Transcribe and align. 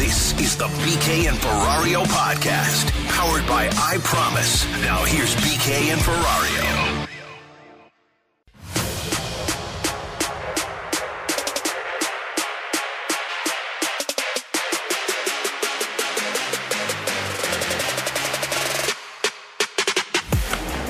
This 0.00 0.32
is 0.40 0.56
the 0.56 0.64
BK 0.64 1.28
and 1.28 1.36
Ferrario 1.36 2.04
podcast, 2.04 2.90
powered 3.08 3.46
by 3.46 3.68
I 3.76 3.98
Promise. 4.02 4.64
Now 4.80 5.04
here's 5.04 5.34
BK 5.36 5.92
and 5.92 6.00
Ferrario. 6.00 7.06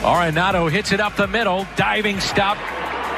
Arenado 0.05 0.71
hits 0.71 0.93
it 0.93 1.01
up 1.01 1.17
the 1.17 1.27
middle, 1.27 1.67
diving 1.75 2.21
stop. 2.21 2.59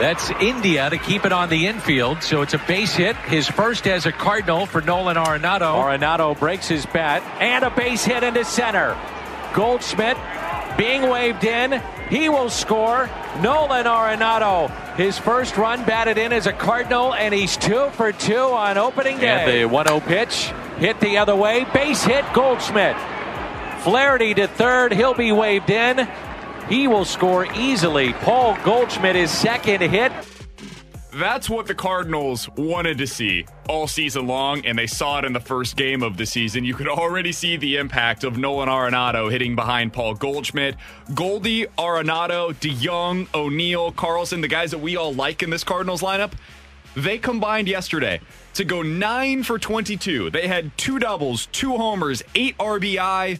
That's 0.03 0.31
India 0.41 0.91
to 0.91 0.99
keep 0.99 1.25
it 1.25 1.31
on 1.31 1.49
the 1.49 1.69
infield. 1.69 2.25
So 2.25 2.43
it's 2.43 2.55
a 2.55 2.59
base 2.59 2.93
hit, 2.97 3.15
his 3.15 3.47
first 3.47 3.87
as 3.87 4.05
a 4.05 4.11
Cardinal 4.11 4.67
for 4.67 4.81
Nolan 4.81 5.17
Arenado. 5.17 5.81
Arenado 5.81 6.37
breaks 6.37 6.67
his 6.67 6.85
bat 6.87 7.23
and 7.41 7.65
a 7.65 7.71
base 7.71 8.05
hit 8.05 8.25
into 8.25 8.45
center. 8.45 8.99
Goldschmidt 9.55 10.17
being 10.77 11.03
waved 11.03 11.45
in. 11.45 11.81
He 12.11 12.29
will 12.29 12.51
score. 12.51 13.09
Nolan 13.43 13.87
Arenado, 13.87 14.97
his 14.97 15.19
first 15.19 15.57
run 15.57 15.85
batted 15.85 16.19
in 16.19 16.33
as 16.33 16.49
a 16.49 16.53
Cardinal, 16.53 17.15
and 17.15 17.33
he's 17.33 17.57
two 17.57 17.89
for 17.91 18.11
two 18.11 18.35
on 18.35 18.79
opening 18.79 19.19
day. 19.19 19.27
And 19.29 19.71
the 19.71 19.73
1 19.73 19.87
0 19.87 20.01
pitch 20.01 20.51
hit 20.79 20.99
the 20.99 21.19
other 21.19 21.37
way. 21.37 21.65
Base 21.73 22.03
hit 22.03 22.25
Goldschmidt. 22.35 22.97
Flaherty 23.83 24.35
to 24.35 24.49
third. 24.49 24.93
He'll 24.95 25.15
be 25.15 25.31
waved 25.31 25.71
in. 25.71 26.09
He 26.69 26.89
will 26.89 27.05
score 27.05 27.47
easily. 27.55 28.13
Paul 28.15 28.57
Goldschmidt 28.65 29.17
is 29.17 29.31
second 29.31 29.81
hit. 29.83 30.13
That's 31.15 31.51
what 31.51 31.67
the 31.67 31.75
Cardinals 31.75 32.49
wanted 32.57 32.97
to 32.97 33.07
see 33.07 33.45
all 33.69 33.87
season 33.87 34.27
long, 34.27 34.65
and 34.65 34.79
they 34.79 34.87
saw 34.87 35.19
it 35.19 35.27
in 35.27 35.35
the 35.35 35.41
first 35.41 35.77
game 35.77 36.03
of 36.03 36.17
the 36.17 36.25
season. 36.25 36.65
You 36.65 36.73
could 36.73 36.89
already 36.89 37.33
see 37.33 37.59
the 37.59 37.77
impact 37.77 38.25
of 38.25 38.39
Nolan 38.39 38.71
Arenado 38.71 39.31
hitting 39.31 39.55
behind 39.55 39.93
Paul 39.93 40.15
Goldschmidt. 40.15 40.77
Goldie, 41.15 41.67
Arenado, 41.77 42.55
DeJong, 42.55 43.29
O'Neill, 43.35 43.93
Carlson, 43.93 44.41
the 44.41 44.49
guys 44.49 44.71
that 44.71 44.79
we 44.79 44.97
all 44.97 45.13
like 45.13 45.43
in 45.43 45.51
this 45.51 45.65
Cardinals 45.65 46.01
lineup, 46.01 46.33
they 46.95 47.19
combined 47.19 47.69
yesterday 47.69 48.19
to 48.55 48.65
go 48.65 48.81
9 48.81 49.43
for 49.43 49.59
22. 49.59 50.31
They 50.31 50.49
had 50.49 50.77
two 50.79 50.99
doubles, 50.99 51.45
two 51.53 51.77
homers, 51.77 52.23
eight 52.35 52.57
RBI, 52.57 53.39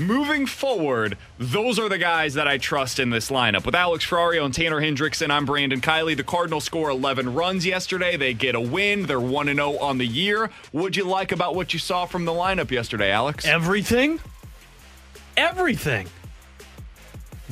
Moving 0.00 0.46
forward, 0.46 1.18
those 1.38 1.78
are 1.78 1.90
the 1.90 1.98
guys 1.98 2.32
that 2.32 2.48
I 2.48 2.56
trust 2.56 2.98
in 2.98 3.10
this 3.10 3.28
lineup. 3.28 3.66
With 3.66 3.74
Alex 3.74 4.06
Ferrario 4.06 4.42
and 4.42 4.54
Tanner 4.54 4.80
Hendrickson, 4.80 5.30
I'm 5.30 5.44
Brandon 5.44 5.82
Kiley. 5.82 6.16
The 6.16 6.24
Cardinals 6.24 6.64
score 6.64 6.88
11 6.88 7.34
runs 7.34 7.66
yesterday. 7.66 8.16
They 8.16 8.32
get 8.32 8.54
a 8.54 8.60
win. 8.60 9.04
They're 9.04 9.20
1 9.20 9.48
0 9.48 9.76
on 9.76 9.98
the 9.98 10.06
year. 10.06 10.48
What'd 10.70 10.96
you 10.96 11.04
like 11.04 11.30
about 11.30 11.54
what 11.54 11.74
you 11.74 11.78
saw 11.78 12.06
from 12.06 12.24
the 12.24 12.32
lineup 12.32 12.70
yesterday, 12.70 13.10
Alex? 13.10 13.44
Everything. 13.44 14.18
Everything. 15.36 16.08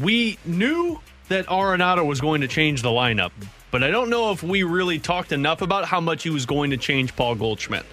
We 0.00 0.38
knew 0.46 0.98
that 1.28 1.44
Arenado 1.44 2.06
was 2.06 2.22
going 2.22 2.40
to 2.40 2.48
change 2.48 2.80
the 2.80 2.88
lineup, 2.88 3.32
but 3.70 3.82
I 3.82 3.90
don't 3.90 4.08
know 4.08 4.32
if 4.32 4.42
we 4.42 4.62
really 4.62 4.98
talked 4.98 5.32
enough 5.32 5.60
about 5.60 5.84
how 5.84 6.00
much 6.00 6.22
he 6.22 6.30
was 6.30 6.46
going 6.46 6.70
to 6.70 6.78
change 6.78 7.14
Paul 7.14 7.34
Goldschmidt. 7.34 7.84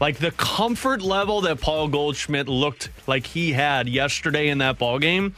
Like 0.00 0.18
the 0.18 0.30
comfort 0.32 1.02
level 1.02 1.40
that 1.42 1.60
Paul 1.60 1.88
Goldschmidt 1.88 2.48
looked 2.48 2.90
like 3.06 3.26
he 3.26 3.52
had 3.52 3.88
yesterday 3.88 4.48
in 4.48 4.58
that 4.58 4.78
ball 4.78 4.98
game 4.98 5.34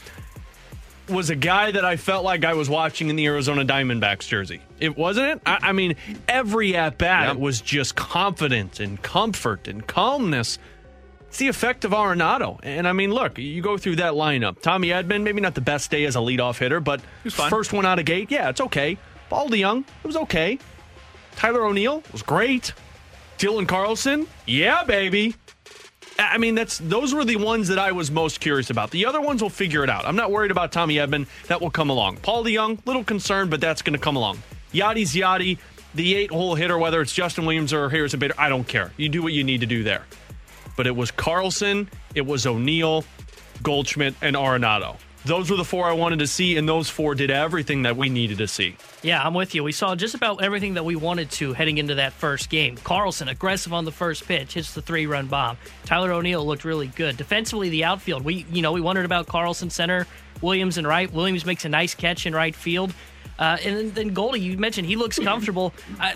was 1.09 1.31
a 1.31 1.37
guy 1.37 1.71
that 1.73 1.85
I 1.85 1.97
felt 1.97 2.25
like 2.25 2.45
I 2.45 2.55
was 2.55 2.69
watching 2.69 3.09
in 3.09 3.17
the 3.17 3.27
Arizona 3.27 3.65
Diamondbacks 3.65 4.29
jersey. 4.29 4.61
It 4.79 4.97
wasn't 4.97 5.29
it? 5.29 5.43
I, 5.45 5.59
I 5.63 5.73
mean, 5.73 5.97
every 6.29 6.77
at 6.77 6.99
bat 6.99 7.29
yep. 7.29 7.37
was 7.37 7.61
just 7.61 7.97
confidence 7.97 8.81
and 8.81 9.01
comfort 9.03 9.67
and 9.67 9.87
calmness. 9.87 10.59
It's 11.29 11.39
the 11.39 11.49
effect 11.49 11.85
of 11.85 11.93
Arenado. 11.93 12.59
And 12.63 12.87
I 12.89 12.93
mean, 12.93 13.13
look, 13.13 13.39
you 13.39 13.63
go 13.63 13.79
through 13.79 13.97
that 13.97 14.15
lineup. 14.15 14.61
Tommy 14.63 14.89
Edman, 14.89 15.23
maybe 15.23 15.41
not 15.41 15.55
the 15.55 15.61
best 15.61 15.91
day 15.91 16.05
as 16.05 16.17
a 16.17 16.19
leadoff 16.19 16.59
hitter, 16.59 16.81
but 16.81 17.01
first 17.31 17.73
one 17.73 17.87
out 17.87 17.99
of 17.99 18.05
gate, 18.05 18.31
yeah, 18.31 18.49
it's 18.49 18.61
okay. 18.61 18.99
Paul 19.29 19.49
DeJong, 19.49 19.81
it 19.81 20.07
was 20.07 20.17
okay. 20.17 20.59
Tyler 21.37 21.65
O'Neill 21.65 22.03
was 22.13 22.23
great. 22.23 22.73
Dylan 23.41 23.67
Carlson, 23.67 24.27
yeah, 24.47 24.85
baby. 24.85 25.35
I 26.19 26.37
mean, 26.37 26.55
that's 26.55 26.77
those 26.77 27.15
were 27.15 27.25
the 27.25 27.37
ones 27.37 27.69
that 27.69 27.79
I 27.79 27.91
was 27.93 28.11
most 28.11 28.39
curious 28.39 28.69
about. 28.69 28.91
The 28.91 29.07
other 29.07 29.23
ones 29.23 29.41
will 29.41 29.49
figure 29.49 29.83
it 29.83 29.89
out. 29.89 30.05
I'm 30.05 30.15
not 30.15 30.31
worried 30.31 30.51
about 30.51 30.73
Tommy 30.73 30.97
Edman. 30.97 31.27
That 31.47 31.63
will 31.63 31.71
come 31.71 31.89
along. 31.89 32.19
Paul 32.19 32.45
DeJong, 32.45 32.85
little 32.85 33.03
concerned, 33.03 33.51
but 33.51 33.63
that's 33.63 33.81
going 33.81 33.95
to 33.95 33.99
come 33.99 34.15
along. 34.15 34.43
Yadi's 34.75 35.15
Yadi, 35.15 35.57
the 35.95 36.17
eight 36.17 36.31
hole 36.31 36.55
hitter, 36.55 36.77
whether 36.77 37.01
it's 37.01 37.15
Justin 37.15 37.47
Williams 37.47 37.73
or 37.73 37.89
Harrison 37.89 38.21
Bader, 38.21 38.35
I 38.37 38.51
don't 38.51 38.69
care. 38.69 38.93
You 38.99 39.09
do 39.09 39.23
what 39.23 39.33
you 39.33 39.43
need 39.43 39.63
to 39.63 39.67
do 39.67 39.85
there. 39.85 40.05
But 40.77 40.87
it 40.87 40.95
was 40.95 41.11
Carlson, 41.11 41.89
it 42.15 42.27
was 42.27 42.47
O'Neill, 42.47 43.07
Goldschmidt, 43.63 44.17
and 44.21 44.37
Arenado 44.37 44.99
those 45.25 45.51
were 45.51 45.57
the 45.57 45.65
four 45.65 45.87
I 45.87 45.93
wanted 45.93 46.21
to 46.21 46.27
see, 46.27 46.57
and 46.57 46.69
those 46.69 46.89
four 46.89 47.15
did 47.15 47.31
everything 47.31 47.83
that 47.83 47.97
we 47.97 48.09
needed 48.09 48.39
to 48.39 48.49
see. 48.49 48.77
Yeah, 49.03 49.23
I'm 49.23 49.35
with 49.35 49.55
you. 49.55 49.63
We 49.63 49.73
saw 49.73 49.95
just 49.95 50.15
about 50.15 50.43
everything 50.43 50.75
that 50.75 50.85
we 50.85 50.97
wanted 50.97 51.31
to 51.33 51.53
heading 51.53 51.79
into 51.79 51.97
that 51.97 52.13
first 52.13 52.49
game. 52.49 52.77
Carlson, 52.77 53.29
aggressive 53.29 53.73
on 53.73 53.85
the 53.85 53.93
first 53.93 54.27
pitch, 54.27 54.55
hits 54.55 54.75
the 54.75 54.83
three 54.83 55.07
run 55.07 55.27
bomb. 55.27 55.59
Tyler 55.85 56.13
O'Neill 56.13 56.45
looked 56.45 56.65
really 56.65 56.89
good. 56.89 57.17
Defensively, 57.17 57.69
the 57.69 57.85
outfield, 57.85 58.25
we 58.25 58.47
you 58.51 58.63
know, 58.63 58.73
we 58.73 58.81
wondered 58.81 59.05
about 59.05 59.27
Carlson 59.27 59.69
center, 59.69 60.07
Williams 60.41 60.79
and 60.79 60.87
right. 60.87 61.13
Williams 61.13 61.45
makes 61.45 61.65
a 61.65 61.69
nice 61.69 61.95
catch 61.95 62.27
in 62.27 62.35
right 62.35 62.55
field. 62.55 62.95
Uh, 63.39 63.57
and 63.65 63.77
then, 63.77 63.91
then 63.93 64.09
Goldie, 64.15 64.41
you 64.41 64.59
mentioned 64.59 64.87
he 64.87 64.97
looks 64.97 65.19
comfortable. 65.19 65.73
I, 65.99 66.15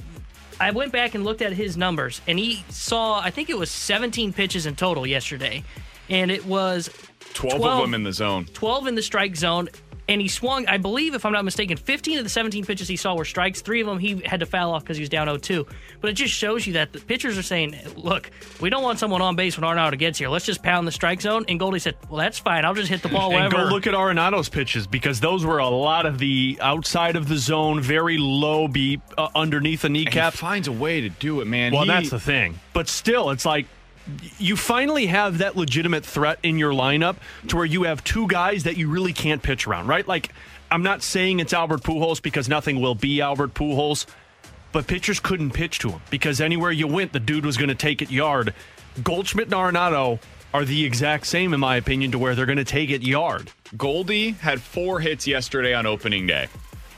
I 0.60 0.70
went 0.70 0.92
back 0.92 1.14
and 1.14 1.24
looked 1.24 1.42
at 1.42 1.52
his 1.52 1.76
numbers, 1.76 2.20
and 2.26 2.38
he 2.38 2.64
saw, 2.68 3.18
I 3.18 3.30
think 3.30 3.50
it 3.50 3.58
was 3.58 3.70
17 3.70 4.32
pitches 4.32 4.66
in 4.66 4.76
total 4.76 5.06
yesterday. 5.06 5.64
And 6.10 6.30
it 6.30 6.44
was 6.46 6.90
12, 7.34 7.58
12 7.58 7.62
of 7.64 7.82
them 7.82 7.94
in 7.94 8.02
the 8.02 8.12
zone. 8.12 8.46
12 8.52 8.86
in 8.88 8.94
the 8.94 9.02
strike 9.02 9.36
zone. 9.36 9.68
And 10.06 10.20
he 10.20 10.28
swung, 10.28 10.66
I 10.66 10.76
believe, 10.76 11.14
if 11.14 11.24
I'm 11.24 11.32
not 11.32 11.46
mistaken, 11.46 11.78
15 11.78 12.18
of 12.18 12.24
the 12.24 12.30
17 12.30 12.66
pitches 12.66 12.88
he 12.88 12.96
saw 12.96 13.14
were 13.14 13.24
strikes. 13.24 13.62
Three 13.62 13.80
of 13.80 13.86
them 13.86 13.98
he 13.98 14.20
had 14.26 14.40
to 14.40 14.46
foul 14.46 14.72
off 14.72 14.82
because 14.82 14.98
he 14.98 15.00
was 15.00 15.08
down 15.08 15.28
0 15.28 15.38
2. 15.38 15.66
But 16.02 16.10
it 16.10 16.12
just 16.12 16.34
shows 16.34 16.66
you 16.66 16.74
that 16.74 16.92
the 16.92 16.98
pitchers 16.98 17.38
are 17.38 17.42
saying, 17.42 17.74
look, 17.96 18.30
we 18.60 18.68
don't 18.68 18.82
want 18.82 18.98
someone 18.98 19.22
on 19.22 19.34
base 19.34 19.58
when 19.58 19.64
Arenado 19.64 19.98
gets 19.98 20.18
here. 20.18 20.28
Let's 20.28 20.44
just 20.44 20.62
pound 20.62 20.86
the 20.86 20.92
strike 20.92 21.22
zone. 21.22 21.46
And 21.48 21.58
Goldie 21.58 21.78
said, 21.78 21.96
well, 22.10 22.18
that's 22.18 22.38
fine. 22.38 22.66
I'll 22.66 22.74
just 22.74 22.90
hit 22.90 23.00
the 23.00 23.08
ball 23.08 23.30
wherever. 23.30 23.56
And 23.56 23.68
go 23.70 23.74
look 23.74 23.86
at 23.86 23.94
Arenado's 23.94 24.50
pitches 24.50 24.86
because 24.86 25.20
those 25.20 25.46
were 25.46 25.58
a 25.58 25.68
lot 25.68 26.04
of 26.04 26.18
the 26.18 26.58
outside 26.60 27.16
of 27.16 27.26
the 27.26 27.38
zone, 27.38 27.80
very 27.80 28.18
low 28.18 28.68
beat 28.68 29.00
uh, 29.16 29.28
underneath 29.34 29.82
the 29.82 29.88
kneecap. 29.88 30.16
And 30.16 30.34
he 30.34 30.38
finds 30.38 30.68
a 30.68 30.72
way 30.72 31.00
to 31.00 31.08
do 31.08 31.40
it, 31.40 31.46
man. 31.46 31.72
Well, 31.72 31.84
he... 31.84 31.88
that's 31.88 32.10
the 32.10 32.20
thing. 32.20 32.60
But 32.74 32.88
still, 32.88 33.30
it's 33.30 33.46
like 33.46 33.66
you 34.38 34.56
finally 34.56 35.06
have 35.06 35.38
that 35.38 35.56
legitimate 35.56 36.04
threat 36.04 36.38
in 36.42 36.58
your 36.58 36.72
lineup 36.72 37.16
to 37.48 37.56
where 37.56 37.64
you 37.64 37.84
have 37.84 38.04
two 38.04 38.26
guys 38.28 38.64
that 38.64 38.76
you 38.76 38.88
really 38.88 39.12
can't 39.12 39.42
pitch 39.42 39.66
around, 39.66 39.86
right? 39.86 40.06
Like, 40.06 40.30
I'm 40.70 40.82
not 40.82 41.02
saying 41.02 41.40
it's 41.40 41.52
Albert 41.52 41.82
Pujols 41.82 42.20
because 42.20 42.48
nothing 42.48 42.80
will 42.80 42.94
be 42.94 43.20
Albert 43.20 43.54
Pujols, 43.54 44.06
but 44.72 44.86
pitchers 44.86 45.20
couldn't 45.20 45.52
pitch 45.52 45.78
to 45.80 45.90
him 45.90 46.00
because 46.10 46.40
anywhere 46.40 46.72
you 46.72 46.86
went, 46.86 47.12
the 47.12 47.20
dude 47.20 47.46
was 47.46 47.56
going 47.56 47.68
to 47.68 47.74
take 47.74 48.02
it 48.02 48.10
yard. 48.10 48.54
Goldschmidt 49.02 49.46
and 49.46 49.54
Arenado 49.54 50.20
are 50.52 50.64
the 50.64 50.84
exact 50.84 51.26
same, 51.26 51.52
in 51.52 51.60
my 51.60 51.76
opinion, 51.76 52.12
to 52.12 52.18
where 52.18 52.34
they're 52.34 52.46
going 52.46 52.58
to 52.58 52.64
take 52.64 52.90
it 52.90 53.02
yard. 53.02 53.50
Goldie 53.76 54.32
had 54.32 54.60
four 54.60 55.00
hits 55.00 55.26
yesterday 55.26 55.74
on 55.74 55.84
opening 55.84 56.26
day. 56.26 56.48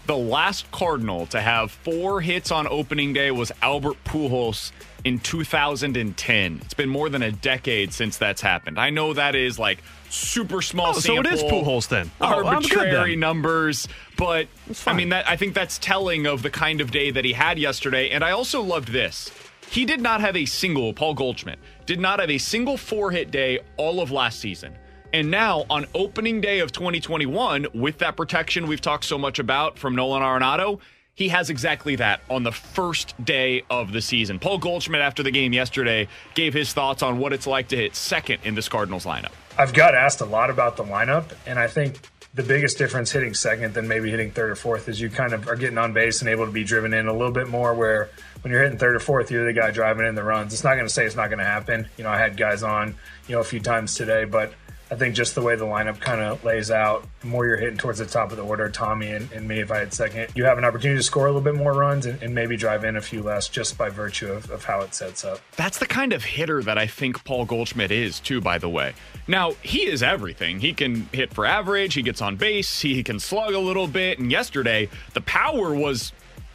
The 0.06 0.16
last 0.16 0.70
Cardinal 0.70 1.26
to 1.26 1.40
have 1.40 1.72
four 1.72 2.20
hits 2.20 2.52
on 2.52 2.68
opening 2.68 3.12
day 3.12 3.32
was 3.32 3.50
Albert 3.60 3.96
Pujols 4.04 4.70
in 5.04 5.18
2010. 5.18 6.60
It's 6.64 6.74
been 6.74 6.88
more 6.88 7.08
than 7.08 7.22
a 7.22 7.32
decade 7.32 7.92
since 7.92 8.16
that's 8.16 8.40
happened. 8.40 8.78
I 8.78 8.90
know 8.90 9.14
that 9.14 9.34
is 9.34 9.58
like 9.58 9.82
super 10.08 10.62
small 10.62 10.90
Oh, 10.90 10.92
so 10.92 11.18
it 11.18 11.26
is 11.26 11.42
Pujols 11.42 11.88
then. 11.88 12.12
Oh, 12.20 12.46
arbitrary 12.46 13.12
then. 13.12 13.20
numbers, 13.20 13.88
but 14.16 14.46
I 14.86 14.92
mean 14.92 15.08
that 15.08 15.28
I 15.28 15.36
think 15.36 15.54
that's 15.54 15.76
telling 15.78 16.26
of 16.26 16.42
the 16.42 16.50
kind 16.50 16.80
of 16.80 16.92
day 16.92 17.10
that 17.10 17.24
he 17.24 17.32
had 17.32 17.58
yesterday. 17.58 18.10
And 18.10 18.22
I 18.22 18.30
also 18.30 18.62
loved 18.62 18.92
this. 18.92 19.32
He 19.70 19.84
did 19.84 20.00
not 20.00 20.20
have 20.20 20.36
a 20.36 20.46
single 20.46 20.92
Paul 20.92 21.14
Goldschmidt 21.14 21.58
did 21.84 21.98
not 21.98 22.20
have 22.20 22.30
a 22.30 22.38
single 22.38 22.76
four 22.76 23.10
hit 23.10 23.32
day 23.32 23.58
all 23.76 24.00
of 24.00 24.12
last 24.12 24.38
season. 24.38 24.76
And 25.16 25.30
now 25.30 25.64
on 25.70 25.86
opening 25.94 26.42
day 26.42 26.58
of 26.58 26.72
2021, 26.72 27.68
with 27.72 27.96
that 28.00 28.18
protection 28.18 28.66
we've 28.66 28.82
talked 28.82 29.06
so 29.06 29.16
much 29.16 29.38
about 29.38 29.78
from 29.78 29.96
Nolan 29.96 30.20
Arenado, 30.20 30.78
he 31.14 31.30
has 31.30 31.48
exactly 31.48 31.96
that 31.96 32.20
on 32.28 32.42
the 32.42 32.52
first 32.52 33.14
day 33.24 33.62
of 33.70 33.92
the 33.92 34.02
season. 34.02 34.38
Paul 34.38 34.58
Goldschmidt, 34.58 35.00
after 35.00 35.22
the 35.22 35.30
game 35.30 35.54
yesterday, 35.54 36.06
gave 36.34 36.52
his 36.52 36.74
thoughts 36.74 37.02
on 37.02 37.16
what 37.16 37.32
it's 37.32 37.46
like 37.46 37.68
to 37.68 37.76
hit 37.76 37.96
second 37.96 38.40
in 38.44 38.54
this 38.54 38.68
Cardinals 38.68 39.06
lineup. 39.06 39.32
I've 39.56 39.72
got 39.72 39.94
asked 39.94 40.20
a 40.20 40.26
lot 40.26 40.50
about 40.50 40.76
the 40.76 40.84
lineup, 40.84 41.32
and 41.46 41.58
I 41.58 41.66
think 41.66 41.98
the 42.34 42.42
biggest 42.42 42.76
difference 42.76 43.10
hitting 43.10 43.32
second 43.32 43.72
than 43.72 43.88
maybe 43.88 44.10
hitting 44.10 44.32
third 44.32 44.50
or 44.50 44.56
fourth 44.56 44.86
is 44.86 45.00
you 45.00 45.08
kind 45.08 45.32
of 45.32 45.48
are 45.48 45.56
getting 45.56 45.78
on 45.78 45.94
base 45.94 46.20
and 46.20 46.28
able 46.28 46.44
to 46.44 46.52
be 46.52 46.62
driven 46.62 46.92
in 46.92 47.06
a 47.06 47.12
little 47.14 47.32
bit 47.32 47.48
more. 47.48 47.72
Where 47.72 48.10
when 48.42 48.52
you're 48.52 48.62
hitting 48.62 48.76
third 48.76 48.94
or 48.94 49.00
fourth, 49.00 49.30
you're 49.30 49.46
the 49.46 49.58
guy 49.58 49.70
driving 49.70 50.06
in 50.06 50.14
the 50.14 50.22
runs. 50.22 50.52
It's 50.52 50.62
not 50.62 50.74
going 50.74 50.86
to 50.86 50.92
say 50.92 51.06
it's 51.06 51.16
not 51.16 51.28
going 51.28 51.38
to 51.38 51.46
happen. 51.46 51.88
You 51.96 52.04
know, 52.04 52.10
I 52.10 52.18
had 52.18 52.36
guys 52.36 52.62
on, 52.62 52.94
you 53.28 53.34
know, 53.34 53.40
a 53.40 53.44
few 53.44 53.60
times 53.60 53.94
today, 53.94 54.26
but 54.26 54.52
I 54.88 54.94
think 54.94 55.16
just 55.16 55.34
the 55.34 55.42
way 55.42 55.56
the 55.56 55.64
lineup 55.64 55.98
kind 55.98 56.20
of 56.20 56.44
lays 56.44 56.70
out, 56.70 57.04
the 57.20 57.26
more 57.26 57.44
you're 57.44 57.56
hitting 57.56 57.76
towards 57.76 57.98
the 57.98 58.06
top 58.06 58.30
of 58.30 58.36
the 58.36 58.44
order, 58.44 58.68
Tommy 58.68 59.08
and, 59.08 59.30
and 59.32 59.48
me, 59.48 59.58
if 59.58 59.72
I 59.72 59.78
had 59.78 59.92
second, 59.92 60.28
you 60.36 60.44
have 60.44 60.58
an 60.58 60.64
opportunity 60.64 60.98
to 60.98 61.02
score 61.02 61.26
a 61.26 61.28
little 61.28 61.40
bit 61.40 61.56
more 61.56 61.72
runs 61.72 62.06
and, 62.06 62.22
and 62.22 62.32
maybe 62.32 62.56
drive 62.56 62.84
in 62.84 62.96
a 62.96 63.00
few 63.00 63.20
less 63.20 63.48
just 63.48 63.76
by 63.76 63.88
virtue 63.88 64.30
of, 64.30 64.48
of 64.50 64.64
how 64.64 64.82
it 64.82 64.94
sets 64.94 65.24
up. 65.24 65.40
That's 65.56 65.78
the 65.78 65.86
kind 65.86 66.12
of 66.12 66.22
hitter 66.22 66.62
that 66.62 66.78
I 66.78 66.86
think 66.86 67.24
Paul 67.24 67.46
Goldschmidt 67.46 67.90
is, 67.90 68.20
too, 68.20 68.40
by 68.40 68.58
the 68.58 68.68
way. 68.68 68.94
Now, 69.26 69.52
he 69.62 69.86
is 69.86 70.04
everything. 70.04 70.60
He 70.60 70.72
can 70.72 71.08
hit 71.12 71.34
for 71.34 71.44
average, 71.44 71.94
he 71.94 72.02
gets 72.02 72.22
on 72.22 72.36
base, 72.36 72.80
he 72.80 73.02
can 73.02 73.18
slug 73.18 73.54
a 73.54 73.58
little 73.58 73.88
bit. 73.88 74.20
And 74.20 74.30
yesterday, 74.30 74.88
the 75.14 75.20
power 75.22 75.74
was, 75.74 76.12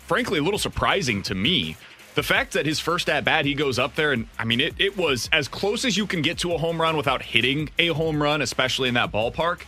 frankly, 0.07 0.39
a 0.39 0.43
little 0.43 0.59
surprising 0.59 1.21
to 1.23 1.35
me. 1.35 1.75
The 2.13 2.23
fact 2.23 2.53
that 2.53 2.65
his 2.65 2.79
first 2.79 3.09
at 3.09 3.23
bat, 3.23 3.45
he 3.45 3.53
goes 3.53 3.79
up 3.79 3.95
there, 3.95 4.11
and 4.11 4.27
I 4.37 4.43
mean, 4.43 4.59
it, 4.59 4.73
it 4.77 4.97
was 4.97 5.29
as 5.31 5.47
close 5.47 5.85
as 5.85 5.95
you 5.95 6.05
can 6.05 6.21
get 6.21 6.39
to 6.39 6.53
a 6.53 6.57
home 6.57 6.81
run 6.81 6.97
without 6.97 7.21
hitting 7.21 7.69
a 7.79 7.87
home 7.87 8.21
run, 8.21 8.41
especially 8.41 8.89
in 8.89 8.95
that 8.95 9.11
ballpark. 9.11 9.61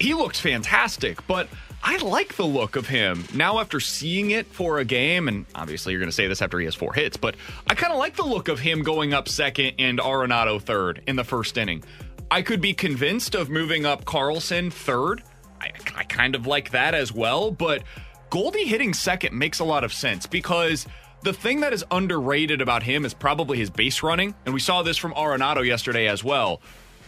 He 0.00 0.14
looked 0.14 0.40
fantastic, 0.40 1.24
but 1.28 1.48
I 1.82 1.96
like 1.98 2.34
the 2.36 2.46
look 2.46 2.74
of 2.74 2.88
him 2.88 3.24
now 3.34 3.60
after 3.60 3.78
seeing 3.80 4.32
it 4.32 4.46
for 4.46 4.78
a 4.78 4.84
game. 4.84 5.28
And 5.28 5.46
obviously, 5.54 5.92
you're 5.92 6.00
going 6.00 6.10
to 6.10 6.14
say 6.14 6.26
this 6.26 6.42
after 6.42 6.58
he 6.58 6.64
has 6.64 6.74
four 6.74 6.92
hits, 6.92 7.16
but 7.16 7.36
I 7.68 7.74
kind 7.74 7.92
of 7.92 7.98
like 7.98 8.16
the 8.16 8.24
look 8.24 8.48
of 8.48 8.58
him 8.58 8.82
going 8.82 9.14
up 9.14 9.28
second 9.28 9.74
and 9.78 9.98
Arenado 9.98 10.60
third 10.60 11.02
in 11.06 11.16
the 11.16 11.24
first 11.24 11.56
inning. 11.56 11.84
I 12.30 12.42
could 12.42 12.60
be 12.60 12.74
convinced 12.74 13.34
of 13.34 13.48
moving 13.48 13.86
up 13.86 14.04
Carlson 14.04 14.70
third. 14.70 15.22
I, 15.60 15.70
I 15.96 16.04
kind 16.04 16.34
of 16.34 16.46
like 16.46 16.70
that 16.70 16.94
as 16.94 17.12
well, 17.12 17.50
but 17.50 17.82
Goldie 18.30 18.64
hitting 18.64 18.94
second 18.94 19.36
makes 19.36 19.58
a 19.58 19.64
lot 19.64 19.84
of 19.84 19.92
sense 19.92 20.26
because 20.26 20.86
the 21.22 21.32
thing 21.32 21.60
that 21.60 21.72
is 21.72 21.84
underrated 21.90 22.60
about 22.60 22.82
him 22.82 23.04
is 23.04 23.14
probably 23.14 23.58
his 23.58 23.70
base 23.70 24.02
running, 24.02 24.34
and 24.44 24.54
we 24.54 24.60
saw 24.60 24.82
this 24.82 24.96
from 24.96 25.12
Arenado 25.12 25.64
yesterday 25.66 26.08
as 26.08 26.24
well. 26.24 26.60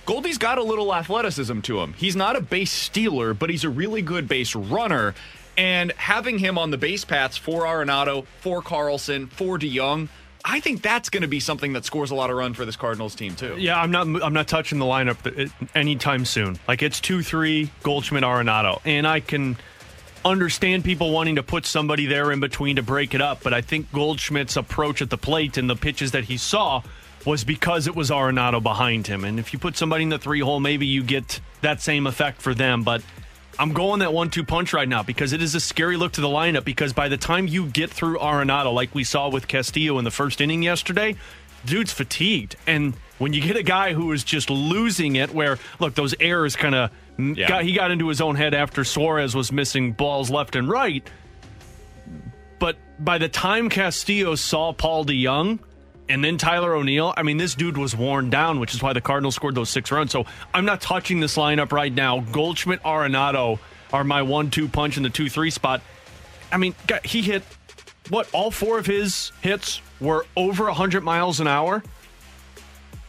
Goldie's 0.04 0.38
got 0.38 0.58
a 0.58 0.62
little 0.62 0.94
athleticism 0.94 1.60
to 1.60 1.80
him. 1.80 1.92
He's 1.94 2.16
not 2.16 2.36
a 2.36 2.40
base 2.40 2.72
stealer, 2.72 3.34
but 3.34 3.50
he's 3.50 3.64
a 3.64 3.70
really 3.70 4.02
good 4.02 4.26
base 4.26 4.54
runner. 4.54 5.14
And 5.56 5.92
having 5.92 6.38
him 6.38 6.58
on 6.58 6.70
the 6.70 6.78
base 6.78 7.04
paths 7.04 7.36
for 7.36 7.62
Arenado, 7.62 8.26
for 8.40 8.62
Carlson, 8.62 9.28
for 9.28 9.58
DeJong, 9.58 10.08
I 10.44 10.60
think 10.60 10.82
that's 10.82 11.08
going 11.08 11.20
to 11.20 11.28
be 11.28 11.40
something 11.40 11.74
that 11.74 11.84
scores 11.84 12.10
a 12.10 12.14
lot 12.14 12.30
of 12.30 12.36
run 12.36 12.54
for 12.54 12.64
this 12.64 12.74
Cardinals 12.74 13.14
team 13.14 13.36
too. 13.36 13.56
Yeah, 13.58 13.80
I'm 13.80 13.92
not. 13.92 14.06
I'm 14.22 14.32
not 14.32 14.48
touching 14.48 14.78
the 14.78 14.84
lineup 14.84 15.46
uh, 15.46 15.48
anytime 15.74 16.24
soon. 16.24 16.58
Like 16.66 16.82
it's 16.82 17.00
two, 17.00 17.22
three, 17.22 17.70
Goldschmidt, 17.84 18.24
Arenado, 18.24 18.80
and 18.84 19.06
I 19.06 19.20
can 19.20 19.56
understand 20.24 20.84
people 20.84 21.10
wanting 21.10 21.36
to 21.36 21.42
put 21.42 21.66
somebody 21.66 22.06
there 22.06 22.32
in 22.32 22.40
between 22.40 22.76
to 22.76 22.82
break 22.82 23.14
it 23.14 23.20
up. 23.20 23.42
But 23.42 23.52
I 23.52 23.60
think 23.60 23.90
Goldschmidt's 23.92 24.56
approach 24.56 25.02
at 25.02 25.10
the 25.10 25.18
plate 25.18 25.56
and 25.56 25.68
the 25.68 25.76
pitches 25.76 26.12
that 26.12 26.24
he 26.24 26.36
saw 26.36 26.82
was 27.24 27.44
because 27.44 27.86
it 27.86 27.94
was 27.94 28.10
Arenado 28.10 28.62
behind 28.62 29.06
him. 29.06 29.24
And 29.24 29.38
if 29.38 29.52
you 29.52 29.58
put 29.58 29.76
somebody 29.76 30.04
in 30.04 30.08
the 30.08 30.18
three 30.18 30.40
hole, 30.40 30.60
maybe 30.60 30.86
you 30.86 31.02
get 31.02 31.40
that 31.60 31.80
same 31.80 32.06
effect 32.06 32.42
for 32.42 32.54
them. 32.54 32.82
But 32.82 33.02
I'm 33.58 33.72
going 33.72 34.00
that 34.00 34.12
one 34.12 34.30
two 34.30 34.44
punch 34.44 34.72
right 34.72 34.88
now 34.88 35.02
because 35.02 35.32
it 35.32 35.42
is 35.42 35.54
a 35.54 35.60
scary 35.60 35.96
look 35.96 36.12
to 36.12 36.20
the 36.20 36.28
lineup 36.28 36.64
because 36.64 36.92
by 36.92 37.08
the 37.08 37.16
time 37.16 37.46
you 37.46 37.66
get 37.66 37.90
through 37.90 38.18
Arenado, 38.18 38.72
like 38.72 38.94
we 38.94 39.04
saw 39.04 39.28
with 39.28 39.46
Castillo 39.46 39.98
in 39.98 40.04
the 40.04 40.10
first 40.10 40.40
inning 40.40 40.62
yesterday, 40.62 41.16
dude's 41.64 41.92
fatigued. 41.92 42.56
And 42.66 42.94
when 43.18 43.32
you 43.32 43.40
get 43.40 43.56
a 43.56 43.62
guy 43.62 43.92
who 43.92 44.10
is 44.12 44.24
just 44.24 44.50
losing 44.50 45.16
it, 45.16 45.32
where 45.32 45.58
look, 45.78 45.94
those 45.94 46.14
errors 46.18 46.56
kind 46.56 46.74
of 46.74 46.90
Yeah. 47.18 47.48
got 47.48 47.64
he 47.64 47.72
got 47.72 47.90
into 47.90 48.08
his 48.08 48.20
own 48.20 48.36
head 48.36 48.54
after 48.54 48.84
Suarez 48.84 49.34
was 49.34 49.52
missing 49.52 49.92
balls 49.92 50.30
left 50.30 50.56
and 50.56 50.68
right. 50.68 51.08
But 52.58 52.76
by 52.98 53.18
the 53.18 53.28
time 53.28 53.68
Castillo 53.68 54.34
saw 54.34 54.72
Paul 54.72 55.04
DeJong 55.04 55.58
and 56.08 56.24
then 56.24 56.38
Tyler 56.38 56.74
O'Neill, 56.74 57.12
I 57.16 57.22
mean, 57.22 57.36
this 57.36 57.54
dude 57.54 57.76
was 57.76 57.96
worn 57.96 58.30
down, 58.30 58.60
which 58.60 58.74
is 58.74 58.82
why 58.82 58.92
the 58.92 59.00
Cardinals 59.00 59.34
scored 59.34 59.54
those 59.54 59.70
six 59.70 59.90
runs. 59.90 60.10
So 60.12 60.26
I'm 60.54 60.64
not 60.64 60.80
touching 60.80 61.20
this 61.20 61.36
lineup 61.36 61.72
right 61.72 61.92
now. 61.92 62.20
Goldschmidt, 62.20 62.82
Arenado 62.82 63.58
are 63.92 64.04
my 64.04 64.22
one-two 64.22 64.68
punch 64.68 64.96
in 64.96 65.02
the 65.02 65.10
two-three 65.10 65.50
spot. 65.50 65.82
I 66.50 66.56
mean, 66.56 66.74
God, 66.86 67.04
he 67.04 67.22
hit 67.22 67.42
what? 68.08 68.28
All 68.32 68.50
four 68.50 68.78
of 68.78 68.86
his 68.86 69.32
hits 69.40 69.80
were 70.00 70.26
over 70.36 70.64
100 70.64 71.02
miles 71.02 71.40
an 71.40 71.46
hour 71.46 71.82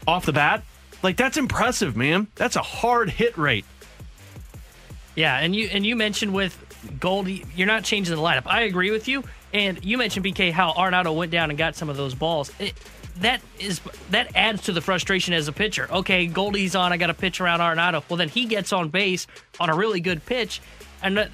off 0.07 0.25
the 0.25 0.33
bat. 0.33 0.63
Like 1.01 1.17
that's 1.17 1.38
impressive, 1.38 1.97
man. 1.97 2.27
That's 2.35 2.55
a 2.55 2.61
hard 2.61 3.09
hit 3.09 3.38
rate. 3.38 3.65
Yeah, 5.15 5.38
and 5.38 5.56
you 5.56 5.68
and 5.71 5.86
you 5.86 5.95
mentioned 5.95 6.33
with 6.33 6.57
Goldie, 7.00 7.45
you're 7.56 7.68
not 7.68 7.83
changing 7.83 8.15
the 8.15 8.21
lineup. 8.21 8.44
I 8.45 8.62
agree 8.62 8.92
with 8.92 9.07
you. 9.07 9.24
And 9.54 9.83
you 9.86 9.98
mentioned 10.00 10.25
BK 10.25 10.51
how 10.51 10.74
Arenado 10.74 11.15
went 11.15 11.31
down 11.31 11.51
and 11.51 11.57
got 11.57 11.75
some 11.75 11.88
of 11.88 11.95
those 11.95 12.15
balls. 12.15 12.51
It, 12.60 12.74
that 13.18 13.42
is 13.60 13.80
that 14.10 14.36
adds 14.36 14.63
to 14.63 14.71
the 14.71 14.81
frustration 14.81 15.33
as 15.33 15.48
a 15.48 15.51
pitcher. 15.51 15.88
Okay, 15.92 16.25
Goldie's 16.25 16.75
on. 16.75 16.92
I 16.92 16.98
got 16.98 17.07
to 17.07 17.13
pitch 17.13 17.39
around 17.39 17.60
Arenado. 17.60 18.04
Well, 18.10 18.18
then 18.18 18.30
he 18.30 18.45
gets 18.45 18.74
on 18.74 18.89
base 18.89 19.27
on 19.60 19.69
a 19.69 19.75
really 19.75 20.00
good 20.00 20.25
pitch. 20.25 20.62
And 21.04 21.19
uh, 21.19 21.27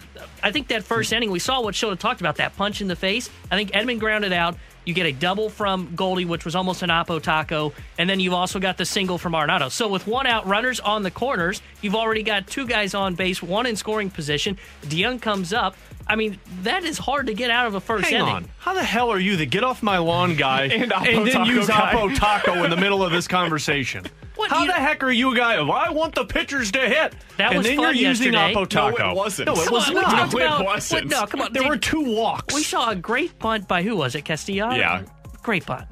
I 0.43 0.51
think 0.51 0.67
that 0.69 0.83
first 0.83 1.13
inning, 1.13 1.31
we 1.31 1.39
saw 1.39 1.61
what 1.61 1.75
Shota 1.75 1.97
talked 1.97 2.21
about 2.21 2.37
that 2.37 2.57
punch 2.57 2.81
in 2.81 2.87
the 2.87 2.95
face. 2.95 3.29
I 3.51 3.55
think 3.55 3.71
Edman 3.71 3.99
grounded 3.99 4.33
out. 4.33 4.57
You 4.85 4.93
get 4.93 5.05
a 5.05 5.11
double 5.11 5.49
from 5.49 5.93
Goldie, 5.95 6.25
which 6.25 6.45
was 6.45 6.55
almost 6.55 6.81
an 6.81 6.89
Oppo 6.89 7.21
taco, 7.21 7.73
and 7.97 8.09
then 8.09 8.19
you've 8.19 8.33
also 8.33 8.59
got 8.59 8.77
the 8.77 8.85
single 8.85 9.17
from 9.17 9.33
Arenado. 9.33 9.69
So 9.69 9.87
with 9.87 10.07
one 10.07 10.25
out, 10.25 10.47
runners 10.47 10.79
on 10.79 11.03
the 11.03 11.11
corners, 11.11 11.61
you've 11.81 11.95
already 11.95 12.23
got 12.23 12.47
two 12.47 12.65
guys 12.65 12.93
on 12.93 13.15
base, 13.15 13.43
one 13.43 13.65
in 13.65 13.75
scoring 13.75 14.09
position. 14.09 14.57
DeJong 14.83 15.21
comes 15.21 15.53
up. 15.53 15.75
I 16.09 16.15
mean, 16.15 16.39
that 16.63 16.83
is 16.83 16.97
hard 16.97 17.27
to 17.27 17.33
get 17.33 17.51
out 17.51 17.67
of 17.67 17.75
a 17.75 17.79
first 17.79 18.05
Hang 18.09 18.15
inning. 18.21 18.27
on. 18.33 18.49
How 18.57 18.73
the 18.73 18.83
hell 18.83 19.11
are 19.11 19.19
you 19.19 19.35
the 19.37 19.45
get 19.45 19.63
off 19.63 19.83
my 19.83 19.99
lawn 19.99 20.35
guy 20.35 20.63
And 20.73 20.91
Oppo 20.91 21.23
then 21.25 21.33
Taco 21.33 21.49
use 21.51 21.67
guy? 21.67 21.93
Oppo 21.93 22.15
Taco 22.15 22.63
in 22.63 22.69
the 22.71 22.77
middle 22.77 23.03
of 23.03 23.11
this 23.11 23.27
conversation? 23.27 24.05
What, 24.35 24.49
How 24.51 24.61
you- 24.61 24.67
the 24.67 24.73
heck 24.73 25.03
are 25.03 25.11
you 25.11 25.33
a 25.33 25.35
guy? 25.35 25.55
of, 25.57 25.69
I 25.69 25.89
want 25.89 26.15
the 26.15 26.23
pitchers 26.23 26.71
to 26.71 26.79
hit. 26.79 27.13
That 27.35 27.49
and 27.49 27.57
was 27.57 27.67
then 27.67 27.75
fun 27.75 27.83
you're 27.93 28.07
using 28.09 28.31
yesterday. 28.31 28.53
Oppo 28.53 28.59
No, 28.61 28.65
Taco. 28.91 29.09
it 29.11 29.15
wasn't. 29.17 29.47
No, 29.47 29.53
it 29.53 29.65
Come 29.65 29.73
was 29.73 29.87
on, 29.89 29.93
not. 29.95 30.05
talked 30.11 30.33
No, 30.33 30.59
it 30.61 30.63
wasn't. 30.65 31.05
what- 31.07 31.11
no, 31.11 31.25
come 31.27 31.41
on. 31.41 31.51
There 31.51 31.63
Did- 31.63 31.69
were 31.69 31.75
two 31.77 32.15
walks. 32.15 32.55
We 32.55 32.63
saw 32.63 32.89
a 32.89 32.95
great 32.95 33.37
punt 33.37 33.67
by 33.67 33.83
who 33.83 33.97
was 33.97 34.15
it? 34.15 34.23
Castillo? 34.23 34.71
Yeah. 34.71 35.03
Great 35.43 35.65
punt. 35.65 35.87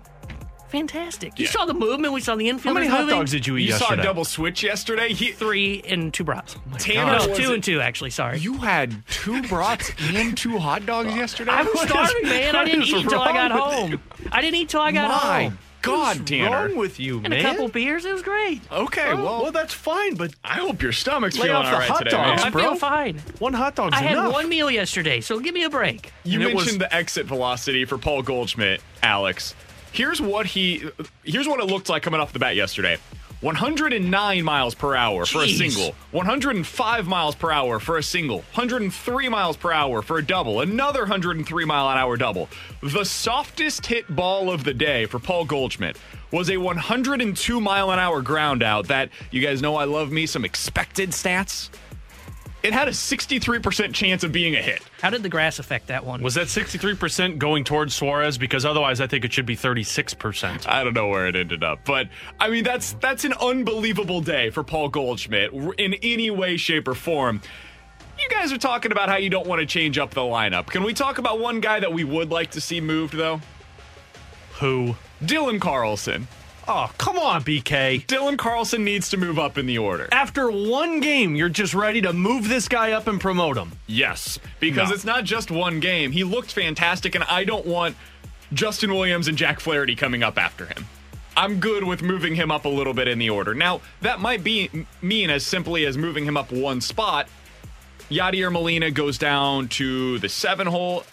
Fantastic. 0.69 1.39
You 1.39 1.45
Yeah. 1.45 1.51
saw 1.51 1.65
the 1.65 1.74
movement. 1.74 2.13
We 2.13 2.21
saw 2.21 2.36
the 2.36 2.50
infield. 2.50 2.75
How 2.75 2.79
many 2.79 2.88
hot 2.88 3.01
moving. 3.01 3.15
dogs 3.15 3.31
did 3.31 3.47
you 3.47 3.57
eat 3.57 3.67
You 3.67 3.71
saw 3.74 3.93
a 3.93 3.97
double 3.97 4.25
switch 4.25 4.63
yesterday. 4.63 5.13
He, 5.13 5.31
Three 5.31 5.81
and 5.88 6.13
two 6.13 6.24
brats. 6.24 6.55
Oh 6.74 6.77
Tanner 6.77 7.19
no, 7.19 7.33
two 7.36 7.51
it- 7.51 7.53
and 7.55 7.63
two 7.63 7.79
actually. 7.81 8.09
Sorry. 8.09 8.39
You 8.39 8.55
had 8.57 9.05
two 9.07 9.41
brats 9.43 9.91
and 10.13 10.38
two 10.38 10.57
hot 10.59 10.86
dogs 10.86 11.13
yesterday. 11.15 11.51
I 11.51 11.63
was 11.63 11.79
starving, 11.81 12.24
man. 12.24 12.55
I 12.55 12.65
didn't 12.65 12.83
eat 12.83 12.95
until 12.95 13.21
I 13.21 13.31
got 13.33 13.51
wrong 13.51 13.91
with 13.91 14.00
home. 14.01 14.29
I 14.31 14.41
didn't 14.41 14.55
eat 14.55 14.69
till 14.69 14.81
I 14.81 14.91
got 14.91 15.09
My 15.09 15.43
home. 15.43 15.57
God, 15.83 16.17
What's 16.17 16.29
Tanner. 16.31 16.50
wrong 16.67 16.75
with 16.75 17.00
you, 17.00 17.17
And 17.19 17.29
man? 17.29 17.39
a 17.39 17.43
couple 17.43 17.69
beers. 17.69 18.03
It 18.03 18.12
was 18.12 18.21
great. 18.24 18.62
Okay, 18.69 19.12
Oh, 19.12 19.15
well, 19.24 19.43
well, 19.43 19.51
that's 19.53 19.74
fine, 19.74 20.15
but 20.15 20.33
I 20.43 20.55
hope 20.55 20.81
your 20.81 20.91
stomach's 20.91 21.38
Lay 21.38 21.47
feeling 21.47 21.65
off 21.65 21.74
all 21.74 21.79
the 21.79 21.86
hot 21.86 21.97
today, 22.00 22.09
dogs, 22.12 22.41
man. 22.41 22.47
I 22.47 22.50
bro. 22.50 22.62
feel 22.63 22.75
fine. 22.75 23.21
one 23.39 23.53
hot 23.53 23.75
dog's 23.75 23.95
I 23.95 24.01
had 24.01 24.13
enough. 24.13 24.33
one 24.33 24.50
meal 24.50 24.69
yesterday, 24.69 25.21
so 25.21 25.39
give 25.39 25.53
me 25.53 25.63
a 25.63 25.69
break. 25.69 26.12
You 26.25 26.41
And 26.41 26.50
it 26.50 26.55
was- 26.55 26.65
mentioned 26.65 26.81
the 26.81 26.93
exit 26.93 27.25
velocity 27.27 27.86
for 27.86 27.97
Paul 27.97 28.21
Goldschmidt, 28.24 28.81
Alex. 29.01 29.55
Here's 29.98 30.22
what 30.22 30.46
he 30.46 30.88
here's 31.24 31.48
what 31.48 31.60
it 31.60 31.66
looked 31.66 31.89
like 31.89 32.04
coming 32.04 32.20
off 32.20 32.32
the 32.32 32.38
bat 32.38 32.56
yesterday. 32.56 32.98
109 33.42 34.44
miles 34.44 34.75
per 34.75 34.96
hour 34.96 35.25
for 35.25 35.42
a 35.42 35.48
single, 35.48 35.96
105 36.12 37.08
miles 37.08 37.34
per 37.34 37.51
hour 37.51 37.80
for 37.80 37.98
a 37.98 38.04
single, 38.04 38.38
103 38.38 39.30
miles 39.30 39.58
per 39.58 39.72
hour 39.72 40.04
for 40.04 40.20
a 40.20 40.24
double, 40.24 40.62
another 40.62 41.00
103 41.01 41.66
mile 41.66 41.89
an 41.89 41.98
hour 41.98 42.16
double. 42.16 42.48
The 42.84 43.06
softest 43.06 43.88
hit 43.88 44.16
ball 44.16 44.51
of 44.51 44.63
the 44.63 44.74
day 44.75 45.08
for 45.08 45.18
Paul 45.18 45.46
Goldschmidt 45.46 45.98
was 46.32 46.51
a 46.51 46.58
102 46.58 47.60
mile 47.60 47.89
an 47.89 47.98
hour 47.98 48.22
ground 48.22 48.62
out 48.62 48.89
that 48.89 49.10
you 49.32 49.42
guys 49.42 49.63
know 49.63 49.77
I 49.77 49.86
love 49.86 50.12
me 50.12 50.27
some 50.27 50.46
expected 50.46 51.10
stats. 51.10 51.70
It 52.67 52.74
had 52.74 52.89
a 52.89 52.91
63% 52.91 53.93
chance 53.93 54.25
of 54.25 54.33
being 54.33 54.53
a 54.53 54.62
hit. 54.62 54.81
How 55.01 55.09
did 55.09 55.24
the 55.24 55.29
grass 55.29 55.57
affect 55.57 55.88
that 55.88 56.05
one? 56.05 56.21
Was 56.21 56.33
that 56.36 56.47
63% 56.47 57.38
going 57.38 57.63
towards 57.63 57.95
Suarez? 57.95 58.38
Because 58.38 58.65
otherwise, 58.65 59.00
I 59.00 59.07
think 59.07 59.24
it 59.24 59.31
should 59.31 59.45
be 59.45 59.55
36%. 59.55 60.67
I 60.67 60.83
don't 60.83 60.93
know 60.93 61.07
where 61.07 61.27
it 61.27 61.38
ended 61.38 61.63
up, 61.63 61.86
but 61.86 62.09
I 62.41 62.50
mean 62.50 62.65
that's 62.65 62.93
that's 62.93 63.24
an 63.24 63.33
unbelievable 63.39 64.19
day 64.19 64.50
for 64.50 64.65
Paul 64.65 64.89
Goldschmidt 64.89 65.53
in 65.77 65.93
any 66.03 66.29
way, 66.29 66.57
shape, 66.57 66.89
or 66.89 66.93
form. 66.93 67.41
You 68.19 68.27
guys 68.29 68.51
are 68.51 68.57
talking 68.57 68.91
about 68.91 69.07
how 69.07 69.15
you 69.15 69.29
don't 69.29 69.47
want 69.47 69.62
to 69.62 69.65
change 69.65 69.97
up 69.97 70.12
the 70.12 70.21
lineup. 70.21 70.65
Can 70.67 70.83
we 70.83 70.93
talk 70.93 71.19
about 71.19 71.39
one 71.39 71.62
guy 71.62 71.79
that 71.79 71.93
we 71.93 72.03
would 72.03 72.31
like 72.31 72.51
to 72.51 72.62
see 72.62 72.81
moved 72.81 73.13
though? 73.13 73.39
Who? 74.59 74.97
Dylan 75.24 75.62
Carlson. 75.62 76.27
Oh, 76.69 76.91
come 76.97 77.17
on, 77.17 77.43
BK. 77.43 78.05
Dylan 78.07 78.38
Carlson 78.38 78.83
needs 78.83 79.09
to 79.09 79.17
move 79.17 79.39
up 79.39 79.57
in 79.57 79.65
the 79.67 79.77
order. 79.77 80.09
After 80.12 80.51
one 80.51 81.00
game, 81.00 81.33
you're 81.36 81.47
just 81.47 81.74
ready 81.74 82.01
to 82.01 82.12
move 82.12 82.50
this 82.50 82.67
guy 82.67 82.91
up 82.91 83.07
and 83.07 83.21
promote 83.21 83.57
him. 83.57 83.71
Yes, 83.88 84.38
because 84.59 84.89
No. 84.89 84.95
it's 84.95 85.05
not 85.05 85.24
just 85.24 85.50
one 85.50 85.79
game. 85.79 86.12
He 86.12 86.25
looked 86.25 86.51
fantastic, 86.51 87.15
and 87.15 87.24
I 87.24 87.45
don't 87.45 87.65
want 87.65 87.95
Justin 88.53 88.93
Williams 88.93 89.29
and 89.29 89.38
Jack 89.38 89.62
Flaherty 89.62 89.95
coming 89.95 90.24
up 90.24 90.38
after 90.38 90.65
him. 90.65 90.86
I'm 91.38 91.59
good 91.62 91.83
with 91.86 92.01
moving 92.01 92.36
him 92.36 92.51
up 92.51 92.65
a 92.65 92.69
little 92.69 92.93
bit 92.93 93.07
in 93.07 93.17
the 93.19 93.29
order. 93.29 93.53
Now, 93.53 93.79
that 94.01 94.19
might 94.19 94.43
be 94.43 94.69
mean 95.01 95.29
as 95.29 95.45
simply 95.45 95.86
as 95.86 95.97
moving 95.97 96.25
him 96.25 96.36
up 96.36 96.51
one 96.51 96.81
spot. 96.81 97.29
Yadier 98.09 98.51
Molina 98.51 98.91
goes 98.91 99.17
down 99.17 99.67
to 99.69 100.19
the 100.19 100.29
seven 100.29 100.67
hole. 100.67 101.03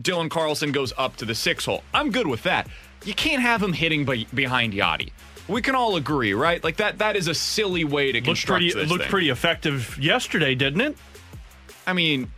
Dylan 0.00 0.30
Carlson 0.30 0.72
goes 0.72 0.92
up 0.96 1.16
to 1.16 1.24
the 1.24 1.34
six 1.34 1.66
hole. 1.66 1.84
I'm 1.94 2.10
good 2.10 2.26
with 2.26 2.42
that. 2.44 2.66
You 3.04 3.14
can't 3.14 3.42
have 3.42 3.62
him 3.62 3.72
hitting 3.72 4.04
be- 4.04 4.28
behind 4.34 4.72
Yadi. 4.72 5.10
We 5.48 5.60
can 5.60 5.74
all 5.74 5.96
agree, 5.96 6.34
right? 6.34 6.62
Like 6.62 6.76
that. 6.76 6.98
That 6.98 7.16
is 7.16 7.28
a 7.28 7.34
silly 7.34 7.84
way 7.84 8.12
to 8.12 8.18
Looked 8.18 8.26
construct 8.26 8.60
pretty, 8.60 8.72
this 8.72 8.88
looked 8.88 9.02
thing. 9.02 9.10
pretty 9.10 9.28
effective 9.28 9.98
yesterday, 9.98 10.54
didn't 10.54 10.80
it? 10.80 10.96
I 11.86 11.92
mean, 11.94 12.30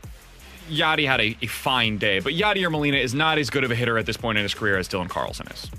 Yadi 0.70 1.06
had 1.06 1.20
a, 1.20 1.36
a 1.42 1.46
fine 1.46 1.98
day, 1.98 2.20
but 2.20 2.32
Yadier 2.32 2.70
Molina 2.70 2.96
is 2.96 3.14
not 3.14 3.36
as 3.38 3.50
good 3.50 3.62
of 3.62 3.70
a 3.70 3.74
hitter 3.74 3.98
at 3.98 4.06
this 4.06 4.16
point 4.16 4.38
in 4.38 4.42
his 4.42 4.54
career 4.54 4.78
as 4.78 4.88
Dylan 4.88 5.10
Carlson 5.10 5.46
is. 5.48 5.70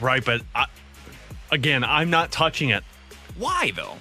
Right, 0.00 0.24
but 0.24 0.40
I, 0.54 0.66
again, 1.50 1.84
I'm 1.84 2.08
not 2.08 2.32
touching 2.32 2.70
it 2.70 2.82
Why 3.36 3.72
though? 3.76 3.96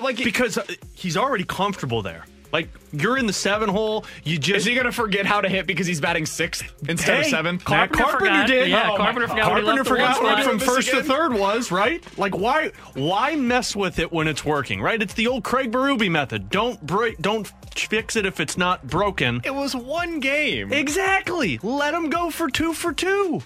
Like, 0.00 0.16
because 0.16 0.58
uh, 0.58 0.64
he's 0.94 1.16
already 1.16 1.44
comfortable 1.44 2.02
there. 2.02 2.24
Like 2.56 2.70
you're 2.90 3.18
in 3.18 3.26
the 3.26 3.34
seven 3.34 3.68
hole, 3.68 4.06
you 4.24 4.38
just 4.38 4.56
is 4.60 4.64
he 4.64 4.72
going 4.72 4.86
to 4.86 4.92
forget 4.92 5.26
how 5.26 5.42
to 5.42 5.48
hit 5.50 5.66
because 5.66 5.86
he's 5.86 6.00
batting 6.00 6.24
sixth 6.24 6.64
instead 6.88 7.18
of 7.18 7.24
Hey, 7.24 7.30
seventh? 7.30 7.68
Matt 7.68 7.92
Carpenter 7.92 8.02
Carpenter 8.04 8.18
forgot. 8.24 8.46
did. 8.46 8.70
Yeah, 8.70 8.90
Oh, 8.92 8.96
Carpenter 8.96 9.28
forgot 9.28 9.44
Carpenter 9.44 9.84
forgot 9.84 10.22
what 10.22 10.32
spot. 10.38 10.44
from 10.48 10.58
This 10.58 10.66
first 10.68 10.88
to 10.90 11.02
third 11.02 11.34
was 11.34 11.70
right. 11.70 12.02
Like 12.18 12.34
why? 12.34 12.72
Why 12.94 13.36
mess 13.36 13.76
with 13.76 13.98
it 13.98 14.10
when 14.10 14.26
it's 14.26 14.42
working? 14.42 14.80
Right? 14.80 15.02
It's 15.02 15.12
the 15.12 15.26
old 15.26 15.44
Craig 15.44 15.70
Berube 15.70 16.10
method. 16.10 16.48
Don't 16.48 16.80
break. 16.86 17.18
Don't 17.18 17.46
fix 17.76 18.16
it 18.16 18.24
if 18.24 18.40
it's 18.40 18.56
not 18.56 18.86
broken. 18.86 19.42
It 19.44 19.54
was 19.54 19.76
one 19.76 20.18
game. 20.20 20.72
Exactly. 20.72 21.60
Let 21.62 21.92
him 21.92 22.08
go 22.08 22.30
for 22.30 22.48
two 22.48 22.72
for 22.72 22.94
two. 22.94 23.42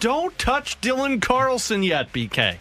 Don't 0.00 0.36
touch 0.38 0.80
Dylan 0.80 1.22
Carlson 1.22 1.84
yet, 1.84 2.12
BK. 2.12 2.56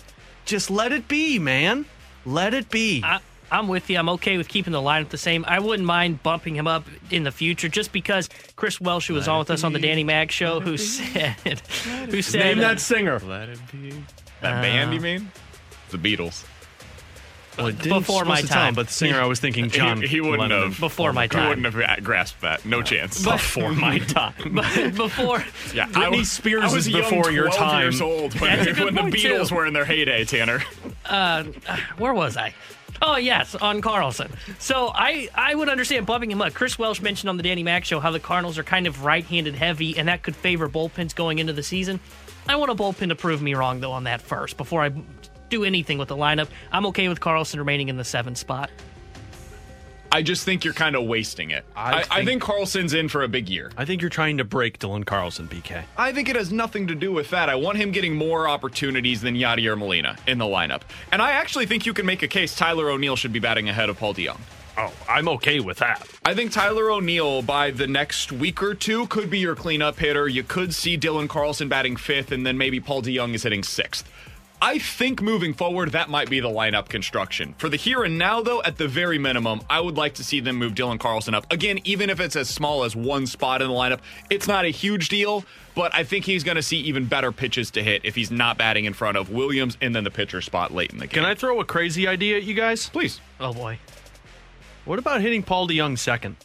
Just 0.46 0.70
let 0.70 0.92
it 0.92 1.08
be, 1.08 1.40
man. 1.40 1.86
Let 2.26 2.54
it 2.54 2.70
be. 2.70 3.02
I, 3.04 3.22
I'm 3.52 3.68
with 3.68 3.90
you. 3.90 3.98
I'm 3.98 4.10
okay 4.10 4.38
with 4.38 4.48
keeping 4.48 4.74
the 4.74 4.82
lineup 4.82 5.10
the 5.10 5.18
same. 5.18 5.44
I 5.48 5.60
wouldn't 5.60 5.86
mind 5.88 6.22
bumping 6.24 6.56
him 6.56 6.68
up 6.68 6.86
in 7.12 7.24
the 7.24 7.32
future, 7.32 7.68
just 7.70 7.92
because 7.92 8.30
Chris 8.56 8.80
Welsh, 8.80 9.08
who 9.08 9.14
was 9.16 9.28
on 9.28 9.40
with 9.40 9.50
us 9.52 9.64
on 9.64 9.74
the 9.74 9.80
Danny 9.80 10.04
Mac 10.04 10.32
show, 10.32 10.60
who 10.60 10.78
said, 10.78 11.32
who 12.10 12.22
said, 12.22 12.40
Name 12.40 12.58
that 12.60 12.80
singer. 12.80 13.20
Let 13.20 13.50
it 13.50 13.60
be. 13.72 13.92
That 14.42 14.62
band, 14.62 14.94
you 14.94 15.02
mean? 15.02 15.32
The 15.90 15.98
Beatles. 15.98 16.46
Well, 17.58 17.68
didn't 17.72 17.90
Before 17.90 18.24
my 18.24 18.40
to 18.40 18.48
tell 18.48 18.58
him, 18.60 18.66
time. 18.68 18.76
but 18.76 18.88
the 18.88 18.94
singer 18.94 19.20
I 19.20 19.26
was 19.26 19.42
thinking 19.42 19.70
John. 19.70 20.02
he, 20.02 20.08
he 20.08 20.22
wouldn't 20.22 20.40
Lennon. 20.40 20.70
have. 20.72 20.80
Before 20.80 21.12
my 21.12 21.28
time. 21.28 21.42
He 21.44 21.50
wouldn't 21.62 21.74
have 21.88 22.04
grasped 22.06 22.40
that. 22.42 22.64
No 22.64 22.82
chance. 22.82 23.22
Before 23.22 23.74
my 23.74 23.98
time. 24.00 24.34
before 24.96 25.40
yeah, 25.74 25.88
Britney 25.88 26.20
was- 26.20 26.32
Spears 26.32 26.62
I 26.62 26.66
was 26.76 26.88
is 26.88 26.90
young 26.90 27.02
before 27.02 27.32
your 27.32 27.48
12 27.48 27.58
time. 27.58 27.82
Years 27.82 28.00
old 28.02 28.40
when, 28.40 28.56
That's 28.56 28.70
a 28.70 28.74
good 28.74 28.96
when 28.96 29.10
the 29.10 29.18
Beatles 29.18 29.50
too. 29.50 29.56
were 29.56 29.66
in 29.66 29.74
their 29.74 29.84
heyday, 29.84 30.24
Tanner. 30.24 30.62
Uh, 31.06 31.44
where 31.98 32.14
was 32.14 32.38
I? 32.38 32.54
Oh 33.02 33.18
yes, 33.18 33.56
on 33.56 33.82
Carlson. 33.82 34.32
So 34.58 34.92
I 34.94 35.30
I 35.34 35.56
would 35.56 35.70
understand 35.70 36.06
bumping 36.06 36.32
him 36.32 36.42
up. 36.42 36.54
Chris 36.54 36.78
Welsh 36.78 37.02
mentioned 37.02 37.30
on 37.30 37.38
the 37.38 37.44
Danny 37.44 37.64
Mac 37.64 37.86
show 37.86 38.00
how 38.00 38.12
the 38.12 38.20
Cardinals 38.20 38.58
are 38.58 38.64
kind 38.64 38.88
of 38.88 39.04
right-handed 39.04 39.56
heavy, 39.56 39.98
and 39.98 40.08
that 40.08 40.24
could 40.24 40.36
favor 40.36 40.68
bullpens 40.68 41.16
going 41.16 41.40
into 41.40 41.54
the 41.54 41.64
season. 41.64 42.00
I 42.48 42.56
want 42.56 42.72
a 42.72 42.76
bullpen 42.76 43.10
to 43.10 43.16
prove 43.16 43.42
me 43.42 43.54
wrong 43.54 43.80
though 43.80 43.92
on 43.92 44.04
that 44.06 44.22
first 44.22 44.58
before 44.58 44.84
I 44.84 44.92
do 45.50 45.64
anything 45.64 45.98
with 45.98 46.10
the 46.10 46.18
lineup. 46.18 46.48
I'm 46.72 46.86
okay 46.88 47.08
with 47.08 47.20
Carlson 47.20 47.60
remaining 47.60 47.90
in 47.90 47.98
the 47.98 48.04
seventh 48.04 48.38
spot. 48.38 48.70
I 50.12 50.22
just 50.24 50.44
think 50.44 50.64
you're 50.66 50.74
kind 50.74 50.96
of 50.96 51.04
wasting 51.06 51.52
it. 51.52 51.66
I 51.76 51.82
I, 51.82 51.98
I, 52.00 52.02
think- 52.02 52.26
think 52.28 52.42
Carlson's 52.42 52.94
in 52.94 53.10
for 53.10 53.22
a 53.24 53.28
big 53.28 53.48
year. 53.50 53.72
I 53.78 53.86
think 53.86 54.02
you're 54.02 54.10
trying 54.10 54.38
to 54.40 54.44
break 54.44 54.80
Dylan 54.80 55.06
Carlson, 55.06 55.48
BK. 55.48 55.84
I 55.98 56.12
think 56.12 56.30
it 56.30 56.36
has 56.36 56.52
nothing 56.52 56.88
to 56.88 56.96
do 56.96 57.12
with 57.12 57.30
that. 57.30 57.50
I 57.50 57.56
want 57.56 57.78
him 57.78 57.92
getting 57.92 58.16
more 58.16 58.48
opportunities 58.48 59.22
than 59.22 59.36
Yadier 59.36 59.78
Molina 59.78 60.18
in 60.28 60.38
the 60.38 60.46
lineup. 60.46 60.82
And 61.12 61.22
I 61.22 61.32
actually 61.32 61.66
think 61.68 61.86
you 61.86 61.94
can 61.94 62.06
make 62.06 62.24
a 62.24 62.28
case 62.28 62.56
Tyler 62.56 62.90
O'Neill 62.90 63.16
should 63.16 63.34
be 63.34 63.40
batting 63.40 63.70
ahead 63.70 63.90
of 63.90 63.98
Paul 63.98 64.14
DeJong. 64.14 64.40
Oh, 64.78 64.94
I'm 65.10 65.28
okay 65.30 65.60
with 65.60 65.78
that. 65.80 66.08
I 66.24 66.34
think 66.34 66.52
Tyler 66.54 66.90
O'Neill 66.90 67.42
by 67.42 67.70
the 67.72 67.86
next 67.86 68.32
week 68.32 68.64
or 68.64 68.74
two 68.74 69.08
could 69.08 69.30
be 69.30 69.40
your 69.40 69.54
cleanup 69.56 69.98
hitter. 70.00 70.28
You 70.28 70.42
could 70.44 70.74
see 70.74 70.98
Dylan 70.98 71.28
Carlson 71.28 71.68
batting 71.68 71.98
fifth, 71.98 72.32
and 72.32 72.46
then 72.46 72.58
maybe 72.58 72.80
Paul 72.80 73.02
DeJong 73.02 73.34
is 73.34 73.44
hitting 73.44 73.62
sixth. 73.64 74.10
I 74.62 74.78
think 74.78 75.22
moving 75.22 75.54
forward, 75.54 75.94
that 75.94 76.10
might 76.10 76.30
be 76.30 76.42
the 76.42 76.50
lineup 76.50 76.90
construction. 76.90 77.56
For 77.58 77.70
the 77.70 77.78
here 77.78 78.04
and 78.04 78.18
now, 78.18 78.42
though, 78.42 78.62
at 78.64 78.78
the 78.78 78.90
very 78.90 79.18
minimum, 79.18 79.62
I 79.70 79.80
would 79.80 79.96
like 79.96 80.16
to 80.16 80.24
see 80.24 80.42
them 80.42 80.58
move 80.58 80.74
Dylan 80.74 81.00
Carlson 81.00 81.34
up. 81.34 81.52
Again, 81.52 81.80
even 81.86 82.10
if 82.10 82.20
it's 82.20 82.36
as 82.36 82.50
small 82.50 82.84
as 82.84 82.94
one 82.94 83.26
spot 83.26 83.62
in 83.62 83.70
the 83.70 83.74
lineup, 83.74 84.00
it's 84.30 84.50
not 84.50 84.66
a 84.66 84.70
huge 84.70 85.08
deal, 85.08 85.46
but 85.76 85.96
I 85.96 86.04
think 86.04 86.26
he's 86.26 86.44
going 86.44 86.58
to 86.58 86.62
see 86.62 86.78
even 86.82 87.06
better 87.06 87.32
pitches 87.32 87.72
to 87.72 87.84
hit 87.84 88.02
if 88.04 88.16
he's 88.16 88.32
not 88.32 88.58
batting 88.58 88.84
in 88.84 88.94
front 88.94 89.16
of 89.16 89.30
Williams 89.30 89.78
and 89.82 89.96
then 89.96 90.04
the 90.04 90.12
pitcher 90.12 90.42
spot 90.42 90.74
late 90.74 90.92
in 90.92 90.98
the 90.98 91.08
game. 91.08 91.24
Can 91.24 91.26
I 91.26 91.36
throw 91.36 91.62
a 91.62 91.66
crazy 91.66 92.06
idea 92.06 92.38
at 92.38 92.44
you 92.44 92.54
guys? 92.54 92.90
Please. 92.90 93.22
Oh 93.40 93.54
boy. 93.54 93.80
What 94.84 95.00
about 95.00 95.22
hitting 95.22 95.42
Paul 95.42 95.70
DeJong 95.70 95.98
second? 95.98 96.36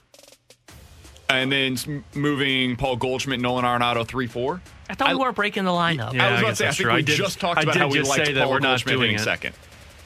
And 1.28 1.50
then 1.50 2.04
moving 2.14 2.76
Paul 2.76 2.97
Goldschmidt, 2.97 3.40
Nolan 3.40 3.64
Arenado 3.64 4.06
3 4.06 4.28
4. 4.28 4.61
I 4.88 4.95
thought 4.95 5.09
I- 5.09 5.14
we 5.14 5.21
weren't 5.21 5.37
breaking 5.37 5.64
the 5.64 5.71
lineup. 5.71 6.12
Yeah, 6.12 6.26
I 6.29 6.33
was 6.33 6.38
I 6.38 6.43
about 6.43 6.50
to 6.50 6.57
say, 6.57 6.64
I 6.67 6.71
think 6.71 6.76
true. 6.76 6.93
we 6.93 6.99
I 6.99 7.00
did- 7.03 7.17
just 7.17 7.41
talked 7.41 7.59
I 7.59 7.62
about 7.62 7.76
how 7.76 7.88
we 7.88 7.99
just 7.99 8.11
liked 8.11 8.26
say 8.26 8.33
that 8.35 8.43
Paul 8.45 8.50
we're 8.53 8.59
not 8.61 8.69
Goldschmidt 8.69 8.97
doing 8.97 9.14
it. 9.17 9.21
second. 9.21 9.55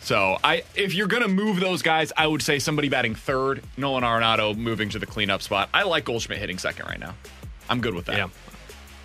So 0.01 0.39
I, 0.43 0.63
if 0.75 0.95
you're 0.95 1.09
gonna 1.09 1.29
move 1.29 1.61
those 1.61 1.83
guys, 1.83 2.13
I 2.17 2.27
would 2.27 2.43
say 2.43 2.59
somebody 2.59 2.89
batting 2.89 3.15
third, 3.15 3.63
Nolan 3.77 4.05
Arenado 4.05 4.57
moving 4.57 4.89
to 4.91 4.99
the 4.99 5.07
cleanup 5.07 5.43
spot. 5.43 5.69
I 5.75 5.83
like 5.83 6.05
Goldschmidt 6.05 6.39
hitting 6.39 6.59
second 6.59 6.87
right 6.87 6.99
now. 7.01 7.15
I'm 7.69 7.81
good 7.81 7.95
with 7.95 8.07
that. 8.07 8.17
Yeah. 8.17 8.29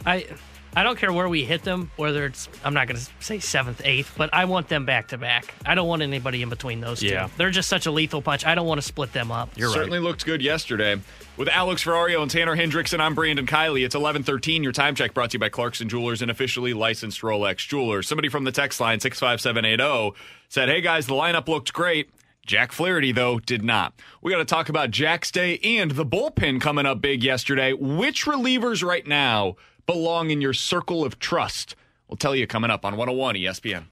I 0.05 0.27
I 0.75 0.81
don't 0.83 0.97
care 0.97 1.11
where 1.13 1.29
we 1.29 1.43
hit 1.45 1.63
them, 1.63 1.91
whether 1.97 2.25
it's 2.25 2.47
I'm 2.63 2.73
not 2.73 2.87
going 2.87 2.99
to 2.99 3.05
say 3.19 3.39
seventh, 3.39 3.81
eighth, 3.85 4.13
but 4.17 4.31
I 4.33 4.45
want 4.45 4.69
them 4.69 4.85
back 4.85 5.09
to 5.09 5.17
back. 5.19 5.53
I 5.65 5.75
don't 5.75 5.87
want 5.87 6.01
anybody 6.01 6.41
in 6.41 6.49
between 6.49 6.79
those 6.81 6.99
two. 7.01 7.07
Yeah. 7.07 7.29
They're 7.37 7.51
just 7.51 7.69
such 7.69 7.85
a 7.85 7.91
lethal 7.91 8.21
punch. 8.23 8.43
I 8.45 8.55
don't 8.55 8.65
want 8.65 8.79
to 8.79 8.81
split 8.87 9.13
them 9.13 9.31
up. 9.31 9.49
You're 9.55 9.71
Certainly 9.71 9.99
looked 9.99 10.25
good 10.25 10.41
yesterday. 10.41 10.99
With 11.35 11.49
Alex 11.49 11.83
Ferrario 11.83 12.21
and 12.21 12.29
Tanner 12.29 12.55
Hendrickson, 12.55 12.99
I'm 12.99 13.15
Brandon 13.15 13.47
Kiley. 13.47 13.83
It's 13.83 13.95
11:13. 13.95 14.61
Your 14.61 14.71
time 14.71 14.93
check 14.93 15.15
brought 15.15 15.31
to 15.31 15.35
you 15.35 15.39
by 15.39 15.49
Clarkson 15.49 15.89
Jewelers, 15.89 16.21
an 16.21 16.29
officially 16.29 16.73
licensed 16.73 17.21
Rolex 17.21 17.67
jeweler. 17.67 18.03
Somebody 18.03 18.29
from 18.29 18.43
the 18.43 18.51
text 18.51 18.79
line 18.79 18.99
65780 18.99 20.13
said, 20.47 20.69
"Hey 20.69 20.79
guys, 20.79 21.07
the 21.07 21.15
lineup 21.15 21.47
looked 21.47 21.73
great." 21.73 22.11
Jack 22.45 22.71
Flaherty, 22.71 23.11
though, 23.11 23.39
did 23.39 23.63
not. 23.63 23.93
We 24.21 24.31
got 24.31 24.37
to 24.39 24.45
talk 24.45 24.69
about 24.69 24.91
Jack's 24.91 25.31
day 25.31 25.57
and 25.63 25.91
the 25.91 26.05
bullpen 26.05 26.61
coming 26.61 26.85
up 26.85 27.01
big 27.01 27.23
yesterday. 27.23 27.73
Which 27.73 28.25
relievers 28.25 28.83
right 28.83 29.07
now 29.07 29.55
belong 29.87 30.29
in 30.29 30.39
your 30.39 30.53
circle 30.53 31.03
of 31.03 31.17
trust? 31.17 31.75
We'll 32.07 32.17
tell 32.17 32.35
you 32.35 32.45
coming 32.45 32.69
up 32.69 32.85
on 32.85 32.95
101 32.95 33.37
ESPN. 33.37 33.85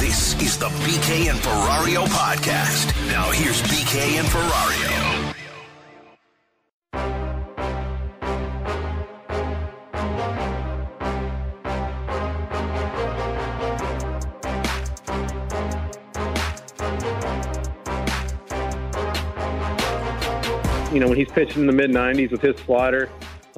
This 0.00 0.34
is 0.42 0.58
the 0.58 0.70
BK 0.84 1.28
and 1.28 1.38
Ferrario 1.38 2.06
podcast. 2.06 2.92
Now 3.06 3.30
here's 3.30 3.62
BK 3.62 4.18
and 4.18 4.26
Ferrario. 4.26 5.01
You 20.92 21.00
know, 21.00 21.08
when 21.08 21.16
he's 21.16 21.30
pitching 21.30 21.62
in 21.62 21.66
the 21.66 21.72
mid 21.72 21.90
90s 21.90 22.30
with 22.30 22.42
his 22.42 22.56
slider, 22.56 23.10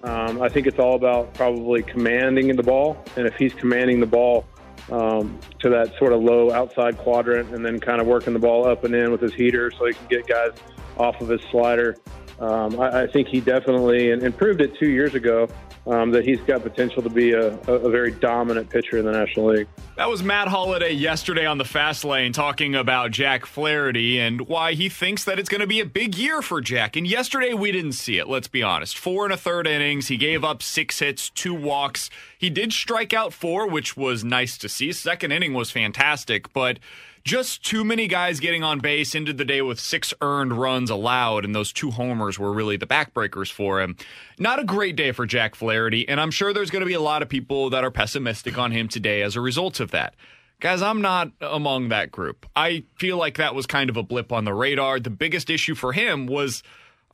um, 0.05 0.41
I 0.41 0.49
think 0.49 0.67
it's 0.67 0.79
all 0.79 0.95
about 0.95 1.35
probably 1.35 1.83
commanding 1.83 2.55
the 2.55 2.63
ball. 2.63 3.03
And 3.17 3.27
if 3.27 3.35
he's 3.37 3.55
commanding 3.55 4.01
the 4.01 4.07
ball 4.07 4.45
um, 4.91 5.39
to 5.61 5.71
that 5.71 5.97
sort 5.99 6.13
of 6.13 6.23
low 6.23 6.53
outside 6.53 6.97
quadrant 6.99 7.55
and 7.55 7.65
then 7.65 7.81
kind 7.81 8.01
of 8.01 8.07
working 8.07 8.33
the 8.33 8.39
ball 8.39 8.69
up 8.69 8.85
and 8.85 8.95
in 8.95 9.11
with 9.11 9.21
his 9.21 9.35
heater 9.35 9.71
so 9.71 9.87
he 9.87 9.95
can 9.95 10.07
get 10.09 10.27
guys 10.27 10.53
off 10.97 11.21
of 11.21 11.29
his 11.29 11.41
slider, 11.51 11.97
um, 12.39 12.79
I, 12.79 13.03
I 13.03 13.07
think 13.07 13.29
he 13.29 13.41
definitely, 13.41 14.11
and, 14.11 14.23
and 14.23 14.37
proved 14.37 14.61
it 14.61 14.77
two 14.79 14.91
years 14.91 15.15
ago 15.15 15.49
um, 15.87 16.11
that 16.13 16.25
he's 16.25 16.41
got 16.41 16.63
potential 16.63 17.03
to 17.03 17.11
be 17.11 17.33
a, 17.33 17.55
a, 17.69 17.91
very 17.91 18.11
dominant 18.11 18.71
pitcher 18.71 18.97
in 18.97 19.05
the 19.05 19.13
National 19.13 19.47
League. 19.47 19.69
That 19.97 20.09
was 20.09 20.23
Matt 20.23 20.49
Holliday 20.49 20.93
yesterday 20.93 21.45
on 21.45 21.59
the 21.59 21.65
Fast 21.65 22.05
Lane 22.05 22.33
talking 22.33 22.75
about 22.75 23.11
Jack 23.11 23.45
Flaherty 23.45 24.19
and 24.19 24.49
why 24.49 24.73
he 24.73 24.89
thinks 24.89 25.25
that 25.25 25.39
it's 25.39 25.49
going 25.49 25.61
to 25.61 25.67
be 25.67 25.81
a 25.81 25.87
big 25.87 26.17
year 26.17 26.41
for 26.41 26.61
Jack. 26.61 26.97
And 26.97 27.07
yesterday 27.07 27.53
we 27.53 27.71
didn't 27.71 27.93
see 27.93 28.19
it, 28.19 28.29
let's 28.29 28.49
be 28.49 28.63
honest. 28.63 28.97
Four 28.97 29.25
and 29.25 29.35
a 29.35 29.37
third 29.37 29.67
innings. 29.67 30.09
He 30.09 30.17
gave 30.17 30.43
up 30.43 30.63
six 30.63 30.99
hits, 30.99 31.29
two 31.31 31.55
walks. 31.55 32.09
He 32.39 32.49
did 32.49 32.73
strike 32.73 33.13
out 33.13 33.33
four, 33.33 33.69
which 33.69 33.97
was 33.97 34.25
nice 34.25 34.57
to 34.59 34.69
see. 34.69 34.93
Second 34.93 35.33
inning 35.33 35.53
was 35.53 35.71
fantastic, 35.71 36.53
but 36.53 36.79
just 37.25 37.65
too 37.65 37.85
many 37.85 38.07
guys 38.07 38.39
getting 38.39 38.63
on 38.63 38.79
base. 38.79 39.15
Ended 39.15 39.39
the 39.39 39.45
day 39.45 39.63
with 39.63 39.81
six 39.81 40.13
earned 40.21 40.53
runs 40.53 40.91
allowed, 40.91 41.45
and 41.45 41.55
those 41.55 41.73
two 41.73 41.91
homers 41.91 42.39
were 42.39 42.53
really 42.53 42.77
the 42.77 42.87
backbreakers 42.87 43.51
for 43.51 43.81
him. 43.81 43.97
Not 44.39 44.61
a 44.61 44.65
great 44.65 44.95
day 44.95 45.13
for 45.13 45.27
Jack 45.27 45.55
Flaherty, 45.55 46.07
and 46.09 46.21
I'm 46.21 46.31
sure 46.31 46.53
there's 46.53 46.71
going 46.71 46.81
to 46.81 46.87
be 46.87 46.93
a 46.95 47.01
lot 47.01 47.23
of 47.23 47.29
people 47.29 47.71
that 47.71 47.83
are 47.83 47.91
pessimistic 47.91 48.59
on 48.59 48.71
him 48.71 48.89
today 48.89 49.23
as 49.23 49.37
a 49.37 49.41
result 49.41 49.81
of 49.81 49.91
that. 49.93 50.15
Guys, 50.61 50.83
I'm 50.83 51.03
not 51.03 51.31
among 51.41 51.89
that 51.89 52.11
group. 52.11 52.47
I 52.55 52.85
feel 52.97 53.17
like 53.17 53.39
that 53.39 53.55
was 53.55 53.67
kind 53.67 53.91
of 53.91 53.97
a 53.97 54.03
blip 54.03 54.33
on 54.33 54.45
the 54.45 54.55
radar. 54.55 55.01
The 55.01 55.11
biggest 55.11 55.51
issue 55.51 55.75
for 55.75 55.93
him 55.93 56.27
was 56.27 56.63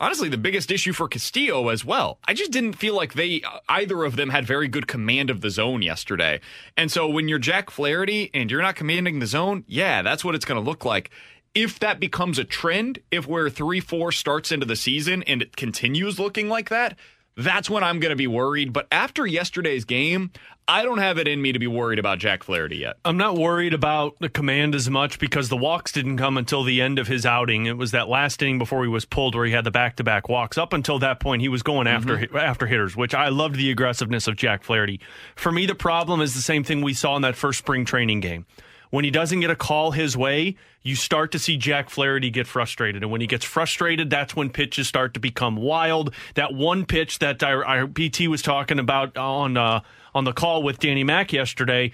honestly 0.00 0.28
the 0.28 0.38
biggest 0.38 0.71
issue 0.71 0.92
for 0.92 1.07
Castillo 1.07 1.69
as 1.69 1.85
well. 1.85 2.19
I 2.25 2.35
just 2.35 2.50
didn't 2.50 2.73
feel 2.73 2.97
like 2.97 3.12
they 3.12 3.42
uh, 3.42 3.59
either 3.69 4.02
of 4.04 4.16
them 4.16 4.30
had 4.30 4.47
very 4.47 4.66
good 4.66 4.88
command 4.88 5.30
of 5.30 5.42
the 5.42 5.50
zone 5.50 5.83
yesterday. 5.83 6.40
And 6.76 6.90
so 6.90 7.09
when 7.09 7.28
you're 7.28 7.38
Jack 7.38 7.71
Flaherty 7.71 8.30
and 8.35 8.50
you're 8.50 8.62
not 8.62 8.76
commanding 8.76 9.19
the 9.19 9.26
zone, 9.26 9.64
yeah, 9.69 10.02
that's 10.02 10.25
what 10.25 10.35
it's 10.35 10.45
going 10.45 10.62
to 10.62 10.69
look 10.69 10.85
like. 10.85 11.11
If 11.54 11.78
that 11.80 12.00
becomes 12.00 12.38
a 12.38 12.45
trend, 12.45 13.00
if 13.11 13.26
where 13.26 13.49
3-4 13.49 14.14
starts 14.14 14.52
into 14.52 14.66
the 14.66 14.76
season 14.76 15.23
and 15.25 15.42
it 15.42 15.57
continues 15.57 16.19
looking 16.19 16.49
like 16.49 16.69
that, 16.69 16.97
that's 17.44 17.68
when 17.70 17.82
I'm 17.82 18.00
going 18.00 18.11
to 18.11 18.16
be 18.16 18.26
worried. 18.26 18.73
But 18.73 18.87
after 18.92 19.26
yesterday's 19.26 19.85
game, 19.85 20.30
I 20.68 20.85
don't 20.85 20.99
have 20.99 21.18
it 21.18 21.26
in 21.26 21.42
me 21.42 21.50
to 21.52 21.59
be 21.59 21.66
worried 21.66 21.99
about 21.99 22.20
Jack 22.20 22.44
Flaherty 22.44 22.76
yet. 22.76 22.97
I'm 23.04 23.16
not 23.16 23.37
worried 23.37 23.75
about 23.75 24.16
the 24.20 24.28
command 24.28 24.75
as 24.75 24.88
much 24.88 25.18
because 25.18 25.49
the 25.49 25.56
walks 25.56 25.90
didn't 25.90 26.16
come 26.16 26.37
until 26.37 26.62
the 26.62 26.80
end 26.80 26.99
of 27.00 27.09
his 27.09 27.26
outing. 27.26 27.66
It 27.66 27.76
was 27.76 27.90
that 27.90 28.09
last 28.09 28.40
inning 28.40 28.59
before 28.59 28.82
he 28.85 28.88
was 28.88 29.04
pulled 29.04 29.35
where 29.35 29.47
he 29.47 29.52
had 29.52 29.64
the 29.64 29.73
back-to-back 29.73 30.28
walks. 30.28 30.56
Up 30.56 30.73
until 30.73 31.00
that 31.00 31.18
point, 31.18 31.42
he 31.42 31.49
was 31.49 31.64
going 31.64 31.88
after 31.88 32.18
mm-hmm. 32.18 32.37
after 32.37 32.66
hitters, 32.66 32.94
which 32.94 33.14
I 33.14 33.30
loved 33.30 33.56
the 33.56 33.70
aggressiveness 33.70 34.28
of 34.28 34.37
Jack 34.37 34.62
Flaherty. 34.62 35.00
For 35.35 35.50
me, 35.50 35.66
the 35.66 35.75
problem 35.75 36.20
is 36.20 36.35
the 36.35 36.42
same 36.42 36.62
thing 36.62 36.82
we 36.82 36.94
saw 36.94 37.16
in 37.16 37.23
that 37.23 37.35
first 37.35 37.59
spring 37.59 37.85
training 37.85 38.20
game. 38.20 38.47
When 38.90 39.04
he 39.04 39.11
doesn't 39.11 39.40
get 39.40 39.50
a 39.50 39.56
call 39.56 39.92
his 39.92 40.16
way, 40.16 40.56
you 40.82 40.97
start 40.97 41.32
to 41.32 41.38
see 41.38 41.56
Jack 41.56 41.90
Flaherty 41.90 42.30
get 42.30 42.47
frustrated. 42.47 43.02
And 43.02 43.11
when 43.11 43.20
he 43.20 43.26
gets 43.26 43.44
frustrated, 43.44 44.11
that's 44.11 44.35
when 44.35 44.50
pitches 44.50 44.88
start 44.88 45.14
to 45.14 45.20
become 45.20 45.56
wild. 45.56 46.12
That 46.35 46.54
one 46.54 46.85
pitch 46.85 47.20
that 47.20 47.42
our, 47.42 47.64
our 47.64 47.87
PT 47.87 48.26
was 48.28 48.42
talking 48.42 48.78
about 48.78 49.16
on 49.16 49.56
uh, 49.56 49.80
on 50.14 50.25
the 50.25 50.32
call 50.32 50.62
with 50.62 50.80
Danny 50.80 51.04
Mac 51.04 51.32
yesterday, 51.32 51.92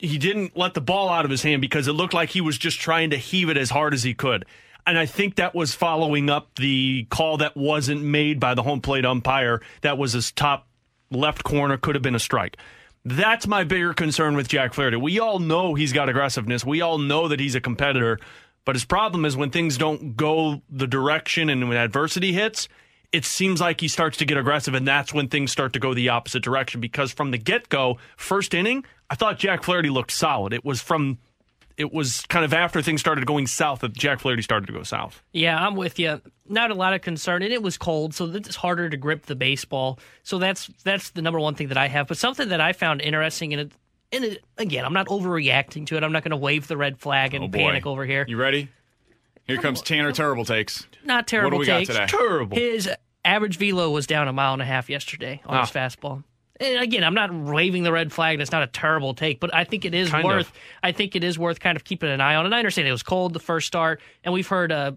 he 0.00 0.18
didn't 0.18 0.56
let 0.56 0.74
the 0.74 0.80
ball 0.80 1.08
out 1.08 1.24
of 1.24 1.30
his 1.30 1.42
hand 1.42 1.60
because 1.60 1.86
it 1.86 1.92
looked 1.92 2.14
like 2.14 2.30
he 2.30 2.40
was 2.40 2.58
just 2.58 2.80
trying 2.80 3.10
to 3.10 3.16
heave 3.16 3.48
it 3.48 3.56
as 3.56 3.70
hard 3.70 3.94
as 3.94 4.02
he 4.02 4.14
could. 4.14 4.44
And 4.86 4.98
I 4.98 5.06
think 5.06 5.36
that 5.36 5.54
was 5.54 5.74
following 5.74 6.30
up 6.30 6.54
the 6.56 7.06
call 7.10 7.36
that 7.36 7.56
wasn't 7.56 8.02
made 8.02 8.40
by 8.40 8.54
the 8.54 8.62
home 8.62 8.80
plate 8.80 9.04
umpire. 9.04 9.60
That 9.82 9.98
was 9.98 10.14
his 10.14 10.32
top 10.32 10.66
left 11.10 11.44
corner, 11.44 11.76
could 11.76 11.94
have 11.94 12.02
been 12.02 12.14
a 12.14 12.20
strike. 12.20 12.56
That's 13.10 13.48
my 13.48 13.64
bigger 13.64 13.92
concern 13.92 14.36
with 14.36 14.46
Jack 14.46 14.72
Flaherty. 14.72 14.96
We 14.96 15.18
all 15.18 15.40
know 15.40 15.74
he's 15.74 15.92
got 15.92 16.08
aggressiveness. 16.08 16.64
We 16.64 16.80
all 16.80 16.98
know 16.98 17.26
that 17.26 17.40
he's 17.40 17.56
a 17.56 17.60
competitor. 17.60 18.20
But 18.64 18.76
his 18.76 18.84
problem 18.84 19.24
is 19.24 19.36
when 19.36 19.50
things 19.50 19.76
don't 19.76 20.16
go 20.16 20.62
the 20.70 20.86
direction 20.86 21.50
and 21.50 21.68
when 21.68 21.76
adversity 21.76 22.32
hits, 22.32 22.68
it 23.10 23.24
seems 23.24 23.60
like 23.60 23.80
he 23.80 23.88
starts 23.88 24.18
to 24.18 24.24
get 24.24 24.38
aggressive, 24.38 24.74
and 24.74 24.86
that's 24.86 25.12
when 25.12 25.26
things 25.26 25.50
start 25.50 25.72
to 25.72 25.80
go 25.80 25.92
the 25.92 26.10
opposite 26.10 26.44
direction. 26.44 26.80
Because 26.80 27.10
from 27.10 27.32
the 27.32 27.38
get 27.38 27.68
go, 27.68 27.98
first 28.16 28.54
inning, 28.54 28.84
I 29.08 29.16
thought 29.16 29.40
Jack 29.40 29.64
Flaherty 29.64 29.90
looked 29.90 30.12
solid. 30.12 30.52
It 30.52 30.64
was 30.64 30.80
from 30.80 31.18
it 31.80 31.94
was 31.94 32.20
kind 32.28 32.44
of 32.44 32.52
after 32.52 32.82
things 32.82 33.00
started 33.00 33.24
going 33.24 33.46
south 33.46 33.80
that 33.80 33.94
Jack 33.94 34.20
Flaherty 34.20 34.42
started 34.42 34.66
to 34.66 34.72
go 34.72 34.82
south. 34.82 35.22
Yeah, 35.32 35.58
I'm 35.58 35.76
with 35.76 35.98
you. 35.98 36.20
Not 36.46 36.70
a 36.70 36.74
lot 36.74 36.92
of 36.92 37.00
concern, 37.00 37.42
and 37.42 37.52
it 37.52 37.62
was 37.62 37.78
cold, 37.78 38.12
so 38.12 38.26
it's 38.26 38.54
harder 38.54 38.90
to 38.90 38.96
grip 38.98 39.24
the 39.26 39.34
baseball. 39.34 39.98
So 40.22 40.38
that's 40.38 40.66
that's 40.84 41.10
the 41.10 41.22
number 41.22 41.40
one 41.40 41.54
thing 41.54 41.68
that 41.68 41.78
I 41.78 41.88
have. 41.88 42.06
But 42.06 42.18
something 42.18 42.50
that 42.50 42.60
I 42.60 42.74
found 42.74 43.00
interesting, 43.00 43.54
and 43.54 43.62
it, 43.62 43.72
and 44.12 44.24
it, 44.24 44.44
again, 44.58 44.84
I'm 44.84 44.92
not 44.92 45.06
overreacting 45.06 45.86
to 45.86 45.96
it. 45.96 46.04
I'm 46.04 46.12
not 46.12 46.22
going 46.22 46.32
to 46.32 46.36
wave 46.36 46.68
the 46.68 46.76
red 46.76 46.98
flag 46.98 47.32
and 47.32 47.44
oh 47.44 47.48
panic 47.48 47.86
over 47.86 48.04
here. 48.04 48.26
You 48.28 48.36
ready? 48.36 48.68
Here 49.46 49.56
comes 49.56 49.80
Tanner 49.80 50.12
Terrible 50.12 50.44
takes. 50.44 50.86
Not 51.02 51.26
terrible 51.26 51.58
what 51.58 51.64
do 51.64 51.72
we 51.72 51.78
takes. 51.78 51.88
Got 51.88 52.08
today? 52.08 52.18
Terrible. 52.18 52.56
His 52.58 52.90
average 53.24 53.56
velo 53.56 53.90
was 53.90 54.06
down 54.06 54.28
a 54.28 54.32
mile 54.32 54.52
and 54.52 54.62
a 54.62 54.66
half 54.66 54.90
yesterday 54.90 55.40
on 55.46 55.60
his 55.60 55.74
ah. 55.74 55.78
fastball 55.78 56.12
and 56.16 56.24
again, 56.60 57.04
I'm 57.04 57.14
not 57.14 57.32
waving 57.32 57.82
the 57.82 57.92
red 57.92 58.12
flag. 58.12 58.38
That's 58.38 58.52
not 58.52 58.62
a 58.62 58.66
terrible 58.66 59.14
take, 59.14 59.40
but 59.40 59.54
I 59.54 59.64
think 59.64 59.84
it 59.84 59.94
is 59.94 60.10
kind 60.10 60.24
worth. 60.24 60.48
Of. 60.48 60.52
I 60.82 60.92
think 60.92 61.16
it 61.16 61.24
is 61.24 61.38
worth 61.38 61.60
kind 61.60 61.76
of 61.76 61.84
keeping 61.84 62.10
an 62.10 62.20
eye 62.20 62.34
on. 62.34 62.46
And 62.46 62.54
I 62.54 62.58
understand 62.58 62.86
it 62.86 62.92
was 62.92 63.02
cold 63.02 63.32
the 63.32 63.40
first 63.40 63.66
start, 63.66 64.00
and 64.24 64.34
we've 64.34 64.46
heard 64.46 64.70
uh, 64.70 64.92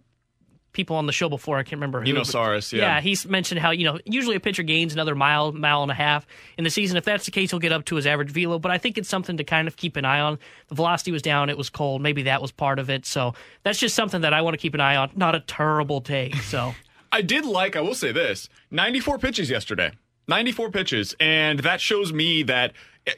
people 0.74 0.98
on 0.98 1.06
the 1.06 1.14
show 1.14 1.30
before. 1.30 1.58
I 1.58 1.64
can't 1.64 1.78
remember 1.78 2.02
who. 2.02 2.08
You 2.08 2.14
know, 2.14 2.24
Saris, 2.24 2.74
yeah. 2.74 2.82
Yeah, 2.82 3.02
he's 3.02 3.26
mentioned 3.26 3.62
how 3.62 3.72
you 3.72 3.86
know 3.86 4.00
usually 4.06 4.36
a 4.36 4.40
pitcher 4.40 4.64
gains 4.64 4.94
another 4.94 5.16
mile, 5.16 5.52
mile 5.52 5.84
and 5.84 5.92
a 5.92 5.96
half 5.96 6.28
in 6.58 6.64
the 6.64 6.70
season. 6.70 6.98
If 6.98 7.06
that's 7.06 7.26
the 7.26 7.32
case, 7.32 7.52
he'll 7.52 7.60
get 7.60 7.72
up 7.72 7.86
to 7.86 7.96
his 7.96 8.06
average 8.06 8.32
velo. 8.32 8.60
But 8.60 8.72
I 8.72 8.78
think 8.78 8.98
it's 8.98 9.10
something 9.10 9.38
to 9.38 9.44
kind 9.44 9.68
of 9.68 9.78
keep 9.78 9.96
an 9.96 10.06
eye 10.06 10.20
on. 10.20 10.40
The 10.68 10.76
velocity 10.76 11.12
was 11.12 11.22
down. 11.22 11.50
It 11.50 11.58
was 11.58 11.70
cold. 11.70 12.02
Maybe 12.02 12.24
that 12.24 12.42
was 12.42 12.52
part 12.52 12.80
of 12.80 12.90
it. 12.90 13.06
So 13.06 13.34
that's 13.64 13.80
just 13.80 13.96
something 13.96 14.22
that 14.22 14.34
I 14.34 14.42
want 14.42 14.56
to 14.56 14.58
keep 14.58 14.74
an 14.74 14.82
eye 14.82 14.98
on. 14.98 15.12
Not 15.16 15.36
a 15.36 15.40
terrible 15.40 16.02
take. 16.02 16.36
So. 16.36 16.76
I 17.12 17.22
did 17.22 17.46
like. 17.46 17.76
I 17.76 17.82
will 17.82 17.94
say 17.94 18.12
this: 18.12 18.50
94 18.72 19.20
pitches 19.20 19.50
yesterday. 19.50 19.92
94 20.28 20.72
pitches. 20.72 21.16
And 21.20 21.60
that 21.60 21.82
shows 21.82 22.14
me 22.14 22.44
that, 22.44 22.74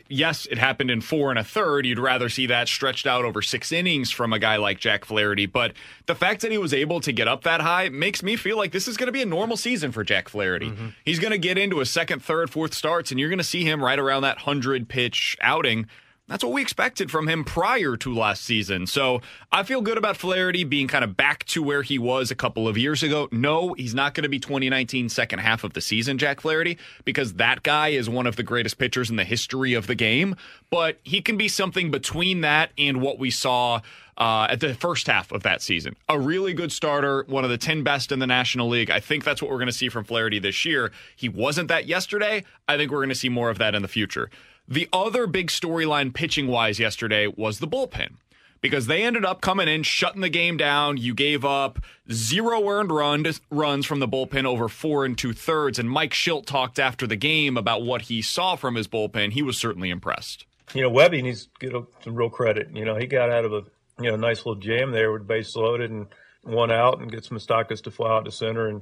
yes, 0.07 0.45
it 0.47 0.57
happened 0.57 0.89
in 0.89 1.01
four 1.01 1.29
and 1.29 1.37
a 1.37 1.43
third. 1.43 1.85
You'd 1.85 1.99
rather 1.99 2.29
see 2.29 2.47
that 2.47 2.67
stretched 2.67 3.05
out 3.05 3.25
over 3.25 3.41
six 3.41 3.71
innings 3.71 4.11
from 4.11 4.33
a 4.33 4.39
guy 4.39 4.57
like 4.57 4.79
Jack 4.79 5.05
Flaherty. 5.05 5.45
But 5.45 5.73
the 6.07 6.15
fact 6.15 6.41
that 6.41 6.51
he 6.51 6.57
was 6.57 6.73
able 6.73 6.99
to 7.01 7.11
get 7.11 7.27
up 7.27 7.43
that 7.43 7.61
high 7.61 7.89
makes 7.89 8.23
me 8.23 8.35
feel 8.35 8.57
like 8.57 8.71
this 8.71 8.87
is 8.87 8.97
going 8.97 9.07
to 9.07 9.13
be 9.13 9.21
a 9.21 9.25
normal 9.25 9.57
season 9.57 9.91
for 9.91 10.03
Jack 10.03 10.29
Flaherty. 10.29 10.69
Mm-hmm. 10.69 10.87
He's 11.03 11.19
going 11.19 11.31
to 11.31 11.37
get 11.37 11.57
into 11.57 11.79
a 11.79 11.85
second, 11.85 12.23
third, 12.23 12.49
fourth 12.49 12.73
starts, 12.73 13.11
and 13.11 13.19
you're 13.19 13.29
going 13.29 13.37
to 13.37 13.43
see 13.43 13.63
him 13.63 13.83
right 13.83 13.99
around 13.99 14.23
that 14.23 14.37
100 14.37 14.89
pitch 14.89 15.37
outing. 15.41 15.87
That's 16.27 16.43
what 16.43 16.53
we 16.53 16.61
expected 16.63 17.11
from 17.11 17.27
him 17.27 17.43
prior 17.43 17.95
to 17.97 18.13
last 18.13 18.43
season. 18.43 18.87
So 18.87 19.21
I 19.51 19.61
feel 19.61 19.81
good 19.81 19.99
about 19.99 20.17
Flaherty 20.17 20.63
being 20.63 20.87
kind 20.87 21.03
of 21.03 21.15
back 21.15 21.43
to 21.45 21.61
where 21.61 21.83
he 21.83 21.99
was 21.99 22.31
a 22.31 22.35
couple 22.35 22.67
of 22.67 22.79
years 22.79 23.03
ago. 23.03 23.29
No, 23.31 23.73
he's 23.73 23.93
not 23.93 24.15
going 24.15 24.23
to 24.23 24.29
be 24.29 24.39
2019 24.39 25.09
second 25.09 25.37
half 25.37 25.63
of 25.63 25.73
the 25.73 25.81
season, 25.81 26.17
Jack 26.17 26.41
Flaherty, 26.41 26.79
because 27.03 27.35
that 27.35 27.61
guy 27.61 27.89
is 27.89 28.09
one 28.09 28.25
of 28.25 28.37
the 28.37 28.43
greatest 28.43 28.79
pitchers 28.79 29.11
in 29.11 29.17
the 29.17 29.23
history 29.23 29.75
of 29.75 29.85
the 29.85 29.93
game. 29.93 30.35
But 30.71 30.99
he 31.03 31.21
can 31.21 31.37
be 31.37 31.47
something 31.47 31.91
between 31.91 32.41
that 32.41 32.71
and 32.75 33.01
what 33.01 33.19
we 33.19 33.29
saw 33.29 33.81
uh, 34.17 34.47
at 34.49 34.61
the 34.61 34.73
first 34.73 35.05
half 35.05 35.31
of 35.31 35.43
that 35.43 35.61
season. 35.61 35.95
A 36.09 36.19
really 36.19 36.53
good 36.53 36.71
starter, 36.71 37.23
one 37.27 37.43
of 37.43 37.51
the 37.51 37.57
10 37.59 37.83
best 37.83 38.11
in 38.11 38.17
the 38.17 38.25
National 38.25 38.67
League. 38.67 38.89
I 38.89 38.99
think 38.99 39.23
that's 39.23 39.43
what 39.43 39.51
we're 39.51 39.57
going 39.57 39.67
to 39.67 39.73
see 39.73 39.89
from 39.89 40.05
Flaherty 40.05 40.39
this 40.39 40.65
year. 40.65 40.91
He 41.15 41.29
wasn't 41.29 41.67
that 41.67 41.85
yesterday. 41.85 42.45
I 42.67 42.77
think 42.77 42.91
we're 42.91 42.99
going 42.99 43.09
to 43.09 43.15
see 43.15 43.29
more 43.29 43.51
of 43.51 43.59
that 43.59 43.75
in 43.75 43.83
the 43.83 43.87
future. 43.87 44.31
The 44.67 44.89
other 44.91 45.27
big 45.27 45.47
storyline 45.47 46.13
pitching 46.13 46.47
wise 46.47 46.79
yesterday 46.79 47.27
was 47.27 47.59
the 47.59 47.67
bullpen 47.67 48.15
because 48.61 48.87
they 48.87 49.03
ended 49.03 49.23
up 49.23 49.41
coming 49.41 49.67
in, 49.67 49.83
shutting 49.83 50.21
the 50.21 50.29
game 50.29 50.57
down. 50.57 50.97
You 50.97 51.13
gave 51.13 51.45
up 51.45 51.77
zero 52.11 52.67
earned 52.67 52.91
run, 52.91 53.23
runs 53.51 53.85
from 53.85 53.99
the 53.99 54.07
bullpen 54.07 54.45
over 54.45 54.67
four 54.67 55.05
and 55.05 55.15
two 55.15 55.33
thirds. 55.33 55.77
And 55.77 55.87
Mike 55.87 56.13
Shildt 56.13 56.47
talked 56.47 56.79
after 56.79 57.05
the 57.05 57.15
game 57.15 57.57
about 57.57 57.83
what 57.83 58.03
he 58.03 58.23
saw 58.23 58.55
from 58.55 58.73
his 58.73 58.87
bullpen. 58.87 59.33
He 59.33 59.43
was 59.43 59.55
certainly 59.55 59.91
impressed. 59.91 60.47
You 60.73 60.81
know, 60.81 60.89
Webby 60.89 61.21
needs 61.21 61.47
to 61.59 61.69
get 61.69 61.83
some 62.03 62.15
real 62.15 62.31
credit. 62.31 62.69
You 62.73 62.85
know, 62.85 62.95
he 62.95 63.05
got 63.05 63.29
out 63.29 63.45
of 63.45 63.53
a 63.53 63.61
you 64.01 64.09
know 64.09 64.15
nice 64.15 64.39
little 64.39 64.55
jam 64.55 64.91
there 64.91 65.11
with 65.11 65.27
base 65.27 65.55
loaded 65.55 65.91
and 65.91 66.07
one 66.41 66.71
out 66.71 67.01
and 67.01 67.11
gets 67.11 67.29
Moustakas 67.29 67.83
to 67.83 67.91
fly 67.91 68.17
out 68.17 68.25
to 68.25 68.31
center 68.31 68.67
and 68.67 68.81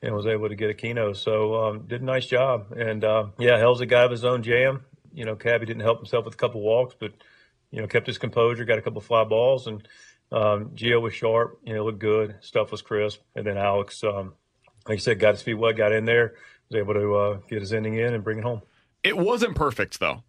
and 0.00 0.14
was 0.14 0.26
able 0.26 0.48
to 0.48 0.54
get 0.54 0.70
a 0.70 0.74
Aquino. 0.74 1.16
So 1.16 1.56
um, 1.56 1.86
did 1.88 2.02
a 2.02 2.04
nice 2.04 2.26
job. 2.26 2.70
And 2.70 3.02
uh, 3.02 3.26
yeah, 3.38 3.58
hell's 3.58 3.80
a 3.80 3.86
guy 3.86 4.04
of 4.04 4.12
his 4.12 4.24
own 4.24 4.44
jam 4.44 4.84
you 5.14 5.24
know, 5.24 5.36
Cabby 5.36 5.66
didn't 5.66 5.82
help 5.82 5.98
himself 5.98 6.24
with 6.24 6.34
a 6.34 6.36
couple 6.36 6.60
walks, 6.60 6.94
but 6.98 7.12
you 7.70 7.80
know, 7.80 7.86
kept 7.86 8.06
his 8.06 8.18
composure, 8.18 8.64
got 8.64 8.78
a 8.78 8.82
couple 8.82 9.00
fly 9.00 9.24
balls, 9.24 9.66
and 9.66 9.86
um, 10.30 10.70
Gio 10.74 11.00
was 11.00 11.14
sharp. 11.14 11.58
You 11.64 11.74
know, 11.74 11.84
looked 11.84 11.98
good. 11.98 12.36
Stuff 12.40 12.70
was 12.70 12.82
crisp, 12.82 13.20
and 13.34 13.46
then 13.46 13.56
Alex, 13.56 14.02
um, 14.04 14.34
like 14.86 14.96
you 14.96 15.02
said, 15.02 15.18
got 15.18 15.34
his 15.34 15.42
feet 15.42 15.54
wet, 15.54 15.76
got 15.76 15.92
in 15.92 16.04
there, 16.04 16.34
was 16.70 16.78
able 16.78 16.94
to 16.94 17.14
uh, 17.14 17.38
get 17.48 17.60
his 17.60 17.72
inning 17.72 17.94
in 17.94 18.14
and 18.14 18.22
bring 18.24 18.38
it 18.38 18.44
home. 18.44 18.62
It 19.02 19.16
wasn't 19.16 19.54
perfect 19.54 20.00
though. 20.00 20.22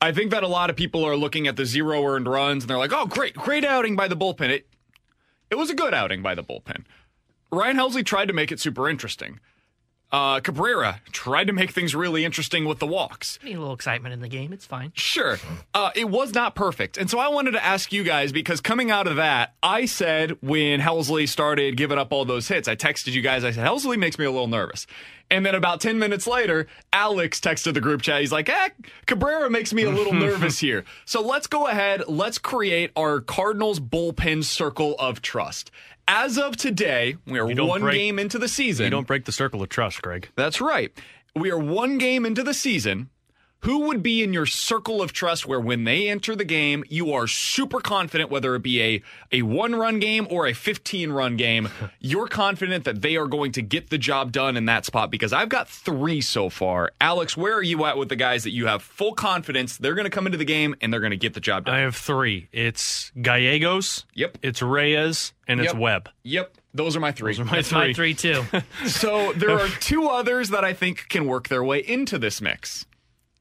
I 0.00 0.12
think 0.12 0.30
that 0.32 0.42
a 0.42 0.48
lot 0.48 0.70
of 0.70 0.76
people 0.76 1.04
are 1.04 1.16
looking 1.16 1.46
at 1.46 1.56
the 1.56 1.64
zero 1.64 2.04
earned 2.04 2.28
runs 2.28 2.64
and 2.64 2.70
they're 2.70 2.78
like, 2.78 2.92
"Oh, 2.92 3.06
great, 3.06 3.34
great 3.34 3.64
outing 3.64 3.96
by 3.96 4.08
the 4.08 4.16
bullpen." 4.16 4.50
It 4.50 4.66
it 5.50 5.56
was 5.56 5.70
a 5.70 5.74
good 5.74 5.94
outing 5.94 6.22
by 6.22 6.34
the 6.34 6.44
bullpen. 6.44 6.84
Ryan 7.50 7.76
Helsley 7.76 8.04
tried 8.04 8.26
to 8.26 8.34
make 8.34 8.50
it 8.50 8.60
super 8.60 8.88
interesting 8.88 9.40
Uh, 10.12 10.38
Cabrera 10.38 11.00
tried 11.10 11.48
to 11.48 11.52
make 11.52 11.72
things 11.72 11.92
really 11.92 12.24
interesting 12.24 12.66
with 12.66 12.78
the 12.78 12.86
walks. 12.86 13.40
Need 13.42 13.56
a 13.56 13.58
little 13.58 13.74
excitement 13.74 14.12
in 14.12 14.20
the 14.20 14.28
game. 14.28 14.52
It's 14.52 14.64
fine. 14.64 14.92
Sure. 14.94 15.38
Uh, 15.72 15.90
it 15.96 16.08
was 16.08 16.32
not 16.32 16.54
perfect. 16.54 16.96
And 16.96 17.10
so 17.10 17.18
I 17.18 17.26
wanted 17.28 17.52
to 17.52 17.64
ask 17.64 17.92
you 17.92 18.04
guys 18.04 18.30
because 18.30 18.60
coming 18.60 18.92
out 18.92 19.08
of 19.08 19.16
that, 19.16 19.54
I 19.60 19.86
said 19.86 20.36
when 20.40 20.80
Helsley 20.80 21.28
started 21.28 21.76
giving 21.76 21.98
up 21.98 22.12
all 22.12 22.24
those 22.24 22.46
hits, 22.46 22.68
I 22.68 22.76
texted 22.76 23.12
you 23.12 23.22
guys, 23.22 23.42
I 23.42 23.50
said, 23.50 23.66
Helsley 23.66 23.98
makes 23.98 24.16
me 24.16 24.24
a 24.24 24.30
little 24.30 24.46
nervous. 24.46 24.86
And 25.30 25.44
then 25.44 25.54
about 25.56 25.80
10 25.80 25.98
minutes 25.98 26.26
later, 26.26 26.68
Alex 26.92 27.40
texted 27.40 27.74
the 27.74 27.80
group 27.80 28.02
chat. 28.02 28.20
He's 28.20 28.30
like, 28.30 28.48
eh, 28.48 28.68
Cabrera 29.06 29.50
makes 29.50 29.72
me 29.72 29.82
a 29.82 29.90
little 29.90 30.12
nervous 30.14 30.58
here. 30.58 30.84
So 31.06 31.22
let's 31.22 31.46
go 31.48 31.66
ahead. 31.66 32.04
Let's 32.06 32.38
create 32.38 32.92
our 32.94 33.20
Cardinals 33.20 33.80
bullpen 33.80 34.44
circle 34.44 34.94
of 34.98 35.22
trust. 35.22 35.70
As 36.06 36.36
of 36.38 36.56
today, 36.56 37.16
we 37.26 37.38
are 37.38 37.46
one 37.46 37.80
break- 37.80 37.98
game 37.98 38.18
into 38.18 38.38
the 38.38 38.48
season. 38.48 38.84
You 38.84 38.90
don't 38.90 39.06
break 39.06 39.24
the 39.24 39.32
circle 39.32 39.62
of 39.62 39.68
trust, 39.68 40.02
Greg. 40.02 40.28
That's 40.36 40.60
right. 40.60 40.92
We 41.34 41.50
are 41.50 41.58
one 41.58 41.98
game 41.98 42.26
into 42.26 42.42
the 42.42 42.54
season. 42.54 43.08
Who 43.64 43.86
would 43.86 44.02
be 44.02 44.22
in 44.22 44.34
your 44.34 44.44
circle 44.44 45.00
of 45.00 45.14
trust 45.14 45.46
where 45.46 45.58
when 45.58 45.84
they 45.84 46.10
enter 46.10 46.36
the 46.36 46.44
game, 46.44 46.84
you 46.90 47.14
are 47.14 47.26
super 47.26 47.80
confident, 47.80 48.28
whether 48.30 48.54
it 48.54 48.62
be 48.62 48.82
a, 48.82 49.02
a 49.32 49.40
one 49.40 49.74
run 49.74 50.00
game 50.00 50.26
or 50.28 50.46
a 50.46 50.52
15 50.52 51.10
run 51.10 51.38
game, 51.38 51.70
you're 52.00 52.28
confident 52.28 52.84
that 52.84 53.00
they 53.00 53.16
are 53.16 53.26
going 53.26 53.52
to 53.52 53.62
get 53.62 53.88
the 53.88 53.96
job 53.96 54.32
done 54.32 54.58
in 54.58 54.66
that 54.66 54.84
spot? 54.84 55.10
Because 55.10 55.32
I've 55.32 55.48
got 55.48 55.66
three 55.66 56.20
so 56.20 56.50
far. 56.50 56.92
Alex, 57.00 57.38
where 57.38 57.54
are 57.54 57.62
you 57.62 57.86
at 57.86 57.96
with 57.96 58.10
the 58.10 58.16
guys 58.16 58.44
that 58.44 58.50
you 58.52 58.66
have 58.66 58.82
full 58.82 59.14
confidence 59.14 59.78
they're 59.78 59.94
going 59.94 60.04
to 60.04 60.10
come 60.10 60.26
into 60.26 60.36
the 60.36 60.44
game 60.44 60.74
and 60.82 60.92
they're 60.92 61.00
going 61.00 61.12
to 61.12 61.16
get 61.16 61.32
the 61.32 61.40
job 61.40 61.64
done? 61.64 61.74
I 61.74 61.78
have 61.78 61.96
three. 61.96 62.48
It's 62.52 63.12
Gallegos. 63.22 64.04
Yep. 64.12 64.38
It's 64.42 64.60
Reyes 64.60 65.32
and 65.48 65.60
it's 65.60 65.72
Yep. 65.72 65.80
Webb. 65.80 66.08
Yep. 66.24 66.54
Those 66.74 66.96
are 66.96 67.00
my 67.00 67.12
three. 67.12 67.32
Those 67.32 67.40
are 67.40 67.44
my 67.46 67.52
That's 67.56 67.68
three. 67.68 67.78
my 67.78 67.92
three 67.94 68.12
too. 68.14 68.44
So 68.86 69.32
there 69.32 69.52
are 69.58 69.68
two 69.80 70.08
others 70.08 70.50
that 70.50 70.64
I 70.64 70.74
think 70.74 71.08
can 71.08 71.24
work 71.26 71.48
their 71.48 71.64
way 71.64 71.78
into 71.78 72.18
this 72.18 72.42
mix. 72.42 72.84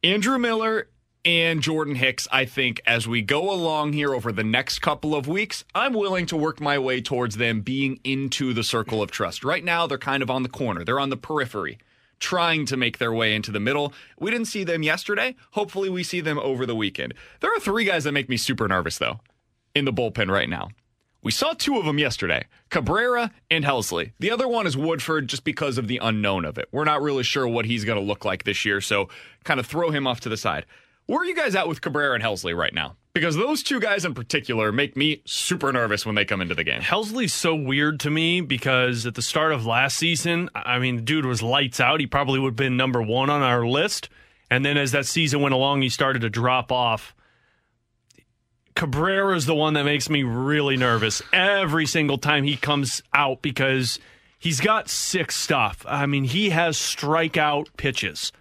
Andrew 0.05 0.37
Miller 0.37 0.89
and 1.23 1.61
Jordan 1.61 1.95
Hicks, 1.95 2.27
I 2.29 2.43
think, 2.43 2.81
as 2.85 3.07
we 3.07 3.21
go 3.21 3.49
along 3.49 3.93
here 3.93 4.13
over 4.13 4.33
the 4.33 4.43
next 4.43 4.79
couple 4.79 5.15
of 5.15 5.29
weeks, 5.29 5.63
I'm 5.73 5.93
willing 5.93 6.25
to 6.25 6.35
work 6.35 6.59
my 6.59 6.77
way 6.77 6.99
towards 6.99 7.37
them 7.37 7.61
being 7.61 8.01
into 8.03 8.53
the 8.53 8.65
circle 8.65 9.01
of 9.01 9.11
trust. 9.11 9.45
Right 9.45 9.63
now, 9.63 9.87
they're 9.87 9.97
kind 9.97 10.21
of 10.21 10.29
on 10.29 10.43
the 10.43 10.49
corner, 10.49 10.83
they're 10.83 10.99
on 10.99 11.09
the 11.09 11.15
periphery, 11.15 11.77
trying 12.19 12.65
to 12.65 12.75
make 12.75 12.97
their 12.97 13.13
way 13.13 13.33
into 13.33 13.49
the 13.49 13.61
middle. 13.61 13.93
We 14.19 14.29
didn't 14.29 14.47
see 14.47 14.65
them 14.65 14.83
yesterday. 14.83 15.37
Hopefully, 15.51 15.87
we 15.87 16.03
see 16.03 16.19
them 16.19 16.37
over 16.39 16.65
the 16.65 16.75
weekend. 16.75 17.13
There 17.39 17.55
are 17.55 17.59
three 17.61 17.85
guys 17.85 18.03
that 18.03 18.11
make 18.11 18.27
me 18.27 18.35
super 18.35 18.67
nervous, 18.67 18.97
though, 18.97 19.21
in 19.73 19.85
the 19.85 19.93
bullpen 19.93 20.29
right 20.29 20.49
now. 20.49 20.67
We 21.23 21.31
saw 21.31 21.53
two 21.53 21.79
of 21.79 21.85
them 21.85 21.97
yesterday 21.97 22.45
Cabrera 22.69 23.31
and 23.49 23.63
Helsley. 23.63 24.11
The 24.19 24.29
other 24.29 24.47
one 24.47 24.67
is 24.67 24.75
Woodford 24.75 25.27
just 25.29 25.45
because 25.45 25.77
of 25.77 25.87
the 25.87 25.99
unknown 26.01 26.43
of 26.43 26.57
it. 26.57 26.67
We're 26.71 26.83
not 26.83 27.01
really 27.01 27.23
sure 27.23 27.47
what 27.47 27.65
he's 27.65 27.85
going 27.85 27.97
to 27.97 28.05
look 28.05 28.25
like 28.25 28.43
this 28.43 28.65
year, 28.65 28.81
so 28.81 29.07
kind 29.45 29.59
of 29.59 29.65
throw 29.65 29.89
him 29.89 30.05
off 30.05 30.19
to 30.21 30.29
the 30.29 30.37
side. 30.37 30.65
Where 31.05 31.19
are 31.19 31.25
you 31.25 31.35
guys 31.35 31.55
at 31.55 31.67
with 31.67 31.81
Cabrera 31.81 32.15
and 32.15 32.23
Helsley 32.23 32.55
right 32.55 32.73
now? 32.73 32.97
Because 33.13 33.35
those 33.35 33.63
two 33.63 33.79
guys 33.79 34.05
in 34.05 34.13
particular 34.13 34.71
make 34.71 34.97
me 34.97 35.21
super 35.25 35.71
nervous 35.71 36.05
when 36.05 36.15
they 36.15 36.25
come 36.25 36.41
into 36.41 36.55
the 36.55 36.63
game. 36.63 36.81
Helsley's 36.81 37.33
so 37.33 37.55
weird 37.55 37.99
to 38.01 38.09
me 38.09 38.41
because 38.41 39.05
at 39.05 39.15
the 39.15 39.21
start 39.21 39.53
of 39.53 39.65
last 39.65 39.97
season, 39.97 40.49
I 40.55 40.79
mean, 40.79 40.97
the 40.97 41.01
dude 41.01 41.25
was 41.25 41.41
lights 41.41 41.79
out. 41.79 41.99
He 41.99 42.07
probably 42.07 42.39
would 42.39 42.49
have 42.49 42.55
been 42.55 42.75
number 42.75 43.01
one 43.01 43.29
on 43.29 43.41
our 43.41 43.65
list. 43.65 44.09
And 44.49 44.65
then 44.65 44.77
as 44.77 44.91
that 44.91 45.05
season 45.05 45.41
went 45.41 45.53
along, 45.53 45.83
he 45.83 45.89
started 45.89 46.21
to 46.23 46.29
drop 46.29 46.71
off. 46.71 47.15
Cabrera 48.75 49.35
is 49.35 49.45
the 49.45 49.55
one 49.55 49.73
that 49.73 49.83
makes 49.83 50.09
me 50.09 50.23
really 50.23 50.77
nervous 50.77 51.21
every 51.31 51.85
single 51.85 52.17
time 52.17 52.43
he 52.43 52.55
comes 52.55 53.03
out 53.13 53.41
because 53.41 53.99
he's 54.39 54.59
got 54.59 54.89
sick 54.89 55.31
stuff. 55.31 55.85
I 55.87 56.05
mean, 56.05 56.23
he 56.23 56.49
has 56.49 56.77
strikeout 56.77 57.67
pitches, 57.77 58.31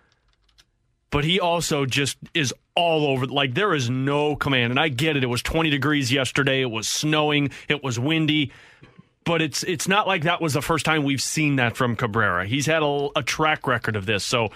but 1.10 1.24
he 1.24 1.38
also 1.38 1.84
just 1.84 2.16
is 2.34 2.54
all 2.74 3.06
over. 3.06 3.26
Like, 3.26 3.54
there 3.54 3.74
is 3.74 3.90
no 3.90 4.34
command. 4.36 4.72
And 4.72 4.80
I 4.80 4.88
get 4.88 5.16
it. 5.16 5.24
It 5.24 5.28
was 5.28 5.42
20 5.42 5.70
degrees 5.70 6.10
yesterday, 6.10 6.62
it 6.62 6.70
was 6.70 6.88
snowing, 6.88 7.50
it 7.68 7.82
was 7.82 7.98
windy. 7.98 8.52
But 9.24 9.40
it's 9.40 9.62
it's 9.62 9.86
not 9.86 10.08
like 10.08 10.24
that 10.24 10.40
was 10.40 10.54
the 10.54 10.62
first 10.62 10.84
time 10.84 11.04
we've 11.04 11.22
seen 11.22 11.56
that 11.56 11.76
from 11.76 11.94
Cabrera. 11.94 12.44
He's 12.44 12.66
had 12.66 12.82
a, 12.82 13.08
a 13.14 13.22
track 13.22 13.68
record 13.68 13.94
of 13.94 14.04
this, 14.04 14.24
so 14.24 14.50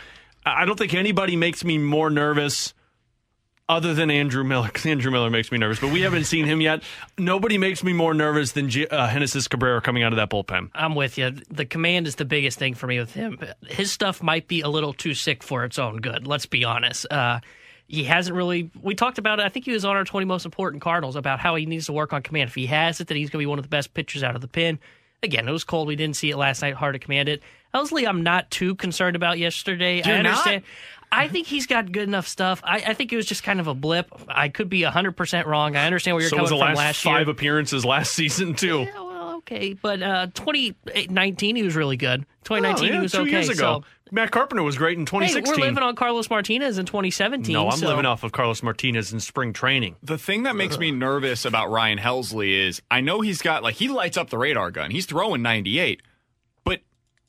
I 0.45 0.65
don't 0.65 0.77
think 0.77 0.93
anybody 0.93 1.37
makes 1.37 1.65
me 1.65 1.79
more 1.79 2.11
nervous 2.11 2.75
other 3.69 3.95
than 3.95 4.11
Andrew 4.11 4.45
Miller, 4.45 4.69
'cause 4.69 4.87
Andrew 4.87 5.11
Miller 5.11 5.29
makes 5.31 5.51
me 5.51 5.59
nervous, 5.59 5.81
but 5.81 5.91
we 5.91 6.03
haven't 6.03 6.25
seen 6.25 6.45
him 6.45 6.61
yet. 6.61 6.83
Nobody 7.19 7.59
makes 7.59 7.83
me 7.83 7.93
more 7.93 8.15
nervous 8.15 8.53
than 8.53 8.69
G- 8.71 8.87
uh, 8.87 9.13
Genesis 9.13 9.49
Cabrera 9.49 9.81
coming 9.81 10.03
out 10.05 10.13
of 10.13 10.17
that 10.19 10.31
bullpen. 10.31 10.71
I'm 10.75 10.95
with 10.95 11.19
you. 11.19 11.33
The 11.51 11.67
command 11.67 12.07
is 12.07 12.15
the 12.15 12.25
biggest 12.25 12.59
thing 12.59 12.75
for 12.75 12.87
me 12.87 12.99
with 13.01 13.15
him. 13.15 13.39
His 13.69 13.91
stuff 13.91 14.23
might 14.23 14.47
be 14.47 14.61
a 14.61 14.69
little 14.69 14.93
too 14.93 15.15
sick 15.15 15.43
for 15.43 15.65
its 15.65 15.79
own 15.79 15.97
good. 15.97 16.27
Let's 16.27 16.47
be 16.47 16.65
honest. 16.65 17.07
Uh, 17.11 17.41
he 17.89 18.05
hasn't 18.05 18.37
really. 18.37 18.71
We 18.81 18.95
talked 18.95 19.19
about 19.19 19.41
it. 19.41 19.45
I 19.47 19.49
think 19.49 19.65
he 19.65 19.73
was 19.73 19.85
on 19.85 19.97
our 19.97 20.05
20 20.05 20.27
most 20.27 20.45
important 20.45 20.83
Cardinals 20.83 21.17
about 21.17 21.41
how 21.41 21.55
he 21.57 21.67
needs 21.67 21.87
to 21.87 21.93
work 21.93 22.13
on 22.13 22.23
command. 22.23 22.49
If 22.49 22.55
he 22.55 22.67
has 22.67 23.01
it, 23.01 23.09
then 23.09 23.17
he's 23.17 23.31
going 23.31 23.39
to 23.41 23.43
be 23.43 23.47
one 23.47 23.59
of 23.59 23.65
the 23.65 23.69
best 23.69 23.95
pitchers 23.95 24.23
out 24.23 24.35
of 24.35 24.41
the 24.43 24.49
pen. 24.49 24.79
Again, 25.23 25.49
it 25.49 25.53
was 25.53 25.65
cold. 25.65 25.89
We 25.89 25.97
didn't 25.97 26.17
see 26.17 26.31
it 26.31 26.37
last 26.37 26.63
night. 26.63 26.75
Hard 26.75 26.93
to 26.95 26.99
command 26.99 27.29
it. 27.29 27.43
Helsley, 27.75 28.07
I'm 28.07 28.23
not 28.23 28.51
too 28.51 28.75
concerned 28.75 29.17
about 29.17 29.39
yesterday. 29.39 30.03
I 30.03 30.09
You're 30.09 30.23
not? 30.23 30.63
Understand. 31.13 31.31
I 31.31 31.33
think 31.33 31.47
he's 31.47 31.67
got 31.67 31.93
good 31.93 32.05
enough 32.09 32.29
stuff. 32.29 32.61
I, 32.65 32.77
I 32.89 32.95
think 32.95 33.13
it 33.13 33.17
was 33.17 33.27
just 33.27 33.43
kind 33.43 33.61
of 33.61 33.67
a 33.67 33.75
blip. 33.75 34.09
I 34.29 34.49
could 34.49 34.69
be 34.69 34.83
100% 34.83 35.47
wrong. 35.47 35.77
I 35.77 35.87
understand 35.87 36.15
where 36.15 36.23
you're 36.23 36.31
So 36.31 36.37
coming 36.37 36.43
was 36.43 36.51
the 36.51 36.57
from 36.57 36.67
last, 36.69 36.77
last 36.79 37.03
five 37.03 37.29
appearances 37.29 37.85
last 37.85 38.13
season 38.13 38.55
too. 38.55 38.81
Yeah, 38.81 39.03
well, 39.03 39.35
okay, 39.39 39.73
but 39.75 40.03
uh, 40.03 40.27
2019 40.35 41.57
he 41.57 41.63
was 41.63 41.77
really 41.77 41.97
good. 41.97 42.27
2019 42.45 42.85
Oh, 42.85 42.87
yeah, 42.93 42.97
he 42.99 43.03
was 43.03 43.13
two 43.13 43.21
okay. 43.23 43.31
years 43.31 43.49
ago. 43.49 43.83
So 43.83 43.85
Matt 44.13 44.31
Carpenter 44.31 44.63
was 44.63 44.77
great 44.79 44.97
in 44.99 45.01
hey, 45.03 45.07
2016. 45.07 45.53
we're 45.61 45.67
living 45.67 45.83
on 45.83 45.97
Carlos 45.97 46.31
Martinez 46.31 46.79
in 46.79 46.87
2017. 46.87 47.53
no, 47.53 47.69
I'm 47.69 47.79
so- 47.79 47.89
living 47.89 48.07
off 48.07 48.23
of 48.23 48.31
Carlos 48.33 48.63
Martinez 48.63 49.13
in 49.13 49.19
spring 49.21 49.53
training. 49.53 49.97
The 50.03 50.17
thing 50.19 50.45
that 50.45 50.55
makes 50.55 50.79
me 50.79 50.93
nervous 50.93 51.45
about 51.45 51.71
Ryan 51.71 51.99
Helsley 51.99 52.53
is 52.69 52.81
I 52.91 53.01
know 53.01 53.21
he's 53.21 53.43
got, 53.43 53.63
like, 53.65 53.75
he 53.75 53.89
lights 53.89 54.17
up 54.17 54.31
the 54.31 54.39
radar 54.39 54.71
gun. 54.71 54.93
He's 54.93 55.07
throwing 55.07 55.43
98, 55.43 56.03
but 56.63 56.81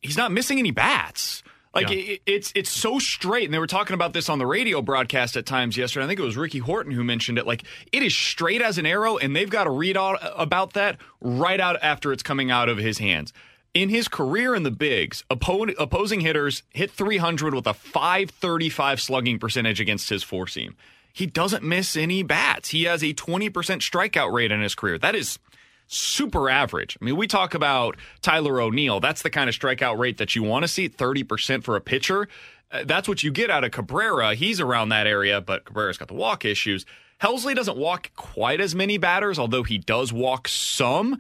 he's 0.02 0.18
not 0.18 0.32
missing 0.32 0.60
any 0.60 0.70
bats. 0.72 1.42
Like 1.78 1.90
Yeah. 1.90 2.14
it, 2.14 2.22
it's 2.26 2.52
it's 2.56 2.70
so 2.70 3.00
straight, 3.00 3.46
and 3.46 3.54
they 3.54 3.60
were 3.60 3.68
talking 3.68 3.94
about 3.94 4.14
this 4.14 4.30
on 4.30 4.40
the 4.40 4.46
radio 4.46 4.82
broadcast 4.82 5.38
at 5.38 5.46
times 5.46 5.78
yesterday. 5.78 6.06
I 6.06 6.08
think 6.08 6.20
it 6.20 6.24
was 6.24 6.36
Ricky 6.36 6.60
Horton 6.60 6.92
who 6.92 7.04
mentioned 7.04 7.38
it. 7.38 7.46
Like 7.48 7.64
it 7.92 8.04
is 8.04 8.16
straight 8.16 8.62
as 8.62 8.78
an 8.78 8.86
arrow, 8.86 9.18
and 9.18 9.36
they've 9.36 9.50
got 9.50 9.66
to 9.66 9.70
read 9.70 9.96
all 9.96 10.18
about 10.36 10.74
that 10.74 10.98
right 11.22 11.60
out 11.60 11.78
after 11.82 12.12
it's 12.12 12.24
coming 12.24 12.52
out 12.52 12.68
of 12.70 12.78
his 12.78 12.98
hands. 12.98 13.32
In 13.74 13.90
his 13.90 14.08
career 14.08 14.56
in 14.56 14.64
the 14.64 14.72
bigs, 14.72 15.24
oppo- 15.30 15.76
opposing 15.78 16.22
hitters 16.22 16.64
hit 16.74 16.90
300 16.90 17.54
with 17.54 17.68
a 17.68 17.74
535 17.76 19.00
slugging 19.02 19.40
percentage 19.40 19.80
against 19.80 20.10
his 20.10 20.24
four 20.24 20.48
seam. 20.48 20.76
He 21.14 21.26
doesn't 21.26 21.64
miss 21.64 21.96
any 21.96 22.24
bats. 22.24 22.70
He 22.70 22.84
has 22.84 23.04
a 23.04 23.14
20% 23.14 23.52
strikeout 23.52 24.32
rate 24.32 24.52
in 24.52 24.62
his 24.62 24.76
career. 24.76 24.98
That 24.98 25.16
is 25.16 25.40
super 25.88 26.50
average. 26.50 26.98
I 27.02 27.06
mean, 27.06 27.16
we 27.16 27.28
talk 27.28 27.54
about 27.54 27.98
Tyler 28.22 28.62
O'Neill. 28.62 29.00
That's 29.00 29.22
the 29.22 29.30
kind 29.30 29.50
of 29.50 29.56
strikeout 29.56 29.98
rate 29.98 30.18
that 30.18 30.36
you 30.36 30.44
want 30.44 30.64
to 30.64 30.68
see, 30.68 30.90
30% 30.90 31.64
for 31.64 31.76
a 31.76 31.82
pitcher. 31.82 32.28
Uh, 32.72 32.84
that's 32.86 33.08
what 33.08 33.24
you 33.24 33.32
get 33.32 33.50
out 33.50 33.64
of 33.64 33.72
Cabrera. 33.72 34.36
He's 34.36 34.60
around 34.60 34.90
that 34.90 35.08
area, 35.08 35.40
but 35.42 35.66
Cabrera's 35.66 35.98
got 35.98 36.10
the 36.10 36.14
walk 36.14 36.46
issues. 36.46 36.86
Helsley 37.22 37.56
doesn't 37.56 37.78
walk 37.78 38.12
quite 38.16 38.62
as 38.62 38.76
many 38.76 38.98
batters, 38.98 39.40
although 39.40 39.64
he 39.64 39.78
does 39.78 40.14
walk 40.14 40.48
some. 40.48 41.20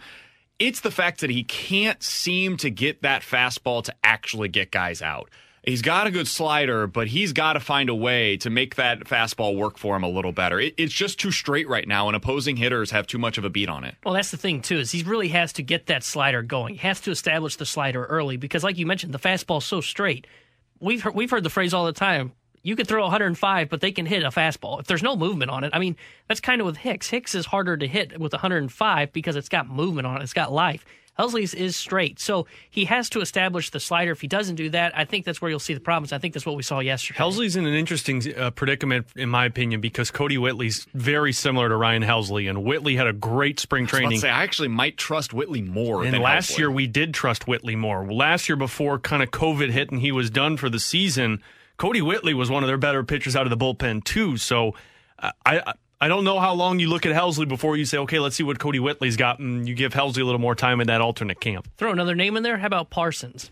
It's 0.60 0.82
the 0.82 0.91
fact 0.91 1.21
that 1.21 1.30
he 1.30 1.43
can't 1.43 2.01
seem 2.03 2.58
to 2.58 2.69
get 2.69 3.01
that 3.01 3.21
fastball 3.21 3.84
to 3.84 3.95
actually 4.03 4.49
get 4.49 4.71
guys 4.71 5.01
out. 5.01 5.30
He's 5.67 5.82
got 5.82 6.08
a 6.08 6.12
good 6.12 6.30
slider, 6.30 6.88
but 6.88 7.08
he's 7.08 7.34
got 7.34 7.53
to 7.53 7.60
find 7.60 7.89
a 7.89 7.95
way 7.95 8.38
to 8.38 8.49
make 8.49 8.75
that 8.75 9.01
fastball 9.01 9.58
work 9.58 9.77
for 9.77 9.97
him 9.97 10.03
a 10.03 10.08
little 10.08 10.32
better. 10.32 10.62
It, 10.62 10.73
it's 10.77 10.93
just 10.93 11.19
too 11.19 11.30
straight 11.30 11.67
right 11.67 11.86
now, 11.86 12.08
and 12.08 12.15
opposing 12.15 12.56
hitters 12.56 12.91
have 12.91 13.06
too 13.06 13.17
much 13.17 13.38
of 13.38 13.43
a 13.43 13.49
beat 13.49 13.67
on 13.67 13.84
it. 13.84 13.95
Well, 14.06 14.13
that's 14.13 14.32
the 14.32 14.38
thing 14.38 14.62
too 14.62 14.77
is 14.77 14.93
he 14.93 15.03
really 15.03 15.27
has 15.27 15.51
to 15.53 15.63
get 15.63 15.88
that 15.88 16.06
slider 16.06 16.41
going. 16.41 16.75
He 16.75 16.88
has 16.88 17.01
to 17.01 17.12
establish 17.12 17.58
the 17.58 17.65
slider 17.65 18.06
early 18.06 18.38
because, 18.38 18.63
like 18.63 18.77
you 18.77 18.86
mentioned, 18.86 19.13
the 19.13 19.19
fastball's 19.19 19.65
so 19.65 19.82
straight. 19.82 20.25
We've 20.80 21.01
heard, 21.01 21.15
we've 21.15 21.30
heard 21.30 21.43
the 21.43 21.49
phrase 21.49 21.73
all 21.73 21.86
the 21.86 21.91
time. 21.91 22.32
You 22.63 22.77
can 22.77 22.86
throw 22.86 23.01
105, 23.03 23.67
but 23.67 23.82
they 23.82 23.91
can 23.91 24.06
hit 24.06 24.23
a 24.23 24.30
fastball 24.30 24.80
if 24.80 24.88
there's 24.88 25.03
no 25.03 25.17
movement 25.17 25.51
on 25.51 25.65
it. 25.65 25.71
I 25.73 25.80
mean, 25.80 25.97
that's 26.30 26.39
kind 26.39 26.62
of 26.62 26.65
with 26.65 26.77
Hicks. 26.77 27.10
Hicks 27.10 27.36
is 27.36 27.45
harder 27.45 27.75
to 27.75 27.88
hit 27.88 28.17
with 28.17 28.32
105 28.32 29.12
because 29.12 29.36
it's 29.36 29.49
got 29.49 29.67
movement 29.67 30.08
on 30.08 30.21
it. 30.21 30.23
It's 30.23 30.34
got 30.34 30.53
life. 30.53 30.86
Helsley's 31.17 31.53
is 31.53 31.75
straight, 31.75 32.19
so 32.19 32.45
he 32.69 32.86
has 32.86 33.10
to 33.10 33.21
establish 33.21 33.69
the 33.71 33.80
slider. 33.80 34.12
If 34.12 34.21
he 34.21 34.27
doesn't 34.27 34.56
do 34.56 34.69
that, 34.69 34.95
I 34.95 35.06
think 35.06 35.25
that's 35.25 35.41
where 35.41 35.49
you'll 35.49 35.60
see 35.60 35.73
the 35.73 35.80
problems. 35.80 36.13
I 36.13 36.19
think 36.19 36.34
that's 36.34 36.45
what 36.45 36.56
we 36.56 36.63
saw 36.63 36.80
yesterday. 36.80 37.17
Helsley's 37.17 37.56
in 37.56 37.65
an 37.65 37.73
interesting 37.73 38.21
uh, 38.36 38.51
predicament, 38.51 39.08
in 39.15 39.30
my 39.30 39.45
opinion, 39.45 39.82
because 39.82 40.12
Kodi 40.12 40.38
Whitley's 40.38 40.86
very 40.93 41.34
similar 41.34 41.69
to 41.69 41.75
Ryan 41.75 42.03
Helsley, 42.03 42.49
and 42.49 42.63
Whitley 42.63 42.95
had 42.95 43.08
a 43.08 43.13
great 43.13 43.60
spring 43.60 43.84
I 43.84 43.86
was 43.86 43.89
about 43.91 43.97
to 43.97 44.03
training. 44.06 44.19
say, 44.19 44.30
I 44.30 44.43
actually 44.43 44.67
might 44.67 44.97
trust 44.97 45.34
Whitley 45.34 45.62
more. 45.62 46.03
And 46.03 46.13
than 46.13 46.21
last 46.21 46.51
Helsley. 46.51 46.58
year 46.60 46.71
we 46.71 46.88
did 46.88 47.13
trust 47.13 47.47
Whitley 47.47 47.75
more. 47.75 48.06
Last 48.12 48.47
year 48.47 48.56
before 48.56 48.99
kind 48.99 49.23
of 49.23 49.32
COVID 49.32 49.71
hit 49.71 49.89
and 49.91 49.99
he 49.99 50.12
was 50.12 50.30
done 50.30 50.58
for 50.58 50.69
the 50.69 50.80
season, 50.80 51.41
Kodi 51.80 52.01
Whitley 52.01 52.34
was 52.34 52.49
one 52.49 52.63
of 52.63 52.67
their 52.67 52.77
better 52.77 53.03
pitchers 53.03 53.36
out 53.36 53.45
of 53.45 53.49
the 53.49 53.58
bullpen 53.58 54.03
too. 54.03 54.38
So 54.38 54.75
uh, 55.19 55.32
I 55.45 55.60
I, 55.60 55.73
I 56.00 56.08
don't 56.08 56.24
know 56.24 56.40
how 56.40 56.54
long 56.54 56.80
you 56.80 56.90
look 56.90 57.08
at 57.08 57.16
Helsley 57.16 57.48
before 57.48 57.76
you 57.76 57.84
say, 57.84 57.98
okay, 57.98 58.20
let's 58.20 58.36
see 58.36 58.44
what 58.44 58.60
Kodi 58.60 58.80
Whitley's 58.80 59.18
got, 59.18 59.40
and 59.40 59.68
you 59.68 59.74
give 59.74 59.94
Helsley 59.94 60.22
a 60.22 60.26
little 60.26 60.40
more 60.40 60.54
time 60.54 60.80
in 60.80 60.88
that 60.88 61.02
alternate 61.02 61.40
camp. 61.40 61.68
Throw 61.78 61.92
another 61.92 62.14
name 62.14 62.38
in 62.38 62.44
there. 62.44 62.58
How 62.58 62.68
about 62.68 62.92
Parsons? 62.92 63.50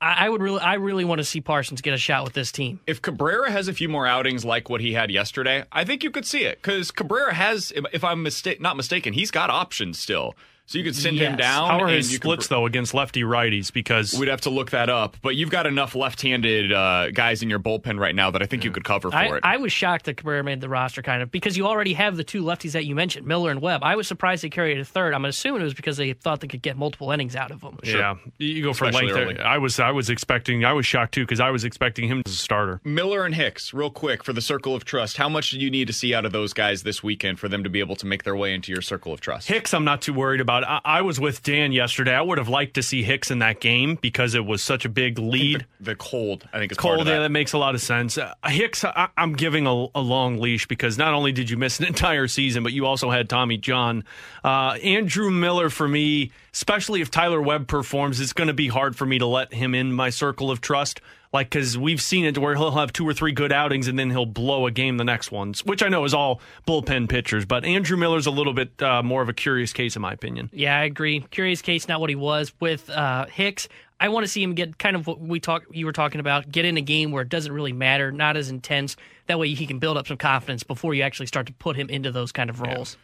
I, 0.00 0.26
I 0.26 0.28
would 0.28 0.40
really, 0.40 0.60
I 0.60 0.74
really 0.74 1.04
want 1.04 1.18
to 1.18 1.24
see 1.24 1.40
Parsons 1.40 1.80
get 1.80 1.92
a 1.92 1.98
shot 1.98 2.22
with 2.22 2.34
this 2.34 2.52
team. 2.52 2.78
If 2.86 3.02
Cabrera 3.02 3.50
has 3.50 3.66
a 3.66 3.72
few 3.72 3.88
more 3.88 4.06
outings 4.06 4.44
like 4.44 4.70
what 4.70 4.80
he 4.80 4.92
had 4.92 5.10
yesterday, 5.10 5.64
I 5.72 5.84
think 5.84 6.04
you 6.04 6.12
could 6.12 6.24
see 6.24 6.44
it 6.44 6.62
because 6.62 6.92
Cabrera 6.92 7.34
has, 7.34 7.72
if 7.92 8.04
I'm 8.04 8.22
mistake, 8.22 8.60
not 8.60 8.76
mistaken, 8.76 9.12
he's 9.12 9.32
got 9.32 9.50
options 9.50 9.98
still. 9.98 10.36
So 10.66 10.78
you 10.78 10.84
could 10.84 10.96
send 10.96 11.16
Yes. 11.16 11.30
him 11.32 11.36
down. 11.36 11.68
How 11.68 11.80
are 11.80 11.88
his 11.88 12.12
you 12.12 12.18
could 12.18 12.24
splits 12.26 12.46
though 12.46 12.66
against 12.66 12.94
lefty 12.94 13.22
righties? 13.22 13.72
Because 13.72 14.14
We'd 14.18 14.28
have 14.28 14.40
to 14.42 14.50
look 14.50 14.70
that 14.70 14.88
up, 14.88 15.16
but 15.20 15.34
you've 15.36 15.50
got 15.50 15.66
enough 15.66 15.94
left-handed 15.94 16.72
uh, 16.72 17.10
guys 17.10 17.42
in 17.42 17.50
your 17.50 17.58
bullpen 17.58 17.98
right 17.98 18.14
now 18.14 18.30
that 18.30 18.42
I 18.42 18.46
think 18.46 18.64
you 18.64 18.70
could 18.70 18.84
cover 18.84 19.10
for 19.10 19.16
I, 19.16 19.36
it. 19.36 19.40
I 19.42 19.56
was 19.58 19.72
shocked 19.72 20.06
that 20.06 20.16
Cabrera 20.16 20.42
made 20.44 20.60
the 20.60 20.68
roster, 20.68 21.02
kind 21.02 21.20
of, 21.22 21.30
because 21.30 21.56
you 21.56 21.66
already 21.66 21.92
have 21.94 22.16
the 22.16 22.24
two 22.24 22.42
lefties 22.42 22.72
that 22.72 22.84
you 22.86 22.94
mentioned, 22.94 23.26
Miller 23.26 23.50
and 23.50 23.60
Webb. 23.60 23.82
I 23.82 23.96
was 23.96 24.06
surprised 24.06 24.44
they 24.44 24.50
carried 24.50 24.78
a 24.78 24.84
third. 24.84 25.12
I'm 25.14 25.24
assuming 25.24 25.60
it 25.60 25.64
was 25.64 25.74
because 25.74 25.96
they 25.96 26.12
thought 26.12 26.40
they 26.40 26.46
could 26.48 26.62
get 26.62 26.76
multiple 26.76 27.10
innings 27.10 27.36
out 27.36 27.50
of 27.50 27.60
him. 27.60 27.78
yeah, 27.82 28.14
you 28.38 28.62
go 28.62 28.72
for 28.72 28.86
Especially 28.86 29.12
length. 29.12 29.38
early. 29.40 29.40
I 29.40 29.58
was 29.58 29.78
I 29.80 29.90
was 29.90 30.08
expecting 30.10 30.64
I 30.64 30.72
was 30.72 30.86
shocked 30.86 31.12
too 31.14 31.22
because 31.24 31.40
I 31.40 31.50
was 31.50 31.64
expecting 31.64 32.08
him 32.08 32.22
as 32.24 32.32
a 32.32 32.36
starter. 32.36 32.80
Miller 32.84 33.24
and 33.26 33.34
Hicks, 33.34 33.74
real 33.74 33.90
quick 33.90 34.22
for 34.24 34.32
the 34.32 34.40
circle 34.40 34.74
of 34.74 34.84
trust. 34.84 35.16
How 35.16 35.28
much 35.28 35.50
do 35.50 35.58
you 35.58 35.70
need 35.70 35.88
to 35.88 35.92
see 35.92 36.14
out 36.14 36.24
of 36.24 36.32
those 36.32 36.52
guys 36.52 36.82
this 36.84 37.02
weekend 37.02 37.38
for 37.40 37.48
them 37.48 37.64
to 37.64 37.68
be 37.68 37.80
able 37.80 37.96
to 37.96 38.06
make 38.06 38.22
their 38.22 38.36
way 38.36 38.54
into 38.54 38.72
your 38.72 38.80
circle 38.82 39.12
of 39.12 39.20
trust? 39.20 39.48
Hicks, 39.48 39.74
I'm 39.74 39.84
not 39.84 40.00
too 40.02 40.14
worried 40.14 40.40
about. 40.40 40.51
I, 40.52 40.80
I 40.84 41.02
was 41.02 41.18
with 41.18 41.42
Dan 41.42 41.72
yesterday. 41.72 42.14
I 42.14 42.22
would 42.22 42.38
have 42.38 42.48
liked 42.48 42.74
to 42.74 42.82
see 42.82 43.02
Hicks 43.02 43.30
in 43.30 43.40
that 43.40 43.60
game 43.60 43.98
because 44.00 44.34
it 44.34 44.44
was 44.44 44.62
such 44.62 44.84
a 44.84 44.88
big 44.88 45.18
lead. 45.18 45.66
The 45.80 45.94
cold, 45.94 46.48
I 46.52 46.58
think, 46.58 46.76
part 46.76 46.78
Cold, 46.78 47.00
of 47.02 47.06
yeah, 47.06 47.14
that. 47.14 47.20
that 47.20 47.30
makes 47.30 47.52
a 47.52 47.58
lot 47.58 47.74
of 47.74 47.80
sense. 47.80 48.18
Uh, 48.18 48.34
Hicks, 48.46 48.84
I, 48.84 49.08
I'm 49.16 49.34
giving 49.34 49.66
a, 49.66 49.86
a 49.94 50.00
long 50.00 50.38
leash 50.38 50.66
because 50.66 50.98
not 50.98 51.14
only 51.14 51.32
did 51.32 51.50
you 51.50 51.56
miss 51.56 51.80
an 51.80 51.86
entire 51.92 52.28
season, 52.28 52.62
but 52.62 52.72
you 52.72 52.86
also 52.86 53.10
had 53.10 53.28
Tommy 53.28 53.56
John. 53.56 54.04
Uh, 54.44 54.78
Andrew 54.82 55.30
Miller, 55.30 55.70
for 55.70 55.88
me, 55.88 56.32
especially 56.52 57.00
if 57.00 57.10
Tyler 57.10 57.40
Webb 57.40 57.66
performs, 57.68 58.20
it's 58.20 58.32
going 58.32 58.48
to 58.48 58.54
be 58.54 58.68
hard 58.68 58.96
for 58.96 59.06
me 59.06 59.18
to 59.18 59.26
let 59.26 59.52
him 59.52 59.74
in 59.74 59.92
my 59.92 60.10
circle 60.10 60.50
of 60.50 60.60
trust. 60.60 61.00
Like, 61.32 61.48
because 61.48 61.78
we've 61.78 62.00
seen 62.00 62.24
it 62.26 62.34
to 62.34 62.40
where 62.40 62.54
he'll 62.54 62.72
have 62.72 62.92
two 62.92 63.08
or 63.08 63.14
three 63.14 63.32
good 63.32 63.52
outings 63.52 63.88
and 63.88 63.98
then 63.98 64.10
he'll 64.10 64.26
blow 64.26 64.66
a 64.66 64.70
game 64.70 64.98
the 64.98 65.04
next 65.04 65.32
ones, 65.32 65.64
which 65.64 65.82
I 65.82 65.88
know 65.88 66.04
is 66.04 66.12
all 66.12 66.40
bullpen 66.66 67.08
pitchers. 67.08 67.46
But 67.46 67.64
Andrew 67.64 67.96
Miller's 67.96 68.26
a 68.26 68.30
little 68.30 68.52
bit 68.52 68.82
uh, 68.82 69.02
more 69.02 69.22
of 69.22 69.28
a 69.28 69.32
curious 69.32 69.72
case, 69.72 69.96
in 69.96 70.02
my 70.02 70.12
opinion. 70.12 70.50
Yeah, 70.52 70.78
I 70.78 70.84
agree. 70.84 71.20
Curious 71.30 71.62
case, 71.62 71.88
not 71.88 72.00
what 72.00 72.10
he 72.10 72.16
was 72.16 72.52
with 72.60 72.90
uh, 72.90 73.26
Hicks. 73.26 73.68
I 73.98 74.08
want 74.08 74.24
to 74.26 74.28
see 74.28 74.42
him 74.42 74.54
get 74.54 74.78
kind 74.78 74.96
of 74.96 75.06
what 75.06 75.20
we 75.20 75.38
talk. 75.38 75.62
You 75.70 75.86
were 75.86 75.92
talking 75.92 76.20
about 76.20 76.50
get 76.50 76.64
in 76.64 76.76
a 76.76 76.80
game 76.80 77.12
where 77.12 77.22
it 77.22 77.28
doesn't 77.28 77.52
really 77.52 77.72
matter, 77.72 78.10
not 78.10 78.36
as 78.36 78.50
intense. 78.50 78.96
That 79.28 79.38
way 79.38 79.54
he 79.54 79.66
can 79.66 79.78
build 79.78 79.96
up 79.96 80.08
some 80.08 80.16
confidence 80.16 80.64
before 80.64 80.92
you 80.92 81.02
actually 81.02 81.26
start 81.26 81.46
to 81.46 81.52
put 81.52 81.76
him 81.76 81.88
into 81.88 82.10
those 82.10 82.32
kind 82.32 82.50
of 82.50 82.60
roles. 82.60 82.96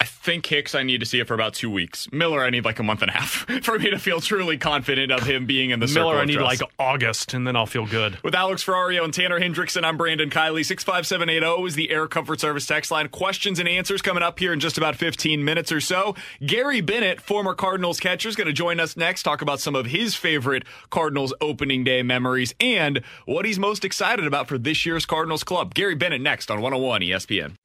I 0.00 0.04
think 0.06 0.46
Hicks, 0.46 0.74
I 0.74 0.82
need 0.82 1.00
to 1.00 1.06
see 1.06 1.20
it 1.20 1.26
for 1.26 1.34
about 1.34 1.52
two 1.52 1.70
weeks. 1.70 2.08
Miller, 2.10 2.42
I 2.42 2.48
need 2.48 2.64
like 2.64 2.78
a 2.78 2.82
month 2.82 3.02
and 3.02 3.10
a 3.10 3.14
half 3.14 3.46
for 3.62 3.78
me 3.78 3.90
to 3.90 3.98
feel 3.98 4.20
truly 4.20 4.56
confident 4.56 5.12
of 5.12 5.24
him 5.24 5.44
being 5.44 5.70
in 5.70 5.80
the 5.80 5.86
circle 5.86 6.10
Miller, 6.10 6.22
I 6.22 6.24
need 6.24 6.38
trust. 6.38 6.62
like 6.62 6.70
August, 6.78 7.34
and 7.34 7.46
then 7.46 7.54
I'll 7.54 7.66
feel 7.66 7.86
good. 7.86 8.16
With 8.22 8.34
Alex 8.34 8.64
Ferrario 8.64 9.04
and 9.04 9.12
Tanner 9.12 9.38
Hendrickson, 9.38 9.84
I'm 9.84 9.98
Brandon 9.98 10.30
Kiley. 10.30 10.64
65780 10.64 11.66
is 11.66 11.74
the 11.74 11.90
Air 11.90 12.06
Comfort 12.06 12.40
Service 12.40 12.66
text 12.66 12.90
line. 12.90 13.08
Questions 13.08 13.58
and 13.58 13.68
answers 13.68 14.00
coming 14.00 14.22
up 14.22 14.38
here 14.38 14.54
in 14.54 14.60
just 14.60 14.78
about 14.78 14.96
15 14.96 15.44
minutes 15.44 15.70
or 15.70 15.82
so. 15.82 16.14
Gary 16.44 16.80
Bennett, 16.80 17.20
former 17.20 17.54
Cardinals 17.54 18.00
catcher, 18.00 18.30
is 18.30 18.36
going 18.36 18.46
to 18.46 18.54
join 18.54 18.80
us 18.80 18.96
next, 18.96 19.24
talk 19.24 19.42
about 19.42 19.60
some 19.60 19.74
of 19.74 19.84
his 19.84 20.14
favorite 20.14 20.64
Cardinals 20.88 21.34
opening 21.42 21.84
day 21.84 22.02
memories 22.02 22.54
and 22.58 23.02
what 23.26 23.44
he's 23.44 23.58
most 23.58 23.84
excited 23.84 24.26
about 24.26 24.48
for 24.48 24.56
this 24.56 24.86
year's 24.86 25.04
Cardinals 25.04 25.44
club. 25.44 25.74
Gary 25.74 25.94
Bennett 25.94 26.22
next 26.22 26.50
on 26.50 26.62
101 26.62 27.02
ESPN. 27.02 27.56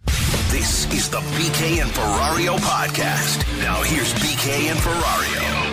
This 0.56 0.86
is 0.94 1.10
the 1.10 1.18
BK 1.36 1.82
and 1.82 1.92
Ferrario 1.92 2.56
podcast. 2.56 3.44
Now 3.60 3.84
here's 3.84 4.14
BK 4.14 4.72
and 4.72 4.80
Ferrario. 4.80 5.65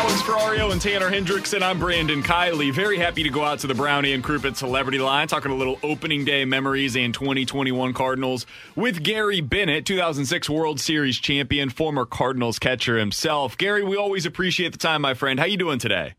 Alex 0.00 0.22
Ferrario 0.22 0.72
and 0.72 0.80
Tanner 0.80 1.10
Hendrickson, 1.10 1.62
I'm 1.62 1.78
Brandon 1.78 2.22
Kiley. 2.22 2.72
Very 2.72 2.96
happy 2.96 3.22
to 3.22 3.28
go 3.28 3.44
out 3.44 3.58
to 3.58 3.66
the 3.66 3.74
Brownie 3.74 4.14
and 4.14 4.24
Crouppen 4.24 4.56
Celebrity 4.56 4.98
Line, 4.98 5.28
talking 5.28 5.52
a 5.52 5.54
little 5.54 5.78
opening 5.82 6.24
day 6.24 6.46
memories 6.46 6.96
and 6.96 7.12
2021 7.12 7.92
Cardinals 7.92 8.46
with 8.74 9.02
Gary 9.02 9.42
Bennett, 9.42 9.84
2006 9.84 10.48
World 10.48 10.80
Series 10.80 11.18
champion, 11.18 11.68
former 11.68 12.06
Cardinals 12.06 12.58
catcher 12.58 12.96
himself. 12.96 13.58
Gary, 13.58 13.84
we 13.84 13.94
always 13.94 14.24
appreciate 14.24 14.72
the 14.72 14.78
time, 14.78 15.02
my 15.02 15.12
friend. 15.12 15.38
How 15.38 15.44
you 15.44 15.58
doing 15.58 15.78
today? 15.78 16.14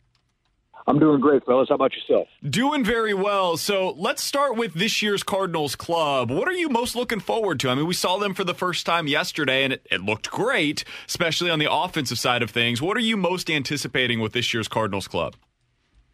I'm 0.87 0.99
doing 0.99 1.19
great, 1.19 1.45
fellas. 1.45 1.69
How 1.69 1.75
about 1.75 1.93
yourself? 1.93 2.27
Doing 2.47 2.83
very 2.83 3.13
well. 3.13 3.57
So 3.57 3.93
let's 3.97 4.23
start 4.23 4.55
with 4.55 4.73
this 4.73 5.01
year's 5.01 5.23
Cardinals 5.23 5.75
club. 5.75 6.31
What 6.31 6.47
are 6.47 6.53
you 6.53 6.69
most 6.69 6.95
looking 6.95 7.19
forward 7.19 7.59
to? 7.61 7.69
I 7.69 7.75
mean, 7.75 7.87
we 7.87 7.93
saw 7.93 8.17
them 8.17 8.33
for 8.33 8.43
the 8.43 8.53
first 8.53 8.85
time 8.85 9.07
yesterday, 9.07 9.63
and 9.63 9.73
it, 9.73 9.87
it 9.91 10.01
looked 10.01 10.31
great, 10.31 10.83
especially 11.07 11.49
on 11.49 11.59
the 11.59 11.71
offensive 11.71 12.19
side 12.19 12.41
of 12.41 12.49
things. 12.49 12.81
What 12.81 12.97
are 12.97 13.01
you 13.01 13.17
most 13.17 13.49
anticipating 13.49 14.19
with 14.19 14.33
this 14.33 14.53
year's 14.53 14.67
Cardinals 14.67 15.07
club? 15.07 15.35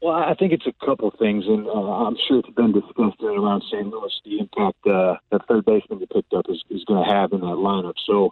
Well, 0.01 0.13
I 0.13 0.35
think 0.35 0.53
it's 0.53 0.67
a 0.67 0.85
couple 0.85 1.11
things, 1.17 1.45
and 1.47 1.65
uh, 1.67 1.71
I'm 1.71 2.15
sure 2.27 2.39
it's 2.39 2.49
been 2.51 2.71
discussed 2.71 3.21
around 3.23 3.63
St. 3.71 3.87
Louis 3.87 4.11
the 4.23 4.39
impact 4.39 4.85
uh, 4.85 5.15
that 5.31 5.47
third 5.47 5.65
baseman 5.65 5.99
you 5.99 6.07
picked 6.07 6.33
up 6.33 6.45
is, 6.49 6.63
is 6.69 6.83
going 6.85 7.03
to 7.03 7.11
have 7.11 7.31
in 7.31 7.41
that 7.41 7.57
lineup. 7.57 7.95
So, 8.05 8.31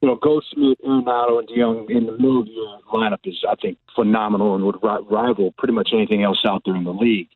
you 0.00 0.08
know, 0.08 0.16
Goldschmidt, 0.16 0.82
Arenado, 0.82 1.38
and 1.38 1.48
DeJong 1.48 1.90
in 1.90 2.06
the 2.06 2.12
middle 2.12 2.42
of 2.42 2.48
your 2.48 2.80
lineup 2.92 3.20
is, 3.24 3.42
I 3.48 3.54
think, 3.54 3.78
phenomenal 3.94 4.54
and 4.54 4.64
would 4.64 4.76
ri- 4.82 5.04
rival 5.10 5.52
pretty 5.56 5.72
much 5.72 5.90
anything 5.92 6.22
else 6.22 6.42
out 6.46 6.62
there 6.64 6.76
in 6.76 6.84
the 6.84 6.92
league. 6.92 7.28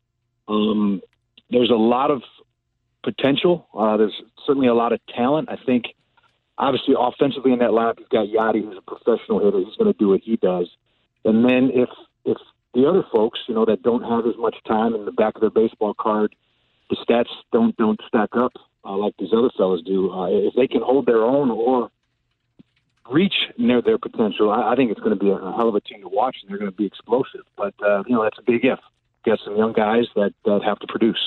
Um, 0.47 1.01
there's 1.49 1.71
a 1.71 1.75
lot 1.75 2.11
of 2.11 2.21
potential. 3.03 3.67
Uh, 3.77 3.97
there's 3.97 4.21
certainly 4.45 4.67
a 4.67 4.73
lot 4.73 4.93
of 4.93 4.99
talent. 5.07 5.49
I 5.49 5.57
think, 5.65 5.85
obviously, 6.57 6.93
offensively 6.97 7.51
in 7.51 7.59
that 7.59 7.71
lineup, 7.71 7.99
you've 7.99 8.09
got 8.09 8.27
Yadi, 8.27 8.63
who's 8.63 8.77
a 8.77 8.81
professional 8.81 9.43
hitter. 9.43 9.59
He's 9.59 9.75
going 9.77 9.91
to 9.91 9.97
do 9.97 10.09
what 10.09 10.21
he 10.21 10.37
does. 10.37 10.69
And 11.25 11.43
then 11.45 11.71
if 11.73 11.89
if 12.25 12.37
the 12.73 12.87
other 12.87 13.03
folks, 13.11 13.39
you 13.47 13.55
know, 13.55 13.65
that 13.65 13.83
don't 13.83 14.03
have 14.03 14.25
as 14.25 14.37
much 14.37 14.55
time 14.67 14.95
in 14.95 15.05
the 15.05 15.11
back 15.11 15.35
of 15.35 15.41
their 15.41 15.49
baseball 15.49 15.93
card, 15.93 16.35
the 16.89 16.97
stats 16.97 17.29
don't 17.51 17.75
don't 17.77 17.99
stack 18.07 18.29
up 18.35 18.53
uh, 18.85 18.95
like 18.95 19.13
these 19.17 19.33
other 19.33 19.49
fellas 19.57 19.81
do. 19.85 20.11
Uh, 20.11 20.27
if 20.29 20.53
they 20.55 20.67
can 20.67 20.81
hold 20.81 21.05
their 21.05 21.23
own 21.23 21.51
or 21.51 21.89
reach 23.09 23.33
near 23.57 23.81
their 23.81 23.97
potential, 23.97 24.51
I, 24.51 24.73
I 24.73 24.75
think 24.75 24.91
it's 24.91 24.99
going 24.99 25.17
to 25.17 25.23
be 25.23 25.29
a, 25.29 25.37
hell 25.37 25.69
of 25.69 25.75
a 25.75 25.81
team 25.81 26.01
to 26.01 26.09
watch, 26.09 26.37
and 26.41 26.49
they're 26.49 26.57
going 26.57 26.71
to 26.71 26.75
be 26.75 26.85
explosive. 26.85 27.41
But 27.57 27.73
uh, 27.83 28.03
you 28.07 28.15
know, 28.15 28.23
that's 28.23 28.37
a 28.39 28.43
big 28.43 28.65
if. 28.65 28.79
Got 29.25 29.39
some 29.45 29.55
young 29.55 29.73
guys 29.73 30.05
that 30.15 30.33
that 30.45 30.61
have 30.63 30.79
to 30.79 30.87
produce. 30.87 31.19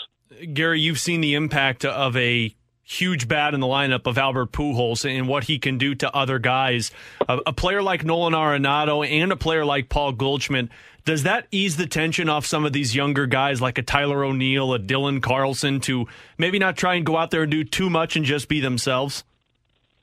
Gary, 0.52 0.80
you've 0.80 0.98
seen 0.98 1.20
the 1.20 1.34
impact 1.34 1.84
of 1.84 2.16
a 2.16 2.54
huge 2.84 3.26
bat 3.28 3.54
in 3.54 3.60
the 3.60 3.66
lineup 3.66 4.06
of 4.06 4.18
Albert 4.18 4.52
Pujols 4.52 5.08
and 5.08 5.26
what 5.26 5.44
he 5.44 5.58
can 5.58 5.78
do 5.78 5.94
to 5.94 6.14
other 6.14 6.38
guys. 6.38 6.90
A, 7.28 7.38
a 7.46 7.52
player 7.52 7.82
like 7.82 8.04
Nolan 8.04 8.34
Arenado 8.34 9.06
and 9.08 9.32
a 9.32 9.36
player 9.36 9.64
like 9.64 9.88
Paul 9.88 10.12
Goldschmidt, 10.12 10.68
does 11.04 11.22
that 11.22 11.46
ease 11.50 11.76
the 11.76 11.86
tension 11.86 12.28
off 12.28 12.46
some 12.46 12.64
of 12.64 12.72
these 12.72 12.94
younger 12.94 13.26
guys 13.26 13.60
like 13.60 13.78
a 13.78 13.82
Tyler 13.82 14.24
O'Neill, 14.24 14.74
a 14.74 14.78
Dylan 14.78 15.22
Carlson 15.22 15.80
to 15.80 16.06
maybe 16.38 16.58
not 16.58 16.76
try 16.76 16.94
and 16.94 17.06
go 17.06 17.16
out 17.16 17.30
there 17.30 17.42
and 17.42 17.50
do 17.50 17.64
too 17.64 17.90
much 17.90 18.16
and 18.16 18.24
just 18.24 18.48
be 18.48 18.60
themselves? 18.60 19.24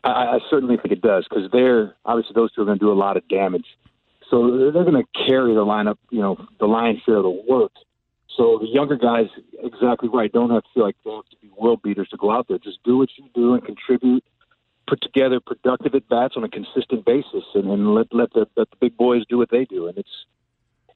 I, 0.04 0.10
I 0.10 0.40
certainly 0.50 0.78
think 0.78 0.92
it 0.92 1.02
does 1.02 1.26
because 1.30 1.50
they're 1.52 1.96
obviously 2.06 2.34
those 2.36 2.52
two 2.54 2.62
are 2.62 2.66
going 2.66 2.80
to 2.80 2.86
do 2.86 2.92
a 2.92 2.94
lot 2.94 3.18
of 3.18 3.28
damage. 3.28 3.66
So 4.30 4.58
they're, 4.58 4.72
they're 4.72 4.84
going 4.90 5.04
to 5.04 5.26
carry 5.28 5.54
the 5.54 5.66
lineup, 5.66 5.98
you 6.10 6.22
know, 6.22 6.38
the 6.60 6.66
lion's 6.66 7.02
share 7.04 7.18
of 7.18 7.24
the 7.24 7.44
work. 7.48 7.72
So 8.38 8.60
the 8.62 8.68
younger 8.68 8.96
guys, 8.96 9.28
exactly 9.62 10.10
right, 10.10 10.32
don't 10.32 10.50
have 10.52 10.64
to 10.64 10.70
feel 10.74 10.84
like 10.84 10.96
they 11.04 11.12
have 11.12 11.30
to 11.30 11.36
be 11.42 11.52
world 11.58 11.82
beaters 11.84 12.08
to 12.10 12.18
go 12.18 12.32
out 12.32 12.48
there. 12.48 12.58
Just 12.58 12.82
do 12.84 12.98
what 12.98 13.10
you 13.18 13.26
do 13.36 13.54
and 13.54 13.64
contribute. 13.64 14.24
Put 14.88 15.02
together 15.02 15.40
productive 15.40 15.96
at 15.96 16.08
bats 16.10 16.36
on 16.38 16.44
a 16.44 16.50
consistent 16.50 17.06
basis, 17.06 17.44
and, 17.54 17.70
and 17.70 17.94
let 17.94 18.08
let 18.12 18.34
the, 18.34 18.48
let 18.58 18.70
the 18.72 18.78
big 18.80 18.98
boys 18.98 19.24
do 19.30 19.38
what 19.38 19.50
they 19.50 19.64
do, 19.66 19.88
and 19.88 19.98
it's 19.98 20.10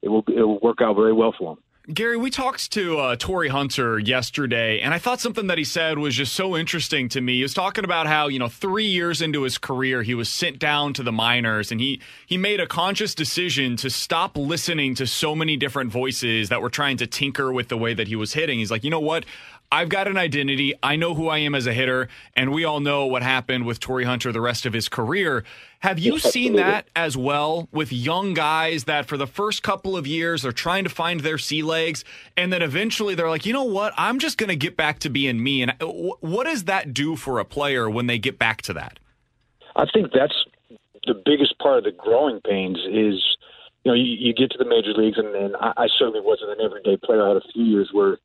it 0.02 0.10
will 0.10 0.24
it 0.28 0.42
will 0.42 0.60
work 0.60 0.82
out 0.82 0.96
very 0.96 1.14
well 1.14 1.34
for 1.38 1.56
them. 1.56 1.64
Gary, 1.94 2.18
we 2.18 2.32
talked 2.32 2.72
to 2.72 2.98
uh, 2.98 3.16
Torii 3.16 3.50
Hunter 3.50 4.00
yesterday, 4.00 4.80
and 4.80 4.92
I 4.92 4.98
thought 4.98 5.22
something 5.22 5.46
that 5.48 5.60
he 5.60 5.64
said 5.64 6.00
was 6.00 6.16
just 6.16 6.34
so 6.34 6.58
interesting 6.58 7.10
to 7.10 7.22
me. 7.22 7.36
He 7.36 7.42
was 7.44 7.54
talking 7.54 7.84
about 7.84 8.08
how 8.08 8.28
you 8.28 8.40
know 8.40 8.48
three 8.48 8.88
years 8.88 9.22
into 9.22 9.44
his 9.44 9.60
career, 9.60 10.02
he 10.02 10.16
was 10.16 10.28
sent 10.28 10.58
down 10.58 10.94
to 10.94 11.04
the 11.04 11.12
minors, 11.12 11.72
and 11.72 11.80
he 11.80 12.02
he 12.26 12.40
made 12.40 12.60
a 12.60 12.66
conscious 12.66 13.14
decision 13.14 13.78
to 13.78 13.92
stop 13.92 14.36
listening 14.36 14.96
to 14.96 15.06
so 15.06 15.36
many 15.36 15.58
different 15.58 15.92
voices 15.92 16.50
that 16.50 16.60
were 16.60 16.72
trying 16.72 16.98
to 16.98 17.06
tinker 17.06 17.54
with 17.54 17.68
the 17.68 17.78
way 17.78 17.94
that 17.94 18.08
he 18.08 18.16
was 18.16 18.34
hitting. 18.34 18.58
He's 18.58 18.72
like, 18.72 18.84
you 18.84 18.90
know 18.90 19.00
what? 19.00 19.24
I've 19.72 19.90
got 19.90 20.08
an 20.08 20.18
identity. 20.18 20.74
I 20.82 20.96
know 20.96 21.16
who 21.16 21.28
I 21.28 21.40
am 21.40 21.56
as 21.56 21.68
a 21.68 21.74
hitter, 21.74 22.08
and 22.36 22.52
we 22.52 22.64
all 22.64 22.80
know 22.80 23.06
what 23.06 23.24
happened 23.24 23.66
with 23.66 23.80
Torii 23.80 24.06
Hunter 24.06 24.32
the 24.32 24.42
rest 24.42 24.66
of 24.66 24.74
his 24.74 24.88
career. 24.88 25.44
Have 25.80 26.00
you 26.00 26.20
seen 26.20 26.56
that 26.56 26.88
as 26.96 27.18
well 27.18 27.68
with 27.72 27.92
young 27.92 28.34
guys 28.34 28.86
that 28.86 29.06
for 29.06 29.18
the 29.18 29.28
first 29.28 29.64
couple 29.64 29.98
of 29.98 30.08
years 30.08 30.42
they're 30.44 30.52
trying 30.52 30.84
to 30.84 30.90
find 30.90 31.20
their 31.20 31.38
sea 31.38 31.62
legs, 31.62 32.04
and 32.38 32.54
then 32.54 32.62
eventually 32.62 33.16
they're 33.16 33.30
like, 33.30 33.46
you 33.46 33.54
know 33.54 33.64
what? 33.64 33.94
I'm 33.98 34.20
just 34.20 34.38
going 34.38 34.50
to 34.50 34.56
get 34.56 34.78
back 34.78 35.00
to 35.00 35.10
being 35.10 35.44
me. 35.44 35.62
And 35.62 35.72
uh, 35.82 35.86
what 35.86 36.46
does 36.46 36.66
that 36.66 36.94
do 36.94 37.16
for 37.16 37.40
a 37.40 37.46
player 37.46 37.90
when 37.90 38.08
they 38.08 38.18
get 38.18 38.40
back 38.40 38.62
to 38.64 38.74
that? 38.74 39.00
I 39.76 39.86
think 39.94 40.12
that's 40.14 40.46
the 41.06 41.22
biggest 41.26 41.58
part 41.60 41.80
of 41.80 41.84
the 41.84 41.92
growing 41.92 42.40
pains 42.42 42.78
is, 42.90 43.38
you 43.84 43.92
know, 43.92 43.94
you, 43.94 44.04
you 44.04 44.34
get 44.34 44.52
to 44.52 44.58
the 44.58 44.66
major 44.66 44.94
leagues, 44.94 45.18
and, 45.18 45.36
and 45.36 45.56
I, 45.58 45.74
I 45.78 45.88
certainly 46.00 46.22
wasn't 46.22 46.52
an 46.52 46.66
everyday 46.66 46.98
player. 46.98 47.24
I 47.24 47.28
had 47.30 47.38
a 47.38 47.52
few 47.54 47.64
years 47.64 47.90
where 47.92 48.18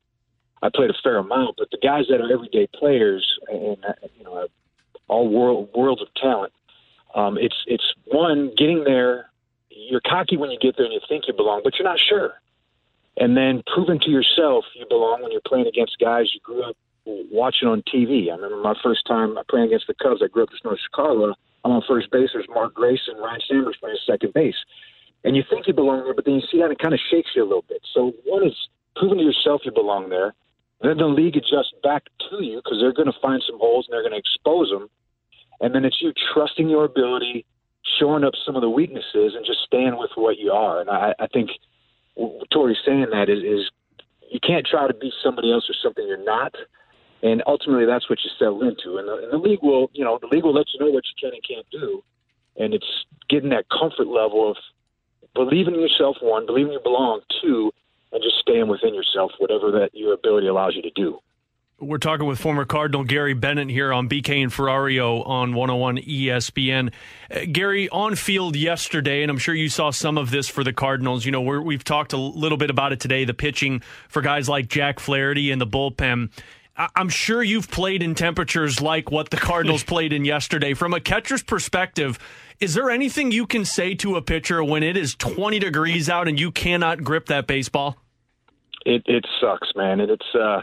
I 0.61 0.69
played 0.73 0.89
a 0.89 0.95
fair 1.01 1.17
amount, 1.17 1.55
but 1.57 1.71
the 1.71 1.77
guys 1.81 2.05
that 2.09 2.21
are 2.21 2.31
everyday 2.31 2.67
players 2.67 3.39
and 3.49 3.77
you 4.17 4.23
know 4.23 4.47
all 5.07 5.27
world 5.27 5.69
worlds 5.75 6.01
of 6.01 6.13
talent, 6.15 6.53
um, 7.15 7.37
it's 7.37 7.63
it's 7.67 7.93
one 8.05 8.51
getting 8.55 8.83
there. 8.83 9.29
You're 9.69 10.01
cocky 10.01 10.37
when 10.37 10.51
you 10.51 10.59
get 10.59 10.77
there 10.77 10.85
and 10.85 10.93
you 10.93 11.01
think 11.07 11.25
you 11.27 11.33
belong, 11.33 11.61
but 11.63 11.77
you're 11.77 11.87
not 11.87 11.99
sure. 11.99 12.33
And 13.17 13.35
then 13.35 13.63
proving 13.73 13.99
to 14.01 14.09
yourself 14.09 14.65
you 14.75 14.85
belong 14.87 15.23
when 15.23 15.31
you're 15.31 15.41
playing 15.45 15.67
against 15.67 15.97
guys 15.99 16.31
you 16.33 16.39
grew 16.41 16.63
up 16.63 16.77
watching 17.05 17.67
on 17.67 17.81
TV. 17.83 18.29
I 18.29 18.35
remember 18.35 18.61
my 18.61 18.75
first 18.83 19.05
time 19.07 19.37
playing 19.49 19.67
against 19.67 19.87
the 19.87 19.95
Cubs. 19.95 20.21
I 20.23 20.27
grew 20.27 20.43
up 20.43 20.49
in 20.51 20.57
North 20.63 20.79
Chicago. 20.79 21.33
I'm 21.63 21.71
on 21.71 21.83
first 21.87 22.11
base. 22.11 22.29
There's 22.33 22.47
Mark 22.49 22.73
Grayson, 22.73 23.15
Ryne 23.17 23.39
Sandberg 23.47 23.75
playing 23.79 23.97
second 24.05 24.33
base. 24.33 24.55
And 25.23 25.35
you 25.35 25.43
think 25.49 25.67
you 25.67 25.73
belong 25.73 26.03
there, 26.03 26.13
but 26.13 26.25
then 26.25 26.35
you 26.35 26.41
see 26.51 26.57
that 26.57 26.65
and 26.65 26.73
it 26.73 26.79
kind 26.79 26.93
of 26.93 26.99
shakes 27.11 27.31
you 27.35 27.43
a 27.43 27.45
little 27.45 27.65
bit. 27.67 27.81
So 27.93 28.13
one 28.25 28.45
is 28.45 28.55
proving 28.95 29.19
to 29.19 29.23
yourself 29.23 29.61
you 29.65 29.71
belong 29.71 30.09
there. 30.09 30.33
Then 30.81 30.97
the 30.97 31.05
league 31.05 31.37
adjusts 31.37 31.73
back 31.83 32.03
to 32.29 32.43
you 32.43 32.61
because 32.63 32.79
they're 32.79 32.93
going 32.93 33.11
to 33.11 33.19
find 33.21 33.41
some 33.47 33.59
holes 33.59 33.87
and 33.87 33.93
they're 33.93 34.01
going 34.01 34.13
to 34.13 34.17
expose 34.17 34.69
them. 34.69 34.89
And 35.59 35.75
then 35.75 35.85
it's 35.85 36.01
you 36.01 36.11
trusting 36.33 36.69
your 36.69 36.85
ability, 36.85 37.45
showing 37.99 38.23
up 38.23 38.33
some 38.45 38.55
of 38.55 38.61
the 38.61 38.69
weaknesses, 38.69 39.33
and 39.35 39.45
just 39.45 39.59
staying 39.65 39.97
with 39.97 40.09
what 40.15 40.39
you 40.39 40.51
are. 40.51 40.81
And 40.81 40.89
I, 40.89 41.13
I 41.19 41.27
think 41.27 41.51
Torii's 42.17 42.79
saying 42.83 43.07
that 43.11 43.29
is, 43.29 43.43
is 43.43 43.69
you 44.31 44.39
can't 44.39 44.65
try 44.65 44.87
to 44.87 44.93
be 44.93 45.11
somebody 45.23 45.51
else 45.51 45.69
or 45.69 45.75
something 45.83 46.05
you're 46.07 46.23
not. 46.23 46.55
And 47.21 47.43
ultimately, 47.45 47.85
that's 47.85 48.09
what 48.09 48.19
you 48.23 48.31
settle 48.39 48.63
into. 48.63 48.97
And 48.97 49.07
the, 49.07 49.13
and 49.23 49.31
the 49.31 49.37
league 49.37 49.61
will, 49.61 49.91
you 49.93 50.03
know, 50.03 50.17
the 50.19 50.27
league 50.27 50.43
will 50.43 50.53
let 50.55 50.65
you 50.73 50.79
know 50.79 50.91
what 50.91 51.03
you 51.05 51.29
can 51.29 51.33
and 51.35 51.43
can't 51.47 51.67
do. 51.71 52.03
And 52.57 52.73
it's 52.73 53.05
getting 53.29 53.49
that 53.49 53.65
comfort 53.69 54.07
level 54.07 54.49
of 54.49 54.57
believing 55.35 55.75
in 55.75 55.81
yourself, 55.81 56.17
one, 56.21 56.47
believing 56.47 56.73
you 56.73 56.79
belong, 56.83 57.21
two, 57.41 57.71
and 58.11 58.21
just 58.21 58.37
staying 58.39 58.67
within 58.67 58.93
yourself, 58.93 59.31
whatever 59.39 59.71
that 59.71 59.89
your 59.93 60.13
ability 60.13 60.47
allows 60.47 60.75
you 60.75 60.81
to 60.81 60.91
do. 60.91 61.19
We're 61.81 61.97
talking 61.97 62.27
with 62.27 62.37
former 62.37 62.63
Cardinal 62.63 63.03
Gary 63.03 63.33
Bennett 63.33 63.71
here 63.71 63.91
on 63.91 64.07
BK 64.07 64.43
and 64.43 64.51
Ferrario 64.51 65.27
on 65.27 65.55
101 65.55 65.97
ESPN. 65.97 66.93
Uh, 67.31 67.39
Gary, 67.51 67.89
on 67.89 68.15
field 68.15 68.55
yesterday, 68.55 69.23
and 69.23 69.31
I'm 69.31 69.39
sure 69.39 69.55
you 69.55 69.67
saw 69.67 69.89
some 69.89 70.15
of 70.15 70.29
this 70.29 70.47
for 70.47 70.63
the 70.63 70.73
Cardinals. 70.73 71.25
You 71.25 71.31
know, 71.31 71.41
we 71.41 71.73
have 71.73 71.83
talked 71.83 72.13
a 72.13 72.17
little 72.17 72.59
bit 72.59 72.69
about 72.69 72.93
it 72.93 72.99
today, 72.99 73.25
the 73.25 73.33
pitching 73.33 73.81
for 74.09 74.21
guys 74.21 74.47
like 74.47 74.67
Jack 74.67 74.99
Flaherty 74.99 75.49
and 75.49 75.59
the 75.59 75.65
bullpen. 75.65 76.29
I'm 76.77 77.09
sure 77.09 77.43
you've 77.43 77.69
played 77.69 78.01
in 78.01 78.15
temperatures 78.15 78.81
like 78.81 79.11
what 79.11 79.29
the 79.29 79.37
Cardinals 79.37 79.83
played 79.93 80.13
in 80.13 80.25
yesterday. 80.25 80.73
From 80.73 80.93
a 80.93 80.99
catcher's 80.99 81.43
perspective, 81.43 82.17
is 82.59 82.73
there 82.73 82.89
anything 82.89 83.31
you 83.31 83.45
can 83.45 83.65
say 83.65 83.93
to 83.95 84.15
a 84.15 84.21
pitcher 84.21 84.63
when 84.63 84.81
it 84.83 84.95
is 84.95 85.15
20 85.15 85.59
degrees 85.59 86.09
out 86.09 86.27
and 86.27 86.39
you 86.39 86.51
cannot 86.51 87.03
grip 87.03 87.27
that 87.27 87.47
baseball? 87.47 87.97
It 88.85 89.03
it 89.05 89.25
sucks, 89.39 89.69
man. 89.75 89.99
And 89.99 90.11
it's 90.11 90.35
uh 90.35 90.61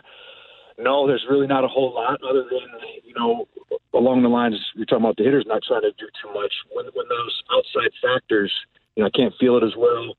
no, 0.79 1.07
there's 1.07 1.25
really 1.29 1.47
not 1.47 1.64
a 1.64 1.68
whole 1.68 1.94
lot 1.94 2.18
other 2.29 2.44
than 2.44 2.68
you 3.05 3.14
know 3.14 3.47
along 3.94 4.23
the 4.23 4.29
lines 4.29 4.55
you're 4.75 4.87
talking 4.87 5.05
about 5.05 5.16
the 5.16 5.25
hitters 5.25 5.44
not 5.47 5.62
trying 5.66 5.83
to 5.83 5.92
do 5.99 6.07
too 6.23 6.33
much. 6.33 6.53
When 6.73 6.87
when 6.94 7.07
those 7.09 7.42
outside 7.53 7.90
factors, 8.03 8.53
you 8.97 9.03
know, 9.03 9.09
I 9.09 9.16
can't 9.16 9.35
feel 9.38 9.57
it 9.57 9.62
as 9.62 9.77
well. 9.77 10.14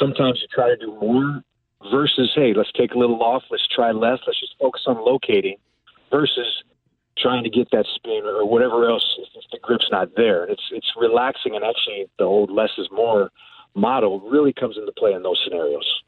Sometimes 0.00 0.40
you 0.42 0.48
try 0.52 0.68
to 0.68 0.76
do 0.76 0.98
more 1.00 1.42
versus 1.90 2.32
hey, 2.34 2.54
let's 2.54 2.72
take 2.72 2.92
a 2.94 2.98
little 2.98 3.22
off, 3.22 3.42
let's 3.50 3.66
try 3.66 3.92
less, 3.92 4.18
let's 4.26 4.40
just 4.40 4.54
focus 4.60 4.82
on 4.86 4.96
locating 5.04 5.56
versus 6.10 6.62
trying 7.18 7.44
to 7.44 7.50
get 7.50 7.70
that 7.70 7.86
spin 7.94 8.22
or 8.24 8.46
whatever 8.46 8.88
else 8.88 9.18
if 9.18 9.44
the 9.50 9.58
grip's 9.62 9.88
not 9.90 10.16
there. 10.16 10.44
It's 10.44 10.62
it's 10.72 10.92
relaxing 10.96 11.54
and 11.54 11.64
actually 11.64 12.06
the 12.18 12.24
old 12.24 12.50
less 12.50 12.70
is 12.78 12.88
more 12.90 13.30
model 13.74 14.20
really 14.20 14.52
comes 14.52 14.76
into 14.76 14.92
play 14.92 15.12
in 15.12 15.22
those 15.22 15.40
scenarios. 15.44 16.02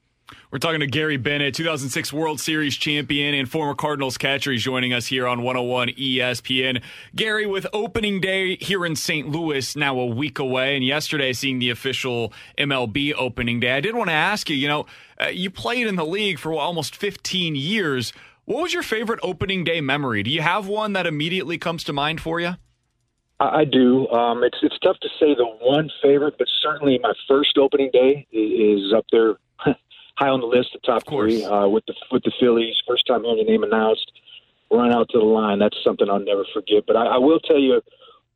We're 0.50 0.58
talking 0.58 0.80
to 0.80 0.86
Gary 0.86 1.16
Bennett, 1.16 1.54
2006 1.54 2.12
World 2.12 2.40
Series 2.40 2.76
champion 2.76 3.34
and 3.34 3.48
former 3.48 3.74
Cardinals 3.74 4.18
catcher. 4.18 4.50
He's 4.50 4.62
joining 4.62 4.92
us 4.92 5.06
here 5.06 5.26
on 5.26 5.42
101 5.42 5.90
ESPN. 5.90 6.82
Gary, 7.14 7.46
with 7.46 7.66
opening 7.72 8.20
day 8.20 8.56
here 8.56 8.84
in 8.84 8.96
St. 8.96 9.28
Louis 9.28 9.76
now 9.76 9.98
a 9.98 10.06
week 10.06 10.40
away, 10.40 10.74
and 10.74 10.84
yesterday 10.84 11.32
seeing 11.32 11.60
the 11.60 11.70
official 11.70 12.32
MLB 12.58 13.14
opening 13.16 13.60
day, 13.60 13.72
I 13.72 13.80
did 13.80 13.94
want 13.94 14.08
to 14.08 14.14
ask 14.14 14.50
you, 14.50 14.56
you 14.56 14.66
know, 14.66 14.86
uh, 15.20 15.26
you 15.26 15.48
played 15.48 15.86
in 15.86 15.94
the 15.94 16.06
league 16.06 16.40
for 16.40 16.54
almost 16.54 16.96
15 16.96 17.54
years. 17.54 18.12
What 18.46 18.62
was 18.62 18.72
your 18.72 18.82
favorite 18.82 19.20
opening 19.22 19.62
day 19.62 19.80
memory? 19.80 20.24
Do 20.24 20.30
you 20.30 20.42
have 20.42 20.66
one 20.66 20.92
that 20.94 21.06
immediately 21.06 21.58
comes 21.58 21.84
to 21.84 21.92
mind 21.92 22.20
for 22.20 22.40
you? 22.40 22.56
I 23.38 23.64
do. 23.64 24.08
Um, 24.08 24.42
it's 24.44 24.56
it's 24.62 24.78
tough 24.78 24.96
to 25.02 25.08
say 25.20 25.34
the 25.34 25.44
one 25.60 25.90
favorite, 26.02 26.36
but 26.38 26.48
certainly 26.62 26.98
my 27.02 27.12
first 27.28 27.58
opening 27.58 27.90
day 27.92 28.26
is 28.32 28.94
up 28.96 29.04
there 29.12 29.36
high 30.16 30.28
on 30.28 30.40
the 30.40 30.46
list, 30.46 30.70
the 30.72 30.78
top 30.80 31.06
three 31.08 31.44
uh, 31.44 31.68
with 31.68 31.84
the 31.86 31.94
with 32.10 32.22
the 32.24 32.32
Phillies. 32.40 32.74
First 32.86 33.06
time 33.06 33.22
hearing 33.22 33.38
the 33.38 33.50
name 33.50 33.62
announced, 33.62 34.10
run 34.70 34.92
out 34.92 35.08
to 35.10 35.18
the 35.18 35.24
line. 35.24 35.58
That's 35.58 35.76
something 35.84 36.08
I'll 36.08 36.18
never 36.18 36.44
forget. 36.52 36.84
But 36.86 36.96
I, 36.96 37.06
I 37.06 37.18
will 37.18 37.40
tell 37.40 37.58
you, 37.58 37.82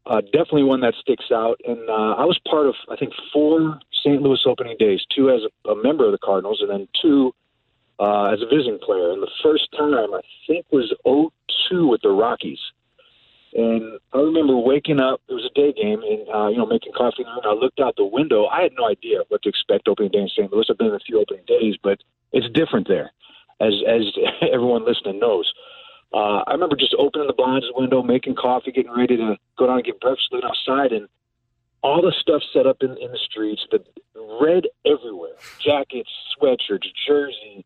uh, 0.06 0.20
definitely 0.20 0.64
one 0.64 0.80
that 0.80 0.94
sticks 1.00 1.30
out. 1.32 1.60
And 1.66 1.88
uh, 1.88 2.14
I 2.16 2.24
was 2.24 2.38
part 2.48 2.66
of 2.66 2.74
I 2.90 2.96
think 2.96 3.12
four 3.32 3.78
St. 4.04 4.20
Louis 4.22 4.40
opening 4.46 4.76
days, 4.78 5.00
two 5.14 5.30
as 5.30 5.42
a, 5.42 5.70
a 5.70 5.82
member 5.82 6.06
of 6.06 6.12
the 6.12 6.18
Cardinals, 6.18 6.60
and 6.60 6.70
then 6.70 6.88
two 7.00 7.34
uh, 7.98 8.26
as 8.32 8.40
a 8.42 8.46
visiting 8.46 8.78
player. 8.78 9.12
And 9.12 9.22
the 9.22 9.30
first 9.42 9.68
time 9.76 10.14
I 10.14 10.20
think 10.46 10.66
was 10.70 10.92
02 11.04 11.86
with 11.86 12.02
the 12.02 12.10
Rockies. 12.10 12.60
And 13.52 13.98
I 14.12 14.18
remember 14.18 14.56
waking 14.56 15.00
up. 15.00 15.20
It 15.28 15.34
was 15.34 15.44
a 15.44 15.54
day 15.54 15.72
game, 15.72 16.02
and 16.02 16.28
uh, 16.28 16.48
you 16.48 16.58
know, 16.58 16.66
making 16.66 16.92
coffee. 16.92 17.24
And 17.26 17.44
I 17.44 17.52
looked 17.52 17.80
out 17.80 17.96
the 17.96 18.04
window. 18.04 18.46
I 18.46 18.62
had 18.62 18.72
no 18.78 18.86
idea 18.86 19.20
what 19.28 19.42
to 19.42 19.48
expect 19.48 19.88
opening 19.88 20.12
day 20.12 20.20
in 20.20 20.28
St. 20.28 20.52
Louis. 20.52 20.66
I've 20.70 20.78
been 20.78 20.94
a 20.94 21.00
few 21.00 21.20
opening 21.20 21.44
days, 21.46 21.74
but 21.82 21.98
it's 22.32 22.46
different 22.54 22.86
there, 22.86 23.10
as 23.60 23.74
as 23.88 24.02
everyone 24.52 24.86
listening 24.86 25.18
knows. 25.18 25.52
Uh, 26.12 26.42
I 26.46 26.52
remember 26.52 26.76
just 26.76 26.94
opening 26.98 27.28
the 27.28 27.32
blinds, 27.32 27.66
window, 27.74 28.02
making 28.02 28.34
coffee, 28.34 28.72
getting 28.72 28.92
ready 28.92 29.16
to 29.16 29.36
go 29.56 29.66
down 29.66 29.76
and 29.76 29.84
get 29.84 30.00
breakfast, 30.00 30.28
looking 30.32 30.48
outside, 30.48 30.92
and 30.92 31.08
all 31.82 32.02
the 32.02 32.12
stuff 32.20 32.42
set 32.52 32.66
up 32.66 32.78
in, 32.82 32.90
in 32.98 33.10
the 33.12 33.18
streets, 33.18 33.64
the 33.70 33.82
red 34.40 34.66
everywhere, 34.84 35.36
jackets, 35.64 36.10
sweatshirts, 36.36 36.86
jersey, 37.06 37.64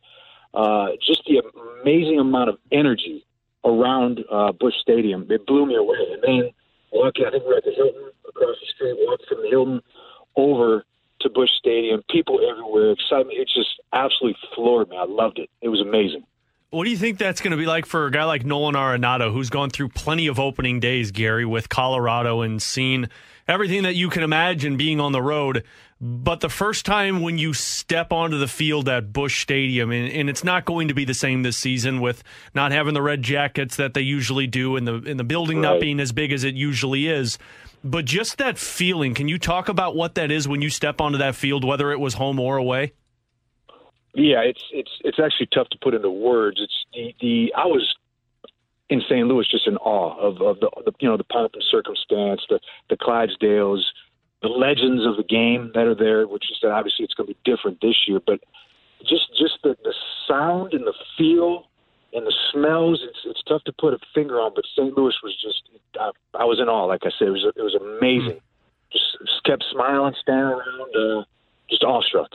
uh, 0.53 0.89
just 1.05 1.25
the 1.27 1.43
amazing 1.81 2.21
amount 2.21 2.51
of 2.51 2.59
energy 2.71 3.25
around 3.65 4.21
uh, 4.31 4.53
Busch 4.53 4.75
Stadium. 4.81 5.27
It 5.31 5.47
blew 5.47 5.67
me 5.67 5.77
away. 5.77 5.97
And 6.13 6.23
then 6.23 6.51
walking, 6.93 7.25
I 7.27 7.31
think 7.31 7.45
we 7.45 7.51
we're 7.51 7.59
at 7.59 7.65
the 7.65 7.73
Hilton 7.73 8.11
across 8.29 8.57
the 8.61 8.67
street, 8.75 8.97
walked 8.99 9.25
from 9.29 9.43
the 9.43 9.49
Hilton 9.49 9.81
over 10.37 10.85
to 11.21 11.31
Busch 11.31 11.51
Stadium, 11.59 12.03
people 12.11 12.39
everywhere, 12.49 12.93
excitement. 12.93 13.39
It 13.39 13.49
just 13.49 13.81
absolutely 13.93 14.39
floored 14.55 14.91
me. 14.91 14.97
I 14.97 15.05
loved 15.05 15.39
it. 15.39 15.49
It 15.61 15.69
was 15.69 15.81
amazing. 15.81 16.25
What 16.71 16.85
do 16.85 16.91
you 16.91 16.97
think 16.97 17.19
that's 17.19 17.41
going 17.41 17.53
to 17.53 17.57
be 17.57 17.67
like 17.67 17.87
for 17.87 18.07
a 18.07 18.11
guy 18.11 18.25
like 18.25 18.45
Nolan 18.45 18.75
Arenado, 18.75 19.33
who's 19.33 19.49
gone 19.49 19.71
through 19.71 19.91
plenty 19.91 20.27
of 20.27 20.41
opening 20.41 20.81
days, 20.81 21.13
Gary, 21.13 21.45
with 21.45 21.69
Colorado 21.69 22.41
and 22.41 22.61
seen 22.61 23.09
everything 23.47 23.85
that 23.85 23.95
you 23.95 24.11
can 24.11 24.25
imagine 24.25 24.77
being 24.77 24.99
on 24.99 25.13
the 25.13 25.23
road? 25.23 25.63
But 26.07 26.41
the 26.41 26.51
first 26.51 26.85
time 26.85 27.23
when 27.23 27.39
you 27.39 27.55
step 27.55 28.13
onto 28.13 28.37
the 28.37 28.47
field 28.47 28.91
at 28.91 29.11
Busch 29.11 29.41
Stadium, 29.41 29.91
and, 29.91 30.13
and, 30.13 30.29
it's 30.29 30.45
not 30.45 30.67
going 30.67 30.89
to 30.89 30.95
be 30.95 31.07
the 31.07 31.15
same 31.15 31.45
this 31.45 31.57
season 31.57 31.99
with 31.99 32.23
not 32.55 32.73
having 32.73 32.93
the 32.93 33.01
red 33.01 33.23
jackets 33.23 33.77
that 33.77 33.95
they 33.95 34.03
usually 34.03 34.47
do, 34.47 34.77
and 34.77 34.87
the 34.87 34.97
and 34.97 35.19
the 35.19 35.25
building 35.25 35.63
right. 35.63 35.73
not 35.73 35.81
being 35.81 36.01
as 36.01 36.13
big 36.13 36.31
as 36.31 36.45
it 36.45 36.57
usually 36.57 37.09
is. 37.09 37.39
But 37.83 38.05
just 38.05 38.37
that 38.37 38.59
feeling, 38.59 39.15
can 39.15 39.29
you 39.29 39.39
talk 39.39 39.71
about 39.71 39.97
what 39.97 40.15
that 40.17 40.31
is 40.31 40.47
when 40.47 40.61
you 40.61 40.69
step 40.69 41.01
onto 41.01 41.17
that 41.17 41.37
field, 41.37 41.65
whether 41.65 41.91
it 41.91 41.99
was 41.99 42.13
home 42.13 42.39
or 42.39 42.59
away? 42.59 42.93
Yeah, 44.13 44.41
it's 44.41 44.63
it's 44.73 44.93
it's 45.05 45.19
actually 45.19 45.49
tough 45.55 45.71
to 45.71 45.79
put 45.81 45.95
into 45.95 46.11
words. 46.11 46.61
It's 46.61 46.85
the, 46.93 47.15
the 47.23 47.55
I 47.57 47.65
was 47.65 47.95
in 48.91 49.01
St. 49.09 49.27
Louis 49.27 49.47
just 49.51 49.67
in 49.67 49.79
awe 49.79 50.19
of, 50.19 50.43
of 50.43 50.61
the, 50.61 50.71
the 50.85 50.93
you 51.01 51.09
know 51.09 51.17
the 51.17 51.25
pomp 51.25 51.55
and 51.55 51.65
circumstance, 51.71 52.43
the 52.51 52.61
the 52.91 52.97
Clydesdales, 52.99 53.81
the 54.43 54.49
legends 54.49 55.07
of 55.07 55.17
the 55.17 55.25
game 55.25 55.71
that 55.75 55.87
are 55.87 55.95
there, 55.95 56.27
which 56.27 56.45
is 56.51 56.59
that 56.63 56.71
obviously 56.71 57.05
it's 57.05 57.15
going 57.15 57.29
to 57.29 57.35
be 57.35 57.51
different 57.51 57.81
this 57.81 57.97
year, 58.07 58.21
but 58.25 58.41
just 59.01 59.29
just 59.39 59.59
the, 59.63 59.77
the 59.85 59.95
sound 60.29 60.73
and 60.73 60.87
the 60.87 60.95
feel 61.17 61.65
and 62.13 62.27
the 62.27 62.35
smells, 62.53 63.01
it's 63.03 63.19
it's 63.25 63.43
tough 63.49 63.63
to 63.65 63.73
put 63.73 63.95
a 63.95 63.99
finger 64.15 64.41
on. 64.41 64.53
But 64.55 64.65
St. 64.77 64.97
Louis 64.97 65.15
was 65.23 65.37
just 65.41 65.63
I, 65.99 66.11
I 66.35 66.45
was 66.45 66.61
in 66.61 66.69
awe. 66.69 66.87
Like 66.87 67.03
I 67.05 67.11
said, 67.19 67.29
it 67.29 67.33
was 67.33 67.45
it 67.57 67.63
was 67.63 67.75
amazing. 67.75 68.41
Just, 68.93 69.19
just 69.27 69.45
kept 69.45 69.65
smiling, 69.73 70.15
standing 70.21 70.45
around, 70.45 70.97
uh, 70.97 71.25
just 71.69 71.83
awestruck. 71.83 72.31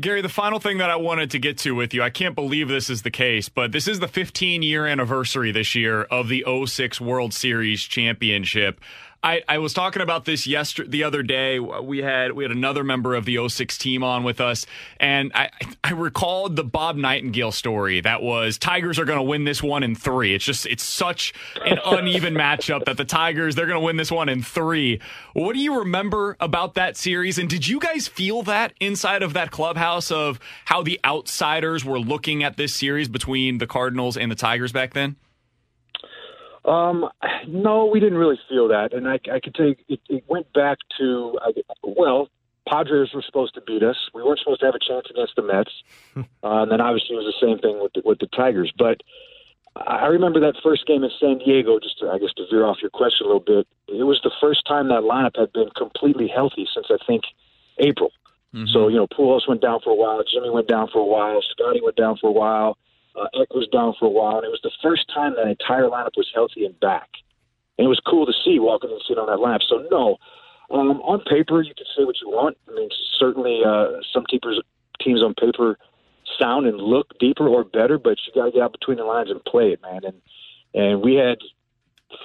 Gary, 0.00 0.22
the 0.22 0.28
final 0.28 0.60
thing 0.60 0.78
that 0.78 0.90
I 0.90 0.96
wanted 0.96 1.32
to 1.32 1.40
get 1.40 1.58
to 1.58 1.74
with 1.74 1.92
you, 1.92 2.04
I 2.04 2.10
can't 2.10 2.36
believe 2.36 2.68
this 2.68 2.88
is 2.88 3.02
the 3.02 3.10
case, 3.10 3.48
but 3.48 3.72
this 3.72 3.88
is 3.88 3.98
the 3.98 4.06
15 4.06 4.62
year 4.62 4.86
anniversary 4.86 5.50
this 5.50 5.74
year 5.74 6.02
of 6.04 6.28
the 6.28 6.44
06 6.66 7.00
World 7.00 7.34
Series 7.34 7.82
championship. 7.82 8.80
I, 9.22 9.42
I 9.48 9.58
was 9.58 9.74
talking 9.74 10.00
about 10.00 10.26
this 10.26 10.46
yesterday 10.46 10.90
the 10.90 11.04
other 11.04 11.24
day. 11.24 11.58
We 11.58 11.98
had 11.98 12.32
we 12.32 12.44
had 12.44 12.52
another 12.52 12.84
member 12.84 13.16
of 13.16 13.24
the 13.24 13.48
06 13.48 13.76
team 13.76 14.04
on 14.04 14.22
with 14.22 14.40
us, 14.40 14.64
and 15.00 15.32
I 15.34 15.50
I 15.82 15.90
recalled 15.90 16.54
the 16.54 16.62
Bob 16.62 16.96
Nightingale 16.96 17.50
story 17.50 18.00
that 18.00 18.22
was 18.22 18.58
Tigers 18.58 18.96
are 18.98 19.04
going 19.04 19.18
to 19.18 19.24
win 19.24 19.42
this 19.42 19.60
one 19.60 19.82
in 19.82 19.96
three. 19.96 20.34
It's 20.34 20.44
just 20.44 20.66
it's 20.66 20.84
such 20.84 21.34
an 21.64 21.80
uneven 21.84 22.34
matchup 22.34 22.84
that 22.84 22.96
the 22.96 23.04
Tigers 23.04 23.56
they're 23.56 23.66
going 23.66 23.80
to 23.80 23.84
win 23.84 23.96
this 23.96 24.12
one 24.12 24.28
in 24.28 24.40
three. 24.40 25.00
What 25.32 25.54
do 25.54 25.58
you 25.58 25.80
remember 25.80 26.36
about 26.38 26.74
that 26.74 26.96
series? 26.96 27.38
And 27.38 27.50
did 27.50 27.66
you 27.66 27.80
guys 27.80 28.06
feel 28.06 28.44
that 28.44 28.72
inside 28.78 29.24
of 29.24 29.32
that 29.32 29.50
clubhouse 29.50 30.12
of 30.12 30.38
how 30.66 30.82
the 30.82 31.00
outsiders 31.04 31.84
were 31.84 31.98
looking 31.98 32.44
at 32.44 32.56
this 32.56 32.72
series 32.72 33.08
between 33.08 33.58
the 33.58 33.66
Cardinals 33.66 34.16
and 34.16 34.30
the 34.30 34.36
Tigers 34.36 34.70
back 34.70 34.94
then? 34.94 35.16
Um, 36.68 37.08
no, 37.46 37.86
we 37.86 37.98
didn't 37.98 38.18
really 38.18 38.38
feel 38.48 38.68
that, 38.68 38.92
and 38.92 39.08
I, 39.08 39.18
I 39.32 39.40
could 39.40 39.54
tell 39.54 39.66
you 39.66 39.76
it, 39.88 40.00
it 40.08 40.24
went 40.28 40.52
back 40.52 40.78
to 40.98 41.38
well, 41.82 42.28
Padres 42.68 43.12
were 43.14 43.22
supposed 43.22 43.54
to 43.54 43.60
beat 43.62 43.82
us. 43.82 43.96
We 44.12 44.22
weren't 44.22 44.38
supposed 44.40 44.60
to 44.60 44.66
have 44.66 44.74
a 44.74 44.78
chance 44.78 45.06
against 45.08 45.36
the 45.36 45.42
Mets, 45.42 45.72
uh, 46.16 46.22
and 46.42 46.70
then 46.70 46.80
obviously 46.80 47.16
it 47.16 47.24
was 47.24 47.34
the 47.34 47.46
same 47.46 47.58
thing 47.58 47.80
with 47.80 47.92
the, 47.94 48.02
with 48.04 48.18
the 48.18 48.26
Tigers. 48.26 48.72
But 48.76 49.00
I 49.76 50.06
remember 50.06 50.40
that 50.40 50.54
first 50.62 50.86
game 50.86 51.04
in 51.04 51.10
San 51.18 51.38
Diego. 51.38 51.78
Just 51.78 51.98
to, 52.00 52.10
I 52.10 52.18
guess 52.18 52.32
to 52.36 52.46
veer 52.50 52.66
off 52.66 52.78
your 52.82 52.90
question 52.90 53.24
a 53.24 53.28
little 53.28 53.40
bit, 53.40 53.66
it 53.88 54.04
was 54.04 54.20
the 54.22 54.32
first 54.40 54.66
time 54.66 54.88
that 54.88 55.02
lineup 55.02 55.36
had 55.38 55.52
been 55.52 55.70
completely 55.76 56.28
healthy 56.28 56.68
since 56.74 56.86
I 56.90 56.98
think 57.06 57.24
April. 57.78 58.12
Mm-hmm. 58.54 58.66
So 58.66 58.88
you 58.88 58.96
know, 58.96 59.06
Pujols 59.06 59.48
went 59.48 59.62
down 59.62 59.80
for 59.80 59.90
a 59.90 59.94
while, 59.94 60.22
Jimmy 60.24 60.50
went 60.50 60.68
down 60.68 60.88
for 60.92 60.98
a 60.98 61.04
while, 61.04 61.40
Scotty 61.42 61.80
went 61.82 61.96
down 61.96 62.16
for 62.16 62.28
a 62.28 62.32
while. 62.32 62.76
Uh, 63.16 63.40
Eck 63.40 63.52
was 63.54 63.68
down 63.68 63.94
for 63.98 64.06
a 64.06 64.10
while, 64.10 64.36
and 64.36 64.44
it 64.44 64.50
was 64.50 64.60
the 64.62 64.72
first 64.82 65.08
time 65.12 65.34
that 65.36 65.48
entire 65.48 65.84
lineup 65.84 66.16
was 66.16 66.30
healthy 66.34 66.64
and 66.64 66.78
back. 66.80 67.08
And 67.76 67.84
it 67.84 67.88
was 67.88 68.00
cool 68.06 68.26
to 68.26 68.32
see 68.44 68.58
walking 68.58 68.90
and 68.90 69.00
sitting 69.06 69.22
on 69.22 69.26
that 69.26 69.38
lineup. 69.38 69.62
So 69.68 69.86
no, 69.90 70.18
um, 70.70 71.00
on 71.02 71.20
paper 71.20 71.62
you 71.62 71.74
can 71.74 71.86
say 71.96 72.04
what 72.04 72.20
you 72.20 72.28
want. 72.28 72.56
I 72.68 72.74
mean, 72.74 72.88
certainly 73.18 73.62
uh, 73.64 74.00
some 74.12 74.24
keepers, 74.24 74.60
teams 75.00 75.22
on 75.22 75.34
paper 75.34 75.78
sound 76.38 76.66
and 76.66 76.78
look 76.78 77.18
deeper 77.18 77.48
or 77.48 77.64
better, 77.64 77.98
but 77.98 78.18
you 78.26 78.32
got 78.34 78.46
to 78.46 78.50
get 78.52 78.62
out 78.62 78.72
between 78.72 78.98
the 78.98 79.04
lines 79.04 79.30
and 79.30 79.44
play 79.44 79.72
it, 79.72 79.82
man. 79.82 80.00
And 80.04 80.20
and 80.74 81.02
we 81.02 81.14
had 81.14 81.38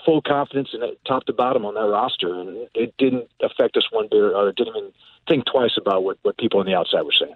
full 0.05 0.21
confidence 0.21 0.69
in 0.73 0.84
it, 0.84 0.99
top 1.05 1.25
to 1.25 1.34
bottom 1.34 1.65
on 1.65 1.73
that 1.75 1.81
roster, 1.81 2.34
and 2.34 2.67
it 2.73 2.93
didn't 2.97 3.29
affect 3.41 3.77
us 3.77 3.88
one 3.91 4.07
bit, 4.09 4.21
or 4.21 4.51
didn't 4.51 4.75
even 4.75 4.91
think 5.27 5.45
twice 5.45 5.77
about 5.77 6.03
what 6.03 6.17
what 6.23 6.38
people 6.38 6.59
on 6.59 6.65
the 6.65 6.75
outside 6.75 7.03
were 7.03 7.13
saying. 7.17 7.36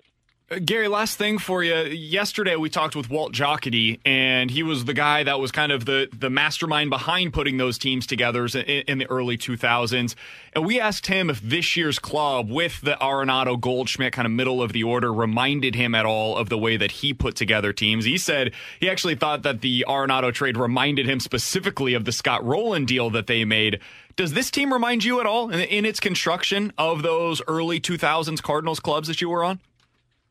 Uh, 0.50 0.60
Gary, 0.64 0.88
last 0.88 1.18
thing 1.18 1.40
for 1.40 1.62
you. 1.62 1.76
Yesterday 1.76 2.56
we 2.56 2.70
talked 2.70 2.96
with 2.96 3.10
Walt 3.10 3.34
Jocketty, 3.34 4.00
and 4.06 4.50
he 4.50 4.64
was 4.64 4.86
the 4.86 4.94
guy 4.94 5.24
that 5.24 5.42
was 5.42 5.52
kind 5.52 5.74
of 5.74 5.84
the, 5.84 6.08
the 6.18 6.30
mastermind 6.30 6.90
behind 6.90 7.34
putting 7.34 7.58
those 7.58 7.78
teams 7.78 8.08
together 8.08 8.46
in, 8.46 8.62
in, 8.62 8.98
the 8.98 9.10
early 9.10 9.38
2000s. 9.38 10.16
And 10.54 10.66
we 10.66 10.80
asked 10.80 11.08
him 11.08 11.30
if 11.30 11.42
this 11.42 11.76
year's 11.76 12.00
club, 12.00 12.50
with 12.50 12.80
the 12.80 12.96
Arenado 13.02 13.60
Goldschmidt 13.60 14.14
kind 14.14 14.26
of 14.26 14.32
middle 14.32 14.62
of 14.62 14.72
the 14.72 14.86
order, 14.86 15.12
reminded 15.12 15.76
him 15.76 15.94
at 15.94 16.06
all 16.06 16.38
of 16.38 16.48
the 16.48 16.58
way 16.58 16.78
that 16.78 16.92
he 16.92 17.14
put 17.14 17.36
together 17.36 17.74
teams. 17.74 18.06
He 18.06 18.18
said 18.18 18.54
he 18.80 18.90
actually 18.90 19.16
thought 19.16 19.44
that 19.44 19.60
the 19.60 19.84
Arenado 19.86 20.34
trade 20.34 20.56
reminded 20.56 21.10
him 21.10 21.20
specifically 21.20 21.94
of 21.94 22.06
the 22.06 22.14
Scott 22.14 22.42
Rolen 22.46 22.86
deal 22.86 23.10
that 23.10 23.28
they 23.28 23.44
made. 23.44 23.82
Does 24.16 24.32
this 24.32 24.50
team 24.50 24.72
remind 24.72 25.04
you 25.04 25.20
at 25.20 25.26
all 25.26 25.50
in, 25.50 25.60
in 25.60 25.84
its 25.86 26.00
construction 26.00 26.72
of 26.78 27.04
those 27.04 27.42
early 27.50 27.82
2000s 27.82 28.42
Cardinals 28.42 28.80
clubs 28.80 29.10
that 29.10 29.20
you 29.20 29.28
were 29.28 29.44
on? 29.44 29.60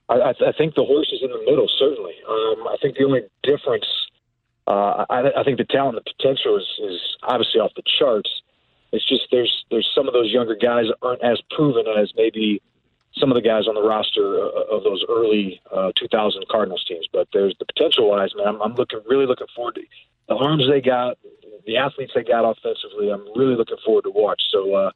I, 0.09 0.31
I 0.31 0.53
think 0.57 0.75
the 0.75 0.85
horse 0.85 1.11
is 1.13 1.21
in 1.23 1.31
the 1.31 1.43
middle. 1.45 1.69
Certainly, 1.79 2.15
um, 2.29 2.69
I 2.69 2.77
think 2.81 2.97
the 2.97 3.05
only 3.05 3.23
difference, 3.43 3.87
uh, 4.67 5.05
I, 5.11 5.41
I 5.41 5.45
think 5.45 5.59
the 5.59 5.65
talent, 5.65 5.97
the 5.97 6.13
potential 6.17 6.57
is, 6.57 6.67
is 6.85 7.01
obviously 7.23 7.61
off 7.61 7.73
the 7.75 7.83
charts. 7.99 8.31
It's 8.93 9.07
just 9.07 9.27
there's 9.31 9.65
there's 9.71 9.91
some 9.95 10.07
of 10.07 10.15
those 10.15 10.31
younger 10.31 10.55
guys 10.55 10.87
aren't 11.03 11.23
as 11.23 11.41
proven 11.51 11.87
as 11.99 12.13
maybe 12.17 12.63
some 13.19 13.31
of 13.31 13.35
the 13.35 13.43
guys 13.43 13.67
on 13.67 13.75
the 13.75 13.83
roster 13.83 14.39
of 14.39 14.85
those 14.85 15.05
early 15.09 15.61
uh, 15.75 15.91
2000 15.97 16.47
Cardinals 16.49 16.85
teams. 16.87 17.09
But 17.13 17.29
there's 17.33 17.57
the 17.59 17.65
potential 17.65 18.11
wise, 18.11 18.31
man. 18.37 18.47
I'm, 18.47 18.63
I'm 18.63 18.75
looking 18.75 19.01
really 19.09 19.27
looking 19.27 19.47
forward 19.55 19.77
to 19.77 19.83
the 20.29 20.35
arms 20.35 20.65
they 20.69 20.81
got, 20.81 21.19
the 21.67 21.77
athletes 21.77 22.13
they 22.15 22.23
got 22.23 22.45
offensively. 22.45 23.11
I'm 23.11 23.27
really 23.35 23.57
looking 23.57 23.79
forward 23.85 24.05
to 24.05 24.11
watch. 24.11 24.43
So 24.51 24.75
uh, 24.75 24.91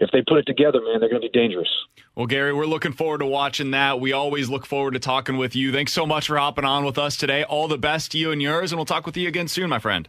if 0.00 0.10
they 0.12 0.22
put 0.26 0.38
it 0.38 0.46
together, 0.46 0.80
man, 0.80 1.00
they're 1.00 1.08
going 1.08 1.22
to 1.22 1.28
be 1.28 1.38
dangerous. 1.38 1.68
Well, 2.14 2.26
Gary, 2.26 2.52
we're 2.52 2.66
looking 2.66 2.92
forward 2.92 3.18
to 3.18 3.26
watching 3.26 3.72
that. 3.72 4.00
We 4.00 4.12
always 4.12 4.48
look 4.48 4.66
forward 4.66 4.94
to 4.94 5.00
talking 5.00 5.36
with 5.36 5.54
you. 5.54 5.72
Thanks 5.72 5.92
so 5.92 6.06
much 6.06 6.26
for 6.26 6.36
hopping 6.36 6.64
on 6.64 6.84
with 6.84 6.98
us 6.98 7.16
today. 7.16 7.44
All 7.44 7.68
the 7.68 7.78
best 7.78 8.12
to 8.12 8.18
you 8.18 8.30
and 8.30 8.42
yours, 8.42 8.72
and 8.72 8.78
we'll 8.78 8.86
talk 8.86 9.06
with 9.06 9.16
you 9.16 9.28
again 9.28 9.48
soon, 9.48 9.70
my 9.70 9.78
friend. 9.78 10.08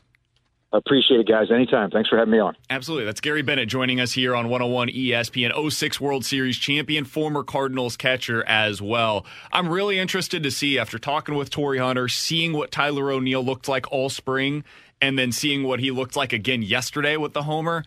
Appreciate 0.71 1.21
it, 1.21 1.27
guys. 1.27 1.49
Anytime. 1.51 1.89
Thanks 1.89 2.09
for 2.09 2.17
having 2.17 2.31
me 2.31 2.39
on. 2.39 2.55
Absolutely. 2.69 3.05
That's 3.05 3.21
Gary 3.21 3.41
Bennett 3.41 3.69
joining 3.69 3.99
us 3.99 4.11
here 4.11 4.35
on 4.35 4.49
101 4.49 4.89
ESPN 4.89 5.71
06 5.71 5.99
World 5.99 6.23
Series 6.23 6.57
champion, 6.57 7.05
former 7.05 7.43
Cardinals 7.43 7.97
catcher 7.97 8.43
as 8.47 8.79
well. 8.79 9.25
I'm 9.51 9.69
really 9.69 9.97
interested 9.97 10.43
to 10.43 10.51
see, 10.51 10.77
after 10.77 10.99
talking 10.99 11.33
with 11.33 11.49
Torii 11.49 11.79
Hunter, 11.79 12.07
seeing 12.07 12.53
what 12.53 12.71
Tyler 12.71 13.11
O'Neill 13.11 13.43
looked 13.43 13.67
like 13.67 13.91
all 13.91 14.09
spring, 14.09 14.63
and 15.01 15.17
then 15.17 15.31
seeing 15.31 15.63
what 15.63 15.79
he 15.79 15.89
looked 15.89 16.15
like 16.15 16.33
again 16.33 16.61
yesterday 16.61 17.17
with 17.17 17.33
the 17.33 17.43
homer 17.43 17.83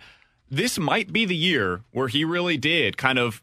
this 0.52 0.78
might 0.78 1.12
be 1.12 1.24
the 1.24 1.34
year 1.34 1.80
where 1.92 2.08
he 2.08 2.24
really 2.24 2.58
did 2.58 2.98
kind 2.98 3.18
of 3.18 3.42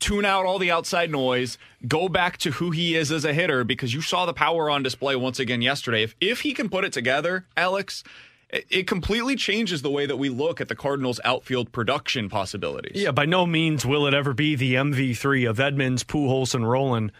tune 0.00 0.24
out 0.24 0.44
all 0.44 0.58
the 0.58 0.70
outside 0.70 1.10
noise, 1.10 1.56
go 1.86 2.08
back 2.08 2.38
to 2.38 2.50
who 2.50 2.72
he 2.72 2.96
is 2.96 3.12
as 3.12 3.24
a 3.24 3.32
hitter 3.32 3.62
because 3.62 3.94
you 3.94 4.02
saw 4.02 4.26
the 4.26 4.32
power 4.32 4.68
on 4.68 4.82
display 4.82 5.14
once 5.14 5.38
again 5.38 5.62
yesterday. 5.62 6.02
If 6.02 6.16
if 6.20 6.40
he 6.40 6.52
can 6.52 6.68
put 6.68 6.84
it 6.84 6.92
together, 6.92 7.46
Alex, 7.56 8.02
it, 8.48 8.88
completely 8.88 9.36
changes 9.36 9.82
the 9.82 9.90
way 9.90 10.06
that 10.06 10.16
we 10.16 10.28
look 10.28 10.60
at 10.60 10.68
the 10.68 10.74
Cardinals' 10.74 11.20
outfield 11.24 11.70
production 11.70 12.28
possibilities. 12.28 13.00
Yeah, 13.00 13.12
by 13.12 13.26
no 13.26 13.46
means 13.46 13.86
will 13.86 14.08
it 14.08 14.14
ever 14.14 14.34
be 14.34 14.56
the 14.56 14.74
MV3 14.74 15.48
of 15.48 15.60
Edmonds, 15.60 16.02
Pujols, 16.02 16.52
and 16.52 16.68
Rolen. 16.68 17.12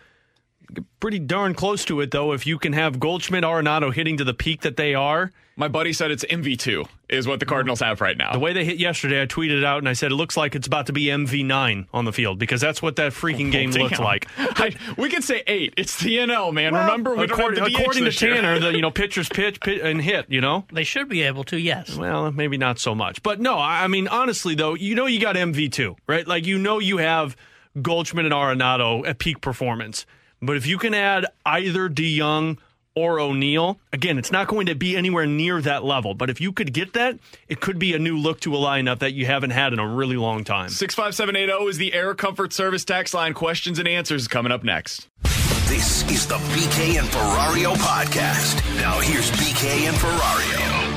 Pretty 1.01 1.19
darn 1.19 1.55
close 1.55 1.85
to 1.87 2.01
it, 2.01 2.11
though, 2.11 2.33
if 2.33 2.47
you 2.47 2.59
can 2.59 2.73
have 2.73 3.01
Goldschmidt, 3.01 3.45
Arenado 3.45 3.93
hitting 3.93 4.17
to 4.19 4.25
the 4.25 4.35
peak 4.35 4.63
that 4.63 4.77
they 4.77 4.95
are– 4.95 5.33
my 5.61 5.69
buddy 5.69 5.93
said 5.93 6.11
it's 6.11 6.25
MV2 6.25 6.89
is 7.11 7.27
what 7.29 7.39
the 7.39 7.45
Cardinals 7.45 7.81
have 7.81 8.01
right 8.01 8.17
now. 8.17 8.33
The 8.33 8.39
way 8.39 8.55
they 8.55 8.65
hit 8.65 8.79
yesterday, 8.79 9.21
I 9.21 9.27
tweeted 9.27 9.59
it 9.59 9.65
out 9.65 9.77
and 9.77 9.91
I 9.91 9.93
said 9.93 10.11
it 10.11 10.15
looks 10.15 10.35
like 10.35 10.55
it's 10.55 10.67
about 10.67 10.87
to 10.87 10.95
be 10.95 11.05
MV9 11.05 11.87
on 11.93 12.07
the 12.07 12.15
field 12.15 12.39
because 12.39 12.63
that's 12.63 12.81
what 12.81 12.97
that 12.97 13.13
freaking 13.13 13.49
oh, 13.49 13.53
game 13.53 13.71
looks 13.73 13.99
like. 13.99 14.27
I, 14.39 14.75
we 14.97 15.11
could 15.11 15.23
say 15.23 15.43
eight. 15.47 15.75
It's 15.77 16.01
the 16.01 16.17
NL, 16.17 16.55
man. 16.55 16.73
Well, 16.73 16.85
Remember, 16.85 17.15
we 17.15 17.25
according, 17.25 17.63
according 17.63 18.05
to 18.05 18.11
Tanner, 18.11 18.59
the 18.59 18.73
you 18.73 18.81
know 18.81 18.91
pitchers 19.03 19.29
pitch, 19.29 19.61
pitch 19.61 19.83
and 19.83 20.01
hit. 20.01 20.31
You 20.31 20.41
know 20.41 20.65
they 20.73 20.85
should 20.85 21.11
be 21.11 21.21
able 21.23 21.45
to. 21.45 21.59
Yes. 21.59 21.95
Well, 21.95 22.33
maybe 22.33 22.57
not 22.57 22.79
so 22.79 22.95
much, 22.95 23.23
but 23.23 23.39
no. 23.39 23.59
I 23.59 23.87
mean, 23.87 24.09
honestly 24.09 24.55
though, 24.55 24.73
you 24.73 24.95
know 24.95 25.05
you 25.05 25.21
got 25.21 25.37
MV2, 25.37 25.97
right? 26.07 26.27
Like 26.27 26.47
you 26.47 26.59
know 26.59 26.79
you 26.79 26.97
have 26.97 27.37
Goldschmidt 27.83 28.25
and 28.25 28.35
Arenado 28.35 29.07
at 29.07 29.19
peak 29.19 29.43
performance, 29.43 30.07
but 30.41 30.57
if 30.57 30.67
you 30.67 30.79
can 30.79 30.95
add 30.95 31.27
either 31.45 31.89
DeJong 31.89 32.59
or 32.95 33.21
O'Neill. 33.21 33.79
Again, 33.93 34.19
it's 34.19 34.33
not 34.33 34.49
going 34.49 34.67
to 34.67 34.75
be 34.75 34.97
anywhere 34.97 35.27
near 35.27 35.61
that 35.63 35.85
level, 35.85 36.15
but 36.15 36.31
if 36.31 36.41
you 36.41 36.53
could 36.53 36.73
get 36.73 36.93
that, 36.95 37.19
it 37.49 37.61
could 37.61 37.79
be 37.79 37.95
a 37.95 37.99
new 37.99 38.19
look 38.19 38.41
to 38.41 38.55
a 38.55 38.59
lineup 38.59 38.99
that 38.99 39.13
you 39.13 39.27
haven't 39.27 39.51
had 39.51 39.73
in 39.73 39.79
a 39.79 39.87
really 39.87 40.17
long 40.17 40.45
time. 40.45 40.69
65780 40.69 41.71
is 41.71 41.79
the 41.79 41.95
Air 41.95 42.15
Comfort 42.15 42.53
Service 42.53 42.85
tax 42.85 43.15
line. 43.15 43.33
Questions 43.33 43.79
and 43.79 43.87
answers 43.87 44.29
coming 44.29 44.53
up 44.53 44.65
next. 44.65 45.09
This 45.69 46.03
is 46.11 46.27
the 46.27 46.35
BK 46.35 46.99
and 46.99 47.09
Ferrario 47.09 47.75
podcast. 47.77 48.57
Now 48.81 48.99
here's 48.99 49.31
BK 49.31 49.89
and 49.89 49.97
Ferrario. 49.97 50.90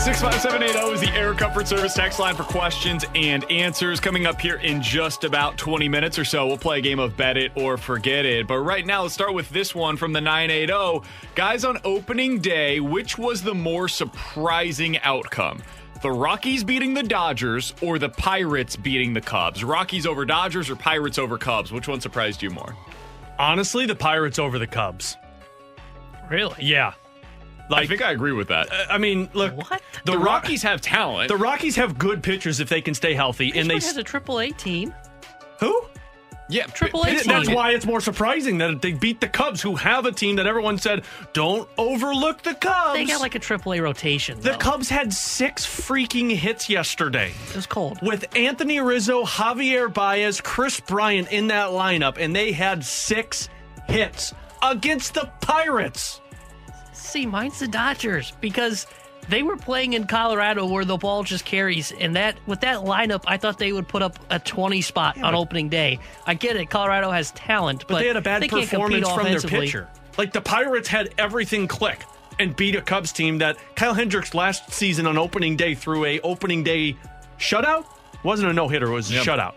65780 0.00 0.94
is 0.94 1.00
the 1.02 1.14
Air 1.14 1.34
Comfort 1.34 1.68
Service 1.68 1.92
text 1.92 2.18
line 2.18 2.34
for 2.34 2.42
questions 2.42 3.04
and 3.14 3.44
answers. 3.50 4.00
Coming 4.00 4.24
up 4.24 4.40
here 4.40 4.56
in 4.56 4.80
just 4.80 5.24
about 5.24 5.58
20 5.58 5.90
minutes 5.90 6.18
or 6.18 6.24
so, 6.24 6.46
we'll 6.46 6.56
play 6.56 6.78
a 6.78 6.80
game 6.80 6.98
of 6.98 7.18
Bet 7.18 7.36
It 7.36 7.52
or 7.54 7.76
Forget 7.76 8.24
It. 8.24 8.48
But 8.48 8.60
right 8.60 8.86
now, 8.86 9.02
let's 9.02 9.12
start 9.12 9.34
with 9.34 9.50
this 9.50 9.74
one 9.74 9.98
from 9.98 10.14
the 10.14 10.20
980. 10.22 11.06
Guys, 11.34 11.66
on 11.66 11.76
opening 11.84 12.38
day, 12.38 12.80
which 12.80 13.18
was 13.18 13.42
the 13.42 13.54
more 13.54 13.88
surprising 13.88 14.98
outcome? 15.00 15.62
The 16.00 16.10
Rockies 16.10 16.64
beating 16.64 16.94
the 16.94 17.02
Dodgers 17.02 17.74
or 17.82 17.98
the 17.98 18.08
Pirates 18.08 18.76
beating 18.76 19.12
the 19.12 19.20
Cubs? 19.20 19.62
Rockies 19.62 20.06
over 20.06 20.24
Dodgers 20.24 20.70
or 20.70 20.76
Pirates 20.76 21.18
over 21.18 21.36
Cubs? 21.36 21.72
Which 21.72 21.88
one 21.88 22.00
surprised 22.00 22.42
you 22.42 22.48
more? 22.48 22.74
Honestly, 23.38 23.84
the 23.84 23.94
Pirates 23.94 24.38
over 24.38 24.58
the 24.58 24.66
Cubs. 24.66 25.18
Really? 26.30 26.56
Yeah. 26.58 26.94
Like, 27.70 27.84
I 27.84 27.86
think 27.86 28.02
I 28.02 28.10
agree 28.10 28.32
with 28.32 28.48
that. 28.48 28.70
Uh, 28.72 28.86
I 28.90 28.98
mean, 28.98 29.28
look, 29.32 29.56
what 29.56 29.80
the, 30.04 30.12
the 30.12 30.18
Rockies 30.18 30.62
have 30.64 30.80
talent. 30.80 31.28
The 31.28 31.36
Rockies 31.36 31.76
have 31.76 31.98
good 31.98 32.22
pitchers 32.22 32.58
if 32.60 32.68
they 32.68 32.80
can 32.80 32.94
stay 32.94 33.14
healthy, 33.14 33.52
Pittsburgh 33.52 33.60
and 33.60 33.70
they 33.70 33.86
has 33.86 33.96
a 33.96 34.02
Triple 34.02 34.40
A 34.40 34.50
team. 34.50 34.92
Who? 35.60 35.84
Yeah, 36.48 36.66
Triple 36.66 37.04
A. 37.04 37.22
That's 37.22 37.48
why 37.48 37.70
it's 37.70 37.86
more 37.86 38.00
surprising 38.00 38.58
that 38.58 38.82
they 38.82 38.92
beat 38.92 39.20
the 39.20 39.28
Cubs, 39.28 39.62
who 39.62 39.76
have 39.76 40.04
a 40.04 40.10
team 40.10 40.34
that 40.36 40.48
everyone 40.48 40.78
said 40.78 41.04
don't 41.32 41.68
overlook 41.78 42.42
the 42.42 42.54
Cubs. 42.54 42.94
They 42.94 43.04
got 43.04 43.20
like 43.20 43.36
a 43.36 43.38
Triple 43.38 43.74
A 43.74 43.80
rotation. 43.80 44.40
The 44.40 44.50
though. 44.50 44.58
Cubs 44.58 44.88
had 44.88 45.12
six 45.12 45.64
freaking 45.64 46.30
hits 46.34 46.68
yesterday. 46.68 47.32
It 47.50 47.56
was 47.56 47.66
cold 47.66 48.00
with 48.02 48.36
Anthony 48.36 48.80
Rizzo, 48.80 49.22
Javier 49.22 49.92
Baez, 49.92 50.40
Kris 50.40 50.80
Bryant 50.80 51.30
in 51.30 51.46
that 51.48 51.68
lineup, 51.68 52.18
and 52.18 52.34
they 52.34 52.50
had 52.50 52.84
six 52.84 53.48
hits 53.86 54.34
against 54.60 55.14
the 55.14 55.30
Pirates. 55.40 56.19
See, 57.10 57.26
mine's 57.26 57.58
the 57.58 57.68
Dodgers 57.68 58.32
because 58.40 58.86
they 59.28 59.42
were 59.42 59.56
playing 59.56 59.92
in 59.92 60.06
Colorado 60.06 60.66
where 60.66 60.84
the 60.84 60.96
ball 60.96 61.22
just 61.24 61.44
carries, 61.44 61.92
and 61.92 62.16
that 62.16 62.36
with 62.46 62.60
that 62.62 62.78
lineup, 62.78 63.22
I 63.26 63.36
thought 63.36 63.58
they 63.58 63.72
would 63.72 63.86
put 63.88 64.02
up 64.02 64.18
a 64.30 64.38
20 64.38 64.80
spot 64.80 65.20
on 65.22 65.34
opening 65.34 65.68
day. 65.68 65.98
I 66.26 66.34
get 66.34 66.56
it, 66.56 66.70
Colorado 66.70 67.10
has 67.10 67.30
talent, 67.32 67.80
but, 67.80 67.94
But 67.94 67.98
they 68.00 68.06
had 68.08 68.16
a 68.16 68.20
bad 68.20 68.48
performance 68.48 69.08
from 69.08 69.24
their 69.24 69.40
pitcher. 69.40 69.88
Like 70.18 70.32
the 70.32 70.40
Pirates 70.40 70.88
had 70.88 71.14
everything 71.18 71.68
click 71.68 72.02
and 72.38 72.56
beat 72.56 72.74
a 72.74 72.80
Cubs 72.82 73.12
team 73.12 73.38
that 73.38 73.56
Kyle 73.76 73.94
Hendricks 73.94 74.34
last 74.34 74.72
season 74.72 75.06
on 75.06 75.18
opening 75.18 75.56
day 75.56 75.74
threw 75.74 76.04
a 76.06 76.20
opening 76.20 76.62
day 76.64 76.96
shutout. 77.38 77.84
Wasn't 78.22 78.48
a 78.50 78.52
no 78.52 78.68
hitter, 78.68 78.86
it 78.90 78.94
was 78.94 79.10
a 79.10 79.14
Yep. 79.14 79.24
shutout. 79.24 79.54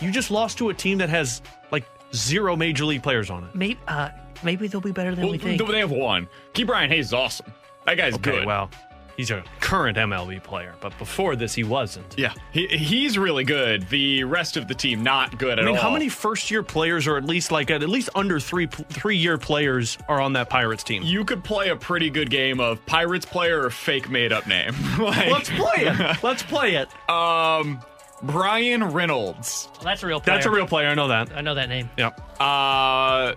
You 0.00 0.10
just 0.10 0.30
lost 0.30 0.58
to 0.58 0.70
a 0.70 0.74
team 0.74 0.98
that 0.98 1.08
has 1.08 1.42
like 1.70 1.84
zero 2.14 2.56
major 2.56 2.84
league 2.84 3.02
players 3.02 3.30
on 3.30 3.44
it. 3.44 3.54
Maybe, 3.54 3.78
uh, 3.88 4.10
maybe 4.42 4.68
they'll 4.68 4.80
be 4.80 4.92
better 4.92 5.14
than 5.14 5.24
Well, 5.24 5.32
we 5.32 5.38
think. 5.38 5.66
they 5.66 5.78
have 5.80 5.90
one. 5.90 6.28
Ke'Bryan 6.54 6.88
Hayes 6.88 7.06
is 7.06 7.12
awesome. 7.14 7.52
That 7.86 7.96
guy's 7.96 8.14
Okay, 8.14 8.30
good. 8.32 8.46
well, 8.46 8.70
he's 9.16 9.30
a 9.30 9.42
current 9.60 9.96
MLB 9.96 10.42
player, 10.42 10.74
but 10.80 10.96
before 10.98 11.36
this 11.36 11.54
he 11.54 11.64
wasn't. 11.64 12.14
Yeah, 12.18 12.32
he, 12.52 12.66
he's 12.66 13.16
really 13.18 13.44
good. 13.44 13.88
The 13.88 14.24
rest 14.24 14.56
of 14.56 14.68
the 14.68 14.74
team 14.74 15.02
not 15.02 15.38
good 15.38 15.58
I 15.58 15.62
at 15.62 15.66
mean, 15.66 15.76
all. 15.76 15.82
how 15.82 15.90
many 15.90 16.08
first 16.08 16.50
year 16.50 16.62
players 16.62 17.06
or 17.06 17.16
at 17.16 17.24
least 17.24 17.50
like 17.50 17.70
at, 17.70 17.82
at 17.82 17.88
least 17.88 18.10
under 18.14 18.38
three 18.38 18.66
three 18.66 19.16
year 19.16 19.38
players 19.38 19.96
are 20.08 20.20
on 20.20 20.34
that 20.34 20.50
Pirates 20.50 20.84
team? 20.84 21.02
You 21.02 21.24
could 21.24 21.42
play 21.42 21.70
a 21.70 21.76
pretty 21.76 22.10
good 22.10 22.28
game 22.30 22.60
of 22.60 22.84
Pirates 22.86 23.24
player 23.26 23.62
or 23.64 23.70
fake 23.70 24.08
made 24.10 24.32
up 24.32 24.46
name. 24.46 24.74
Like, 24.98 25.30
Let's 25.30 25.48
play 25.50 25.86
it. 25.86 26.16
Let's 26.22 26.42
play 26.42 26.74
it. 26.76 26.88
Um, 27.10 27.80
Bryan 28.22 28.82
Reynolds. 28.84 29.68
Well, 29.76 29.84
that's 29.84 30.02
a 30.02 30.06
real 30.06 30.20
player. 30.20 30.36
That's 30.36 30.46
a 30.46 30.50
real 30.50 30.66
player. 30.66 30.88
I 30.88 30.94
know 30.94 31.08
that. 31.08 31.32
I 31.34 31.40
know 31.40 31.54
that 31.54 31.68
name. 31.68 31.88
Yep. 31.96 32.20
Uh, 32.40 33.34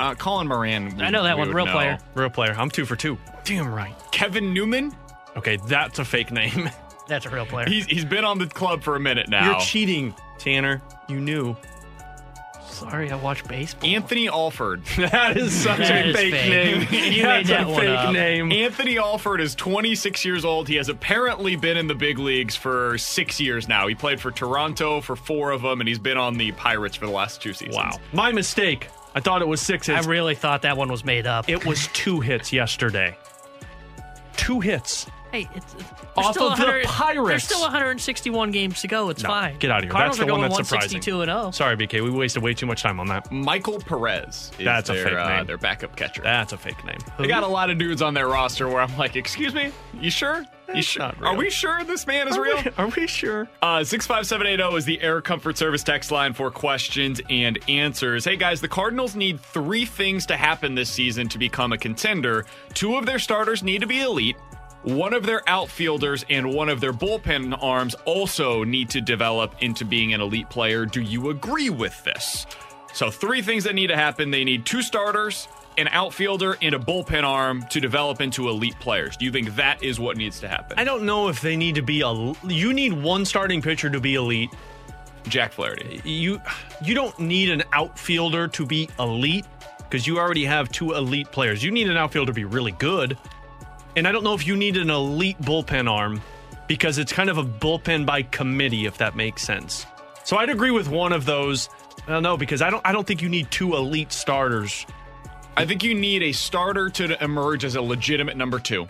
uh 0.00 0.14
Colin 0.16 0.48
Moran. 0.48 0.96
we- 0.96 1.02
I 1.04 1.10
know 1.10 1.22
that 1.22 1.38
one. 1.38 1.52
Real 1.52 1.66
know. 1.66 1.72
player. 1.72 1.98
Real 2.14 2.30
player. 2.30 2.54
I'm 2.58 2.70
two 2.70 2.84
for 2.86 2.96
two. 2.96 3.16
Damn 3.44 3.72
right. 3.72 3.94
Kevin 4.10 4.52
Newman. 4.52 4.92
Okay, 5.36 5.58
that's 5.66 5.98
a 6.00 6.04
fake 6.04 6.32
name. 6.32 6.68
That's 7.08 7.26
a 7.26 7.30
real 7.30 7.44
player. 7.46 7.68
He's 7.68 7.86
he's 7.86 8.04
been 8.04 8.24
on 8.24 8.38
the 8.38 8.46
club 8.46 8.84
for 8.84 8.94
a 8.94 9.00
minute 9.00 9.28
now. 9.28 9.44
You're 9.50 9.60
cheating, 9.60 10.14
Tanner. 10.38 10.80
You 11.08 11.18
knew. 11.18 11.56
Sorry, 12.68 13.10
I 13.10 13.16
watch 13.16 13.46
baseball. 13.48 13.90
Anthony 13.90 14.28
Alford. 14.28 14.82
That 14.96 15.36
is 15.36 15.52
such 15.52 15.78
That 15.78 16.06
a 16.06 16.08
is 16.10 16.16
fake, 16.16 16.32
fake. 16.32 16.48
name. 16.90 17.12
You 17.14 17.22
That's 17.22 17.48
made 17.48 17.56
that 17.56 17.66
a 17.66 17.68
one 17.68 17.80
fake 17.80 17.98
up. 17.98 18.12
name. 18.12 18.52
Anthony 18.52 18.96
Alford 18.98 19.40
is 19.40 19.56
26 19.56 20.24
years 20.24 20.44
old. 20.44 20.68
He 20.68 20.76
has 20.76 20.88
apparently 20.88 21.56
been 21.56 21.76
in 21.76 21.88
the 21.88 21.94
big 21.96 22.18
leagues 22.20 22.54
for 22.54 22.96
six 22.96 23.40
years 23.40 23.66
now. 23.66 23.88
He 23.88 23.94
played 23.96 24.20
for 24.20 24.30
Toronto 24.30 25.00
for 25.00 25.16
four 25.16 25.50
of 25.50 25.62
them, 25.62 25.80
and 25.80 25.88
he's 25.88 25.98
been 25.98 26.16
on 26.16 26.34
the 26.38 26.52
Pirates 26.52 26.94
for 26.96 27.06
the 27.06 27.12
last 27.12 27.42
two 27.42 27.52
seasons. 27.52 27.76
Wow. 27.76 27.90
My 28.12 28.30
mistake. 28.30 28.86
I 29.14 29.20
thought 29.20 29.42
it 29.42 29.48
was 29.48 29.60
six 29.60 29.86
hits. 29.88 30.06
I 30.06 30.08
really 30.10 30.34
thought 30.34 30.62
that 30.62 30.76
one 30.76 30.88
was 30.90 31.04
made 31.04 31.26
up. 31.26 31.48
it 31.48 31.64
was 31.66 31.88
two 31.88 32.20
hits 32.20 32.52
yesterday. 32.52 33.16
Two 34.36 34.60
hits. 34.60 35.06
Hey, 35.32 35.48
it's, 35.54 35.74
it's 35.74 35.84
Off 36.16 36.34
still 36.34 36.50
of 36.50 36.58
the 36.58 36.64
100 36.64 37.26
There's 37.28 37.44
still 37.44 37.60
161 37.60 38.50
games 38.50 38.80
to 38.80 38.88
go. 38.88 39.10
It's 39.10 39.22
No, 39.22 39.28
fine. 39.28 39.58
get 39.58 39.70
out 39.70 39.78
of 39.78 39.84
here. 39.84 39.92
Cardinals 39.92 40.16
That's 40.18 40.26
the 40.26 40.32
are 40.32 40.38
one 40.38 40.40
going 40.48 40.58
that's 40.58 40.68
surprising. 40.68 40.96
162 40.98 41.20
and 41.22 41.30
oh. 41.30 41.40
0. 41.42 41.50
Sorry, 41.52 41.76
BK. 41.76 42.02
We 42.02 42.10
wasted 42.10 42.42
way 42.42 42.52
too 42.52 42.66
much 42.66 42.82
time 42.82 42.98
on 42.98 43.06
that. 43.06 43.30
Michael 43.30 43.78
Perez. 43.78 44.50
Is 44.58 44.64
That's 44.64 44.90
a 44.90 44.94
their, 44.94 45.04
fake 45.04 45.14
uh, 45.18 45.36
name. 45.36 45.46
their 45.46 45.58
backup 45.58 45.94
catcher. 45.94 46.22
That's 46.22 46.52
a 46.52 46.56
fake 46.58 46.84
name. 46.84 46.98
They 47.18 47.28
got 47.28 47.44
a 47.44 47.46
lot 47.48 47.70
of 47.70 47.78
dudes 47.78 48.02
on 48.02 48.12
their 48.12 48.26
roster 48.26 48.66
where 48.68 48.80
I'm 48.80 48.96
like, 48.98 49.14
excuse 49.14 49.54
me, 49.54 49.70
you 49.94 50.10
sure? 50.10 50.44
You 50.70 50.74
That's 50.76 50.86
sure? 50.86 51.02
not 51.02 51.22
Are 51.22 51.34
we 51.36 51.50
sure 51.50 51.82
this 51.84 52.06
man 52.06 52.28
is 52.28 52.36
Are 52.36 52.42
real? 52.42 52.56
we, 52.62 52.70
are 52.78 52.88
we 52.88 53.06
sure? 53.08 53.48
Uh, 53.60 53.82
65780 53.82 54.76
is 54.76 54.84
the 54.84 55.00
Air 55.02 55.20
Comfort 55.20 55.58
Service 55.58 55.82
text 55.82 56.12
line 56.12 56.32
for 56.32 56.50
questions 56.50 57.20
and 57.28 57.58
answers. 57.68 58.24
Hey 58.24 58.36
guys, 58.36 58.60
the 58.60 58.68
Cardinals 58.68 59.16
need 59.16 59.40
three 59.40 59.84
things 59.84 60.26
to 60.26 60.36
happen 60.36 60.76
this 60.76 60.88
season 60.88 61.28
to 61.30 61.38
become 61.38 61.72
a 61.72 61.78
contender. 61.78 62.46
Two 62.72 62.96
of 62.96 63.04
their 63.04 63.18
starters 63.18 63.62
need 63.64 63.80
to 63.80 63.86
be 63.88 64.00
elite. 64.00 64.36
One 64.84 65.12
of 65.12 65.26
their 65.26 65.42
outfielders 65.48 66.24
and 66.30 66.54
one 66.54 66.68
of 66.68 66.80
their 66.80 66.92
bullpen 66.92 67.58
arms 67.62 67.94
also 68.06 68.62
need 68.64 68.88
to 68.90 69.00
develop 69.00 69.54
into 69.60 69.84
being 69.84 70.14
an 70.14 70.20
elite 70.20 70.48
player. 70.50 70.86
Do 70.86 71.02
you 71.02 71.30
agree 71.30 71.68
with 71.68 72.02
this? 72.04 72.46
So, 72.94 73.10
three 73.10 73.42
things 73.42 73.64
that 73.64 73.74
need 73.74 73.88
to 73.88 73.96
happen 73.96 74.30
they 74.30 74.42
need 74.44 74.64
two 74.64 74.82
starters, 74.82 75.48
an 75.80 75.88
outfielder, 75.88 76.56
and 76.62 76.74
a 76.74 76.78
bullpen 76.78 77.24
arm 77.24 77.64
to 77.70 77.80
develop 77.80 78.20
into 78.20 78.48
elite 78.48 78.78
players. 78.78 79.16
Do 79.16 79.24
you 79.24 79.32
think 79.32 79.56
that 79.56 79.82
is 79.82 79.98
what 79.98 80.16
needs 80.16 80.38
to 80.40 80.48
happen? 80.48 80.78
I 80.78 80.84
don't 80.84 81.04
know 81.04 81.28
if 81.28 81.40
they 81.40 81.56
need 81.56 81.74
to 81.76 81.82
be 81.82 82.02
a. 82.02 82.34
You 82.46 82.72
need 82.72 82.92
one 82.92 83.24
starting 83.24 83.62
pitcher 83.62 83.90
to 83.90 84.00
be 84.00 84.14
elite. 84.14 84.50
Jack 85.28 85.52
Flaherty. 85.52 86.00
You 86.04 86.40
you 86.82 86.94
don't 86.94 87.18
need 87.18 87.50
an 87.50 87.62
outfielder 87.72 88.48
to 88.48 88.66
be 88.66 88.88
elite 88.98 89.46
because 89.78 90.06
you 90.06 90.18
already 90.18 90.44
have 90.44 90.70
two 90.70 90.92
elite 90.94 91.30
players. 91.30 91.62
You 91.62 91.70
need 91.70 91.88
an 91.88 91.96
outfielder 91.96 92.32
to 92.32 92.34
be 92.34 92.44
really 92.44 92.72
good. 92.72 93.18
And 93.96 94.06
I 94.06 94.12
don't 94.12 94.24
know 94.24 94.34
if 94.34 94.46
you 94.46 94.56
need 94.56 94.76
an 94.76 94.90
elite 94.90 95.40
bullpen 95.42 95.90
arm 95.90 96.22
because 96.68 96.98
it's 96.98 97.12
kind 97.12 97.28
of 97.28 97.38
a 97.38 97.42
bullpen 97.42 98.06
by 98.06 98.22
committee 98.22 98.86
if 98.86 98.98
that 98.98 99.16
makes 99.16 99.42
sense. 99.42 99.86
So 100.24 100.36
I'd 100.36 100.50
agree 100.50 100.70
with 100.70 100.88
one 100.88 101.12
of 101.12 101.24
those. 101.24 101.68
I 102.06 102.12
don't 102.12 102.22
know 102.22 102.36
because 102.36 102.62
I 102.62 102.70
don't 102.70 102.84
I 102.86 102.92
don't 102.92 103.06
think 103.06 103.20
you 103.20 103.28
need 103.28 103.50
two 103.50 103.74
elite 103.74 104.12
starters. 104.12 104.86
I 105.60 105.66
think 105.66 105.84
you 105.84 105.94
need 105.94 106.22
a 106.22 106.32
starter 106.32 106.88
to 106.90 107.22
emerge 107.22 107.64
as 107.64 107.74
a 107.76 107.82
legitimate 107.82 108.36
number 108.36 108.58
two. 108.58 108.88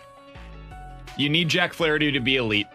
You 1.17 1.29
need 1.29 1.49
Jack 1.49 1.73
Flaherty 1.73 2.13
to 2.13 2.21
be 2.21 2.37
elite. 2.37 2.69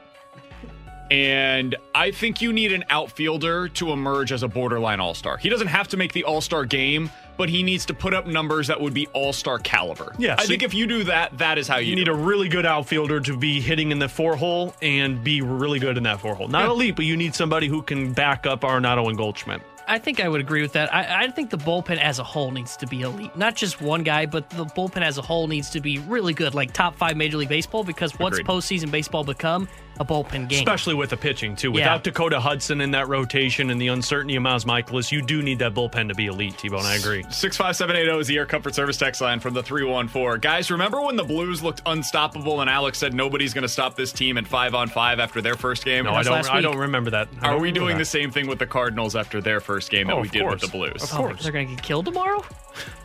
And 1.12 1.76
I 1.94 2.12
think 2.12 2.42
you 2.42 2.52
need 2.52 2.74
an 2.74 2.84
outfielder 2.90 3.70
to 3.70 3.92
emerge 3.92 4.32
as 4.32 4.42
a 4.44 4.48
borderline 4.48 5.00
all 5.00 5.14
star. 5.14 5.38
He 5.38 5.50
doesn't 5.50 5.68
have 5.68 5.88
to 5.90 5.98
make 5.98 6.14
the 6.14 6.24
all 6.24 6.42
star 6.42 6.66
game, 6.66 7.12
but 7.38 7.48
he 7.48 7.62
needs 7.64 7.86
to 7.86 7.94
put 7.94 8.14
up 8.14 8.26
numbers 8.26 8.68
that 8.68 8.82
would 8.82 8.94
be 8.94 9.06
all 9.14 9.32
star 9.32 9.60
caliber. 9.60 10.14
Yeah, 10.18 10.36
I 10.38 10.42
so 10.44 10.48
think 10.50 10.64
if 10.64 10.74
you 10.74 10.88
do 10.88 11.04
that, 11.06 11.38
that 11.38 11.58
is 11.60 11.68
how 11.68 11.78
you, 11.78 11.92
You 11.92 11.96
need 11.96 12.08
a 12.08 12.14
really 12.14 12.50
good 12.50 12.66
outfielder 12.66 13.20
to 13.22 13.38
be 13.38 13.62
hitting 13.62 13.92
in 13.92 14.00
the 14.00 14.10
four 14.10 14.36
hole 14.36 14.74
and 14.82 15.24
be 15.24 15.42
really 15.42 15.78
good 15.80 15.96
in 15.96 16.04
that 16.04 16.20
four 16.20 16.34
hole. 16.34 16.48
Not 16.48 16.64
Yeah. 16.66 16.72
elite, 16.72 16.96
but 16.96 17.06
you 17.06 17.16
need 17.16 17.36
somebody 17.36 17.68
who 17.68 17.84
can 17.84 18.12
back 18.12 18.46
up 18.48 18.62
Arenado 18.62 19.08
and 19.08 19.16
Goldschmidt. 19.18 19.62
I 19.88 20.00
think 20.00 20.20
I 20.20 20.28
would 20.28 20.42
agree 20.42 20.62
with 20.62 20.74
that. 20.74 20.94
I, 20.94 21.26
I 21.26 21.28
think 21.30 21.50
the 21.50 21.58
bullpen 21.58 21.98
as 21.98 22.20
a 22.20 22.24
whole 22.24 22.52
needs 22.52 22.76
to 22.78 22.88
be 22.88 23.02
elite. 23.02 23.36
Not 23.36 23.56
just 23.56 23.82
one 23.82 24.04
guy, 24.04 24.26
but 24.26 24.50
the 24.50 24.66
bullpen 24.66 25.02
as 25.02 25.18
a 25.18 25.22
whole 25.22 25.48
needs 25.48 25.70
to 25.72 25.82
be 25.82 26.00
really 26.00 26.34
good, 26.34 26.54
like 26.56 26.74
top 26.74 26.96
five 26.96 27.16
Major 27.18 27.38
League 27.38 27.50
Baseball, 27.50 27.84
because 27.84 28.18
what's 28.20 28.40
Agreed. 28.40 28.48
postseason 28.48 28.92
baseball 28.92 29.24
become? 29.24 29.68
A 30.00 30.06
bullpen 30.06 30.50
game. 30.50 30.60
Especially 30.60 30.94
with 30.94 31.10
the 31.10 31.18
pitching, 31.18 31.56
too. 31.56 31.70
Yeah. 31.70 31.74
Without 31.76 32.04
Dakota 32.04 32.40
Hudson 32.40 32.82
in 32.82 32.92
that 32.92 33.08
rotation 33.08 33.70
and 33.70 33.80
the 33.80 33.88
uncertainty 33.88 34.36
of 34.36 34.44
Miles 34.44 34.66
Mikolas, 34.66 35.12
you 35.12 35.22
do 35.22 35.42
need 35.42 35.60
that 35.60 35.74
bullpen 35.74 36.10
to 36.10 36.16
be 36.16 36.26
elite, 36.26 36.58
T 36.58 36.68
Bone. 36.70 36.86
I 36.86 36.96
agree. 36.96 37.24
65780 37.30 38.20
is 38.20 38.28
the 38.28 38.38
Air 38.38 38.46
Comfort 38.46 38.76
Service 38.76 38.98
text 38.98 39.22
line 39.22 39.40
from 39.40 39.54
the 39.54 39.64
314. 39.64 40.40
Guys, 40.42 40.70
remember 40.70 41.02
when 41.02 41.16
the 41.16 41.24
Blues 41.24 41.64
looked 41.64 41.82
unstoppable 41.86 42.62
and 42.62 42.70
Alex 42.70 42.98
said 42.98 43.14
nobody's 43.14 43.54
going 43.54 43.62
to 43.62 43.68
stop 43.70 43.96
this 43.96 44.12
team 44.12 44.38
in 44.38 44.44
five 44.46 44.76
on 44.76 44.90
five 44.90 45.20
after 45.20 45.42
their 45.42 45.56
first 45.56 45.86
game? 45.86 46.06
No, 46.06 46.12
I 46.14 46.24
don't. 46.24 46.50
I 46.50 46.62
don't 46.62 46.78
remember 46.78 47.12
that. 47.12 47.30
I 47.42 47.48
Are 47.48 47.52
don't 47.54 47.62
we 47.62 47.72
doing 47.72 47.94
that. 47.94 48.00
the 48.00 48.06
same 48.06 48.32
thing 48.32 48.48
with 48.48 48.60
the 48.60 48.68
Cardinals 48.68 49.16
after 49.16 49.40
their 49.42 49.60
first 49.62 49.90
game 49.92 50.08
that 50.08 50.14
Oh, 50.18 50.22
we 50.22 50.28
of 50.28 50.34
did 50.34 50.46
with 50.46 50.60
the 50.62 50.68
Blues? 50.68 51.04
Of 51.04 51.14
Oh, 51.14 51.18
course. 51.18 51.44
they're 51.44 51.52
going 51.52 51.68
to 51.70 51.76
get 51.76 51.84
killed 51.84 52.06
tomorrow? 52.06 52.44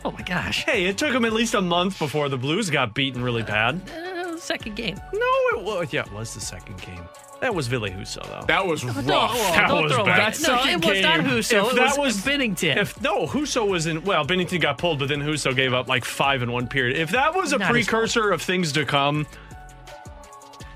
Oh 0.03 0.11
my 0.11 0.21
gosh. 0.23 0.65
Hey, 0.65 0.85
it 0.87 0.97
took 0.97 1.13
them 1.13 1.23
at 1.23 1.31
least 1.31 1.53
a 1.53 1.61
month 1.61 1.97
before 1.97 2.27
the 2.27 2.35
Blues 2.37 2.69
got 2.69 2.93
beaten 2.93 3.23
really 3.23 3.43
bad. 3.43 3.75
Uh, 3.89 4.20
second 4.41 4.75
game. 4.75 4.95
No, 5.13 5.59
it 5.59 5.63
was. 5.63 5.91
Yeah, 5.93 6.01
it 6.05 6.11
was 6.11 6.33
the 6.33 6.41
second 6.41 6.81
game. 6.81 7.01
That 7.41 7.55
was 7.55 7.67
Ville 7.67 7.81
Husso, 7.89 8.23
though. 8.27 8.45
That 8.47 8.65
was 8.67 8.85
rough. 8.85 8.95
Don't, 8.95 9.05
That 9.07 9.67
don't 9.67 9.83
was 9.85 9.93
throw 9.93 10.05
bad. 10.05 10.33
back. 10.33 10.41
No, 10.41 10.63
it 10.63 10.85
was 10.85 11.01
not 11.01 11.19
Husso. 11.21 11.65
If 11.65 11.71
it 11.71 11.75
that 11.75 11.97
was, 11.97 11.97
was- 11.97 12.17
Binnington. 12.17 12.77
If 12.77 13.01
no, 13.01 13.25
Husso 13.25 13.67
was 13.67 13.87
in. 13.87 14.03
Well, 14.03 14.23
Binnington 14.25 14.61
got 14.61 14.77
pulled, 14.77 14.99
but 14.99 15.09
then 15.09 15.21
Husso 15.21 15.55
gave 15.55 15.73
up 15.73 15.87
like 15.87 16.05
five 16.05 16.43
in 16.43 16.51
one 16.51 16.67
period. 16.67 16.97
If 16.97 17.09
that 17.11 17.33
was 17.33 17.51
a 17.53 17.57
Not 17.57 17.75
his 17.75 17.87
precursor 17.87 18.29
of 18.31 18.41
things 18.43 18.71
to 18.73 18.85
come, 18.85 19.25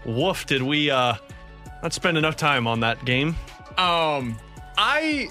woof! 0.06 0.46
Did 0.46 0.62
we 0.64 0.90
uh 0.90 1.16
not 1.84 1.94
spend 1.94 2.18
enough 2.18 2.36
time 2.36 2.68
on 2.68 2.80
that 2.82 3.04
game? 3.06 3.36
Um, 3.78 4.38
I 4.78 5.30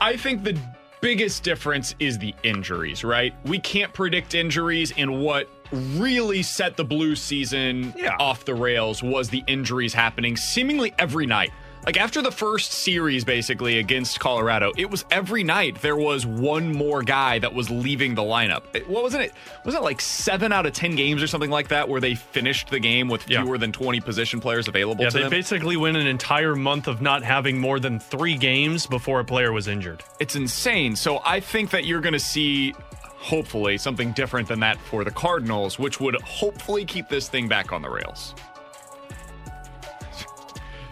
I 0.00 0.16
think 0.16 0.42
the 0.44 0.58
biggest 1.00 1.42
difference 1.44 1.94
is 2.00 2.18
the 2.18 2.34
injuries, 2.42 3.04
right? 3.04 3.34
We 3.44 3.58
can't 3.58 3.92
predict 3.92 4.34
injuries, 4.34 4.92
and 4.96 5.20
what 5.22 5.48
really 5.72 6.42
set 6.42 6.76
the 6.76 6.84
Blues 6.84 7.20
season 7.20 7.94
Yeah. 7.96 8.16
off 8.18 8.44
the 8.44 8.54
rails 8.54 9.02
was 9.02 9.28
the 9.30 9.42
injuries 9.46 9.94
happening 9.94 10.36
seemingly 10.36 10.92
every 10.98 11.26
night. 11.26 11.50
Like 11.84 11.96
after 11.96 12.22
the 12.22 12.30
first 12.30 12.70
series, 12.70 13.24
basically 13.24 13.78
against 13.80 14.20
Colorado, 14.20 14.70
it 14.76 14.88
was 14.88 15.04
every 15.10 15.42
night 15.42 15.82
there 15.82 15.96
was 15.96 16.24
one 16.24 16.72
more 16.72 17.02
guy 17.02 17.40
that 17.40 17.54
was 17.54 17.70
leaving 17.70 18.14
the 18.14 18.22
lineup. 18.22 18.62
It- 18.72 18.88
What 18.88 19.02
wasn't 19.02 19.24
it? 19.24 19.32
Was 19.64 19.74
it 19.74 19.82
like 19.82 20.00
seven 20.00 20.52
out 20.52 20.64
of 20.64 20.74
ten 20.74 20.94
games 20.94 21.20
or 21.24 21.26
something 21.26 21.50
like 21.50 21.68
that, 21.68 21.88
where 21.88 22.00
they 22.00 22.14
finished 22.14 22.70
the 22.70 22.78
game 22.78 23.08
with 23.08 23.28
Yeah. 23.28 23.42
fewer 23.42 23.58
than 23.58 23.72
twenty 23.72 23.98
position 24.00 24.40
players 24.40 24.68
available 24.68 25.02
Yeah, 25.02 25.10
they 25.10 25.22
them? 25.22 25.30
basically 25.30 25.76
went 25.76 25.96
an 25.96 26.06
entire 26.06 26.54
month 26.54 26.86
of 26.86 27.02
not 27.02 27.24
having 27.24 27.58
more 27.58 27.80
than 27.80 27.98
three 27.98 28.36
games 28.36 28.86
before 28.86 29.18
a 29.18 29.24
player 29.24 29.50
was 29.50 29.66
injured. 29.66 30.04
It's 30.20 30.36
insane. 30.36 30.94
So 30.94 31.20
I 31.24 31.40
think 31.40 31.70
that 31.70 31.84
you're 31.84 32.00
going 32.00 32.12
to 32.12 32.20
see, 32.20 32.74
hopefully, 33.22 33.78
something 33.78 34.12
different 34.12 34.48
than 34.48 34.60
that 34.60 34.78
for 34.78 35.04
the 35.04 35.10
Cardinals, 35.10 35.78
which 35.78 36.00
would 36.00 36.20
hopefully 36.22 36.84
keep 36.84 37.08
this 37.08 37.28
thing 37.28 37.48
back 37.48 37.72
on 37.72 37.80
the 37.80 37.88
rails. 37.88 38.34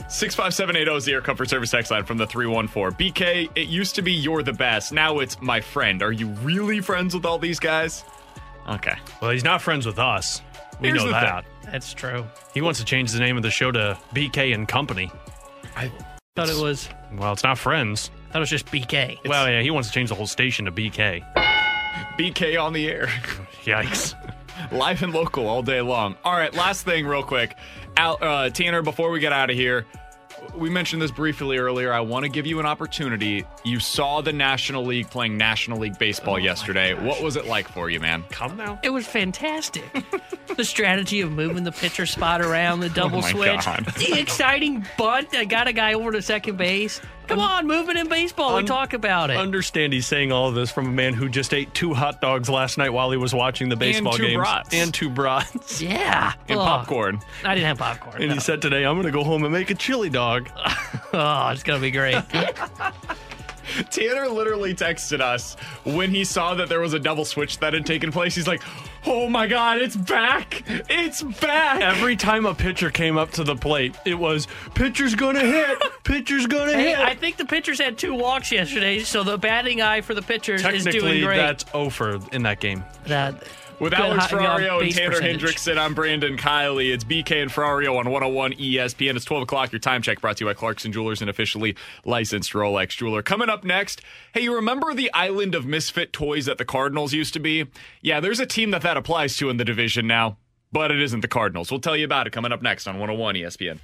65780 0.08 0.96
is 0.96 1.04
the 1.04 1.12
Air 1.12 1.20
Comfort 1.20 1.48
Service 1.48 1.70
text 1.70 1.90
line 1.90 2.04
from 2.04 2.18
the 2.18 2.26
314. 2.26 2.98
BK, 2.98 3.48
it 3.54 3.68
used 3.68 3.94
to 3.94 4.02
be 4.02 4.12
you're 4.12 4.42
the 4.42 4.52
best. 4.52 4.92
Now 4.92 5.20
it's 5.20 5.40
my 5.40 5.60
friend. 5.60 6.02
Are 6.02 6.10
you 6.10 6.28
really 6.42 6.80
friends 6.80 7.14
with 7.14 7.24
all 7.24 7.38
these 7.38 7.60
guys? 7.60 8.04
Okay. 8.68 8.94
Well, 9.22 9.30
he's 9.30 9.44
not 9.44 9.62
friends 9.62 9.86
with 9.86 9.98
us. 9.98 10.42
We 10.80 10.88
Here's 10.88 11.00
know 11.02 11.06
the 11.06 11.12
that. 11.12 11.44
That's 11.64 11.94
true. 11.94 12.24
He 12.54 12.60
wants 12.60 12.80
to 12.80 12.84
change 12.84 13.12
the 13.12 13.20
name 13.20 13.36
of 13.36 13.42
the 13.44 13.50
show 13.50 13.70
to 13.70 13.96
BK 14.14 14.52
and 14.52 14.66
Company. 14.66 15.12
I 15.76 15.92
Thought 16.34 16.48
it 16.48 16.60
was. 16.60 16.88
Well, 17.16 17.32
it's 17.32 17.44
not 17.44 17.58
Friends. 17.58 18.10
Thought 18.30 18.36
it 18.36 18.40
was 18.40 18.50
just 18.50 18.66
BK. 18.66 19.18
well, 19.28 19.48
yeah, 19.48 19.62
he 19.62 19.70
wants 19.70 19.88
to 19.88 19.94
change 19.94 20.08
the 20.08 20.14
whole 20.14 20.26
station 20.26 20.64
to 20.64 20.72
BK. 20.72 21.22
BK 22.18 22.60
on 22.62 22.72
the 22.72 22.88
air. 22.88 23.06
Yikes. 23.64 24.14
Live 24.72 25.02
and 25.02 25.12
local 25.12 25.46
all 25.46 25.62
day 25.62 25.80
long. 25.80 26.16
All 26.24 26.32
right, 26.34 26.52
last 26.54 26.84
thing, 26.84 27.06
real 27.06 27.22
quick. 27.22 27.56
Al, 27.96 28.18
uh, 28.20 28.50
Tanner, 28.50 28.82
before 28.82 29.10
we 29.10 29.18
get 29.20 29.32
out 29.32 29.48
of 29.50 29.56
here, 29.56 29.86
we 30.54 30.70
mentioned 30.70 31.00
this 31.02 31.10
briefly 31.10 31.58
earlier. 31.58 31.92
I 31.92 32.00
want 32.00 32.24
to 32.24 32.28
give 32.28 32.46
you 32.46 32.60
an 32.60 32.66
opportunity. 32.66 33.44
You 33.64 33.80
saw 33.80 34.20
the 34.20 34.32
National 34.32 34.84
League 34.84 35.08
playing 35.10 35.36
National 35.36 35.78
League 35.78 35.98
Baseball 35.98 36.38
yesterday. 36.38 36.94
What 36.94 37.22
was 37.22 37.36
it 37.36 37.46
like 37.46 37.68
for 37.68 37.90
you, 37.90 38.00
man? 38.00 38.24
Come 38.30 38.56
now. 38.56 38.78
It 38.82 38.90
was 38.90 39.06
fantastic. 39.06 39.84
the 40.56 40.64
strategy 40.64 41.20
of 41.20 41.30
moving 41.32 41.64
the 41.64 41.72
pitcher 41.72 42.06
spot 42.06 42.40
around, 42.40 42.80
the 42.80 42.90
double 42.90 43.18
Oh 43.18 43.22
my 43.22 43.30
switch, 43.32 43.64
God. 43.64 43.84
the 43.98 44.18
exciting 44.18 44.86
bunt 44.96 45.30
that 45.30 45.48
got 45.48 45.68
a 45.68 45.72
guy 45.72 45.94
over 45.94 46.12
to 46.12 46.22
second 46.22 46.56
base. 46.56 47.00
Come 47.30 47.38
on, 47.38 47.66
moving 47.68 47.96
in 47.96 48.08
baseball. 48.08 48.56
we 48.56 48.64
talk 48.64 48.92
about 48.92 49.30
it. 49.30 49.36
Understand 49.36 49.92
he's 49.92 50.06
saying 50.06 50.32
all 50.32 50.48
of 50.48 50.56
this 50.56 50.70
from 50.70 50.86
a 50.86 50.90
man 50.90 51.14
who 51.14 51.28
just 51.28 51.54
ate 51.54 51.72
two 51.74 51.94
hot 51.94 52.20
dogs 52.20 52.50
last 52.50 52.76
night 52.76 52.90
while 52.90 53.12
he 53.12 53.16
was 53.16 53.32
watching 53.32 53.68
the 53.68 53.76
baseball 53.76 54.14
two 54.14 54.26
games 54.26 54.48
and 54.72 54.92
two 54.92 55.08
brats. 55.08 55.80
yeah. 55.80 56.32
And 56.48 56.58
Ugh. 56.58 56.66
popcorn. 56.66 57.20
I 57.44 57.54
didn't 57.54 57.68
have 57.68 57.78
popcorn. 57.78 58.20
And 58.20 58.30
no. 58.30 58.34
he 58.34 58.40
said 58.40 58.60
today, 58.60 58.84
"I'm 58.84 58.96
going 58.96 59.06
to 59.06 59.12
go 59.12 59.22
home 59.22 59.44
and 59.44 59.52
make 59.52 59.70
a 59.70 59.76
chili 59.76 60.10
dog." 60.10 60.48
oh, 61.12 61.48
it's 61.50 61.62
going 61.62 61.78
to 61.78 61.80
be 61.80 61.92
great. 61.92 62.20
Tanner 63.90 64.28
literally 64.28 64.74
texted 64.74 65.20
us 65.20 65.54
when 65.84 66.10
he 66.10 66.24
saw 66.24 66.54
that 66.54 66.68
there 66.68 66.80
was 66.80 66.94
a 66.94 66.98
double 66.98 67.24
switch 67.24 67.58
that 67.60 67.72
had 67.74 67.86
taken 67.86 68.10
place. 68.10 68.34
He's 68.34 68.48
like, 68.48 68.62
oh 69.06 69.28
my 69.28 69.46
God, 69.46 69.78
it's 69.78 69.96
back. 69.96 70.62
It's 70.88 71.22
back. 71.22 71.80
Every 71.80 72.16
time 72.16 72.46
a 72.46 72.54
pitcher 72.54 72.90
came 72.90 73.16
up 73.16 73.30
to 73.32 73.44
the 73.44 73.56
plate, 73.56 73.96
it 74.04 74.14
was 74.14 74.46
pitcher's 74.74 75.14
to 75.14 75.40
hit, 75.40 75.78
pitcher's 76.04 76.46
to 76.46 76.76
hey, 76.76 76.90
hit. 76.90 76.98
I 76.98 77.14
think 77.14 77.36
the 77.36 77.44
pitchers 77.44 77.80
had 77.80 77.98
two 77.98 78.14
walks 78.14 78.52
yesterday, 78.52 79.00
so 79.00 79.22
the 79.22 79.38
batting 79.38 79.80
eye 79.80 80.00
for 80.00 80.14
the 80.14 80.22
pitchers 80.22 80.60
is 80.64 80.84
doing 80.84 80.94
Technically, 80.94 81.20
great. 81.22 81.36
that's 81.36 81.64
over 81.74 82.20
in 82.32 82.42
that 82.42 82.60
game. 82.60 82.84
that, 83.06 83.42
With 83.80 83.92
good 83.92 84.00
Alex 84.00 84.26
Ferrario 84.26 84.82
and 84.82 84.94
Tanner 84.94 85.10
percentage. 85.12 85.42
Hendrickson, 85.42 85.78
I'm 85.78 85.94
Brandon 85.94 86.36
Kiley. 86.36 86.92
It's 86.92 87.02
BK 87.02 87.40
and 87.40 87.50
Ferrario 87.50 87.98
on 87.98 88.10
101 88.10 88.52
ESPN. 88.52 89.16
It's 89.16 89.24
12 89.24 89.44
o'clock. 89.44 89.72
Your 89.72 89.78
time 89.78 90.02
check 90.02 90.20
brought 90.20 90.36
to 90.36 90.44
you 90.44 90.50
by 90.50 90.54
Clarkson 90.54 90.92
Jewelers, 90.92 91.22
an 91.22 91.30
officially 91.30 91.74
licensed 92.04 92.52
Rolex 92.52 92.90
jeweler. 92.90 93.22
Coming 93.22 93.48
up 93.48 93.64
next, 93.64 94.02
hey, 94.34 94.42
you 94.42 94.54
remember 94.54 94.92
the 94.92 95.10
island 95.14 95.54
of 95.54 95.64
misfit 95.64 96.12
toys 96.12 96.44
that 96.44 96.58
the 96.58 96.64
Cardinals 96.66 97.14
used 97.14 97.32
to 97.32 97.40
be? 97.40 97.68
Yeah, 98.02 98.20
there's 98.20 98.38
a 98.38 98.46
team 98.46 98.70
that 98.72 98.82
that 98.82 98.98
applies 98.98 99.38
to 99.38 99.48
in 99.48 99.56
the 99.56 99.64
division 99.64 100.06
now, 100.06 100.36
but 100.70 100.90
it 100.90 101.00
isn't 101.00 101.20
the 101.20 101.28
Cardinals. 101.28 101.70
We'll 101.70 101.80
tell 101.80 101.96
you 101.96 102.04
about 102.04 102.26
it 102.26 102.34
coming 102.34 102.52
up 102.52 102.60
next 102.60 102.86
on 102.86 102.98
101 102.98 103.36
ESPN. 103.36 103.78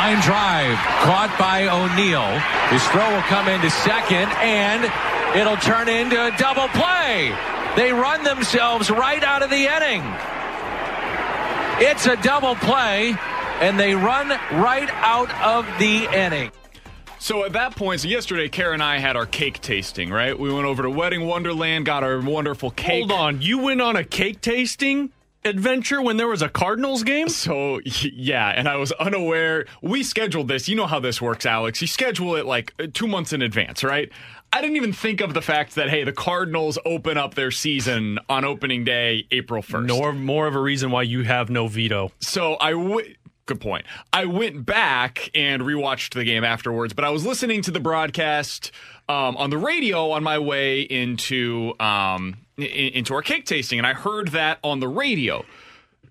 Line 0.00 0.20
drive 0.22 0.78
caught 1.04 1.36
by 1.38 1.68
O'Neill. 1.68 2.32
His 2.72 2.82
throw 2.88 3.06
will 3.12 3.20
come 3.28 3.48
into 3.48 3.68
second, 3.68 4.32
and 4.40 4.90
it'll 5.36 5.58
turn 5.58 5.90
into 5.90 6.16
a 6.16 6.34
double 6.38 6.68
play. 6.68 7.36
They 7.76 7.92
run 7.92 8.24
themselves 8.24 8.88
right 8.88 9.22
out 9.22 9.42
of 9.42 9.50
the 9.50 9.56
inning. 9.56 10.00
It's 11.86 12.06
a 12.06 12.16
double 12.22 12.54
play, 12.54 13.14
and 13.60 13.78
they 13.78 13.94
run 13.94 14.30
right 14.58 14.88
out 15.02 15.30
of 15.44 15.66
the 15.78 16.06
inning. 16.06 16.50
So 17.18 17.44
at 17.44 17.52
that 17.52 17.76
point, 17.76 18.00
so 18.00 18.08
yesterday, 18.08 18.48
Kara 18.48 18.72
and 18.72 18.82
I 18.82 19.00
had 19.00 19.16
our 19.16 19.26
cake 19.26 19.60
tasting, 19.60 20.08
right? 20.08 20.36
We 20.36 20.50
went 20.50 20.64
over 20.64 20.82
to 20.82 20.88
Wedding 20.88 21.26
Wonderland, 21.26 21.84
got 21.84 22.04
our 22.04 22.22
wonderful 22.22 22.70
cake. 22.70 23.00
Hold 23.00 23.12
on, 23.12 23.42
you 23.42 23.58
went 23.58 23.82
on 23.82 23.96
a 23.96 24.04
cake 24.04 24.40
tasting 24.40 25.10
adventure 25.44 26.02
when 26.02 26.16
there 26.16 26.28
was 26.28 26.42
a 26.42 26.48
Cardinals 26.48 27.02
game? 27.02 27.28
So 27.28 27.80
yeah, 27.84 28.48
and 28.48 28.68
I 28.68 28.76
was 28.76 28.92
unaware. 28.92 29.66
We 29.82 30.02
scheduled 30.02 30.48
this. 30.48 30.68
You 30.68 30.76
know 30.76 30.86
how 30.86 31.00
this 31.00 31.20
works, 31.20 31.46
Alex. 31.46 31.80
You 31.80 31.86
schedule 31.86 32.36
it 32.36 32.46
like 32.46 32.74
uh, 32.78 32.86
two 32.92 33.06
months 33.06 33.32
in 33.32 33.42
advance, 33.42 33.82
right? 33.82 34.10
I 34.52 34.60
didn't 34.60 34.76
even 34.76 34.92
think 34.92 35.20
of 35.20 35.32
the 35.32 35.42
fact 35.42 35.76
that 35.76 35.88
hey, 35.90 36.04
the 36.04 36.12
Cardinals 36.12 36.78
open 36.84 37.16
up 37.16 37.34
their 37.34 37.50
season 37.50 38.18
on 38.28 38.44
opening 38.44 38.84
day, 38.84 39.26
April 39.30 39.62
first. 39.62 39.86
Nor 39.86 40.12
more 40.12 40.46
of 40.46 40.54
a 40.54 40.60
reason 40.60 40.90
why 40.90 41.02
you 41.02 41.22
have 41.22 41.50
no 41.50 41.68
veto. 41.68 42.10
So 42.20 42.56
I 42.60 42.72
w- 42.72 43.14
good 43.46 43.60
point. 43.60 43.86
I 44.12 44.26
went 44.26 44.66
back 44.66 45.30
and 45.34 45.62
rewatched 45.62 46.14
the 46.14 46.24
game 46.24 46.44
afterwards, 46.44 46.94
but 46.94 47.04
I 47.04 47.10
was 47.10 47.24
listening 47.24 47.62
to 47.62 47.70
the 47.70 47.80
broadcast 47.80 48.72
um, 49.08 49.36
on 49.36 49.50
the 49.50 49.58
radio 49.58 50.10
on 50.10 50.22
my 50.22 50.38
way 50.38 50.82
into 50.82 51.74
um, 51.80 52.36
into 52.62 53.14
our 53.14 53.22
cake 53.22 53.44
tasting, 53.46 53.78
and 53.78 53.86
I 53.86 53.94
heard 53.94 54.28
that 54.28 54.58
on 54.62 54.80
the 54.80 54.88
radio. 54.88 55.44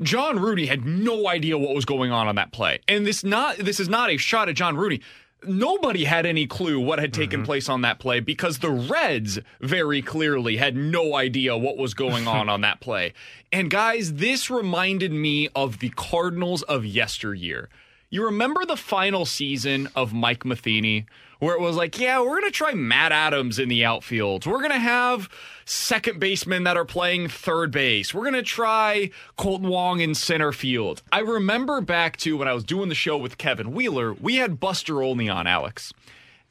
John 0.02 0.40
Rudy 0.40 0.66
had 0.66 0.86
no 0.86 1.28
idea 1.28 1.58
what 1.58 1.76
was 1.76 1.86
going 1.86 2.12
on 2.12 2.28
on 2.28 2.36
that 2.36 2.52
play, 2.52 2.80
and 2.88 3.06
this 3.06 3.24
not 3.24 3.58
this 3.58 3.80
is 3.80 3.90
not 3.90 4.10
a 4.10 4.18
shot 4.18 4.50
at 4.50 4.56
John 4.56 4.78
Rudy. 4.78 5.02
Nobody 5.46 6.04
had 6.04 6.26
any 6.26 6.48
clue 6.48 6.82
what 6.82 7.00
had 7.00 7.14
taken 7.14 7.40
mm-hmm. 7.40 7.46
place 7.46 7.70
on 7.70 7.82
that 7.82 7.98
play 7.98 8.20
because 8.20 8.60
the 8.60 8.72
Reds 8.72 9.40
very 9.62 10.02
clearly 10.02 10.58
had 10.58 10.76
no 10.76 11.16
idea 11.16 11.58
what 11.58 11.78
was 11.78 11.94
going 11.94 12.28
on 12.28 12.50
on 12.50 12.60
that 12.62 12.82
play. 12.82 13.14
And 13.52 13.70
guys, 13.70 14.16
this 14.16 14.50
reminded 14.50 15.14
me 15.14 15.48
of 15.56 15.80
the 15.80 15.90
Cardinals 15.96 16.62
of 16.64 16.86
yesteryear. 16.86 17.70
You 18.10 18.26
remember 18.26 18.66
the 18.66 18.76
final 18.76 19.26
season 19.26 19.88
of 19.96 20.14
Mike 20.14 20.44
Matheny, 20.44 21.06
where 21.40 21.56
it 21.56 21.62
was 21.62 21.76
like, 21.76 22.00
yeah, 22.00 22.20
we're 22.20 22.40
going 22.40 22.44
to 22.44 22.52
try 22.52 22.74
Matt 22.74 23.12
Adams 23.12 23.60
in 23.60 23.70
the 23.70 23.84
outfield. 23.84 24.46
We're 24.46 24.60
going 24.60 24.72
to 24.72 24.80
have 24.80 25.30
second 25.66 26.20
basemen 26.20 26.64
that 26.64 26.78
are 26.78 26.86
playing 26.86 27.30
third 27.30 27.72
base. 27.72 28.14
We're 28.14 28.24
going 28.24 28.34
to 28.34 28.44
try 28.44 29.12
Kolten 29.38 29.68
Wong 29.68 30.02
in 30.02 30.16
center 30.16 30.52
field. 30.52 31.02
I 31.12 31.20
remember 31.20 31.82
back 31.82 32.18
to 32.18 32.38
when 32.38 32.48
I 32.48 32.54
was 32.54 32.64
doing 32.64 32.90
the 32.90 32.96
show 32.96 33.18
with 33.18 33.38
Kevin 33.38 33.72
Wheeler, 33.72 34.14
we 34.14 34.36
had 34.36 34.60
Buster 34.60 35.02
Olney 35.02 35.30
on, 35.30 35.48
Alex. 35.48 35.94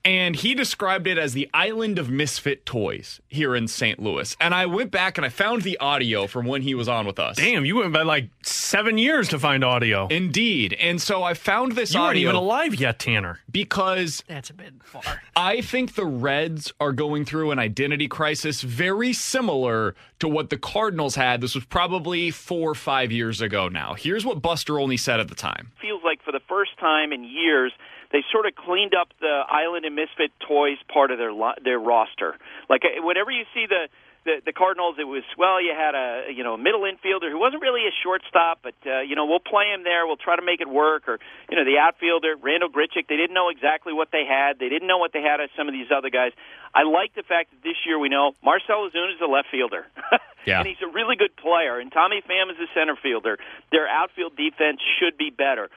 And 0.08 0.36
he 0.36 0.54
described 0.54 1.06
it 1.06 1.18
as 1.18 1.34
the 1.34 1.50
island 1.52 1.98
of 1.98 2.08
misfit 2.08 2.64
toys 2.64 3.20
here 3.28 3.54
in 3.54 3.68
St. 3.68 4.00
Louis. 4.00 4.34
And 4.40 4.54
I 4.54 4.64
went 4.64 4.90
back 4.90 5.18
and 5.18 5.24
I 5.26 5.28
found 5.28 5.60
the 5.60 5.76
audio 5.76 6.26
from 6.26 6.46
when 6.46 6.62
he 6.62 6.74
was 6.74 6.88
on 6.88 7.04
with 7.04 7.18
us. 7.18 7.36
Damn, 7.36 7.66
you 7.66 7.76
went 7.76 7.92
by 7.92 8.04
like 8.04 8.30
seven 8.42 8.96
years 8.96 9.28
to 9.28 9.38
find 9.38 9.62
audio. 9.62 10.06
Indeed. 10.06 10.72
And 10.80 11.02
so 11.02 11.22
I 11.22 11.34
found 11.34 11.72
this 11.72 11.92
you 11.92 12.00
weren't 12.00 12.16
even 12.16 12.36
alive 12.36 12.74
yet, 12.74 12.98
Tanner. 12.98 13.40
because 13.50 14.24
That's 14.26 14.48
a 14.48 14.54
bit 14.54 14.72
far. 14.82 15.02
I 15.36 15.60
think 15.60 15.94
the 15.94 16.06
Reds 16.06 16.72
are 16.80 16.92
going 16.92 17.26
through 17.26 17.50
an 17.50 17.58
identity 17.58 18.08
crisis 18.08 18.62
very 18.62 19.12
similar 19.12 19.94
to 20.20 20.28
what 20.28 20.48
the 20.48 20.56
Cardinals 20.56 21.16
had. 21.16 21.42
This 21.42 21.54
was 21.54 21.66
probably 21.66 22.30
four 22.30 22.70
or 22.70 22.74
five 22.74 23.12
years 23.12 23.42
ago 23.42 23.68
now. 23.68 23.92
Here's 23.92 24.24
what 24.24 24.40
Buster 24.40 24.78
Olney 24.78 24.96
said 24.96 25.20
at 25.20 25.28
the 25.28 25.34
time. 25.34 25.70
feels 25.82 26.02
like 26.02 26.22
for 26.22 26.32
the 26.32 26.40
first 26.48 26.78
time 26.78 27.12
in 27.12 27.24
years 27.24 27.72
they 28.12 28.24
sort 28.32 28.46
of 28.46 28.54
cleaned 28.54 28.94
up 28.94 29.08
the 29.20 29.42
Island 29.48 29.84
and 29.84 29.94
Misfit 29.94 30.32
Toys 30.46 30.78
part 30.92 31.10
of 31.10 31.18
their 31.18 31.32
lo- 31.32 31.58
their 31.62 31.78
roster. 31.78 32.36
Like 32.68 32.82
uh, 32.84 33.02
whenever 33.02 33.30
you 33.30 33.44
see 33.54 33.66
the 33.68 33.88
the, 34.24 34.42
the 34.44 34.52
Cardinals, 34.52 34.96
it 34.98 35.04
was 35.06 35.22
well, 35.38 35.60
you 35.62 35.72
had 35.76 35.94
a 35.94 36.32
you 36.32 36.44
know 36.44 36.54
a 36.54 36.58
middle 36.58 36.82
infielder 36.82 37.30
who 37.30 37.38
wasn't 37.38 37.62
really 37.62 37.86
a 37.86 37.94
shortstop, 38.02 38.60
but 38.62 38.74
uh, 38.86 39.00
you 39.00 39.14
know 39.16 39.26
we'll 39.26 39.40
play 39.40 39.72
him 39.72 39.84
there. 39.84 40.06
We'll 40.06 40.16
try 40.20 40.36
to 40.36 40.42
make 40.42 40.60
it 40.60 40.68
work. 40.68 41.08
Or 41.08 41.18
you 41.50 41.56
know 41.56 41.64
the 41.64 41.78
outfielder 41.78 42.36
Randal 42.40 42.68
Grichuk, 42.68 43.06
they 43.08 43.16
didn't 43.16 43.34
know 43.34 43.48
exactly 43.48 43.92
what 43.92 44.08
they 44.12 44.24
had. 44.28 44.58
They 44.58 44.68
didn't 44.68 44.88
know 44.88 44.98
what 44.98 45.12
they 45.12 45.22
had 45.22 45.40
as 45.40 45.50
some 45.56 45.68
of 45.68 45.74
these 45.74 45.88
other 45.94 46.10
guys. 46.10 46.32
I 46.74 46.82
like 46.82 47.14
the 47.14 47.22
fact 47.22 47.50
that 47.50 47.62
this 47.62 47.76
year 47.86 47.98
we 47.98 48.08
know 48.08 48.32
Marcel 48.42 48.88
Ozuna 48.88 49.14
is 49.14 49.20
a 49.22 49.26
left 49.30 49.48
fielder. 49.50 49.86
Yeah. 50.46 50.60
and 50.60 50.68
he's 50.68 50.80
a 50.80 50.86
really 50.90 51.16
good 51.16 51.36
player. 51.36 51.78
And 51.78 51.92
Tommy 51.92 52.22
Pham 52.22 52.50
is 52.50 52.56
a 52.56 52.72
center 52.72 52.96
fielder. 52.96 53.38
Their 53.70 53.86
outfield 53.86 54.34
defense 54.34 54.80
should 54.98 55.18
be 55.18 55.28
better. 55.28 55.68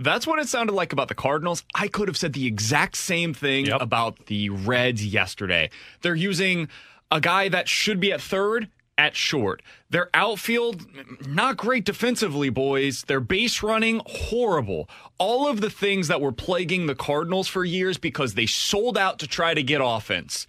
That's 0.00 0.26
what 0.26 0.38
it 0.38 0.48
sounded 0.48 0.72
like 0.72 0.92
about 0.92 1.08
the 1.08 1.14
Cardinals. 1.14 1.62
I 1.74 1.86
could 1.88 2.08
have 2.08 2.16
said 2.16 2.32
the 2.32 2.46
exact 2.46 2.96
same 2.96 3.34
thing 3.34 3.66
Yep. 3.66 3.80
about 3.82 4.26
the 4.26 4.48
Reds 4.50 5.04
yesterday. 5.04 5.70
They're 6.00 6.14
using 6.14 6.68
a 7.10 7.20
guy 7.20 7.48
that 7.50 7.68
should 7.68 8.00
be 8.00 8.10
at 8.12 8.20
third 8.20 8.68
at 8.96 9.16
short. 9.16 9.62
Their 9.90 10.10
outfield, 10.14 10.86
not 11.26 11.56
great 11.56 11.84
defensively, 11.84 12.50
boys. 12.50 13.02
Their 13.02 13.20
base 13.20 13.62
running, 13.62 14.00
horrible. 14.06 14.88
All 15.18 15.48
of 15.48 15.60
the 15.60 15.70
things 15.70 16.08
that 16.08 16.20
were 16.20 16.32
plaguing 16.32 16.86
the 16.86 16.94
Cardinals 16.94 17.48
for 17.48 17.64
years 17.64 17.96
because 17.98 18.34
they 18.34 18.46
sold 18.46 18.98
out 18.98 19.18
to 19.20 19.26
try 19.26 19.54
to 19.54 19.62
get 19.62 19.80
offense. 19.82 20.46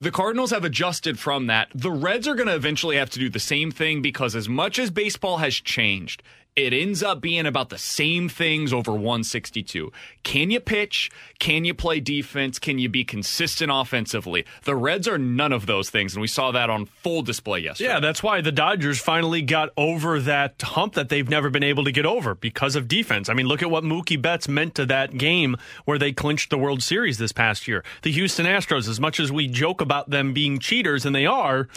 The 0.00 0.10
Cardinals 0.10 0.50
have 0.50 0.64
adjusted 0.64 1.18
from 1.18 1.46
that. 1.46 1.68
The 1.74 1.90
Reds 1.90 2.26
are 2.28 2.34
going 2.34 2.48
to 2.48 2.54
eventually 2.54 2.96
have 2.96 3.10
to 3.10 3.18
do 3.18 3.30
the 3.30 3.38
same 3.40 3.70
thing 3.70 4.02
because, 4.02 4.34
as 4.34 4.48
much 4.48 4.78
as 4.78 4.90
baseball 4.90 5.38
has 5.38 5.54
changed, 5.54 6.22
it 6.56 6.72
ends 6.72 7.02
up 7.02 7.20
being 7.20 7.46
about 7.46 7.68
the 7.68 7.78
same 7.78 8.28
things 8.28 8.72
over 8.72 8.92
162. 8.92 9.90
Can 10.22 10.52
you 10.52 10.60
pitch? 10.60 11.10
Can 11.40 11.64
you 11.64 11.74
play 11.74 11.98
defense? 11.98 12.60
Can 12.60 12.78
you 12.78 12.88
be 12.88 13.04
consistent 13.04 13.72
offensively? 13.74 14.46
The 14.62 14.76
Reds 14.76 15.08
are 15.08 15.18
none 15.18 15.52
of 15.52 15.66
those 15.66 15.90
things, 15.90 16.14
and 16.14 16.20
we 16.20 16.28
saw 16.28 16.52
that 16.52 16.70
on 16.70 16.86
full 16.86 17.22
display 17.22 17.58
yesterday. 17.60 17.90
Yeah, 17.90 18.00
that's 18.00 18.22
why 18.22 18.40
the 18.40 18.52
Dodgers 18.52 19.00
finally 19.00 19.42
got 19.42 19.70
over 19.76 20.20
that 20.20 20.62
hump 20.62 20.94
that 20.94 21.08
they've 21.08 21.28
never 21.28 21.50
been 21.50 21.64
able 21.64 21.82
to 21.84 21.92
get 21.92 22.06
over 22.06 22.36
because 22.36 22.76
of 22.76 22.86
defense. 22.86 23.28
I 23.28 23.34
mean, 23.34 23.46
look 23.46 23.62
at 23.62 23.70
what 23.70 23.82
Mookie 23.82 24.20
Betts 24.20 24.48
meant 24.48 24.76
to 24.76 24.86
that 24.86 25.18
game 25.18 25.56
where 25.86 25.98
they 25.98 26.12
clinched 26.12 26.50
the 26.50 26.58
World 26.58 26.84
Series 26.84 27.18
this 27.18 27.32
past 27.32 27.66
year. 27.66 27.82
The 28.02 28.12
Houston 28.12 28.46
Astros, 28.46 28.88
as 28.88 29.00
much 29.00 29.18
as 29.18 29.32
we 29.32 29.48
joke 29.48 29.80
about 29.80 30.10
them 30.10 30.32
being 30.32 30.60
cheaters, 30.60 31.04
and 31.04 31.16
they 31.16 31.26
are, 31.26 31.68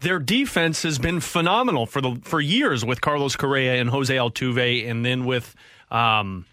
their 0.00 0.20
defense 0.20 0.84
has 0.84 1.00
been 1.00 1.18
phenomenal 1.18 1.84
for 1.86 2.00
the 2.00 2.20
for 2.22 2.40
years 2.40 2.84
with 2.84 3.00
Carlos 3.00 3.34
Correa 3.34 3.80
and 3.80 3.90
Jose 3.90 4.19
Altuve, 4.20 4.88
and 4.88 5.04
then 5.04 5.24
with 5.24 5.54
um, 5.90 6.46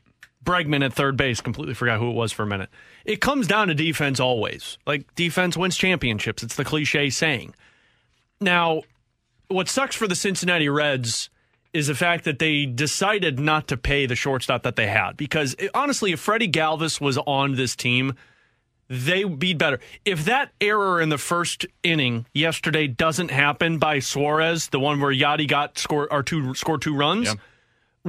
Bregman 0.47 0.83
at 0.83 0.93
third 0.93 1.17
base. 1.17 1.41
Completely 1.41 1.73
forgot 1.73 1.99
who 1.99 2.09
it 2.09 2.13
was 2.13 2.31
for 2.31 2.43
a 2.43 2.47
minute. 2.47 2.69
It 3.05 3.21
comes 3.21 3.47
down 3.47 3.67
to 3.67 3.75
defense 3.75 4.19
always. 4.19 4.77
Like 4.87 5.13
defense 5.15 5.57
wins 5.57 5.77
championships. 5.77 6.41
It's 6.41 6.55
the 6.55 6.65
cliche 6.65 7.09
saying. 7.09 7.53
Now, 8.39 8.83
what 9.49 9.67
sucks 9.67 9.95
for 9.95 10.07
the 10.07 10.15
Cincinnati 10.15 10.69
Reds 10.69 11.29
is 11.73 11.87
the 11.87 11.95
fact 11.95 12.23
that 12.23 12.39
they 12.39 12.65
decided 12.65 13.39
not 13.39 13.67
to 13.67 13.77
pay 13.77 14.05
the 14.05 14.15
shortstop 14.15 14.63
that 14.63 14.75
they 14.75 14.87
had. 14.87 15.17
Because 15.17 15.55
it, 15.59 15.69
honestly, 15.73 16.13
if 16.13 16.19
Freddie 16.19 16.49
Galvis 16.49 17.01
was 17.01 17.17
on 17.19 17.55
this 17.55 17.75
team, 17.75 18.15
they 18.89 19.25
would 19.25 19.39
be 19.39 19.53
better. 19.53 19.79
If 20.05 20.25
that 20.25 20.51
error 20.61 21.01
in 21.01 21.09
the 21.09 21.17
first 21.17 21.65
inning 21.83 22.25
yesterday 22.33 22.87
doesn't 22.87 23.31
happen 23.31 23.79
by 23.79 23.99
Suarez, 23.99 24.69
the 24.69 24.79
one 24.79 25.01
where 25.01 25.13
Yadi 25.13 25.47
got 25.47 25.77
score 25.77 26.11
or 26.11 26.23
two 26.23 26.53
scored 26.55 26.81
two 26.81 26.95
runs, 26.95 27.35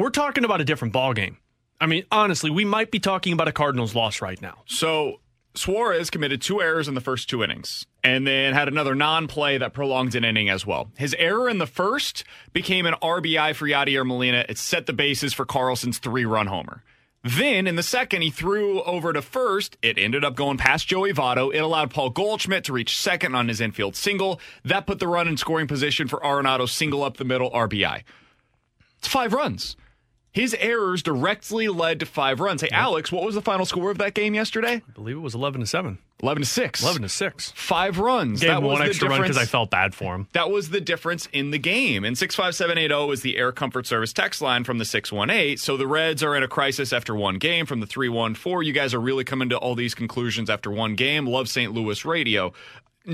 we're 0.00 0.10
talking 0.10 0.44
about 0.44 0.60
a 0.60 0.64
different 0.64 0.92
ball 0.92 1.12
game. 1.12 1.38
I 1.80 1.86
mean, 1.86 2.04
honestly, 2.10 2.50
we 2.50 2.64
might 2.64 2.90
be 2.90 2.98
talking 2.98 3.32
about 3.32 3.48
a 3.48 3.52
Cardinals 3.52 3.94
loss 3.94 4.20
right 4.20 4.40
now. 4.40 4.62
So 4.66 5.20
Suarez 5.54 6.10
committed 6.10 6.42
two 6.42 6.60
errors 6.60 6.88
in 6.88 6.94
the 6.94 7.00
first 7.00 7.28
two 7.28 7.42
innings 7.42 7.86
and 8.02 8.26
then 8.26 8.54
had 8.54 8.68
another 8.68 8.94
non 8.94 9.28
play 9.28 9.58
that 9.58 9.72
prolonged 9.72 10.14
an 10.14 10.24
inning 10.24 10.48
as 10.48 10.66
well. 10.66 10.90
His 10.96 11.14
error 11.18 11.48
in 11.48 11.58
the 11.58 11.66
first 11.66 12.24
became 12.52 12.86
an 12.86 12.94
RBI 13.02 13.54
for 13.54 13.66
Yadier 13.66 14.06
Molina. 14.06 14.44
It 14.48 14.58
set 14.58 14.86
the 14.86 14.92
bases 14.92 15.34
for 15.34 15.44
Carlson's 15.44 15.98
three 15.98 16.24
run 16.24 16.46
homer. 16.46 16.82
Then 17.24 17.66
in 17.66 17.74
the 17.74 17.82
second, 17.82 18.22
he 18.22 18.30
threw 18.30 18.80
over 18.82 19.12
to 19.12 19.20
first. 19.20 19.76
It 19.82 19.98
ended 19.98 20.24
up 20.24 20.36
going 20.36 20.56
past 20.56 20.86
Joey 20.86 21.12
Votto. 21.12 21.52
It 21.52 21.58
allowed 21.58 21.90
Paul 21.90 22.10
Goldschmidt 22.10 22.64
to 22.64 22.72
reach 22.72 22.96
second 22.96 23.34
on 23.34 23.48
his 23.48 23.60
infield 23.60 23.96
single. 23.96 24.40
That 24.64 24.86
put 24.86 25.00
the 25.00 25.08
run 25.08 25.26
in 25.26 25.36
scoring 25.36 25.66
position 25.66 26.06
for 26.06 26.20
Arenado 26.20 26.68
single 26.68 27.02
up 27.02 27.16
the 27.16 27.24
middle 27.24 27.50
RBI. 27.50 28.04
It's 28.98 29.08
five 29.08 29.32
runs. 29.32 29.76
His 30.32 30.54
errors 30.54 31.02
directly 31.02 31.68
led 31.68 32.00
to 32.00 32.06
five 32.06 32.40
runs. 32.40 32.60
Hey, 32.60 32.68
Alex, 32.70 33.10
what 33.10 33.24
was 33.24 33.34
the 33.34 33.42
final 33.42 33.64
score 33.66 33.90
of 33.90 33.98
that 33.98 34.14
game 34.14 34.34
yesterday? 34.34 34.82
I 34.86 34.92
believe 34.92 35.16
it 35.16 35.20
was 35.20 35.34
11 35.34 35.60
to 35.62 35.66
7. 35.66 35.98
11 36.22 36.42
to 36.42 36.48
6. 36.48 36.82
11 36.82 37.02
to 37.02 37.08
6. 37.08 37.52
Five 37.52 37.98
runs. 37.98 38.40
Gave 38.40 38.48
that 38.50 38.62
one 38.62 38.80
the 38.80 38.86
extra 38.86 39.08
run 39.08 39.22
because 39.22 39.38
I 39.38 39.44
felt 39.44 39.70
bad 39.70 39.94
for 39.94 40.14
him. 40.14 40.28
That 40.32 40.50
was 40.50 40.70
the 40.70 40.80
difference 40.80 41.28
in 41.32 41.50
the 41.52 41.58
game. 41.58 42.04
And 42.04 42.18
65780 42.18 43.12
is 43.12 43.22
the 43.22 43.36
Air 43.36 43.52
Comfort 43.52 43.86
Service 43.86 44.12
text 44.12 44.42
line 44.42 44.64
from 44.64 44.78
the 44.78 44.84
618. 44.84 45.56
So 45.58 45.76
the 45.76 45.86
Reds 45.86 46.22
are 46.22 46.36
in 46.36 46.42
a 46.42 46.48
crisis 46.48 46.92
after 46.92 47.14
one 47.14 47.38
game 47.38 47.66
from 47.66 47.80
the 47.80 47.86
314. 47.86 48.66
You 48.66 48.72
guys 48.72 48.94
are 48.94 49.00
really 49.00 49.24
coming 49.24 49.48
to 49.50 49.56
all 49.56 49.76
these 49.76 49.94
conclusions 49.94 50.50
after 50.50 50.70
one 50.70 50.96
game. 50.96 51.26
Love 51.26 51.48
St. 51.48 51.72
Louis 51.72 52.04
radio. 52.04 52.52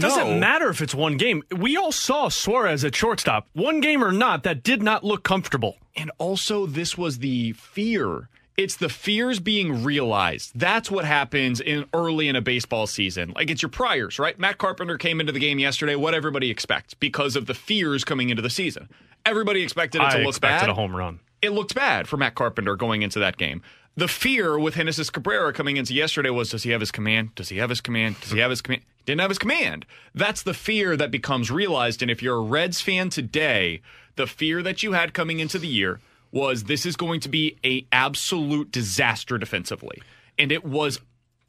Doesn't 0.00 0.40
matter 0.40 0.68
if 0.70 0.80
it's 0.80 0.94
one 0.94 1.16
game. 1.16 1.42
We 1.56 1.76
all 1.76 1.92
saw 1.92 2.28
Suarez 2.28 2.84
at 2.84 2.94
shortstop. 2.94 3.48
One 3.52 3.80
game 3.80 4.02
or 4.02 4.12
not, 4.12 4.42
that 4.42 4.62
did 4.62 4.82
not 4.82 5.04
look 5.04 5.22
comfortable. 5.22 5.76
And 5.96 6.10
also, 6.18 6.66
this 6.66 6.98
was 6.98 7.18
the 7.18 7.52
fear. 7.52 8.28
It's 8.56 8.76
the 8.76 8.88
fears 8.88 9.40
being 9.40 9.82
realized. 9.82 10.52
That's 10.54 10.90
what 10.90 11.04
happens 11.04 11.60
in 11.60 11.86
early 11.92 12.28
in 12.28 12.36
a 12.36 12.40
baseball 12.40 12.86
season. 12.86 13.32
Like 13.34 13.50
it's 13.50 13.62
your 13.62 13.68
priors, 13.68 14.18
right? 14.18 14.38
Matt 14.38 14.58
Carpenter 14.58 14.96
came 14.96 15.20
into 15.20 15.32
the 15.32 15.40
game 15.40 15.58
yesterday. 15.58 15.96
What 15.96 16.14
everybody 16.14 16.50
expects 16.50 16.94
because 16.94 17.34
of 17.34 17.46
the 17.46 17.54
fears 17.54 18.04
coming 18.04 18.30
into 18.30 18.42
the 18.42 18.50
season. 18.50 18.88
Everybody 19.26 19.62
expected 19.62 20.02
it 20.02 20.10
to 20.10 20.16
I 20.16 20.18
look 20.18 20.28
expected 20.28 20.66
bad. 20.66 20.70
a 20.70 20.74
home 20.74 20.94
run. 20.94 21.18
It 21.44 21.52
looked 21.52 21.74
bad 21.74 22.08
for 22.08 22.16
Matt 22.16 22.34
Carpenter 22.34 22.74
going 22.74 23.02
into 23.02 23.18
that 23.18 23.36
game. 23.36 23.60
The 23.98 24.08
fear 24.08 24.58
with 24.58 24.76
Genesis 24.76 25.10
Cabrera 25.10 25.52
coming 25.52 25.76
into 25.76 25.92
yesterday 25.92 26.30
was 26.30 26.48
does 26.48 26.62
he 26.62 26.70
have 26.70 26.80
his 26.80 26.90
command? 26.90 27.34
Does 27.34 27.50
he 27.50 27.58
have 27.58 27.68
his 27.68 27.82
command? 27.82 28.18
Does 28.22 28.32
he 28.32 28.38
have 28.38 28.48
his 28.48 28.62
command? 28.62 28.82
Didn't 29.04 29.20
have 29.20 29.30
his 29.30 29.38
command. 29.38 29.84
That's 30.14 30.42
the 30.42 30.54
fear 30.54 30.96
that 30.96 31.10
becomes 31.10 31.50
realized. 31.50 32.00
And 32.00 32.10
if 32.10 32.22
you're 32.22 32.38
a 32.38 32.40
Reds 32.40 32.80
fan 32.80 33.10
today, 33.10 33.82
the 34.16 34.26
fear 34.26 34.62
that 34.62 34.82
you 34.82 34.92
had 34.92 35.12
coming 35.12 35.38
into 35.38 35.58
the 35.58 35.68
year 35.68 36.00
was 36.32 36.64
this 36.64 36.86
is 36.86 36.96
going 36.96 37.20
to 37.20 37.28
be 37.28 37.58
a 37.62 37.86
absolute 37.92 38.72
disaster 38.72 39.36
defensively. 39.36 40.00
And 40.38 40.50
it 40.50 40.64
was 40.64 40.98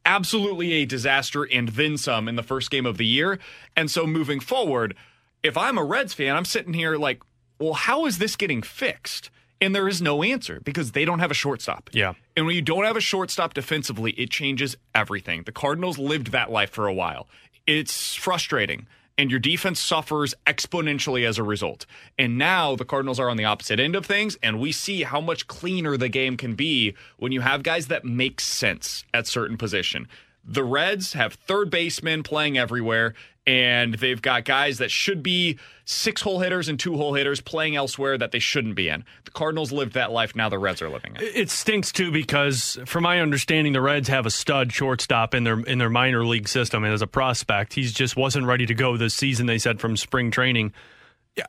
absolutely 0.05 0.73
a 0.73 0.85
disaster 0.85 1.43
and 1.45 1.69
then 1.69 1.97
some 1.97 2.27
in 2.27 2.35
the 2.35 2.43
first 2.43 2.69
game 2.69 2.85
of 2.85 2.97
the 2.97 3.05
year. 3.05 3.39
And 3.77 3.89
so 3.89 4.05
moving 4.05 4.41
forward, 4.41 4.93
if 5.41 5.57
I'm 5.57 5.77
a 5.77 5.85
Reds 5.85 6.13
fan, 6.13 6.35
I'm 6.35 6.43
sitting 6.43 6.73
here 6.73 6.97
like, 6.97 7.21
well, 7.59 7.73
how 7.75 8.05
is 8.05 8.17
this 8.17 8.35
getting 8.35 8.61
fixed? 8.61 9.29
And 9.61 9.73
there 9.73 9.87
is 9.87 10.01
no 10.01 10.21
answer 10.21 10.59
because 10.63 10.91
they 10.91 11.05
don't 11.05 11.19
have 11.19 11.31
a 11.31 11.35
shortstop. 11.35 11.89
Yeah. 11.93 12.13
And 12.35 12.45
when 12.45 12.55
you 12.55 12.61
don't 12.61 12.83
have 12.83 12.97
a 12.97 13.01
shortstop 13.01 13.53
defensively, 13.53 14.11
it 14.11 14.29
changes 14.29 14.75
everything. 14.93 15.43
The 15.43 15.51
Cardinals 15.51 15.97
lived 15.97 16.31
that 16.31 16.51
life 16.51 16.71
for 16.71 16.87
a 16.87 16.93
while. 16.93 17.27
It's 17.65 18.15
frustrating. 18.15 18.87
And 19.17 19.31
your 19.31 19.39
defense 19.39 19.79
suffers 19.79 20.35
exponentially 20.45 21.25
as 21.25 21.37
a 21.37 21.43
result. 21.43 21.85
And 22.19 22.37
now 22.37 22.75
the 22.75 22.83
Cardinals 22.83 23.17
are 23.17 23.29
on 23.29 23.37
the 23.37 23.45
opposite 23.45 23.79
end 23.79 23.95
of 23.95 24.05
things, 24.05 24.37
and 24.43 24.59
we 24.59 24.73
see 24.73 25.03
how 25.03 25.21
much 25.21 25.47
cleaner 25.47 25.95
the 25.95 26.09
game 26.09 26.35
can 26.35 26.53
be 26.53 26.95
when 27.17 27.31
you 27.31 27.39
have 27.39 27.63
guys 27.63 27.87
that 27.87 28.03
make 28.03 28.41
sense 28.41 29.05
at 29.13 29.25
certain 29.25 29.57
position. 29.57 30.09
The 30.43 30.65
Reds 30.65 31.13
have 31.13 31.33
third 31.33 31.71
basemen 31.71 32.23
playing 32.23 32.57
everywhere, 32.57 33.13
and 33.47 33.93
they've 33.95 34.21
got 34.21 34.43
guys 34.43 34.79
that 34.79 34.89
should 34.89 35.21
be 35.21 35.59
six 35.85 36.21
hole 36.21 36.39
hitters 36.39 36.67
and 36.67 36.79
two 36.79 36.95
hole 36.97 37.13
hitters 37.13 37.41
playing 37.41 37.75
elsewhere 37.75 38.17
that 38.17 38.31
they 38.31 38.39
shouldn't 38.39 38.75
be 38.75 38.89
in. 38.89 39.03
The 39.25 39.31
Cardinals 39.31 39.71
lived 39.71 39.93
that 39.93 40.11
life. 40.11 40.35
Now 40.35 40.49
the 40.49 40.57
Reds 40.57 40.81
are 40.81 40.89
living 40.89 41.15
it. 41.15 41.21
It 41.21 41.49
stinks 41.49 41.91
too 41.91 42.11
because, 42.11 42.79
from 42.85 43.03
my 43.03 43.19
understanding, 43.19 43.73
the 43.73 43.81
Reds 43.81 44.07
have 44.07 44.25
a 44.25 44.31
stud 44.31 44.73
shortstop 44.73 45.35
in 45.35 45.43
their 45.43 45.59
in 45.59 45.77
their 45.77 45.89
minor 45.89 46.25
league 46.25 46.47
system, 46.47 46.83
and 46.83 46.93
as 46.93 47.01
a 47.01 47.07
prospect, 47.07 47.73
he's 47.73 47.93
just 47.93 48.15
wasn't 48.15 48.45
ready 48.45 48.65
to 48.65 48.73
go 48.73 48.97
this 48.97 49.13
season. 49.13 49.45
They 49.45 49.59
said 49.59 49.79
from 49.79 49.95
spring 49.97 50.31
training. 50.31 50.73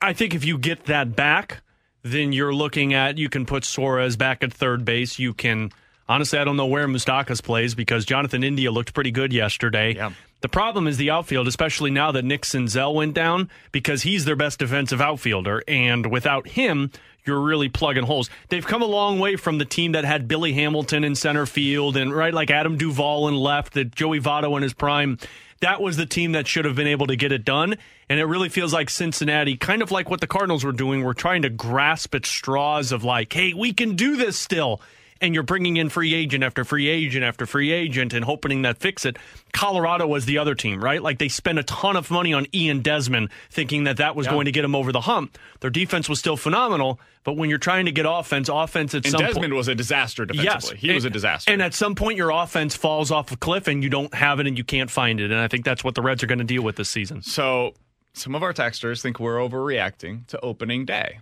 I 0.02 0.12
think 0.12 0.34
if 0.34 0.44
you 0.44 0.58
get 0.58 0.86
that 0.86 1.14
back, 1.14 1.62
then 2.02 2.32
you're 2.32 2.54
looking 2.54 2.92
at 2.92 3.18
you 3.18 3.28
can 3.28 3.46
put 3.46 3.64
Suarez 3.64 4.16
back 4.16 4.42
at 4.42 4.52
third 4.52 4.84
base. 4.84 5.18
You 5.18 5.32
can 5.32 5.70
honestly, 6.08 6.38
I 6.38 6.44
don't 6.44 6.56
know 6.56 6.66
where 6.66 6.86
Moustakas 6.86 7.42
plays 7.42 7.74
because 7.74 8.04
Jonathan 8.04 8.44
India 8.44 8.70
looked 8.70 8.94
pretty 8.94 9.10
good 9.10 9.32
yesterday. 9.32 9.94
Yeah. 9.94 10.12
The 10.46 10.50
problem 10.50 10.86
is 10.86 10.96
the 10.96 11.10
outfield, 11.10 11.48
especially 11.48 11.90
now 11.90 12.12
that 12.12 12.24
Nick 12.24 12.42
Senzel 12.42 12.94
went 12.94 13.14
down, 13.14 13.50
because 13.72 14.02
he's 14.02 14.24
their 14.24 14.36
best 14.36 14.60
defensive 14.60 15.00
outfielder, 15.00 15.64
and 15.66 16.06
without 16.06 16.46
him, 16.46 16.92
you're 17.24 17.40
really 17.40 17.68
plugging 17.68 18.04
holes. 18.04 18.30
They've 18.48 18.64
come 18.64 18.80
a 18.80 18.86
long 18.86 19.18
way 19.18 19.34
from 19.34 19.58
the 19.58 19.64
team 19.64 19.90
that 19.90 20.04
had 20.04 20.28
Billy 20.28 20.52
Hamilton 20.52 21.02
in 21.02 21.16
center 21.16 21.46
field 21.46 21.96
and 21.96 22.14
right 22.14 22.32
like 22.32 22.52
Adam 22.52 22.76
Duvall 22.76 23.26
in 23.26 23.34
left, 23.34 23.72
that 23.72 23.92
Joey 23.92 24.20
Votto 24.20 24.56
in 24.56 24.62
his 24.62 24.72
prime. 24.72 25.18
That 25.62 25.82
was 25.82 25.96
the 25.96 26.06
team 26.06 26.30
that 26.30 26.46
should 26.46 26.64
have 26.64 26.76
been 26.76 26.86
able 26.86 27.08
to 27.08 27.16
get 27.16 27.32
it 27.32 27.44
done. 27.44 27.74
And 28.08 28.20
it 28.20 28.26
really 28.26 28.48
feels 28.48 28.72
like 28.72 28.88
Cincinnati, 28.88 29.56
kind 29.56 29.82
of 29.82 29.90
like 29.90 30.08
what 30.08 30.20
the 30.20 30.28
Cardinals 30.28 30.62
were 30.62 30.70
doing, 30.70 31.02
were 31.02 31.12
trying 31.12 31.42
to 31.42 31.50
grasp 31.50 32.14
at 32.14 32.24
straws 32.24 32.92
of 32.92 33.02
like, 33.02 33.32
hey, 33.32 33.52
we 33.52 33.72
can 33.72 33.96
do 33.96 34.14
this 34.14 34.38
still. 34.38 34.80
And 35.20 35.32
you're 35.34 35.42
bringing 35.42 35.76
in 35.78 35.88
free 35.88 36.12
agent 36.14 36.44
after 36.44 36.64
free 36.64 36.88
agent 36.88 37.24
after 37.24 37.46
free 37.46 37.72
agent 37.72 38.12
and 38.12 38.24
hoping 38.24 38.62
that 38.62 38.78
fix 38.78 39.04
it. 39.06 39.16
Colorado 39.52 40.06
was 40.06 40.26
the 40.26 40.36
other 40.38 40.54
team, 40.54 40.82
right? 40.82 41.02
Like 41.02 41.18
they 41.18 41.28
spent 41.28 41.58
a 41.58 41.62
ton 41.62 41.96
of 41.96 42.10
money 42.10 42.34
on 42.34 42.46
Ian 42.54 42.80
Desmond, 42.82 43.30
thinking 43.50 43.84
that 43.84 43.96
that 43.96 44.14
was 44.14 44.26
Yeah. 44.26 44.32
going 44.32 44.44
to 44.44 44.52
get 44.52 44.64
him 44.64 44.74
over 44.74 44.92
the 44.92 45.00
hump. 45.02 45.38
Their 45.60 45.70
defense 45.70 46.08
was 46.08 46.18
still 46.18 46.36
phenomenal, 46.36 47.00
but 47.24 47.36
when 47.36 47.48
you're 47.48 47.58
trying 47.58 47.86
to 47.86 47.92
get 47.92 48.04
offense, 48.06 48.50
offense 48.52 48.94
at 48.94 49.04
And 49.06 49.12
some 49.12 49.20
Desmond 49.20 49.42
point, 49.44 49.54
was 49.54 49.68
a 49.68 49.74
disaster 49.74 50.26
defensively. 50.26 50.76
He 50.76 50.92
was 50.92 51.04
a 51.06 51.10
disaster. 51.10 51.50
And 51.50 51.62
at 51.62 51.72
some 51.72 51.94
point, 51.94 52.18
your 52.18 52.30
offense 52.30 52.76
falls 52.76 53.10
off 53.10 53.32
a 53.32 53.36
cliff, 53.36 53.68
and 53.68 53.82
you 53.82 53.88
don't 53.88 54.12
have 54.14 54.38
it, 54.40 54.46
and 54.46 54.58
you 54.58 54.64
can't 54.64 54.90
find 54.90 55.20
it. 55.20 55.30
And 55.30 55.40
I 55.40 55.48
think 55.48 55.64
that's 55.64 55.82
what 55.82 55.94
the 55.94 56.02
Reds 56.02 56.22
are 56.22 56.26
going 56.26 56.38
to 56.40 56.44
deal 56.44 56.62
with 56.62 56.76
this 56.76 56.90
season. 56.90 57.22
So 57.22 57.72
some 58.12 58.34
of 58.34 58.42
our 58.42 58.52
texters 58.52 59.00
think 59.00 59.18
we're 59.18 59.36
overreacting 59.38 60.26
to 60.28 60.40
opening 60.40 60.84
day. 60.84 61.20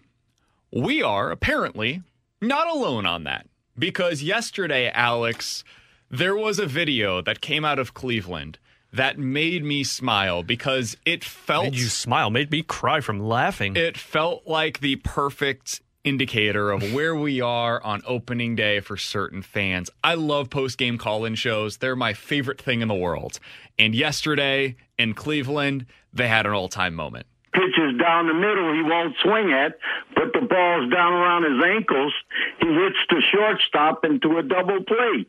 We 0.73 1.03
are 1.03 1.31
apparently 1.31 2.03
not 2.41 2.67
alone 2.69 3.07
on 3.07 3.25
that 3.25 3.47
because 3.79 4.23
yesterday, 4.23 4.91
Alex, 4.91 5.65
there 6.11 6.37
was 6.37 6.59
a 6.59 6.67
video 6.67 7.21
that 7.23 7.41
came 7.41 7.65
out 7.65 7.79
of 7.79 7.95
Cleveland 7.95 8.59
that 8.93 9.19
made 9.19 9.65
me 9.65 9.83
smile 9.83 10.43
because 10.43 10.97
it 11.05 11.25
felt 11.25 11.65
Made 11.65 11.75
you 11.75 11.87
smile, 11.87 12.31
made 12.31 12.51
me 12.51 12.63
cry 12.63 13.01
from 13.01 13.19
laughing. 13.21 13.75
it 13.77 13.99
felt 13.99 14.47
like 14.47 14.81
the 14.81 14.97
perfect 14.97 15.81
indicator 16.05 16.71
of 16.71 16.93
where 16.93 17.17
we 17.17 17.41
are 17.41 17.83
on 17.83 18.03
opening 18.07 18.55
day 18.55 18.79
for 18.79 18.97
certain 18.97 19.43
fans. 19.43 19.91
I 20.05 20.15
love 20.15 20.51
post 20.51 20.79
game 20.79 20.99
call 20.99 21.25
in 21.25 21.35
shows, 21.35 21.79
they're 21.79 21.97
my 21.97 22.13
favorite 22.13 22.61
thing 22.61 22.83
in 22.83 22.89
the 22.89 22.95
world. 22.95 23.41
And 23.79 23.95
yesterday 23.95 24.77
in 24.99 25.15
Cleveland, 25.15 25.87
they 26.13 26.29
had 26.29 26.47
an 26.47 26.53
all 26.53 26.69
time 26.69 26.95
moment. 26.95 27.27
Pitch 27.55 27.63
pitches 27.63 27.99
down 27.99 28.27
the 28.27 28.35
middle 28.35 28.73
he 28.75 28.83
won't 28.83 29.15
swing 29.23 29.53
at, 29.53 29.79
but 30.15 30.33
the 30.33 30.47
ball's 30.47 30.91
down 30.91 31.13
around 31.13 31.45
his 31.45 31.65
ankles. 31.65 32.13
He 32.61 32.67
hits 32.67 32.97
the 33.09 33.23
shortstop 33.33 34.05
into 34.05 34.39
a 34.39 34.43
double 34.43 34.83
play. 34.83 35.27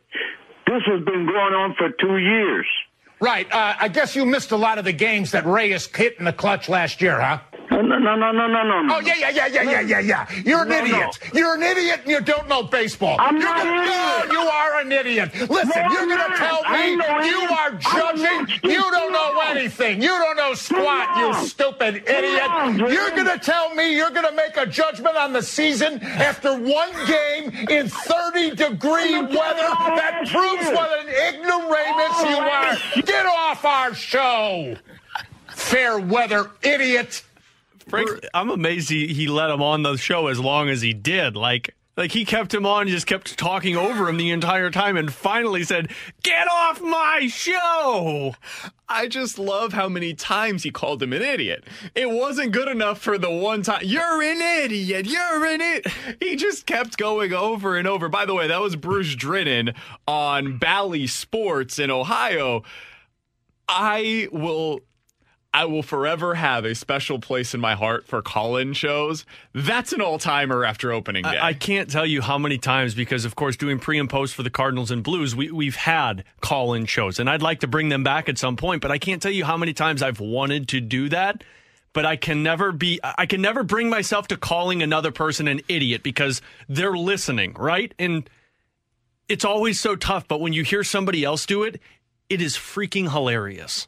This 0.67 0.81
has 0.87 1.03
been 1.05 1.25
going 1.27 1.53
on 1.53 1.75
for 1.75 1.89
two 1.91 2.17
years. 2.17 2.65
Right. 3.19 3.51
Uh, 3.51 3.75
I 3.79 3.87
guess 3.87 4.15
you 4.15 4.25
missed 4.25 4.51
a 4.51 4.57
lot 4.57 4.77
of 4.77 4.85
the 4.85 4.93
games 4.93 5.31
that 5.31 5.45
Reyes 5.45 5.87
hit 5.87 6.17
in 6.19 6.25
the 6.25 6.33
clutch 6.33 6.67
last 6.67 7.01
year, 7.01 7.21
huh? 7.21 7.39
No, 7.71 7.81
no, 7.81 7.97
no, 7.97 8.15
no, 8.15 8.31
no, 8.31 8.47
no, 8.47 8.81
no. 8.83 8.95
Oh, 8.95 8.99
yeah, 9.01 9.15
yeah, 9.17 9.29
yeah, 9.29 9.47
yeah, 9.47 9.61
yeah, 9.63 9.79
yeah, 9.81 9.99
yeah. 9.99 10.31
You're 10.45 10.61
an 10.63 10.69
No, 10.69 10.77
idiot. 10.77 11.19
You're 11.33 11.55
an 11.55 11.63
idiot 11.63 12.01
and 12.03 12.11
you 12.11 12.21
don't 12.21 12.47
know 12.47 12.63
baseball. 12.63 13.15
I'm 13.19 13.35
you're 13.37 13.43
not 13.45 13.63
gonna- 13.63 13.85
No, 13.85 14.31
you 14.31 14.39
are 14.47 14.79
an 14.81 14.91
idiot. 14.91 15.31
Listen, 15.49 15.69
No, 15.83 15.91
you're 15.91 16.05
going 16.07 16.31
to 16.31 16.37
tell 16.37 16.61
me 16.71 16.91
you 16.91 17.43
it. 17.43 17.51
are 17.51 17.71
judging. 17.71 18.47
You 18.63 18.81
don't 18.91 19.11
know 19.11 19.39
anything. 19.47 20.01
You 20.01 20.09
don't 20.09 20.37
know 20.37 20.53
squat, 20.53 21.17
you 21.17 21.47
stupid 21.47 21.95
idiot. 22.07 22.91
You're 22.91 23.09
going 23.11 23.25
to 23.25 23.39
tell 23.39 23.73
me 23.73 23.95
you're 23.95 24.11
going 24.11 24.27
to 24.27 24.35
make 24.35 24.55
a 24.57 24.65
judgment 24.65 25.17
on 25.17 25.33
the 25.33 25.41
season 25.41 26.01
after 26.03 26.53
one 26.57 26.89
game 27.07 27.51
in 27.69 27.89
30 27.89 28.51
degree 28.55 29.19
weather 29.21 29.69
that 29.99 30.27
proves 30.31 30.67
what 30.69 30.99
an 30.99 31.09
ignoramus 31.09 32.21
you 32.29 32.37
are. 32.37 33.01
Get 33.03 33.25
off 33.25 33.65
our 33.65 33.93
show. 33.93 34.75
Fair 35.47 35.97
weather 35.99 36.51
idiot. 36.61 37.23
Frank, 38.03 38.25
I'm 38.33 38.49
amazed 38.49 38.89
he, 38.89 39.13
he 39.13 39.27
let 39.27 39.49
him 39.49 39.61
on 39.61 39.83
the 39.83 39.97
show 39.97 40.27
as 40.27 40.39
long 40.39 40.69
as 40.69 40.81
he 40.81 40.93
did. 40.93 41.35
Like, 41.35 41.75
like 41.97 42.11
he 42.11 42.25
kept 42.25 42.53
him 42.53 42.65
on, 42.65 42.87
just 42.87 43.07
kept 43.07 43.37
talking 43.37 43.77
over 43.77 44.09
him 44.09 44.17
the 44.17 44.31
entire 44.31 44.69
time, 44.69 44.97
and 44.97 45.13
finally 45.13 45.63
said, 45.63 45.91
"Get 46.23 46.47
off 46.51 46.81
my 46.81 47.27
show!" 47.27 48.35
I 48.89 49.07
just 49.07 49.39
love 49.39 49.71
how 49.73 49.87
many 49.87 50.13
times 50.13 50.63
he 50.63 50.71
called 50.71 51.01
him 51.01 51.13
an 51.13 51.21
idiot. 51.21 51.63
It 51.95 52.09
wasn't 52.09 52.51
good 52.51 52.67
enough 52.67 52.99
for 52.99 53.17
the 53.17 53.31
one 53.31 53.61
time. 53.61 53.81
You're 53.85 54.21
an 54.21 54.41
idiot. 54.41 55.05
You're 55.05 55.45
an 55.45 55.61
idiot. 55.61 55.87
He 56.19 56.35
just 56.35 56.65
kept 56.65 56.97
going 56.97 57.31
over 57.33 57.77
and 57.77 57.87
over. 57.87 58.09
By 58.09 58.25
the 58.25 58.33
way, 58.33 58.47
that 58.47 58.61
was 58.61 58.75
Bruce 58.75 59.15
Drennan 59.15 59.73
on 60.05 60.57
Bally 60.57 61.07
Sports 61.07 61.79
in 61.79 61.89
Ohio. 61.89 62.63
I 63.69 64.27
will. 64.33 64.81
I 65.55 65.63
will 65.63 65.83
forever 65.83 66.35
have 66.35 66.65
a 66.65 66.75
special 66.75 67.17
place 67.17 67.53
in 67.53 67.61
my 67.61 67.75
heart 67.75 68.05
for 68.05 68.21
call-in 68.21 68.73
shows. 68.73 69.25
That's 69.53 69.93
an 69.93 70.01
all-timer 70.01 70.65
after 70.65 70.91
opening 70.91 71.23
day. 71.23 71.37
I, 71.37 71.47
I 71.47 71.53
can't 71.53 71.89
tell 71.89 72.05
you 72.05 72.21
how 72.21 72.37
many 72.37 72.57
times 72.57 72.93
because, 72.93 73.23
of 73.23 73.35
course, 73.35 73.55
doing 73.55 73.79
pre 73.79 73.97
and 73.97 74.09
post 74.09 74.35
for 74.35 74.43
the 74.43 74.49
Cardinals 74.49 74.91
and 74.91 75.01
Blues, 75.01 75.33
we, 75.33 75.49
we've 75.51 75.77
had 75.77 76.25
call 76.41 76.73
in 76.73 76.85
shows, 76.85 77.19
and 77.19 77.29
I'd 77.29 77.41
like 77.41 77.61
to 77.61 77.67
bring 77.67 77.87
them 77.87 78.03
back 78.03 78.27
at 78.27 78.37
some 78.37 78.57
point. 78.57 78.81
But 78.81 78.91
I 78.91 78.97
can't 78.97 79.21
tell 79.21 79.31
you 79.31 79.45
how 79.45 79.55
many 79.55 79.71
times 79.71 80.03
I've 80.03 80.19
wanted 80.19 80.67
to 80.69 80.81
do 80.81 81.07
that. 81.07 81.41
But 81.93 82.05
I 82.05 82.17
can 82.17 82.43
never 82.43 82.73
be. 82.73 82.99
I 83.01 83.25
can 83.25 83.41
never 83.41 83.63
bring 83.63 83.89
myself 83.89 84.27
to 84.27 84.35
calling 84.35 84.83
another 84.83 85.11
person 85.11 85.47
an 85.47 85.61
idiot 85.69 86.03
because 86.03 86.41
they're 86.67 86.97
listening, 86.97 87.53
right? 87.53 87.93
And 87.97 88.29
it's 89.29 89.45
always 89.45 89.79
so 89.79 89.95
tough. 89.95 90.27
But 90.27 90.41
when 90.41 90.51
you 90.51 90.63
hear 90.65 90.83
somebody 90.83 91.23
else 91.23 91.45
do 91.45 91.63
it, 91.63 91.79
it 92.27 92.41
is 92.41 92.57
freaking 92.57 93.09
hilarious, 93.09 93.87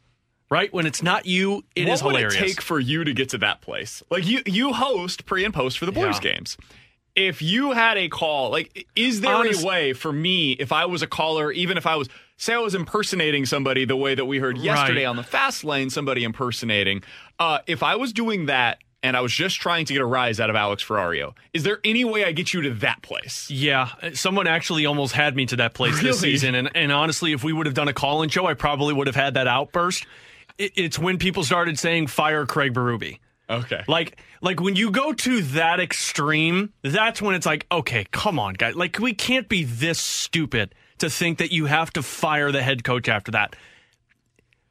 right? 0.50 0.72
When 0.72 0.86
it's 0.86 1.02
not 1.02 1.26
you, 1.26 1.64
it 1.76 1.86
what 1.86 1.94
is 1.94 2.02
would 2.02 2.16
it 2.16 2.30
take 2.30 2.60
for 2.60 2.78
you 2.80 3.04
to 3.04 3.12
get 3.12 3.30
to 3.30 3.38
that 3.38 3.60
place? 3.60 4.02
Like 4.10 4.26
you, 4.26 4.42
you 4.46 4.72
host 4.72 5.26
pre 5.26 5.44
and 5.44 5.52
post 5.52 5.78
for 5.78 5.86
the 5.86 5.92
Blues 5.92 6.16
Yeah. 6.22 6.32
games. 6.32 6.56
If 7.16 7.42
you 7.42 7.72
had 7.72 7.96
a 7.98 8.08
call, 8.08 8.50
like, 8.50 8.86
is 8.94 9.20
there 9.22 9.34
Honest- 9.34 9.64
a 9.64 9.66
way 9.66 9.92
for 9.92 10.12
me, 10.12 10.52
if 10.52 10.70
I 10.70 10.86
was 10.86 11.02
a 11.02 11.06
caller, 11.08 11.50
even 11.50 11.76
if 11.76 11.84
I 11.84 11.96
was, 11.96 12.08
say, 12.36 12.54
I 12.54 12.58
was 12.58 12.76
impersonating 12.76 13.44
somebody 13.44 13.84
the 13.84 13.96
way 13.96 14.14
that 14.14 14.26
we 14.26 14.38
heard 14.38 14.56
yesterday 14.56 15.00
Right. 15.04 15.10
on 15.10 15.16
the 15.16 15.24
fast 15.24 15.64
lane, 15.64 15.90
somebody 15.90 16.22
impersonating, 16.22 17.02
uh, 17.40 17.58
if 17.66 17.82
I 17.82 17.96
was 17.96 18.12
doing 18.12 18.46
that 18.46 18.78
and 19.02 19.16
I 19.16 19.20
was 19.20 19.32
just 19.32 19.60
trying 19.60 19.84
to 19.86 19.92
get 19.92 20.00
a 20.00 20.06
rise 20.06 20.38
out 20.38 20.48
of 20.48 20.54
Alex 20.54 20.84
Ferrario, 20.84 21.34
is 21.52 21.64
there 21.64 21.80
any 21.82 22.04
way 22.04 22.24
I 22.24 22.30
get 22.30 22.54
you 22.54 22.62
to 22.62 22.70
that 22.74 23.02
place? 23.02 23.50
Yeah, 23.50 23.88
someone 24.12 24.46
actually 24.46 24.86
almost 24.86 25.12
had 25.14 25.34
me 25.34 25.44
to 25.46 25.56
that 25.56 25.74
place 25.74 26.00
this 26.00 26.20
season, 26.20 26.54
and 26.54 26.70
and 26.76 26.92
honestly, 26.92 27.32
if 27.32 27.42
we 27.42 27.52
would 27.52 27.66
have 27.66 27.74
done 27.74 27.88
a 27.88 27.92
call-in 27.92 28.28
show, 28.28 28.46
I 28.46 28.54
probably 28.54 28.94
would 28.94 29.06
have 29.08 29.16
had 29.16 29.34
that 29.34 29.48
outburst. 29.48 30.06
It, 30.58 30.72
it's 30.76 30.98
when 30.98 31.18
people 31.18 31.44
started 31.44 31.78
saying 31.78 32.08
"fire 32.08 32.44
Craig 32.46 32.74
Berube." 32.74 33.18
Okay. 33.50 33.82
Like, 33.88 34.20
like 34.42 34.60
when 34.60 34.76
you 34.76 34.90
go 34.90 35.12
to 35.12 35.40
that 35.40 35.80
extreme, 35.80 36.72
that's 36.82 37.22
when 37.22 37.34
it's 37.34 37.46
like, 37.46 37.66
okay, 37.72 38.04
come 38.10 38.38
on, 38.38 38.54
guys. 38.54 38.74
Like, 38.74 38.98
we 38.98 39.14
can't 39.14 39.48
be 39.48 39.64
this 39.64 39.98
stupid 39.98 40.74
to 40.98 41.08
think 41.08 41.38
that 41.38 41.50
you 41.50 41.66
have 41.66 41.90
to 41.94 42.02
fire 42.02 42.52
the 42.52 42.62
head 42.62 42.84
coach 42.84 43.08
after 43.08 43.32
that. 43.32 43.56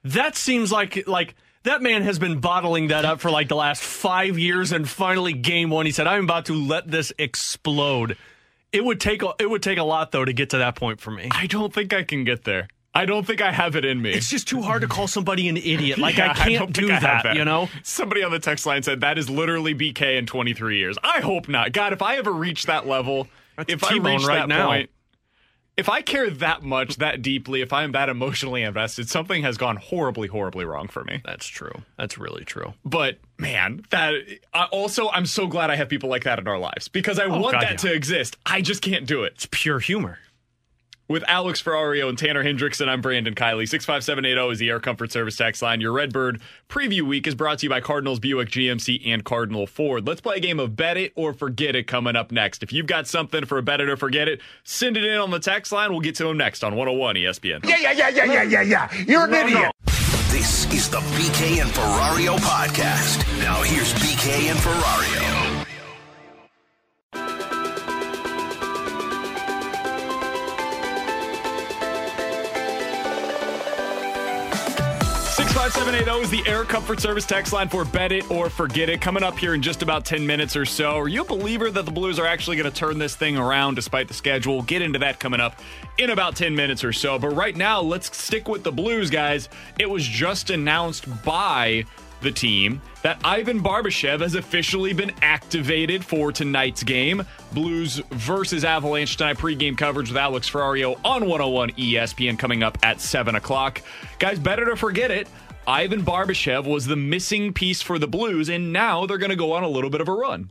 That 0.03 0.35
seems 0.35 0.71
like 0.71 1.07
like 1.07 1.35
that 1.63 1.81
man 1.81 2.03
has 2.03 2.19
been 2.19 2.39
bottling 2.39 2.87
that 2.87 3.03
up 3.03 3.19
for 3.19 3.31
like 3.31 3.49
the 3.49 3.55
last 3.55 3.81
five 3.81 4.37
years, 4.37 4.71
and 4.71 4.87
finally, 4.87 5.33
game 5.33 5.69
one, 5.69 5.85
he 5.85 5.91
said, 5.91 6.07
"I'm 6.07 6.23
about 6.23 6.45
to 6.45 6.53
let 6.53 6.89
this 6.89 7.11
explode." 7.17 8.17
It 8.71 8.83
would 8.83 8.99
take 9.01 9.23
a, 9.23 9.33
it 9.39 9.49
would 9.49 9.63
take 9.63 9.77
a 9.77 9.83
lot 9.83 10.11
though 10.11 10.23
to 10.23 10.33
get 10.33 10.51
to 10.51 10.59
that 10.59 10.75
point 10.75 11.01
for 11.01 11.11
me. 11.11 11.29
I 11.31 11.47
don't 11.47 11.73
think 11.73 11.93
I 11.93 12.03
can 12.03 12.23
get 12.23 12.43
there. 12.43 12.67
I 12.97 13.05
don't 13.05 13.25
think 13.27 13.41
I 13.41 13.51
have 13.51 13.75
it 13.75 13.85
in 13.85 14.01
me. 14.01 14.11
It's 14.11 14.29
just 14.29 14.47
too 14.47 14.61
hard 14.61 14.81
to 14.81 14.87
call 14.87 15.07
somebody 15.07 15.47
an 15.49 15.57
idiot. 15.57 15.99
Like 15.99 16.17
Yeah, 16.17 16.31
I 16.31 16.33
can't 16.33 16.73
don't 16.73 16.73
do 16.73 16.89
I 16.91 16.95
have 16.95 17.23
that, 17.23 17.35
you 17.35 17.45
know. 17.45 17.69
Somebody 17.83 18.23
on 18.23 18.31
the 18.31 18.39
text 18.39 18.65
line 18.65 18.81
said 18.83 19.01
that 19.01 19.17
is 19.17 19.29
literally 19.29 19.75
BK 19.75 20.17
in 20.17 20.25
23 20.25 20.77
years. 20.77 20.97
I 21.03 21.19
hope 21.21 21.47
not. 21.47 21.71
God, 21.73 21.93
if 21.93 22.01
I 22.01 22.17
ever 22.17 22.31
reach 22.31 22.65
that 22.65 22.87
level, 22.87 23.27
That's 23.55 23.71
if 23.71 23.83
I 23.83 23.93
T-bone 23.93 24.17
reach 24.17 24.25
right 24.27 24.39
that 24.39 24.49
now. 24.49 24.67
point, 24.67 24.89
if 25.77 25.89
I 25.89 26.01
care 26.01 26.27
that 26.31 26.63
much, 26.63 26.95
that 26.95 27.21
deeply, 27.21 27.61
if 27.61 27.71
I'm 27.71 27.91
that 27.91 28.09
emotionally 28.09 28.63
invested, 28.63 29.09
something 29.09 29.43
has 29.43 29.57
gone 29.59 29.75
horribly, 29.75 30.27
horribly 30.27 30.65
wrong 30.65 30.87
for 30.87 31.03
me. 31.03 31.21
That's 31.23 31.45
true. 31.45 31.83
That's 31.99 32.17
really 32.17 32.43
true. 32.45 32.73
But 32.83 33.19
man, 33.37 33.83
that 33.91 34.15
I 34.55 34.63
also 34.71 35.09
I'm 35.09 35.27
so 35.27 35.45
glad 35.45 35.69
I 35.69 35.75
have 35.75 35.87
people 35.87 36.09
like 36.09 36.23
that 36.23 36.39
in 36.39 36.47
our 36.47 36.57
lives 36.57 36.87
because 36.87 37.19
I 37.19 37.25
Oh, 37.25 37.39
want 37.39 37.51
God, 37.53 37.61
that 37.61 37.71
yeah. 37.71 37.77
to 37.77 37.93
exist. 37.93 38.37
I 38.43 38.61
just 38.61 38.81
can't 38.81 39.05
do 39.05 39.23
it. 39.23 39.33
It's 39.35 39.47
pure 39.51 39.77
humor. 39.79 40.17
With 41.09 41.23
Alex 41.29 41.61
Ferrario 41.61 42.09
and 42.09 42.17
Tanner 42.17 42.43
Hendrickson, 42.43 42.89
I'm 42.89 42.99
Brandon 42.99 43.33
Kiley. 43.33 43.65
65780 43.65 44.51
is 44.51 44.59
the 44.59 44.69
Air 44.69 44.81
Comfort 44.81 45.09
Service 45.09 45.37
tax 45.37 45.61
line. 45.61 45.79
Your 45.79 45.93
Redbird 45.93 46.41
preview 46.67 47.03
week 47.03 47.25
is 47.27 47.33
brought 47.33 47.59
to 47.59 47.65
you 47.65 47.69
by 47.69 47.79
Cardinals 47.79 48.19
Buick 48.19 48.49
GMC 48.49 49.01
and 49.05 49.23
Cardinal 49.23 49.67
Ford. 49.67 50.05
Let's 50.05 50.19
play 50.19 50.35
a 50.35 50.39
game 50.41 50.59
of 50.59 50.75
Bet 50.75 50.97
It 50.97 51.13
or 51.15 51.31
Forget 51.31 51.77
It 51.77 51.87
coming 51.87 52.17
up 52.17 52.33
next. 52.33 52.61
If 52.61 52.73
you've 52.73 52.87
got 52.87 53.07
something 53.07 53.45
for 53.45 53.57
a 53.57 53.61
Bet 53.61 53.79
It 53.79 53.87
or 53.87 53.95
Forget 53.95 54.27
It, 54.27 54.41
send 54.65 54.97
it 54.97 55.05
in 55.05 55.17
on 55.17 55.31
the 55.31 55.39
text 55.39 55.71
line. 55.71 55.91
We'll 55.91 56.01
get 56.01 56.15
to 56.15 56.25
them 56.25 56.35
next 56.35 56.61
on 56.61 56.75
101 56.75 57.15
ESPN. 57.15 57.65
Yeah, 57.65 57.77
yeah, 57.77 57.91
yeah, 57.93 58.09
yeah, 58.09 58.25
yeah, 58.25 58.43
yeah, 58.43 58.61
yeah. 58.61 58.93
You're 59.07 59.23
an 59.27 59.33
oh 59.33 59.47
idiot. 59.47 59.71
This 60.29 60.65
is 60.73 60.89
the 60.89 60.99
BK 60.99 61.61
and 61.61 61.69
Ferrario 61.69 62.37
podcast. 62.39 63.25
Now 63.39 63.61
here's 63.63 63.93
BK 63.93 64.51
and 64.51 64.59
Ferrario. 64.59 65.46
65780 75.77 76.23
is 76.23 76.43
the 76.43 76.51
Air 76.51 76.63
Comfort 76.63 76.99
Service 76.99 77.23
text 77.23 77.53
line 77.53 77.69
for 77.69 77.85
Bet 77.85 78.11
It 78.11 78.31
or 78.31 78.49
Forget 78.49 78.89
It. 78.89 78.99
Coming 78.99 79.21
up 79.21 79.37
here 79.37 79.53
in 79.53 79.61
just 79.61 79.83
about 79.83 80.05
10 80.05 80.25
minutes 80.25 80.55
or 80.55 80.65
so. 80.65 80.97
Are 80.97 81.07
you 81.07 81.21
a 81.21 81.23
believer 81.23 81.69
that 81.69 81.85
the 81.85 81.91
Blues 81.91 82.17
are 82.17 82.25
actually 82.25 82.57
going 82.57 82.69
to 82.69 82.75
turn 82.75 82.97
this 82.97 83.15
thing 83.15 83.37
around 83.37 83.75
despite 83.75 84.07
the 84.07 84.13
schedule? 84.15 84.55
We'll 84.55 84.63
get 84.63 84.81
into 84.81 84.97
that 84.97 85.19
coming 85.19 85.39
up 85.39 85.61
in 85.99 86.09
about 86.09 86.35
10 86.35 86.55
minutes 86.55 86.83
or 86.83 86.91
so. 86.91 87.19
But 87.19 87.35
right 87.35 87.55
now, 87.55 87.79
let's 87.79 88.17
stick 88.17 88.47
with 88.47 88.63
the 88.63 88.71
Blues, 88.71 89.11
guys. 89.11 89.49
It 89.77 89.87
was 89.87 90.03
just 90.03 90.49
announced 90.49 91.05
by 91.23 91.85
the 92.21 92.31
team 92.31 92.81
that 93.03 93.19
Ivan 93.23 93.61
Barbashev 93.61 94.21
has 94.21 94.33
officially 94.33 94.93
been 94.93 95.11
activated 95.21 96.03
for 96.03 96.31
tonight's 96.31 96.81
game. 96.81 97.23
Blues 97.53 98.01
versus 98.09 98.65
Avalanche 98.65 99.15
tonight. 99.15 99.37
Pregame 99.37 99.77
coverage 99.77 100.09
with 100.09 100.17
Alex 100.17 100.49
Ferrario 100.49 100.99
on 101.05 101.27
101 101.27 101.69
ESPN 101.73 102.39
coming 102.39 102.63
up 102.63 102.79
at 102.81 102.99
7 102.99 103.35
o'clock. 103.35 103.83
Guys, 104.17 104.39
better 104.39 104.65
to 104.65 104.75
forget 104.75 105.11
it. 105.11 105.27
Ivan 105.67 106.01
Barbashev 106.03 106.65
was 106.65 106.85
the 106.87 106.95
missing 106.95 107.51
piece 107.53 107.81
for 107.81 107.99
the 107.99 108.07
Blues, 108.07 108.47
and 108.49 108.71
now 108.71 109.05
they're 109.05 109.17
going 109.17 109.31
to 109.31 109.35
go 109.35 109.51
on 109.51 109.63
a 109.63 109.67
little 109.67 109.89
bit 109.89 109.99
of 109.99 110.07
a 110.07 110.13
run. 110.13 110.49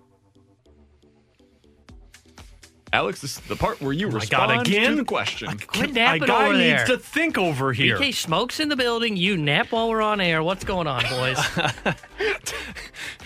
Alex, 2.92 3.20
this 3.20 3.36
is 3.38 3.40
the 3.46 3.56
part 3.56 3.80
where 3.80 3.92
you 3.92 4.06
Oh 4.08 4.12
respond 4.12 4.50
God, 4.52 4.66
again? 4.66 4.90
to 4.92 4.96
the 4.96 5.04
question. 5.04 5.58
Quit 5.66 5.90
My 5.90 5.94
napping 5.94 6.22
guy 6.28 6.46
over 6.48 6.56
needs 6.56 6.84
to 6.84 6.96
think 6.98 7.36
over 7.36 7.72
here. 7.72 7.98
BK 7.98 8.14
Smokes 8.14 8.60
in 8.60 8.68
the 8.68 8.76
building. 8.76 9.16
You 9.16 9.36
nap 9.36 9.72
while 9.72 9.88
we're 9.88 10.00
on 10.02 10.20
air. 10.20 10.42
What's 10.42 10.64
going 10.64 10.86
on, 10.86 11.02
boys? 11.10 11.36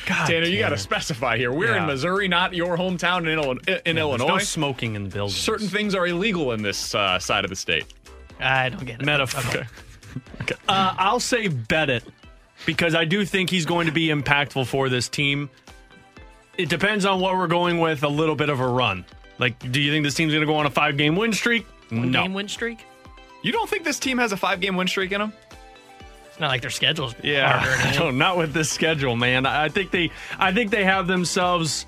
God, 0.06 0.26
Tanner, 0.26 0.46
you 0.46 0.58
got 0.58 0.70
to 0.70 0.78
specify 0.78 1.36
here. 1.36 1.52
We're 1.52 1.76
in 1.76 1.86
Missouri, 1.86 2.26
not 2.26 2.54
your 2.54 2.76
hometown 2.76 3.20
in, 3.22 3.28
Illinois. 3.38 3.60
in 3.84 3.96
There's 3.96 3.96
Illinois. 3.98 4.26
no 4.28 4.38
smoking 4.38 4.94
in 4.96 5.04
the 5.04 5.10
building. 5.10 5.34
Certain 5.34 5.68
things 5.68 5.94
are 5.94 6.06
illegal 6.06 6.52
in 6.52 6.62
this 6.62 6.94
uh, 6.94 7.18
side 7.18 7.44
of 7.44 7.50
the 7.50 7.56
state. 7.56 7.84
I 8.40 8.70
don't 8.70 8.84
get 8.84 9.00
it. 9.00 9.04
metaphor. 9.06 9.66
Uh, 10.68 10.94
I'll 10.98 11.20
say 11.20 11.48
bet 11.48 11.90
it 11.90 12.04
because 12.66 12.94
I 12.94 13.04
do 13.04 13.24
think 13.24 13.50
he's 13.50 13.66
going 13.66 13.86
to 13.86 13.92
be 13.92 14.08
impactful 14.08 14.66
for 14.66 14.88
this 14.88 15.08
team. 15.08 15.50
It 16.56 16.68
depends 16.68 17.04
on 17.04 17.20
what 17.20 17.36
we're 17.36 17.46
going 17.46 17.78
with. 17.78 18.02
A 18.02 18.08
little 18.08 18.34
bit 18.34 18.48
of 18.48 18.60
a 18.60 18.66
run. 18.66 19.04
Like, 19.38 19.72
do 19.72 19.80
you 19.80 19.90
think 19.90 20.04
this 20.04 20.14
team's 20.14 20.32
going 20.32 20.42
to 20.42 20.46
go 20.46 20.56
on 20.56 20.66
a 20.66 20.70
five 20.70 20.96
game 20.96 21.16
win 21.16 21.32
streak? 21.32 21.66
One 21.90 22.10
no. 22.10 22.22
game 22.22 22.34
win 22.34 22.48
streak. 22.48 22.84
You 23.42 23.52
don't 23.52 23.68
think 23.68 23.84
this 23.84 23.98
team 23.98 24.18
has 24.18 24.32
a 24.32 24.36
five 24.36 24.60
game 24.60 24.76
win 24.76 24.86
streak 24.86 25.12
in 25.12 25.20
them? 25.20 25.32
It's 26.28 26.38
not 26.38 26.48
like 26.48 26.60
their 26.60 26.70
schedules. 26.70 27.14
Yeah, 27.22 27.58
harder 27.58 27.82
I 27.88 27.92
don't, 27.92 28.18
not 28.18 28.36
with 28.36 28.52
this 28.52 28.70
schedule, 28.70 29.16
man. 29.16 29.46
I 29.46 29.64
I 29.64 29.68
think 29.68 29.90
they, 29.90 30.10
I 30.38 30.52
think 30.52 30.70
they 30.70 30.84
have 30.84 31.06
themselves 31.06 31.86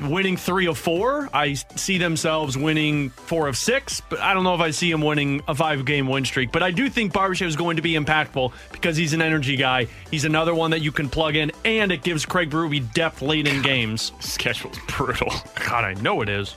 winning 0.00 0.36
three 0.36 0.66
of 0.66 0.78
four. 0.78 1.28
I 1.32 1.54
see 1.54 1.98
themselves 1.98 2.56
winning 2.56 3.10
four 3.10 3.48
of 3.48 3.56
six, 3.56 4.00
but 4.00 4.20
I 4.20 4.34
don't 4.34 4.44
know 4.44 4.54
if 4.54 4.60
I 4.60 4.70
see 4.70 4.90
them 4.90 5.02
winning 5.02 5.42
a 5.48 5.54
five-game 5.54 6.08
win 6.08 6.24
streak. 6.24 6.52
But 6.52 6.62
I 6.62 6.70
do 6.70 6.88
think 6.88 7.12
Barbashev 7.12 7.46
is 7.46 7.56
going 7.56 7.76
to 7.76 7.82
be 7.82 7.92
impactful 7.92 8.52
because 8.72 8.96
he's 8.96 9.12
an 9.12 9.22
energy 9.22 9.56
guy. 9.56 9.86
He's 10.10 10.24
another 10.24 10.54
one 10.54 10.70
that 10.70 10.80
you 10.80 10.92
can 10.92 11.08
plug 11.08 11.36
in, 11.36 11.52
and 11.64 11.92
it 11.92 12.02
gives 12.02 12.24
Craig 12.26 12.50
Berube 12.50 12.92
depth 12.92 13.22
late 13.22 13.46
in 13.46 13.62
games. 13.62 14.12
Schedule's 14.20 14.78
brutal. 14.88 15.32
God, 15.66 15.84
I 15.84 15.94
know 15.94 16.22
it 16.22 16.28
is. 16.28 16.54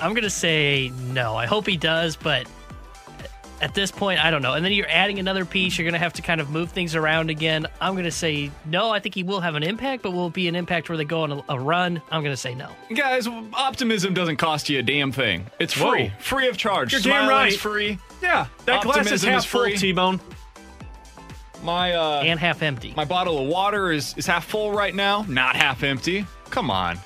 I'm 0.00 0.12
gonna 0.12 0.28
say 0.28 0.92
no. 1.12 1.36
I 1.36 1.46
hope 1.46 1.66
he 1.66 1.78
does, 1.78 2.16
but 2.16 2.46
at 3.60 3.74
this 3.74 3.90
point, 3.90 4.22
I 4.22 4.30
don't 4.30 4.42
know. 4.42 4.54
And 4.54 4.64
then 4.64 4.72
you're 4.72 4.88
adding 4.88 5.18
another 5.18 5.44
piece. 5.44 5.78
You're 5.78 5.86
gonna 5.86 5.98
have 5.98 6.12
to 6.14 6.22
kind 6.22 6.40
of 6.40 6.50
move 6.50 6.70
things 6.70 6.94
around 6.94 7.30
again. 7.30 7.66
I'm 7.80 7.96
gonna 7.96 8.10
say 8.10 8.50
no. 8.64 8.90
I 8.90 9.00
think 9.00 9.14
he 9.14 9.22
will 9.22 9.40
have 9.40 9.54
an 9.54 9.62
impact, 9.62 10.02
but 10.02 10.12
will 10.12 10.26
it 10.26 10.32
be 10.34 10.48
an 10.48 10.54
impact 10.54 10.88
where 10.88 10.98
they 10.98 11.04
go 11.04 11.22
on 11.22 11.32
a, 11.32 11.44
a 11.48 11.58
run? 11.58 12.02
I'm 12.10 12.22
gonna 12.22 12.36
say 12.36 12.54
no. 12.54 12.68
Guys, 12.94 13.26
optimism 13.54 14.14
doesn't 14.14 14.36
cost 14.36 14.68
you 14.68 14.78
a 14.78 14.82
damn 14.82 15.12
thing. 15.12 15.46
It's 15.58 15.72
free, 15.72 16.08
Whoa. 16.08 16.18
free 16.18 16.48
of 16.48 16.56
charge. 16.56 16.92
You're 16.92 17.00
damn 17.00 17.26
Smiling's 17.26 17.54
right. 17.54 17.60
free. 17.60 17.98
Yeah, 18.22 18.46
that 18.66 18.82
glass 18.82 19.10
is 19.10 19.22
half 19.22 19.38
is 19.38 19.44
full. 19.44 19.66
T-Bone. 19.70 20.20
My 21.62 21.94
uh, 21.94 22.22
and 22.24 22.38
half 22.38 22.62
empty. 22.62 22.92
My 22.96 23.04
bottle 23.04 23.38
of 23.38 23.48
water 23.48 23.90
is 23.90 24.14
is 24.16 24.26
half 24.26 24.44
full 24.44 24.72
right 24.72 24.94
now, 24.94 25.24
not 25.28 25.56
half 25.56 25.82
empty. 25.82 26.26
Come 26.50 26.70
on. 26.70 26.98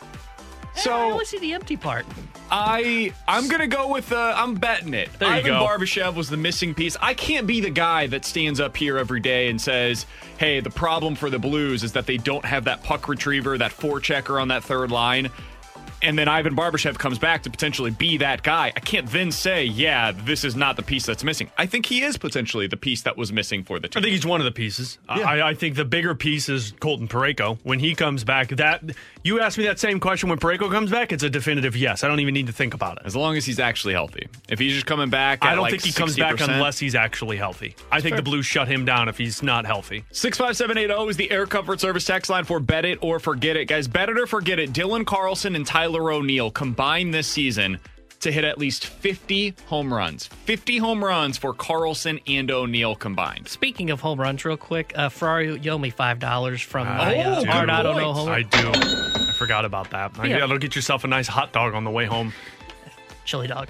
So 0.80 0.92
I 0.92 1.02
only 1.12 1.24
see 1.24 1.38
the 1.38 1.52
empty 1.52 1.76
part. 1.76 2.06
I 2.50 3.12
I'm 3.28 3.48
gonna 3.48 3.66
go 3.66 3.92
with 3.92 4.12
uh, 4.12 4.34
I'm 4.36 4.54
betting 4.54 4.94
it. 4.94 5.10
There 5.18 5.28
you 5.28 5.34
Ivan 5.34 5.52
go. 5.52 5.66
Barbashev 5.66 6.14
was 6.14 6.28
the 6.28 6.36
missing 6.36 6.74
piece. 6.74 6.96
I 7.00 7.14
can't 7.14 7.46
be 7.46 7.60
the 7.60 7.70
guy 7.70 8.06
that 8.08 8.24
stands 8.24 8.60
up 8.60 8.76
here 8.76 8.98
every 8.98 9.20
day 9.20 9.48
and 9.48 9.60
says, 9.60 10.06
"Hey, 10.38 10.60
the 10.60 10.70
problem 10.70 11.14
for 11.14 11.30
the 11.30 11.38
Blues 11.38 11.84
is 11.84 11.92
that 11.92 12.06
they 12.06 12.16
don't 12.16 12.44
have 12.44 12.64
that 12.64 12.82
puck 12.82 13.08
retriever, 13.08 13.56
that 13.58 13.72
forechecker 13.72 14.40
on 14.40 14.48
that 14.48 14.64
third 14.64 14.90
line." 14.90 15.30
And 16.02 16.18
then 16.18 16.28
Ivan 16.28 16.56
Barbashev 16.56 16.98
comes 16.98 17.18
back 17.18 17.42
to 17.44 17.50
potentially 17.50 17.90
be 17.90 18.18
that 18.18 18.42
guy. 18.42 18.72
I 18.74 18.80
can't 18.80 19.08
then 19.10 19.30
say, 19.30 19.64
"Yeah, 19.64 20.12
this 20.12 20.44
is 20.44 20.56
not 20.56 20.76
the 20.76 20.82
piece 20.82 21.06
that's 21.06 21.24
missing." 21.24 21.50
I 21.58 21.66
think 21.66 21.86
he 21.86 22.02
is 22.02 22.16
potentially 22.16 22.66
the 22.66 22.76
piece 22.76 23.02
that 23.02 23.16
was 23.16 23.32
missing 23.32 23.64
for 23.64 23.78
the 23.78 23.88
team. 23.88 24.00
I 24.00 24.02
think 24.02 24.12
he's 24.12 24.26
one 24.26 24.40
of 24.40 24.44
the 24.44 24.52
pieces. 24.52 24.98
I, 25.08 25.42
I 25.42 25.54
think 25.54 25.76
the 25.76 25.84
bigger 25.84 26.14
piece 26.14 26.48
is 26.48 26.72
Colton 26.80 27.08
Parayko. 27.08 27.58
When 27.62 27.78
he 27.78 27.94
comes 27.94 28.24
back, 28.24 28.48
that 28.48 28.82
you 29.22 29.40
asked 29.40 29.58
me 29.58 29.64
that 29.64 29.78
same 29.78 30.00
question 30.00 30.28
when 30.28 30.38
Pareko 30.38 30.70
comes 30.70 30.90
back, 30.90 31.12
it's 31.12 31.22
a 31.22 31.30
definitive 31.30 31.76
yes. 31.76 32.04
I 32.04 32.08
don't 32.08 32.20
even 32.20 32.34
need 32.34 32.46
to 32.46 32.52
think 32.52 32.74
about 32.74 32.98
it. 32.98 33.02
As 33.04 33.14
long 33.14 33.36
as 33.36 33.44
he's 33.44 33.60
actually 33.60 33.94
healthy. 33.94 34.28
If 34.48 34.58
he's 34.58 34.72
just 34.72 34.86
coming 34.86 35.10
back, 35.10 35.44
I 35.44 35.54
don't 35.54 35.62
like 35.62 35.72
think 35.72 35.84
he 35.84 35.92
comes 35.92 36.16
back 36.16 36.40
unless 36.40 36.78
he's 36.78 36.94
actually 36.94 37.36
healthy. 37.36 37.76
I 37.92 38.00
think 38.00 38.14
fair. 38.14 38.18
the 38.18 38.22
Blues 38.22 38.46
shut 38.46 38.68
him 38.68 38.84
down 38.84 39.08
if 39.08 39.18
he's 39.18 39.42
not 39.42 39.66
healthy. 39.66 40.04
65780 40.12 41.10
is 41.10 41.16
the 41.16 41.30
Air 41.30 41.46
Comfort 41.46 41.80
Service 41.80 42.04
text 42.04 42.30
line 42.30 42.44
for 42.44 42.60
Bet 42.60 42.84
It 42.84 42.98
or 43.02 43.18
Forget 43.18 43.56
It. 43.56 43.66
Guys, 43.66 43.88
bet 43.88 44.08
it 44.08 44.18
or 44.18 44.26
forget 44.26 44.58
it. 44.58 44.72
Dylan 44.72 45.04
Carlson 45.04 45.54
and 45.54 45.66
Tyler 45.66 45.89
O'Neill 45.96 46.50
combined 46.50 47.12
this 47.14 47.26
season 47.26 47.78
to 48.20 48.30
hit 48.30 48.44
at 48.44 48.58
least 48.58 48.84
50 48.86 49.54
home 49.66 49.92
runs. 49.92 50.26
50 50.26 50.76
home 50.78 51.02
runs 51.02 51.38
for 51.38 51.54
Carlson 51.54 52.20
and 52.26 52.50
O'Neill 52.50 52.94
combined. 52.94 53.48
Speaking 53.48 53.90
of 53.90 54.00
home 54.02 54.20
runs, 54.20 54.44
real 54.44 54.58
quick, 54.58 54.92
uh, 54.94 55.08
Ferrari 55.08 55.58
you 55.58 55.70
owe 55.70 55.78
me 55.78 55.88
five 55.90 56.18
dollars 56.18 56.60
from 56.60 56.86
Uh, 56.86 56.94
my 56.96 57.16
uh, 57.16 57.40
good 57.40 57.48
Arenado 57.48 57.92
point. 57.92 57.98
no 58.04 58.12
homer. 58.12 58.32
I 58.32 58.42
do. 58.42 58.70
I 58.74 59.32
forgot 59.38 59.64
about 59.64 59.90
that. 59.90 60.12
I 60.18 60.26
Yeah. 60.26 60.38
gotta 60.40 60.58
get 60.58 60.76
yourself 60.76 61.04
a 61.04 61.08
nice 61.08 61.28
hot 61.28 61.52
dog 61.52 61.72
on 61.74 61.84
the 61.84 61.90
way 61.90 62.04
home. 62.04 62.32
Chili 63.24 63.46
dog. 63.46 63.68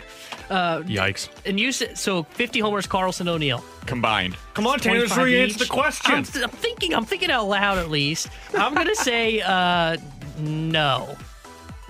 Uh, 0.49 0.81
Yikes. 0.81 1.29
and 1.47 1.61
you 1.61 1.71
said 1.71 1.97
so 1.97 2.25
50 2.25 2.59
homers, 2.59 2.87
Carlson 2.89 3.29
O'Neill. 3.29 3.63
Combined. 3.87 4.37
Come 4.55 4.67
on, 4.67 4.81
Tanner, 4.81 5.07
25 5.07 5.17
three 5.23 5.39
answer 5.39 5.59
the 5.61 5.67
question. 5.67 6.15
I'm, 6.15 6.25
th- 6.25 6.43
I'm 6.45 6.51
thinking. 6.51 6.93
I'm 6.95 7.05
thinking 7.05 7.31
out 7.31 7.47
loud 7.47 7.79
at 7.79 7.89
least. 7.89 8.29
I'm 8.59 8.75
gonna 8.75 8.95
say 8.97 9.41
uh, 9.43 9.97
no. 10.39 11.17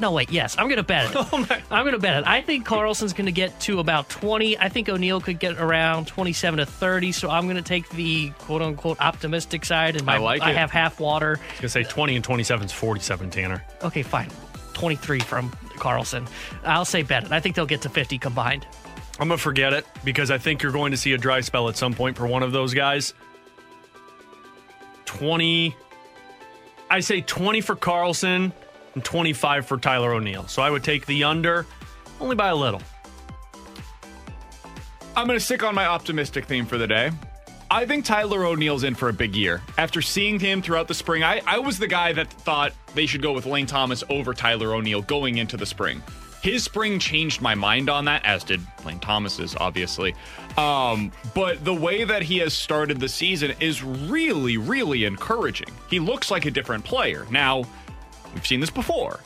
No, 0.01 0.13
wait. 0.13 0.31
Yes, 0.31 0.57
I'm 0.59 0.69
gonna 0.69 0.83
bet 0.83 1.11
it. 1.11 1.17
Oh 1.33 1.47
I'm 1.71 1.85
gonna 1.85 1.99
bet 1.99 2.17
it. 2.17 2.27
I 2.27 2.41
think 2.41 2.65
Carlson's 2.65 3.13
gonna 3.13 3.31
get 3.31 3.59
to 3.61 3.81
about 3.81 4.09
20. 4.09 4.59
I 4.59 4.69
think 4.71 4.89
O'Neill 4.89 5.21
could 5.21 5.39
get 5.39 5.59
around 5.59 6.07
27 6.07 6.59
to 6.59 6.67
30. 6.67 7.13
So 7.13 7.29
I'm 7.31 7.47
gonna 7.47 7.61
take 7.63 7.89
the 7.91 8.31
quote 8.39 8.63
unquote 8.63 8.99
optimistic 9.01 9.65
side, 9.65 9.97
and 9.97 10.07
my, 10.07 10.15
I 10.15 10.19
like 10.19 10.43
I 10.43 10.51
it. 10.53 10.57
have 10.57 10.71
half 10.71 10.99
water. 10.99 11.39
I 11.39 11.51
was 11.53 11.61
gonna 11.61 11.69
say 11.69 11.83
20 11.85 12.17
and 12.17 12.25
27 12.25 12.67
is 12.67 12.73
47, 12.73 13.31
Tanner. 13.31 13.65
Okay, 13.83 14.03
fine. 14.03 14.31
23 14.73 15.21
from 15.21 15.51
Carlson. 15.77 16.27
I'll 16.65 16.85
say 16.87 17.03
bet 17.03 17.25
it. 17.25 17.33
I 17.33 17.41
think 17.41 17.55
they'll 17.55 17.67
get 17.67 17.83
to 17.83 17.91
50 17.91 18.19
combined. 18.19 18.67
I'm 19.19 19.29
gonna 19.29 19.37
forget 19.37 19.75
it 19.75 19.87
because 20.03 20.31
I 20.31 20.39
think 20.39 20.63
you're 20.63 20.73
going 20.73 20.93
to 20.93 20.97
see 20.97 21.13
a 21.13 21.19
dry 21.19 21.43
spell 21.43 21.69
at 21.69 21.77
some 21.77 21.93
point 21.93 22.17
for 22.17 22.27
one 22.27 22.43
of 22.43 22.53
those 22.53 22.73
guys. 22.73 23.13
20. 25.05 25.77
I 26.89 27.01
say 27.01 27.21
20 27.21 27.61
for 27.61 27.77
Carlson 27.77 28.53
and 28.95 29.05
25 29.05 29.67
for 29.67 29.79
Tyler 29.79 30.13
O'Neill. 30.13 30.47
So 30.49 30.63
I 30.63 30.71
would 30.71 30.85
take 30.85 31.07
the 31.07 31.25
under 31.25 31.67
only 32.21 32.37
by 32.37 32.49
a 32.49 32.57
little. 32.57 32.83
I'm 35.17 35.27
going 35.27 35.39
to 35.39 35.45
stick 35.45 35.63
on 35.63 35.75
my 35.75 35.87
optimistic 35.87 36.47
theme 36.47 36.67
for 36.67 36.79
the 36.79 36.87
day. 36.87 37.11
I 37.73 37.87
think 37.87 38.05
Tyler 38.05 38.45
O'Neill's 38.45 38.83
in 38.83 38.97
for 38.97 39.09
a 39.09 39.13
big 39.13 39.37
year. 39.37 39.63
After 39.79 40.03
seeing 40.03 40.41
him 40.41 40.61
throughout 40.61 40.89
the 40.89 40.95
spring, 40.95 41.23
I, 41.23 41.41
I 41.47 41.59
was 41.59 41.79
the 41.79 41.87
guy 41.87 42.13
that 42.15 42.29
thought 42.33 42.73
they 42.95 43.07
should 43.07 43.23
go 43.23 43.33
with 43.33 43.47
Lane 43.47 43.67
Thomas 43.67 44.03
over 44.09 44.35
Tyler 44.35 44.75
O'Neill 44.75 45.03
going 45.03 45.39
into 45.39 45.57
the 45.57 45.67
spring. 45.67 46.03
His 46.43 46.65
spring 46.65 46.99
changed 46.99 47.41
my 47.41 47.55
mind 47.55 47.91
on 47.91 48.07
that, 48.07 48.25
as 48.25 48.45
did 48.45 48.61
Lane 48.85 48.99
Thomas's, 48.99 49.55
obviously. 49.55 50.15
Um, 50.57 51.13
but 51.35 51.65
the 51.65 51.75
way 51.75 52.03
that 52.05 52.23
he 52.23 52.39
has 52.39 52.55
started 52.55 52.99
the 52.99 53.09
season 53.09 53.53
is 53.61 53.85
really, 53.85 54.57
really 54.57 55.05
encouraging. 55.05 55.69
He 55.89 56.01
looks 56.01 56.31
like 56.31 56.47
a 56.47 56.51
different 56.51 56.85
player. 56.85 57.27
Now, 57.31 57.65
we've 58.35 58.47
seen 58.47 58.61
this 58.61 58.71
before. 58.71 59.21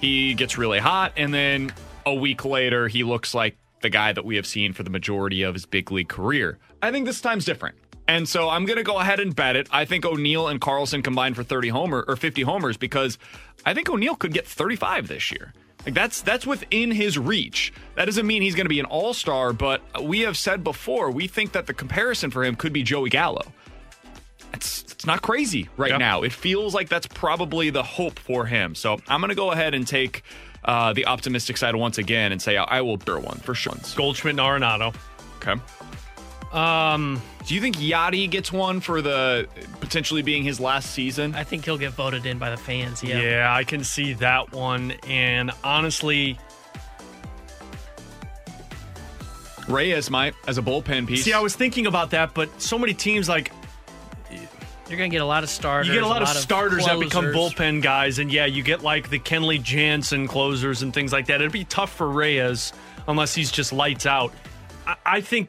He 0.00 0.34
gets 0.34 0.56
really 0.56 0.78
hot, 0.78 1.12
and 1.16 1.32
then 1.32 1.72
a 2.06 2.14
week 2.14 2.44
later, 2.44 2.88
he 2.88 3.04
looks 3.04 3.34
like 3.34 3.56
the 3.82 3.90
guy 3.90 4.12
that 4.12 4.24
we 4.24 4.36
have 4.36 4.46
seen 4.46 4.72
for 4.72 4.82
the 4.82 4.90
majority 4.90 5.42
of 5.42 5.54
his 5.54 5.66
big 5.66 5.90
league 5.90 6.08
career. 6.08 6.58
I 6.82 6.90
think 6.90 7.06
this 7.06 7.20
time's 7.20 7.44
different. 7.44 7.76
And 8.08 8.28
so 8.28 8.48
I'm 8.48 8.64
going 8.64 8.76
to 8.76 8.82
go 8.82 8.98
ahead 8.98 9.20
and 9.20 9.36
bet 9.36 9.54
it. 9.54 9.68
I 9.70 9.84
think 9.84 10.04
O'Neill 10.04 10.48
and 10.48 10.60
Carlson 10.60 11.00
combined 11.00 11.36
for 11.36 11.44
30 11.44 11.68
homer 11.68 12.04
or 12.08 12.16
50 12.16 12.42
homers 12.42 12.76
because 12.76 13.18
I 13.64 13.72
think 13.72 13.88
O'Neill 13.88 14.16
could 14.16 14.32
get 14.32 14.46
35 14.48 15.06
this 15.06 15.30
year. 15.30 15.54
Like 15.84 15.94
that's 15.94 16.20
that's 16.20 16.46
within 16.46 16.90
his 16.90 17.16
reach. 17.18 17.72
That 17.94 18.06
doesn't 18.06 18.26
mean 18.26 18.42
he's 18.42 18.54
going 18.54 18.66
to 18.66 18.70
be 18.70 18.80
an 18.80 18.86
all-star, 18.86 19.52
but 19.52 19.80
we 20.02 20.20
have 20.20 20.36
said 20.36 20.62
before, 20.62 21.10
we 21.10 21.26
think 21.26 21.52
that 21.52 21.66
the 21.66 21.72
comparison 21.72 22.30
for 22.30 22.44
him 22.44 22.56
could 22.56 22.72
be 22.72 22.82
Joey 22.82 23.10
Gallo. 23.10 23.52
It's 24.52 24.82
it's 24.82 25.06
not 25.06 25.22
crazy 25.22 25.68
right 25.76 25.98
now. 25.98 26.22
It 26.22 26.32
feels 26.32 26.74
like 26.74 26.88
that's 26.88 27.06
probably 27.06 27.70
the 27.70 27.82
hope 27.82 28.18
for 28.18 28.46
him. 28.46 28.74
So 28.74 28.98
I'm 29.08 29.20
going 29.20 29.30
to 29.30 29.34
go 29.34 29.52
ahead 29.52 29.74
and 29.74 29.86
take 29.86 30.22
uh, 30.64 30.92
the 30.92 31.06
optimistic 31.06 31.56
side 31.56 31.74
once 31.74 31.98
again 31.98 32.32
and 32.32 32.42
say 32.42 32.56
I, 32.56 32.64
I 32.64 32.80
will 32.82 32.96
bear 32.96 33.18
one 33.18 33.38
for 33.38 33.54
sure. 33.54 33.74
Goldschmidt 33.96 34.32
and 34.32 34.40
Arenado. 34.40 34.94
Okay. 35.36 35.60
Um, 36.52 37.22
Do 37.46 37.54
you 37.54 37.60
think 37.60 37.76
Yadi 37.76 38.28
gets 38.28 38.52
one 38.52 38.80
for 38.80 39.00
the 39.00 39.46
potentially 39.80 40.22
being 40.22 40.42
his 40.42 40.58
last 40.58 40.90
season? 40.90 41.34
I 41.34 41.44
think 41.44 41.64
he'll 41.64 41.78
get 41.78 41.92
voted 41.92 42.26
in 42.26 42.38
by 42.38 42.50
the 42.50 42.56
fans. 42.56 43.02
Yeah. 43.04 43.20
Yeah, 43.20 43.54
I 43.54 43.62
can 43.62 43.84
see 43.84 44.14
that 44.14 44.52
one. 44.52 44.92
And 45.06 45.52
honestly, 45.62 46.38
Reyes 49.68 50.10
might 50.10 50.34
as 50.48 50.58
a 50.58 50.62
bullpen 50.62 51.06
piece. 51.06 51.24
see, 51.24 51.32
I 51.32 51.38
was 51.40 51.54
thinking 51.54 51.86
about 51.86 52.10
that, 52.10 52.34
but 52.34 52.60
so 52.60 52.78
many 52.78 52.94
teams 52.94 53.28
like 53.28 53.52
You're 54.90 54.98
going 54.98 55.10
to 55.10 55.14
get 55.14 55.22
a 55.22 55.26
lot 55.26 55.44
of 55.44 55.50
starters. 55.50 55.86
you 55.86 55.94
get 55.94 56.02
a 56.02 56.08
lot, 56.08 56.20
of 56.20 56.28
starters 56.28 56.84
that 56.84 56.98
become 56.98 57.26
bullpen 57.26 57.80
guys, 57.80 58.18
and 58.18 58.30
yeah, 58.32 58.46
you 58.46 58.64
get 58.64 58.82
like 58.82 59.08
the 59.08 59.20
Kenley 59.20 59.62
Jansen 59.62 60.26
closers 60.26 60.82
and 60.82 60.92
things 60.92 61.12
like 61.12 61.26
that. 61.26 61.40
It'd 61.40 61.52
be 61.52 61.62
tough 61.62 61.92
for 61.92 62.08
Reyes 62.08 62.72
unless 63.06 63.32
he's 63.32 63.52
just 63.52 63.72
lights 63.72 64.04
out. 64.04 64.34
I, 64.88 64.96
I 65.06 65.20
think, 65.20 65.48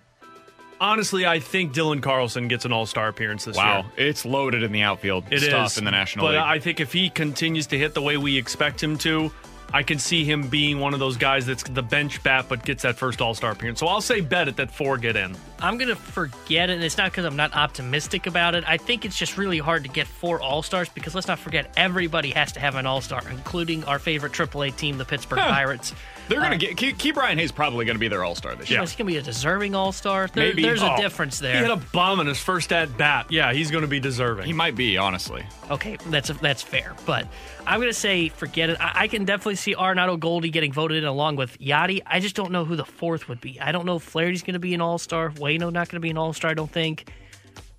honestly, 0.80 1.26
I 1.26 1.40
think 1.40 1.74
Dylan 1.74 2.04
Carlson 2.04 2.50
gets 2.50 2.66
an 2.66 2.72
All 2.72 2.86
Star 2.86 3.08
appearance 3.08 3.46
this 3.46 3.58
year. 3.58 3.66
Wow, 3.66 3.86
it's 3.98 4.26
loaded 4.26 4.62
in 4.62 4.72
the 4.72 4.84
outfield. 4.84 5.26
It 5.32 5.42
is 5.42 5.46
Stuff 5.46 5.80
in 5.80 5.86
the 5.86 5.92
National 5.92 6.28
but 6.28 6.34
League. 6.34 6.44
I 6.44 6.60
think 6.60 6.80
if 6.80 6.94
he 6.94 7.10
continues 7.10 7.66
to 7.68 7.80
hit 7.80 7.96
the 7.96 8.02
way 8.04 8.18
we 8.18 8.38
expect 8.38 8.82
him 8.82 8.96
to, 9.00 9.32
I 9.74 9.84
can 9.84 10.00
see 10.00 10.24
him 10.26 10.48
being 10.48 10.80
one 10.80 10.94
of 10.94 11.00
those 11.00 11.18
guys 11.18 11.46
that's 11.46 11.64
the 11.64 11.82
bench 11.84 12.22
bat 12.24 12.46
but 12.50 12.64
gets 12.66 12.84
that 12.84 12.98
first 12.98 13.22
All 13.22 13.34
Star 13.34 13.52
appearance. 13.52 13.80
So 13.80 13.88
I'll 13.88 14.02
say 14.02 14.22
bet 14.22 14.48
it 14.48 14.58
that 14.58 14.72
four 14.72 14.98
get 14.98 15.16
in. 15.16 15.36
I'm 15.60 15.78
going 15.78 15.90
to 15.90 15.96
forget 15.96 16.70
it. 16.70 16.74
And 16.74 16.84
it's 16.84 16.98
not 16.98 17.12
because 17.12 17.26
I'm 17.26 17.36
not 17.36 17.54
optimistic 17.56 18.26
about 18.28 18.56
it. 18.56 18.64
I 18.68 18.78
think 18.78 19.06
it's 19.06 19.18
just 19.18 19.38
really 19.38 19.60
hard 19.60 19.84
to 19.84 19.90
get 19.90 20.08
four 20.08 20.42
All 20.42 20.64
Stars 20.64 20.90
because 20.90 21.14
let's 21.16 21.28
not 21.28 21.40
forget 21.40 21.72
everybody 21.78 22.32
has 22.32 22.52
to 22.54 22.60
have 22.60 22.76
an 22.76 22.86
All 22.86 23.02
Star, 23.02 23.22
including 23.30 23.84
our 23.86 24.00
favorite 24.00 24.34
AAA 24.34 24.76
team, 24.76 24.98
the 24.98 25.06
Pittsburgh 25.06 25.40
Huh. 25.40 25.50
Pirates. 25.52 25.94
They're 26.28 26.40
Uh, 26.40 26.44
gonna 26.44 26.58
get 26.58 26.78
Key, 26.78 26.94
Ke'Bryan 26.94 27.38
Hayes 27.38 27.52
probably 27.52 27.84
gonna 27.86 28.00
be 28.00 28.08
their 28.08 28.24
All 28.24 28.36
Star 28.36 28.56
this 28.56 28.70
year. 28.70 28.80
know, 28.80 28.84
is 28.84 28.92
going 28.94 29.08
to 29.08 29.14
be 29.14 29.18
a 29.18 29.22
deserving 29.22 29.76
All 29.76 29.92
Star? 29.92 30.28
There, 30.34 30.46
Maybe. 30.48 30.62
There's 30.62 30.82
a 30.82 30.94
Oh, 30.94 30.98
difference 30.98 31.40
there. 31.40 31.56
He 31.58 31.62
had 31.62 31.72
a 31.72 31.76
bomb 31.78 32.20
in 32.22 32.28
his 32.28 32.40
first 32.40 32.72
at 32.72 32.96
bat. 32.98 33.26
Yeah, 33.30 33.52
he's 33.54 33.70
going 33.72 33.82
to 33.84 33.88
be 33.88 34.00
deserving. 34.00 34.46
He 34.46 34.54
might 34.54 34.76
be, 34.76 34.98
honestly. 34.98 35.44
Okay, 35.70 35.98
that's 36.08 36.30
that's 36.40 36.62
fair, 36.62 36.94
but 37.06 37.28
I'm 37.68 37.80
gonna 37.80 37.94
say 37.94 38.30
forget 38.30 38.70
it. 38.70 38.78
I, 38.82 39.04
I 39.04 39.08
can 39.08 39.26
definitely 39.26 39.56
see 39.56 39.76
Arenado 39.76 40.20
Goldie 40.20 40.50
getting 40.50 40.74
voted 40.74 40.98
in 40.98 41.04
along 41.06 41.36
with 41.38 41.58
Yadi. 41.60 42.02
I 42.06 42.20
just 42.20 42.36
don't 42.36 42.52
know 42.52 42.66
who 42.66 42.76
the 42.76 42.86
fourth 42.86 43.28
would 43.30 43.40
be. 43.42 43.60
I 43.60 43.72
don't 43.72 43.86
know 43.86 43.96
if 43.98 44.04
Flaherty's 44.04 44.44
gonna 44.44 44.60
be 44.60 44.74
an 44.74 44.82
All 44.82 44.98
Star. 44.98 45.30
Wayno 45.32 45.72
not 45.72 45.90
gonna 45.90 46.00
be 46.02 46.10
an 46.10 46.18
All 46.18 46.34
Star. 46.34 46.52
I 46.52 46.54
don't 46.54 46.72
think. 46.72 47.10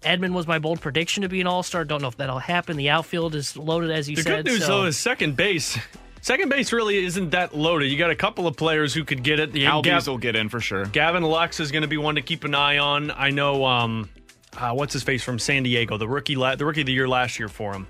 Edman 0.03 0.33
was 0.33 0.49
my 0.49 0.59
bold 0.59 0.80
prediction 0.80 1.22
to 1.22 1.28
be 1.28 1.41
an 1.41 1.47
All 1.47 1.62
Star. 1.62 1.85
Don't 1.85 2.03
know 2.03 2.09
if 2.09 2.16
that'll 2.16 2.39
happen. 2.41 2.76
The 2.76 2.91
outfield 2.91 3.35
is 3.37 3.57
loaded, 3.57 3.91
as 3.93 4.11
you 4.11 4.16
The 4.16 4.22
said. 4.22 4.45
good 4.45 4.53
news, 4.53 4.61
so- 4.66 4.80
though, 4.83 4.85
is 4.87 4.97
second 4.97 5.37
base. 5.37 5.78
Second 6.22 6.49
base 6.51 6.72
really 6.72 7.05
isn't 7.05 7.30
that 7.30 7.53
loaded. 7.57 7.87
You 7.91 7.99
got 7.99 8.11
a 8.11 8.14
couple 8.16 8.47
of 8.47 8.57
players 8.57 8.95
who 8.95 9.05
could 9.05 9.24
get 9.24 9.41
it. 9.41 9.51
The 9.53 9.64
Albies 9.64 10.07
will 10.07 10.18
get 10.18 10.37
in 10.37 10.49
for 10.49 10.61
sure. 10.61 10.85
Gavin 10.87 11.24
Lux 11.24 11.59
is 11.59 11.72
going 11.72 11.83
to 11.83 11.89
be 11.89 11.97
one 11.97 12.14
to 12.14 12.22
keep 12.22 12.45
an 12.45 12.55
eye 12.55 12.78
on. 12.78 13.11
I 13.11 13.30
know. 13.30 13.64
Um, 13.64 14.09
uh, 14.57 14.72
what's 14.72 14.93
his 14.93 15.03
face 15.03 15.24
from 15.24 15.41
San 15.41 15.64
Diego? 15.64 15.99
The 15.99 16.07
rookie, 16.07 16.37
la- 16.37 16.55
the 16.55 16.64
rookie 16.64 16.83
of 16.83 16.87
the 16.87 16.93
year 16.93 17.09
last 17.09 17.41
year 17.41 17.49
for 17.49 17.72
him. 17.72 17.89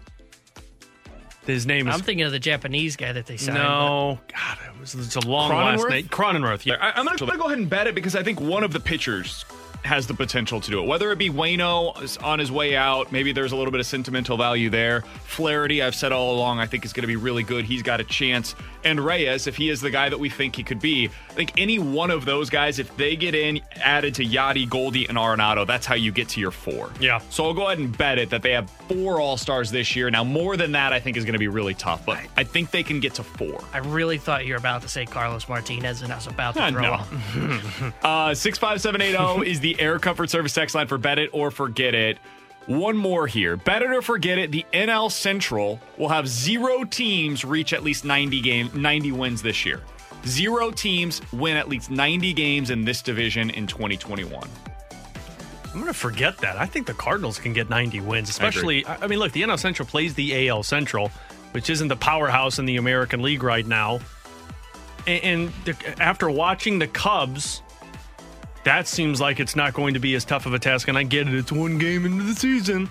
His 1.47 1.67
name 1.67 1.89
is 1.89 1.95
I'm 1.95 2.01
thinking 2.01 2.25
of 2.25 2.33
the 2.33 2.39
Japanese 2.39 2.97
guy 2.97 3.13
that 3.13 3.27
they 3.27 3.37
signed. 3.37 3.59
no. 3.59 4.21
God, 4.29 4.59
it 4.65 4.81
was 4.81 4.95
it's 4.95 5.17
a 5.17 5.27
long 5.27 5.51
last 5.51 5.89
name. 5.89 6.05
Cronenworth. 6.07 6.65
Yeah, 6.65 6.77
I, 6.81 6.93
I'm 6.99 7.05
going 7.05 7.19
to 7.19 7.27
go 7.27 7.47
ahead 7.47 7.59
and 7.59 7.69
bet 7.69 7.87
it 7.89 7.95
because 7.95 8.15
I 8.15 8.23
think 8.23 8.41
one 8.41 8.63
of 8.63 8.73
the 8.73 8.81
pitchers 8.81 9.45
has 9.85 10.07
the 10.07 10.15
potential 10.15 10.61
to 10.61 10.71
do 10.71 10.81
it. 10.83 10.87
Whether 10.87 11.11
it 11.13 11.19
be 11.19 11.29
Wayno 11.31 12.23
on 12.23 12.39
his 12.39 12.53
way 12.53 12.77
out, 12.77 13.11
maybe 13.11 13.33
there's 13.33 13.53
a 13.53 13.57
little 13.57 13.71
bit 13.73 13.81
of 13.81 13.87
sentimental 13.87 14.37
value 14.37 14.71
there. 14.71 15.03
Flaherty, 15.25 15.83
I've 15.83 15.95
said 15.95 16.13
all 16.13 16.35
along, 16.37 16.61
I 16.61 16.67
think 16.67 16.85
is 16.85 16.93
going 16.93 17.03
to 17.03 17.07
be 17.09 17.17
really 17.17 17.43
good. 17.43 17.65
He's 17.65 17.83
got 17.83 18.01
a 18.01 18.05
chance. 18.05 18.55
And 18.85 19.01
Reyes, 19.01 19.47
if 19.47 19.57
he 19.57 19.71
is 19.71 19.81
the 19.81 19.91
guy 19.91 20.09
that 20.09 20.19
we 20.19 20.29
think 20.29 20.57
he 20.57 20.63
could 20.63 20.81
be, 20.81 21.09
I 21.31 21.33
think 21.35 21.53
any 21.57 21.79
one 21.79 22.11
of 22.11 22.25
those 22.25 22.51
guys, 22.51 22.79
if 22.79 22.97
they 22.97 23.17
get 23.17 23.35
in, 23.35 23.61
added 23.77 24.15
to 24.17 24.25
Yadi, 24.25 24.69
Goldie, 24.69 25.07
and 25.09 25.17
Arenado, 25.19 25.67
that's 25.67 25.87
how 25.87 25.95
you 25.95 26.13
get 26.13 26.29
to 26.31 26.41
your 26.41 26.51
four. 26.51 26.91
Yeah. 27.01 27.21
So 27.31 27.45
I'll 27.45 27.55
go 27.55 27.67
ahead 27.67 27.79
and 27.79 27.97
bet 27.97 28.19
it 28.19 28.31
that 28.31 28.43
they 28.43 28.53
have 28.53 28.71
four 28.89 29.21
All 29.21 29.37
Stars 29.37 29.71
this 29.71 29.95
year. 29.97 30.11
Now, 30.11 30.25
more 30.25 30.57
than 30.57 30.73
that, 30.73 30.93
I 30.93 31.01
think 31.01 31.17
is 31.17 31.25
going 31.25 31.33
to 31.35 31.39
be 31.39 31.49
really 31.49 31.75
tough, 31.75 32.05
but 32.07 32.19
I 32.37 32.45
think 32.45 32.71
they 32.71 32.83
can 32.83 33.01
get 33.01 33.15
to 33.15 33.23
four. 33.25 33.63
I 33.73 33.79
really 33.79 34.19
thought 34.19 34.47
you 34.47 34.53
were 34.55 34.59
about 34.59 34.83
to 34.83 34.89
say 34.89 35.07
Carlos 35.07 35.49
Martinez, 35.49 36.03
and 36.03 36.13
I 36.13 36.17
was 36.17 36.27
about 36.27 36.55
to 36.55 36.63
Ah, 36.63 36.71
throw 36.71 36.83
no. 36.83 36.93
up. 36.93 37.09
Uh, 38.03 38.35
65780 38.35 39.51
is 39.51 39.61
the 39.61 39.72
Air 39.81 39.99
Comfort 39.99 40.31
Service 40.31 40.55
text 40.55 40.75
line 40.75 40.87
for 40.87 40.99
Bet 40.99 41.19
It 41.19 41.31
or 41.33 41.51
Forget 41.51 41.95
It. 41.95 42.19
One 42.67 42.97
more 42.97 43.27
here. 43.27 43.57
Bet 43.57 43.83
it 43.83 43.91
or 43.91 44.03
forget 44.03 44.39
it, 44.39 44.53
the 44.53 44.65
NL 44.73 45.11
Central 45.11 45.81
will 45.99 46.09
have 46.09 46.29
zero 46.29 46.85
teams 46.85 47.45
reach 47.45 47.73
at 47.73 47.83
least 47.83 48.05
90 48.05 48.41
game 48.41 48.71
90 48.73 49.13
wins 49.13 49.43
this 49.43 49.67
year. 49.67 49.81
Zero 50.27 50.71
teams 50.71 51.21
win 51.33 51.57
at 51.57 51.69
least 51.69 51.91
90 51.91 52.33
games 52.33 52.71
in 52.71 52.85
this 52.85 53.03
division 53.03 53.51
in 53.51 53.67
2021. 53.67 54.49
I'm 55.65 55.81
going 55.81 55.87
to 55.87 55.99
forget 55.99 56.39
that. 56.39 56.57
I 56.57 56.67
think 56.67 56.87
the 56.87 56.95
Cardinals 56.95 57.39
can 57.39 57.53
get 57.53 57.69
90 57.69 58.01
wins, 58.01 58.29
especially. 58.29 58.85
I, 58.87 58.97
I 59.05 59.07
mean, 59.09 59.19
look, 59.19 59.33
the 59.33 59.43
NL 59.43 59.59
Central 59.59 59.89
plays 59.89 60.15
the 60.15 60.49
AL 60.49 60.63
Central, 60.63 61.11
which 61.53 61.71
isn't 61.71 61.89
the 61.89 61.97
powerhouse 61.97 62.59
in 62.59 62.67
the 62.67 62.77
American 62.77 63.23
League 63.23 63.43
right 63.43 63.67
now. 63.67 63.99
And, 65.07 65.25
and 65.25 65.53
the, 65.65 66.03
after 66.03 66.31
watching 66.31 66.79
the 66.79 66.87
Cubs, 66.87 67.63
that 68.65 68.87
seems 68.87 69.21
like 69.21 69.41
it's 69.41 69.57
not 69.57 69.75
going 69.75 69.95
to 69.95 70.01
be 70.01 70.15
as 70.15 70.25
tough 70.25 70.47
of 70.47 70.55
a 70.55 70.59
task. 70.59 70.89
And 70.89 70.97
I 70.97 71.03
get 71.03 71.29
it; 71.29 71.35
it's 71.35 71.53
one 71.53 71.79
game 71.79 72.07
into 72.07 72.25
the 72.25 72.35
season. 72.35 72.91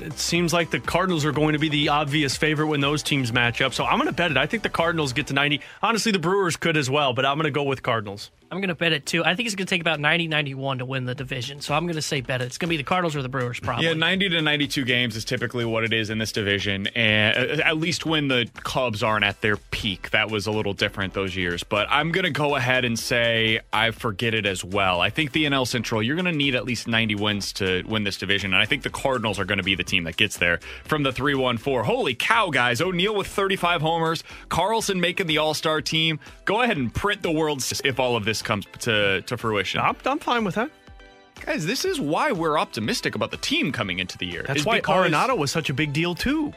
It 0.00 0.18
seems 0.18 0.52
like 0.52 0.70
the 0.70 0.80
Cardinals 0.80 1.24
are 1.24 1.32
going 1.32 1.54
to 1.54 1.58
be 1.58 1.68
the 1.68 1.88
obvious 1.88 2.36
favorite 2.36 2.66
when 2.66 2.80
those 2.80 3.02
teams 3.02 3.32
match 3.32 3.60
up. 3.60 3.72
So 3.74 3.84
I'm 3.84 3.98
going 3.98 4.08
to 4.08 4.14
bet 4.14 4.30
it. 4.30 4.36
I 4.36 4.46
think 4.46 4.62
the 4.62 4.68
Cardinals 4.68 5.12
get 5.12 5.28
to 5.28 5.34
90. 5.34 5.60
Honestly, 5.82 6.12
the 6.12 6.18
Brewers 6.18 6.56
could 6.56 6.76
as 6.76 6.90
well, 6.90 7.12
but 7.12 7.24
I'm 7.24 7.36
going 7.36 7.44
to 7.44 7.50
go 7.50 7.62
with 7.62 7.82
Cardinals. 7.82 8.30
I'm 8.50 8.58
going 8.58 8.68
to 8.68 8.74
bet 8.74 8.92
it 8.92 9.06
too. 9.06 9.24
I 9.24 9.34
think 9.34 9.46
it's 9.46 9.56
going 9.56 9.66
to 9.66 9.70
take 9.70 9.80
about 9.80 10.00
90 10.00 10.28
91 10.28 10.78
to 10.78 10.84
win 10.84 11.04
the 11.06 11.14
division. 11.14 11.60
So 11.60 11.74
I'm 11.74 11.84
going 11.86 11.96
to 11.96 12.02
say 12.02 12.20
bet 12.20 12.40
it. 12.40 12.44
It's 12.44 12.58
going 12.58 12.68
to 12.68 12.72
be 12.72 12.76
the 12.76 12.84
Cardinals 12.84 13.16
or 13.16 13.22
the 13.22 13.28
Brewers, 13.28 13.58
probably. 13.58 13.86
Yeah, 13.86 13.94
90 13.94 14.28
to 14.30 14.42
92 14.42 14.84
games 14.84 15.16
is 15.16 15.24
typically 15.24 15.64
what 15.64 15.84
it 15.84 15.92
is 15.92 16.10
in 16.10 16.18
this 16.18 16.30
division. 16.30 16.86
And 16.88 17.60
uh, 17.60 17.64
at 17.64 17.78
least 17.78 18.06
when 18.06 18.28
the 18.28 18.48
Cubs 18.62 19.02
aren't 19.02 19.24
at 19.24 19.40
their 19.40 19.56
peak, 19.56 20.10
that 20.10 20.30
was 20.30 20.46
a 20.46 20.52
little 20.52 20.72
different 20.72 21.14
those 21.14 21.34
years. 21.34 21.64
But 21.64 21.88
I'm 21.90 22.12
going 22.12 22.24
to 22.24 22.30
go 22.30 22.54
ahead 22.54 22.84
and 22.84 22.98
say 22.98 23.60
I 23.72 23.90
forget 23.90 24.34
it 24.34 24.46
as 24.46 24.64
well. 24.64 25.00
I 25.00 25.10
think 25.10 25.32
the 25.32 25.44
NL 25.44 25.66
Central, 25.66 26.02
you're 26.02 26.16
going 26.16 26.26
to 26.26 26.32
need 26.32 26.54
at 26.54 26.64
least 26.64 26.86
90 26.86 27.14
wins 27.16 27.52
to 27.54 27.82
win 27.86 28.04
this 28.04 28.18
division. 28.18 28.52
And 28.52 28.62
I 28.62 28.66
think 28.66 28.82
the 28.82 28.90
Cardinals 28.90 29.38
are 29.38 29.44
going 29.44 29.58
to 29.58 29.64
be 29.64 29.74
the 29.74 29.84
team 29.84 30.04
that 30.04 30.16
gets 30.16 30.36
there 30.36 30.60
from 30.84 31.02
the 31.02 31.12
3 31.12 31.34
1 31.34 31.58
4. 31.58 31.84
Holy 31.84 32.14
cow, 32.14 32.50
guys. 32.50 32.80
O'Neill 32.80 33.14
with 33.14 33.26
35 33.26 33.80
homers, 33.80 34.22
Carlson 34.48 35.00
making 35.00 35.26
the 35.26 35.38
All 35.38 35.54
Star 35.54 35.80
team. 35.80 36.20
Go 36.44 36.62
ahead 36.62 36.76
and 36.76 36.94
print 36.94 37.22
the 37.22 37.32
world 37.32 37.64
if 37.84 37.98
all 37.98 38.16
of 38.16 38.24
this 38.24 38.33
comes 38.42 38.66
to, 38.80 39.22
to 39.22 39.36
fruition. 39.36 39.80
I'm, 39.80 39.96
I'm 40.04 40.18
fine 40.18 40.44
with 40.44 40.54
that. 40.54 40.70
Guys, 41.44 41.66
this 41.66 41.84
is 41.84 42.00
why 42.00 42.32
we're 42.32 42.58
optimistic 42.58 43.14
about 43.14 43.30
the 43.30 43.36
team 43.36 43.72
coming 43.72 43.98
into 43.98 44.16
the 44.16 44.26
year. 44.26 44.44
That's 44.46 44.64
why 44.64 44.80
Arenado 44.80 45.36
was 45.36 45.50
such 45.50 45.68
a 45.68 45.74
big 45.74 45.92
deal, 45.92 46.14
too. 46.14 46.52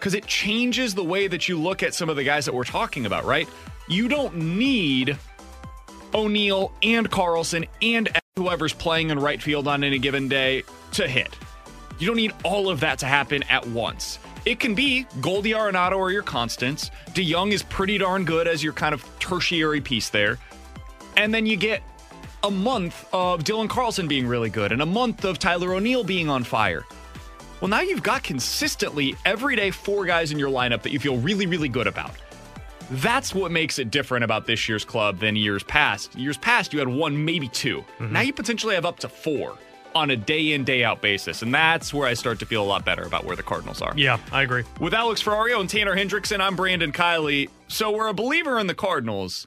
because 0.00 0.14
it 0.14 0.26
changes 0.26 0.94
the 0.94 1.04
way 1.04 1.28
that 1.28 1.46
you 1.46 1.58
look 1.60 1.82
at 1.82 1.92
some 1.94 2.08
of 2.08 2.16
the 2.16 2.24
guys 2.24 2.46
that 2.46 2.54
we're 2.54 2.64
talking 2.64 3.04
about, 3.04 3.26
right? 3.26 3.46
You 3.86 4.08
don't 4.08 4.34
need 4.34 5.18
O'Neill 6.14 6.72
and 6.82 7.10
Carlson 7.10 7.66
and 7.82 8.08
whoever's 8.36 8.72
playing 8.72 9.10
in 9.10 9.18
right 9.18 9.42
field 9.42 9.68
on 9.68 9.84
any 9.84 9.98
given 9.98 10.26
day 10.26 10.62
to 10.92 11.06
hit. 11.06 11.36
You 11.98 12.06
don't 12.06 12.16
need 12.16 12.32
all 12.44 12.70
of 12.70 12.80
that 12.80 12.98
to 13.00 13.06
happen 13.06 13.42
at 13.50 13.66
once. 13.66 14.18
It 14.46 14.58
can 14.58 14.74
be 14.74 15.06
Goldie 15.20 15.50
Arenado 15.50 15.98
or 15.98 16.10
your 16.10 16.22
constants. 16.22 16.90
DeJong 17.10 17.52
is 17.52 17.62
pretty 17.62 17.98
darn 17.98 18.24
good 18.24 18.48
as 18.48 18.64
your 18.64 18.72
kind 18.72 18.94
of 18.94 19.04
tertiary 19.18 19.82
piece 19.82 20.08
there. 20.08 20.38
And 21.20 21.34
then 21.34 21.44
you 21.44 21.58
get 21.58 21.82
a 22.42 22.50
month 22.50 23.06
of 23.12 23.44
Dylan 23.44 23.68
Carlson 23.68 24.08
being 24.08 24.26
really 24.26 24.48
good 24.48 24.72
and 24.72 24.80
a 24.80 24.86
month 24.86 25.26
of 25.26 25.38
Tyler 25.38 25.74
O'Neill 25.74 26.02
being 26.02 26.30
on 26.30 26.44
fire. 26.44 26.86
Well, 27.60 27.68
now 27.68 27.82
you've 27.82 28.02
got 28.02 28.22
consistently 28.22 29.14
every 29.26 29.54
day 29.54 29.70
four 29.70 30.06
guys 30.06 30.32
in 30.32 30.38
your 30.38 30.48
lineup 30.48 30.80
that 30.80 30.92
you 30.92 30.98
feel 30.98 31.18
really, 31.18 31.44
really 31.44 31.68
good 31.68 31.86
about. 31.86 32.12
That's 32.92 33.34
what 33.34 33.52
makes 33.52 33.78
it 33.78 33.90
different 33.90 34.24
about 34.24 34.46
this 34.46 34.66
year's 34.66 34.82
club 34.82 35.18
than 35.18 35.36
years 35.36 35.62
past. 35.62 36.16
Years 36.16 36.38
past, 36.38 36.72
you 36.72 36.78
had 36.78 36.88
one, 36.88 37.22
maybe 37.22 37.48
2 37.48 37.80
mm-hmm. 37.80 38.12
Now 38.14 38.22
you 38.22 38.32
potentially 38.32 38.74
have 38.74 38.86
up 38.86 38.98
to 39.00 39.08
four 39.10 39.58
on 39.94 40.08
a 40.08 40.16
day 40.16 40.52
in, 40.54 40.64
day 40.64 40.84
out 40.84 41.02
basis. 41.02 41.42
And 41.42 41.52
that's 41.52 41.92
where 41.92 42.08
I 42.08 42.14
start 42.14 42.38
to 42.38 42.46
feel 42.46 42.62
a 42.62 42.64
lot 42.64 42.86
better 42.86 43.02
about 43.02 43.24
where 43.24 43.36
the 43.36 43.42
Cardinals 43.42 43.82
are. 43.82 43.92
Yeah, 43.94 44.16
I 44.32 44.40
agree. 44.40 44.64
With 44.80 44.94
Alex 44.94 45.22
Ferrario 45.22 45.60
and 45.60 45.68
Tanner 45.68 45.94
Hendrickson, 45.94 46.40
I'm 46.40 46.56
Brandon 46.56 46.92
Kiley. 46.92 47.50
So 47.68 47.90
we're 47.90 48.08
a 48.08 48.14
believer 48.14 48.58
in 48.58 48.68
the 48.68 48.74
Cardinals. 48.74 49.46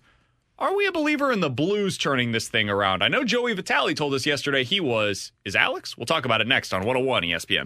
Are 0.64 0.74
we 0.74 0.88
a 0.88 0.94
believer 0.94 1.30
in 1.34 1.42
the 1.42 1.50
Blues 1.50 1.98
turning 1.98 2.32
this 2.32 2.48
thing 2.48 2.70
around? 2.70 3.04
I 3.04 3.10
know 3.10 3.26
Joey 3.26 3.52
Vitale 3.52 3.94
told 3.94 4.14
us 4.14 4.26
yesterday 4.26 4.64
he 4.64 4.80
was. 4.80 5.34
Is 5.44 5.58
Alex? 5.58 5.98
We'll 5.98 6.06
talk 6.06 6.24
about 6.24 6.40
it 6.40 6.48
next 6.48 6.74
on 6.74 6.86
101 6.86 7.24
ESPN. 7.24 7.66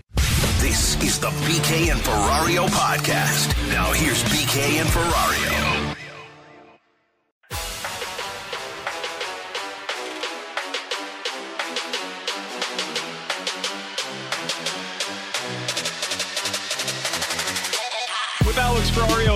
This 0.59 0.99
is 1.03 1.19
the 1.19 1.27
BK 1.27 1.91
and 1.91 1.99
Ferrario 1.99 2.67
podcast. 2.69 3.55
Now 3.69 3.93
here's 3.93 4.23
BK 4.23 4.81
and 4.81 4.89
Ferrario. 4.89 5.76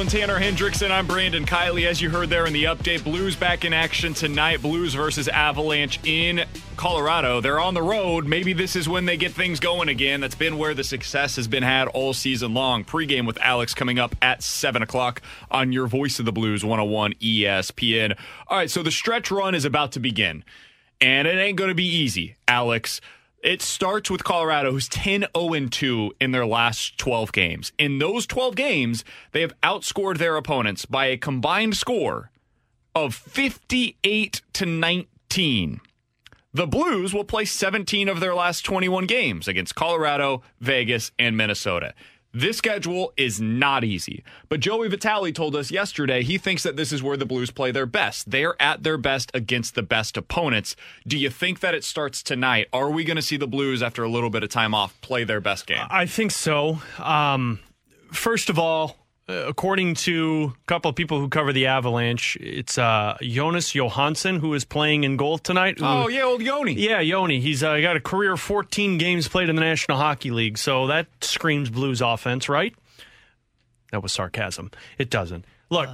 And 0.02 0.10
Tanner 0.10 0.40
Hendrickson, 0.40 0.90
I'm 0.90 1.06
Brandon 1.06 1.46
Kiley. 1.46 1.86
As 1.86 2.02
you 2.02 2.10
heard 2.10 2.32
there 2.32 2.48
in 2.48 2.54
the 2.54 2.64
update, 2.64 3.04
Blues 3.04 3.36
back 3.36 3.64
in 3.66 3.72
action 3.72 4.16
tonight. 4.16 4.60
Blues 4.60 4.96
versus 4.96 5.28
Avalanche 5.28 6.00
in 6.04 6.44
Colorado. 6.76 7.40
They're 7.40 7.60
on 7.60 7.76
the 7.76 7.84
road. 7.84 8.26
Maybe 8.26 8.54
this 8.54 8.76
is 8.76 8.90
when 8.90 9.06
they 9.06 9.16
get 9.16 9.32
things 9.32 9.60
going 9.60 9.90
again. 9.90 10.20
That's 10.20 10.34
been 10.34 10.58
where 10.58 10.74
the 10.74 10.84
success 10.84 11.36
has 11.36 11.48
been 11.48 11.62
had 11.62 11.88
all 11.88 12.14
season 12.14 12.56
long. 12.56 12.84
Pre-game 12.84 13.28
with 13.28 13.38
Alex 13.42 13.76
coming 13.76 14.00
up 14.00 14.16
at 14.24 14.42
7 14.42 14.82
o'clock 14.82 15.22
on 15.52 15.72
your 15.72 15.86
Voice 15.86 16.18
of 16.18 16.26
the 16.26 16.32
Blues 16.32 16.66
101 16.66 17.14
ESPN. 17.22 18.18
All 18.48 18.58
right, 18.58 18.72
so 18.72 18.82
the 18.82 18.90
stretch 18.90 19.30
run 19.30 19.54
is 19.54 19.66
about 19.66 19.92
to 19.92 20.00
begin. 20.00 20.44
And 21.00 21.28
it 21.28 21.38
ain't 21.38 21.60
going 21.60 21.70
to 21.70 21.76
be 21.76 21.86
easy, 21.86 22.38
Alex. 22.48 23.02
It 23.44 23.64
starts 23.64 24.12
with 24.12 24.24
Colorado, 24.24 24.72
who's 24.72 24.88
10 24.88 25.26
0 25.36 25.68
2 25.68 26.14
in 26.22 26.32
their 26.32 26.46
last 26.46 26.98
12 27.00 27.32
games. 27.32 27.72
In 27.80 27.98
those 27.98 28.28
12 28.28 28.56
games, 28.56 29.04
they 29.32 29.42
have 29.42 29.60
outscored 29.62 30.20
their 30.20 30.38
opponents 30.38 30.86
by 30.86 31.08
a 31.08 31.18
combined 31.18 31.76
score 31.76 32.30
of 32.94 33.16
58 33.16 34.42
to 34.54 34.66
19. 34.66 35.82
The 36.54 36.68
Blues 36.68 37.14
will 37.14 37.24
play 37.24 37.46
17 37.46 38.10
of 38.10 38.20
their 38.20 38.36
last 38.36 38.64
21 38.64 39.08
games 39.08 39.48
against 39.48 39.74
Colorado, 39.74 40.44
Vegas, 40.60 41.12
and 41.18 41.36
Minnesota. 41.36 41.96
This 42.34 42.58
schedule 42.58 43.12
is 43.18 43.42
not 43.42 43.84
easy, 43.84 44.24
but 44.48 44.62
Joey 44.62 44.88
Vitale 44.88 45.34
told 45.34 45.54
us 45.54 45.70
yesterday 45.70 46.24
he 46.24 46.38
thinks 46.38 46.64
that 46.64 46.78
this 46.78 46.94
is 46.94 47.04
where 47.04 47.18
the 47.18 47.26
Blues 47.26 47.52
play 47.52 47.72
their 47.72 47.86
best. 47.86 48.32
They're 48.32 48.60
at 48.62 48.84
their 48.84 48.98
best 48.98 49.32
against 49.34 49.76
the 49.76 49.84
best 49.84 50.16
opponents. 50.16 50.78
Do 51.06 51.18
you 51.18 51.30
think 51.30 51.60
that 51.60 51.76
it 51.76 51.84
starts 51.84 52.24
tonight? 52.24 52.68
Are 52.72 52.90
we 52.90 53.04
going 53.04 53.18
to 53.18 53.22
see 53.22 53.36
the 53.36 53.48
Blues, 53.48 53.84
after 53.84 54.02
a 54.04 54.10
little 54.10 54.30
bit 54.30 54.44
of 54.44 54.50
time 54.50 54.74
off, 54.74 55.00
play 55.02 55.26
their 55.26 55.42
best 55.42 55.68
game? 55.68 55.86
I 55.90 56.06
think 56.06 56.32
so. 56.32 56.82
Um, 57.00 57.60
first 58.14 58.50
of 58.50 58.58
all, 58.58 58.96
according 59.28 59.94
to 59.96 60.54
a 60.62 60.66
couple 60.68 60.90
of 60.90 60.96
people 60.96 61.20
who 61.20 61.30
cover 61.30 61.54
the 61.54 61.68
Avalanche, 61.68 62.38
it's 62.42 62.78
uh, 62.78 63.18
Jonas 63.22 63.74
Johansson 63.74 64.40
who 64.40 64.54
is 64.54 64.66
playing 64.66 65.04
in 65.04 65.18
goal 65.18 65.38
tonight. 65.38 65.80
who- 65.80 65.86
Oh, 65.86 66.08
yeah, 66.08 66.24
old 66.24 66.42
Yoni. 66.42 66.74
Yeah, 66.74 67.00
Yoni. 67.00 67.40
He's 67.40 67.64
uh, 67.64 67.80
got 67.80 67.96
a 67.96 68.02
career 68.02 68.36
14 68.38 68.98
games 68.98 69.28
played 69.28 69.50
in 69.50 69.56
the 69.56 69.62
National 69.62 69.98
Hockey 69.98 70.32
League, 70.32 70.58
so 70.58 70.88
that 70.88 71.08
screams 71.22 71.70
Blues 71.70 72.02
offense, 72.02 72.50
right? 72.50 72.74
That 73.92 74.02
was 74.04 74.12
sarcasm. 74.12 74.72
It 74.98 75.10
doesn't. 75.10 75.46
Look, 75.70 75.90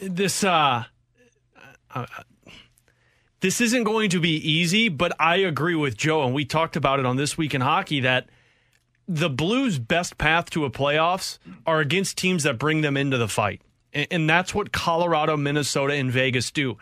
this 0.00 0.44
uh, 0.44 0.84
uh, 1.94 2.06
this 3.40 3.60
isn't 3.60 3.84
going 3.84 4.10
to 4.10 4.20
be 4.20 4.30
easy, 4.36 4.88
but 4.88 5.12
I 5.20 5.36
agree 5.36 5.74
with 5.74 5.96
Joe, 5.96 6.24
and 6.24 6.34
we 6.34 6.44
talked 6.44 6.76
about 6.76 6.98
it 7.00 7.06
on 7.06 7.16
This 7.16 7.36
Week 7.38 7.54
in 7.54 7.60
Hockey 7.60 8.00
that 8.00 8.28
the 9.08 9.30
Blues' 9.30 9.78
best 9.78 10.18
path 10.18 10.50
to 10.50 10.64
a 10.64 10.70
playoffs 10.70 11.38
are 11.66 11.80
against 11.80 12.18
teams 12.18 12.42
that 12.42 12.58
bring 12.58 12.80
them 12.80 12.96
into 12.96 13.18
the 13.18 13.28
fight. 13.28 13.62
And, 13.92 14.28
that's 14.28 14.54
what 14.54 14.72
Colorado, 14.72 15.36
Minnesota, 15.38 15.94
and 15.94 16.10
Vegas 16.10 16.50
do. 16.50 16.76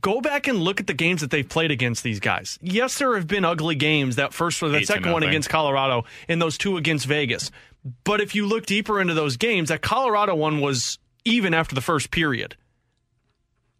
Go 0.00 0.20
back 0.20 0.48
and 0.48 0.58
look 0.58 0.80
at 0.80 0.88
the 0.88 0.94
games 0.94 1.20
that 1.20 1.30
they've 1.30 1.48
played 1.48 1.70
against 1.70 2.02
these 2.02 2.18
guys. 2.18 2.58
Yes, 2.60 2.98
there 2.98 3.14
have 3.14 3.28
been 3.28 3.44
ugly 3.44 3.76
games. 3.76 4.16
That 4.16 4.34
first 4.34 4.60
or 4.62 4.72
to 4.72 4.84
second 4.84 5.12
one 5.12 5.22
against 5.22 5.48
Colorado, 5.48 6.04
and 6.28 6.42
those 6.42 6.58
two 6.58 6.76
against 6.76 7.06
Vegas. 7.06 7.52
But 8.04 8.20
if 8.20 8.34
you 8.34 8.46
look 8.46 8.66
deeper 8.66 9.00
into 9.00 9.14
those 9.14 9.36
games, 9.36 9.68
that 9.68 9.80
Colorado 9.80 10.34
one 10.34 10.60
was 10.60 10.98
even 11.24 11.54
after 11.54 11.74
the 11.74 11.80
first 11.80 12.10
period. 12.10 12.56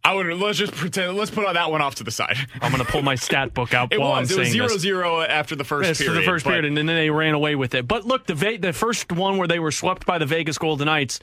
I 0.07 0.13
would 0.13 0.25
let's 0.37 0.57
just 0.57 0.73
pretend. 0.73 1.17
Let's 1.17 1.31
put 1.31 1.51
that 1.51 1.69
one 1.69 1.81
off 1.81 1.95
to 1.95 2.03
the 2.03 2.11
side. 2.11 2.37
I'm 2.61 2.71
going 2.71 2.83
to 2.85 2.89
pull 2.89 3.01
my 3.01 3.15
stat 3.15 3.53
book 3.53 3.73
out 3.73 3.91
It 3.91 3.99
while 3.99 4.19
was. 4.21 4.31
I'm 4.31 4.37
It 4.37 4.39
was 4.39 4.47
saying 4.47 4.53
zero 4.53 4.67
this. 4.69 4.81
zero 4.81 5.21
after 5.21 5.55
the 5.55 5.63
first 5.65 5.87
Yes, 5.87 5.97
period. 5.97 6.21
the 6.21 6.25
first 6.25 6.45
period, 6.45 6.65
and 6.65 6.77
then 6.77 6.85
they 6.85 7.09
ran 7.09 7.33
away 7.33 7.55
with 7.55 7.75
it. 7.75 7.87
But 7.87 8.05
look, 8.05 8.25
the 8.25 8.35
Ve- 8.35 8.57
the 8.57 8.71
first 8.73 9.11
one 9.11 9.37
where 9.37 9.47
they 9.47 9.59
were 9.59 9.71
swept 9.71 10.05
by 10.05 10.17
the 10.17 10.25
Vegas 10.25 10.57
Golden 10.57 10.85
Knights, 10.85 11.19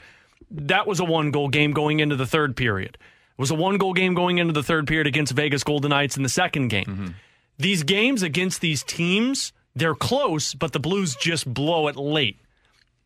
that 0.51 0.87
was 0.87 1.01
a 1.01 1.05
one 1.05 1.31
goal 1.31 1.49
game 1.49 1.73
going 1.73 2.01
into 2.01 2.15
the 2.17 2.27
third 2.27 2.57
period. 2.57 2.99
It 3.01 3.41
was 3.41 3.51
a 3.51 3.55
one 3.55 3.79
goal 3.79 3.95
game 3.95 4.13
going 4.15 4.39
into 4.39 4.53
the 4.53 4.63
third 4.63 4.87
period 4.87 5.07
against 5.07 5.33
Vegas 5.33 5.65
Golden 5.65 5.89
Knights 5.89 6.17
in 6.17 6.23
the 6.23 6.29
second 6.29 6.69
game. 6.69 6.85
Mm-hmm. 6.85 7.07
These 7.59 7.85
games 7.85 8.23
against 8.23 8.61
these 8.61 8.83
teams, 8.83 9.53
they're 9.75 9.95
close, 9.95 10.53
but 10.55 10.73
the 10.73 10.79
Blues 10.81 11.17
just 11.17 11.53
blow 11.53 11.89
it 11.89 11.97
late. 11.97 12.39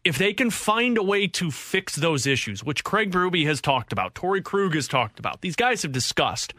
If 0.09 0.17
they 0.17 0.33
can 0.33 0.49
find 0.49 0.97
a 0.97 1.03
way 1.03 1.27
to 1.27 1.51
fix 1.51 1.95
those 1.95 2.27
issues, 2.27 2.65
which 2.65 2.83
Craig 2.83 3.11
Berube 3.11 3.45
has 3.45 3.61
talked 3.61 3.93
about, 3.93 4.15
Torey 4.15 4.43
Krug 4.43 4.75
has 4.75 4.89
talked 4.89 5.19
about, 5.19 5.43
these 5.43 5.55
guys 5.55 5.83
have 5.83 5.93
discussed, 5.93 6.55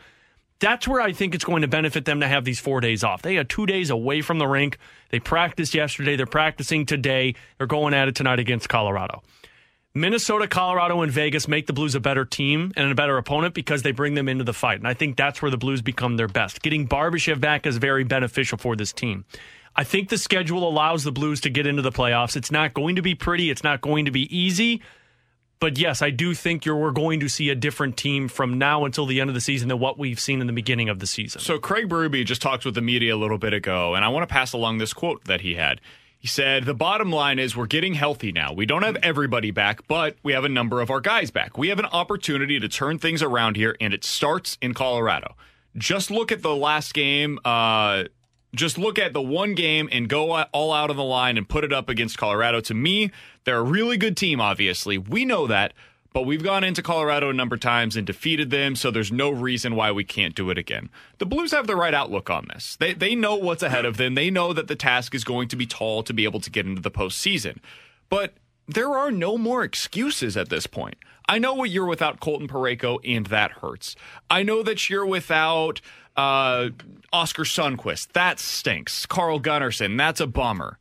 that's 0.59 0.88
where 0.88 1.01
I 1.01 1.13
think 1.13 1.34
it's 1.34 1.43
going 1.43 1.63
to 1.63 1.67
benefit 1.67 2.05
them 2.05 2.19
to 2.19 2.27
have 2.27 2.45
these 2.45 2.59
four 2.59 2.80
days 2.80 3.03
off. 3.03 3.23
They 3.23 3.34
had 3.34 3.49
two 3.49 3.65
days 3.65 3.89
away 3.89 4.21
from 4.21 4.38
the 4.38 4.45
rink. 4.45 4.77
They 5.09 5.19
practiced 5.19 5.73
yesterday. 5.73 6.15
They're 6.15 6.27
practicing 6.27 6.85
today. 6.85 7.34
They're 7.57 7.65
going 7.65 7.95
at 7.95 8.07
it 8.07 8.13
tonight 8.13 8.38
against 8.38 8.69
Colorado. 8.69 9.23
Minnesota, 9.95 10.47
Colorado, 10.47 11.01
and 11.01 11.11
Vegas 11.11 11.47
make 11.47 11.65
the 11.65 11.73
Blues 11.73 11.95
a 11.95 11.99
better 11.99 12.26
team 12.26 12.71
and 12.77 12.91
a 12.91 12.93
better 12.93 13.17
opponent 13.17 13.55
because 13.55 13.81
they 13.81 13.91
bring 13.91 14.13
them 14.13 14.30
into 14.30 14.43
the 14.43 14.53
fight. 14.53 14.77
And 14.77 14.88
I 14.88 14.93
think 14.93 15.17
that's 15.17 15.41
where 15.41 15.49
the 15.49 15.57
Blues 15.57 15.81
become 15.81 16.17
their 16.17 16.27
best. 16.27 16.61
Getting 16.61 16.88
Barbashev 16.88 17.39
back 17.41 17.65
is 17.65 17.77
very 17.77 18.03
beneficial 18.03 18.59
for 18.59 18.76
this 18.76 18.93
team. 18.93 19.26
I 19.80 19.85
think 19.85 20.10
the 20.10 20.18
schedule 20.18 20.68
allows 20.68 21.06
the 21.06 21.11
Blues 21.14 21.39
to 21.39 21.49
get 21.49 21.65
into 21.65 21.81
the 21.81 21.89
playoffs. 21.89 22.35
It's 22.35 22.51
not 22.51 22.73
going 22.73 22.97
to 22.97 23.01
be 23.01 23.15
pretty, 23.15 23.49
it's 23.49 23.64
not 23.64 23.80
going 23.80 24.03
to 24.03 24.11
be 24.11 24.23
easy. 24.38 24.81
But 25.61 25.77
yes, 25.77 26.01
I 26.01 26.10
do 26.10 26.34
think 26.34 26.65
you're, 26.65 26.76
we're 26.76 26.91
going 26.91 27.22
to 27.22 27.30
see 27.30 27.49
a 27.49 27.56
different 27.56 27.95
team 27.95 28.27
from 28.27 28.57
now 28.57 28.84
until 28.84 29.06
the 29.06 29.22
end 29.22 29.30
of 29.30 29.35
the 29.35 29.39
season 29.39 29.69
than 29.69 29.80
what 29.80 29.97
we've 29.97 30.19
seen 30.19 30.41
in 30.41 30.47
the 30.47 30.53
beginning 30.53 30.89
of 30.89 30.99
the 30.99 31.07
season. 31.07 31.39
So 31.39 31.60
Craig 31.60 31.88
Berube 31.88 32.26
just 32.26 32.41
talked 32.41 32.65
with 32.65 32.76
the 32.76 32.81
media 32.81 33.15
a 33.15 33.18
little 33.18 33.38
bit 33.38 33.53
ago, 33.53 33.95
and 33.95 34.03
I 34.03 34.10
want 34.10 34.27
to 34.27 34.34
pass 34.34 34.51
along 34.51 34.80
this 34.80 34.91
quote 34.91 35.23
that 35.23 35.39
he 35.39 35.56
had. 35.56 35.80
He 36.18 36.27
said, 36.27 36.65
The 36.65 36.73
bottom 36.73 37.10
line 37.10 37.39
is 37.39 37.56
we're 37.56 37.65
getting 37.65 37.93
healthy 37.93 38.34
now. 38.34 38.51
We 38.51 38.65
don't 38.65 38.84
have 38.84 38.97
everybody 38.97 39.51
back, 39.51 39.88
but 39.88 40.18
we 40.23 40.34
have 40.34 40.43
a 40.43 40.49
number 40.49 40.81
of 40.81 40.91
our 40.91 40.99
guys 40.99 41.31
back. 41.31 41.57
We 41.57 41.69
have 41.69 41.80
an 41.80 41.85
opportunity 41.85 42.60
to 42.60 42.68
turn 42.68 42.99
things 42.99 43.23
around 43.23 43.56
here, 43.56 43.77
and 43.80 43.93
it 43.93 44.03
starts 44.03 44.57
in 44.61 44.73
Colorado. 44.73 45.38
Just 45.77 46.11
look 46.11 46.34
at 46.34 46.41
the 46.41 46.53
last 46.53 46.93
game. 46.93 47.39
Uh, 47.45 48.03
just 48.55 48.77
look 48.77 48.97
at 48.97 49.13
the 49.13 49.21
one 49.21 49.53
game 49.53 49.89
and 49.91 50.09
go 50.09 50.31
all 50.31 50.73
out 50.73 50.89
on 50.89 50.95
the 50.95 51.03
line 51.03 51.38
and 51.38 51.47
put 51.47 51.63
it 51.63 51.73
up 51.73 51.89
against 51.89 52.17
Colorado. 52.17 52.61
To 52.61 52.73
me, 52.73 53.11
they're 53.43 53.59
a 53.59 53.63
really 53.63 53.97
good 53.97 54.17
team, 54.17 54.41
obviously. 54.41 54.97
We 54.97 55.26
know 55.26 55.47
that, 55.47 55.73
but 56.13 56.26
we've 56.26 56.43
gone 56.43 56.63
into 56.63 56.81
Colorado 56.81 57.30
a 57.30 57.34
number 57.34 57.55
of 57.55 57.61
times 57.61 57.95
and 57.95 58.07
defeated 58.07 58.49
them, 58.49 58.76
so 58.76 58.89
there's 58.89 59.11
no 59.11 59.30
reason 59.30 59.76
why 59.76 59.91
we 59.91 60.03
can't 60.03 60.35
do 60.35 60.49
it 60.49 60.57
again. 60.57 60.89
The 61.19 61.26
Blues 61.26 61.51
have 61.51 61.67
the 61.67 61.76
right 61.76 61.93
outlook 61.93 62.30
on 62.30 62.47
this. 62.51 62.76
They, 62.77 62.93
they 62.93 63.13
know 63.13 63.35
what's 63.35 63.63
ahead 63.63 63.85
of 63.85 63.97
them, 63.97 64.15
they 64.15 64.31
know 64.31 64.53
that 64.53 64.67
the 64.67 64.76
task 64.76 65.13
is 65.13 65.23
going 65.23 65.47
to 65.49 65.55
be 65.55 65.67
tall 65.67 66.01
to 66.03 66.13
be 66.13 66.23
able 66.23 66.39
to 66.41 66.49
get 66.49 66.65
into 66.65 66.81
the 66.81 66.91
postseason. 66.91 67.57
But 68.09 68.34
there 68.67 68.95
are 68.95 69.11
no 69.11 69.38
more 69.38 69.63
excuses 69.63 70.35
at 70.35 70.49
this 70.49 70.67
point. 70.67 70.97
I 71.27 71.38
know 71.38 71.53
what 71.53 71.69
you're 71.69 71.85
without 71.85 72.19
Colton 72.19 72.47
Parayko, 72.47 72.99
and 73.03 73.27
that 73.27 73.51
hurts. 73.51 73.95
I 74.31 74.41
know 74.41 74.63
that 74.63 74.89
you're 74.89 75.05
without 75.05 75.80
uh, 76.15 76.69
Oskar 77.11 77.44
Sundqvist. 77.44 78.14
That 78.14 78.40
stinks. 78.40 79.06
Carl 79.06 79.40
Gunnarsson. 79.40 79.98
That's 79.98 80.19
a 80.22 80.27
bummer. 80.27 80.77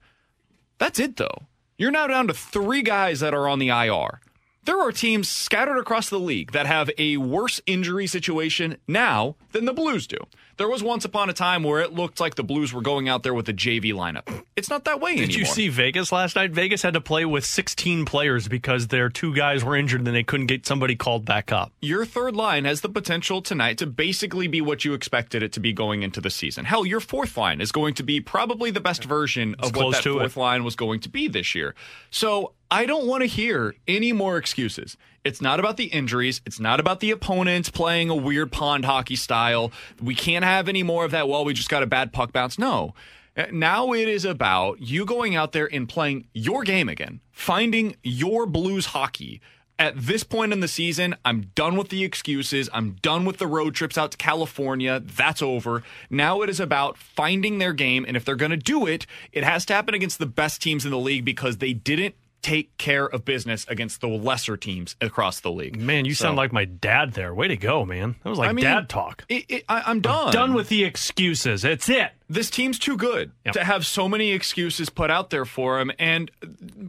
That's 0.79 0.99
it, 0.99 1.17
though. 1.17 1.47
You're 1.77 1.91
now 1.91 2.07
down 2.07 2.27
to 2.29 2.35
three 2.35 2.83
guys 2.83 3.21
that 3.21 3.35
are 3.35 3.49
on 3.49 3.59
the 3.59 3.69
IR. 3.69 4.21
There 4.65 4.81
are 4.81 4.93
teams 4.93 5.29
scattered 5.29 5.79
across 5.79 6.11
the 6.11 6.21
league 6.21 6.53
that 6.53 6.67
have 6.67 6.91
a 6.99 7.17
worse 7.17 7.61
injury 7.67 8.07
situation 8.07 8.77
now 8.87 9.37
than 9.53 9.65
the 9.65 9.73
Blues 9.73 10.07
do. 10.07 10.19
There 10.59 10.69
was 10.69 10.83
once 10.83 11.05
upon 11.05 11.31
a 11.31 11.33
time 11.33 11.63
where 11.63 11.81
it 11.81 11.93
looked 11.93 12.19
like 12.19 12.35
the 12.35 12.43
Blues 12.43 12.73
were 12.73 12.83
going 12.83 13.09
out 13.09 13.23
there 13.23 13.33
with 13.33 13.49
a 13.49 13.53
JV 13.53 13.93
lineup. 13.93 14.43
It's 14.57 14.69
not 14.69 14.87
that 14.87 15.01
way 15.01 15.13
anymore. 15.13 15.27
Did 15.27 15.35
anymore. 15.37 15.49
you 15.49 15.55
see 15.55 15.69
Vegas 15.69 16.11
last 16.11 16.35
night? 16.35 16.51
Vegas 16.51 16.83
had 16.83 16.95
to 16.95 17.01
play 17.01 17.25
with 17.25 17.45
16 17.45 18.05
players 18.05 18.49
because 18.49 18.89
their 18.89 19.09
two 19.09 19.33
guys 19.33 19.63
were 19.63 19.77
injured 19.77 20.05
and 20.05 20.17
they 20.17 20.25
couldn't 20.25 20.47
get 20.47 20.67
somebody 20.67 20.97
called 20.97 21.25
back 21.25 21.53
up. 21.53 21.73
your 21.81 22.05
third 22.05 22.35
line 22.35 22.65
has 22.65 22.81
the 22.81 22.89
potential 22.89 23.41
tonight 23.41 23.79
to 23.79 23.87
basically 23.87 24.49
be 24.49 24.61
what 24.61 24.85
you 24.85 24.95
expected 24.95 25.45
it 25.45 25.53
to 25.53 25.61
be 25.61 25.73
going 25.73 26.03
into 26.03 26.21
the 26.21 26.31
season. 26.31 26.65
Hell, 26.65 26.85
your 26.85 26.99
fourth 26.99 27.37
line 27.37 27.61
is 27.61 27.71
going 27.71 27.95
to 27.95 28.03
be 28.03 28.21
probably 28.21 28.73
the 28.73 28.81
best 28.81 29.05
version 29.05 29.55
of 29.61 29.77
what 29.77 29.93
that 29.93 30.03
to 30.03 30.17
it. 30.17 30.23
fourth 30.23 30.37
line 30.37 30.65
was 30.65 30.75
going 30.75 30.99
to 30.99 31.09
be 31.09 31.29
this 31.29 31.55
year. 31.55 31.77
So 32.11 32.55
I 32.69 32.85
don't 32.85 33.07
want 33.07 33.23
to 33.23 33.27
hear 33.27 33.77
any 33.87 34.13
more 34.13 34.37
excuses. 34.37 34.97
It's 35.25 35.41
not 35.43 35.61
about 35.61 35.77
the 35.77 35.87
injuries. 35.87 36.41
It's 36.47 36.61
not 36.61 36.81
about 36.81 37.01
the 37.01 37.11
opponents 37.11 37.71
playing 37.71 38.09
a 38.09 38.15
weird 38.17 38.53
pond 38.53 38.85
hockey 38.85 39.17
style. 39.17 39.73
We 40.03 40.15
can't 40.15 40.45
have 40.45 40.69
any 40.69 40.83
more 40.83 41.05
of 41.05 41.11
that. 41.11 41.29
Well, 41.29 41.45
we 41.45 41.53
just 41.55 41.69
got 41.69 41.83
a 41.83 41.87
bad 41.87 42.13
puck 42.13 42.33
bounce. 42.33 42.59
No. 42.59 42.95
Uh, 43.37 43.47
Now 43.53 43.93
it 43.93 44.09
is 44.09 44.25
about 44.25 44.81
you 44.81 45.05
going 45.05 45.37
out 45.37 45.53
there 45.53 45.69
and 45.73 45.89
playing 45.89 46.27
your 46.33 46.63
game 46.63 46.89
again, 46.89 47.21
finding 47.31 47.97
your 48.03 48.47
blues 48.47 48.87
hockey. 48.87 49.41
At 49.81 49.97
this 49.97 50.25
point 50.25 50.53
in 50.53 50.59
the 50.59 50.67
season, 50.67 51.15
I'm 51.25 51.53
done 51.55 51.77
with 51.77 51.91
the 51.91 52.03
excuses. 52.03 52.69
I'm 52.73 52.97
done 53.01 53.25
with 53.25 53.39
the 53.39 53.47
road 53.47 53.77
trips 53.77 53.97
out 53.97 54.11
to 54.11 54.17
California. 54.17 54.99
That's 54.99 55.41
over. 55.41 55.85
Now 56.11 56.43
it 56.43 56.51
is 56.51 56.59
about 56.59 56.99
finding 56.99 57.59
their 57.59 57.73
game. 57.73 58.05
And 58.09 58.17
if 58.17 58.25
they're 58.25 58.35
going 58.35 58.51
to 58.51 58.57
do 58.57 58.87
it, 58.87 59.07
it 59.31 59.45
has 59.45 59.65
to 59.67 59.75
happen 59.75 59.95
against 59.95 60.19
the 60.19 60.27
best 60.27 60.61
teams 60.61 60.85
in 60.85 60.91
the 60.91 60.99
league 60.99 61.25
because 61.25 61.59
they 61.59 61.75
didn't 61.75 62.17
take 62.43 62.77
care 62.79 63.07
of 63.07 63.25
business 63.25 63.65
against 63.69 64.01
the 64.01 64.09
lesser 64.09 64.57
teams 64.57 64.97
across 65.01 65.41
the 65.41 65.51
league. 65.51 65.79
Man, 65.79 66.05
you 66.05 66.15
So- 66.15 66.25
sound 66.27 66.37
like 66.37 66.53
my 66.53 66.65
dad 66.65 67.13
there. 67.15 67.35
Way 67.35 67.49
to 67.49 67.57
go, 67.57 67.85
man. 67.85 68.17
That 68.23 68.31
was 68.31 68.39
like 68.39 68.51
I 68.51 68.53
mean, 68.53 68.65
dad 68.65 68.89
talk. 68.89 69.25
It, 69.29 69.45
it, 69.49 69.65
I, 69.69 69.83
I'm 69.87 70.01
done. 70.01 70.33
Done 70.33 70.55
with 70.55 70.69
the 70.69 70.85
excuses. 70.85 71.65
It's 71.65 71.89
it. 71.89 72.13
This 72.31 72.51
team's 72.51 72.79
too 72.79 72.97
good 72.97 73.33
to 73.53 73.65
have 73.65 73.87
so 73.87 74.09
many 74.09 74.33
excuses 74.33 74.91
put 74.91 75.11
out 75.11 75.31
there 75.31 75.45
for 75.47 75.81
him, 75.81 75.91
and 75.99 76.31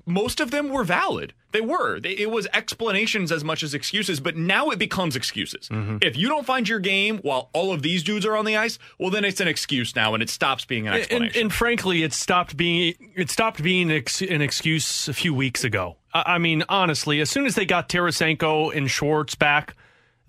most 0.06 0.40
of 0.40 0.52
them 0.52 0.70
were 0.70 0.84
valid. 0.84 1.34
They 1.52 1.62
were. 1.62 2.00
They, 2.00 2.12
it 2.12 2.30
was 2.30 2.46
explanations 2.54 3.32
as 3.32 3.44
much 3.44 3.64
as 3.64 3.74
excuses, 3.74 4.20
but 4.20 4.36
now 4.36 4.70
it 4.70 4.78
becomes 4.78 5.16
excuses. 5.16 5.68
Mm-hmm. 5.70 5.98
If 6.02 6.16
you 6.16 6.28
don't 6.28 6.46
find 6.46 6.68
your 6.70 6.80
game 6.80 7.18
while 7.20 7.50
all 7.54 7.72
of 7.72 7.82
these 7.82 8.04
dudes 8.04 8.26
are 8.26 8.36
on 8.36 8.46
the 8.46 8.56
ice, 8.58 8.78
well, 9.00 9.10
then 9.10 9.24
it's 9.26 9.40
an 9.40 9.48
excuse 9.48 9.96
now, 9.96 10.14
and 10.14 10.22
it 10.22 10.30
stops 10.30 10.66
being 10.66 10.88
an 10.88 10.94
And, 10.94 11.02
explanation. 11.04 11.42
and 11.42 11.54
frankly, 11.54 12.04
it 12.04 12.14
stopped 12.14 12.56
being 12.56 12.94
it 13.16 13.30
stopped 13.32 13.64
being 13.64 13.90
ex- 13.92 14.22
an 14.22 14.42
excuse 14.42 15.08
a 15.08 15.14
few 15.14 15.34
weeks 15.34 15.64
ago. 15.64 15.96
I, 16.14 16.36
I 16.36 16.38
mean, 16.38 16.64
honestly, 16.70 17.20
as 17.22 17.30
soon 17.32 17.46
as 17.48 17.56
they 17.56 17.66
got 17.66 17.90
Tarasenko 17.90 18.76
and 18.76 18.92
Schwartz 18.92 19.34
back, 19.36 19.76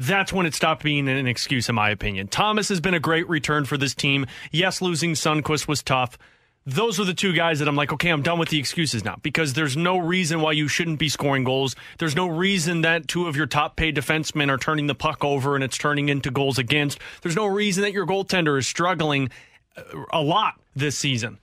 that's 0.01 0.33
when 0.33 0.47
it 0.47 0.55
stopped 0.55 0.83
being 0.83 1.09
an 1.09 1.27
excuse, 1.27 1.69
in 1.69 1.75
my 1.75 1.91
opinion. 1.91 2.27
Thomas 2.27 2.71
has 2.71 2.81
been 2.81 2.95
a 2.95 3.01
great 3.01 3.29
return 3.29 3.67
for 3.67 3.77
this 3.77 3.95
team. 3.95 4.27
Yes, 4.51 4.81
losing 4.81 5.13
Sundqvist 5.13 5.69
was 5.69 5.83
tough. 5.83 6.17
Those 6.65 6.99
are 6.99 7.05
the 7.05 7.13
two 7.13 7.35
guys 7.35 7.59
that 7.59 7.69
I'm 7.69 7.77
like, 7.77 7.93
okay, 7.93 8.09
I'm 8.09 8.23
done 8.23 8.39
with 8.39 8.49
the 8.49 8.59
excuses 8.59 9.05
now 9.05 9.17
because 9.23 9.53
there's 9.53 9.77
no 9.77 9.99
reason 9.99 10.41
why 10.41 10.53
you 10.53 10.69
shouldn't 10.69 10.99
be 10.99 11.11
scoring 11.11 11.45
goals. 11.45 11.77
There's 11.99 12.17
no 12.17 12.29
reason 12.29 12.81
that 12.81 13.09
two 13.09 13.27
of 13.27 13.37
your 13.37 13.47
top 13.47 13.77
paid 13.77 13.95
defensemen 13.95 14.49
are 14.49 14.57
turning 14.57 14.87
the 14.87 14.95
puck 14.95 15.23
over 15.23 15.55
and 15.55 15.63
it's 15.63 15.77
turning 15.77 16.09
into 16.09 16.31
goals 16.31 16.59
against. 16.59 16.99
There's 17.21 17.37
no 17.37 17.47
reason 17.47 17.83
that 17.83 17.93
your 17.93 18.07
goaltender 18.07 18.59
is 18.59 18.67
struggling 18.67 19.31
uh, 19.77 19.83
a 20.13 20.23
lot 20.23 20.55
this 20.75 20.97
season. 20.97 21.39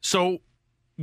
So 0.00 0.40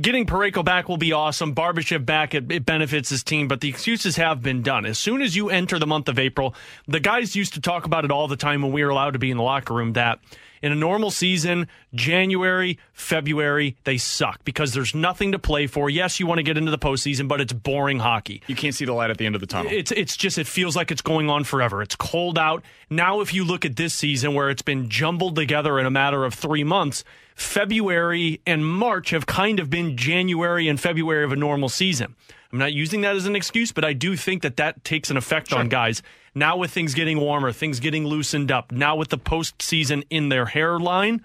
getting 0.00 0.26
Parayko 0.26 0.64
back 0.64 0.88
will 0.88 0.96
be 0.96 1.12
awesome. 1.12 1.54
Barbashev 1.54 2.04
back, 2.04 2.34
it, 2.34 2.50
it 2.50 2.66
benefits 2.66 3.08
his 3.08 3.22
team, 3.22 3.48
but 3.48 3.60
the 3.60 3.68
excuses 3.68 4.16
have 4.16 4.42
been 4.42 4.62
done. 4.62 4.86
As 4.86 4.98
soon 4.98 5.22
as 5.22 5.36
you 5.36 5.50
enter 5.50 5.78
the 5.78 5.86
month 5.86 6.08
of 6.08 6.18
April, 6.18 6.54
the 6.86 7.00
guys 7.00 7.36
used 7.36 7.54
to 7.54 7.60
talk 7.60 7.84
about 7.84 8.04
it 8.04 8.10
all 8.10 8.28
the 8.28 8.36
time 8.36 8.62
when 8.62 8.72
we 8.72 8.84
were 8.84 8.90
allowed 8.90 9.12
to 9.12 9.18
be 9.18 9.30
in 9.30 9.36
the 9.36 9.42
locker 9.42 9.74
room 9.74 9.94
that 9.94 10.20
in 10.62 10.72
a 10.72 10.74
normal 10.74 11.10
season, 11.10 11.68
January, 11.94 12.78
February, 12.92 13.76
they 13.84 13.98
suck 13.98 14.44
because 14.44 14.74
there's 14.74 14.94
nothing 14.94 15.32
to 15.32 15.38
play 15.38 15.66
for. 15.66 15.88
Yes, 15.90 16.18
you 16.20 16.26
want 16.26 16.38
to 16.38 16.42
get 16.42 16.56
into 16.58 16.70
the 16.70 16.78
postseason, 16.78 17.28
but 17.28 17.40
it's 17.40 17.52
boring 17.52 17.98
hockey. 18.00 18.42
you 18.46 18.54
can't 18.54 18.74
see 18.74 18.84
the 18.84 18.92
light 18.92 19.10
at 19.10 19.18
the 19.18 19.26
end 19.26 19.34
of 19.34 19.40
the 19.40 19.46
tunnel. 19.46 19.70
It's 19.72 19.92
it's 19.92 20.16
just 20.16 20.38
it 20.38 20.46
feels 20.46 20.76
like 20.76 20.90
it's 20.90 21.02
going 21.02 21.30
on 21.30 21.44
forever. 21.44 21.82
It's 21.82 21.96
cold 21.96 22.38
out. 22.38 22.64
Now 22.90 23.20
if 23.20 23.32
you 23.34 23.44
look 23.44 23.64
at 23.64 23.76
this 23.76 23.94
season 23.94 24.34
where 24.34 24.50
it's 24.50 24.62
been 24.62 24.88
jumbled 24.88 25.36
together 25.36 25.78
in 25.78 25.86
a 25.86 25.90
matter 25.90 26.24
of 26.24 26.34
3 26.34 26.64
months, 26.64 27.04
February 27.34 28.40
and 28.46 28.66
March 28.66 29.10
have 29.10 29.26
kind 29.26 29.60
of 29.60 29.70
been 29.70 29.96
January 29.96 30.68
and 30.68 30.80
February 30.80 31.24
of 31.24 31.32
a 31.32 31.36
normal 31.36 31.68
season. 31.68 32.14
I'm 32.52 32.58
not 32.58 32.72
using 32.72 33.02
that 33.02 33.14
as 33.14 33.26
an 33.26 33.36
excuse, 33.36 33.72
but 33.72 33.84
I 33.84 33.92
do 33.92 34.16
think 34.16 34.42
that 34.42 34.56
that 34.56 34.82
takes 34.82 35.10
an 35.10 35.16
effect 35.16 35.52
on 35.52 35.68
guys. 35.68 36.02
Now 36.38 36.56
with 36.56 36.70
things 36.70 36.94
getting 36.94 37.18
warmer, 37.20 37.52
things 37.52 37.80
getting 37.80 38.06
loosened 38.06 38.50
up. 38.52 38.72
Now 38.72 38.96
with 38.96 39.08
the 39.08 39.18
postseason 39.18 40.04
in 40.10 40.28
their 40.28 40.46
hairline. 40.46 41.24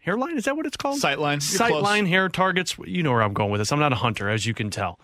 Hairline 0.00 0.36
is 0.36 0.44
that 0.46 0.56
what 0.56 0.66
it's 0.66 0.76
called? 0.76 1.00
Sightline. 1.00 1.38
Sightline 1.38 2.08
hair 2.08 2.28
targets. 2.28 2.76
You 2.84 3.02
know 3.02 3.12
where 3.12 3.22
I'm 3.22 3.34
going 3.34 3.50
with 3.50 3.60
this. 3.60 3.70
I'm 3.72 3.78
not 3.78 3.92
a 3.92 3.96
hunter, 3.96 4.28
as 4.28 4.44
you 4.44 4.52
can 4.54 4.68
tell. 4.70 4.98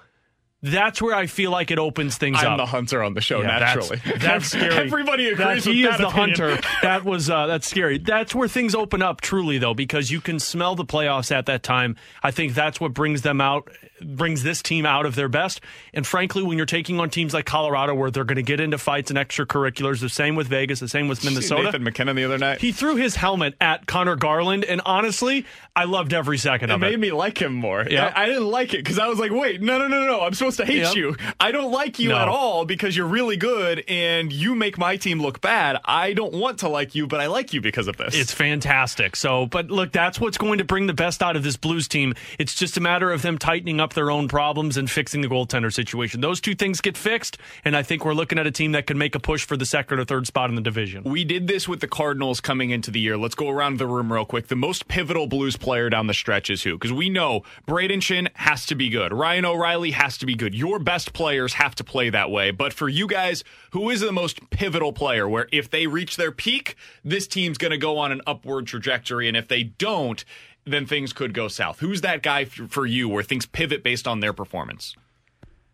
That's 0.61 1.01
where 1.01 1.15
I 1.15 1.29
feel 1.29 1.53
like 1.53 1.71
it 1.71 1.79
opens 1.79 2.19
things 2.19 2.39
up. 2.39 2.45
I'm 2.45 2.57
the 2.59 2.67
hunter 2.67 3.01
on 3.01 3.15
the 3.15 3.21
show, 3.21 3.41
Yeah, 3.43 3.61
naturally. 3.61 4.01
That's, 4.05 4.23
that's 4.25 4.47
scary. 4.47 4.75
Everybody 4.75 5.33
That 5.33 5.51
agrees 5.59 5.65
he 5.65 5.85
with 5.85 5.93
is 5.93 5.99
that 5.99 6.03
the 6.03 6.09
opinion. 6.09 6.37
hunter. 6.41 6.69
That 6.83 7.05
was 7.05 7.31
uh, 7.31 7.47
that's 7.47 7.69
scary. 7.69 7.99
That's 7.99 8.35
where 8.35 8.49
things 8.49 8.75
open 8.75 9.01
up 9.01 9.21
truly, 9.21 9.59
though, 9.59 9.75
because 9.75 10.11
you 10.11 10.21
can 10.21 10.41
smell 10.41 10.75
the 10.75 10.85
playoffs 10.85 11.31
at 11.31 11.47
that 11.47 11.63
time. 11.63 11.95
I 12.25 12.33
think 12.33 12.55
that's 12.55 12.81
what 12.81 12.93
brings 12.93 13.23
them 13.23 13.41
out, 13.41 13.71
brings 14.03 14.43
this 14.43 14.63
team 14.63 14.87
out 14.87 15.07
of 15.07 15.15
their 15.15 15.29
best. 15.29 15.61
And 15.95 16.07
frankly, 16.07 16.43
when 16.43 16.57
you're 16.57 16.67
taking 16.67 17.01
on 17.01 17.11
teams 17.11 17.35
like 17.35 17.47
Colorado, 17.47 17.95
where 17.95 18.11
they're 18.11 18.25
going 18.25 18.37
to 18.37 18.43
get 18.43 18.61
into 18.61 18.79
fights 18.79 19.11
and 19.11 19.19
extracurriculars, 19.19 20.01
the 20.01 20.09
same 20.09 20.35
with 20.37 20.49
Vegas, 20.49 20.81
the 20.81 20.89
same 20.89 21.09
with 21.09 21.25
Minnesota. 21.25 21.65
Nathan 21.65 21.85
MacKinnon 21.85 22.17
the 22.17 22.25
other 22.25 22.39
night. 22.39 22.61
He 22.61 22.73
threw 22.73 22.97
his 22.97 23.17
helmet 23.17 23.55
at 23.61 23.87
Conor 23.87 24.17
Garland, 24.17 24.65
and 24.65 24.81
honestly, 24.85 25.47
I 25.75 25.85
loved 25.85 26.13
every 26.13 26.39
second 26.39 26.71
It 26.71 26.75
of 26.75 26.81
made 26.81 26.89
it. 26.89 26.91
Made 26.99 27.01
me 27.01 27.13
like 27.13 27.41
him 27.41 27.53
more. 27.55 27.87
Yeah. 27.89 28.13
I, 28.15 28.25
I 28.25 28.27
didn't 28.27 28.49
like 28.49 28.75
it 28.75 28.79
because 28.79 28.99
I 28.99 29.07
was 29.09 29.19
like, 29.19 29.31
wait, 29.33 29.61
no, 29.63 29.79
no, 29.79 29.89
no, 29.89 30.07
no. 30.07 30.21
I'm 30.23 30.35
supposed 30.35 30.57
to 30.59 30.65
hate 30.67 30.79
Yep. 30.79 30.95
you. 30.97 31.17
I 31.41 31.53
don't 31.53 31.71
like 31.73 31.99
you 31.99 32.11
No. 32.11 32.19
at 32.19 32.29
all 32.29 32.65
because 32.65 32.97
you're 32.97 33.07
really 33.07 33.37
good 33.37 33.85
and 33.89 34.33
you 34.33 34.55
make 34.55 34.79
my 34.79 34.97
team 34.97 35.21
look 35.21 35.41
bad. 35.41 35.79
I 35.85 36.13
don't 36.13 36.35
want 36.35 36.59
to 36.61 36.69
like 36.69 36.95
you, 36.95 37.07
but 37.07 37.21
I 37.21 37.27
like 37.27 37.53
you 37.53 37.61
because 37.61 37.89
of 37.89 37.97
this. 37.97 38.15
It's 38.15 38.33
fantastic. 38.33 39.17
So, 39.17 39.47
but 39.47 39.71
look, 39.71 39.93
that's 39.93 40.21
what's 40.21 40.39
going 40.39 40.59
to 40.59 40.65
bring 40.65 40.87
the 40.87 40.95
best 40.95 41.23
out 41.23 41.37
of 41.37 41.43
this 41.43 41.57
Blues 41.57 41.89
team. 41.89 42.15
It's 42.39 42.55
just 42.55 42.77
a 42.77 42.81
matter 42.81 43.11
of 43.13 43.23
them 43.23 43.39
tightening 43.39 43.81
up 43.81 43.88
their 43.95 44.11
own 44.11 44.29
problems 44.29 44.77
and 44.77 44.91
fixing 44.91 45.21
the 45.21 45.29
goaltender 45.29 45.73
situation. 45.73 46.21
Those 46.21 46.41
two 46.41 46.55
things 46.55 46.81
get 46.81 46.97
fixed, 46.97 47.39
and 47.65 47.77
I 47.77 47.83
think 47.83 48.05
we're 48.05 48.15
looking 48.15 48.39
at 48.39 48.47
a 48.47 48.51
team 48.51 48.73
that 48.73 48.87
can 48.87 48.99
make 48.99 49.15
a 49.15 49.21
push 49.21 49.45
for 49.45 49.57
the 49.57 49.67
second 49.67 49.99
or 49.99 50.05
third 50.05 50.27
spot 50.27 50.51
in 50.51 50.57
the 50.57 50.63
division. 50.63 51.05
We 51.05 51.25
did 51.25 51.47
this 51.47 51.69
with 51.69 51.81
the 51.81 51.89
Cardinals 51.89 52.41
coming 52.41 52.71
into 52.71 52.91
the 52.91 53.01
year. 53.01 53.17
Let's 53.17 53.35
go 53.35 53.49
around 53.49 53.79
the 53.79 53.87
room 53.87 54.13
real 54.13 54.25
quick. 54.25 54.49
The 54.49 54.57
most 54.57 54.89
pivotal 54.89 55.27
Blues 55.27 55.57
player 55.57 55.91
down 55.91 56.07
the 56.07 56.15
stretch 56.15 56.51
is 56.51 56.63
who? 56.63 56.75
Because 56.75 56.93
we 56.93 57.09
know 57.09 57.43
Brayden 57.67 57.99
Schenn 57.99 58.29
has 58.35 58.67
to 58.67 58.75
be 58.75 58.89
good. 58.89 59.13
Ryan 59.13 59.45
O'Reilly 59.45 59.93
has 59.93 60.19
to 60.19 60.27
be 60.27 60.35
good. 60.35 60.55
Your 60.55 60.79
best 60.79 61.13
players 61.13 61.55
have 61.55 61.75
to 61.77 61.85
play 61.85 62.11
that 62.11 62.31
way. 62.31 62.51
But 62.51 62.73
for 62.73 62.89
you 62.89 63.07
guys, 63.07 63.45
who 63.71 63.91
is 63.91 64.01
the 64.01 64.13
most 64.13 64.51
pivotal 64.51 64.93
player 64.93 65.29
where 65.29 65.49
if 65.53 65.71
they 65.71 65.87
reach 65.87 66.17
their 66.17 66.33
peak, 66.33 66.77
this 67.05 67.27
team's 67.27 67.59
going 67.59 67.71
to 67.71 67.79
go 67.79 67.99
on 67.99 68.13
an 68.13 68.21
upward 68.27 68.67
trajectory. 68.67 69.29
And 69.29 69.37
if 69.37 69.49
they 69.49 69.63
don't, 69.63 70.25
then 70.71 70.87
things 70.87 71.13
could 71.13 71.35
go 71.35 71.49
south. 71.49 71.81
Who's 71.81 72.01
that 72.03 72.23
guy 72.23 72.43
f- 72.43 72.61
for 72.69 72.87
you 72.87 73.09
where 73.09 73.23
things 73.23 73.47
pivot 73.47 73.83
based 73.83 74.07
on 74.07 74.21
their 74.21 74.33
performance? 74.33 74.95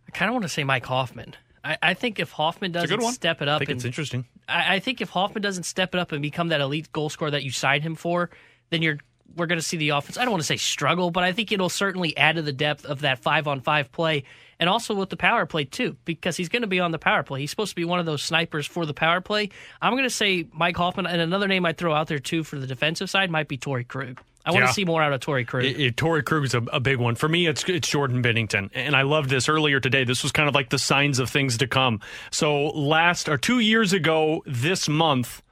I 0.08 0.10
kind 0.12 0.28
of 0.28 0.34
want 0.34 0.44
to 0.44 0.48
say 0.48 0.64
Mike 0.64 0.86
Hoffman. 0.86 1.34
I, 1.64 1.78
I 1.82 1.94
think 1.94 2.20
if 2.20 2.30
Hoffman 2.32 2.72
doesn't 2.72 3.00
step 3.12 3.42
it 3.42 3.48
I 3.48 3.52
up, 3.52 3.58
think 3.60 3.70
and, 3.70 3.78
it's 3.78 3.84
interesting. 3.84 4.26
I, 4.48 4.76
I 4.76 4.80
think 4.80 5.00
if 5.00 5.10
Hoffman 5.10 5.42
doesn't 5.42 5.64
step 5.64 5.94
it 5.94 5.98
up 5.98 6.12
and 6.12 6.20
become 6.22 6.48
that 6.48 6.60
elite 6.60 6.92
goal 6.92 7.08
scorer 7.08 7.30
that 7.30 7.42
you 7.42 7.50
signed 7.50 7.82
him 7.82 7.94
for, 7.94 8.30
then 8.70 8.82
you're 8.82 8.98
we're 9.36 9.46
going 9.46 9.58
to 9.58 9.64
see 9.64 9.76
the 9.76 9.88
offense. 9.88 10.16
I 10.16 10.22
don't 10.22 10.30
want 10.30 10.42
to 10.42 10.46
say 10.46 10.56
struggle, 10.56 11.10
but 11.10 11.24
I 11.24 11.32
think 11.32 11.50
it'll 11.50 11.68
certainly 11.68 12.16
add 12.16 12.36
to 12.36 12.42
the 12.42 12.52
depth 12.52 12.84
of 12.84 13.00
that 13.00 13.18
five 13.18 13.48
on 13.48 13.60
five 13.60 13.90
play, 13.90 14.24
and 14.60 14.68
also 14.68 14.94
with 14.94 15.10
the 15.10 15.16
power 15.16 15.46
play 15.46 15.64
too, 15.64 15.96
because 16.04 16.36
he's 16.36 16.48
going 16.48 16.62
to 16.62 16.68
be 16.68 16.78
on 16.78 16.92
the 16.92 16.98
power 16.98 17.22
play. 17.22 17.40
He's 17.40 17.50
supposed 17.50 17.70
to 17.70 17.76
be 17.76 17.84
one 17.84 17.98
of 17.98 18.06
those 18.06 18.22
snipers 18.22 18.66
for 18.66 18.86
the 18.86 18.94
power 18.94 19.20
play. 19.20 19.50
I'm 19.82 19.94
going 19.94 20.04
to 20.04 20.10
say 20.10 20.46
Mike 20.52 20.76
Hoffman, 20.76 21.06
and 21.06 21.20
another 21.20 21.48
name 21.48 21.66
I'd 21.66 21.78
throw 21.78 21.94
out 21.94 22.06
there 22.06 22.18
too 22.18 22.44
for 22.44 22.58
the 22.58 22.66
defensive 22.66 23.10
side 23.10 23.30
might 23.30 23.48
be 23.48 23.58
Torey 23.58 23.88
Krug. 23.88 24.20
I 24.46 24.50
want 24.50 24.62
Yeah. 24.62 24.66
to 24.68 24.72
see 24.74 24.84
more 24.84 25.02
out 25.02 25.12
of 25.12 25.20
Torey 25.20 25.46
Krug. 25.46 25.64
It, 25.64 25.80
it, 25.80 25.96
Torey 25.96 26.22
Krug 26.24 26.44
is 26.44 26.54
a, 26.54 26.58
a 26.72 26.80
big 26.80 26.98
one 26.98 27.14
for 27.14 27.28
me. 27.28 27.46
It's 27.46 27.64
it's 27.68 27.88
Jordan 27.88 28.22
Binnington, 28.22 28.70
and 28.74 28.94
I 28.94 29.02
love 29.02 29.28
this 29.28 29.48
earlier 29.48 29.80
today. 29.80 30.04
This 30.04 30.22
was 30.22 30.32
kind 30.32 30.48
of 30.48 30.54
like 30.54 30.70
the 30.70 30.78
signs 30.78 31.18
of 31.18 31.30
things 31.30 31.56
to 31.58 31.66
come. 31.66 32.00
So 32.30 32.66
last 32.68 33.28
or 33.28 33.38
two 33.38 33.58
years 33.58 33.92
ago 33.92 34.42
this 34.46 34.88
month, 34.88 35.42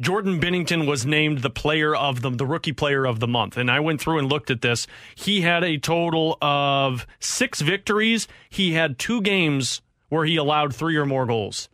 Jordan 0.00 0.40
Binnington 0.40 0.86
was 0.86 1.04
named 1.04 1.38
the 1.42 1.50
player 1.50 1.94
of 1.94 2.22
the 2.22 2.30
the 2.30 2.46
rookie 2.46 2.72
player 2.72 3.04
of 3.04 3.20
the 3.20 3.26
month, 3.28 3.56
and 3.56 3.70
I 3.70 3.80
went 3.80 4.00
through 4.00 4.18
and 4.18 4.28
looked 4.28 4.50
at 4.50 4.60
this. 4.62 4.86
He 5.14 5.40
had 5.42 5.64
a 5.64 5.76
total 5.76 6.38
of 6.40 7.06
six 7.18 7.60
victories. 7.60 8.28
He 8.48 8.72
had 8.74 8.98
two 8.98 9.20
games 9.22 9.82
where 10.08 10.24
he 10.24 10.36
allowed 10.36 10.74
three 10.74 10.96
or 10.96 11.04
more 11.06 11.26
goals. 11.26 11.68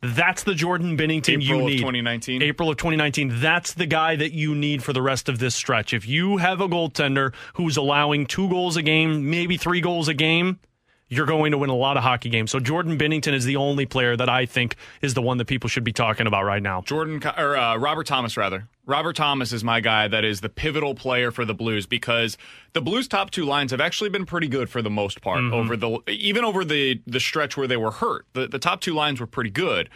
That's 0.00 0.44
the 0.44 0.54
Jordan 0.54 0.96
Binnington 0.96 1.42
April 1.42 1.58
you 1.58 1.60
of 1.60 1.66
need. 1.66 1.78
2019. 1.78 2.42
April 2.42 2.70
of 2.70 2.76
2019. 2.76 3.40
That's 3.40 3.74
the 3.74 3.86
guy 3.86 4.14
that 4.14 4.32
you 4.32 4.54
need 4.54 4.84
for 4.84 4.92
the 4.92 5.02
rest 5.02 5.28
of 5.28 5.40
this 5.40 5.56
stretch. 5.56 5.92
If 5.92 6.06
you 6.06 6.36
have 6.36 6.60
a 6.60 6.68
goaltender 6.68 7.34
who's 7.54 7.76
allowing 7.76 8.26
two 8.26 8.48
goals 8.48 8.76
a 8.76 8.82
game, 8.82 9.28
maybe 9.28 9.56
three 9.56 9.80
goals 9.80 10.06
a 10.06 10.14
game, 10.14 10.60
you're 11.08 11.26
going 11.26 11.52
to 11.52 11.58
win 11.58 11.70
a 11.70 11.74
lot 11.74 11.96
of 11.96 12.02
hockey 12.02 12.28
games. 12.28 12.50
So 12.50 12.60
Jordan 12.60 12.98
Binnington 12.98 13.32
is 13.32 13.44
the 13.44 13.56
only 13.56 13.86
player 13.86 14.16
that 14.16 14.28
I 14.28 14.46
think 14.46 14.76
is 15.00 15.14
the 15.14 15.22
one 15.22 15.38
that 15.38 15.46
people 15.46 15.68
should 15.68 15.84
be 15.84 15.92
talking 15.92 16.26
about 16.26 16.44
right 16.44 16.62
now. 16.62 16.82
Jordan 16.82 17.22
or 17.36 17.56
uh, 17.56 17.76
Robert 17.76 18.06
Thomas 18.06 18.36
rather. 18.36 18.68
Robert 18.86 19.16
Thomas 19.16 19.52
is 19.52 19.62
my 19.62 19.80
guy 19.80 20.08
that 20.08 20.24
is 20.24 20.40
the 20.40 20.48
pivotal 20.48 20.94
player 20.94 21.30
for 21.30 21.44
the 21.44 21.54
Blues 21.54 21.86
because 21.86 22.38
the 22.72 22.80
Blues 22.80 23.06
top 23.06 23.30
two 23.30 23.44
lines 23.44 23.70
have 23.70 23.80
actually 23.80 24.10
been 24.10 24.24
pretty 24.24 24.48
good 24.48 24.70
for 24.70 24.80
the 24.80 24.90
most 24.90 25.20
part 25.20 25.44
over 25.44 25.76
the 25.76 25.98
even 26.08 26.44
over 26.44 26.64
the 26.64 27.00
the 27.06 27.20
stretch 27.20 27.56
where 27.56 27.66
they 27.66 27.76
were 27.76 27.90
hurt. 27.90 28.26
The 28.32 28.48
the 28.48 28.58
top 28.58 28.80
two 28.80 28.94
lines 28.94 29.20
were 29.20 29.26
pretty 29.26 29.50
good. 29.50 29.90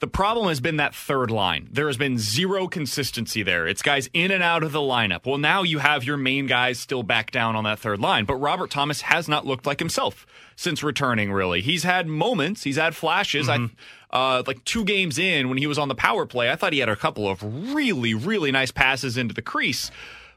The 0.00 0.08
problem 0.08 0.48
has 0.48 0.60
been 0.60 0.78
that 0.78 0.94
third 0.94 1.30
line. 1.30 1.68
There 1.70 1.86
has 1.86 1.98
been 1.98 2.18
zero 2.18 2.66
consistency 2.68 3.42
there. 3.42 3.68
It's 3.68 3.82
guys 3.82 4.08
in 4.14 4.30
and 4.30 4.42
out 4.42 4.62
of 4.62 4.72
the 4.72 4.78
lineup. 4.78 5.26
Well, 5.26 5.36
now 5.36 5.62
you 5.62 5.78
have 5.78 6.04
your 6.04 6.16
main 6.16 6.46
guys 6.46 6.80
still 6.80 7.02
back 7.02 7.30
down 7.30 7.54
on 7.54 7.64
that 7.64 7.78
third 7.78 8.00
line, 8.00 8.24
but 8.24 8.36
Robert 8.36 8.70
Thomas 8.70 9.02
has 9.02 9.28
not 9.28 9.44
looked 9.44 9.66
like 9.66 9.78
himself 9.78 10.26
since 10.56 10.82
returning, 10.82 11.30
really. 11.30 11.60
He's 11.60 11.82
had 11.82 12.06
moments, 12.06 12.62
he's 12.62 12.76
had 12.76 12.96
flashes. 12.96 13.50
I 13.50 13.68
uh, 14.10 14.42
like 14.46 14.64
two 14.64 14.84
games 14.84 15.18
in 15.18 15.50
when 15.50 15.58
he 15.58 15.66
was 15.66 15.78
on 15.78 15.88
the 15.88 15.94
power 15.94 16.24
play, 16.24 16.50
I 16.50 16.56
thought 16.56 16.72
he 16.72 16.78
had 16.78 16.88
a 16.88 16.96
couple 16.96 17.28
of 17.28 17.74
really, 17.74 18.14
really 18.14 18.50
nice 18.50 18.70
passes 18.70 19.18
into 19.18 19.34
the 19.34 19.42
crease. 19.42 19.90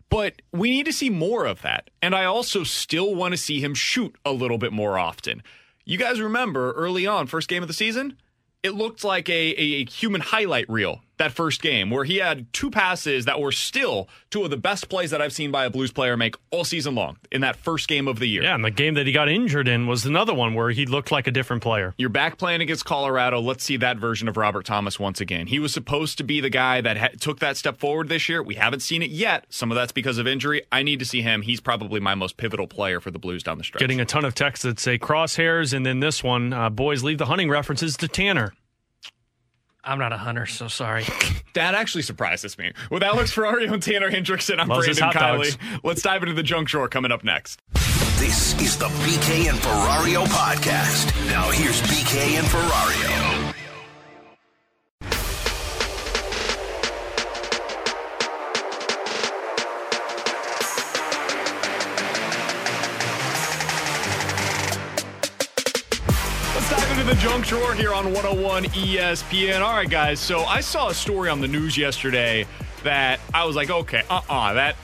But 0.09 0.41
we 0.51 0.69
need 0.69 0.85
to 0.85 0.93
see 0.93 1.09
more 1.09 1.45
of 1.45 1.61
that. 1.61 1.89
And 2.01 2.13
I 2.13 2.25
also 2.25 2.63
still 2.63 3.15
want 3.15 3.31
to 3.31 3.37
see 3.37 3.61
him 3.61 3.73
shoot 3.73 4.13
a 4.25 4.31
little 4.33 4.57
bit 4.57 4.73
more 4.73 4.99
often. 4.99 5.41
You 5.85 5.97
guys 5.97 6.19
remember 6.19 6.73
early 6.73 7.07
on, 7.07 7.27
first 7.27 7.47
game 7.47 7.63
of 7.63 7.67
the 7.67 7.73
season? 7.73 8.17
It 8.63 8.73
looked 8.73 9.03
like 9.03 9.29
a, 9.29 9.33
a, 9.33 9.85
human 9.85 10.21
highlight 10.21 10.69
reel 10.69 11.01
that 11.17 11.31
first 11.31 11.61
game 11.61 11.89
where 11.89 12.03
he 12.03 12.17
had 12.17 12.51
two 12.53 12.71
passes 12.71 13.25
that 13.25 13.39
were 13.39 13.51
still 13.51 14.09
two 14.29 14.43
of 14.43 14.49
the 14.49 14.57
best 14.57 14.89
plays 14.89 15.11
that 15.11 15.21
I've 15.21 15.33
seen 15.33 15.51
by 15.51 15.65
a 15.65 15.69
Blues 15.69 15.91
player 15.91 16.17
make 16.17 16.35
all 16.51 16.63
season 16.63 16.95
long 16.95 17.17
in 17.31 17.41
that 17.41 17.55
first 17.55 17.87
game 17.87 18.07
of 18.07 18.19
the 18.19 18.27
year. 18.27 18.43
Yeah, 18.43 18.55
and 18.55 18.65
the 18.65 18.71
game 18.71 18.95
that 18.95 19.05
he 19.05 19.13
got 19.13 19.29
injured 19.29 19.67
in 19.67 19.87
was 19.87 20.05
another 20.05 20.33
one 20.33 20.53
where 20.53 20.71
he 20.71 20.85
looked 20.85 21.11
like 21.11 21.27
a 21.27 21.31
different 21.31 21.61
player. 21.61 21.93
You're 21.97 22.09
back 22.09 22.37
playing 22.37 22.61
against 22.61 22.85
Colorado. 22.85 23.39
Let's 23.39 23.63
see 23.63 23.77
that 23.77 23.97
version 23.97 24.27
of 24.27 24.37
Robert 24.37 24.65
Thomas 24.65 24.99
once 24.99 25.21
again. 25.21 25.47
He 25.47 25.59
was 25.59 25.73
supposed 25.73 26.17
to 26.17 26.23
be 26.23 26.41
the 26.41 26.49
guy 26.49 26.81
that 26.81 26.97
ha- 26.97 27.09
took 27.19 27.39
that 27.39 27.57
step 27.57 27.79
forward 27.79 28.09
this 28.09 28.27
year. 28.27 28.41
We 28.41 28.55
haven't 28.55 28.81
seen 28.81 29.01
it 29.01 29.11
yet. 29.11 29.45
Some 29.49 29.71
of 29.71 29.75
that's 29.75 29.91
because 29.91 30.17
of 30.17 30.27
injury. 30.27 30.63
I 30.71 30.83
need 30.83 30.99
to 30.99 31.05
see 31.05 31.21
him. 31.21 31.41
He's 31.41 31.61
probably 31.61 31.99
my 31.99 32.15
most 32.15 32.37
pivotal 32.37 32.67
player 32.67 32.99
for 32.99 33.11
the 33.11 33.19
Blues 33.19 33.43
down 33.43 33.57
the 33.57 33.63
stretch. 33.63 33.79
Getting 33.79 34.01
a 34.01 34.05
ton 34.05 34.25
of 34.25 34.35
texts 34.35 34.63
that 34.63 34.79
say 34.79 34.97
crosshairs, 34.97 35.73
and 35.73 35.85
then 35.85 35.99
this 35.99 36.23
one, 36.23 36.53
uh, 36.53 36.69
boys 36.69 37.03
leave 37.03 37.17
the 37.17 37.25
hunting 37.25 37.49
references 37.49 37.95
to 37.97 38.07
Tanner. 38.07 38.53
I'm 39.83 39.99
not 39.99 40.13
a 40.13 40.17
hunter, 40.17 40.45
so 40.45 40.67
sorry. 40.67 41.05
That 41.53 41.75
actually 41.75 42.01
surprises 42.01 42.57
me. 42.57 42.71
With 42.89 43.03
Alex 43.03 43.31
Ferrario 43.31 43.71
and 43.71 43.83
Tanner 43.83 44.09
Hendrickson, 44.09 44.57
I'm 44.59 44.67
Loves 44.67 44.87
his 44.87 44.97
Brandon 44.97 45.21
hot 45.21 45.37
Kiley. 45.37 45.55
dogs. 45.59 45.79
Let's 45.83 46.01
dive 46.01 46.23
into 46.23 46.33
the 46.33 46.41
junk 46.41 46.67
drawer 46.67 46.87
coming 46.87 47.11
up 47.11 47.23
next. 47.23 47.61
This 48.17 48.59
is 48.59 48.75
the 48.75 48.87
BK 48.87 49.49
and 49.51 49.59
Ferrario 49.59 50.25
podcast. 50.25 51.13
Now 51.27 51.51
here's 51.51 51.79
BK 51.83 52.39
and 52.39 52.47
Ferrario. 52.47 53.42
Junk 67.23 67.47
drawer 67.47 67.73
here 67.73 67.93
on 67.93 68.11
101 68.11 68.65
ESPN. 68.65 69.61
All 69.61 69.73
right, 69.73 69.89
guys. 69.89 70.19
So 70.19 70.41
I 70.41 70.59
saw 70.59 70.89
a 70.89 70.93
story 70.93 71.29
on 71.29 71.39
the 71.39 71.47
news 71.47 71.77
yesterday 71.77 72.45
that 72.83 73.21
I 73.33 73.45
was 73.45 73.55
like, 73.55 73.69
okay, 73.69 74.03
uh 74.09 74.19
uh 74.29 74.51
that. 74.55 74.75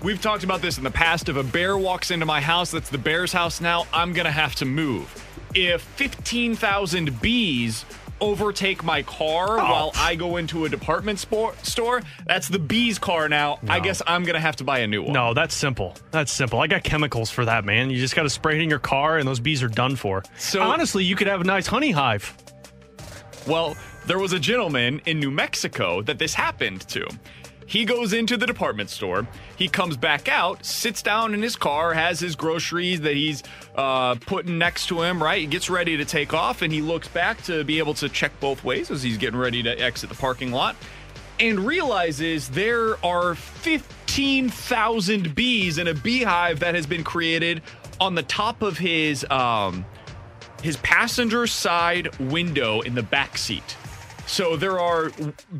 We've 0.00 0.22
talked 0.22 0.44
about 0.44 0.62
this 0.62 0.78
in 0.78 0.84
the 0.84 0.92
past. 0.92 1.28
If 1.28 1.34
a 1.34 1.42
bear 1.42 1.76
walks 1.76 2.12
into 2.12 2.26
my 2.26 2.40
house, 2.40 2.70
that's 2.70 2.90
the 2.90 2.98
bear's 2.98 3.32
house 3.32 3.60
now, 3.60 3.88
I'm 3.92 4.12
going 4.12 4.26
to 4.26 4.30
have 4.30 4.54
to 4.56 4.64
move. 4.64 5.12
If 5.52 5.82
15,000 5.82 7.20
bees 7.20 7.84
overtake 8.20 8.84
my 8.84 9.02
car 9.02 9.58
oh. 9.58 9.62
while 9.62 9.92
I 9.94 10.14
go 10.14 10.36
into 10.36 10.64
a 10.64 10.68
department 10.68 11.18
spor- 11.18 11.54
store, 11.62 12.02
that's 12.26 12.48
the 12.48 12.58
bees' 12.58 12.98
car 12.98 13.28
now. 13.28 13.58
I 13.68 13.80
guess 13.80 14.02
I'm 14.06 14.24
going 14.24 14.34
to 14.34 14.40
have 14.40 14.56
to 14.56 14.64
buy 14.64 14.80
a 14.80 14.86
new 14.86 15.02
one. 15.02 15.12
No, 15.12 15.34
that's 15.34 15.54
simple. 15.54 15.94
That's 16.10 16.32
simple. 16.32 16.60
I 16.60 16.66
got 16.66 16.82
chemicals 16.82 17.30
for 17.30 17.44
that, 17.44 17.64
man. 17.64 17.90
You 17.90 17.98
just 17.98 18.14
got 18.14 18.22
to 18.22 18.30
spray 18.30 18.56
it 18.56 18.62
in 18.62 18.70
your 18.70 18.78
car, 18.78 19.18
and 19.18 19.26
those 19.26 19.40
bees 19.40 19.62
are 19.62 19.68
done 19.68 19.96
for. 19.96 20.22
So- 20.36 20.62
honestly, 20.62 21.04
you 21.04 21.16
could 21.16 21.26
have 21.26 21.40
a 21.40 21.44
nice 21.44 21.66
honey 21.66 21.90
hive. 21.90 22.36
Well, 23.46 23.76
there 24.06 24.18
was 24.18 24.32
a 24.32 24.38
gentleman 24.38 25.00
in 25.06 25.18
New 25.18 25.30
Mexico 25.30 26.02
that 26.02 26.18
this 26.18 26.34
happened 26.34 26.86
to. 26.88 27.06
He 27.70 27.84
goes 27.84 28.12
into 28.12 28.36
the 28.36 28.48
department 28.48 28.90
store. 28.90 29.28
He 29.56 29.68
comes 29.68 29.96
back 29.96 30.28
out, 30.28 30.66
sits 30.66 31.02
down 31.02 31.34
in 31.34 31.40
his 31.40 31.54
car, 31.54 31.94
has 31.94 32.18
his 32.18 32.34
groceries 32.34 33.00
that 33.02 33.14
he's 33.14 33.44
uh, 33.76 34.16
putting 34.16 34.58
next 34.58 34.86
to 34.88 35.02
him, 35.02 35.22
right? 35.22 35.40
He 35.40 35.46
gets 35.46 35.70
ready 35.70 35.96
to 35.96 36.04
take 36.04 36.34
off, 36.34 36.62
and 36.62 36.72
he 36.72 36.80
looks 36.80 37.06
back 37.06 37.40
to 37.44 37.62
be 37.62 37.78
able 37.78 37.94
to 37.94 38.08
check 38.08 38.32
both 38.40 38.64
ways 38.64 38.90
as 38.90 39.04
he's 39.04 39.18
getting 39.18 39.38
ready 39.38 39.62
to 39.62 39.70
exit 39.80 40.08
the 40.08 40.16
parking 40.16 40.50
lot 40.50 40.74
and 41.38 41.60
realizes 41.60 42.48
there 42.48 42.96
are 43.06 43.36
15,000 43.36 45.32
bees 45.36 45.78
in 45.78 45.86
a 45.86 45.94
beehive 45.94 46.58
that 46.58 46.74
has 46.74 46.86
been 46.86 47.04
created 47.04 47.62
on 48.00 48.16
the 48.16 48.24
top 48.24 48.62
of 48.62 48.78
his 48.78 49.24
um, 49.30 49.86
his 50.60 50.76
passenger 50.78 51.46
side 51.46 52.18
window 52.18 52.80
in 52.80 52.96
the 52.96 53.02
back 53.04 53.38
seat. 53.38 53.76
So 54.30 54.54
there 54.54 54.78
are 54.78 55.10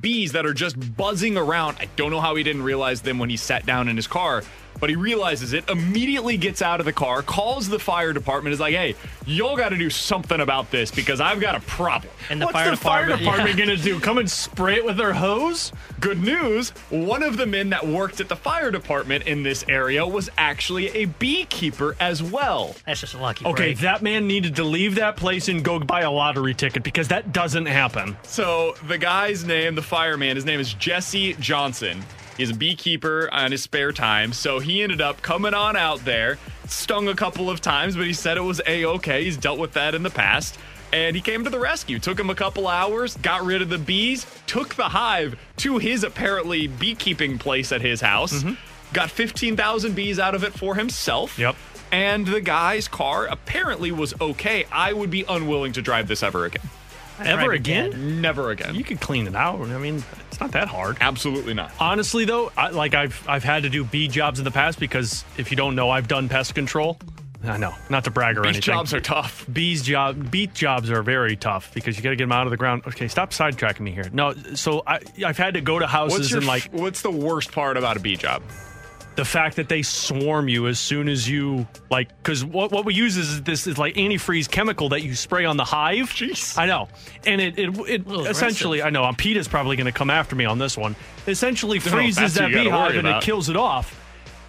bees 0.01 0.31
that 0.31 0.47
are 0.47 0.55
just 0.55 0.97
buzzing 0.97 1.37
around. 1.37 1.77
I 1.81 1.89
don't 1.97 2.13
know 2.13 2.21
how 2.21 2.37
he 2.37 2.45
didn't 2.45 2.63
realize 2.63 3.03
them 3.03 3.19
when 3.19 3.29
he 3.29 3.37
sat 3.37 3.67
down 3.67 3.89
in 3.89 3.97
his 3.97 4.07
car, 4.07 4.45
but 4.81 4.91
he 4.91 4.97
realizes 4.97 5.53
it, 5.53 5.69
immediately 5.69 6.37
gets 6.37 6.63
out 6.63 6.81
of 6.81 6.87
the 6.87 6.93
car, 6.93 7.23
calls 7.23 7.69
the 7.69 7.79
fire 7.79 8.13
department, 8.13 8.53
is 8.55 8.61
like, 8.61 8.75
hey, 8.75 8.95
y'all 9.27 9.57
got 9.57 9.69
to 9.69 9.77
do 9.77 9.91
something 9.91 10.41
about 10.41 10.71
this 10.71 10.91
because 10.91 11.21
I've 11.21 11.41
got 11.41 11.55
a 11.55 11.61
problem. 11.61 12.13
And 12.31 12.41
the 12.41 12.47
What's 12.47 12.55
fire 12.55 12.71
the 12.71 12.77
fire 12.77 13.03
department- 13.07 13.21
department 13.21 13.59
yeah. 13.59 13.65
gonna 13.67 13.77
do? 13.77 14.01
Come 14.01 14.19
and 14.19 14.31
spray 14.31 14.77
it 14.77 14.85
with 14.85 14.97
their 14.97 15.13
hose? 15.13 15.73
Good 16.01 16.21
news 16.23 16.71
one 16.91 17.23
of 17.23 17.37
the 17.37 17.47
men 17.47 17.71
that 17.71 17.87
worked 17.87 18.21
at 18.21 18.29
the 18.29 18.37
fire 18.37 18.71
department 18.71 19.27
in 19.27 19.43
this 19.43 19.65
area 19.69 20.07
was 20.07 20.29
actually 20.39 20.89
a 20.97 21.05
beekeeper 21.05 21.97
as 22.01 22.23
well. 22.23 22.75
That's 22.87 23.01
just 23.01 23.15
a 23.15 23.19
lucky 23.19 23.45
Okay, 23.45 23.69
break. 23.75 23.79
that 23.81 24.03
man 24.03 24.27
needed 24.27 24.57
to 24.57 24.65
leave 24.65 24.95
that 24.97 25.17
place 25.17 25.49
and 25.49 25.63
go 25.65 25.79
buy 25.79 26.01
a 26.03 26.11
lottery 26.11 26.55
ticket 26.55 26.83
because 26.83 27.09
that 27.09 27.33
doesn't 27.33 27.67
happen. 27.67 28.17
So 28.23 28.75
the 28.89 28.99
guy's 28.99 29.45
name, 29.45 29.75
the 29.75 29.83
fireman, 29.83 30.37
his 30.37 30.45
name 30.45 30.61
is 30.61 30.73
Jesse 30.75 31.35
Johnson. 31.35 32.03
He's 32.41 32.49
a 32.49 32.55
beekeeper 32.55 33.29
on 33.31 33.53
his 33.53 33.63
spare 33.63 33.93
time, 33.93 34.33
so 34.33 34.61
he 34.61 34.83
ended 34.83 35.03
up 35.03 35.21
coming 35.21 35.53
on 35.53 35.77
out 35.77 36.03
there, 36.07 36.39
stung 36.67 37.07
a 37.07 37.15
couple 37.15 37.51
of 37.51 37.61
times, 37.61 37.97
but 37.97 38.07
he 38.07 38.15
said 38.15 38.39
it 38.39 38.41
was 38.41 38.63
a 38.67 38.87
okay. 38.87 39.25
He's 39.25 39.37
dealt 39.37 39.59
with 39.59 39.75
that 39.75 39.95
in 39.95 40.03
the 40.03 40.09
past. 40.09 40.59
And 40.91 41.15
he 41.15 41.21
came 41.21 41.45
to 41.45 41.51
the 41.51 41.59
rescue. 41.59 41.99
Took 41.99 42.19
him 42.19 42.31
a 42.31 42.35
couple 42.35 42.67
hours, 42.67 43.19
got 43.19 43.45
rid 43.45 43.61
of 43.61 43.69
the 43.69 43.77
bees, 43.77 44.25
took 44.47 44.75
the 44.75 44.89
hive 44.89 45.39
to 45.59 45.77
his 45.77 46.03
apparently 46.03 46.67
beekeeping 46.67 47.37
place 47.37 47.73
at 47.73 47.83
his 47.83 48.01
house, 48.01 48.43
mm-hmm. 48.43 48.55
got 48.95 49.11
15,000 49.11 49.95
bees 49.95 50.19
out 50.19 50.35
of 50.35 50.43
it 50.43 50.55
for 50.55 50.77
himself. 50.77 51.39
Yep. 51.39 51.57
And 51.93 52.27
the 52.27 52.41
guy's 52.41 52.89
car 52.89 53.27
apparently 53.27 53.93
was 53.93 54.19
okay. 54.19 54.65
I 54.73 54.95
would 54.95 55.11
be 55.11 55.27
unwilling 55.29 55.75
to 55.75 55.83
drive 55.83 56.09
this 56.09 56.23
ever 56.23 56.47
again. 56.47 56.71
Ever 57.27 57.45
drive 57.47 57.53
again? 57.61 58.21
Never 58.21 58.51
again. 58.51 58.75
You 58.75 58.85
can 58.85 58.97
clean 58.99 59.27
it 59.27 59.35
out. 59.35 59.61
I 59.61 59.79
mean, 59.79 60.03
it's 60.31 60.41
not 60.41 60.53
that 60.53 60.69
hard. 60.69 60.97
Absolutely 61.01 61.55
not. 61.55 61.73
Honestly, 61.81 62.25
though, 62.25 62.53
I, 62.57 62.71
like 62.71 62.95
I've 62.95 63.23
I've 63.29 63.45
had 63.45 63.65
to 63.65 63.69
do 63.69 63.85
bee 63.85 64.09
jobs 64.09 64.39
in 64.39 64.45
the 64.45 64.51
past 64.51 64.79
because 64.81 65.25
if 65.37 65.51
you 65.51 65.57
don't 65.57 65.75
know, 65.75 65.91
I've 65.91 66.09
done 66.09 66.29
pest 66.29 66.55
control. 66.55 66.99
I 67.43 67.57
know, 67.57 67.75
not 67.89 68.05
to 68.05 68.11
brag 68.11 68.37
or 68.37 68.43
Bees 68.43 68.49
anything. 68.57 68.75
jobs 68.75 68.93
are 68.93 69.01
tough. 69.01 69.47
Bees 69.51 69.83
job, 69.83 70.31
beet 70.31 70.53
jobs 70.53 70.91
are 70.91 71.03
very 71.03 71.37
tough 71.37 71.73
because 71.73 71.97
you 71.97 72.03
got 72.03 72.11
to 72.11 72.17
get 72.17 72.25
them 72.25 72.33
out 72.33 72.47
of 72.47 72.51
the 72.51 72.59
ground. 72.59 72.83
Okay, 72.87 73.09
stop 73.09 73.31
sidetracking 73.31 73.81
me 73.81 73.93
here. 73.93 74.05
No, 74.13 74.35
so 74.55 74.83
I 74.87 75.01
I've 75.25 75.39
had 75.39 75.55
to 75.55 75.63
go 75.63 75.79
to 75.79 75.87
houses 75.87 76.19
What's 76.19 76.31
your 76.31 76.39
and 76.41 76.47
like 76.47 76.65
what's 76.71 77.01
the 77.01 77.11
worst 77.11 77.51
part 77.53 77.79
about 77.79 77.97
a 77.97 78.01
bee 78.01 78.17
job? 78.17 78.43
The 79.21 79.25
fact 79.27 79.57
that 79.57 79.69
they 79.69 79.83
swarm 79.83 80.49
you 80.49 80.67
as 80.67 80.81
soon 80.81 81.07
as 81.07 81.29
you 81.29 81.69
like 81.91 82.09
because 82.23 82.43
what, 82.43 82.73
what 82.73 82.87
we 82.87 82.95
use 82.95 83.19
is 83.19 83.43
this 83.43 83.67
is 83.67 83.77
like 83.77 83.95
antifreeze 83.97 84.51
chemical 84.51 84.89
that 84.89 85.03
you 85.03 85.15
spray 85.15 85.45
on 85.45 85.59
the 85.59 85.65
hive. 85.65 86.09
Jeez. 86.09 86.57
i 86.57 86.65
know. 86.65 86.89
And 87.27 87.39
it 87.39 87.59
it, 87.59 87.79
it 87.87 88.07
essentially 88.09 88.81
i 88.83 88.89
know 88.89 89.05
um, 89.05 89.15
Pete 89.15 89.37
is 89.37 89.47
probably 89.47 89.77
going 89.77 89.85
to 89.85 89.93
come 89.93 90.09
after 90.09 90.35
me 90.35 90.47
on 90.47 90.59
this 90.59 90.75
one. 90.75 90.97
Essentially 91.27 91.79
freezes 91.79 92.23
what 92.23 92.33
that 92.33 92.49
beehive 92.49 92.95
and 92.95 93.07
it 93.07 93.23
kills 93.23 93.51
it 93.51 93.57
off 93.59 93.95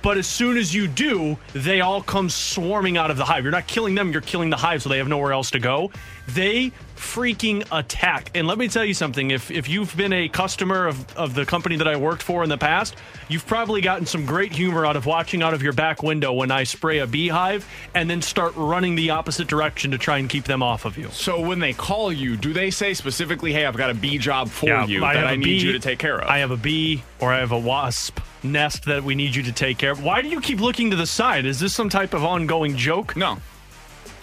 but 0.01 0.17
as 0.17 0.27
soon 0.27 0.57
as 0.57 0.73
you 0.73 0.87
do 0.87 1.37
they 1.53 1.81
all 1.81 2.01
come 2.01 2.29
swarming 2.29 2.97
out 2.97 3.11
of 3.11 3.17
the 3.17 3.25
hive. 3.25 3.43
You're 3.43 3.51
not 3.51 3.67
killing 3.67 3.95
them 3.95 4.11
you're 4.11 4.21
killing 4.21 4.49
the 4.49 4.57
hive 4.57 4.81
so 4.81 4.89
they 4.89 4.97
have 4.97 5.07
nowhere 5.07 5.33
else 5.33 5.51
to 5.51 5.59
go. 5.59 5.91
They 6.27 6.71
freaking 6.95 7.65
attack. 7.71 8.29
And 8.35 8.47
let 8.47 8.57
me 8.59 8.67
tell 8.67 8.85
you 8.85 8.93
something. 8.93 9.31
If 9.31 9.49
if 9.51 9.67
you've 9.67 9.95
been 9.97 10.13
a 10.13 10.29
customer 10.29 10.87
of, 10.87 11.17
of 11.17 11.33
the 11.33 11.45
company 11.45 11.75
that 11.77 11.87
i 11.87 11.95
worked 11.95 12.21
for 12.23 12.43
in 12.43 12.49
the 12.49 12.57
past 12.57 12.95
you've 13.27 13.45
probably 13.47 13.81
gotten 13.81 14.05
some 14.05 14.25
great 14.25 14.51
humor 14.51 14.85
out 14.85 14.95
of 14.95 15.05
watching 15.05 15.41
out 15.41 15.53
of 15.53 15.61
your 15.63 15.73
back 15.73 16.03
window 16.03 16.31
when 16.33 16.51
i 16.51 16.63
spray 16.63 16.99
a 16.99 17.07
beehive 17.07 17.67
and 17.95 18.09
then 18.09 18.21
start 18.21 18.53
running 18.55 18.95
the 18.95 19.09
opposite 19.09 19.47
direction 19.47 19.91
to 19.91 19.97
try 19.97 20.17
and 20.19 20.29
keep 20.29 20.43
them 20.45 20.61
off 20.61 20.85
of 20.85 20.97
you. 20.97 21.09
So 21.11 21.39
when 21.39 21.59
they 21.59 21.73
call 21.73 22.11
you, 22.11 22.37
do 22.37 22.53
they 22.53 22.69
say 22.71 22.93
specifically, 22.93 23.51
"Hey, 23.53 23.65
I've 23.65 23.77
got 23.77 23.89
a 23.89 23.93
bee 23.95 24.17
job 24.17 24.49
for 24.49 24.67
Yeah, 24.67 24.85
you 24.85 25.03
I 25.03 25.15
that 25.15 25.25
I 25.27 25.35
need 25.35 25.43
bee- 25.45 25.57
you 25.65 25.71
to 25.73 25.79
take 25.79 25.99
care 25.99 26.19
of"? 26.21 26.27
I 26.29 26.39
have 26.39 26.51
a 26.51 26.57
bee 26.57 27.03
or 27.19 27.31
I 27.33 27.39
have 27.39 27.51
a 27.51 27.59
wasp 27.59 28.19
nest 28.43 28.85
that 28.85 29.03
we 29.03 29.15
need 29.15 29.35
you 29.35 29.43
to 29.43 29.51
take 29.51 29.77
care 29.77 29.91
of. 29.91 30.03
Why 30.03 30.21
do 30.21 30.27
you 30.29 30.41
keep 30.41 30.59
looking 30.59 30.89
to 30.91 30.95
the 30.95 31.05
side? 31.07 31.45
Is 31.45 31.59
this 31.59 31.73
some 31.73 31.89
type 31.89 32.13
of 32.13 32.23
ongoing 32.23 32.75
joke? 32.77 33.15
no, 33.15 33.37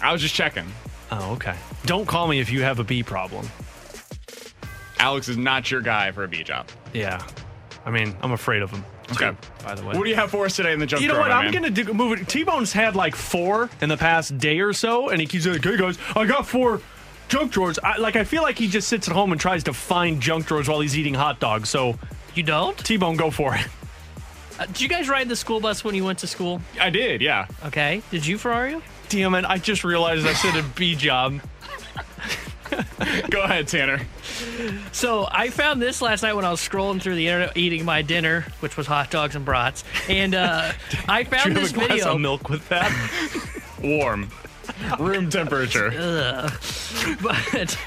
I 0.03 0.13
was 0.13 0.23
just 0.23 0.35
checking. 0.35 0.67
Oh, 1.11 1.33
okay. 1.35 1.55
Don't 1.87 2.07
call 2.07 2.29
me 2.29 2.39
if 2.41 2.51
you 2.51 2.63
have 2.63 2.79
a 2.79 2.85
bee 2.85 3.03
problem. 3.03 3.49
Alex 4.99 5.29
is 5.29 5.37
not 5.37 5.71
your 5.71 5.81
guy 5.81 6.11
for 6.11 6.25
a 6.25 6.29
bee 6.29 6.43
job. 6.43 6.69
Yeah. 6.93 7.25
I 7.87 7.91
mean, 7.91 8.15
I'm 8.21 8.33
afraid 8.33 8.63
of 8.63 8.71
him. 8.71 8.85
too, 9.07 9.25
Okay. 9.25 9.37
By 9.65 9.75
the 9.75 9.83
way. 9.83 9.97
What 9.97 10.05
do 10.05 10.11
you 10.11 10.17
have 10.17 10.31
for 10.31 10.45
us 10.45 10.57
today 10.57 10.73
in 10.73 10.81
the 10.81 10.87
junk 10.87 11.03
you 11.03 11.09
know 11.09 11.15
drawer, 11.15 11.29
what? 11.29 11.33
I'm 11.33 11.45
man? 11.47 11.55
gonna 11.55 11.71
do 11.71 11.85
move 11.95 12.21
it. 12.21 12.29
T 12.29 12.43
Bone's 12.43 12.73
had 12.73 12.95
like 12.97 13.15
four 13.17 13.71
in 13.81 13.89
the 13.89 13.97
past 13.97 14.37
day 14.39 14.61
or 14.61 14.73
so, 14.73 15.09
and 15.09 15.21
he 15.21 15.27
keeps 15.27 15.45
saying, 15.45 15.63
"Hey 15.63 15.77
guys, 15.79 15.97
I 16.15 16.27
got 16.27 16.47
four 16.47 16.83
junk 17.29 17.53
drawers." 17.53 17.79
I, 17.83 17.97
like 17.97 18.17
I 18.17 18.25
feel 18.25 18.43
like 18.43 18.59
he 18.59 18.69
just 18.69 18.89
sits 18.89 19.09
at 19.09 19.15
home 19.15 19.33
and 19.33 19.41
tries 19.41 19.65
to 19.65 19.73
find 19.73 20.21
junk 20.21 20.47
drawers 20.47 20.69
while 20.69 20.81
he's 20.81 20.99
eating 20.99 21.15
hot 21.15 21.41
dogs. 21.41 21.71
So 21.71 21.99
you 22.35 22.43
don't? 22.43 22.77
T 22.77 22.97
Bone, 22.99 23.17
go 23.17 23.31
for 23.31 23.55
it. 23.55 23.67
Uh, 24.59 24.67
did 24.67 24.81
you 24.81 24.89
guys 24.89 25.09
ride 25.09 25.29
the 25.29 25.37
school 25.37 25.61
bus 25.61 25.85
when 25.85 25.95
you 25.95 26.05
went 26.05 26.19
to 26.21 26.27
school? 26.27 26.61
I 26.81 26.91
did, 26.91 27.21
yeah. 27.21 27.47
Okay. 27.67 28.03
Did 28.11 28.27
you, 28.27 28.37
Ferrario? 28.37 28.83
Damn 29.09 29.35
it! 29.35 29.45
I 29.45 29.59
just 29.59 29.85
realized 29.85 30.27
I 30.27 30.35
said 30.35 30.57
a 30.57 30.63
B 30.63 30.95
job. 30.95 31.41
Go 33.31 33.43
ahead, 33.43 33.69
Tanner. 33.69 34.01
So 34.93 35.27
I 35.31 35.51
found 35.51 35.81
this 35.81 36.03
last 36.03 36.23
night 36.23 36.35
when 36.35 36.45
I 36.45 36.51
was 36.51 36.61
scrolling 36.61 37.01
through 37.01 37.15
the 37.15 37.27
internet 37.27 37.57
eating 37.57 37.85
my 37.85 38.03
dinner, 38.03 38.47
which 38.61 38.77
was 38.77 38.87
hot 38.87 39.11
dogs 39.11 39.35
and 39.35 39.45
brats. 39.45 39.85
And 40.09 40.35
uh, 40.35 40.73
I 41.09 41.25
found 41.25 41.55
you 41.55 41.61
have 41.61 41.63
this 41.63 41.73
video. 41.73 42.15
of 42.15 42.21
milk 42.21 42.49
with 42.49 42.69
that? 42.69 42.93
Warm, 43.83 44.31
room 44.99 45.31
temperature. 45.31 45.91
but 47.23 47.79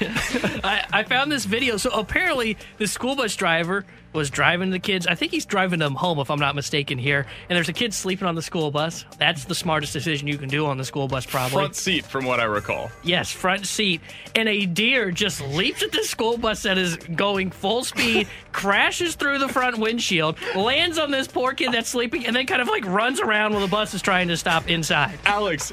I, 0.64 0.86
I 0.92 1.02
found 1.04 1.30
this 1.30 1.44
video. 1.44 1.76
So 1.76 1.90
apparently, 1.90 2.56
the 2.78 2.86
school 2.86 3.14
bus 3.14 3.36
driver 3.36 3.84
was 4.12 4.30
driving 4.30 4.70
the 4.70 4.78
kids. 4.78 5.06
I 5.06 5.14
think 5.14 5.32
he's 5.32 5.46
driving 5.46 5.78
them 5.78 5.94
home, 5.94 6.18
if 6.18 6.30
I'm 6.30 6.38
not 6.38 6.54
mistaken 6.54 6.98
here. 6.98 7.26
And 7.48 7.56
there's 7.56 7.68
a 7.68 7.72
kid 7.72 7.94
sleeping 7.94 8.26
on 8.28 8.34
the 8.34 8.42
school 8.42 8.70
bus. 8.70 9.04
That's 9.18 9.44
the 9.44 9.54
smartest 9.54 9.92
decision 9.92 10.28
you 10.28 10.38
can 10.38 10.48
do 10.48 10.66
on 10.66 10.78
the 10.78 10.84
school 10.84 11.08
bus, 11.08 11.26
probably. 11.26 11.54
Front 11.56 11.76
seat, 11.76 12.04
from 12.04 12.24
what 12.24 12.40
I 12.40 12.44
recall. 12.44 12.90
Yes, 13.02 13.30
front 13.30 13.66
seat. 13.66 14.00
And 14.34 14.48
a 14.48 14.66
deer 14.66 15.10
just 15.10 15.40
leaps 15.40 15.82
at 15.82 15.92
the 15.92 16.04
school 16.04 16.36
bus 16.36 16.62
that 16.62 16.78
is 16.78 16.96
going 16.96 17.50
full 17.50 17.84
speed, 17.84 18.28
crashes 18.52 19.14
through 19.14 19.38
the 19.38 19.48
front 19.48 19.78
windshield, 19.78 20.36
lands 20.54 20.98
on 20.98 21.10
this 21.10 21.26
poor 21.28 21.54
kid 21.54 21.72
that's 21.72 21.88
sleeping, 21.88 22.26
and 22.26 22.34
then 22.36 22.46
kind 22.46 22.62
of 22.62 22.68
like 22.68 22.84
runs 22.84 23.20
around 23.20 23.52
while 23.52 23.60
the 23.62 23.66
bus 23.68 23.94
is 23.94 24.02
trying 24.02 24.28
to 24.28 24.36
stop 24.36 24.68
inside. 24.68 25.18
Alex, 25.24 25.72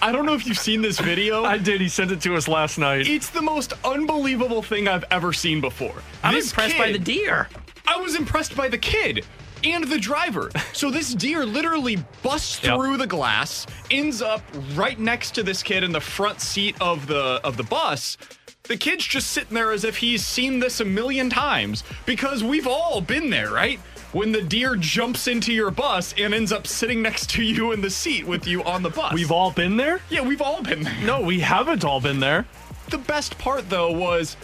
I 0.00 0.12
don't 0.12 0.26
know 0.26 0.34
if 0.34 0.46
you've 0.46 0.58
seen 0.58 0.82
this 0.82 0.98
video. 0.98 1.44
I 1.44 1.58
did. 1.58 1.80
He 1.80 1.88
sent 1.88 2.10
it 2.12 2.20
to 2.22 2.36
us 2.36 2.48
last 2.48 2.78
night. 2.78 3.06
It's 3.08 3.30
the 3.30 3.42
most 3.42 3.72
unbelievable 3.84 4.62
thing 4.62 4.88
I've 4.88 5.04
ever 5.10 5.32
seen 5.32 5.60
before. 5.60 5.94
I'm 6.22 6.34
This 6.34 6.50
impressed 6.50 6.78
by 6.78 6.92
the 6.92 6.98
deer. 6.98 7.48
I 7.86 7.96
was 7.96 8.14
impressed 8.16 8.56
by 8.56 8.68
the 8.68 8.78
kid 8.78 9.24
and 9.64 9.84
the 9.84 9.98
driver. 9.98 10.50
So 10.72 10.90
this 10.90 11.14
deer 11.14 11.44
literally 11.46 11.98
busts 12.22 12.62
Yep. 12.64 12.76
through 12.76 12.96
the 12.96 13.06
glass, 13.06 13.66
ends 13.90 14.20
up 14.22 14.42
right 14.74 14.98
next 14.98 15.32
to 15.36 15.42
this 15.42 15.62
kid 15.62 15.84
in 15.84 15.92
the 15.92 16.00
front 16.00 16.40
seat 16.40 16.74
of 16.80 17.06
the 17.06 17.40
of 17.44 17.56
the 17.56 17.62
bus. 17.62 18.16
The 18.64 18.76
kid's 18.76 19.04
just 19.06 19.30
sitting 19.32 19.54
there 19.54 19.72
as 19.72 19.84
if 19.84 19.96
he's 19.98 20.24
seen 20.24 20.60
this 20.60 20.80
a 20.80 20.84
million 20.84 21.28
times 21.30 21.82
because 22.06 22.42
we've 22.44 22.66
all 22.66 23.00
been 23.00 23.28
there, 23.30 23.50
right? 23.50 23.78
When 24.12 24.30
the 24.32 24.42
deer 24.42 24.76
jumps 24.76 25.26
into 25.26 25.52
your 25.52 25.70
bus 25.70 26.14
and 26.18 26.32
ends 26.34 26.52
up 26.52 26.66
sitting 26.66 27.02
next 27.02 27.30
to 27.30 27.42
you 27.42 27.72
in 27.72 27.80
the 27.80 27.90
seat 27.90 28.26
with 28.26 28.46
you 28.46 28.62
on 28.62 28.82
the 28.82 28.90
bus. 28.90 29.14
We've 29.14 29.32
all 29.32 29.50
been 29.50 29.76
there. 29.76 30.00
yeah, 30.10 30.20
we've 30.20 30.42
all 30.42 30.62
been 30.62 30.82
there. 30.82 30.96
No, 31.02 31.20
we 31.22 31.40
haven't 31.40 31.84
all 31.84 32.00
been 32.00 32.20
there. 32.20 32.46
The 32.90 32.98
best 32.98 33.38
part 33.38 33.68
though 33.70 33.90
was 33.92 34.36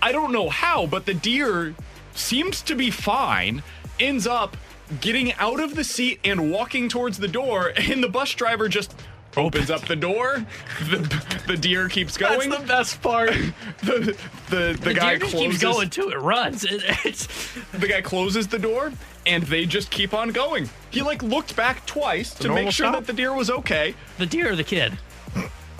I 0.00 0.12
don't 0.12 0.32
know 0.32 0.48
how, 0.48 0.86
but 0.86 1.06
the 1.06 1.14
deer 1.14 1.74
seems 2.18 2.62
to 2.62 2.74
be 2.74 2.90
fine, 2.90 3.62
ends 4.00 4.26
up 4.26 4.56
getting 5.00 5.32
out 5.34 5.60
of 5.60 5.74
the 5.74 5.84
seat 5.84 6.20
and 6.24 6.50
walking 6.50 6.88
towards 6.88 7.18
the 7.18 7.28
door, 7.28 7.72
and 7.76 8.02
the 8.02 8.08
bus 8.08 8.32
driver 8.34 8.68
just 8.68 8.94
opens 9.36 9.70
up 9.70 9.82
the 9.82 9.96
door. 9.96 10.46
The, 10.86 11.42
the 11.46 11.56
deer 11.56 11.88
keeps 11.88 12.16
going. 12.16 12.50
That's 12.50 12.62
the 12.62 12.68
best 12.68 13.02
part. 13.02 13.30
the, 13.82 14.16
the, 14.50 14.72
the, 14.72 14.78
The 14.80 14.94
guy 14.94 15.10
deer 15.10 15.18
just 15.18 15.32
closes 15.32 15.50
keeps 15.50 15.62
going 15.62 15.90
too. 15.90 16.10
It 16.10 16.20
runs. 16.20 16.64
It, 16.64 16.82
it's 17.04 17.26
the 17.72 17.88
guy 17.88 18.02
closes 18.02 18.46
the 18.46 18.58
door 18.58 18.92
and 19.26 19.42
they 19.44 19.66
just 19.66 19.90
keep 19.90 20.14
on 20.14 20.30
going. 20.30 20.68
He 20.90 21.02
like 21.02 21.22
looked 21.22 21.56
back 21.56 21.84
twice 21.86 22.34
to 22.34 22.52
make 22.52 22.70
sure 22.70 22.86
stop. 22.86 22.94
that 22.94 23.06
the 23.06 23.12
deer 23.12 23.32
was 23.32 23.50
okay. 23.50 23.94
the 24.18 24.26
deer 24.26 24.52
or 24.52 24.56
the 24.56 24.64
kid. 24.64 24.96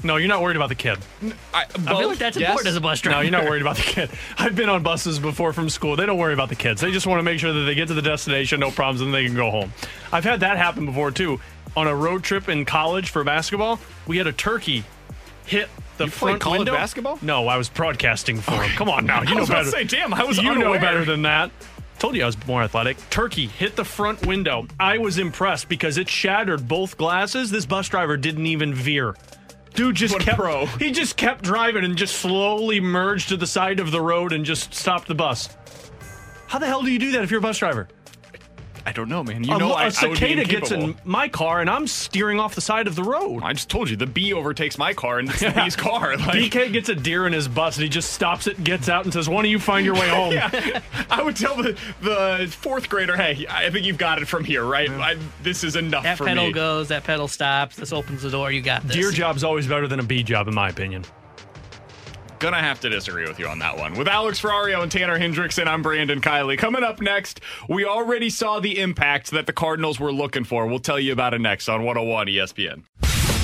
No, 0.04 0.16
you're 0.16 0.28
not 0.28 0.42
worried 0.42 0.56
about 0.56 0.68
the 0.68 0.74
kid. 0.74 0.98
I, 1.52 1.62
I 1.62 1.66
feel 1.66 2.08
like 2.08 2.18
that's 2.18 2.36
important 2.36 2.66
as 2.68 2.76
a 2.76 2.80
bus 2.80 3.00
driver. 3.00 3.16
No, 3.18 3.22
you're 3.22 3.30
not 3.32 3.44
worried 3.44 3.62
about 3.62 3.76
the 3.76 3.82
kid. 3.82 4.10
I've 4.38 4.54
been 4.54 4.68
on 4.68 4.82
buses 4.82 5.18
before 5.18 5.52
from 5.52 5.68
school. 5.68 5.96
They 5.96 6.06
don't 6.06 6.18
worry 6.18 6.34
about 6.34 6.48
the 6.48 6.54
kids. 6.54 6.80
They 6.80 6.92
just 6.92 7.06
want 7.06 7.18
to 7.18 7.22
make 7.22 7.40
sure 7.40 7.52
that 7.52 7.60
they 7.60 7.74
get 7.74 7.88
to 7.88 7.94
the 7.94 8.02
destination, 8.02 8.60
no 8.60 8.70
problems, 8.70 9.00
and 9.00 9.12
they 9.12 9.24
can 9.24 9.34
go 9.34 9.50
home. 9.50 9.72
I've 10.12 10.24
had 10.24 10.40
that 10.40 10.56
happen 10.58 10.86
before 10.86 11.10
too. 11.10 11.40
On 11.76 11.86
a 11.86 11.94
road 11.94 12.22
trip 12.22 12.48
in 12.48 12.64
college 12.64 13.10
for 13.10 13.24
basketball, 13.24 13.78
we 14.06 14.16
had 14.18 14.26
a 14.26 14.32
turkey 14.32 14.84
hit 15.44 15.68
the 15.98 16.04
You 16.04 16.10
played 16.10 16.12
front 16.12 16.40
college 16.42 16.58
window. 16.60 16.72
basketball? 16.74 17.18
No, 17.22 17.48
I 17.48 17.56
was 17.56 17.68
broadcasting 17.68 18.38
for 18.40 18.52
him. 18.62 18.70
Come 18.76 18.88
on 18.88 19.06
now, 19.06 19.22
you 19.22 19.28
I 19.30 19.34
know 19.34 19.40
was 19.40 19.48
about 19.50 19.64
better. 19.64 19.84
to 19.84 19.88
say, 19.90 19.98
damn, 19.98 20.14
I 20.14 20.24
was 20.24 20.38
You 20.38 20.54
know 20.56 20.72
better 20.78 21.04
than 21.04 21.22
that. 21.22 21.50
Told 21.98 22.14
you 22.14 22.22
I 22.22 22.26
was 22.26 22.46
more 22.46 22.62
athletic. 22.62 22.98
Turkey 23.08 23.46
hit 23.46 23.74
the 23.76 23.84
front 23.84 24.26
window. 24.26 24.66
I 24.78 24.98
was 24.98 25.16
impressed 25.18 25.68
because 25.70 25.96
it 25.96 26.08
shattered 26.10 26.68
both 26.68 26.98
glasses. 26.98 27.50
This 27.50 27.64
bus 27.64 27.88
driver 27.88 28.18
didn't 28.18 28.44
even 28.46 28.74
veer. 28.74 29.14
Dude 29.76 29.94
just 29.94 30.18
kept 30.18 30.38
pro. 30.38 30.66
He 30.66 30.90
just 30.90 31.16
kept 31.16 31.44
driving 31.44 31.84
and 31.84 31.96
just 31.96 32.16
slowly 32.16 32.80
merged 32.80 33.28
to 33.28 33.36
the 33.36 33.46
side 33.46 33.78
of 33.78 33.90
the 33.90 34.00
road 34.00 34.32
and 34.32 34.44
just 34.44 34.74
stopped 34.74 35.06
the 35.06 35.14
bus. 35.14 35.50
How 36.46 36.58
the 36.58 36.66
hell 36.66 36.82
do 36.82 36.90
you 36.90 36.98
do 36.98 37.12
that 37.12 37.22
if 37.22 37.30
you're 37.30 37.40
a 37.40 37.42
bus 37.42 37.58
driver? 37.58 37.86
I 38.86 38.92
don't 38.92 39.08
know, 39.08 39.24
man. 39.24 39.42
You 39.42 39.56
a, 39.56 39.58
know, 39.58 39.72
a 39.72 39.74
I, 39.74 39.82
I 39.82 39.84
would 39.86 39.92
be 39.92 40.16
cicada 40.28 40.44
gets 40.44 40.70
in 40.70 40.96
my 41.04 41.28
car 41.28 41.60
and 41.60 41.68
I'm 41.68 41.88
steering 41.88 42.38
off 42.38 42.54
the 42.54 42.60
side 42.60 42.86
of 42.86 42.94
the 42.94 43.02
road. 43.02 43.42
I 43.42 43.52
just 43.52 43.68
told 43.68 43.90
you 43.90 43.96
the 43.96 44.06
bee 44.06 44.32
overtakes 44.32 44.78
my 44.78 44.94
car 44.94 45.18
and 45.18 45.28
it's 45.28 45.40
the 45.40 45.50
bee's 45.56 45.74
car. 45.74 46.16
Like, 46.16 46.52
DK 46.52 46.72
gets 46.72 46.88
a 46.88 46.94
deer 46.94 47.26
in 47.26 47.32
his 47.32 47.48
bus 47.48 47.76
and 47.76 47.82
he 47.82 47.88
just 47.88 48.12
stops 48.12 48.46
it, 48.46 48.62
gets 48.62 48.88
out, 48.88 49.02
and 49.02 49.12
says, 49.12 49.28
"Why 49.28 49.42
don't 49.42 49.50
you 49.50 49.58
find 49.58 49.84
your 49.84 49.96
way 49.96 50.08
home?" 50.20 50.32
yeah, 50.34 50.80
I 51.10 51.20
would 51.20 51.34
tell 51.36 51.56
the 51.56 51.76
the 52.00 52.46
fourth 52.56 52.88
grader, 52.88 53.16
"Hey, 53.16 53.44
I 53.50 53.70
think 53.70 53.86
you've 53.86 53.98
got 53.98 54.22
it 54.22 54.28
from 54.28 54.44
here, 54.44 54.64
right? 54.64 54.88
I, 54.88 55.16
this 55.42 55.64
is 55.64 55.74
enough 55.74 56.04
That 56.04 56.18
for 56.18 56.24
pedal 56.26 56.46
me." 56.46 56.52
goes, 56.52 56.86
that 56.88 57.02
pedal 57.02 57.26
stops, 57.26 57.74
this 57.74 57.92
opens 57.92 58.22
the 58.22 58.30
door, 58.30 58.52
you 58.52 58.62
got 58.62 58.84
this. 58.84 58.94
Deer 58.94 59.10
job's 59.10 59.42
always 59.42 59.66
better 59.66 59.88
than 59.88 59.98
a 59.98 60.04
bee 60.04 60.22
job, 60.22 60.46
in 60.46 60.54
my 60.54 60.68
opinion. 60.68 61.04
Gonna 62.38 62.60
have 62.60 62.80
to 62.80 62.90
disagree 62.90 63.26
with 63.26 63.38
you 63.38 63.46
on 63.46 63.60
that 63.60 63.78
one. 63.78 63.94
With 63.94 64.08
Alex 64.08 64.40
Ferrario 64.40 64.82
and 64.82 64.92
Tanner 64.92 65.18
Hendrickson, 65.18 65.66
I'm 65.66 65.82
Brandon 65.82 66.20
Kiley. 66.20 66.58
Coming 66.58 66.84
up 66.84 67.00
next, 67.00 67.40
we 67.68 67.86
already 67.86 68.28
saw 68.28 68.60
the 68.60 68.78
impact 68.78 69.30
that 69.30 69.46
the 69.46 69.52
Cardinals 69.52 69.98
were 69.98 70.12
looking 70.12 70.44
for. 70.44 70.66
We'll 70.66 70.78
tell 70.78 71.00
you 71.00 71.12
about 71.12 71.32
it 71.32 71.40
next 71.40 71.68
on 71.68 71.84
101 71.84 72.26
ESPN. 72.26 72.82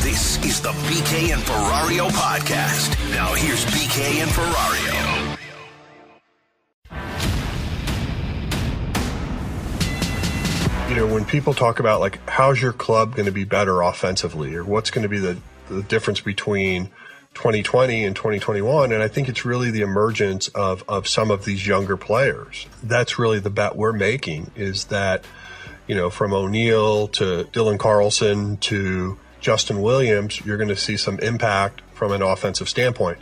This 0.02 0.44
is 0.44 0.60
the 0.60 0.72
BK 0.72 1.32
and 1.32 1.42
Ferrario 1.42 2.10
podcast. 2.10 2.90
Now 3.12 3.32
here's 3.34 3.64
BK 3.66 4.22
and 4.22 4.30
Ferrario. 4.30 5.38
you 10.88 10.98
know, 10.98 11.06
when 11.06 11.24
people 11.24 11.54
talk 11.54 11.80
about 11.80 12.00
like 12.00 12.18
how's 12.28 12.60
your 12.60 12.74
club 12.74 13.14
going 13.14 13.24
to 13.24 13.32
be 13.32 13.44
better 13.44 13.80
offensively 13.80 14.54
or 14.54 14.62
what's 14.62 14.90
going 14.90 15.02
to 15.02 15.08
be 15.08 15.18
the, 15.18 15.38
the 15.70 15.82
difference 15.84 16.20
between 16.20 16.90
2020 17.34 18.04
and 18.04 18.14
2021, 18.14 18.92
and 18.92 19.02
I 19.02 19.08
think 19.08 19.28
it's 19.28 19.44
really 19.44 19.70
the 19.70 19.80
emergence 19.80 20.48
of, 20.48 20.84
of 20.88 21.08
some 21.08 21.30
of 21.30 21.44
these 21.44 21.66
younger 21.66 21.96
players. 21.96 22.66
That's 22.82 23.18
really 23.18 23.38
the 23.38 23.50
bet 23.50 23.76
we're 23.76 23.92
making 23.92 24.50
is 24.54 24.86
that, 24.86 25.24
you 25.86 25.94
know, 25.94 26.10
from 26.10 26.32
O'Neill 26.32 27.08
to 27.08 27.44
Dylan 27.52 27.78
Carlson 27.78 28.58
to 28.58 29.18
Justin 29.40 29.80
Williams, 29.80 30.44
you're 30.44 30.56
going 30.56 30.68
to 30.68 30.76
see 30.76 30.96
some 30.96 31.18
impact 31.20 31.80
from 31.94 32.12
an 32.12 32.22
offensive 32.22 32.68
standpoint. 32.68 33.18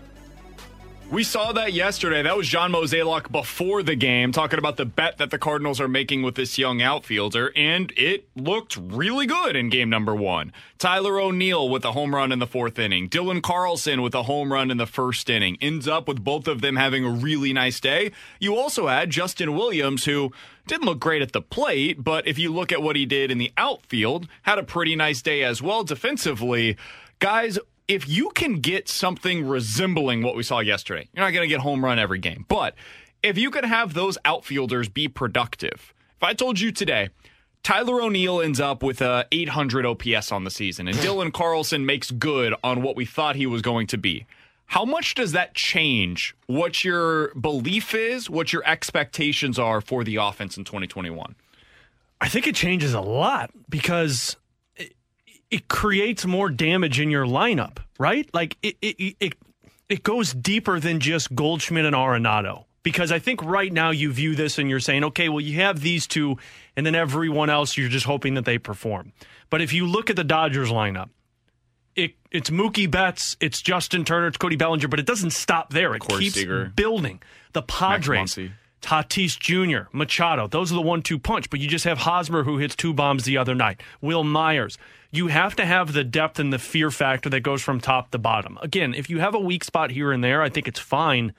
We 1.11 1.25
saw 1.25 1.51
that 1.51 1.73
yesterday. 1.73 2.23
That 2.23 2.37
was 2.37 2.47
John 2.47 2.71
Mozeliak 2.71 3.33
before 3.33 3.83
the 3.83 3.97
game, 3.97 4.31
talking 4.31 4.61
about 4.61 4.77
the 4.77 4.85
bet 4.85 5.19
that 5.19 5.33
the 5.33 5.39
Cardinals 5.39 5.81
are 5.81 5.89
making 5.89 6.23
with 6.23 6.37
this 6.37 6.57
young 6.57 6.81
outfielder, 6.81 7.53
and 7.57 7.93
it 7.97 8.29
looked 8.37 8.77
really 8.77 9.27
good 9.27 9.57
in 9.57 9.71
game 9.71 9.91
number 9.91 10.15
one. 10.15 10.53
Tyler 10.79 11.19
O'Neill 11.19 11.69
with 11.69 11.85
a 11.85 11.91
home 11.91 12.15
run 12.15 12.31
in 12.31 12.39
the 12.39 12.47
fourth 12.47 12.79
inning. 12.79 13.09
Dylan 13.09 13.43
Carlson 13.43 14.03
with 14.03 14.15
a 14.15 14.23
home 14.23 14.53
run 14.53 14.71
in 14.71 14.77
the 14.77 14.87
first 14.87 15.29
inning. 15.29 15.59
Ends 15.61 15.89
up 15.89 16.07
with 16.07 16.23
both 16.23 16.47
of 16.47 16.61
them 16.61 16.77
having 16.77 17.05
a 17.05 17.11
really 17.11 17.53
nice 17.53 17.81
day. 17.81 18.13
You 18.39 18.55
also 18.55 18.87
had 18.87 19.11
Justin 19.11 19.57
Williams, 19.57 20.05
who 20.05 20.31
didn't 20.69 20.87
look 20.87 21.01
great 21.01 21.23
at 21.23 21.33
the 21.33 21.43
plate, 21.43 22.05
but 22.05 22.29
if 22.29 22.39
you 22.39 22.53
look 22.53 22.71
at 22.71 22.83
what 22.83 22.95
he 22.95 23.05
did 23.05 23.33
in 23.33 23.39
the 23.39 23.53
outfield, 23.57 24.29
had 24.43 24.61
a 24.61 24.63
pretty 24.63 24.95
nice 24.95 25.23
day 25.23 25.43
as 25.43 25.61
well 25.61 25.83
defensively. 25.83 26.77
Guys, 27.19 27.59
if 27.91 28.09
you 28.09 28.31
can 28.37 28.61
get 28.61 28.89
something 28.89 29.49
resembling 29.49 30.23
what 30.23 30.37
we 30.37 30.45
saw 30.45 30.61
yesterday, 30.61 31.09
you're 31.13 31.25
not 31.25 31.33
going 31.33 31.43
to 31.43 31.53
get 31.53 31.59
home 31.61 31.85
run 31.85 31.99
every 31.99 32.21
game, 32.21 32.45
but 32.47 32.77
if 33.21 33.37
you 33.37 33.51
could 33.51 33.65
have 33.65 33.95
those 33.95 34.17
outfielders 34.25 34.89
be 34.89 35.09
productive, 35.09 35.93
if 36.17 36.23
I 36.23 36.33
told 36.33 36.61
you 36.61 36.71
today, 36.71 37.09
Tyler 37.65 38.01
O'Neill 38.01 38.41
ends 38.41 38.61
up 38.61 38.85
with 38.85 39.01
a 39.01 39.27
800 39.33 39.85
OPS 39.85 40.31
on 40.31 40.45
the 40.45 40.53
season, 40.53 40.87
and 40.87 40.97
Dylan 40.99 41.33
Carlson 41.33 41.85
makes 41.85 42.13
good 42.13 42.55
on 42.63 42.81
what 42.81 42.95
we 42.95 43.05
thought 43.05 43.35
he 43.35 43.47
was 43.47 43.61
going 43.61 43.89
to 43.89 43.99
be. 43.99 44.25
How 44.67 44.85
much 44.85 45.17
does 45.17 45.33
that 45.33 45.55
change 45.55 46.37
what 46.47 46.85
your 46.85 47.35
belief 47.35 47.93
is, 47.93 48.31
what 48.31 48.53
your 48.53 48.63
expectations 48.67 49.59
are 49.59 49.81
for 49.81 50.05
the 50.05 50.15
offense 50.15 50.57
in 50.57 50.63
2021? 50.63 51.35
I 52.21 52.29
think 52.29 52.47
it 52.47 52.55
changes 52.55 52.95
a 52.95 53.01
lot 53.01 53.51
because 53.69 54.37
it, 55.51 55.69
creates 55.69 56.27
more 56.27 56.49
damage 56.49 57.01
in 57.01 57.11
your 57.11 57.25
lineup, 57.27 57.79
right? 57.99 58.29
Like 58.33 58.57
it, 58.63 58.77
it, 58.81 59.17
it, 59.21 59.35
it 59.89 60.03
goes 60.03 60.33
deeper 60.33 60.81
than 60.81 61.01
just 61.01 61.35
Goldschmidt 61.35 61.85
and 61.85 61.95
Arenado. 61.95 62.65
Because 62.83 63.13
I 63.13 63.19
think 63.19 63.43
right 63.43 63.71
now 63.71 63.91
you 63.91 64.11
view 64.11 64.35
this 64.35 64.59
and 64.59 64.71
you're 64.71 64.81
saying, 64.81 65.05
okay, 65.05 65.29
well, 65.29 65.41
you 65.41 65.57
have 65.61 65.81
these 65.83 66.07
two, 66.07 66.39
and 66.77 66.87
then 66.87 66.95
everyone 66.95 67.51
else, 67.51 67.77
you're 67.77 67.91
just 67.91 68.07
hoping 68.07 68.35
that 68.35 68.47
they 68.47 68.57
perform. 68.57 69.13
But 69.51 69.61
if 69.61 69.75
you 69.75 69.87
look 69.87 70.09
at 70.09 70.17
the 70.17 70.25
Dodgers 70.25 70.71
lineup, 70.71 71.11
it, 71.95 72.15
it's 72.31 72.49
Mookie 72.49 72.91
Betts, 72.91 73.37
it's 73.41 73.61
Justin 73.61 74.05
Turner, 74.07 74.29
it's 74.29 74.39
Cody 74.39 74.57
Bellinger, 74.57 74.89
but 74.89 74.99
it 74.99 75.05
doesn't 75.05 75.33
stop 75.33 75.73
there. 75.73 75.95
It 75.95 76.03
keeps 76.03 76.37
Seager. 76.37 76.73
building. 76.75 77.21
The 77.53 77.63
Padres, 77.63 78.39
Tatis 78.81 79.39
Jr., 79.39 79.91
Machado, 79.93 80.47
those 80.47 80.73
are 80.73 80.77
the 80.77 80.81
one 80.81 81.03
two 81.03 81.19
punch, 81.19 81.51
but 81.51 81.61
you 81.61 81.69
just 81.69 81.85
have 81.85 81.99
Hosmer 81.99 82.45
who 82.45 82.59
hits 82.59 82.77
two 82.77 82.95
bombs 82.95 83.25
the 83.25 83.37
other 83.37 83.55
night. 83.55 83.83
Wil 84.01 84.25
Myers. 84.25 84.79
You 85.11 85.27
have 85.27 85.57
to 85.57 85.67
have 85.67 85.93
the 85.93 86.05
depth 86.05 86.39
and 86.39 86.53
the 86.53 86.59
fear 86.59 86.91
factor 86.91 87.29
that 87.31 87.41
goes 87.41 87.63
from 87.63 87.81
top 87.81 88.11
to 88.13 88.19
bottom. 88.19 88.59
Again, 88.63 88.95
if 88.95 89.11
you 89.11 89.19
have 89.19 89.35
a 89.35 89.41
weak 89.41 89.65
spot 89.65 89.91
here 89.91 90.13
and 90.13 90.23
there, 90.23 90.41
I 90.41 90.49
think 90.49 90.69
it's 90.69 90.79
fine, 90.79 91.35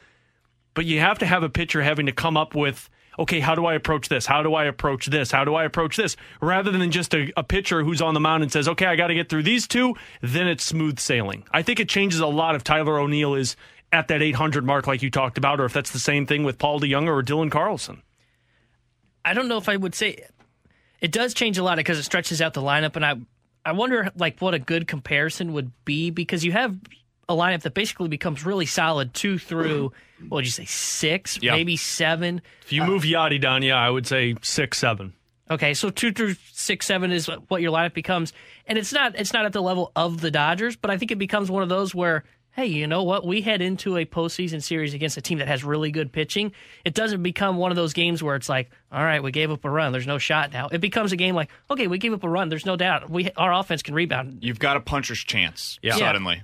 but 0.74 0.86
you 0.86 1.00
have 1.00 1.20
to 1.20 1.26
have 1.26 1.44
a 1.44 1.50
pitcher 1.50 1.82
having 1.82 2.06
to 2.08 2.12
come 2.12 2.36
up 2.36 2.54
with, 2.54 2.90
okay, 3.18 3.40
how 3.40 3.56
do 3.56 3.66
I 3.66 3.76
approach 3.76 4.10
this? 4.10 4.26
How 4.26 4.44
do 4.44 4.54
I 4.56 4.66
approach 4.66 5.06
this? 5.06 5.32
How 5.32 5.46
do 5.46 5.56
I 5.56 5.64
approach 5.64 5.96
this? 5.96 6.18
Rather 6.42 6.72
than 6.72 6.92
just 6.92 7.14
a, 7.14 7.32
a 7.38 7.44
pitcher 7.44 7.84
who's 7.84 8.02
on 8.02 8.14
the 8.14 8.20
mound 8.20 8.44
and 8.44 8.52
says, 8.52 8.68
okay, 8.68 8.88
I 8.88 8.98
got 8.98 9.08
to 9.08 9.16
get 9.16 9.30
through 9.30 9.44
these 9.44 9.68
two, 9.68 9.96
then 10.22 10.48
it's 10.48 10.66
smooth 10.66 11.00
sailing. 11.00 11.46
I 11.52 11.62
think 11.62 11.80
it 11.80 11.88
changes 11.88 12.20
a 12.20 12.28
lot 12.28 12.56
if 12.56 12.66
Tyler 12.66 13.00
O'Neill 13.00 13.36
is 13.36 13.56
at 13.94 14.08
that 14.10 14.22
800 14.22 14.66
mark 14.66 14.88
like 14.88 15.02
you 15.02 15.10
talked 15.10 15.38
about, 15.38 15.60
or 15.62 15.66
if 15.66 15.74
that's 15.74 15.92
the 15.92 16.00
same 16.00 16.26
thing 16.26 16.44
with 16.44 16.58
Paul 16.58 16.80
DeJong 16.80 17.08
or 17.08 17.22
Dylan 17.24 17.52
Carlson. 17.52 18.02
I 19.24 19.34
don't 19.34 19.48
know 19.48 19.58
if 19.58 19.70
I 19.70 19.76
would 19.76 19.94
say 19.94 20.26
it 21.00 21.12
does 21.12 21.34
change 21.34 21.58
a 21.58 21.64
lot 21.64 21.78
because 21.78 22.00
it 22.00 22.04
stretches 22.04 22.42
out 22.42 22.54
the 22.54 22.62
lineup, 22.62 22.96
and 22.96 23.06
I 23.06 23.16
I 23.66 23.74
wonder 23.74 24.10
like 24.16 24.40
what 24.40 24.54
a 24.54 24.60
good 24.60 24.88
comparison 24.88 25.54
would 25.54 25.72
be 25.86 26.10
because 26.10 26.44
you 26.44 26.52
have 26.52 26.78
a 27.30 27.36
lineup 27.36 27.62
that 27.62 27.74
basically 27.74 28.10
becomes 28.10 28.46
really 28.46 28.66
solid 28.66 29.14
two 29.14 29.38
through 29.38 29.92
what 30.28 30.38
would 30.38 30.46
you 30.46 30.52
say 30.52 30.66
six, 30.66 31.40
Yeah. 31.42 31.52
maybe 31.54 31.78
seven. 31.78 32.42
If 32.64 32.74
you 32.74 32.84
move 32.84 33.04
Yadi 33.04 33.40
down, 33.40 33.64
yeah, 33.64 33.78
I 33.78 33.90
would 33.90 34.06
say 34.08 34.36
six, 34.42 34.78
seven. 34.78 35.14
Okay, 35.50 35.74
so 35.74 35.90
two 35.90 36.12
through 36.12 36.36
six, 36.54 36.86
seven 36.86 37.12
is 37.12 37.30
what 37.50 37.62
your 37.62 37.72
lineup 37.72 37.94
becomes, 37.94 38.32
and 38.68 38.78
it's 38.78 38.94
not 38.94 39.16
it's 39.20 39.34
not 39.34 39.46
at 39.46 39.54
the 39.54 39.62
level 39.62 39.92
of 39.96 40.22
the 40.22 40.32
Dodgers, 40.32 40.76
but 40.76 40.90
I 40.92 40.98
think 40.98 41.12
it 41.12 41.18
becomes 41.18 41.50
one 41.52 41.64
of 41.64 41.70
those 41.70 41.94
where. 41.96 42.24
Hey, 42.54 42.66
you 42.66 42.86
know 42.86 43.04
what? 43.04 43.26
We 43.26 43.42
head 43.42 43.62
into 43.62 43.96
a 43.96 44.06
postseason 44.06 44.62
series 44.62 44.94
against 44.94 45.16
a 45.16 45.22
team 45.22 45.38
that 45.38 45.48
has 45.48 45.64
really 45.64 45.90
good 45.90 46.12
pitching. 46.12 46.52
It 46.84 46.94
doesn't 46.94 47.24
become 47.24 47.56
one 47.56 47.72
of 47.72 47.78
those 47.78 47.94
games 47.94 48.22
where 48.22 48.36
it's 48.36 48.50
like, 48.50 48.70
all 48.92 49.04
right, 49.04 49.24
we 49.24 49.32
gave 49.32 49.52
up 49.52 49.64
a 49.64 49.70
run. 49.70 49.94
There's 49.94 50.06
no 50.08 50.18
shot 50.18 50.52
now. 50.52 50.68
It 50.70 50.80
becomes 50.82 51.14
a 51.14 51.16
game 51.16 51.34
like, 51.34 51.50
okay, 51.70 51.88
we 51.88 51.98
gave 51.98 52.12
up 52.14 52.24
a 52.26 52.30
run. 52.30 52.50
There's 52.50 52.66
no 52.66 52.76
doubt. 52.76 53.10
We 53.10 53.32
our 53.38 53.54
offense 53.54 53.82
can 53.82 53.96
rebound. 53.96 54.40
You've 54.42 54.60
got 54.60 54.76
a 54.76 54.82
puncher's 54.82 55.20
chance 55.20 55.80
Yeah. 55.82 55.96
suddenly. 55.96 56.42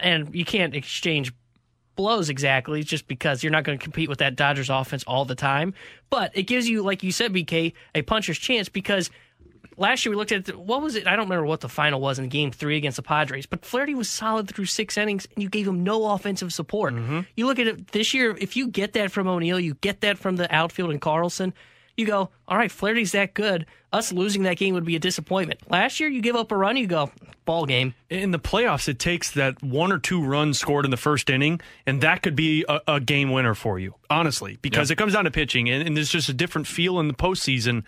and 0.00 0.32
you 0.34 0.44
can't 0.44 0.74
exchange 0.76 1.32
blows 1.96 2.30
exactly 2.30 2.84
just 2.84 3.08
because 3.08 3.42
you're 3.42 3.50
not 3.50 3.64
going 3.64 3.76
to 3.76 3.82
compete 3.82 4.08
with 4.08 4.18
that 4.18 4.36
Dodgers 4.36 4.70
offense 4.70 5.02
all 5.08 5.24
the 5.24 5.34
time. 5.34 5.74
But 6.10 6.30
it 6.36 6.44
gives 6.44 6.68
you, 6.68 6.82
like 6.82 7.02
you 7.02 7.10
said, 7.10 7.32
BK, 7.32 7.72
a 7.96 8.02
puncher's 8.02 8.38
chance 8.38 8.68
because 8.68 9.10
last 9.78 10.04
year 10.04 10.10
we 10.10 10.16
looked 10.16 10.32
at 10.32 10.54
what 10.56 10.82
was 10.82 10.94
it? 10.96 11.06
I 11.06 11.16
don't 11.16 11.26
remember 11.26 11.46
what 11.46 11.60
the 11.60 11.68
final 11.68 12.00
was 12.00 12.18
in 12.18 12.28
Game 12.28 12.50
Three 12.50 12.76
against 12.76 12.96
the 12.96 13.02
Padres, 13.02 13.46
but 13.46 13.64
Flaherty 13.64 13.94
was 13.94 14.10
solid 14.10 14.48
through 14.48 14.66
six 14.66 14.96
innings, 14.96 15.26
and 15.34 15.42
you 15.42 15.48
gave 15.48 15.66
him 15.66 15.82
no 15.84 16.10
offensive 16.12 16.52
support. 16.52 16.94
Mm-hmm. 16.94 17.20
You 17.36 17.46
look 17.46 17.58
at 17.58 17.66
it 17.66 17.88
this 17.92 18.12
year. 18.14 18.36
If 18.40 18.56
you 18.56 18.68
get 18.68 18.92
that 18.94 19.10
from 19.10 19.26
O'Neill, 19.28 19.60
you 19.60 19.74
get 19.74 20.00
that 20.02 20.18
from 20.18 20.36
the 20.36 20.52
outfield 20.54 20.90
and 20.90 21.00
Carlson. 21.00 21.54
You 21.96 22.06
go, 22.06 22.30
all 22.46 22.56
right, 22.56 22.70
Flaherty's 22.70 23.10
that 23.10 23.34
good. 23.34 23.66
Us 23.92 24.12
losing 24.12 24.44
that 24.44 24.56
game 24.56 24.74
would 24.74 24.84
be 24.84 24.94
a 24.94 25.00
disappointment. 25.00 25.68
Last 25.68 25.98
year, 25.98 26.08
you 26.08 26.20
give 26.22 26.36
up 26.36 26.52
a 26.52 26.56
run, 26.56 26.76
you 26.76 26.86
go, 26.86 27.10
ball 27.44 27.66
game. 27.66 27.92
In 28.08 28.30
the 28.30 28.38
playoffs, 28.38 28.88
it 28.88 29.00
takes 29.00 29.32
that 29.32 29.60
one 29.64 29.90
or 29.90 29.98
two 29.98 30.22
runs 30.24 30.60
scored 30.60 30.84
in 30.84 30.92
the 30.92 30.96
first 30.96 31.28
inning, 31.28 31.60
and 31.86 32.00
that 32.02 32.22
could 32.22 32.36
be 32.36 32.64
a, 32.68 32.80
a 32.86 33.00
game 33.00 33.32
winner 33.32 33.54
for 33.56 33.80
you, 33.80 33.96
honestly, 34.08 34.58
because 34.62 34.90
Yeah. 34.90 34.92
it 34.92 34.96
comes 34.98 35.14
down 35.14 35.24
to 35.24 35.32
pitching, 35.32 35.68
and, 35.68 35.88
and 35.88 35.96
there's 35.96 36.10
just 36.10 36.28
a 36.28 36.32
different 36.34 36.68
feel 36.68 37.00
in 37.00 37.08
the 37.08 37.14
postseason. 37.14 37.82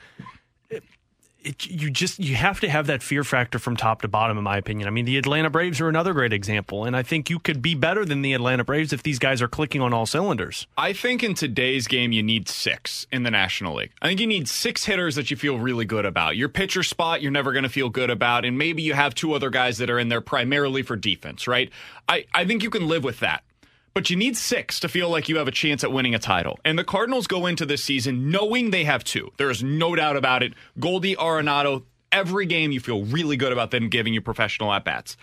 It, 1.42 1.66
you 1.66 1.90
just 1.90 2.18
you 2.18 2.36
have 2.36 2.60
to 2.60 2.68
have 2.68 2.86
that 2.86 3.02
fear 3.02 3.24
factor 3.24 3.58
from 3.58 3.76
top 3.76 4.02
to 4.02 4.08
bottom 4.08 4.38
in 4.38 4.44
my 4.44 4.56
opinion 4.56 4.86
i 4.88 4.90
mean 4.90 5.04
the 5.04 5.18
atlanta 5.18 5.50
braves 5.50 5.80
are 5.80 5.88
another 5.88 6.12
great 6.12 6.32
example 6.32 6.84
and 6.84 6.96
i 6.96 7.02
think 7.02 7.30
you 7.30 7.38
could 7.38 7.62
be 7.62 7.74
better 7.74 8.04
than 8.04 8.22
the 8.22 8.32
atlanta 8.32 8.64
braves 8.64 8.92
if 8.92 9.02
these 9.02 9.18
guys 9.18 9.40
are 9.42 9.48
clicking 9.48 9.80
on 9.80 9.92
all 9.92 10.06
cylinders 10.06 10.66
I 10.76 10.92
think 10.92 11.22
in 11.22 11.34
today's 11.34 11.86
game, 11.86 12.12
you 12.12 12.22
need 12.22 12.48
six 12.48 13.06
in 13.12 13.22
the 13.22 13.30
National 13.30 13.76
League. 13.76 13.92
I 14.00 14.08
think 14.08 14.20
you 14.20 14.26
need 14.26 14.48
six 14.48 14.84
hitters 14.84 15.14
that 15.16 15.30
you 15.30 15.36
feel 15.36 15.58
really 15.58 15.84
good 15.84 16.06
about. 16.06 16.36
Your 16.36 16.48
pitcher 16.48 16.82
spot, 16.82 17.22
you're 17.22 17.30
never 17.30 17.52
going 17.52 17.64
to 17.64 17.68
feel 17.68 17.90
good 17.90 18.10
about. 18.10 18.44
And 18.44 18.56
maybe 18.56 18.82
you 18.82 18.94
have 18.94 19.14
two 19.14 19.34
other 19.34 19.50
guys 19.50 19.78
that 19.78 19.90
are 19.90 19.98
in 19.98 20.08
there 20.08 20.20
primarily 20.20 20.82
for 20.82 20.96
defense, 20.96 21.46
right? 21.46 21.70
I, 22.08 22.24
I 22.34 22.44
think 22.44 22.62
you 22.62 22.70
can 22.70 22.88
live 22.88 23.04
with 23.04 23.20
that. 23.20 23.44
But 23.92 24.08
you 24.08 24.16
need 24.16 24.36
six 24.36 24.78
to 24.80 24.88
feel 24.88 25.08
like 25.08 25.28
you 25.28 25.38
have 25.38 25.48
a 25.48 25.52
chance 25.52 25.82
at 25.82 25.92
winning 25.92 26.14
a 26.14 26.18
title. 26.18 26.58
And 26.64 26.78
the 26.78 26.84
Cardinals 26.84 27.26
go 27.26 27.46
into 27.46 27.66
this 27.66 27.82
season 27.82 28.30
knowing 28.30 28.70
they 28.70 28.84
have 28.84 29.02
two. 29.02 29.32
There 29.36 29.50
is 29.50 29.62
no 29.62 29.96
doubt 29.96 30.16
about 30.16 30.42
it. 30.42 30.54
Goldie 30.78 31.16
Arenado, 31.16 31.84
every 32.12 32.46
game 32.46 32.70
you 32.70 32.80
feel 32.80 33.04
really 33.04 33.36
good 33.36 33.52
about 33.52 33.70
them 33.72 33.88
giving 33.88 34.14
you 34.14 34.20
professional 34.20 34.72
at 34.72 34.84
bats. 34.84 35.16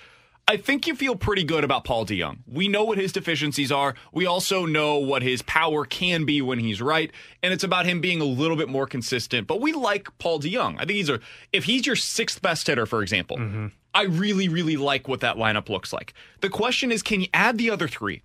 I 0.50 0.56
think 0.56 0.88
you 0.88 0.96
feel 0.96 1.18
pretty 1.18 1.44
good 1.44 1.66
about 1.66 1.84
Paul 1.84 2.06
DeJong. 2.06 2.38
We 2.48 2.70
know 2.70 2.86
what 2.86 2.98
his 2.98 3.12
deficiencies 3.12 3.70
are. 3.70 3.96
We 4.14 4.26
also 4.26 4.66
know 4.66 4.98
what 4.98 5.22
his 5.22 5.42
power 5.42 5.84
can 5.84 6.24
be 6.24 6.42
when 6.42 6.58
he's 6.58 6.82
right, 6.82 7.12
and 7.44 7.54
it's 7.54 7.66
about 7.66 7.86
him 7.86 8.00
being 8.00 8.22
a 8.22 8.26
little 8.26 8.56
bit 8.56 8.70
more 8.70 8.88
consistent. 8.88 9.46
But 9.46 9.60
we 9.60 9.74
like 9.74 10.08
Paul 10.20 10.40
DeJong. 10.40 10.76
I 10.76 10.86
think 10.86 10.92
he's 10.92 11.10
a 11.10 11.20
if 11.52 11.66
he's 11.66 11.86
your 11.86 11.98
sixth 11.98 12.42
best 12.42 12.66
hitter, 12.66 12.86
for 12.86 13.02
example, 13.02 13.36
mm-hmm. 13.36 13.68
I 13.94 14.04
really, 14.04 14.48
really 14.48 14.78
like 14.78 15.10
what 15.10 15.20
that 15.20 15.36
lineup 15.36 15.68
looks 15.68 15.92
like. 15.92 16.14
The 16.40 16.50
question 16.50 16.94
is, 16.94 17.04
can 17.04 17.20
you 17.20 17.28
add 17.34 17.58
the 17.58 17.70
other 17.70 17.90
three? 17.90 18.22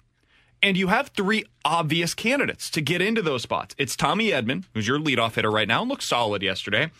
And 0.62 0.76
you 0.76 0.88
have 0.88 1.08
three 1.08 1.44
obvious 1.64 2.14
candidates 2.14 2.70
to 2.70 2.80
get 2.80 3.02
into 3.02 3.20
those 3.20 3.42
spots. 3.42 3.74
It's 3.78 3.96
Tommy 3.96 4.28
Edman, 4.30 4.64
who's 4.74 4.86
your 4.86 4.98
leadoff 4.98 5.34
hitter 5.34 5.50
right 5.50 5.66
now, 5.66 5.82
and 5.82 5.90
looks 5.90 6.06
solid 6.06 6.42
yesterday. 6.42 6.90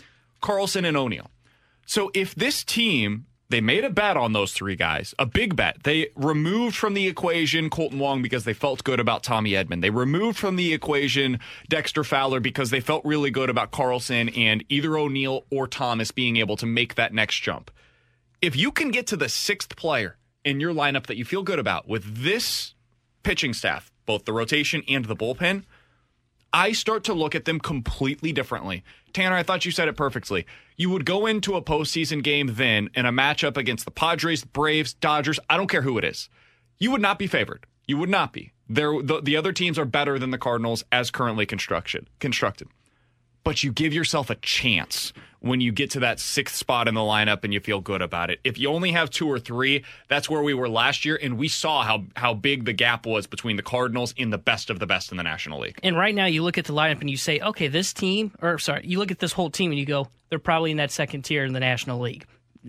Carlson 0.40 0.84
and 0.84 0.96
O'Neill. 0.96 1.30
So 1.86 2.10
if 2.14 2.34
this 2.34 2.64
team 2.64 3.26
they 3.52 3.60
made 3.60 3.84
a 3.84 3.90
bet 3.90 4.16
on 4.16 4.32
those 4.32 4.54
three 4.54 4.76
guys, 4.76 5.14
a 5.18 5.26
big 5.26 5.54
bet. 5.54 5.82
They 5.84 6.08
removed 6.16 6.74
from 6.74 6.94
the 6.94 7.06
equation 7.06 7.68
Kolten 7.68 7.98
Wong 7.98 8.22
because 8.22 8.44
they 8.44 8.54
felt 8.54 8.82
good 8.82 8.98
about 8.98 9.22
Tommy 9.22 9.50
Edman. 9.50 9.82
They 9.82 9.90
removed 9.90 10.38
from 10.38 10.56
the 10.56 10.72
equation 10.72 11.38
Dexter 11.68 12.02
Fowler 12.02 12.40
because 12.40 12.70
they 12.70 12.80
felt 12.80 13.04
really 13.04 13.30
good 13.30 13.50
about 13.50 13.70
Carlson 13.70 14.30
and 14.30 14.64
either 14.70 14.96
O'Neill 14.96 15.44
or 15.50 15.66
Thomas 15.68 16.10
being 16.10 16.38
able 16.38 16.56
to 16.56 16.64
make 16.66 16.94
that 16.94 17.12
next 17.12 17.42
jump. 17.42 17.70
If 18.40 18.56
you 18.56 18.72
can 18.72 18.90
get 18.90 19.06
to 19.08 19.18
the 19.18 19.28
sixth 19.28 19.76
player 19.76 20.16
in 20.46 20.58
your 20.58 20.72
lineup 20.72 21.04
that 21.08 21.18
you 21.18 21.26
feel 21.26 21.42
good 21.42 21.58
about 21.58 21.86
with 21.86 22.22
this 22.24 22.72
pitching 23.22 23.54
staff, 23.54 23.90
both 24.06 24.24
the 24.24 24.32
rotation 24.32 24.82
and 24.88 25.04
the 25.04 25.16
bullpen, 25.16 25.64
I 26.52 26.72
start 26.72 27.04
to 27.04 27.14
look 27.14 27.34
at 27.34 27.46
them 27.46 27.58
completely 27.58 28.32
differently. 28.32 28.84
Tanner, 29.12 29.36
I 29.36 29.42
thought 29.42 29.64
you 29.64 29.70
said 29.70 29.88
it 29.88 29.96
perfectly. 29.96 30.46
You 30.76 30.90
would 30.90 31.06
go 31.06 31.26
into 31.26 31.56
a 31.56 31.62
postseason 31.62 32.22
game 32.22 32.50
then 32.52 32.90
in 32.94 33.06
a 33.06 33.12
matchup 33.12 33.56
against 33.56 33.84
the 33.84 33.90
Padres, 33.90 34.44
Braves, 34.44 34.92
Dodgers, 34.94 35.40
I 35.48 35.56
don't 35.56 35.70
care 35.70 35.82
who 35.82 35.96
it 35.96 36.04
is. 36.04 36.28
You 36.78 36.90
would 36.90 37.00
not 37.00 37.18
be 37.18 37.26
favored. 37.26 37.64
You 37.86 37.96
would 37.98 38.10
not 38.10 38.32
be. 38.32 38.52
The, 38.68 39.20
the 39.22 39.36
other 39.36 39.52
teams 39.52 39.78
are 39.78 39.84
better 39.84 40.18
than 40.18 40.30
the 40.30 40.38
Cardinals 40.38 40.84
as 40.92 41.10
currently 41.10 41.46
construction, 41.46 42.08
constructed. 42.20 42.68
But 43.44 43.62
you 43.62 43.72
give 43.72 43.92
yourself 43.92 44.30
a 44.30 44.34
chance 44.36 45.12
when 45.42 45.60
you 45.60 45.72
get 45.72 45.90
to 45.90 46.00
that 46.00 46.20
sixth 46.20 46.54
spot 46.54 46.86
in 46.86 46.94
the 46.94 47.00
lineup 47.00 47.42
and 47.42 47.52
you 47.52 47.58
feel 47.58 47.80
good 47.80 48.00
about 48.00 48.30
it. 48.30 48.40
If 48.44 48.58
you 48.58 48.68
only 48.68 48.92
have 48.92 49.10
two 49.10 49.28
or 49.28 49.40
three, 49.40 49.84
that's 50.08 50.30
where 50.30 50.42
we 50.42 50.54
were 50.54 50.68
last 50.68 51.04
year, 51.04 51.18
and 51.20 51.36
we 51.36 51.48
saw 51.48 51.82
how 51.82 52.04
how 52.16 52.32
big 52.32 52.64
the 52.64 52.72
gap 52.72 53.04
was 53.04 53.26
between 53.26 53.56
the 53.56 53.62
Cardinals 53.62 54.14
in 54.16 54.30
the 54.30 54.38
best 54.38 54.70
of 54.70 54.78
the 54.78 54.86
best 54.86 55.10
in 55.10 55.16
the 55.16 55.24
National 55.24 55.60
League. 55.60 55.78
And 55.82 55.96
right 55.96 56.14
now, 56.14 56.26
you 56.26 56.42
look 56.42 56.58
at 56.58 56.64
the 56.64 56.72
lineup 56.72 57.00
and 57.00 57.10
you 57.10 57.16
say, 57.16 57.40
okay, 57.40 57.68
this 57.68 57.92
team, 57.92 58.32
or 58.40 58.58
sorry, 58.58 58.86
you 58.86 58.98
look 58.98 59.10
at 59.10 59.18
this 59.18 59.32
whole 59.32 59.50
team 59.50 59.72
and 59.72 59.78
you 59.78 59.86
go, 59.86 60.08
they're 60.30 60.38
probably 60.38 60.70
in 60.70 60.76
that 60.76 60.92
second 60.92 61.22
tier 61.22 61.44
in 61.44 61.52
the 61.52 61.60
National 61.60 61.98
League. 61.98 62.24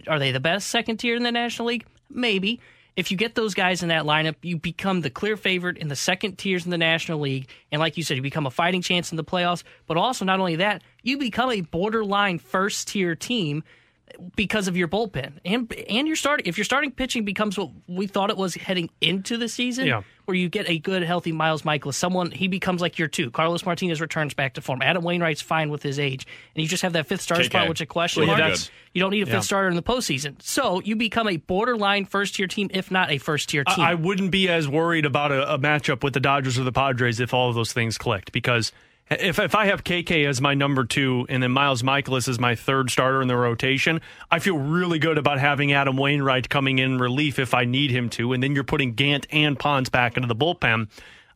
Are 0.08 0.18
they 0.18 0.32
the 0.32 0.40
best 0.40 0.68
second 0.68 0.98
tier 0.98 1.16
in 1.16 1.24
the 1.24 1.32
National 1.32 1.68
League? 1.68 1.86
Maybe. 2.10 2.60
If 2.96 3.10
you 3.10 3.18
get 3.18 3.34
those 3.34 3.56
guys 3.56 3.82
in 3.82 3.90
that 3.90 4.04
lineup, 4.04 4.36
you 4.44 4.58
become 4.58 5.02
the 5.02 5.10
clear 5.10 5.36
favorite 5.36 5.78
in 5.78 5.88
the 5.88 5.96
second 5.96 6.38
tiers 6.38 6.66
in 6.66 6.72
the 6.72 6.78
National 6.78 7.20
League. 7.20 7.50
And 7.72 7.80
like 7.80 7.98
you 7.98 8.04
said, 8.04 8.18
you 8.18 8.22
become 8.22 8.46
a 8.46 8.52
fighting 8.52 8.84
chance 8.84 9.12
in 9.12 9.18
the 9.18 9.24
playoffs. 9.24 9.64
But 9.88 9.98
also, 9.98 10.26
not 10.26 10.40
only 10.40 10.58
that, 10.58 10.84
you 11.02 11.18
become 11.18 11.52
a 11.52 11.62
borderline 11.62 12.38
first 12.38 12.90
tier 12.90 13.16
team 13.16 13.64
because 14.36 14.68
of 14.68 14.78
your 14.78 14.88
bullpen 14.88 15.34
and 15.46 15.72
and 15.90 16.08
your 16.08 16.16
starting. 16.16 16.46
If 16.46 16.58
your 16.58 16.66
starting 16.66 16.92
pitching 16.92 17.26
becomes 17.26 17.58
what 17.58 17.70
we 17.88 18.08
thought 18.08 18.30
it 18.30 18.38
was 18.38 18.56
heading 18.56 18.90
into 19.02 19.38
the 19.38 19.48
season, 19.50 19.88
Yeah. 19.88 20.02
where 20.26 20.36
you 20.36 20.50
get 20.50 20.70
a 20.70 20.78
good, 20.80 21.04
healthy 21.04 21.32
Miles 21.32 21.64
Mikolas, 21.64 21.96
someone 21.96 22.32
he 22.32 22.48
becomes 22.48 22.82
like 22.82 22.98
your 23.00 23.08
two. 23.08 23.32
Carlos 23.32 23.66
Martinez 23.66 24.00
returns 24.02 24.34
back 24.34 24.54
to 24.56 24.62
form. 24.62 24.82
Adam 24.82 25.04
Wainwright's 25.04 25.42
fine 25.42 25.70
with 25.70 25.84
his 25.84 26.00
age, 26.00 26.26
and 26.56 26.62
you 26.64 26.68
just 26.70 26.84
have 26.84 26.94
that 26.94 27.08
fifth 27.08 27.22
starter 27.22 27.44
spot, 27.44 27.68
which 27.70 27.78
is 27.80 27.84
a 27.84 27.86
question 27.86 28.28
Well, 28.28 28.38
mark. 28.38 28.58
You 28.94 29.02
don't 29.02 29.12
need 29.12 29.22
a 29.24 29.26
fifth 29.26 29.34
Yeah. 29.34 29.40
starter 29.42 29.70
in 29.70 29.76
the 29.76 29.84
postseason, 29.84 30.42
so 30.42 30.80
you 30.82 30.96
become 30.96 31.28
a 31.28 31.38
borderline 31.38 32.06
first 32.06 32.36
tier 32.36 32.48
team, 32.48 32.70
if 32.74 32.92
not 32.92 33.12
a 33.12 33.18
first 33.18 33.50
tier 33.50 33.64
team. 33.64 33.84
I, 33.84 33.92
I 33.92 33.94
wouldn't 33.96 34.32
be 34.32 34.48
as 34.50 34.68
worried 34.68 35.06
about 35.06 35.32
a, 35.32 35.54
a 35.54 35.58
matchup 35.60 36.04
with 36.04 36.14
the 36.14 36.20
Dodgers 36.20 36.60
or 36.60 36.64
the 36.64 36.72
Padres 36.72 37.20
if 37.20 37.34
all 37.34 37.50
of 37.50 37.56
those 37.56 37.74
things 37.74 37.98
clicked 37.98 38.32
because 38.32 38.72
if 39.10 39.40
if 39.40 39.56
I 39.56 39.66
have 39.66 39.84
KK 39.84 40.28
as 40.28 40.42
my 40.42 40.54
number 40.54 40.86
two 40.86 41.26
and 41.30 41.44
then 41.44 41.52
Miles 41.52 41.84
Mikolas 41.84 42.28
as 42.28 42.40
my 42.40 42.56
third 42.56 42.90
starter 42.90 43.22
in 43.22 43.28
the 43.28 43.36
rotation, 43.36 44.02
I 44.32 44.40
feel 44.40 44.58
really 44.58 45.00
good 45.00 45.18
about 45.18 45.40
having 45.40 45.74
Adam 45.74 45.98
Wainwright 45.98 46.50
coming 46.50 46.80
in 46.80 47.00
relief 47.00 47.40
if 47.40 47.54
I 47.54 47.66
need 47.66 47.92
him 47.92 48.10
to, 48.12 48.34
and 48.34 48.42
then 48.42 48.56
you're 48.56 48.64
putting 48.64 48.94
Gant 48.94 49.28
and 49.32 49.60
Ponce 49.60 49.90
back 49.90 50.16
into 50.16 50.28
the 50.28 50.36
bullpen. 50.36 50.90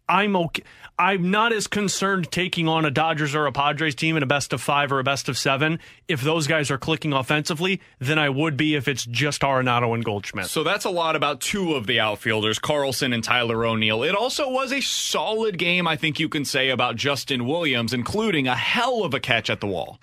I'm 0.10 0.35
okay. 0.35 0.64
I'm 0.99 1.30
not 1.30 1.53
as 1.53 1.68
concerned 1.68 2.32
taking 2.32 2.68
on 2.68 2.84
a 2.84 2.90
Dodgers 2.90 3.36
or 3.36 3.45
a 3.45 3.52
Padres 3.52 3.94
team 3.94 4.18
in 4.18 4.24
a 4.24 4.26
best 4.26 4.52
of 4.52 4.61
five 4.61 4.91
or 4.91 4.98
a 4.98 5.03
best 5.03 5.30
of 5.30 5.38
seven 5.38 5.80
if 6.07 6.22
those 6.22 6.48
guys 6.48 6.72
are 6.72 6.80
clicking 6.80 7.14
offensively 7.14 7.82
than 7.99 8.18
I 8.18 8.30
would 8.30 8.57
be 8.57 8.74
if 8.74 8.88
it's 8.88 9.06
just 9.06 9.41
Arenado 9.41 9.94
and 9.94 10.03
Goldschmidt. 10.03 10.48
So 10.48 10.64
that's 10.64 10.86
a 10.86 10.90
lot 10.90 11.15
about 11.15 11.40
two 11.40 11.76
of 11.76 11.86
the 11.86 11.99
outfielders, 11.99 12.57
Carlson 12.57 13.14
and 13.14 13.24
Tyler 13.24 13.64
O'Neill. 13.64 14.02
It 14.02 14.15
also 14.15 14.49
was 14.49 14.74
a 14.74 14.82
solid 14.82 15.60
game, 15.60 15.88
I 15.88 15.98
think 15.98 16.19
you 16.19 16.30
can 16.30 16.45
say, 16.45 16.69
about 16.69 16.95
Justin 16.95 17.45
Williams, 17.45 17.94
including 17.94 18.48
a 18.48 18.56
hell 18.56 19.03
of 19.03 19.14
a 19.14 19.19
catch 19.19 19.52
at 19.52 19.61
the 19.61 19.68
wall. 19.68 19.99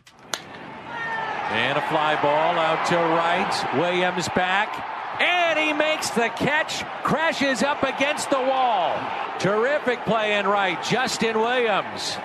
And 1.51 1.77
a 1.77 1.83
fly 1.89 2.21
ball 2.23 2.57
out 2.57 2.87
to 2.87 2.97
right. 2.97 3.79
Williams 3.81 4.29
back. 4.29 5.04
And 5.21 5.59
he 5.59 5.73
makes 5.73 6.11
the 6.11 6.29
catch, 6.29 6.85
crashes 7.03 7.63
up 7.63 7.83
against 7.83 8.31
the 8.31 8.41
wall. 8.41 8.99
Terrific 9.39 10.05
play 10.05 10.39
in 10.39 10.47
right. 10.47 10.83
Justin 10.83 11.39
Williams. 11.39 12.17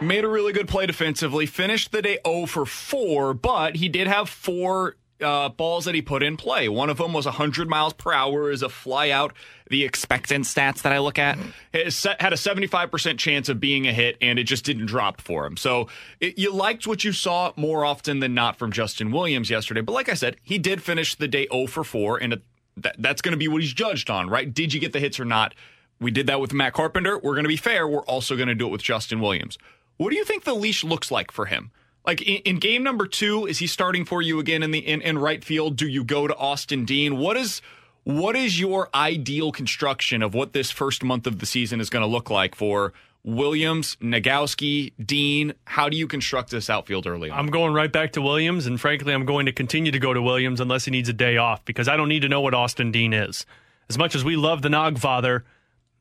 Made 0.00 0.24
a 0.24 0.28
really 0.28 0.52
good 0.52 0.68
play 0.68 0.86
defensively, 0.86 1.46
finished 1.46 1.90
the 1.90 2.02
day 2.02 2.18
0 2.24 2.46
for 2.46 2.64
4, 2.64 3.34
but 3.34 3.76
he 3.76 3.88
did 3.88 4.06
have 4.06 4.28
four 4.28 4.96
uh, 5.20 5.48
balls 5.48 5.84
that 5.84 5.94
he 5.94 6.02
put 6.02 6.22
in 6.22 6.36
play. 6.36 6.68
One 6.68 6.90
of 6.90 6.98
them 6.98 7.12
was 7.12 7.26
100 7.26 7.68
miles 7.68 7.92
per 7.92 8.12
hour 8.12 8.50
as 8.50 8.62
a 8.62 8.68
fly 8.68 9.10
out. 9.10 9.32
The 9.68 9.84
expectant 9.84 10.44
stats 10.44 10.82
that 10.82 10.92
I 10.92 10.98
look 10.98 11.18
at 11.18 11.38
had 11.72 12.32
a 12.32 12.36
75% 12.36 13.18
chance 13.18 13.48
of 13.48 13.60
being 13.60 13.86
a 13.86 13.92
hit, 13.92 14.16
and 14.20 14.38
it 14.38 14.44
just 14.44 14.64
didn't 14.64 14.86
drop 14.86 15.20
for 15.20 15.44
him. 15.46 15.56
So 15.56 15.88
it, 16.20 16.38
you 16.38 16.52
liked 16.52 16.86
what 16.86 17.04
you 17.04 17.12
saw 17.12 17.52
more 17.56 17.84
often 17.84 18.20
than 18.20 18.34
not 18.34 18.56
from 18.56 18.72
Justin 18.72 19.10
Williams 19.10 19.50
yesterday. 19.50 19.80
But 19.80 19.92
like 19.92 20.08
I 20.08 20.14
said, 20.14 20.36
he 20.42 20.58
did 20.58 20.82
finish 20.82 21.14
the 21.14 21.28
day 21.28 21.46
0 21.52 21.66
for 21.66 21.84
4, 21.84 22.18
and 22.18 22.40
that, 22.78 22.96
that's 22.98 23.22
going 23.22 23.32
to 23.32 23.38
be 23.38 23.48
what 23.48 23.60
he's 23.60 23.72
judged 23.72 24.10
on, 24.10 24.30
right? 24.30 24.52
Did 24.52 24.72
you 24.72 24.80
get 24.80 24.92
the 24.92 25.00
hits 25.00 25.20
or 25.20 25.24
not? 25.24 25.54
We 26.00 26.10
did 26.10 26.28
that 26.28 26.40
with 26.40 26.52
Matt 26.52 26.74
Carpenter. 26.74 27.18
We're 27.18 27.34
going 27.34 27.44
to 27.44 27.48
be 27.48 27.56
fair. 27.56 27.88
We're 27.88 28.04
also 28.04 28.36
going 28.36 28.48
to 28.48 28.54
do 28.54 28.66
it 28.66 28.70
with 28.70 28.82
Justin 28.82 29.20
Williams. 29.20 29.58
What 29.96 30.10
do 30.10 30.16
you 30.16 30.24
think 30.24 30.44
the 30.44 30.54
leash 30.54 30.84
looks 30.84 31.10
like 31.10 31.32
for 31.32 31.46
him? 31.46 31.72
Like 32.08 32.22
in, 32.22 32.36
in 32.36 32.58
game 32.58 32.82
number 32.82 33.06
two, 33.06 33.44
is 33.44 33.58
he 33.58 33.66
starting 33.66 34.06
for 34.06 34.22
you 34.22 34.40
again 34.40 34.62
in 34.62 34.70
the 34.70 34.78
in, 34.78 35.02
in 35.02 35.18
right 35.18 35.44
field? 35.44 35.76
Do 35.76 35.86
you 35.86 36.02
go 36.02 36.26
to 36.26 36.34
Austin 36.34 36.86
Dean? 36.86 37.18
What 37.18 37.36
is 37.36 37.60
what 38.02 38.34
is 38.34 38.58
your 38.58 38.88
ideal 38.94 39.52
construction 39.52 40.22
of 40.22 40.32
what 40.32 40.54
this 40.54 40.70
first 40.70 41.04
month 41.04 41.26
of 41.26 41.38
the 41.38 41.44
season 41.44 41.82
is 41.82 41.90
going 41.90 42.00
to 42.00 42.06
look 42.06 42.30
like 42.30 42.54
for 42.54 42.94
Williams, 43.24 43.98
Nogowski, 44.00 44.94
Dean? 45.04 45.52
How 45.66 45.90
do 45.90 45.98
you 45.98 46.06
construct 46.06 46.50
this 46.50 46.70
outfield 46.70 47.06
early 47.06 47.28
on? 47.28 47.38
I'm 47.38 47.48
going 47.48 47.74
right 47.74 47.92
back 47.92 48.12
to 48.12 48.22
Williams, 48.22 48.64
and 48.64 48.80
frankly, 48.80 49.12
I'm 49.12 49.26
going 49.26 49.44
to 49.44 49.52
continue 49.52 49.92
to 49.92 49.98
go 49.98 50.14
to 50.14 50.22
Williams 50.22 50.60
unless 50.60 50.86
he 50.86 50.90
needs 50.90 51.10
a 51.10 51.12
day 51.12 51.36
off 51.36 51.62
because 51.66 51.88
I 51.88 51.98
don't 51.98 52.08
need 52.08 52.22
to 52.22 52.28
know 52.30 52.40
what 52.40 52.54
Austin 52.54 52.90
Dean 52.90 53.12
is. 53.12 53.44
As 53.90 53.98
much 53.98 54.14
as 54.14 54.24
we 54.24 54.34
love 54.34 54.62
the 54.62 54.70
Nogfather, 54.70 55.42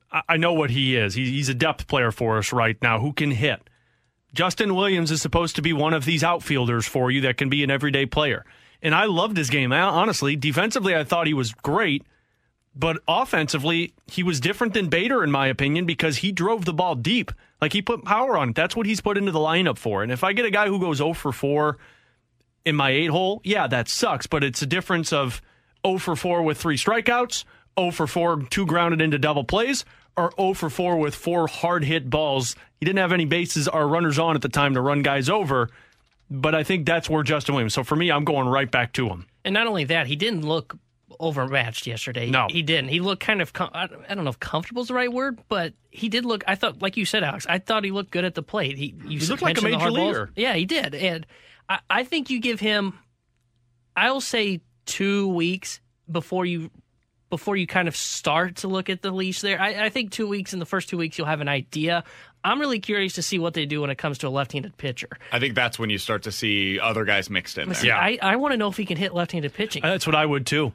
I, 0.09 0.21
I 0.29 0.37
know 0.37 0.53
what 0.53 0.69
he 0.69 0.95
is. 0.95 1.15
He's 1.15 1.49
a 1.49 1.53
depth 1.53 1.85
player 1.89 2.11
for 2.11 2.37
us 2.37 2.53
right 2.53 2.81
now 2.81 3.01
who 3.01 3.11
can 3.11 3.31
hit. 3.31 3.66
Justin 4.37 4.75
Williams 4.75 5.09
is 5.09 5.19
supposed 5.19 5.55
to 5.55 5.63
be 5.63 5.73
one 5.73 5.95
of 5.95 6.05
these 6.05 6.23
outfielders 6.23 6.85
for 6.85 7.09
you 7.09 7.21
that 7.21 7.37
can 7.37 7.49
be 7.49 7.63
an 7.63 7.71
everyday 7.71 8.05
player. 8.05 8.45
And 8.83 8.93
I 8.93 9.05
loved 9.05 9.35
his 9.35 9.49
game. 9.49 9.73
I- 9.73 9.81
Honestly, 9.81 10.35
defensively, 10.35 10.95
I 10.95 11.03
thought 11.03 11.25
he 11.25 11.33
was 11.33 11.53
great. 11.53 12.03
But 12.75 12.99
offensively, 13.07 13.95
he 14.05 14.21
was 14.21 14.39
different 14.39 14.75
than 14.75 14.89
Bader, 14.89 15.23
in 15.23 15.31
my 15.31 15.47
opinion, 15.47 15.85
because 15.87 16.17
he 16.17 16.31
drove 16.31 16.65
the 16.65 16.73
ball 16.73 16.93
deep. 16.93 17.31
Like 17.59 17.73
he 17.73 17.81
put 17.81 18.05
power 18.05 18.37
on 18.37 18.49
it. 18.49 18.55
That's 18.55 18.75
what 18.75 18.85
he's 18.85 19.01
put 19.01 19.17
into 19.17 19.31
the 19.31 19.39
lineup 19.39 19.79
for. 19.79 20.03
And 20.03 20.11
if 20.11 20.23
I 20.23 20.33
get 20.33 20.45
a 20.45 20.51
guy 20.51 20.67
who 20.67 20.79
goes 20.79 20.97
0 20.97 21.13
for 21.13 21.31
4 21.31 21.79
in 22.63 22.75
my 22.75 22.91
eight 22.91 23.09
hole, 23.09 23.41
yeah, 23.43 23.65
that 23.65 23.89
sucks. 23.89 24.27
But 24.27 24.43
it's 24.43 24.61
a 24.61 24.67
difference 24.67 25.11
of 25.11 25.41
0 25.83 25.97
for 25.97 26.15
4 26.15 26.43
with 26.43 26.59
three 26.59 26.77
strikeouts, 26.77 27.43
0 27.79 27.89
for 27.89 28.05
4, 28.05 28.43
two 28.51 28.67
grounded 28.67 29.01
into 29.01 29.17
double 29.17 29.43
plays, 29.43 29.83
or 30.15 30.31
0 30.39 30.53
for 30.53 30.69
4 30.69 30.97
with 30.97 31.15
four 31.15 31.47
hard 31.47 31.83
hit 31.83 32.11
balls. 32.11 32.55
He 32.79 32.85
didn't 32.85 32.99
have 32.99 33.11
any 33.11 33.25
bases 33.25 33.67
or 33.67 33.87
runners 33.87 34.19
on 34.19 34.35
at 34.35 34.41
the 34.41 34.49
time 34.49 34.73
to 34.75 34.81
run 34.81 35.01
guys 35.01 35.29
over. 35.29 35.69
but 36.29 36.53
I 36.53 36.63
think 36.63 36.85
that's 36.85 37.09
where 37.09 37.23
Justin 37.23 37.55
Williams. 37.55 37.73
So 37.73 37.83
for 37.83 37.95
me, 37.95 38.11
I'm 38.11 38.25
going 38.25 38.47
right 38.47 38.69
back 38.69 38.93
to 38.93 39.07
him. 39.07 39.25
And 39.45 39.53
not 39.53 39.65
only 39.67 39.85
that, 39.85 40.07
he 40.07 40.15
didn't 40.15 40.41
look 40.45 40.77
overmatched 41.19 41.87
yesterday. 41.87 42.29
No. 42.29 42.47
he 42.49 42.61
didn't. 42.61 42.89
He 42.89 42.99
looked 42.99 43.23
kind 43.23 43.41
of. 43.41 43.53
Com- 43.53 43.71
I 43.73 43.87
don't 43.87 44.23
know 44.25 44.29
if 44.29 44.39
comfortable 44.39 44.81
is 44.81 44.89
the 44.89 44.93
right 44.93 45.11
word, 45.11 45.39
but 45.47 45.73
he 45.89 46.09
did 46.09 46.25
look. 46.25 46.43
I 46.45 46.55
thought, 46.55 46.81
like 46.81 46.97
you 46.97 47.05
said, 47.05 47.23
Alex. 47.23 47.45
I 47.49 47.59
thought 47.59 47.83
he 47.85 47.91
looked 47.91 48.11
good 48.11 48.25
at 48.25 48.35
the 48.35 48.43
plate. 48.43 48.77
He, 48.77 48.93
He 49.07 49.17
looked 49.19 49.41
like 49.41 49.57
a 49.57 49.61
major 49.63 49.79
hard 49.79 49.93
balls. 49.93 50.07
leaguer. 50.09 50.31
Yeah, 50.35 50.53
he 50.53 50.65
did, 50.65 50.93
and 50.93 51.25
I, 51.69 51.79
I 51.89 52.03
think 52.03 52.29
you 52.29 52.39
give 52.39 52.59
him. 52.59 52.99
I'll 53.95 54.21
say 54.21 54.61
two 54.85 55.27
weeks 55.29 55.79
before 56.11 56.45
you. 56.45 56.69
Before 57.29 57.57
you 57.57 57.67
kind 57.67 57.87
of 57.87 57.95
start 57.95 58.57
to 58.57 58.67
look 58.67 58.89
at 58.89 59.01
the 59.01 59.11
leash 59.11 59.41
there, 59.41 59.59
I, 59.59 59.85
I 59.85 59.89
think 59.89 60.11
two 60.11 60.27
weeks 60.27 60.53
in 60.53 60.59
the 60.59 60.65
first 60.65 60.87
two 60.87 60.97
weeks 60.97 61.17
you'll 61.17 61.27
have 61.27 61.41
an 61.41 61.49
idea. 61.49 62.03
I'm 62.43 62.59
really 62.59 62.79
curious 62.79 63.13
to 63.13 63.21
see 63.21 63.37
what 63.37 63.53
they 63.53 63.65
do 63.65 63.81
when 63.81 63.89
it 63.89 63.97
comes 63.97 64.19
to 64.19 64.27
a 64.27 64.29
left-handed 64.29 64.77
pitcher. 64.77 65.09
I 65.33 65.39
think 65.39 65.53
that's 65.53 65.77
when 65.77 65.89
you 65.89 65.97
start 65.97 66.23
to 66.23 66.31
see 66.31 66.79
other 66.79 67.03
guys 67.03 67.29
mixed 67.29 67.57
in 67.57 67.67
But 67.67 67.73
there. 67.75 67.81
see, 67.81 67.91
I, 67.91 68.17
I 68.21 68.35
want 68.37 68.53
to 68.53 68.57
know 68.57 68.69
if 68.69 68.77
he 68.77 68.85
can 68.85 68.95
hit 68.95 69.13
left-handed 69.13 69.53
pitching. 69.53 69.81
That's 69.83 70.07
what 70.07 70.15
I 70.15 70.25
would 70.25 70.45
too. 70.45 70.71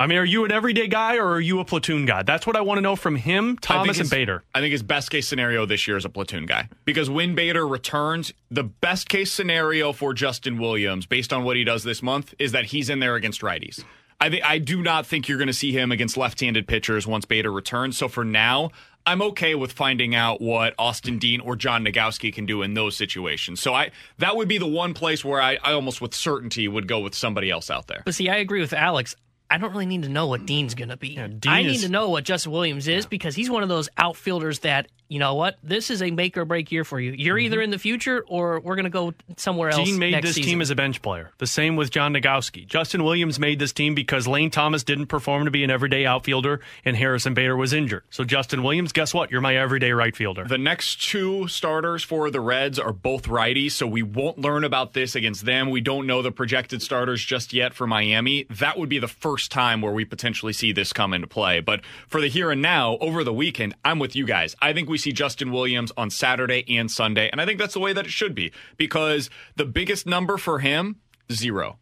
I 0.00 0.06
mean, 0.06 0.18
are 0.18 0.24
you 0.24 0.44
an 0.44 0.52
everyday 0.52 0.86
guy 0.86 1.16
or 1.16 1.26
are 1.32 1.40
you 1.40 1.58
a 1.58 1.64
platoon 1.64 2.06
guy? 2.06 2.22
That's 2.22 2.46
what 2.46 2.54
I 2.54 2.60
want 2.60 2.78
to 2.78 2.82
know 2.82 2.94
from 2.94 3.16
him, 3.16 3.44
I 3.44 3.48
think 3.48 3.60
Thomas, 3.62 3.98
and 3.98 4.08
Bader. 4.08 4.44
I 4.54 4.60
think 4.60 4.70
his 4.70 4.84
best 4.84 5.10
case 5.10 5.26
scenario 5.26 5.66
this 5.66 5.88
year 5.88 5.96
is 5.96 6.04
a 6.04 6.08
platoon 6.08 6.46
guy 6.46 6.68
because 6.84 7.10
when 7.10 7.34
Bader 7.34 7.66
returns, 7.66 8.32
the 8.48 8.62
best 8.62 9.08
case 9.08 9.32
scenario 9.32 9.92
for 9.92 10.14
Justin 10.14 10.58
Williams, 10.58 11.06
based 11.06 11.32
on 11.32 11.42
what 11.42 11.56
he 11.56 11.64
does 11.64 11.82
this 11.82 12.00
month, 12.00 12.32
is 12.38 12.52
that 12.52 12.66
he's 12.66 12.88
in 12.90 13.00
there 13.00 13.16
against 13.16 13.40
righties. 13.40 13.82
I 14.20 14.30
think 14.30 14.44
I 14.44 14.58
do 14.58 14.82
not 14.82 15.06
think 15.06 15.28
you're 15.28 15.38
going 15.38 15.48
to 15.48 15.52
see 15.52 15.72
him 15.72 15.92
against 15.92 16.16
left-handed 16.16 16.66
pitchers 16.66 17.06
once 17.06 17.24
Bader 17.24 17.52
returns. 17.52 17.96
So 17.96 18.08
for 18.08 18.24
now, 18.24 18.70
I'm 19.06 19.22
okay 19.22 19.54
with 19.54 19.72
finding 19.72 20.14
out 20.14 20.40
what 20.40 20.74
Austin 20.78 21.18
Dean 21.18 21.40
or 21.40 21.56
John 21.56 21.84
Nogowski 21.84 22.32
can 22.32 22.44
do 22.44 22.62
in 22.62 22.74
those 22.74 22.96
situations. 22.96 23.60
So 23.60 23.72
I 23.72 23.90
that 24.18 24.36
would 24.36 24.48
be 24.48 24.58
the 24.58 24.66
one 24.66 24.92
place 24.92 25.24
where 25.24 25.40
I, 25.40 25.58
I 25.62 25.72
almost 25.72 26.00
with 26.00 26.14
certainty 26.14 26.68
would 26.68 26.88
go 26.88 27.00
with 27.00 27.14
somebody 27.14 27.50
else 27.50 27.70
out 27.70 27.86
there. 27.86 28.02
But 28.04 28.14
see, 28.14 28.28
I 28.28 28.36
agree 28.36 28.60
with 28.60 28.72
Alex. 28.72 29.14
I 29.50 29.56
don't 29.56 29.70
really 29.70 29.86
need 29.86 30.02
to 30.02 30.10
know 30.10 30.26
what 30.26 30.44
Dean's 30.44 30.74
going 30.74 30.90
to 30.90 30.98
be. 30.98 31.14
Dean 31.14 31.40
I 31.46 31.62
need 31.62 31.80
to 31.80 31.88
know 31.88 32.10
what 32.10 32.24
Justin 32.24 32.52
Williams 32.52 32.86
is 32.86 33.06
because 33.06 33.34
he's 33.34 33.48
one 33.48 33.62
of 33.62 33.70
those 33.70 33.88
outfielders 33.96 34.58
that, 34.58 34.88
you 35.08 35.18
know 35.18 35.34
what, 35.34 35.58
this 35.62 35.90
is 35.90 36.02
a 36.02 36.10
make 36.10 36.36
or 36.36 36.44
break 36.44 36.70
year 36.70 36.84
for 36.84 37.00
you. 37.00 37.12
You're 37.12 37.38
either 37.38 37.60
in 37.60 37.70
the 37.70 37.78
future 37.78 38.24
or 38.28 38.60
we're 38.60 38.76
going 38.76 38.84
to 38.84 38.90
go 38.90 39.14
somewhere 39.36 39.70
else. 39.70 39.88
Mm-hmm. 39.88 39.98
Made 39.98 40.10
next 40.12 40.26
this 40.28 40.34
season. 40.36 40.50
team 40.50 40.60
as 40.60 40.70
a 40.70 40.74
bench 40.74 41.00
player. 41.02 41.30
The 41.38 41.46
same 41.46 41.76
with 41.76 41.90
John 41.90 42.12
Nogowski. 42.12 42.66
Justin 42.66 43.04
Williams 43.04 43.38
made 43.38 43.58
this 43.58 43.72
team 43.72 43.94
because 43.94 44.28
Lane 44.28 44.50
Thomas 44.50 44.84
didn't 44.84 45.06
perform 45.06 45.46
to 45.46 45.50
be 45.50 45.64
an 45.64 45.70
everyday 45.70 46.04
outfielder 46.04 46.60
and 46.84 46.96
Harrison 46.96 47.34
Bader 47.34 47.56
was 47.56 47.72
injured. 47.72 48.04
So 48.10 48.24
Justin 48.24 48.62
Williams, 48.62 48.92
guess 48.92 49.14
what? 49.14 49.30
You're 49.30 49.40
my 49.40 49.56
everyday 49.56 49.92
right 49.92 50.14
fielder. 50.14 50.44
The 50.44 50.58
next 50.58 51.02
two 51.02 51.48
starters 51.48 52.04
for 52.04 52.30
the 52.30 52.40
Reds 52.40 52.78
are 52.78 52.92
both 52.92 53.24
righties, 53.24 53.72
so 53.72 53.86
we 53.86 54.02
won't 54.02 54.38
learn 54.38 54.64
about 54.64 54.92
this 54.92 55.14
against 55.14 55.44
them. 55.46 55.70
We 55.70 55.80
don't 55.80 56.06
know 56.06 56.20
the 56.20 56.32
projected 56.32 56.82
starters 56.82 57.24
just 57.24 57.52
yet 57.52 57.72
for 57.72 57.86
Miami. 57.86 58.46
That 58.50 58.78
would 58.78 58.88
be 58.88 58.98
the 58.98 59.08
first 59.08 59.50
time 59.50 59.80
where 59.80 59.92
we 59.92 60.04
potentially 60.04 60.52
see 60.52 60.72
this 60.72 60.92
come 60.92 61.14
into 61.14 61.26
play. 61.26 61.60
But 61.60 61.80
for 62.08 62.20
the 62.20 62.28
here 62.28 62.50
and 62.50 62.60
now, 62.60 62.98
over 62.98 63.24
the 63.24 63.32
weekend, 63.32 63.74
I'm 63.84 63.98
with 63.98 64.14
you 64.14 64.26
guys. 64.26 64.54
I 64.60 64.72
think 64.72 64.88
we 64.88 64.97
see 64.98 65.12
Justin 65.12 65.50
Williams 65.50 65.92
on 65.96 66.10
Saturday 66.10 66.64
and 66.76 66.90
Sunday, 66.90 67.28
and 67.30 67.40
I 67.40 67.46
think 67.46 67.58
that's 67.58 67.74
the 67.74 67.80
way 67.80 67.92
that 67.92 68.06
it 68.06 68.12
should 68.12 68.34
be 68.34 68.52
because 68.76 69.30
the 69.56 69.64
biggest 69.64 70.06
number 70.06 70.36
for 70.36 70.58
him, 70.58 70.96
zero. 71.32 71.78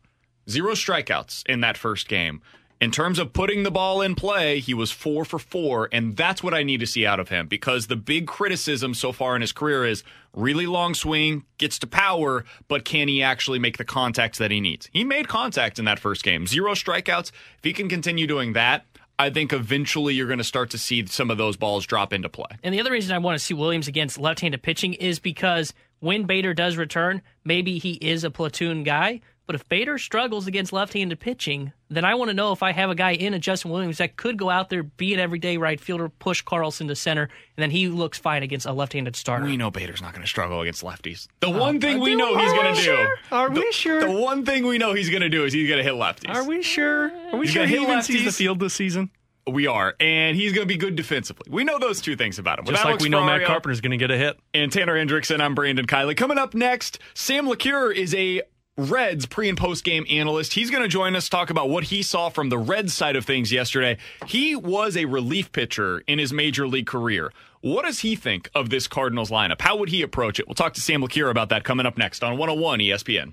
Zero 0.48 0.72
strikeouts 0.72 1.44
in 1.48 1.60
that 1.60 1.76
first 1.76 2.08
game. 2.08 2.40
In 2.78 2.90
terms 2.90 3.18
of 3.18 3.32
putting 3.32 3.62
the 3.62 3.70
ball 3.70 4.02
in 4.02 4.14
play, 4.14 4.60
he 4.60 4.74
was 4.74 4.92
four 4.92 5.24
for 5.24 5.38
four, 5.38 5.88
and 5.92 6.14
that's 6.14 6.42
what 6.42 6.52
I 6.52 6.62
need 6.62 6.80
to 6.80 6.86
see 6.86 7.06
out 7.06 7.18
of 7.18 7.30
him 7.30 7.46
because 7.46 7.86
the 7.86 7.96
big 7.96 8.26
criticism 8.26 8.92
so 8.92 9.12
far 9.12 9.34
in 9.34 9.40
his 9.40 9.52
career 9.52 9.86
is 9.86 10.04
really 10.34 10.66
long 10.66 10.92
swing, 10.92 11.44
gets 11.56 11.78
to 11.78 11.86
power, 11.86 12.44
but 12.68 12.84
can 12.84 13.08
he 13.08 13.22
actually 13.22 13.58
make 13.58 13.78
the 13.78 13.84
contacts 13.84 14.36
that 14.38 14.50
he 14.50 14.60
needs? 14.60 14.90
He 14.92 15.04
made 15.04 15.26
contact 15.26 15.78
in 15.78 15.86
that 15.86 15.98
first 15.98 16.22
game. 16.22 16.46
Zero 16.46 16.72
strikeouts. 16.72 17.30
If 17.30 17.64
he 17.64 17.72
can 17.72 17.88
continue 17.88 18.26
doing 18.26 18.52
that, 18.52 18.84
I 19.18 19.30
think 19.30 19.52
eventually 19.52 20.14
you're 20.14 20.26
going 20.26 20.38
to 20.38 20.44
start 20.44 20.70
to 20.70 20.78
see 20.78 21.06
some 21.06 21.30
of 21.30 21.38
those 21.38 21.56
balls 21.56 21.86
drop 21.86 22.12
into 22.12 22.28
play. 22.28 22.50
And 22.62 22.74
the 22.74 22.80
other 22.80 22.90
reason 22.90 23.14
I 23.14 23.18
want 23.18 23.38
to 23.38 23.44
see 23.44 23.54
Williams 23.54 23.88
against 23.88 24.18
left 24.18 24.40
handed 24.40 24.62
pitching 24.62 24.94
is 24.94 25.18
because 25.18 25.72
when 26.00 26.24
Bader 26.24 26.52
does 26.52 26.76
return, 26.76 27.22
maybe 27.44 27.78
he 27.78 27.92
is 27.94 28.24
a 28.24 28.30
platoon 28.30 28.82
guy. 28.82 29.20
But 29.46 29.54
if 29.54 29.68
Bader 29.68 29.96
struggles 29.96 30.48
against 30.48 30.72
left 30.72 30.92
handed 30.92 31.20
pitching, 31.20 31.72
then 31.88 32.04
I 32.04 32.16
want 32.16 32.30
to 32.30 32.34
know 32.34 32.50
if 32.50 32.64
I 32.64 32.72
have 32.72 32.90
a 32.90 32.96
guy 32.96 33.12
in 33.12 33.32
a 33.32 33.38
Justin 33.38 33.70
Williams 33.70 33.98
that 33.98 34.16
could 34.16 34.36
go 34.36 34.50
out 34.50 34.70
there, 34.70 34.82
be 34.82 35.14
an 35.14 35.20
everyday 35.20 35.56
right 35.56 35.80
fielder, 35.80 36.08
push 36.08 36.42
Carlson 36.42 36.88
to 36.88 36.96
center, 36.96 37.22
and 37.22 37.62
then 37.62 37.70
he 37.70 37.86
looks 37.86 38.18
fine 38.18 38.42
against 38.42 38.66
a 38.66 38.72
left 38.72 38.92
handed 38.92 39.14
starter. 39.14 39.44
We 39.44 39.56
know 39.56 39.70
Bader's 39.70 40.02
not 40.02 40.12
going 40.12 40.22
to 40.22 40.28
struggle 40.28 40.60
against 40.62 40.82
lefties. 40.82 41.28
The 41.40 41.46
oh. 41.46 41.58
one 41.58 41.80
thing 41.80 42.00
we 42.00 42.16
know 42.16 42.36
he's 42.36 42.52
going 42.52 42.74
to 42.74 42.82
do. 42.82 43.08
Are 43.30 43.48
the, 43.48 43.60
we 43.60 43.72
sure? 43.72 44.00
The 44.00 44.10
one 44.10 44.44
thing 44.44 44.66
we 44.66 44.78
know 44.78 44.94
he's 44.94 45.10
going 45.10 45.22
to 45.22 45.28
do 45.28 45.44
is 45.44 45.52
he's 45.52 45.68
going 45.68 45.78
to 45.78 45.84
hit 45.84 45.94
lefties. 45.94 46.34
Are 46.34 46.44
we 46.44 46.62
sure? 46.62 47.12
Are 47.32 47.38
we 47.38 47.46
He's 47.46 47.52
sure 47.52 47.62
gonna 47.62 47.68
he 47.68 47.78
hit 47.78 47.88
even 47.88 48.02
sees 48.02 48.24
the 48.24 48.32
field 48.32 48.58
this 48.58 48.74
season? 48.74 49.10
We 49.48 49.68
are, 49.68 49.94
and 50.00 50.36
he's 50.36 50.52
going 50.52 50.66
to 50.66 50.74
be 50.74 50.76
good 50.76 50.96
defensively. 50.96 51.46
We 51.48 51.62
know 51.62 51.78
those 51.78 52.00
two 52.00 52.16
things 52.16 52.40
about 52.40 52.58
him. 52.58 52.64
With 52.64 52.74
Just 52.74 52.84
like 52.84 52.94
Alex 52.94 53.04
we 53.04 53.10
know 53.10 53.24
Matt 53.24 53.44
Carpenter's 53.44 53.80
going 53.80 53.92
to 53.92 53.96
get 53.96 54.10
a 54.10 54.18
hit. 54.18 54.40
and 54.52 54.72
Tanner 54.72 54.96
Hendrickson, 54.96 55.40
I'm 55.40 55.54
Brandon 55.54 55.86
Kiley. 55.86 56.16
Coming 56.16 56.36
up 56.36 56.52
next, 56.52 56.98
Sam 57.14 57.46
LeCure 57.46 57.94
is 57.94 58.12
a 58.16 58.42
Reds 58.78 59.24
pre 59.24 59.48
and 59.48 59.56
post 59.56 59.84
game 59.84 60.04
analyst. 60.10 60.52
He's 60.52 60.70
going 60.70 60.82
to 60.82 60.88
join 60.88 61.16
us 61.16 61.30
talk 61.30 61.48
about 61.48 61.70
what 61.70 61.84
he 61.84 62.02
saw 62.02 62.28
from 62.28 62.50
the 62.50 62.58
Reds 62.58 62.92
side 62.92 63.16
of 63.16 63.24
things 63.24 63.50
yesterday. 63.50 63.96
He 64.26 64.54
was 64.54 64.96
a 64.96 65.06
relief 65.06 65.50
pitcher 65.50 66.00
in 66.06 66.18
his 66.18 66.32
major 66.32 66.68
league 66.68 66.86
career. 66.86 67.32
What 67.62 67.86
does 67.86 68.00
he 68.00 68.16
think 68.16 68.50
of 68.54 68.68
this 68.68 68.86
Cardinals 68.86 69.30
lineup? 69.30 69.62
How 69.62 69.76
would 69.76 69.88
he 69.88 70.02
approach 70.02 70.38
it? 70.38 70.46
We'll 70.46 70.54
talk 70.54 70.74
to 70.74 70.80
Sam 70.82 71.00
LeCure 71.00 71.30
about 71.30 71.48
that 71.48 71.64
coming 71.64 71.86
up 71.86 71.96
next 71.96 72.22
on 72.22 72.36
101 72.36 72.80
ESPN. 72.80 73.32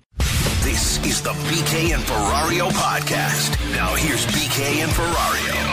This 0.64 1.04
is 1.06 1.22
the 1.22 1.32
BK 1.32 1.94
and 1.94 2.04
Ferrario 2.04 2.70
podcast. 2.72 3.60
Now 3.74 3.96
here's 3.96 4.26
BK 4.28 4.82
and 4.82 4.92
Ferrario. 4.92 5.73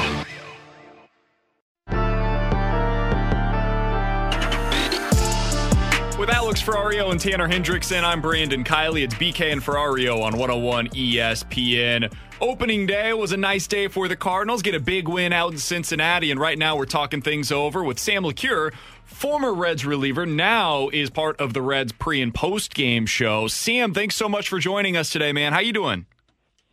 Alex 6.50 6.62
Ferrario 6.64 7.12
and 7.12 7.20
Tanner 7.20 7.48
Hendrickson, 7.48 8.02
I'm 8.02 8.20
Brandon 8.20 8.64
Kiley. 8.64 9.04
It's 9.04 9.14
BK 9.14 9.52
and 9.52 9.62
Ferrario 9.62 10.20
on 10.20 10.36
101 10.36 10.88
ESPN. 10.88 12.12
Opening 12.40 12.86
day 12.86 13.12
was 13.12 13.30
a 13.30 13.36
nice 13.36 13.68
day 13.68 13.86
for 13.86 14.08
the 14.08 14.16
Cardinals. 14.16 14.60
Get 14.60 14.74
a 14.74 14.80
big 14.80 15.06
win 15.06 15.32
out 15.32 15.52
in 15.52 15.58
Cincinnati, 15.58 16.28
and 16.32 16.40
right 16.40 16.58
now 16.58 16.74
we're 16.74 16.86
talking 16.86 17.22
things 17.22 17.52
over 17.52 17.84
with 17.84 18.00
Sam 18.00 18.24
LeCure, 18.24 18.74
former 19.04 19.54
Reds 19.54 19.86
reliever, 19.86 20.26
now 20.26 20.88
is 20.88 21.08
part 21.08 21.40
of 21.40 21.54
the 21.54 21.62
Reds 21.62 21.92
pre 21.92 22.20
and 22.20 22.34
post 22.34 22.74
game 22.74 23.06
show. 23.06 23.46
Sam, 23.46 23.94
thanks 23.94 24.16
so 24.16 24.28
much 24.28 24.48
for 24.48 24.58
joining 24.58 24.96
us 24.96 25.08
today, 25.10 25.32
man. 25.32 25.52
How 25.52 25.60
you 25.60 25.72
doing? 25.72 26.06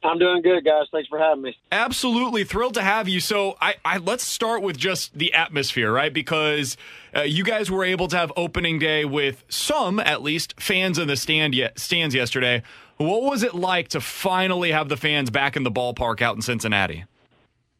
I'm 0.03 0.19
doing 0.19 0.41
good, 0.41 0.63
guys. 0.63 0.85
Thanks 0.91 1.09
for 1.09 1.17
having 1.17 1.41
me. 1.41 1.57
Absolutely 1.71 2.43
thrilled 2.43 2.75
to 2.75 2.83
have 2.83 3.07
you. 3.09 3.19
So, 3.19 3.57
I, 3.59 3.75
I 3.83 3.97
let's 3.97 4.23
start 4.23 4.61
with 4.61 4.77
just 4.77 5.17
the 5.17 5.33
atmosphere, 5.33 5.91
right? 5.91 6.13
Because 6.13 6.77
uh, 7.15 7.21
you 7.21 7.43
guys 7.43 7.71
were 7.71 7.83
able 7.83 8.07
to 8.09 8.17
have 8.17 8.31
opening 8.37 8.79
day 8.79 9.05
with 9.05 9.43
some, 9.49 9.99
at 9.99 10.21
least, 10.21 10.59
fans 10.59 10.99
in 10.99 11.07
the 11.07 11.15
stand 11.15 11.55
ye- 11.55 11.69
stands 11.75 12.13
yesterday. 12.13 12.61
What 12.97 13.23
was 13.23 13.43
it 13.43 13.53
like 13.53 13.89
to 13.89 14.01
finally 14.01 14.71
have 14.71 14.89
the 14.89 14.97
fans 14.97 15.29
back 15.29 15.55
in 15.55 15.63
the 15.63 15.71
ballpark 15.71 16.21
out 16.21 16.35
in 16.35 16.41
Cincinnati? 16.41 17.05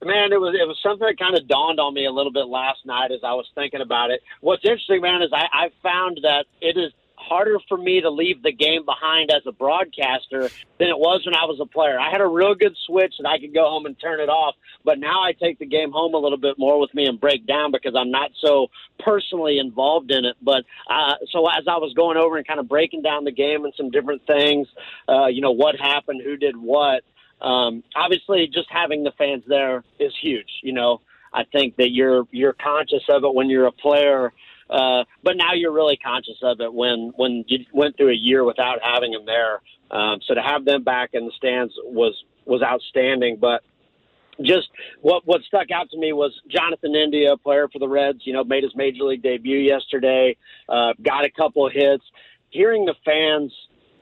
Man, 0.04 0.32
it 0.32 0.40
was 0.40 0.54
it 0.54 0.68
was 0.68 0.78
something 0.84 1.08
that 1.08 1.18
kind 1.18 1.36
of 1.36 1.48
dawned 1.48 1.80
on 1.80 1.92
me 1.94 2.06
a 2.06 2.12
little 2.12 2.32
bit 2.32 2.46
last 2.46 2.86
night 2.86 3.12
as 3.12 3.22
I 3.24 3.34
was 3.34 3.48
thinking 3.56 3.82
about 3.82 4.12
it. 4.12 4.22
What's 4.42 4.64
interesting, 4.64 5.02
man, 5.02 5.24
is 5.24 5.32
I, 5.34 5.48
I 5.52 5.70
found 5.82 6.20
that 6.22 6.46
it 6.62 6.78
is 6.78 6.94
harder 7.28 7.58
for 7.68 7.78
me 7.78 8.02
to 8.02 8.10
leave 8.10 8.42
the 8.44 8.52
game 8.52 8.86
behind 8.86 9.32
as 9.32 9.42
a 9.46 9.52
broadcaster 9.52 10.50
than 10.80 10.88
it 10.90 10.98
was 10.98 11.26
when 11.26 11.36
I 11.36 11.46
was 11.46 11.60
a 11.62 11.66
player. 11.66 12.00
I 12.00 12.10
had 12.12 12.22
a 12.22 12.28
real 12.28 12.56
good 12.56 12.76
switch 12.86 13.16
that 13.20 13.28
I 13.28 13.40
could 13.40 13.54
go 13.54 13.70
home 13.70 13.86
and 13.86 14.00
turn 14.00 14.20
it 14.20 14.30
off, 14.30 14.56
but 14.84 15.00
now 15.00 15.22
I 15.24 15.34
take 15.34 15.60
the 15.60 15.66
game 15.66 15.92
home 15.92 16.14
a 16.14 16.18
little 16.18 16.38
bit 16.38 16.56
more 16.58 16.80
with 16.80 16.94
me 16.94 17.06
and 17.06 17.20
break 17.20 17.46
down 17.46 17.72
because 17.72 17.94
I'm 17.96 18.12
not 18.12 18.32
so 18.40 18.68
personally 19.00 19.60
involved 19.60 20.12
in 20.12 20.26
it. 20.26 20.38
But 20.42 20.64
uh, 20.90 21.16
so 21.32 21.48
as 21.48 21.66
I 21.68 21.78
was 21.78 21.94
going 21.96 22.18
over 22.18 22.38
and 22.38 22.48
kind 22.48 22.60
of 22.60 22.68
breaking 22.68 23.02
down 23.02 23.26
the 23.26 23.32
game 23.32 23.66
and 23.66 23.74
some 23.76 23.90
different 23.92 24.26
things, 24.26 24.68
uh, 25.10 25.28
you 25.28 25.42
know, 25.42 25.52
what 25.52 25.76
happened, 25.76 26.22
who 26.24 26.38
did 26.38 26.56
what. 26.56 27.04
Um, 27.42 27.84
obviously, 27.96 28.48
just 28.48 28.68
having 28.72 29.04
the 29.04 29.12
fans 29.18 29.44
there 29.48 29.84
is 30.00 30.12
huge. 30.20 30.50
You 30.64 30.74
know, 30.74 31.02
I 31.34 31.44
think 31.44 31.76
that 31.78 31.92
you're 31.92 32.24
you're 32.32 32.54
conscious 32.54 33.04
of 33.10 33.24
it 33.24 33.34
when 33.34 33.50
you're 33.50 33.68
a 33.68 33.72
player, 33.72 34.34
uh, 34.70 35.04
but 35.24 35.38
now 35.38 35.54
you're 35.54 35.72
really 35.72 35.98
conscious 35.98 36.38
of 36.42 36.60
it 36.62 36.74
when 36.74 37.14
when 37.16 37.46
you 37.48 37.66
went 37.74 37.98
through 37.98 38.12
a 38.12 38.16
year 38.16 38.44
without 38.44 38.80
having 38.82 39.12
them 39.12 39.26
there. 39.26 39.62
Um, 39.90 40.20
so 40.28 40.34
to 40.34 40.42
have 40.42 40.66
them 40.66 40.84
back 40.84 41.12
in 41.14 41.26
the 41.26 41.32
stands 41.38 41.74
was 41.84 42.14
was 42.46 42.62
outstanding. 42.62 43.38
But 43.40 43.64
just 44.42 44.70
what 45.02 45.26
what 45.26 45.42
stuck 45.44 45.72
out 45.72 45.90
to 45.92 45.98
me 45.98 46.14
was 46.14 46.34
Jonathan 46.50 46.96
India, 46.96 47.36
player 47.38 47.68
for 47.72 47.80
the 47.80 47.88
Reds. 47.88 48.20
You 48.24 48.34
know, 48.34 48.44
made 48.44 48.64
his 48.64 48.76
major 48.76 49.04
league 49.04 49.24
debut 49.24 49.58
yesterday. 49.58 50.36
Uh, 50.68 50.94
got 51.02 51.26
a 51.26 51.32
couple 51.32 51.66
of 51.66 51.74
hits. 51.74 52.04
Hearing 52.50 52.86
the 52.86 52.96
fans, 53.06 53.54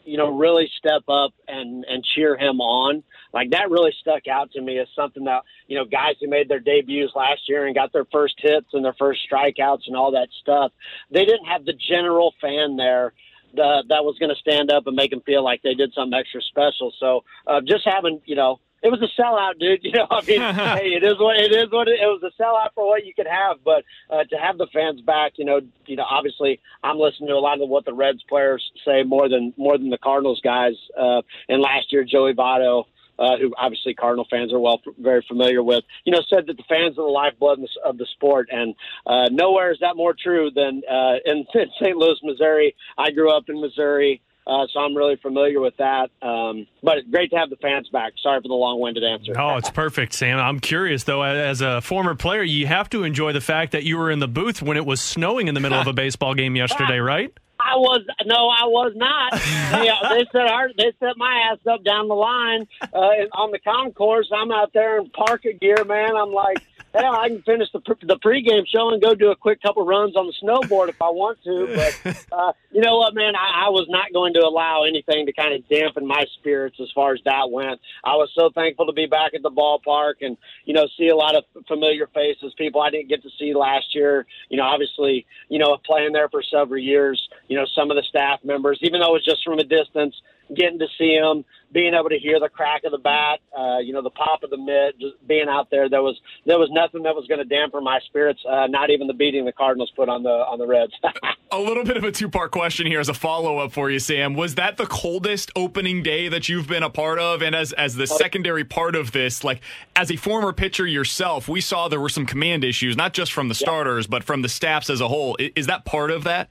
you 0.04 0.18
know, 0.18 0.36
really 0.36 0.70
step 0.78 1.04
up 1.08 1.34
and 1.48 1.86
and 1.88 2.04
cheer 2.04 2.38
him 2.38 2.60
on, 2.60 3.04
like 3.36 3.52
that 3.52 3.70
really 3.70 3.94
stuck 4.00 4.28
out 4.28 4.52
to 4.54 4.62
me 4.62 4.80
as 4.80 4.88
something 4.96 5.26
that 5.26 5.44
you 5.68 5.78
know 5.78 5.86
guys 5.86 6.16
who 6.20 6.28
made 6.28 6.50
their 6.50 6.60
debuts 6.60 7.14
last 7.16 7.48
year 7.48 7.68
and 7.68 7.76
got 7.76 7.94
their 7.94 8.06
first 8.06 8.36
hits 8.40 8.68
and 8.74 8.84
their 8.84 8.96
first 8.98 9.20
strikeouts 9.30 9.86
and 9.86 9.96
all 9.96 10.12
that 10.12 10.30
stuff. 10.42 10.72
They 11.12 11.26
didn't 11.26 11.46
have 11.46 11.66
the 11.66 11.74
general 11.74 12.34
fan 12.42 12.78
there 12.78 13.14
uh, 13.60 13.84
that 13.90 14.04
was 14.04 14.18
going 14.20 14.34
to 14.34 14.40
stand 14.40 14.72
up 14.72 14.88
and 14.88 14.96
make 14.96 15.12
them 15.12 15.22
feel 15.22 15.44
like 15.44 15.62
they 15.62 15.74
did 15.74 15.94
something 15.94 16.18
extra 16.18 16.42
special. 16.42 16.94
So 17.00 17.24
uh, 17.48 17.62
just 17.62 17.86
having, 17.86 18.22
you 18.26 18.36
know, 18.36 18.60
it 18.82 18.92
was 18.92 19.02
a 19.02 19.22
sellout, 19.22 19.60
dude. 19.60 19.80
You 19.84 19.92
know, 19.92 20.08
I 20.10 20.22
mean, 20.22 20.42
hey, 20.56 20.90
it 20.94 21.04
is 21.04 21.18
what 21.18 21.38
it 21.38 21.52
is. 21.52 21.72
What 21.72 21.88
it, 21.88 22.00
it 22.00 22.06
was 22.06 22.22
a 22.24 22.42
sellout 22.42 22.70
for 22.76 22.88
what 22.88 23.06
you 23.06 23.14
could 23.14 23.28
have, 23.28 23.58
but 23.64 23.84
uh, 24.10 24.24
to 24.26 24.36
have 24.38 24.58
the 24.58 24.68
fans 24.74 25.02
back, 25.02 25.34
you 25.38 25.46
know, 25.46 25.62
you 25.86 25.96
know, 25.96 26.06
obviously, 26.10 26.60
I'm 26.84 26.98
listening 26.98 27.30
to 27.30 27.36
a 27.36 27.40
lot 27.40 27.62
of 27.62 27.70
what 27.70 27.86
the 27.86 27.94
Reds 27.94 28.24
players 28.28 28.64
say 28.86 29.04
more 29.04 29.28
than 29.30 29.54
more 29.58 29.78
than 29.78 29.90
the 29.90 29.98
Cardinals 29.98 30.42
guys. 30.44 30.74
Uh, 30.98 31.22
and 31.50 31.62
last 31.62 31.92
year, 31.92 32.04
Joey 32.04 32.34
Votto. 32.34 32.86
Uh, 33.18 33.38
who 33.38 33.54
obviously 33.58 33.94
Cardinal 33.94 34.28
fans 34.30 34.52
are 34.52 34.60
well 34.60 34.82
very 35.00 35.24
familiar 35.28 35.64
with, 35.64 35.84
you 36.04 36.12
know, 36.12 36.22
said 36.30 36.48
that 36.48 36.58
the 36.58 36.64
fans 36.68 36.98
are 36.98 37.06
the 37.06 37.12
lifeblood 37.12 37.60
of 37.84 37.98
the 37.98 38.06
sport, 38.14 38.50
and 38.52 38.76
uh, 39.06 39.30
nowhere 39.32 39.72
is 39.72 39.78
that 39.82 39.96
more 39.96 40.14
true 40.14 40.52
than 40.54 40.82
uh, 40.90 41.16
in, 41.26 41.46
in 41.54 41.68
St. 41.82 41.96
Louis, 41.96 42.18
Missouri. 42.24 42.76
I 42.98 43.12
grew 43.12 43.32
up 43.32 43.46
in 43.48 43.62
Missouri. 43.62 44.22
Uh, 44.48 44.68
so 44.72 44.80
I'm 44.80 44.96
really 44.96 45.16
familiar 45.16 45.60
with 45.60 45.76
that. 45.78 46.12
Um, 46.22 46.68
but 46.84 47.10
great 47.10 47.32
to 47.32 47.38
have 47.38 47.50
the 47.50 47.56
fans 47.56 47.90
back. 47.90 48.14
Sorry 48.22 48.40
for 48.42 48.48
the 48.48 48.54
long-winded 48.54 49.04
answer. 49.04 49.34
Oh, 49.40 49.58
it's 49.58 49.72
perfect, 49.72 50.14
Sam. 50.14 50.38
I'm 50.38 50.60
curious 50.60 51.04
though. 51.04 51.24
As 51.24 51.62
a 51.62 51.82
former 51.82 52.14
player, 52.14 52.44
you 52.44 52.68
have 52.68 52.88
to 52.92 53.04
enjoy 53.04 53.32
the 53.32 53.42
fact 53.42 53.72
that 53.72 53.84
you 53.84 53.98
were 53.98 54.12
in 54.12 54.20
the 54.20 54.28
booth 54.28 54.62
when 54.62 54.78
it 54.78 54.86
was 54.86 55.02
snowing 55.02 55.48
in 55.48 55.56
the 55.56 55.60
middle 55.60 55.80
of 55.80 55.88
a 55.88 55.94
baseball 56.04 56.36
game 56.36 56.56
yesterday, 56.56 57.00
right? 57.00 57.34
I 57.66 57.76
was 57.78 58.06
no, 58.26 58.48
I 58.48 58.66
was 58.66 58.94
not. 58.96 59.34
they, 59.72 59.90
uh, 59.90 60.10
they 60.10 60.26
set 60.32 60.48
our, 60.48 60.70
they 60.78 60.94
set 61.00 61.18
my 61.18 61.50
ass 61.52 61.58
up 61.68 61.84
down 61.84 62.08
the 62.08 62.14
line 62.14 62.68
uh, 62.82 63.26
on 63.34 63.52
the 63.52 63.60
concourse. 63.60 64.30
I'm 64.34 64.52
out 64.52 64.72
there 64.74 65.00
in 65.00 65.10
parka 65.10 65.54
gear, 65.54 65.84
man. 65.84 66.16
I'm 66.16 66.32
like, 66.32 66.60
hell, 66.96 67.16
I 67.16 67.30
can 67.30 67.42
finish 67.42 67.70
the 67.72 67.80
the 68.04 68.18
pregame 68.18 68.66
show 68.68 68.90
and 68.90 69.02
go 69.02 69.14
do 69.14 69.32
a 69.32 69.36
quick 69.36 69.62
couple 69.62 69.86
runs 69.86 70.16
on 70.16 70.28
the 70.28 70.34
snowboard 70.42 70.90
if 70.90 71.02
I 71.02 71.10
want 71.10 71.44
to. 71.44 71.66
But 72.06 72.26
uh, 72.32 72.54
you 72.72 72.82
know 72.82 72.98
what, 72.98 73.14
man, 73.14 73.36
I, 73.36 73.66
I 73.66 73.70
was 73.70 73.88
not 73.90 74.14
going 74.14 74.34
to 74.34 74.40
allow 74.40 74.84
anything 74.84 75.26
to 75.26 75.34
kind 75.34 75.54
of 75.54 75.68
dampen 75.68 76.06
my 76.06 76.26
spirits 76.40 76.78
as 76.82 76.90
far 76.94 77.14
as 77.14 77.20
that 77.26 77.52
went. 77.52 77.80
I 78.04 78.16
was 78.16 78.30
so 78.34 78.50
thankful 78.54 78.86
to 78.86 78.94
be 78.94 79.06
back 79.06 79.34
at 79.34 79.42
the 79.42 79.52
ballpark 79.52 80.16
and 80.22 80.38
you 80.66 80.74
know 80.74 80.88
see 80.98 81.10
a 81.10 81.16
lot 81.16 81.36
of 81.36 81.44
familiar 81.68 82.08
faces, 82.08 82.54
people 82.58 82.82
I 82.82 82.90
didn't 82.90 83.10
get 83.10 83.24
to 83.24 83.30
see 83.38 83.54
last 83.54 83.94
year. 83.94 84.26
You 84.50 84.58
know, 84.58 84.64
obviously, 84.64 85.26
you 85.50 85.60
know, 85.60 85.78
playing 85.86 86.14
there 86.14 86.30
for 86.30 86.42
several 86.44 86.80
years. 86.80 87.30
You 87.48 87.58
know, 87.58 87.66
some 87.76 87.92
of 87.92 87.98
the 87.98 88.04
staff 88.04 88.40
members, 88.44 88.80
even 88.82 89.02
though 89.02 89.10
it 89.10 89.20
was 89.20 89.26
just 89.26 89.44
from 89.44 89.60
a 89.60 89.64
distance 89.64 90.16
getting 90.54 90.80
to 90.80 90.88
see 90.98 91.14
him, 91.14 91.46
being 91.72 91.94
able 91.94 92.10
to 92.10 92.18
hear 92.18 92.40
the 92.40 92.50
crack 92.50 92.84
of 92.86 92.92
the 92.92 92.98
bat, 92.98 93.40
uh, 93.58 93.80
you 93.80 93.94
know, 93.94 94.02
the 94.02 94.10
pop 94.10 94.44
of 94.44 94.50
the 94.50 94.58
mitt, 94.58 95.00
just 95.00 95.16
being 95.28 95.48
out 95.50 95.70
there. 95.70 95.90
There 95.90 96.02
was 96.02 96.20
there 96.46 96.58
was 96.58 96.70
nothing 96.72 97.04
that 97.04 97.16
was 97.16 97.28
going 97.28 97.40
to 97.40 97.46
dampen 97.46 97.84
my 97.84 98.00
spirits. 98.06 98.40
Uh, 98.48 98.68
not 98.68 98.90
even 98.90 99.08
the 99.08 99.14
beating 99.14 99.46
the 99.46 99.52
Cardinals 99.52 99.92
put 99.96 100.08
on 100.10 100.24
the 100.24 100.30
on 100.30 100.60
the 100.60 100.68
Reds. 100.68 100.94
a 101.52 101.60
little 101.60 101.84
bit 101.84 101.98
of 101.98 102.04
a 102.04 102.12
two 102.12 102.30
part 102.30 102.52
question 102.52 102.88
here 102.88 103.00
as 103.00 103.10
a 103.10 103.14
follow 103.14 103.58
up 103.60 103.72
for 103.72 103.90
you, 103.90 104.00
Sam. 104.00 104.36
Was 104.36 104.56
that 104.56 104.78
the 104.78 104.86
coldest 104.86 105.52
opening 105.56 106.04
day 106.04 106.28
that 106.28 106.48
you've 106.48 106.68
been 106.68 106.84
a 106.84 106.90
part 106.90 107.20
of? 107.20 107.42
And 107.42 107.56
as 107.56 107.74
as 107.74 107.96
the 107.96 108.08
secondary 108.08 108.64
part 108.64 108.96
of 108.96 109.12
this, 109.12 109.44
like 109.44 109.62
as 109.96 110.12
a 110.12 110.16
former 110.16 110.54
pitcher 110.54 110.86
yourself, 110.86 111.48
we 111.48 111.62
saw 111.62 111.88
there 111.88 112.00
were 112.00 112.10
some 112.10 112.26
command 112.26 112.64
issues, 112.64 112.96
not 112.96 113.14
just 113.14 113.34
from 113.34 113.50
the 113.50 113.56
starters, 113.56 114.08
but 114.08 114.24
from 114.24 114.42
the 114.42 114.50
staffs 114.50 114.90
as 114.90 115.02
a 115.02 115.08
whole. 115.08 115.36
Is 115.40 115.68
that 115.68 115.86
part 115.86 116.12
of 116.12 116.24
that? 116.24 116.50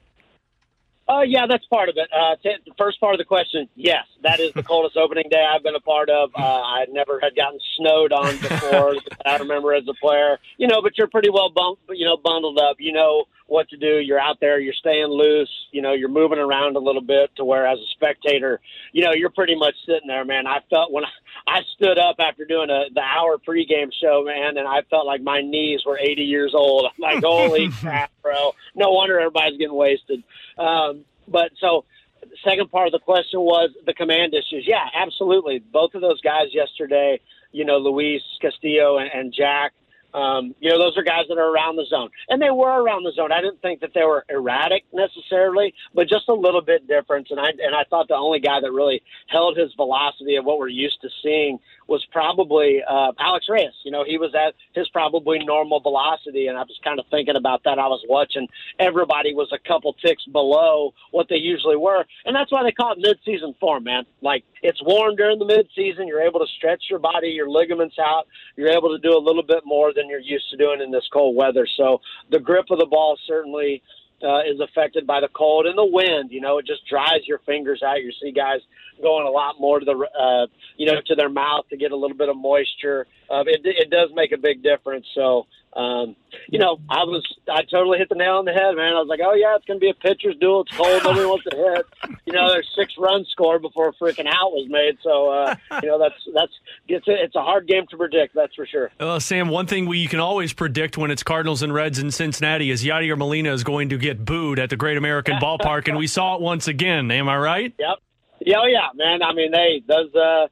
Uh, 1.07 1.21
yeah, 1.21 1.45
that's 1.47 1.65
part 1.67 1.89
of 1.89 1.97
it. 1.97 2.09
Uh, 2.11 2.35
the 2.43 2.71
first 2.77 2.99
part 2.99 3.13
of 3.13 3.19
the 3.19 3.25
question, 3.25 3.69
yes, 3.75 4.05
that 4.25 4.39
is 4.39 4.51
the 4.53 4.63
coldest 4.63 4.97
opening 4.97 5.29
day 5.29 5.45
I've 5.45 5.61
been 5.61 5.75
a 5.75 5.79
part 5.79 6.09
of. 6.09 6.31
Uh, 6.35 6.41
I 6.41 6.85
never 6.89 7.19
had 7.21 7.35
gotten 7.35 7.59
snowed 7.77 8.11
on 8.11 8.37
before. 8.37 8.95
I 9.25 9.37
remember 9.37 9.73
as 9.73 9.87
a 9.87 9.93
player, 9.93 10.39
you 10.57 10.67
know, 10.67 10.81
but 10.81 10.97
you're 10.97 11.07
pretty 11.07 11.29
well 11.29 11.49
bump, 11.49 11.79
you 11.89 12.05
know, 12.05 12.17
bundled 12.17 12.57
up. 12.57 12.77
You 12.79 12.91
know 12.91 13.25
what 13.47 13.69
to 13.69 13.77
do. 13.77 13.99
You're 13.99 14.19
out 14.19 14.39
there, 14.39 14.59
you're 14.59 14.73
staying 14.73 15.07
loose. 15.07 15.51
You 15.71 15.83
know, 15.83 15.93
you're 15.93 16.09
moving 16.09 16.39
around 16.39 16.75
a 16.75 16.79
little 16.79 17.03
bit 17.03 17.35
to 17.35 17.45
where, 17.45 17.67
as 17.67 17.77
a 17.77 17.87
spectator, 17.91 18.59
you 18.91 19.03
know, 19.03 19.11
you're 19.13 19.29
pretty 19.29 19.55
much 19.55 19.75
sitting 19.85 20.07
there, 20.07 20.25
man. 20.25 20.47
I 20.47 20.61
felt 20.71 20.91
when 20.91 21.05
I, 21.05 21.09
I 21.47 21.61
stood 21.75 21.99
up 21.99 22.15
after 22.17 22.45
doing 22.45 22.71
a 22.71 22.85
the 22.93 23.01
hour 23.01 23.37
pregame 23.37 23.91
show, 23.93 24.23
man, 24.25 24.57
and 24.57 24.67
I 24.67 24.81
felt 24.89 25.05
like 25.05 25.21
my 25.21 25.41
knees 25.41 25.81
were 25.85 25.99
80 25.99 26.23
years 26.23 26.53
old. 26.55 26.85
I'm 26.85 26.99
like, 26.99 27.23
holy 27.23 27.69
crap, 27.69 28.11
bro! 28.23 28.55
No 28.73 28.89
wonder 28.89 29.19
everybody's 29.19 29.59
getting 29.59 29.75
wasted. 29.75 30.23
Um, 30.57 31.05
but 31.27 31.51
so 31.59 31.85
the 32.29 32.37
second 32.43 32.71
part 32.71 32.87
of 32.87 32.91
the 32.91 32.99
question 32.99 33.39
was 33.39 33.69
the 33.85 33.93
command 33.93 34.33
issues. 34.33 34.65
Yeah, 34.67 34.85
absolutely. 34.93 35.59
Both 35.59 35.95
of 35.95 36.01
those 36.01 36.21
guys 36.21 36.47
yesterday, 36.51 37.19
you 37.51 37.65
know, 37.65 37.77
Luis 37.77 38.21
Castillo 38.41 38.97
and, 38.97 39.09
and 39.13 39.33
Jack 39.33 39.73
um, 40.15 40.55
you 40.61 40.71
know, 40.71 40.79
those 40.79 40.97
are 40.97 41.03
guys 41.03 41.25
that 41.27 41.37
are 41.37 41.51
around 41.51 41.75
the 41.75 41.85
zone, 41.89 42.09
and 42.29 42.41
they 42.41 42.49
were 42.49 42.81
around 42.81 43.03
the 43.03 43.11
zone. 43.11 43.33
I 43.33 43.41
didn't 43.41 43.61
think 43.61 43.81
that 43.81 43.91
they 43.93 44.03
were 44.03 44.25
erratic 44.29 44.85
necessarily, 44.93 45.73
but 45.93 46.07
just 46.07 46.29
a 46.29 46.33
little 46.33 46.61
bit 46.61 46.87
different. 46.87 47.27
And 47.31 47.39
I 47.39 47.49
and 47.49 47.75
I 47.75 47.83
thought 47.89 48.07
the 48.07 48.15
only 48.15 48.39
guy 48.39 48.61
that 48.61 48.71
really 48.71 49.03
held 49.27 49.57
his 49.57 49.73
velocity 49.75 50.37
of 50.37 50.45
what 50.45 50.57
we're 50.57 50.69
used 50.69 51.01
to 51.01 51.09
seeing 51.21 51.59
was 51.87 52.05
probably 52.11 52.81
uh, 52.87 53.11
Alex 53.19 53.47
Reyes. 53.49 53.73
You 53.83 53.91
know, 53.91 54.03
he 54.03 54.17
was 54.17 54.33
at 54.35 54.55
his 54.73 54.87
probably 54.89 55.39
normal 55.39 55.79
velocity, 55.79 56.47
and 56.47 56.57
I 56.57 56.61
was 56.61 56.79
kind 56.83 56.99
of 56.99 57.05
thinking 57.11 57.35
about 57.35 57.63
that. 57.65 57.79
I 57.79 57.87
was 57.87 58.03
watching 58.07 58.47
everybody 58.79 59.33
was 59.33 59.51
a 59.51 59.59
couple 59.67 59.93
ticks 59.93 60.25
below 60.25 60.93
what 61.11 61.27
they 61.29 61.37
usually 61.37 61.77
were, 61.77 62.05
and 62.25 62.35
that's 62.35 62.51
why 62.51 62.63
they 62.63 62.71
call 62.71 62.93
it 62.93 62.99
mid-season 62.99 63.55
form, 63.59 63.83
man. 63.83 64.05
Like 64.21 64.43
it's 64.61 64.81
warm 64.83 65.15
during 65.15 65.39
the 65.39 65.45
mid-season, 65.45 66.07
you're 66.07 66.21
able 66.21 66.39
to 66.39 66.47
stretch 66.57 66.85
your 66.89 66.99
body, 66.99 67.29
your 67.29 67.49
ligaments 67.49 67.97
out, 67.99 68.27
you're 68.55 68.69
able 68.69 68.89
to 68.89 68.99
do 68.99 69.15
a 69.15 69.19
little 69.19 69.43
bit 69.43 69.63
more 69.65 69.93
than 69.93 70.09
you're 70.09 70.19
used 70.19 70.49
to 70.51 70.57
doing 70.57 70.81
in 70.81 70.91
this 70.91 71.07
cold 71.11 71.35
weather. 71.35 71.67
So 71.77 72.01
the 72.31 72.39
grip 72.39 72.65
of 72.71 72.79
the 72.79 72.85
ball 72.85 73.17
certainly 73.27 73.81
uh, 74.23 74.41
is 74.41 74.59
affected 74.59 75.05
by 75.05 75.19
the 75.19 75.27
cold 75.29 75.65
and 75.65 75.77
the 75.77 75.85
wind. 75.85 76.31
You 76.31 76.41
know, 76.41 76.57
it 76.57 76.65
just 76.65 76.87
dries 76.87 77.27
your 77.27 77.39
fingers 77.39 77.81
out. 77.83 78.01
You 78.01 78.11
see 78.21 78.31
guys 78.31 78.59
going 79.01 79.27
a 79.27 79.29
lot 79.29 79.59
more 79.59 79.79
to 79.79 79.85
the, 79.85 79.93
uh, 79.93 80.47
you 80.77 80.85
know, 80.85 81.01
to 81.05 81.15
their 81.15 81.29
mouth 81.29 81.67
to 81.69 81.77
get 81.77 81.91
a 81.91 81.95
little 81.95 82.17
bit 82.17 82.29
of 82.29 82.37
moisture. 82.37 83.07
Uh, 83.29 83.43
it, 83.45 83.61
it 83.63 83.89
does 83.89 84.09
make 84.13 84.31
a 84.31 84.37
big 84.37 84.63
difference. 84.63 85.05
So 85.13 85.47
um, 85.75 86.15
you 86.47 86.57
know, 86.57 86.79
I 86.89 87.03
was 87.03 87.25
I 87.51 87.63
totally 87.63 87.97
hit 87.97 88.07
the 88.07 88.15
nail 88.15 88.35
on 88.35 88.45
the 88.45 88.53
head, 88.53 88.75
man. 88.75 88.95
I 88.95 88.99
was 88.99 89.07
like, 89.09 89.19
oh 89.23 89.33
yeah, 89.33 89.55
it's 89.55 89.65
gonna 89.65 89.79
be 89.79 89.89
a 89.89 89.93
pitcher's 89.93 90.35
duel. 90.39 90.61
It's 90.61 90.75
cold, 90.75 91.03
nobody 91.03 91.25
wants 91.25 91.43
to 91.49 91.55
hit. 91.55 92.17
You 92.25 92.33
know, 92.33 92.49
there's 92.49 92.69
six 92.77 92.93
runs 92.97 93.27
scored 93.29 93.61
before 93.61 93.89
a 93.89 93.93
freaking 93.93 94.27
out 94.27 94.51
was 94.51 94.67
made. 94.69 94.97
So 95.03 95.31
uh, 95.31 95.55
you 95.83 95.89
know, 95.89 95.99
that's 95.99 96.15
that's 96.33 96.53
it's 96.87 97.07
a, 97.09 97.23
it's 97.23 97.35
a 97.35 97.41
hard 97.41 97.67
game 97.67 97.85
to 97.89 97.97
predict. 97.97 98.35
That's 98.35 98.55
for 98.55 98.65
sure. 98.65 98.91
Well, 98.99 99.19
Sam, 99.19 99.49
one 99.49 99.67
thing 99.67 99.85
we 99.85 99.97
you 99.97 100.07
can 100.07 100.21
always 100.21 100.53
predict 100.53 100.97
when 100.97 101.11
it's 101.11 101.23
Cardinals 101.23 101.61
and 101.61 101.73
Reds 101.73 101.99
in 101.99 102.09
Cincinnati 102.09 102.71
is 102.71 102.83
Yadier 102.83 103.17
Molina 103.17 103.51
is 103.51 103.65
going 103.65 103.89
to 103.89 103.97
get 103.97 104.23
booed 104.23 104.59
at 104.59 104.69
the 104.69 104.77
Great 104.77 104.97
American 104.97 105.37
Ballpark, 105.37 105.89
and 105.89 105.97
we 105.97 106.07
saw 106.07 106.35
it 106.35 106.41
once 106.41 106.69
again. 106.69 107.11
Am 107.11 107.27
I 107.27 107.37
right? 107.37 107.73
Yep. 107.77 107.97
Yeah, 108.39 108.57
oh 108.61 108.67
yeah, 108.67 108.87
man. 108.95 109.21
I 109.23 109.33
mean, 109.33 109.51
they 109.51 109.83
those. 109.87 110.13
Uh, 110.15 110.47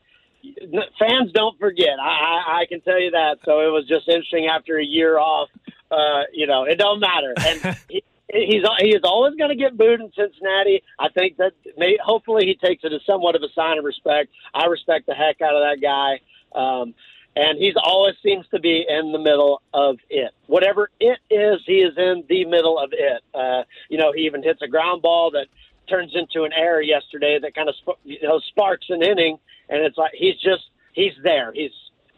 fans 0.99 1.31
don't 1.33 1.57
forget. 1.59 1.99
I, 2.01 2.07
I, 2.07 2.61
I 2.61 2.65
can 2.67 2.81
tell 2.81 2.99
you 2.99 3.11
that. 3.11 3.39
So 3.45 3.61
it 3.61 3.71
was 3.71 3.85
just 3.87 4.07
interesting 4.07 4.47
after 4.47 4.77
a 4.77 4.85
year 4.85 5.17
off. 5.17 5.49
Uh, 5.91 6.23
you 6.33 6.47
know, 6.47 6.63
it 6.63 6.77
don't 6.77 6.99
matter. 6.99 7.33
And 7.37 7.77
he, 7.89 8.03
he's 8.31 8.63
he 8.79 8.89
is 8.89 9.01
always 9.03 9.35
going 9.35 9.49
to 9.49 9.55
get 9.55 9.77
booed 9.77 10.01
in 10.01 10.11
Cincinnati. 10.15 10.81
I 10.99 11.09
think 11.09 11.37
that 11.37 11.53
may, 11.77 11.97
hopefully 12.03 12.45
he 12.45 12.55
takes 12.55 12.83
it 12.83 12.91
as 12.93 13.01
somewhat 13.05 13.35
of 13.35 13.43
a 13.43 13.49
sign 13.53 13.77
of 13.77 13.85
respect. 13.85 14.31
I 14.53 14.65
respect 14.65 15.05
the 15.05 15.13
heck 15.13 15.41
out 15.41 15.55
of 15.55 15.61
that 15.61 15.81
guy. 15.81 16.19
Um, 16.57 16.93
and 17.35 17.57
he's 17.57 17.73
always 17.81 18.15
seems 18.21 18.45
to 18.49 18.59
be 18.59 18.85
in 18.87 19.11
the 19.11 19.17
middle 19.17 19.61
of 19.73 19.97
it. 20.09 20.31
Whatever 20.45 20.91
it 20.99 21.19
is, 21.31 21.61
he 21.65 21.77
is 21.79 21.97
in 21.97 22.23
the 22.29 22.45
middle 22.45 22.77
of 22.77 22.91
it. 22.93 23.23
Uh, 23.33 23.63
you 23.89 23.97
know, 23.97 24.11
he 24.15 24.23
even 24.23 24.43
hits 24.43 24.61
a 24.61 24.67
ground 24.67 25.01
ball 25.01 25.31
that 25.31 25.47
turns 25.89 26.11
into 26.15 26.43
an 26.43 26.53
error 26.53 26.81
yesterday 26.81 27.39
that 27.41 27.55
kind 27.55 27.69
of 27.69 27.75
you 28.03 28.19
know 28.21 28.39
sparks 28.49 28.85
an 28.89 29.01
inning 29.01 29.37
and 29.73 29.83
it's 29.83 29.97
like 29.97 30.11
he's 30.13 30.35
just 30.35 30.63
he's 30.93 31.13
there. 31.23 31.51
He's 31.51 31.71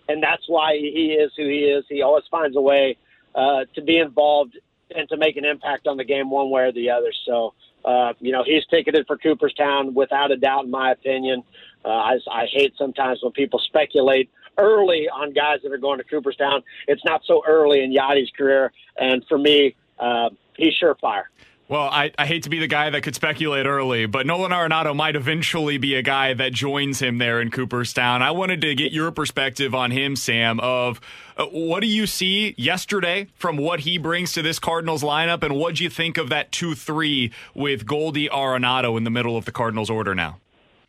and 0.07 0.21
that's 0.21 0.43
why 0.47 0.73
he 0.73 1.17
is 1.19 1.31
who 1.37 1.47
he 1.47 1.59
is. 1.59 1.85
He 1.89 2.01
always 2.01 2.25
finds 2.29 2.55
a 2.55 2.61
way 2.61 2.97
uh, 3.33 3.65
to 3.73 3.81
be 3.81 3.97
involved 3.97 4.57
and 4.95 5.07
to 5.09 5.17
make 5.17 5.37
an 5.37 5.45
impact 5.45 5.87
on 5.87 5.97
the 5.97 6.03
game 6.03 6.29
one 6.29 6.49
way 6.49 6.63
or 6.63 6.71
the 6.71 6.89
other. 6.91 7.11
So 7.25 7.53
uh, 7.85 8.13
you 8.19 8.33
know 8.33 8.43
he's 8.43 8.65
ticketed 8.65 9.07
for 9.07 9.17
Cooperstown 9.17 9.93
without 9.93 10.31
a 10.31 10.37
doubt, 10.37 10.65
in 10.65 10.71
my 10.71 10.91
opinion. 10.91 11.43
Uh, 11.83 11.89
I, 11.89 12.19
I 12.29 12.45
hate 12.51 12.73
sometimes 12.77 13.19
when 13.23 13.31
people 13.31 13.59
speculate 13.59 14.29
early 14.57 15.07
on 15.07 15.33
guys 15.33 15.59
that 15.63 15.71
are 15.71 15.77
going 15.77 15.99
to 15.99 16.03
Cooperstown. 16.03 16.61
It's 16.87 17.03
not 17.05 17.21
so 17.25 17.41
early 17.47 17.83
in 17.83 17.93
Yadi's 17.93 18.31
career, 18.31 18.73
and 18.97 19.25
for 19.27 19.37
me, 19.37 19.75
uh, 19.97 20.29
he's 20.57 20.73
surefire. 20.81 21.23
Well, 21.67 21.81
I, 21.81 22.11
I 22.19 22.27
hate 22.27 22.43
to 22.43 22.51
be 22.51 22.59
the 22.59 22.67
guy 22.67 22.91
that 22.91 23.01
could 23.01 23.15
speculate 23.15 23.65
early, 23.65 24.05
but 24.05 24.27
Nolan 24.27 24.51
Arenado 24.51 24.95
might 24.95 25.15
eventually 25.15 25.79
be 25.79 25.95
a 25.95 26.03
guy 26.03 26.35
that 26.35 26.53
joins 26.53 27.01
him 27.01 27.17
there 27.17 27.41
in 27.41 27.49
Cooperstown. 27.49 28.21
I 28.21 28.29
wanted 28.29 28.61
to 28.61 28.75
get 28.75 28.91
your 28.91 29.09
perspective 29.09 29.73
on 29.73 29.89
him, 29.89 30.15
Sam, 30.15 30.59
of 30.59 31.01
uh, 31.37 31.45
what 31.45 31.79
do 31.79 31.87
you 31.87 32.05
see 32.05 32.53
yesterday 32.55 33.29
from 33.33 33.57
what 33.57 33.79
he 33.79 33.97
brings 33.97 34.31
to 34.33 34.43
this 34.43 34.59
Cardinals 34.59 35.01
lineup, 35.01 35.41
and 35.41 35.55
what 35.55 35.75
do 35.75 35.83
you 35.83 35.89
think 35.89 36.19
of 36.19 36.29
that 36.29 36.51
2 36.51 36.75
3 36.75 37.31
with 37.55 37.87
Goldie 37.87 38.29
Arenado 38.29 38.95
in 38.95 39.03
the 39.03 39.09
middle 39.09 39.35
of 39.35 39.45
the 39.45 39.51
Cardinals 39.51 39.89
order 39.89 40.13
now? 40.13 40.37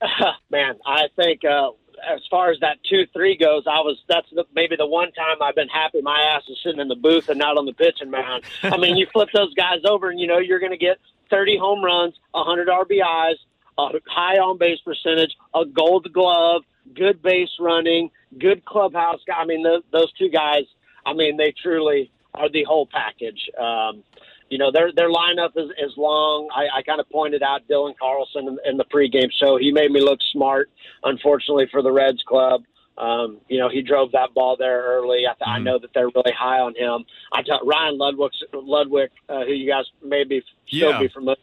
Man, 0.51 0.75
I 0.85 1.05
think 1.17 1.43
uh, 1.43 1.71
as 2.07 2.21
far 2.31 2.51
as 2.51 2.61
that 2.61 2.79
two 2.89 3.07
three 3.13 3.37
goes, 3.37 3.65
I 3.67 3.81
was 3.81 3.99
that's 4.09 4.29
the, 4.31 4.45
maybe 4.55 4.77
the 4.77 4.87
one 4.87 5.13
time 5.13 5.43
I've 5.43 5.55
been 5.55 5.69
happy 5.69 6.01
my 6.01 6.19
ass 6.19 6.43
is 6.49 6.59
sitting 6.63 6.81
in 6.81 6.89
the 6.89 6.97
booth 6.97 7.29
and 7.29 7.39
not 7.39 7.57
on 7.59 7.67
the 7.67 7.73
pitching 7.73 8.11
mound. 8.11 8.45
I 8.63 8.77
mean, 8.77 8.97
you 8.97 9.07
flip 9.13 9.29
those 9.35 9.53
guys 9.55 9.81
over, 9.85 10.11
and 10.11 10.21
you 10.21 10.27
know 10.27 10.39
you're 10.39 10.61
going 10.61 10.73
to 10.73 10.79
get 10.79 10.99
30 11.31 11.59
home 11.59 11.85
runs, 11.85 12.15
100 12.33 12.69
RBIs, 12.69 13.35
a 13.79 13.89
high 14.07 14.39
on 14.39 14.59
base 14.59 14.81
percentage, 14.85 15.37
a 15.55 15.65
Gold 15.65 16.13
Glove, 16.13 16.63
good 16.95 17.23
base 17.23 17.51
running, 17.61 18.11
good 18.39 18.65
clubhouse 18.65 19.21
guy. 19.27 19.35
I 19.35 19.45
mean, 19.45 19.63
the, 19.63 19.83
those 19.93 20.13
two 20.13 20.29
guys. 20.29 20.65
I 21.05 21.13
mean, 21.13 21.37
they 21.37 21.53
truly 21.63 22.11
are 22.35 22.49
the 22.49 22.65
whole 22.65 22.87
package. 22.87 23.49
Um, 23.59 24.03
you 24.51 24.59
know, 24.59 24.71
their 24.71 24.93
their 24.93 25.11
lineup 25.11 25.51
is, 25.57 25.71
is 25.79 25.93
long. 25.97 26.49
I, 26.55 26.79
I 26.79 26.83
kind 26.83 27.01
of 27.01 27.09
pointed 27.11 27.43
out 27.43 27.67
Dylan 27.69 27.95
Carlson 27.99 28.49
in, 28.49 28.59
in 28.65 28.77
the 28.77 28.85
pregame 28.85 29.31
show. 29.33 29.57
He 29.57 29.73
made 29.73 29.91
me 29.91 30.01
look 30.01 30.21
smart. 30.33 30.71
Unfortunately 31.05 31.67
for 31.71 31.83
the 31.83 31.93
Reds 31.93 32.23
club, 32.27 32.63
um, 32.99 33.39
you 33.49 33.59
know, 33.59 33.69
he 33.69 33.83
drove 33.83 34.13
that 34.13 34.35
ball 34.35 34.57
there 34.57 34.83
early. 34.83 35.27
I, 35.27 35.35
th- 35.35 35.47
I 35.47 35.59
know 35.59 35.79
that 35.79 35.91
they're 35.95 36.09
really 36.09 36.33
high 36.37 36.61
on 36.61 36.75
him. 36.75 37.05
I 37.33 37.43
thought 37.43 37.67
Ryan 37.67 37.99
Ludwick, 37.99 38.31
Ludwick, 38.55 39.09
uh, 39.29 39.45
who 39.45 39.53
you 39.53 39.71
guys 39.71 39.85
maybe 40.03 40.43
still 40.67 40.91
Yeah. 40.93 41.01
be 41.01 41.09
familiar, 41.09 41.37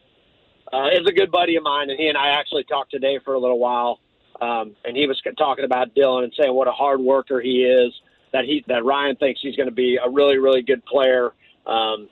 uh, 0.72 0.88
is 0.92 1.06
a 1.06 1.12
good 1.12 1.30
buddy 1.30 1.56
of 1.56 1.62
mine, 1.62 1.90
and 1.90 1.98
he 1.98 2.08
and 2.08 2.18
I 2.18 2.30
actually 2.30 2.64
talked 2.64 2.90
today 2.90 3.18
for 3.24 3.34
a 3.34 3.38
little 3.38 3.58
while. 3.58 4.00
Um, 4.40 4.74
and 4.84 4.96
he 4.96 5.06
was 5.06 5.20
talking 5.38 5.64
about 5.64 5.94
Dylan 5.94 6.24
and 6.24 6.32
saying 6.36 6.52
what 6.52 6.66
a 6.66 6.72
hard 6.72 7.00
worker 7.00 7.40
he 7.40 7.62
is. 7.64 7.92
That 8.32 8.44
he 8.44 8.64
that 8.66 8.84
Ryan 8.84 9.14
thinks 9.14 9.40
he's 9.40 9.54
going 9.54 9.68
to 9.68 9.74
be 9.74 9.96
a 10.04 10.10
really 10.10 10.38
really 10.38 10.62
good 10.62 10.84
player. 10.84 11.32
Um, 11.66 12.08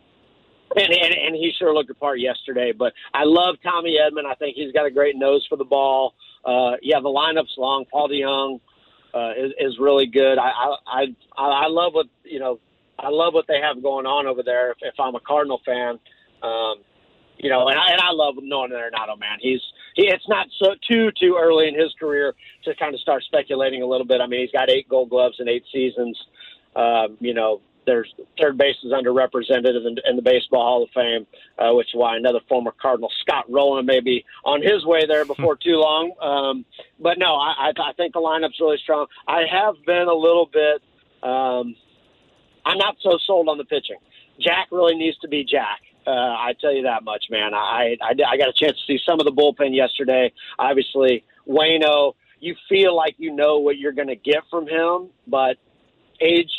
and, 0.76 0.92
and 0.92 1.14
and 1.14 1.34
he 1.34 1.52
sure 1.58 1.74
looked 1.74 1.90
apart 1.90 2.20
yesterday. 2.20 2.72
But 2.72 2.92
I 3.14 3.24
love 3.24 3.56
Tommy 3.62 3.98
Edman. 3.98 4.26
I 4.26 4.34
think 4.34 4.56
he's 4.56 4.72
got 4.72 4.86
a 4.86 4.90
great 4.90 5.16
nose 5.16 5.46
for 5.48 5.56
the 5.56 5.64
ball. 5.64 6.14
Uh, 6.44 6.72
yeah, 6.82 7.00
the 7.00 7.08
lineup's 7.08 7.56
long. 7.56 7.84
Paul 7.90 8.08
DeJong 8.08 8.60
uh, 9.14 9.32
is 9.36 9.52
is 9.58 9.78
really 9.78 10.06
good. 10.06 10.38
I 10.38 10.50
I 10.86 11.06
I 11.36 11.42
I 11.42 11.66
love 11.68 11.94
what 11.94 12.06
you 12.24 12.38
know. 12.38 12.58
I 12.98 13.08
love 13.08 13.34
what 13.34 13.46
they 13.48 13.60
have 13.60 13.82
going 13.82 14.06
on 14.06 14.26
over 14.26 14.42
there. 14.42 14.72
If, 14.72 14.78
if 14.82 14.94
I'm 15.00 15.14
a 15.16 15.20
Cardinal 15.20 15.60
fan, 15.64 15.98
um, 16.42 16.76
you 17.38 17.50
know, 17.50 17.66
and 17.66 17.78
I, 17.78 17.92
and 17.92 18.00
I 18.00 18.12
love 18.12 18.34
Nolan 18.40 18.70
Arenado, 18.70 19.18
man. 19.18 19.38
He's 19.40 19.60
he. 19.94 20.06
It's 20.06 20.28
not 20.28 20.46
so 20.58 20.74
too 20.88 21.10
too 21.18 21.36
early 21.40 21.68
in 21.68 21.78
his 21.78 21.92
career 21.98 22.34
to 22.64 22.74
kind 22.76 22.94
of 22.94 23.00
start 23.00 23.24
speculating 23.24 23.82
a 23.82 23.86
little 23.86 24.06
bit. 24.06 24.20
I 24.20 24.26
mean, 24.26 24.40
he's 24.40 24.52
got 24.52 24.70
eight 24.70 24.88
Gold 24.88 25.10
Gloves 25.10 25.36
in 25.40 25.48
eight 25.48 25.64
seasons. 25.72 26.18
Um, 26.76 27.16
you 27.20 27.34
know, 27.34 27.60
there's 27.86 28.12
third 28.40 28.56
base 28.58 28.76
is 28.84 28.92
underrepresented 28.92 29.86
in, 29.86 29.96
in 30.04 30.16
the 30.16 30.22
Baseball 30.22 30.62
Hall 30.62 30.82
of 30.84 30.90
Fame, 30.94 31.26
uh, 31.58 31.74
which 31.74 31.88
is 31.88 31.94
why 31.94 32.16
another 32.16 32.40
former 32.48 32.72
Cardinal, 32.80 33.10
Scott 33.20 33.50
Rolen, 33.50 33.86
may 33.86 34.00
be 34.00 34.24
on 34.44 34.62
his 34.62 34.84
way 34.84 35.06
there 35.06 35.24
before 35.24 35.56
too 35.56 35.76
long. 35.76 36.12
Um, 36.20 36.64
but 37.00 37.18
no, 37.18 37.34
I, 37.34 37.70
I, 37.76 37.90
I 37.90 37.92
think 37.94 38.12
the 38.12 38.20
lineup's 38.20 38.60
really 38.60 38.78
strong. 38.82 39.06
I 39.26 39.42
have 39.50 39.74
been 39.84 40.08
a 40.08 40.14
little 40.14 40.48
bit. 40.52 40.82
Um, 41.22 41.76
I'm 42.64 42.78
not 42.78 42.96
so 43.02 43.18
sold 43.26 43.48
on 43.48 43.58
the 43.58 43.64
pitching. 43.64 43.98
Jack 44.40 44.68
really 44.70 44.94
needs 44.94 45.18
to 45.18 45.28
be 45.28 45.44
Jack. 45.44 45.80
Uh, 46.06 46.10
I 46.10 46.54
tell 46.60 46.72
you 46.72 46.82
that 46.82 47.04
much, 47.04 47.26
man. 47.30 47.54
I, 47.54 47.96
I 48.02 48.10
I 48.10 48.36
got 48.36 48.48
a 48.48 48.52
chance 48.52 48.76
to 48.76 48.84
see 48.86 48.98
some 49.06 49.20
of 49.20 49.24
the 49.24 49.30
bullpen 49.30 49.74
yesterday. 49.74 50.32
Obviously, 50.58 51.24
Wayno, 51.48 52.14
you 52.40 52.56
feel 52.68 52.96
like 52.96 53.14
you 53.18 53.32
know 53.32 53.58
what 53.58 53.78
you're 53.78 53.92
going 53.92 54.08
to 54.08 54.16
get 54.16 54.42
from 54.50 54.66
him, 54.66 55.10
but 55.28 55.58
age 56.20 56.50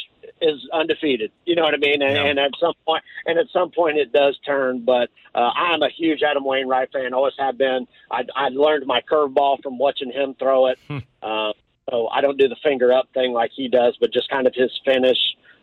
is 0.42 0.68
undefeated. 0.74 1.32
You 1.46 1.56
know 1.56 1.64
what 1.64 1.74
I 1.74 1.78
mean? 1.78 2.02
And, 2.02 2.18
and 2.18 2.40
at 2.40 2.52
some 2.60 2.74
point, 2.86 3.04
and 3.26 3.38
at 3.38 3.48
some 3.52 3.72
point, 3.72 3.98
it 3.98 4.12
does 4.12 4.38
turn. 4.46 4.84
But 4.86 5.10
uh, 5.36 5.50
I'm 5.56 5.82
a 5.82 5.90
huge 5.90 6.22
Adam 6.24 6.44
Wainwright 6.44 6.92
fan. 6.92 7.14
Always 7.14 7.34
have 7.40 7.58
been. 7.58 7.88
I, 8.12 8.24
I 8.36 8.50
learned 8.50 8.86
my 8.86 9.02
curveball 9.02 9.62
from 9.62 9.78
watching 9.78 10.12
him 10.12 10.36
throw 10.40 10.68
it. 10.68 10.80
uh, 11.22 11.54
so 11.90 12.08
I 12.08 12.22
don't 12.22 12.38
do 12.38 12.48
the 12.48 12.56
finger 12.64 12.92
up 12.94 13.10
thing 13.14 13.34
like 13.34 13.52
he 13.56 13.68
does, 13.68 13.98
but 14.00 14.14
just 14.14 14.30
kind 14.30 14.48
of 14.48 14.54
his 14.56 14.72
finish, 14.86 15.18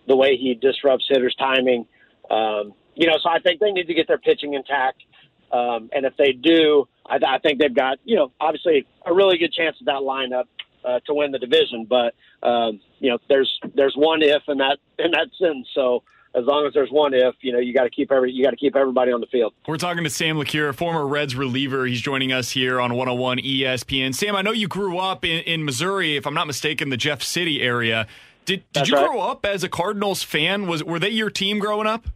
the 0.06 0.16
way 0.16 0.36
he 0.36 0.54
disrupts 0.54 1.06
hitters' 1.08 1.34
timing. 1.36 1.86
Um, 2.30 2.74
you 2.94 3.06
know, 3.06 3.16
so 3.22 3.30
I 3.30 3.38
think 3.40 3.60
they 3.60 3.72
need 3.72 3.86
to 3.86 3.94
get 3.94 4.06
their 4.06 4.18
pitching 4.18 4.54
intact. 4.54 5.02
Um, 5.50 5.90
and 5.92 6.04
if 6.06 6.16
they 6.16 6.32
do, 6.32 6.86
I, 7.06 7.18
I 7.26 7.38
think 7.38 7.58
they've 7.58 7.74
got, 7.74 7.98
you 8.04 8.16
know, 8.16 8.30
obviously 8.40 8.86
a 9.04 9.12
really 9.12 9.38
good 9.38 9.52
chance 9.52 9.76
of 9.80 9.86
that 9.86 10.02
lineup 10.02 10.44
uh, 10.84 11.00
to 11.06 11.14
win 11.14 11.32
the 11.32 11.38
division. 11.38 11.86
But 11.88 12.14
um, 12.46 12.80
you 12.98 13.10
know, 13.10 13.18
there's 13.28 13.60
there's 13.74 13.94
one 13.96 14.22
if 14.22 14.42
in 14.48 14.58
that 14.58 14.78
in 14.98 15.10
that 15.12 15.28
sense. 15.38 15.66
So 15.74 16.02
as 16.34 16.44
long 16.44 16.64
as 16.66 16.72
there's 16.72 16.90
one 16.90 17.12
if, 17.12 17.34
you 17.40 17.52
know, 17.52 17.58
you 17.58 17.74
got 17.74 17.84
to 17.84 17.90
keep 17.90 18.12
every 18.12 18.32
you 18.32 18.44
got 18.44 18.50
to 18.50 18.56
keep 18.56 18.76
everybody 18.76 19.12
on 19.12 19.20
the 19.20 19.26
field. 19.26 19.52
We're 19.66 19.76
talking 19.76 20.04
to 20.04 20.10
Sam 20.10 20.36
LeCure, 20.36 20.74
former 20.74 21.06
Reds 21.06 21.34
reliever. 21.34 21.86
He's 21.86 22.00
joining 22.00 22.32
us 22.32 22.50
here 22.50 22.80
on 22.80 22.94
101 22.94 23.38
ESPN. 23.38 24.14
Sam, 24.14 24.36
I 24.36 24.42
know 24.42 24.52
you 24.52 24.68
grew 24.68 24.98
up 24.98 25.24
in, 25.24 25.40
in 25.42 25.64
Missouri, 25.64 26.16
if 26.16 26.26
I'm 26.26 26.34
not 26.34 26.46
mistaken, 26.46 26.90
the 26.90 26.96
Jeff 26.96 27.22
City 27.22 27.60
area. 27.60 28.06
Did 28.44 28.64
did 28.72 28.88
you 28.88 28.96
grow 28.96 29.20
up 29.20 29.44
as 29.44 29.64
a 29.64 29.68
Cardinals 29.68 30.22
fan? 30.22 30.66
Was 30.66 30.82
were 30.84 30.98
they 30.98 31.10
your 31.10 31.30
team 31.30 31.58
growing 31.58 31.86
up? 31.86 32.06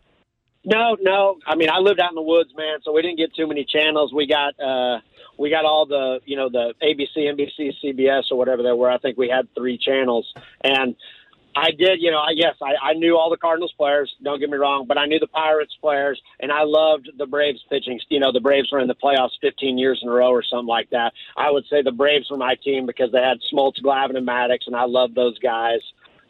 No, 0.65 0.97
no. 1.01 1.36
I 1.47 1.57
mean, 1.57 1.69
I 1.69 1.78
lived 1.78 2.01
out 2.01 2.11
in 2.11 2.15
the 2.15 2.23
woods, 2.23 2.51
man, 2.57 2.78
so 2.82 2.93
we 2.93 3.03
didn't 3.03 3.19
get 3.19 3.35
too 3.35 3.47
many 3.47 3.65
channels. 3.65 4.12
We 4.12 4.27
got 4.27 4.59
uh 4.59 5.01
we 5.39 5.51
got 5.51 5.65
all 5.65 5.86
the, 5.86 6.20
you 6.24 6.36
know, 6.36 6.48
the 6.48 6.74
ABC, 6.82 7.16
NBC, 7.16 7.73
CBS 7.82 8.24
or 8.31 8.39
whatever 8.39 8.62
they 8.62 8.73
were. 8.73 8.90
I 8.90 8.98
think 8.98 9.19
we 9.19 9.28
had 9.28 9.48
three 9.55 9.78
channels. 9.78 10.32
And 10.62 10.97
I 11.56 11.70
did, 11.70 12.01
you 12.01 12.11
know, 12.11 12.19
I 12.19 12.32
yes, 12.35 12.56
I, 12.61 12.90
I 12.90 12.93
knew 12.94 13.16
all 13.16 13.31
the 13.31 13.36
Cardinals 13.36 13.73
players, 13.77 14.12
don't 14.23 14.40
get 14.40 14.51
me 14.51 14.56
wrong, 14.56 14.86
but 14.89 14.98
I 14.98 15.06
knew 15.06 15.20
the 15.20 15.28
Pirates 15.28 15.77
players 15.81 16.20
and 16.40 16.51
I 16.51 16.62
loved 16.65 17.11
the 17.16 17.27
Braves 17.27 17.61
pitching. 17.70 18.01
You 18.09 18.20
know, 18.20 18.32
the 18.32 18.40
Braves 18.40 18.70
were 18.73 18.81
in 18.81 18.89
the 18.89 18.94
playoffs 18.94 19.39
15 19.40 19.78
years 19.78 20.01
in 20.02 20.09
a 20.09 20.12
row 20.12 20.31
or 20.31 20.43
something 20.43 20.66
like 20.66 20.90
that. 20.90 21.12
I 21.36 21.51
would 21.51 21.65
say 21.70 21.82
the 21.82 21.93
Braves 21.93 22.28
were 22.31 22.36
my 22.36 22.56
team 22.56 22.86
because 22.86 23.12
they 23.12 23.23
had 23.23 23.39
Smoltz, 23.52 23.81
Glavine, 23.82 24.16
and 24.16 24.27
Maddux, 24.27 24.66
and 24.66 24.74
I 24.74 24.85
loved 24.85 25.15
those 25.15 25.39
guys. 25.39 25.81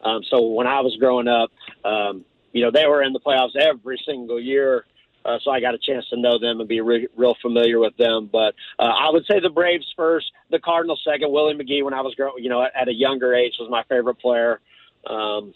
Um, 0.03 0.23
so 0.29 0.43
when 0.49 0.67
I 0.67 0.81
was 0.81 0.95
growing 0.99 1.29
up, 1.29 1.51
um, 1.85 2.25
you 2.53 2.63
know, 2.63 2.71
they 2.71 2.87
were 2.87 3.03
in 3.03 3.13
the 3.13 3.21
playoffs 3.21 3.57
every 3.57 4.01
single 4.07 4.41
year. 4.41 4.85
Uh, 5.25 5.39
so 5.43 5.51
I 5.51 5.61
got 5.61 5.75
a 5.75 5.79
chance 5.79 6.05
to 6.11 6.17
know 6.21 6.39
them 6.39 6.61
and 6.61 6.69
be 6.69 6.81
re- 6.81 7.09
real 7.17 7.35
familiar 7.41 7.79
with 7.79 7.97
them. 7.97 8.29
But 8.31 8.55
uh, 8.79 8.83
I 8.83 9.11
would 9.11 9.25
say 9.27 9.41
the 9.41 9.49
Braves 9.49 9.87
first, 9.97 10.31
the 10.51 10.59
Cardinals 10.59 11.03
second. 11.05 11.33
Willie 11.33 11.55
McGee, 11.55 11.83
when 11.83 11.95
I 11.95 12.03
was 12.03 12.15
growing, 12.15 12.43
you 12.43 12.51
know, 12.51 12.63
at, 12.63 12.73
at 12.75 12.89
a 12.89 12.95
younger 12.95 13.35
age, 13.35 13.55
was 13.59 13.71
my 13.71 13.83
favorite 13.89 14.17
player. 14.17 14.61
Um, 15.09 15.55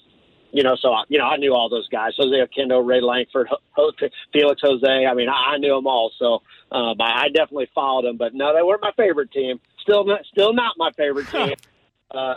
you 0.51 0.63
know, 0.63 0.77
so 0.81 0.95
you 1.09 1.19
know, 1.19 1.27
I 1.27 1.37
knew 1.37 1.55
all 1.55 1.69
those 1.69 1.89
guys: 1.89 2.13
Jose 2.17 2.35
Oquendo, 2.35 2.87
Ray 2.87 3.01
Lankford, 3.03 3.49
Ho- 3.49 3.93
Felix 4.33 4.61
Jose. 4.63 5.07
I 5.07 5.13
mean, 5.15 5.29
I, 5.29 5.55
I 5.55 5.59
knew 5.59 5.75
them 5.75 5.87
all. 5.87 6.11
So 6.19 6.43
um, 6.73 6.97
I, 7.01 7.25
I 7.25 7.29
definitely 7.29 7.69
followed 7.75 8.07
them. 8.07 8.17
But 8.17 8.35
no, 8.35 8.55
they 8.55 8.63
weren't 8.63 8.83
my 8.83 8.93
favorite 8.97 9.31
team. 9.31 9.61
Still, 9.83 10.05
not, 10.05 10.21
still 10.31 10.53
not 10.53 10.75
my 10.79 10.91
favorite 10.93 11.29
team. 11.29 11.55
uh, 12.11 12.35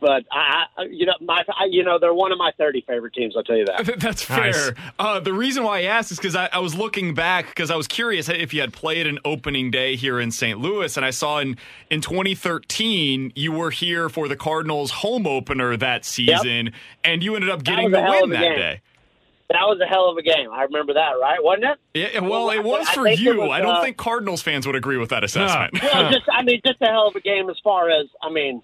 but 0.00 0.24
I, 0.30 0.64
I, 0.76 0.82
you 0.90 1.06
know, 1.06 1.14
my, 1.20 1.42
I, 1.48 1.66
you 1.70 1.84
know, 1.84 1.98
they're 1.98 2.14
one 2.14 2.32
of 2.32 2.38
my 2.38 2.52
thirty 2.58 2.84
favorite 2.86 3.14
teams. 3.14 3.34
I'll 3.36 3.42
tell 3.44 3.56
you 3.56 3.66
that. 3.66 3.98
That's 3.98 4.22
fair. 4.22 4.74
Uh, 4.98 5.20
the 5.20 5.32
reason 5.32 5.64
why 5.64 5.80
I 5.80 5.82
asked 5.82 6.12
is 6.12 6.18
because 6.18 6.36
I, 6.36 6.48
I 6.52 6.58
was 6.58 6.74
looking 6.74 7.14
back 7.14 7.48
because 7.48 7.70
I 7.70 7.76
was 7.76 7.86
curious 7.86 8.28
if 8.28 8.52
you 8.52 8.60
had 8.60 8.72
played 8.72 9.06
an 9.06 9.18
opening 9.24 9.70
day 9.70 9.96
here 9.96 10.20
in 10.20 10.30
St. 10.30 10.58
Louis, 10.58 10.96
and 10.96 11.04
I 11.06 11.10
saw 11.10 11.38
in 11.38 11.56
in 11.90 12.00
2013 12.00 13.32
you 13.34 13.52
were 13.52 13.70
here 13.70 14.08
for 14.08 14.28
the 14.28 14.36
Cardinals 14.36 14.90
home 14.90 15.26
opener 15.26 15.76
that 15.76 16.04
season, 16.04 16.72
and 17.04 17.22
you 17.22 17.34
ended 17.34 17.50
up 17.50 17.64
getting 17.64 17.90
the 17.90 18.00
win 18.00 18.30
that 18.30 18.40
game. 18.40 18.56
day. 18.56 18.80
That 19.48 19.62
was 19.62 19.78
a 19.80 19.86
hell 19.86 20.10
of 20.10 20.16
a 20.16 20.22
game. 20.22 20.50
I 20.52 20.62
remember 20.64 20.94
that, 20.94 21.12
right? 21.20 21.38
Wasn't 21.42 21.64
it? 21.64 21.78
Yeah, 21.94 22.20
well, 22.20 22.50
it 22.50 22.64
was 22.64 22.88
I 22.88 22.94
for 22.94 23.04
think 23.04 23.20
it 23.20 23.22
you. 23.22 23.40
was, 23.40 23.50
I 23.52 23.60
don't 23.60 23.76
uh, 23.76 23.82
think 23.82 23.96
Cardinals 23.96 24.42
fans 24.42 24.66
would 24.66 24.74
agree 24.74 24.96
with 24.96 25.10
that 25.10 25.22
assessment. 25.22 25.80
well, 25.80 26.10
just 26.12 26.24
I 26.32 26.42
mean, 26.42 26.60
just 26.66 26.80
a 26.82 26.86
hell 26.86 27.06
of 27.08 27.14
a 27.14 27.20
game 27.20 27.48
as 27.48 27.56
far 27.62 27.88
as 27.88 28.06
I 28.22 28.30
mean, 28.30 28.60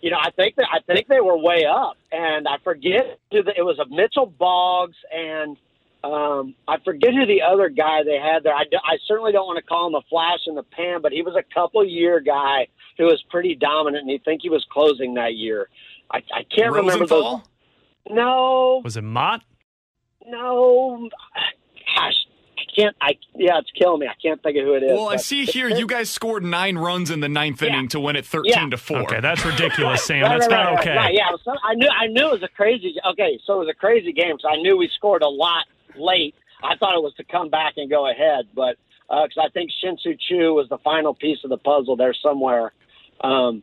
you 0.00 0.10
know, 0.10 0.18
I 0.20 0.30
think 0.30 0.56
that 0.56 0.66
I 0.72 0.80
think 0.80 1.08
they 1.08 1.20
were 1.20 1.36
way 1.36 1.64
up, 1.66 1.96
and 2.10 2.48
I 2.48 2.56
forget 2.64 3.18
who 3.30 3.42
the, 3.42 3.52
it 3.56 3.62
was 3.62 3.78
a 3.78 3.86
Mitchell 3.88 4.26
Boggs 4.26 4.96
and 5.12 5.56
um, 6.02 6.54
I 6.66 6.78
forget 6.82 7.12
who 7.12 7.26
the 7.26 7.42
other 7.42 7.68
guy 7.68 8.02
they 8.04 8.16
had 8.18 8.42
there. 8.42 8.54
I 8.54 8.64
certainly 9.06 9.32
don't 9.32 9.46
want 9.46 9.58
to 9.58 9.62
call 9.62 9.86
him 9.88 9.94
a 9.94 10.00
flash 10.08 10.40
in 10.46 10.54
the 10.54 10.62
pan, 10.62 11.02
but 11.02 11.12
he 11.12 11.20
was 11.22 11.36
a 11.36 11.42
couple 11.54 11.84
year 11.84 12.20
guy 12.20 12.68
who 12.96 13.04
was 13.04 13.22
pretty 13.28 13.54
dominant, 13.54 14.02
and 14.02 14.10
you 14.10 14.18
think 14.24 14.40
he 14.42 14.48
was 14.48 14.64
closing 14.70 15.14
that 15.14 15.34
year. 15.34 15.68
I, 16.10 16.18
I 16.34 16.42
can't 16.44 16.72
remember 16.72 17.06
those. 17.06 17.10
Rosenthal? 17.10 17.44
No, 18.08 18.80
Was 18.82 18.96
it 18.96 19.04
Motte? 19.04 19.42
no, 20.26 21.08
gosh, 21.96 22.26
I 22.28 22.29
can't. 22.76 22.96
I 23.00 23.16
yeah, 23.34 23.58
it's 23.58 23.70
killing 23.72 24.00
me. 24.00 24.06
I 24.08 24.14
can't 24.20 24.42
think 24.42 24.56
of 24.58 24.64
who 24.64 24.74
it 24.74 24.82
is. 24.82 24.92
Well, 24.92 25.08
I 25.08 25.16
see 25.16 25.44
here 25.44 25.68
you 25.68 25.86
guys 25.86 26.10
scored 26.10 26.44
nine 26.44 26.76
runs 26.78 27.10
in 27.10 27.20
the 27.20 27.28
ninth 27.28 27.62
inning 27.62 27.88
to 27.88 28.00
win 28.00 28.16
it 28.16 28.24
13 28.26 28.52
Yeah. 28.52 28.68
to 28.70 28.76
four. 28.76 28.98
Okay, 29.02 29.20
that's 29.20 29.44
ridiculous, 29.44 30.04
Sam. 30.04 30.22
Right, 30.30 30.38
That's 30.40 30.50
right, 30.50 30.56
not 30.64 30.70
right, 30.72 30.80
okay. 30.80 30.96
Right, 30.96 31.14
yeah, 31.14 31.28
it 31.28 31.32
was 31.32 31.40
some- 31.44 31.58
I 31.64 31.74
knew 31.74 31.88
I 31.88 32.06
knew 32.06 32.26
it 32.28 32.32
was 32.32 32.42
a 32.42 32.48
crazy. 32.48 32.94
Okay, 33.12 33.38
so 33.46 33.54
it 33.54 33.66
was 33.66 33.68
a 33.68 33.74
crazy 33.78 34.12
game. 34.12 34.36
So 34.40 34.48
I 34.48 34.56
knew 34.56 34.76
we 34.76 34.88
scored 34.96 35.22
a 35.22 35.28
lot 35.28 35.66
late. 35.96 36.34
I 36.62 36.76
thought 36.76 36.94
it 36.96 37.02
was 37.02 37.14
to 37.16 37.24
come 37.24 37.48
back 37.48 37.74
and 37.76 37.88
go 37.90 38.10
ahead, 38.10 38.46
but 38.54 38.76
because 39.08 39.38
I 39.44 39.48
think 39.50 39.70
Shin-Soo 39.80 40.14
Choo 40.28 40.54
was 40.54 40.68
the 40.68 40.78
final 40.78 41.14
piece 41.14 41.38
of 41.42 41.50
the 41.50 41.56
puzzle 41.58 41.96
there 41.96 42.14
somewhere. 42.14 42.72
Um, 43.22 43.62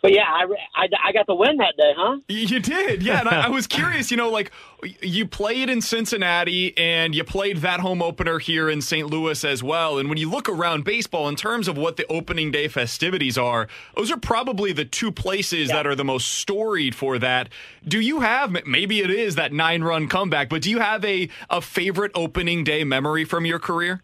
but 0.00 0.12
yeah, 0.12 0.24
I, 0.26 0.44
I, 0.74 0.88
I 1.08 1.12
got 1.12 1.26
the 1.26 1.34
win 1.34 1.56
that 1.56 1.76
day, 1.76 1.92
huh? 1.96 2.18
You 2.28 2.60
did, 2.60 3.02
yeah. 3.02 3.20
And 3.20 3.28
I, 3.28 3.46
I 3.46 3.48
was 3.48 3.66
curious, 3.78 4.10
you 4.10 4.16
know, 4.16 4.30
like 4.30 4.52
you 5.02 5.26
played 5.26 5.68
in 5.68 5.80
Cincinnati 5.80 6.76
and 6.78 7.14
you 7.14 7.24
played 7.24 7.58
that 7.58 7.80
home 7.80 8.00
opener 8.00 8.38
here 8.38 8.70
in 8.70 8.80
St. 8.80 9.08
Louis 9.08 9.44
as 9.44 9.62
well. 9.62 9.98
And 9.98 10.08
when 10.08 10.18
you 10.18 10.30
look 10.30 10.48
around 10.48 10.84
baseball 10.84 11.28
in 11.28 11.36
terms 11.36 11.66
of 11.66 11.76
what 11.76 11.96
the 11.96 12.06
opening 12.06 12.50
day 12.50 12.68
festivities 12.68 13.36
are, 13.36 13.66
those 13.96 14.12
are 14.12 14.16
probably 14.16 14.72
the 14.72 14.84
two 14.84 15.10
places 15.10 15.68
that 15.68 15.86
are 15.86 15.94
the 15.94 16.04
most 16.04 16.28
storied 16.28 16.94
for 16.94 17.18
that. 17.18 17.48
Do 17.86 18.00
you 18.00 18.20
have, 18.20 18.54
maybe 18.66 19.00
it 19.00 19.10
is 19.10 19.34
that 19.34 19.52
nine 19.52 19.82
run 19.82 20.08
comeback, 20.08 20.48
but 20.48 20.62
do 20.62 20.70
you 20.70 20.78
have 20.78 21.04
a, 21.04 21.28
a 21.50 21.60
favorite 21.60 22.12
opening 22.14 22.62
day 22.62 22.84
memory 22.84 23.24
from 23.24 23.44
your 23.44 23.58
career? 23.58 24.02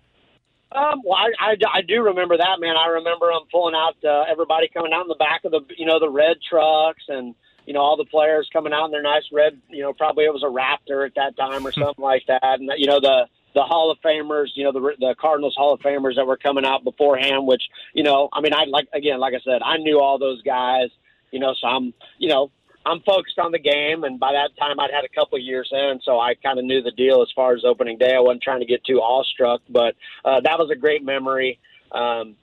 Um, 0.74 1.02
well, 1.04 1.16
I, 1.16 1.30
I, 1.38 1.56
I 1.72 1.82
do 1.82 2.02
remember 2.02 2.36
that, 2.36 2.58
man. 2.58 2.76
I 2.76 2.88
remember 2.88 3.28
them 3.28 3.42
pulling 3.50 3.76
out 3.76 3.94
uh, 4.04 4.24
everybody 4.28 4.68
coming 4.68 4.92
out 4.92 5.02
in 5.02 5.08
the 5.08 5.14
back 5.14 5.44
of 5.44 5.52
the, 5.52 5.60
you 5.76 5.86
know, 5.86 6.00
the 6.00 6.10
red 6.10 6.38
trucks 6.48 7.04
and, 7.08 7.34
you 7.64 7.72
know, 7.72 7.80
all 7.80 7.96
the 7.96 8.04
players 8.04 8.48
coming 8.52 8.72
out 8.72 8.86
in 8.86 8.90
their 8.90 9.02
nice 9.02 9.22
red, 9.32 9.60
you 9.68 9.82
know, 9.82 9.92
probably 9.92 10.24
it 10.24 10.32
was 10.32 10.42
a 10.42 10.46
Raptor 10.46 11.06
at 11.06 11.14
that 11.14 11.36
time 11.36 11.64
or 11.64 11.70
something 11.70 12.02
like 12.02 12.24
that. 12.26 12.42
And, 12.42 12.70
you 12.76 12.88
know, 12.88 12.98
the, 12.98 13.26
the 13.54 13.62
Hall 13.62 13.92
of 13.92 13.98
Famers, 14.04 14.48
you 14.54 14.64
know, 14.64 14.72
the, 14.72 14.80
the 14.98 15.14
Cardinals 15.18 15.54
Hall 15.56 15.72
of 15.72 15.80
Famers 15.80 16.16
that 16.16 16.26
were 16.26 16.36
coming 16.36 16.64
out 16.64 16.82
beforehand, 16.82 17.46
which, 17.46 17.62
you 17.92 18.02
know, 18.02 18.28
I 18.32 18.40
mean, 18.40 18.52
I 18.52 18.64
like, 18.64 18.88
again, 18.92 19.20
like 19.20 19.34
I 19.34 19.40
said, 19.44 19.62
I 19.64 19.76
knew 19.76 20.00
all 20.00 20.18
those 20.18 20.42
guys, 20.42 20.88
you 21.30 21.38
know, 21.38 21.54
so 21.60 21.68
I'm, 21.68 21.94
you 22.18 22.28
know, 22.28 22.50
I'm 22.86 23.00
focused 23.00 23.38
on 23.38 23.52
the 23.52 23.58
game, 23.58 24.04
and 24.04 24.20
by 24.20 24.32
that 24.32 24.50
time 24.58 24.78
I'd 24.78 24.90
had 24.90 25.04
a 25.04 25.08
couple 25.08 25.38
years 25.38 25.68
in, 25.72 26.00
so 26.04 26.20
I 26.20 26.34
kind 26.34 26.58
of 26.58 26.64
knew 26.64 26.82
the 26.82 26.90
deal 26.90 27.22
as 27.22 27.28
far 27.34 27.54
as 27.54 27.64
opening 27.64 27.96
day. 27.98 28.14
I 28.14 28.20
wasn't 28.20 28.42
trying 28.42 28.60
to 28.60 28.66
get 28.66 28.84
too 28.84 29.00
awestruck, 29.00 29.62
but 29.68 29.94
uh, 30.24 30.40
that 30.42 30.58
was 30.58 30.70
a 30.70 30.76
great 30.76 31.02
memory. 31.04 31.58
Um, 31.92 32.36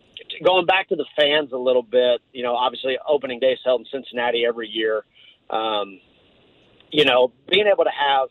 going 0.43 0.65
back 0.65 0.89
to 0.89 0.95
the 0.95 1.05
fans 1.15 1.51
a 1.51 1.57
little 1.57 1.83
bit, 1.83 2.21
you 2.33 2.43
know, 2.43 2.55
obviously 2.55 2.97
opening 3.07 3.39
day 3.39 3.53
is 3.53 3.59
held 3.63 3.81
in 3.81 3.87
Cincinnati 3.91 4.45
every 4.45 4.67
year. 4.67 5.03
Um, 5.49 5.99
you 6.91 7.05
know, 7.05 7.31
being 7.49 7.67
able 7.67 7.83
to 7.83 7.91
have 7.91 8.29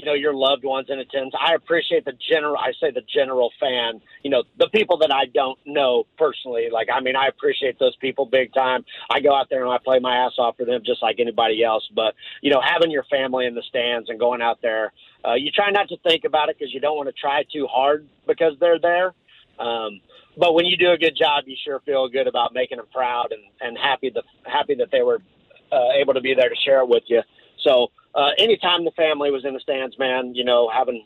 you 0.00 0.06
know 0.06 0.14
your 0.14 0.32
loved 0.32 0.64
ones 0.64 0.86
in 0.88 0.98
attendance. 0.98 1.34
I 1.38 1.54
appreciate 1.54 2.06
the 2.06 2.14
general. 2.30 2.56
I 2.56 2.72
say 2.80 2.90
the 2.90 3.02
general 3.02 3.50
fan. 3.60 4.00
You 4.22 4.30
know 4.30 4.44
the 4.58 4.68
people 4.68 4.96
that 4.98 5.12
I 5.12 5.26
don't 5.26 5.58
know 5.66 6.04
personally. 6.16 6.68
Like 6.72 6.88
I 6.92 7.00
mean, 7.00 7.16
I 7.16 7.26
appreciate 7.26 7.78
those 7.78 7.94
people 7.96 8.24
big 8.24 8.54
time. 8.54 8.84
I 9.10 9.20
go 9.20 9.34
out 9.34 9.48
there 9.50 9.62
and 9.62 9.70
I 9.70 9.76
play 9.84 9.98
my 9.98 10.16
ass 10.16 10.32
off 10.38 10.56
for 10.56 10.64
them 10.64 10.80
just 10.86 11.02
like 11.02 11.16
anybody 11.20 11.62
else. 11.62 11.86
But 11.94 12.14
you 12.40 12.50
know, 12.50 12.62
having 12.64 12.90
your 12.90 13.04
family 13.04 13.44
in 13.44 13.54
the 13.54 13.62
stands 13.68 14.08
and 14.08 14.18
going 14.18 14.40
out 14.40 14.62
there, 14.62 14.92
uh, 15.22 15.34
you 15.34 15.50
try 15.50 15.70
not 15.70 15.88
to 15.90 15.98
think 15.98 16.24
about 16.24 16.48
it 16.48 16.56
because 16.58 16.72
you 16.72 16.80
don't 16.80 16.96
want 16.96 17.08
to 17.08 17.20
try 17.20 17.44
too 17.52 17.66
hard 17.66 18.08
because 18.26 18.54
they're 18.58 18.80
there. 18.80 19.12
Um, 19.58 20.00
but 20.38 20.54
when 20.54 20.64
you 20.64 20.78
do 20.78 20.92
a 20.92 20.96
good 20.96 21.14
job, 21.14 21.44
you 21.46 21.56
sure 21.62 21.80
feel 21.80 22.08
good 22.08 22.26
about 22.26 22.54
making 22.54 22.78
them 22.78 22.86
proud 22.90 23.32
and, 23.32 23.42
and 23.60 23.76
happy 23.76 24.08
that 24.14 24.24
happy 24.44 24.76
that 24.76 24.90
they 24.90 25.02
were 25.02 25.20
uh, 25.70 25.90
able 26.00 26.14
to 26.14 26.22
be 26.22 26.32
there 26.32 26.48
to 26.48 26.56
share 26.64 26.80
it 26.80 26.88
with 26.88 27.02
you. 27.08 27.20
So 27.62 27.88
uh, 28.14 28.30
anytime 28.38 28.84
the 28.84 28.90
family 28.92 29.30
was 29.30 29.44
in 29.44 29.54
the 29.54 29.60
stands, 29.60 29.98
man, 29.98 30.34
you 30.34 30.44
know, 30.44 30.70
having 30.72 31.04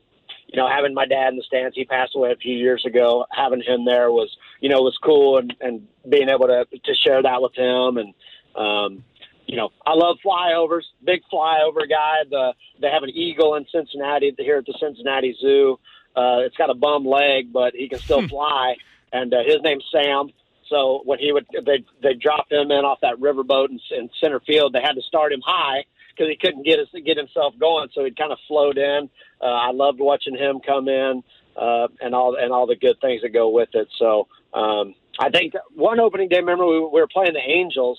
you 0.54 0.60
know, 0.60 0.68
having 0.68 0.94
my 0.94 1.06
dad 1.06 1.30
in 1.30 1.36
the 1.36 1.42
stands, 1.42 1.74
he 1.74 1.84
passed 1.84 2.14
away 2.14 2.30
a 2.30 2.36
few 2.36 2.54
years 2.54 2.84
ago. 2.86 3.26
Having 3.30 3.62
him 3.62 3.84
there 3.84 4.12
was, 4.12 4.34
you 4.60 4.68
know, 4.68 4.82
was 4.82 4.96
cool, 5.02 5.38
and 5.38 5.54
and 5.60 5.88
being 6.08 6.28
able 6.28 6.46
to 6.46 6.64
to 6.64 6.94
share 6.94 7.22
that 7.22 7.42
with 7.42 7.54
him, 7.56 7.98
and 7.98 8.14
um, 8.54 9.04
you 9.46 9.56
know, 9.56 9.70
I 9.84 9.94
love 9.94 10.18
flyovers. 10.24 10.82
Big 11.04 11.22
flyover 11.32 11.88
guy. 11.88 12.18
The 12.30 12.52
they 12.80 12.88
have 12.88 13.02
an 13.02 13.10
eagle 13.10 13.56
in 13.56 13.66
Cincinnati 13.72 14.34
here 14.38 14.58
at 14.58 14.66
the 14.66 14.76
Cincinnati 14.78 15.36
Zoo. 15.40 15.78
Uh, 16.14 16.46
it's 16.46 16.56
got 16.56 16.70
a 16.70 16.74
bum 16.74 17.04
leg, 17.04 17.52
but 17.52 17.74
he 17.74 17.88
can 17.88 17.98
still 17.98 18.26
fly, 18.28 18.76
and 19.12 19.34
uh, 19.34 19.38
his 19.44 19.58
name's 19.62 19.84
Sam. 19.90 20.30
So 20.68 21.02
when 21.04 21.18
he 21.18 21.32
would, 21.32 21.46
they 21.66 21.84
they 22.02 22.14
drop 22.14 22.50
him 22.50 22.70
in 22.70 22.84
off 22.84 23.00
that 23.02 23.16
riverboat 23.16 23.70
in, 23.70 23.80
in 23.90 24.08
center 24.20 24.40
field. 24.40 24.72
They 24.72 24.80
had 24.82 24.94
to 24.94 25.02
start 25.02 25.32
him 25.32 25.42
high 25.44 25.84
because 26.14 26.30
he 26.30 26.36
couldn't 26.36 26.64
get 26.64 26.78
his, 26.78 26.88
get 27.04 27.16
himself 27.16 27.54
going. 27.58 27.88
So 27.94 28.04
he'd 28.04 28.16
kind 28.16 28.32
of 28.32 28.38
flowed 28.46 28.78
in. 28.78 29.08
Uh, 29.40 29.44
I 29.44 29.70
loved 29.72 30.00
watching 30.00 30.36
him 30.36 30.60
come 30.64 30.88
in 30.88 31.22
uh, 31.56 31.88
and 32.00 32.14
all 32.14 32.36
and 32.36 32.52
all 32.52 32.66
the 32.66 32.76
good 32.76 33.00
things 33.00 33.22
that 33.22 33.30
go 33.30 33.48
with 33.48 33.70
it. 33.74 33.88
So 33.98 34.28
um, 34.52 34.94
I 35.18 35.30
think 35.30 35.54
one 35.74 36.00
opening 36.00 36.28
day, 36.28 36.38
remember 36.38 36.66
we, 36.66 36.80
we 36.80 37.00
were 37.00 37.08
playing 37.08 37.34
the 37.34 37.40
Angels. 37.40 37.98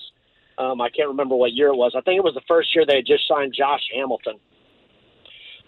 Um, 0.58 0.80
I 0.80 0.88
can't 0.88 1.08
remember 1.08 1.36
what 1.36 1.52
year 1.52 1.68
it 1.68 1.76
was. 1.76 1.92
I 1.96 2.00
think 2.00 2.16
it 2.16 2.24
was 2.24 2.34
the 2.34 2.46
first 2.48 2.74
year 2.74 2.86
they 2.86 2.96
had 2.96 3.06
just 3.06 3.28
signed 3.28 3.54
Josh 3.56 3.82
Hamilton. 3.94 4.36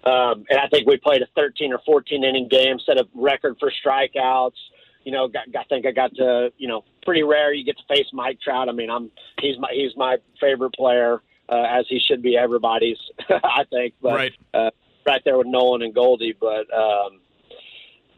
Um, 0.05 0.45
and 0.49 0.59
I 0.59 0.69
think 0.69 0.87
we 0.87 0.97
played 0.97 1.23
a 1.23 1.27
13 1.35 1.73
or 1.73 1.81
14 1.85 2.25
inning 2.25 2.49
game, 2.49 2.79
set 2.87 2.99
a 2.99 3.07
record 3.15 3.57
for 3.61 3.71
strikeouts. 3.85 4.57
You 5.05 5.13
know, 5.13 5.29
got, 5.29 5.45
I 5.59 5.65
think 5.65 5.87
I 5.87 5.93
got 5.93 6.15
to, 6.17 6.53
you 6.57 6.69
know, 6.69 6.85
pretty 7.05 7.23
rare. 7.23 7.53
You 7.53 7.65
get 7.65 7.77
to 7.79 7.85
face 7.89 8.07
Mike 8.13 8.39
Trout. 8.41 8.69
I 8.69 8.73
mean, 8.73 8.91
I'm 8.91 9.11
he's 9.41 9.59
my 9.59 9.69
he's 9.73 9.97
my 9.97 10.17
favorite 10.41 10.73
player 10.75 11.23
uh, 11.49 11.65
as 11.69 11.87
he 11.89 11.99
should 11.99 12.23
be 12.23 12.37
everybody's, 12.37 12.99
I 13.29 13.65
think. 13.71 13.95
But 14.01 14.15
right. 14.15 14.33
Uh, 14.53 14.71
right 15.07 15.23
there 15.25 15.39
with 15.39 15.47
Nolan 15.47 15.83
and 15.83 15.95
Goldie, 15.95 16.37
but 16.39 16.73
um, 16.73 17.21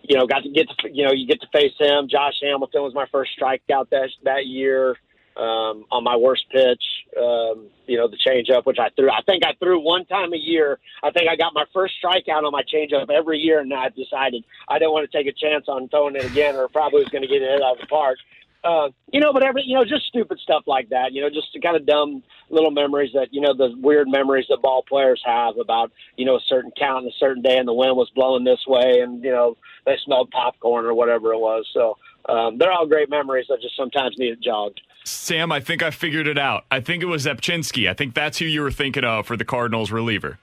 you 0.03 0.17
know, 0.17 0.27
got 0.27 0.43
to 0.43 0.51
get 0.51 0.69
to 0.69 0.91
you 0.93 1.05
know 1.05 1.13
you 1.13 1.27
get 1.27 1.41
to 1.41 1.47
face 1.53 1.75
him. 1.79 2.09
Josh 2.09 2.35
Hamilton 2.43 2.83
was 2.83 2.95
my 2.95 3.07
first 3.13 3.31
strikeout 3.41 3.91
that 3.91 4.11
that 4.25 4.47
year 4.47 4.97
um, 5.37 5.85
on 5.91 6.05
my 6.05 6.17
worst 6.17 6.45
pitch. 6.51 6.83
Um, 7.17 7.69
you 7.87 7.97
know, 7.97 8.09
the 8.09 8.17
changeup, 8.17 8.67
which 8.67 8.79
I 8.79 8.89
threw. 8.97 9.11
I 9.11 9.23
think 9.27 9.45
I 9.45 9.55
threw 9.55 9.81
one 9.81 10.05
time 10.07 10.33
a 10.33 10.37
year. 10.37 10.79
I 11.03 11.11
think 11.11 11.29
I 11.29 11.37
got 11.37 11.55
my 11.55 11.65
first 11.73 11.95
strikeout 12.03 12.45
on 12.45 12.53
my 12.53 12.63
changeup 12.63 13.11
every 13.11 13.39
year, 13.39 13.61
and 13.61 13.73
I 13.73 13.89
decided 13.89 14.45
I 14.69 14.79
didn't 14.79 14.93
want 14.93 15.11
to 15.11 15.17
take 15.17 15.27
a 15.27 15.37
chance 15.37 15.67
on 15.69 15.89
throwing 15.89 16.17
it 16.17 16.25
again, 16.25 16.57
or 16.57 16.69
probably 16.69 17.01
was 17.01 17.09
going 17.09 17.23
to 17.23 17.29
get 17.29 17.43
it 17.43 17.63
out 17.63 17.75
of 17.75 17.81
the 17.81 17.87
park. 17.87 18.19
Uh, 18.63 18.89
you 19.11 19.21
know, 19.21 19.33
but 19.33 19.43
every, 19.43 19.63
you 19.65 19.75
know, 19.75 19.85
just 19.85 20.05
stupid 20.07 20.39
stuff 20.39 20.63
like 20.67 20.91
that, 20.91 21.13
you 21.13 21.23
know, 21.23 21.31
just 21.31 21.49
kind 21.63 21.77
of 21.77 21.87
dumb 21.87 22.23
little 22.51 22.71
memories 22.71 23.11
that, 23.15 23.29
you 23.31 23.41
know, 23.41 23.55
the 23.55 23.75
weird 23.81 24.07
memories 24.07 24.45
that 24.51 24.61
ball 24.61 24.83
players 24.87 25.23
have 25.25 25.57
about, 25.57 25.91
you 26.17 26.27
know, 26.27 26.37
a 26.37 26.41
certain 26.47 26.71
count 26.79 27.05
and 27.05 27.09
a 27.09 27.17
certain 27.19 27.43
day 27.43 27.57
and 27.57 27.67
the 27.67 27.73
wind 27.73 27.97
was 27.97 28.11
blowing 28.15 28.45
this 28.45 28.61
way 28.67 29.01
and, 29.01 29.25
you 29.25 29.31
know, 29.31 29.57
they 29.87 29.97
smelled 30.05 30.31
popcorn 30.31 30.85
or 30.85 30.93
whatever 30.93 31.33
it 31.33 31.39
was. 31.39 31.67
So, 31.73 31.97
um, 32.29 32.59
they're 32.59 32.71
all 32.71 32.87
great 32.87 33.09
memories 33.09 33.47
that 33.49 33.63
just 33.63 33.77
sometimes 33.77 34.17
need 34.19 34.33
it 34.33 34.43
jogged. 34.43 34.83
Sam, 35.05 35.51
I 35.51 35.61
think 35.61 35.83
I 35.83 35.91
figured 35.91 36.27
it 36.27 36.37
out. 36.37 36.67
I 36.71 36.81
think 36.81 37.03
it 37.03 37.07
was 37.07 37.25
Rzepczynski. 37.25 37.89
I 37.89 37.95
think 37.95 38.15
that's 38.15 38.39
who 38.39 38.45
you 38.45 38.61
were 38.61 38.71
thinking 38.71 39.05
of 39.05 39.27
for 39.27 39.39
the 39.39 39.47
Cardinals 39.47 39.91
reliever. 39.91 40.39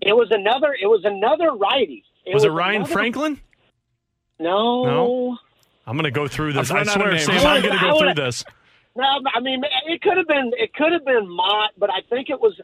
It 0.00 0.14
was 0.14 0.28
another, 0.32 0.74
it 0.74 0.86
was 0.86 1.04
another 1.04 1.52
righty. 1.52 2.02
It 2.26 2.34
was, 2.34 2.42
was, 2.42 2.52
it 2.52 2.56
Ryan 2.56 2.76
another, 2.76 2.92
Franklin? 2.92 3.40
No. 4.40 4.84
No. 4.84 5.38
I'm 5.90 5.96
going 5.96 6.04
to 6.04 6.12
go 6.12 6.28
through 6.28 6.52
this. 6.52 6.70
I 6.70 6.84
swear, 6.84 7.18
Sam, 7.18 7.44
I'm 7.44 7.62
going 7.62 7.76
to 7.76 7.80
go 7.80 7.98
through 7.98 8.14
this. 8.14 8.44
No, 8.94 9.04
I 9.34 9.40
mean 9.40 9.62
it 9.86 10.00
could 10.02 10.16
have 10.16 10.28
been 10.28 10.52
it 10.56 10.72
could 10.74 10.92
have 10.92 11.04
been 11.04 11.28
Motte, 11.28 11.72
but 11.78 11.90
I 11.90 12.00
think 12.08 12.30
it 12.30 12.40
was. 12.40 12.60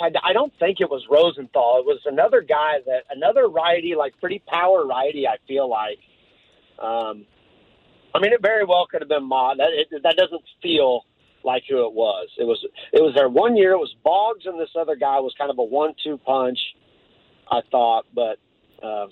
I, 0.00 0.10
I 0.22 0.32
don't 0.32 0.52
think 0.58 0.80
it 0.80 0.88
was 0.88 1.04
Rosenthal. 1.10 1.78
It 1.78 1.86
was 1.86 2.00
another 2.06 2.42
guy 2.42 2.74
that 2.86 3.04
another 3.10 3.48
righty, 3.48 3.94
like 3.96 4.14
pretty 4.20 4.40
power 4.46 4.86
righty. 4.86 5.26
I 5.26 5.36
feel 5.48 5.68
like. 5.68 5.98
Um, 6.78 7.26
I 8.14 8.20
mean, 8.20 8.32
it 8.32 8.40
very 8.40 8.64
well 8.64 8.86
could 8.88 9.00
have 9.00 9.08
been 9.08 9.24
Motte. 9.24 9.58
That 9.58 9.70
it, 9.72 10.02
that 10.02 10.16
doesn't 10.16 10.42
feel 10.62 11.02
like 11.44 11.64
who 11.68 11.86
it 11.86 11.92
was. 11.92 12.28
It 12.38 12.44
was 12.44 12.64
it 12.92 13.02
was 13.02 13.14
there 13.16 13.28
one 13.28 13.56
year. 13.56 13.72
It 13.72 13.78
was 13.78 13.94
Boggs 14.04 14.46
and 14.46 14.60
this 14.60 14.70
other 14.78 14.94
guy 14.94 15.18
was 15.18 15.34
kind 15.36 15.50
of 15.50 15.58
a 15.58 15.64
one-two 15.64 16.18
punch. 16.18 16.58
I 17.50 17.62
thought, 17.70 18.06
but 18.14 18.38
uh, 18.82 19.06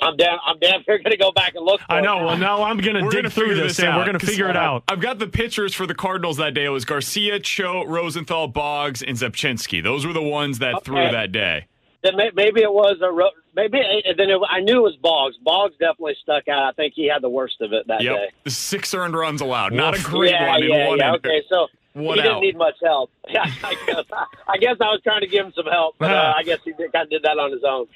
I'm 0.00 0.16
damn, 0.16 0.38
I'm 0.46 0.58
damn 0.58 0.82
sure 0.84 0.98
going 0.98 1.10
to 1.10 1.16
go 1.16 1.32
back 1.32 1.54
and 1.54 1.64
look. 1.64 1.80
I 1.88 2.00
know. 2.00 2.24
Well, 2.24 2.36
now 2.36 2.62
I'm 2.62 2.78
going 2.78 3.02
to 3.02 3.10
dig 3.10 3.30
through 3.32 3.54
this, 3.54 3.78
and 3.80 3.96
we're 3.96 4.04
going 4.04 4.18
to 4.18 4.24
figure 4.24 4.48
it 4.48 4.56
out. 4.56 4.84
I've 4.88 5.00
got 5.00 5.18
the 5.18 5.26
pitchers 5.26 5.74
for 5.74 5.86
the 5.86 5.94
Cardinals 5.94 6.36
that 6.36 6.54
day. 6.54 6.64
It 6.64 6.70
was 6.70 6.84
Garcia, 6.84 7.40
Cho, 7.40 7.84
Rosenthal, 7.84 8.48
Boggs, 8.48 9.02
and 9.02 9.16
Rzepczynski. 9.16 9.82
Those 9.82 10.06
were 10.06 10.12
the 10.12 10.22
ones 10.22 10.60
that 10.60 10.74
okay. 10.76 10.84
threw 10.84 11.10
that 11.10 11.32
day. 11.32 11.66
Then 12.02 12.14
maybe 12.16 12.62
it 12.62 12.72
was 12.72 13.00
a 13.00 13.12
maybe 13.56 13.78
then 14.16 14.30
it, 14.30 14.40
I 14.48 14.60
knew 14.60 14.78
it 14.78 14.82
was 14.82 14.96
Boggs. 15.02 15.36
Boggs 15.42 15.74
definitely 15.80 16.16
stuck 16.22 16.46
out. 16.46 16.62
I 16.62 16.72
think 16.72 16.94
he 16.94 17.08
had 17.08 17.22
the 17.22 17.28
worst 17.28 17.60
of 17.60 17.72
it 17.72 17.88
that 17.88 18.02
yep. 18.02 18.16
day. 18.16 18.50
Six 18.50 18.94
earned 18.94 19.16
runs 19.16 19.40
allowed. 19.40 19.72
Not 19.72 19.98
a 19.98 20.02
great 20.02 20.30
yeah, 20.30 20.48
one 20.48 20.62
yeah, 20.62 20.76
in 20.76 20.86
one. 20.86 20.98
Yeah, 20.98 21.14
okay, 21.14 21.42
so 21.48 21.66
one 21.94 22.14
he 22.14 22.20
out. 22.20 22.24
didn't 22.24 22.40
need 22.42 22.56
much 22.56 22.76
help. 22.82 23.10
Yeah, 23.28 23.42
I 23.64 23.74
guess 23.86 24.04
I 24.46 24.58
guess 24.58 24.76
I 24.80 24.84
was 24.84 25.00
trying 25.02 25.22
to 25.22 25.26
give 25.26 25.46
him 25.46 25.52
some 25.56 25.66
help, 25.66 25.96
but 25.98 26.12
uh, 26.12 26.34
I 26.36 26.44
guess 26.44 26.60
he 26.64 26.72
did, 26.72 26.92
kind 26.92 27.04
of 27.04 27.10
did 27.10 27.22
that 27.24 27.36
on 27.36 27.50
his 27.50 27.64
own. 27.64 27.86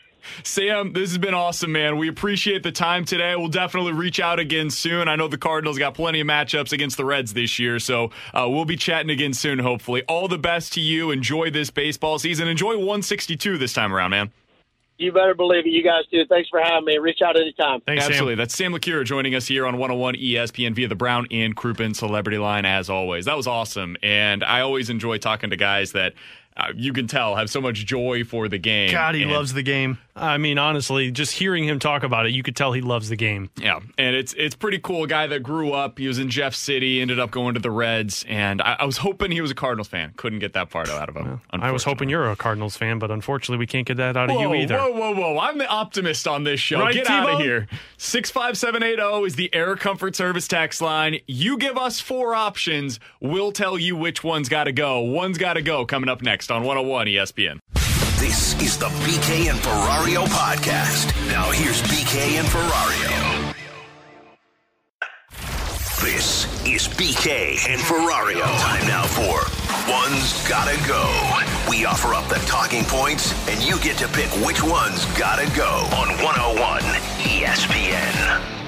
Sam, 0.43 0.93
this 0.93 1.11
has 1.11 1.19
been 1.19 1.35
awesome, 1.35 1.73
man. 1.73 1.97
We 1.97 2.09
appreciate 2.09 2.63
the 2.63 2.73
time 2.73 3.05
today. 3.05 3.35
We'll 3.37 3.49
definitely 3.49 3.93
reach 3.93 4.21
out 4.21 4.39
again 4.39 4.71
soon. 4.71 5.09
I 5.09 5.17
know 5.17 5.29
the 5.29 5.39
Cardinals 5.39 5.79
got 5.79 5.95
plenty 5.95 6.21
of 6.21 6.27
matchups 6.27 6.73
against 6.73 6.97
the 6.97 7.05
Reds 7.05 7.35
this 7.35 7.59
year, 7.59 7.79
so 7.79 8.11
uh, 8.33 8.47
we'll 8.49 8.65
be 8.65 8.77
chatting 8.77 9.11
again 9.11 9.35
soon, 9.35 9.59
hopefully. 9.59 10.03
All 10.09 10.29
the 10.29 10.39
best 10.39 10.73
to 10.75 10.81
you. 10.81 11.11
Enjoy 11.11 11.51
this 11.51 11.71
baseball 11.71 12.19
season. 12.19 12.49
Enjoy 12.49 12.77
162 12.77 13.59
this 13.59 13.73
time 13.73 13.95
around, 13.95 14.11
man. 14.11 14.31
You 14.99 15.11
better 15.11 15.35
believe 15.35 15.67
it. 15.67 15.71
You 15.71 15.83
guys 15.83 16.05
do. 16.13 16.25
Thanks 16.27 16.49
for 16.49 16.61
having 16.61 16.85
me. 16.85 16.99
Reach 16.99 17.23
out 17.23 17.37
anytime. 17.37 17.81
Thanks, 17.81 18.05
Absolutely. 18.05 18.35
Sam. 18.35 18.39
That's 18.39 18.55
Sam 18.55 18.73
LeCure 18.73 19.05
joining 19.05 19.35
us 19.35 19.47
here 19.47 19.67
on 19.67 19.79
101 19.79 20.15
ESPN 20.15 20.75
via 20.75 20.87
the 20.87 20.95
Brown 20.95 21.27
and 21.31 21.57
Crouppen 21.57 21.97
Celebrity 21.97 22.39
Line, 22.39 22.65
as 22.65 22.89
always. 22.89 23.25
That 23.25 23.37
was 23.37 23.49
awesome. 23.49 23.97
And 24.03 24.45
I 24.45 24.61
always 24.61 24.91
enjoy 24.91 25.19
talking 25.19 25.51
to 25.51 25.57
guys 25.57 25.93
that 25.93 26.15
uh, 26.57 26.69
you 26.77 26.93
can 26.93 27.07
tell 27.07 27.35
have 27.37 27.51
so 27.51 27.61
much 27.61 27.85
joy 27.87 28.25
for 28.25 28.49
the 28.49 28.59
game. 28.59 28.91
God, 28.93 29.15
he 29.15 29.23
and 29.23 29.33
loves 29.33 29.55
the 29.55 29.63
game. 29.63 29.99
I 30.15 30.37
mean, 30.37 30.59
honestly, 30.59 31.11
just 31.11 31.33
hearing 31.33 31.65
him 31.65 31.79
talk 31.79 32.03
about 32.03 32.27
it, 32.27 32.33
you 32.33 32.43
could 32.43 32.55
tell 32.55 32.73
he 32.73 32.83
loves 32.83 33.09
the 33.09 33.17
game. 33.17 33.49
Yeah, 33.57 33.81
and 33.97 34.15
it's 34.15 34.35
it's 34.35 34.55
pretty 34.55 34.79
cool. 34.79 35.05
A 35.05 35.07
guy 35.07 35.27
that 35.27 35.43
grew 35.43 35.73
up, 35.73 35.99
he 35.99 36.07
was 36.07 36.19
in 36.19 36.29
Jeff 36.29 36.55
City, 36.55 37.01
ended 37.01 37.19
up 37.19 37.31
going 37.31 37.55
to 37.55 37.61
the 37.61 37.71
Reds, 37.71 38.25
and 38.29 38.61
I, 38.61 38.77
I 38.81 38.85
was 38.85 38.99
hoping 38.99 39.31
he 39.31 39.41
was 39.41 39.51
a 39.51 39.55
Cardinals 39.55 39.89
fan. 39.89 40.13
Couldn't 40.17 40.41
get 40.41 40.53
that 40.53 40.69
part 40.69 40.91
out 40.91 41.09
of 41.09 41.17
him. 41.17 41.41
I 41.51 41.71
was 41.71 41.85
hoping 41.85 42.11
you're 42.11 42.31
a 42.31 42.37
Cardinals 42.37 42.77
fan, 42.77 42.99
but 42.99 43.11
unfortunately, 43.11 43.59
we 43.59 43.67
can't 43.67 43.87
get 43.87 43.97
that 43.97 44.17
out 44.17 44.31
of 44.31 44.39
you 44.39 44.55
either. 44.55 44.77
Whoa, 44.77 44.91
whoa, 44.91 45.15
whoa! 45.15 45.39
I'm 45.39 45.57
the 45.59 45.67
optimist 45.67 46.29
on 46.29 46.45
this 46.45 46.61
show. 46.61 46.81
Right, 46.81 46.95
Get 46.95 47.09
out 47.09 47.31
of 47.31 47.41
here. 47.41 47.67
Six 47.97 48.31
five 48.31 48.59
seven 48.59 48.83
eight 48.83 48.97
zero 48.97 49.25
is 49.25 49.37
the 49.37 49.53
Air 49.55 49.77
Comfort 49.77 50.15
Service 50.15 50.47
tax 50.47 50.81
line. 50.81 51.21
You 51.27 51.57
give 51.57 51.79
us 51.79 52.01
four 52.01 52.35
options. 52.35 53.01
We'll 53.21 53.53
tell 53.53 53.79
you 53.79 53.97
which 53.97 54.23
one's 54.23 54.49
got 54.51 54.65
to 54.65 54.73
go. 54.73 55.01
One's 55.01 55.39
got 55.39 55.55
to 55.55 55.63
go. 55.63 55.87
Coming 55.87 56.11
up 56.11 56.21
next 56.23 56.51
on 56.51 56.63
101 56.65 57.07
ESPN. 57.07 57.82
This 58.33 58.55
is 58.63 58.79
the 58.79 58.87
BK 59.05 59.51
and 59.51 59.59
Ferrario 59.59 60.25
podcast. 60.25 61.15
Now 61.29 61.51
here's 61.51 61.83
BK 61.83 62.39
and 62.39 62.49
Ferrario. 62.49 63.55
This 66.01 66.47
is 66.67 66.89
BK 66.89 67.69
and 67.69 67.79
Ferrario. 67.83 68.47
Time 68.59 68.89
now 68.89 69.05
for 69.05 69.45
One's 69.87 70.49
Gotta 70.49 70.79
Go. 70.89 71.05
We 71.69 71.85
offer 71.85 72.15
up 72.15 72.27
the 72.31 72.43
talking 72.47 72.85
points, 72.85 73.35
and 73.51 73.63
you 73.63 73.79
get 73.81 73.99
to 73.99 74.09
pick 74.09 74.31
which 74.47 74.63
one's 74.63 75.05
gotta 75.19 75.45
go 75.55 75.87
on 75.93 76.09
101 76.25 76.81
ESPN. 77.21 78.62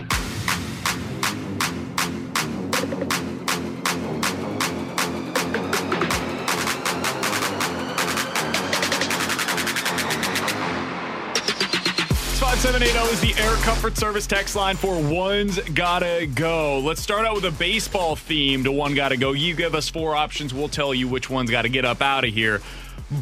Seven 12.64 12.82
eight 12.82 12.92
zero 12.92 13.04
is 13.04 13.20
the 13.20 13.34
Air 13.42 13.56
Comfort 13.56 13.98
Service 13.98 14.26
text 14.26 14.56
line 14.56 14.76
for 14.76 14.98
One's 14.98 15.58
Gotta 15.74 16.26
Go. 16.34 16.78
Let's 16.78 17.02
start 17.02 17.26
out 17.26 17.34
with 17.34 17.44
a 17.44 17.50
baseball 17.50 18.16
theme 18.16 18.64
to 18.64 18.72
One 18.72 18.94
Gotta 18.94 19.18
Go. 19.18 19.32
You 19.32 19.54
give 19.54 19.74
us 19.74 19.90
four 19.90 20.16
options. 20.16 20.54
We'll 20.54 20.70
tell 20.70 20.94
you 20.94 21.06
which 21.06 21.28
one's 21.28 21.50
got 21.50 21.62
to 21.62 21.68
get 21.68 21.84
up 21.84 22.00
out 22.00 22.24
of 22.24 22.32
here. 22.32 22.62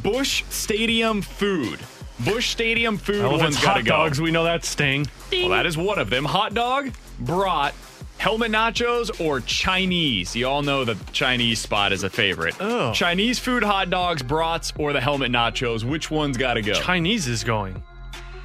Busch 0.01 0.45
Stadium 0.49 1.23
food. 1.23 1.81
Busch 2.25 2.51
Stadium 2.51 2.97
food. 2.97 3.25
Well, 3.25 3.37
one's 3.37 3.61
got 3.61 3.79
to 3.79 3.83
go. 3.83 3.95
hot 3.95 3.99
dogs, 4.05 4.21
we 4.21 4.31
know 4.31 4.45
that 4.45 4.65
Sting. 4.65 5.09
Well, 5.33 5.49
that 5.49 5.67
is 5.67 5.77
one 5.77 5.99
of 5.99 6.09
them. 6.09 6.25
Hot 6.25 6.55
dog, 6.55 6.93
brat, 7.19 7.75
helmet 8.19 8.53
nachos, 8.53 9.21
or 9.21 9.41
Chinese. 9.41 10.37
You 10.37 10.47
all 10.47 10.63
know 10.63 10.85
the 10.85 10.97
Chinese 11.11 11.59
spot 11.59 11.93
is 11.93 12.05
a 12.05 12.11
favorite. 12.11 12.55
Oh. 12.61 12.93
Chinese 12.93 13.41
food, 13.41 13.65
hot 13.65 13.91
dogs, 13.91 14.23
brats, 14.23 14.73
or 14.79 14.93
the 14.93 15.01
helmet 15.01 15.33
nachos. 15.33 15.83
Which 15.83 16.13
one's 16.13 16.37
got 16.37 16.55
to 16.55 16.63
go? 16.63 16.75
Chinese 16.75 17.27
is 17.27 17.43
going. 17.43 17.83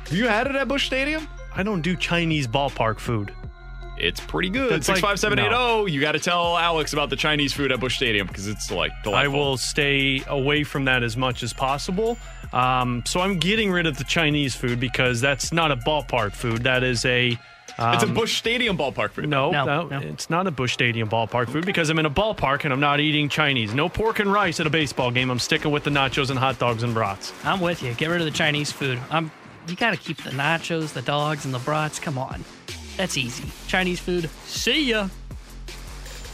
Have 0.10 0.18
you 0.18 0.28
had 0.28 0.48
it 0.48 0.56
at 0.56 0.68
Busch 0.68 0.86
Stadium? 0.86 1.28
I 1.56 1.64
don't 1.64 1.82
do 1.82 1.96
Chinese 1.96 2.48
ballpark 2.48 3.00
food. 3.00 3.34
It's 4.00 4.20
pretty 4.20 4.50
good. 4.50 4.72
That's 4.72 4.86
Six 4.86 4.98
like- 4.98 5.02
five 5.02 5.20
seven 5.20 5.40
eight 5.40 5.52
You 5.92 6.00
got 6.00 6.12
to 6.12 6.20
tell 6.20 6.56
Alex 6.58 6.94
about 6.94 7.10
the 7.10 7.16
Chinese 7.16 7.52
food 7.52 7.72
at 7.72 7.80
Busch 7.80 7.96
Stadium 7.96 8.28
because 8.28 8.48
it's 8.48 8.70
like 8.72 8.92
I 8.92 9.04
delightful. 9.04 9.40
will 9.40 9.58
stay 9.58 10.24
away 10.28 10.64
from 10.64 10.86
that 10.86 11.02
as 11.04 11.18
much 11.18 11.42
as 11.44 11.52
possible. 11.52 12.18
Um, 12.54 13.04
so 13.06 13.20
I'm 13.22 13.40
getting 13.40 13.72
rid 13.72 13.88
of 13.88 13.98
the 13.98 14.04
Chinese 14.04 14.56
food 14.56 14.80
because 14.80 15.20
that's 15.20 15.52
not 15.52 15.72
a 15.72 15.76
ballpark 15.78 16.34
food. 16.34 16.64
That 16.64 16.84
is 16.84 17.04
a. 17.06 17.38
Um, 17.80 17.94
It's 17.96 18.04
a 18.04 18.08
Busch 18.08 18.38
Stadium 18.38 18.78
ballpark 18.78 19.12
food. 19.12 19.28
No, 19.30 19.52
No, 19.52 19.66
no, 19.66 19.88
no. 19.88 20.00
it's 20.00 20.30
not 20.30 20.48
a 20.48 20.52
Busch 20.52 20.74
Stadium 20.74 21.10
ballpark 21.10 21.50
food 21.50 21.66
because 21.66 21.90
I'm 21.90 22.00
in 22.00 22.06
a 22.06 22.10
ballpark 22.10 22.64
and 22.64 22.74
I'm 22.74 22.80
not 22.80 23.00
eating 23.00 23.30
Chinese. 23.30 23.74
No 23.74 23.90
pork 23.90 24.20
and 24.20 24.32
rice 24.32 24.60
at 24.60 24.66
a 24.68 24.70
baseball 24.70 25.12
game. 25.12 25.30
I'm 25.30 25.38
sticking 25.40 25.72
with 25.72 25.84
the 25.84 25.90
nachos 25.92 26.30
and 26.30 26.40
hot 26.40 26.58
dogs 26.60 26.84
and 26.84 26.94
brats. 26.94 27.34
I'm 27.44 27.60
with 27.60 27.84
you. 27.84 27.94
Get 27.96 28.08
rid 28.10 28.22
of 28.22 28.26
the 28.26 28.32
Chinese 28.32 28.72
food. 28.72 29.00
I'm. 29.10 29.32
You 29.68 29.76
got 29.76 29.92
to 29.92 29.98
keep 29.98 30.18
the 30.24 30.30
nachos, 30.32 30.94
the 30.94 31.02
dogs, 31.02 31.46
and 31.46 31.54
the 31.54 31.60
brats. 31.60 32.00
Come 32.00 32.18
on, 32.18 32.44
that's 32.96 33.18
easy. 33.18 33.50
Chinese 33.68 34.00
food. 34.00 34.30
See 34.46 34.86
ya. 34.90 35.10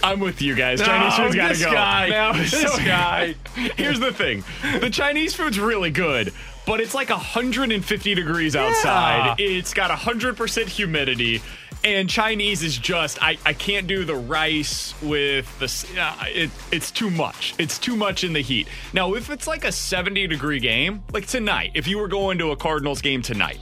I'm 0.03 0.19
with 0.19 0.41
you 0.41 0.53
guys. 0.53 0.79
No, 0.79 0.85
Chinese 0.85 1.15
food's 1.15 1.35
got 1.35 1.47
to 1.47 1.53
this 1.53 1.65
go. 1.65 1.71
guy. 1.71 2.09
No, 2.09 2.33
This 2.37 2.51
so- 2.51 2.77
guy. 2.79 3.35
Here's 3.77 3.99
the 3.99 4.11
thing: 4.11 4.43
the 4.81 4.89
Chinese 4.89 5.33
food's 5.33 5.57
really 5.59 5.91
good, 5.91 6.33
but 6.65 6.79
it's 6.81 6.93
like 6.93 7.09
150 7.09 8.13
degrees 8.15 8.55
outside. 8.55 9.35
It's 9.39 9.73
got 9.73 9.91
100% 9.91 10.67
humidity. 10.67 11.41
And 11.83 12.09
Chinese 12.09 12.63
is 12.63 12.77
just 12.77 13.21
I, 13.21 13.37
I 13.45 13.51
can't 13.53 13.87
do 13.87 14.05
the 14.05 14.15
rice 14.15 14.93
with 15.01 15.47
the 15.59 16.01
uh, 16.01 16.15
it, 16.27 16.49
it's 16.71 16.91
too 16.91 17.09
much. 17.09 17.53
It's 17.57 17.77
too 17.77 17.95
much 17.97 18.23
in 18.23 18.31
the 18.31 18.39
heat. 18.41 18.67
Now 18.93 19.15
if 19.15 19.29
it's 19.29 19.47
like 19.47 19.65
a 19.65 19.71
70 19.71 20.27
degree 20.27 20.59
game, 20.59 21.03
like 21.11 21.27
tonight, 21.27 21.71
if 21.73 21.85
you 21.87 21.97
were 21.97 22.07
going 22.07 22.37
to 22.37 22.51
a 22.51 22.55
Cardinals 22.55 23.01
game 23.01 23.21
tonight, 23.21 23.59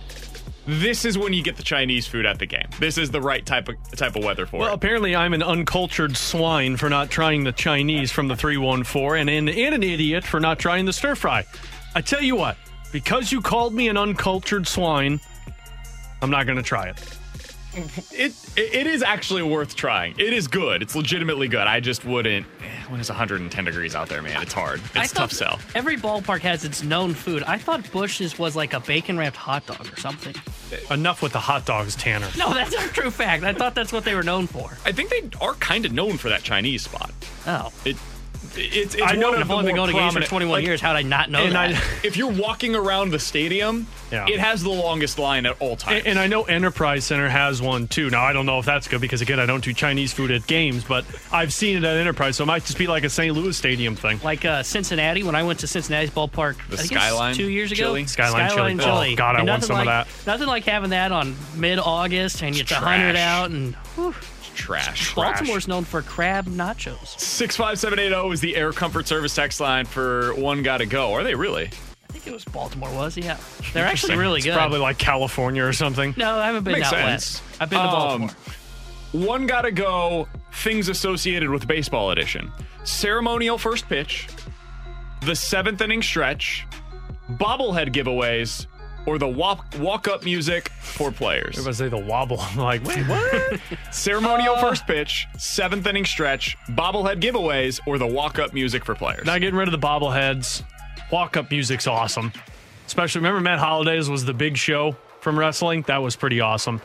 this 0.68 1.04
is 1.04 1.18
when 1.18 1.34
you 1.34 1.42
get 1.42 1.58
the 1.58 1.64
Chinese 1.64 2.06
food 2.06 2.28
at 2.28 2.38
the 2.38 2.46
game. 2.46 2.68
This 2.80 3.00
is 3.00 3.10
the 3.10 3.20
right 3.20 3.44
type 3.44 3.68
of 3.68 3.76
type 3.94 4.16
of 4.16 4.24
weather 4.24 4.46
for 4.46 4.60
Well, 4.60 4.72
it. 4.72 4.76
apparently 4.76 5.16
I'm 5.16 5.34
an 5.34 5.42
uncultured 5.42 6.16
swine 6.16 6.78
for 6.78 6.90
not 6.90 7.10
trying 7.10 7.44
the 7.44 7.52
Chinese 7.52 8.12
from 8.12 8.28
the 8.28 8.36
314 8.36 9.28
and 9.28 9.30
an, 9.50 9.50
and 9.50 9.74
an 9.76 9.82
idiot 9.82 10.24
for 10.24 10.40
not 10.40 10.60
trying 10.60 10.86
the 10.86 10.94
stir 10.94 11.16
fry. 11.16 11.44
I 11.96 12.02
tell 12.02 12.22
you 12.22 12.36
what, 12.36 12.56
because 12.92 13.32
you 13.32 13.42
called 13.42 13.74
me 13.74 13.88
an 13.88 13.98
uncultured 13.98 14.68
swine, 14.68 15.20
I'm 16.22 16.30
not 16.30 16.46
going 16.46 16.58
to 16.58 16.64
try 16.64 16.88
it. 16.90 17.18
It 17.74 18.34
it 18.58 18.88
is 18.88 19.02
actually 19.02 19.44
worth 19.44 19.76
trying. 19.76 20.14
It 20.18 20.34
is 20.34 20.48
good. 20.48 20.82
It's 20.82 20.96
legitimately 20.96 21.48
good. 21.48 21.68
I 21.68 21.80
just 21.80 22.04
wouldn't. 22.06 22.46
eh, 22.62 22.90
When 22.90 23.00
it's 23.00 23.10
110 23.10 23.66
degrees 23.66 23.96
out 23.96 24.10
there, 24.10 24.22
man, 24.22 24.42
it's 24.42 24.54
hard. 24.54 24.82
It's 24.96 25.14
thought 25.14 25.30
tough 25.30 25.32
sell. 25.32 25.60
Every 25.74 25.96
ballpark 25.98 26.42
has 26.42 26.66
its 26.66 26.84
known 26.84 27.14
food. 27.14 27.44
I 27.44 27.58
thought 27.58 27.84
Busch's 27.92 28.38
was 28.38 28.56
like 28.56 28.74
a 28.74 28.80
bacon 28.82 29.18
wrapped 29.18 29.38
hot 29.38 29.66
dog 29.66 29.92
or 29.92 29.98
something. 29.98 30.36
Enough 30.90 31.22
with 31.22 31.32
the 31.34 31.40
hot 31.40 31.66
dogs, 31.66 31.96
Tanner. 31.96 32.28
No, 32.38 32.54
that's 32.54 32.74
not 32.74 32.86
a 32.86 32.90
true 32.94 33.12
fact. 33.12 33.44
I 33.44 33.54
thought 33.54 33.76
that's 33.76 33.94
what 33.94 34.04
they 34.04 34.16
were 34.16 34.24
known 34.24 34.48
for. 34.48 34.78
I 34.86 34.92
think 34.92 35.10
they 35.10 35.30
are 35.40 35.54
kind 35.56 35.86
of 35.86 35.92
known 35.94 36.18
for 36.18 36.30
that 36.30 36.44
Chinese 36.44 36.84
spot. 36.84 37.12
Oh. 37.48 37.72
It 37.86 37.96
it's, 38.58 38.96
it's 38.96 39.04
I 39.04 39.16
know 39.16 39.30
one 39.32 39.40
I've 39.42 39.48
the 39.48 39.54
only 39.54 39.66
been 39.68 39.76
more 39.78 39.88
going 39.88 39.96
to 39.96 40.00
games 40.14 40.14
for 40.26 40.30
21 40.30 40.52
like, 40.60 40.66
years. 40.66 40.82
How 40.82 40.94
did 40.94 41.00
I 41.00 41.02
not 41.08 41.30
know 41.30 41.44
and 41.44 41.54
that? 41.56 41.72
I- 41.76 41.82
If 42.04 42.18
you're 42.18 42.32
walking 42.32 42.76
around 42.76 43.12
the 43.12 43.20
stadium, 43.20 43.88
Yeah. 44.12 44.26
it 44.28 44.40
has 44.40 44.62
the 44.64 44.70
longest 44.70 45.18
line 45.20 45.46
at 45.46 45.56
all 45.62 45.76
times. 45.76 46.00
And, 46.00 46.08
and 46.08 46.20
I 46.20 46.28
know 46.28 46.44
Enterprise 46.44 47.06
Center 47.06 47.30
has 47.30 47.62
one 47.62 47.88
too. 47.88 48.10
Now 48.10 48.24
I 48.24 48.34
don't 48.34 48.46
know 48.46 48.60
if 48.60 48.66
that's 48.66 48.88
good 48.88 49.02
because 49.02 49.22
again 49.22 49.40
I 49.40 49.46
don't 49.46 49.64
do 49.64 49.74
Chinese 49.74 50.12
food 50.14 50.32
at 50.32 50.46
games, 50.48 50.84
but 50.84 51.06
I've 51.32 51.54
seen 51.54 51.78
it 51.78 51.84
at 51.84 51.98
Enterprise, 51.98 52.38
so 52.38 52.44
it 52.44 52.48
might 52.48 52.66
just 52.66 52.78
be 52.78 52.88
like 52.88 53.04
a 53.04 53.10
St. 53.10 53.34
Louis 53.36 53.56
Stadium 53.56 53.96
thing. 53.96 54.20
like 54.24 54.44
uh, 54.46 54.64
Cincinnati, 54.64 55.24
when 55.24 55.36
I 55.36 55.44
went 55.44 55.60
to 55.60 55.68
Cincinnati's 55.68 56.12
ballpark, 56.12 56.58
The 56.70 56.74
I 56.74 56.78
think 56.78 56.92
Skyline 57.00 57.36
two 57.36 57.50
years 57.50 57.72
ago. 57.72 57.84
chili? 57.86 58.06
Skyline 58.06 58.50
chili. 58.78 59.14
Oh, 59.14 59.16
God, 59.16 59.36
I 59.36 59.40
And 59.40 59.48
want 59.48 59.62
nothing 59.62 59.62
some 59.68 59.80
of 59.82 59.86
like, 59.86 60.08
that. 60.08 60.28
Nothing 60.28 60.48
like 60.48 60.66
having 60.66 60.90
that 60.92 61.12
on 61.12 61.36
mid-August 61.56 62.42
and 62.44 62.56
it's 62.56 62.62
a 62.72 62.76
Trash. 62.76 62.84
hundred 62.84 63.16
out, 63.16 63.50
and 63.52 63.76
whew, 63.96 64.14
Trash. 64.62 65.16
Baltimore's 65.16 65.68
known 65.68 65.84
for 65.86 66.02
crab 66.04 66.46
nachos. 66.46 67.20
Six 67.20 67.56
five 67.58 67.80
seven 67.80 67.98
eight 68.00 68.10
zero 68.10 68.32
is 68.32 68.42
the 68.42 68.56
Air 68.56 68.72
Comfort 68.72 69.08
Service 69.08 69.34
text 69.34 69.60
line 69.60 69.86
for 69.86 70.34
one 70.36 70.62
got 70.62 70.78
to 70.78 70.86
go. 70.86 71.14
Are 71.14 71.24
they 71.24 71.34
really? 71.36 71.66
I 71.66 72.14
think 72.14 72.28
it 72.28 72.32
was 72.34 72.46
Baltimore, 72.46 72.90
was 72.94 73.18
yeah. 73.18 73.38
They're 73.74 73.86
actually 73.88 74.18
really 74.18 74.38
It's 74.38 74.46
good. 74.46 74.54
probably 74.54 74.80
like 74.80 74.98
California 75.00 75.64
or 75.64 75.74
something. 75.74 76.14
no, 76.18 76.36
I 76.36 76.46
haven't 76.48 76.64
been 76.64 76.74
Makes 76.74 76.88
out 76.88 76.92
sense. 76.94 77.42
west. 77.42 77.62
I've 77.62 77.70
been 77.72 77.80
to 77.80 77.86
Um, 77.86 77.92
Baltimore. 77.92 78.36
One 79.14 79.48
gotta 79.48 79.72
go. 79.72 80.28
Things 80.54 80.90
associated 80.90 81.50
with 81.50 81.68
baseball 81.68 82.12
edition: 82.12 82.52
ceremonial 82.84 83.58
first 83.58 83.90
pitch, 83.90 84.28
the 85.26 85.36
seventh 85.36 85.82
inning 85.82 86.02
stretch, 86.04 86.66
bobblehead 87.32 87.94
giveaways, 87.94 88.68
or 89.06 89.18
the 89.18 89.28
walk 89.28 89.66
walk 89.80 90.08
up 90.08 90.24
music 90.24 90.70
for 90.70 91.12
players. 91.12 91.58
Everybody 91.58 91.76
say 91.76 91.90
the 91.90 91.98
wobble. 91.98 92.40
I'm 92.40 92.58
like, 92.58 92.84
wait, 92.84 93.08
what? 93.08 93.60
Ceremonial 93.92 94.56
Uh. 94.56 94.62
first 94.62 94.86
pitch, 94.88 95.28
seventh 95.38 95.86
inning 95.88 96.06
stretch, 96.06 96.58
bobblehead 96.70 97.20
giveaways, 97.22 97.80
or 97.88 97.98
the 97.98 98.08
walk 98.08 98.40
up 98.40 98.54
music 98.54 98.86
for 98.86 98.96
players. 98.96 99.26
Not 99.26 99.40
getting 99.42 99.56
rid 99.56 99.68
of 99.68 99.72
the 99.72 99.86
bobbleheads. 99.88 100.64
Walk 101.12 101.36
up 101.38 101.50
music's 101.52 101.88
awesome. 101.88 102.32
Especially 102.86 103.20
remember 103.20 103.42
Matt 103.42 103.60
Holliday's 103.60 104.10
was 104.10 104.26
the 104.26 104.34
big 104.34 104.58
show 104.58 104.96
from 105.22 105.38
wrestling. 105.40 105.82
That 105.84 106.02
was 106.02 106.16
pretty 106.16 106.40
awesome. 106.42 106.82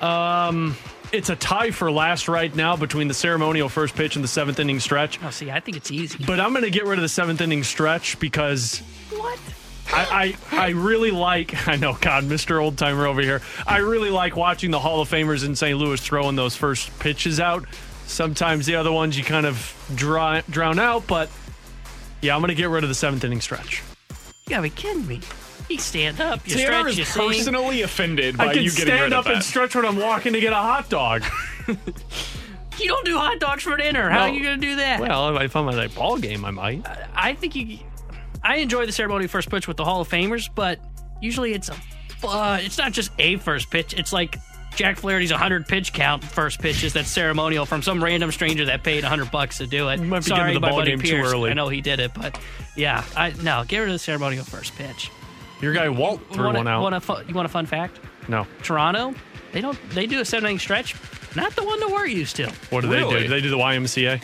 Um, 0.00 0.76
it's 1.12 1.30
a 1.30 1.36
tie 1.36 1.70
for 1.70 1.90
last 1.90 2.26
right 2.28 2.54
now 2.54 2.76
between 2.76 3.06
the 3.08 3.14
ceremonial 3.14 3.68
first 3.68 3.94
pitch 3.94 4.16
and 4.16 4.24
the 4.24 4.28
seventh 4.28 4.58
inning 4.58 4.80
stretch. 4.80 5.22
Oh, 5.22 5.30
see, 5.30 5.50
I 5.50 5.60
think 5.60 5.76
it's 5.76 5.90
easy. 5.90 6.24
But 6.26 6.40
I'm 6.40 6.50
going 6.50 6.64
to 6.64 6.70
get 6.70 6.84
rid 6.86 6.98
of 6.98 7.02
the 7.02 7.08
seventh 7.08 7.40
inning 7.40 7.62
stretch 7.62 8.18
because 8.18 8.78
What? 9.10 9.38
I, 9.92 10.36
I 10.52 10.56
I 10.66 10.68
really 10.70 11.10
like 11.10 11.68
I 11.68 11.76
know 11.76 11.96
God 12.00 12.24
Mr. 12.24 12.62
Old 12.62 12.78
Timer 12.78 13.06
over 13.06 13.20
here. 13.20 13.40
I 13.66 13.78
really 13.78 14.10
like 14.10 14.36
watching 14.36 14.70
the 14.70 14.78
Hall 14.80 15.00
of 15.00 15.08
Famers 15.10 15.44
in 15.44 15.54
St. 15.56 15.78
Louis 15.78 16.00
throwing 16.00 16.36
those 16.36 16.56
first 16.56 16.96
pitches 16.98 17.38
out. 17.40 17.66
Sometimes 18.06 18.66
the 18.66 18.74
other 18.76 18.92
ones 18.92 19.16
you 19.16 19.24
kind 19.24 19.46
of 19.46 19.74
draw, 19.94 20.40
drown 20.50 20.78
out, 20.78 21.06
but 21.06 21.30
yeah, 22.20 22.34
I'm 22.34 22.40
going 22.40 22.48
to 22.50 22.54
get 22.54 22.68
rid 22.68 22.84
of 22.84 22.88
the 22.88 22.94
seventh 22.94 23.24
inning 23.24 23.40
stretch. 23.40 23.82
You 24.46 24.50
gotta 24.50 24.62
be 24.62 24.70
kidding 24.70 25.06
me. 25.06 25.20
You 25.68 25.78
stand 25.78 26.20
up, 26.20 26.46
you 26.46 26.56
Tanner 26.56 26.80
stretch, 26.90 26.96
you 26.96 27.02
is 27.02 27.08
sing. 27.08 27.28
personally 27.28 27.82
offended 27.82 28.36
by 28.36 28.48
I 28.48 28.54
can 28.54 28.62
you 28.64 28.70
getting 28.70 28.86
rid 28.94 28.98
stand 28.98 29.12
of 29.14 29.18
up 29.20 29.24
that. 29.26 29.34
and 29.34 29.42
stretch 29.44 29.74
when 29.74 29.86
I'm 29.86 29.96
walking 29.96 30.32
to 30.34 30.40
get 30.40 30.52
a 30.52 30.56
hot 30.56 30.88
dog. 30.90 31.22
You 32.78 32.88
don't 32.88 33.04
do 33.04 33.18
hot 33.18 33.38
dogs 33.38 33.62
for 33.64 33.76
dinner. 33.76 34.08
How 34.08 34.22
are 34.22 34.28
No. 34.28 34.34
you 34.34 34.42
gonna 34.42 34.56
do 34.56 34.76
that? 34.76 34.98
well, 34.98 35.36
if 35.38 35.54
I'm 35.54 35.68
at 35.68 35.78
a 35.78 35.88
ball 35.94 36.16
game, 36.18 36.44
I 36.44 36.50
might. 36.50 36.84
I 37.14 37.34
think 37.34 37.54
you. 37.54 37.78
I 38.44 38.56
enjoy 38.56 38.86
the 38.86 38.92
ceremony 38.92 39.26
first 39.26 39.50
pitch 39.50 39.68
with 39.68 39.76
the 39.76 39.84
Hall 39.84 40.00
of 40.00 40.08
Famers, 40.08 40.48
but 40.52 40.78
usually 41.20 41.52
it's 41.52 41.68
a, 41.68 41.74
uh, 42.26 42.58
it's 42.60 42.78
not 42.78 42.92
just 42.92 43.12
a 43.18 43.36
first 43.36 43.70
pitch. 43.70 43.94
It's 43.94 44.12
like 44.12 44.38
Jack 44.74 44.96
Flaherty's 44.98 45.30
100 45.30 45.66
pitch 45.68 45.92
count 45.92 46.24
first 46.24 46.60
pitches 46.60 46.92
that's 46.92 47.08
ceremonial 47.08 47.66
from 47.66 47.82
some 47.82 48.02
random 48.02 48.32
stranger 48.32 48.64
that 48.66 48.82
paid 48.82 49.02
100 49.04 49.30
bucks 49.30 49.58
to 49.58 49.66
do 49.66 49.88
it. 49.90 50.00
You 50.00 50.06
might 50.06 50.20
be 50.20 50.24
Sorry, 50.26 50.54
the 50.54 50.60
my 50.60 50.70
ball 50.70 50.78
buddy 50.78 50.96
game 50.96 51.00
too 51.00 51.16
early. 51.16 51.50
I 51.50 51.54
know 51.54 51.68
he 51.68 51.80
did 51.80 52.00
it, 52.00 52.12
but 52.14 52.38
yeah, 52.76 53.04
I 53.16 53.32
no, 53.42 53.64
get 53.66 53.78
rid 53.78 53.88
of 53.88 53.94
the 53.94 53.98
ceremonial 53.98 54.44
first 54.44 54.74
pitch. 54.76 55.10
Your 55.60 55.72
guy 55.72 55.88
Walt 55.88 56.20
threw 56.32 56.44
want 56.44 56.56
one 56.56 56.68
out. 56.68 56.82
Want 56.82 56.94
a 56.94 57.00
fu- 57.00 57.22
you 57.28 57.34
want 57.34 57.46
a 57.46 57.50
fun 57.50 57.66
fact? 57.66 58.00
no. 58.28 58.46
Toronto, 58.62 59.14
they 59.52 59.60
don't 59.60 59.78
they 59.90 60.06
do 60.06 60.20
a 60.20 60.24
seven 60.24 60.46
inning 60.46 60.58
stretch, 60.58 60.96
not 61.36 61.54
the 61.54 61.64
one 61.64 61.78
that 61.80 61.90
we're 61.90 62.06
used 62.06 62.36
to. 62.36 62.50
What 62.70 62.80
do 62.80 62.88
they 62.88 63.00
do? 63.02 63.20
Do 63.20 63.28
they 63.28 63.40
do 63.40 63.50
the 63.50 63.58
YMCA? 63.58 64.22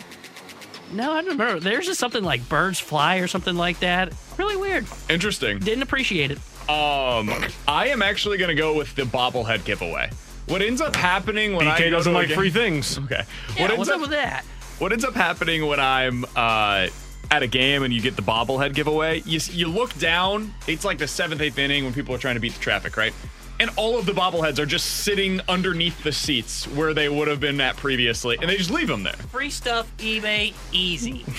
No, 0.91 1.11
I 1.11 1.21
don't 1.21 1.37
remember. 1.37 1.59
There's 1.59 1.85
just 1.85 1.99
something 1.99 2.23
like 2.23 2.47
birds 2.49 2.79
fly 2.79 3.17
or 3.17 3.27
something 3.27 3.55
like 3.55 3.79
that. 3.79 4.13
Really 4.37 4.57
weird. 4.57 4.85
Interesting. 5.09 5.59
Didn't 5.59 5.83
appreciate 5.83 6.31
it. 6.31 6.37
Um, 6.69 7.31
I 7.67 7.87
am 7.89 8.01
actually 8.01 8.37
going 8.37 8.49
to 8.49 8.55
go 8.55 8.75
with 8.75 8.95
the 8.95 9.03
bobblehead 9.03 9.65
giveaway. 9.65 10.09
What 10.47 10.61
ends 10.61 10.81
up 10.81 10.95
happening 10.95 11.55
when 11.55 11.67
I 11.67 11.75
BK 11.79 11.83
go 11.85 11.89
doesn't 11.97 12.13
to 12.13 12.17
a 12.17 12.21
like 12.21 12.27
game- 12.29 12.37
free 12.37 12.49
things. 12.49 12.97
Okay. 12.99 13.21
Yeah, 13.55 13.61
what 13.61 13.71
ends 13.71 13.77
what's 13.77 13.89
up 13.89 13.95
up 13.95 14.01
with 14.01 14.09
that? 14.11 14.43
What 14.79 14.91
ends 14.91 15.03
up 15.05 15.13
happening 15.13 15.67
when 15.67 15.79
I'm 15.79 16.25
uh, 16.35 16.87
at 17.29 17.43
a 17.43 17.47
game 17.47 17.83
and 17.83 17.93
you 17.93 18.01
get 18.01 18.15
the 18.15 18.21
bobblehead 18.21 18.73
giveaway? 18.73 19.21
You 19.25 19.39
you 19.51 19.67
look 19.67 19.97
down. 19.99 20.53
It's 20.67 20.85
like 20.85 20.97
the 20.97 21.07
seventh, 21.07 21.41
eighth 21.41 21.57
inning 21.59 21.83
when 21.83 21.93
people 21.93 22.15
are 22.15 22.19
trying 22.19 22.35
to 22.35 22.39
beat 22.39 22.53
the 22.53 22.59
traffic, 22.61 22.97
right? 22.97 23.13
And 23.59 23.69
all 23.75 23.97
of 23.97 24.05
the 24.05 24.13
bobbleheads 24.13 24.57
are 24.59 24.65
just 24.65 24.85
sitting 25.03 25.41
underneath 25.49 26.01
the 26.03 26.11
seats 26.11 26.67
where 26.67 26.93
they 26.93 27.09
would 27.09 27.27
have 27.27 27.39
been 27.39 27.59
at 27.59 27.75
previously, 27.75 28.37
and 28.39 28.49
they 28.49 28.55
just 28.55 28.71
leave 28.71 28.87
them 28.87 29.03
there. 29.03 29.13
Free 29.13 29.49
stuff, 29.49 29.91
eBay, 29.97 30.53
easy. 30.71 31.25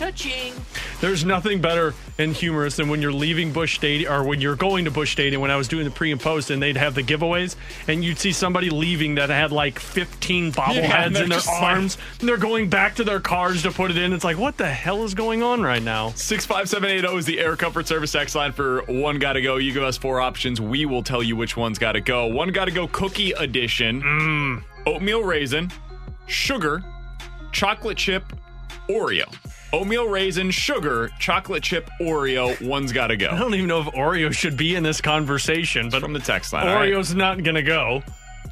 Cha-ching. 0.00 0.54
There's 1.02 1.26
nothing 1.26 1.60
better 1.60 1.92
and 2.16 2.32
humorous 2.32 2.76
than 2.76 2.88
when 2.88 3.02
you're 3.02 3.12
leaving 3.12 3.52
Busch 3.52 3.76
Stadium 3.76 4.10
or 4.10 4.24
when 4.24 4.40
you're 4.40 4.56
going 4.56 4.86
to 4.86 4.90
Busch 4.90 5.12
Stadium 5.12 5.42
when 5.42 5.50
I 5.50 5.56
was 5.56 5.68
doing 5.68 5.84
the 5.84 5.90
pre 5.90 6.10
and 6.10 6.18
post 6.18 6.48
and 6.48 6.62
they'd 6.62 6.78
have 6.78 6.94
the 6.94 7.02
giveaways 7.02 7.54
and 7.86 8.02
you'd 8.02 8.18
see 8.18 8.32
somebody 8.32 8.70
leaving 8.70 9.16
that 9.16 9.28
had 9.28 9.52
like 9.52 9.78
15 9.78 10.52
bobbleheads 10.52 10.72
they're 10.88 11.06
in 11.06 11.12
their 11.12 11.26
just 11.26 11.48
like- 11.48 11.62
arms 11.62 11.98
and 12.18 12.26
they're 12.26 12.38
going 12.38 12.70
back 12.70 12.94
to 12.94 13.04
their 13.04 13.20
cars 13.20 13.62
to 13.64 13.70
put 13.72 13.90
it 13.90 13.98
in. 13.98 14.14
It's 14.14 14.24
like, 14.24 14.38
what 14.38 14.56
the 14.56 14.66
hell 14.70 15.04
is 15.04 15.12
going 15.12 15.42
on 15.42 15.60
right 15.60 15.82
now? 15.82 16.12
65780 16.12 17.18
is 17.18 17.26
the 17.26 17.38
Air 17.38 17.54
Comfort 17.56 17.86
Service 17.86 18.14
X 18.14 18.34
line 18.34 18.52
for 18.52 18.80
One 18.84 19.18
Gotta 19.18 19.42
Go. 19.42 19.58
You 19.58 19.70
give 19.70 19.82
us 19.82 19.98
four 19.98 20.18
options. 20.22 20.62
We 20.62 20.86
will 20.86 21.02
tell 21.02 21.22
you 21.22 21.36
which 21.36 21.58
one's 21.58 21.78
gotta 21.78 22.00
go. 22.00 22.26
One 22.26 22.52
Gotta 22.52 22.70
Go 22.70 22.88
Cookie 22.88 23.32
Edition, 23.32 24.00
mm. 24.00 24.62
oatmeal 24.86 25.24
raisin, 25.24 25.70
sugar, 26.26 26.82
chocolate 27.52 27.98
chip, 27.98 28.24
Oreo. 28.88 29.30
Oatmeal 29.72 30.08
raisin, 30.08 30.50
sugar, 30.50 31.10
chocolate 31.18 31.62
chip, 31.62 31.88
Oreo. 32.00 32.60
One's 32.66 32.92
gotta 32.92 33.16
go. 33.16 33.28
I 33.30 33.38
don't 33.38 33.54
even 33.54 33.68
know 33.68 33.80
if 33.80 33.86
Oreo 33.88 34.32
should 34.32 34.56
be 34.56 34.74
in 34.74 34.82
this 34.82 35.00
conversation, 35.00 35.90
but 35.90 36.00
From 36.02 36.12
the 36.12 36.18
text 36.18 36.52
line. 36.52 36.66
Oreo's 36.66 37.14
not 37.14 37.42
going 37.44 37.54
to 37.54 37.62
go. 37.62 38.02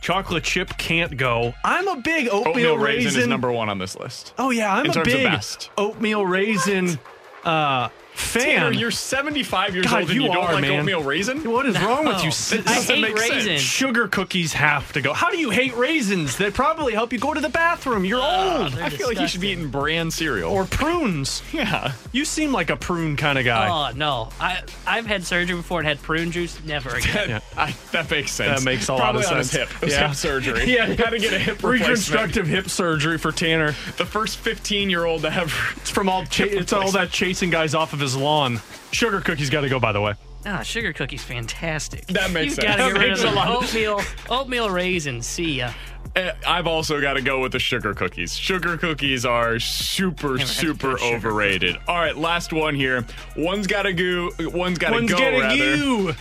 Chocolate 0.00 0.44
chip 0.44 0.76
can't 0.78 1.16
go. 1.16 1.54
I'm 1.64 1.88
a 1.88 1.96
big 1.96 2.28
oatmeal, 2.28 2.48
Oatmeal 2.50 2.78
raisin, 2.78 3.22
is 3.22 3.26
number 3.26 3.50
one 3.50 3.68
on 3.68 3.78
this 3.78 3.96
list. 3.98 4.32
Oh 4.38 4.50
yeah, 4.50 4.72
I'm 4.72 4.84
in 4.84 4.90
a 4.92 4.94
terms 4.94 5.08
of 5.08 5.12
big 5.12 5.24
best. 5.24 5.70
oatmeal 5.76 6.24
raisin 6.24 7.00
uh, 7.44 7.88
fan. 8.18 8.42
Tanner, 8.42 8.72
you're 8.72 8.90
75 8.90 9.74
years 9.74 9.86
God, 9.86 10.00
old 10.00 10.10
and 10.10 10.14
you, 10.14 10.22
you 10.22 10.28
don't 10.32 10.36
are, 10.44 10.52
like 10.54 10.62
man. 10.62 10.80
oatmeal 10.80 11.02
raisin? 11.02 11.50
What 11.50 11.66
is 11.66 11.80
wrong 11.80 12.04
with 12.06 12.18
you? 12.24 12.30
No. 12.58 12.62
I 12.70 12.74
doesn't 12.74 12.94
hate 12.96 13.02
make 13.02 13.18
sense. 13.18 13.30
raisins. 13.34 13.60
Sugar 13.60 14.08
cookies 14.08 14.52
have 14.54 14.92
to 14.92 15.00
go. 15.00 15.12
How 15.12 15.30
do 15.30 15.38
you 15.38 15.50
hate 15.50 15.74
raisins? 15.76 16.36
They 16.36 16.50
probably 16.50 16.92
help 16.94 17.12
you 17.12 17.18
go 17.18 17.34
to 17.34 17.40
the 17.40 17.48
bathroom. 17.48 18.04
You're 18.04 18.20
ah, 18.22 18.64
old. 18.64 18.72
they're 18.72 18.84
I 18.84 18.90
feel 18.90 19.08
like 19.08 19.20
you 19.20 19.28
should 19.28 19.40
be 19.40 19.48
eating 19.48 19.68
bran 19.68 20.10
cereal. 20.10 20.52
Or 20.52 20.64
prunes. 20.64 21.42
yeah. 21.52 21.92
You 22.12 22.24
seem 22.24 22.52
like 22.52 22.70
a 22.70 22.76
prune 22.76 23.16
kind 23.16 23.38
of 23.38 23.44
guy. 23.44 23.68
Oh 23.68 23.96
no, 23.96 24.30
I 24.40 24.62
I've 24.86 25.06
had 25.06 25.24
surgery 25.24 25.56
before 25.56 25.80
and 25.80 25.88
had 25.88 26.00
prune 26.02 26.30
juice. 26.30 26.58
Never 26.64 26.90
again. 26.96 27.28
That, 27.28 27.44
I, 27.56 27.74
that 27.92 28.10
makes 28.10 28.32
sense. 28.32 28.58
That 28.60 28.64
makes 28.64 28.88
a 28.88 28.92
lot 28.94 29.00
Probably 29.00 29.24
of 29.24 29.32
on 29.32 29.44
sense. 29.44 29.50
his 29.52 29.60
hip. 29.60 29.70
It 29.82 29.84
was 29.86 29.94
Yeah. 29.94 30.06
hip 30.08 30.16
surgery. 30.16 30.64
Yeah. 30.68 30.86
Had 30.86 31.10
to 31.10 31.18
get 31.18 31.32
a 31.32 31.38
hip 31.38 31.56
replacement. 31.62 31.80
Reconstructive 31.80 32.46
hip 32.46 32.68
surgery 32.68 33.18
for 33.18 33.32
Tanner. 33.32 33.68
The 33.96 34.04
first 34.06 34.38
15 34.38 34.90
year 34.90 35.04
old 35.04 35.22
to 35.22 35.30
have. 35.30 35.52
It's 35.76 35.90
from 35.90 36.08
all 36.08 36.24
cha- 36.26 36.44
it's 36.44 36.72
all 36.72 36.90
that 36.92 37.10
chasing 37.10 37.50
guys 37.50 37.74
off 37.74 37.92
of 37.92 38.00
his 38.00 38.07
lawn. 38.16 38.60
Sugar 38.92 39.20
cookies 39.20 39.50
got 39.50 39.62
to 39.62 39.68
go. 39.68 39.78
By 39.80 39.92
the 39.92 40.00
way, 40.00 40.14
Ah, 40.46 40.62
sugar 40.62 40.92
cookies, 40.92 41.22
fantastic. 41.22 42.06
That 42.06 42.30
makes 42.30 42.56
you 42.56 42.62
sense. 42.62 42.76
gotta 42.76 42.92
get 42.92 43.00
rid 43.00 43.08
makes 43.10 43.22
of 43.24 43.32
the 43.34 43.48
oatmeal, 43.48 44.00
oatmeal 44.30 44.70
raisins. 44.70 45.26
See 45.26 45.54
ya. 45.54 45.72
Eh, 46.16 46.32
I've 46.46 46.66
also 46.66 47.00
got 47.00 47.14
to 47.14 47.20
go 47.22 47.40
with 47.40 47.52
the 47.52 47.58
sugar 47.58 47.92
cookies. 47.92 48.34
Sugar 48.34 48.76
cookies 48.78 49.26
are 49.26 49.58
super, 49.58 50.38
super 50.38 50.92
good 50.92 51.00
sugar 51.00 51.14
overrated. 51.16 51.76
All 51.86 51.96
right, 51.98 52.16
last 52.16 52.52
one 52.52 52.74
here. 52.74 53.04
One's 53.36 53.66
got 53.66 53.82
to 53.82 53.92
go. 53.92 54.30
One's 54.50 54.78
got 54.78 54.88
to 54.88 54.94
one's 54.94 55.10
go. 55.10 55.18
getting 55.18 55.40
rather. 55.40 55.54
you. 55.56 56.14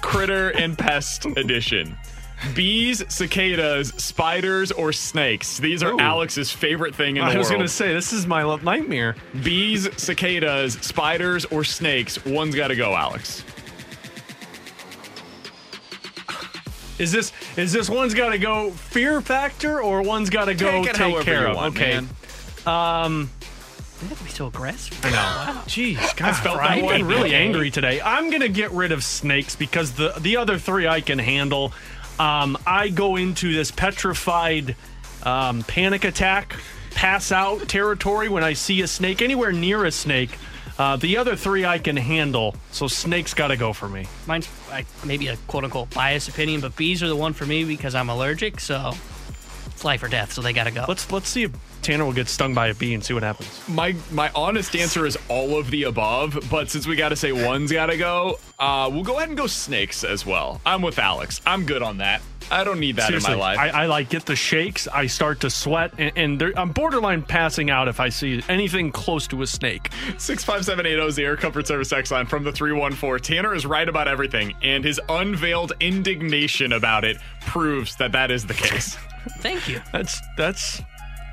Critter 0.00 0.50
and 0.50 0.76
Pest 0.76 1.26
Edition. 1.36 1.96
Bees, 2.54 3.02
cicadas, 3.08 3.88
spiders, 3.96 4.72
or 4.72 4.92
snakes. 4.92 5.58
These 5.58 5.82
are 5.82 5.92
Ooh. 5.92 6.00
Alex's 6.00 6.50
favorite 6.50 6.94
thing 6.94 7.16
in 7.16 7.22
the 7.22 7.26
world. 7.26 7.36
I 7.36 7.38
was 7.38 7.50
gonna 7.50 7.68
say 7.68 7.92
this 7.94 8.12
is 8.12 8.26
my 8.26 8.42
nightmare. 8.62 9.16
Bees, 9.42 9.88
cicadas, 9.96 10.74
spiders, 10.74 11.44
or 11.46 11.64
snakes. 11.64 12.24
One's 12.24 12.54
got 12.54 12.68
to 12.68 12.76
go, 12.76 12.94
Alex. 12.94 13.44
Is 16.98 17.10
this 17.10 17.32
is 17.56 17.72
this 17.72 17.88
one's 17.88 18.14
got 18.14 18.30
to 18.30 18.38
go 18.38 18.70
fear 18.70 19.20
factor 19.20 19.80
or 19.82 20.02
one's 20.02 20.30
got 20.30 20.44
to 20.44 20.54
go 20.54 20.84
Take 20.84 20.94
take 20.94 21.20
care 21.22 21.46
of? 21.46 21.56
want, 21.56 21.76
okay. 21.76 22.00
man. 22.00 22.08
Um, 22.66 23.30
You 24.02 24.08
have 24.08 24.18
to 24.18 24.24
be 24.24 24.30
so 24.30 24.46
aggressive. 24.46 24.98
I 25.04 25.10
know. 25.10 25.60
Jeez, 25.66 26.16
God, 26.16 26.36
felt 26.36 26.58
that 26.58 26.70
I've 26.70 26.88
been 26.88 27.06
really 27.06 27.34
angry 27.34 27.70
today. 27.70 28.00
I'm 28.00 28.30
gonna 28.30 28.48
get 28.48 28.70
rid 28.72 28.92
of 28.92 29.02
snakes 29.02 29.56
because 29.56 29.92
the 29.92 30.12
the 30.20 30.36
other 30.36 30.58
three 30.58 30.86
I 30.86 31.00
can 31.00 31.18
handle. 31.18 31.72
Um, 32.18 32.58
I 32.66 32.88
go 32.88 33.16
into 33.16 33.52
this 33.52 33.70
petrified 33.70 34.76
um, 35.22 35.62
panic 35.62 36.04
attack, 36.04 36.56
pass 36.92 37.32
out 37.32 37.68
territory 37.68 38.28
when 38.28 38.44
I 38.44 38.52
see 38.52 38.82
a 38.82 38.86
snake 38.86 39.22
anywhere 39.22 39.52
near 39.52 39.84
a 39.84 39.90
snake. 39.90 40.36
Uh, 40.78 40.96
the 40.96 41.18
other 41.18 41.36
three 41.36 41.64
I 41.64 41.78
can 41.78 41.96
handle, 41.96 42.56
so 42.70 42.86
snakes 42.86 43.34
got 43.34 43.48
to 43.48 43.56
go 43.56 43.72
for 43.72 43.88
me. 43.88 44.06
Mine's 44.26 44.48
like, 44.70 44.86
maybe 45.04 45.28
a 45.28 45.36
quote 45.46 45.64
unquote 45.64 45.90
biased 45.90 46.28
opinion, 46.28 46.60
but 46.60 46.76
bees 46.76 47.02
are 47.02 47.08
the 47.08 47.16
one 47.16 47.34
for 47.34 47.44
me 47.46 47.64
because 47.64 47.94
I'm 47.94 48.08
allergic. 48.08 48.58
So 48.58 48.92
it's 49.66 49.84
life 49.84 50.02
or 50.02 50.08
death. 50.08 50.32
So 50.32 50.40
they 50.40 50.52
gotta 50.52 50.70
go. 50.70 50.84
Let's 50.88 51.10
let's 51.12 51.28
see 51.28 51.44
if 51.44 51.52
Tanner 51.82 52.04
will 52.04 52.12
get 52.12 52.28
stung 52.28 52.54
by 52.54 52.68
a 52.68 52.74
bee 52.74 52.94
and 52.94 53.04
see 53.04 53.14
what 53.14 53.22
happens. 53.22 53.68
My 53.68 53.94
my 54.10 54.30
honest 54.34 54.74
answer 54.76 55.06
is 55.06 55.18
all 55.28 55.58
of 55.58 55.70
the 55.70 55.84
above, 55.84 56.38
but 56.50 56.70
since 56.70 56.86
we 56.86 56.96
got 56.96 57.10
to 57.10 57.16
say 57.16 57.32
one's 57.32 57.72
got 57.72 57.86
to 57.86 57.96
go, 57.96 58.38
uh, 58.58 58.88
we'll 58.92 59.04
go 59.04 59.16
ahead 59.16 59.28
and 59.28 59.36
go 59.36 59.46
snakes 59.46 60.04
as 60.04 60.24
well. 60.24 60.60
I'm 60.64 60.82
with 60.82 60.98
Alex. 60.98 61.40
I'm 61.46 61.66
good 61.66 61.82
on 61.82 61.98
that. 61.98 62.22
I 62.50 62.64
don't 62.64 62.80
need 62.80 62.96
that 62.96 63.06
Seriously, 63.06 63.32
in 63.32 63.38
my 63.38 63.44
life. 63.44 63.58
I, 63.58 63.84
I 63.84 63.86
like 63.86 64.10
get 64.10 64.26
the 64.26 64.36
shakes. 64.36 64.86
I 64.86 65.06
start 65.06 65.40
to 65.40 65.50
sweat, 65.50 65.94
and, 65.96 66.12
and 66.16 66.40
there, 66.40 66.52
I'm 66.56 66.70
borderline 66.72 67.22
passing 67.22 67.70
out 67.70 67.88
if 67.88 67.98
I 67.98 68.10
see 68.10 68.42
anything 68.48 68.92
close 68.92 69.26
to 69.28 69.40
a 69.42 69.46
snake. 69.46 69.90
65780 70.18 71.08
is 71.08 71.16
the 71.16 71.24
Air 71.24 71.36
Comfort 71.36 71.66
Service 71.66 71.92
X 71.92 72.10
line 72.10 72.26
from 72.26 72.44
the 72.44 72.52
314. 72.52 73.22
Tanner 73.36 73.54
is 73.54 73.64
right 73.64 73.88
about 73.88 74.06
everything, 74.06 74.54
and 74.62 74.84
his 74.84 75.00
unveiled 75.08 75.72
indignation 75.80 76.72
about 76.72 77.04
it 77.04 77.16
proves 77.46 77.96
that 77.96 78.12
that 78.12 78.30
is 78.30 78.44
the 78.46 78.54
case. 78.54 78.96
Thank 79.38 79.68
you. 79.68 79.80
That's 79.92 80.20
that's 80.36 80.82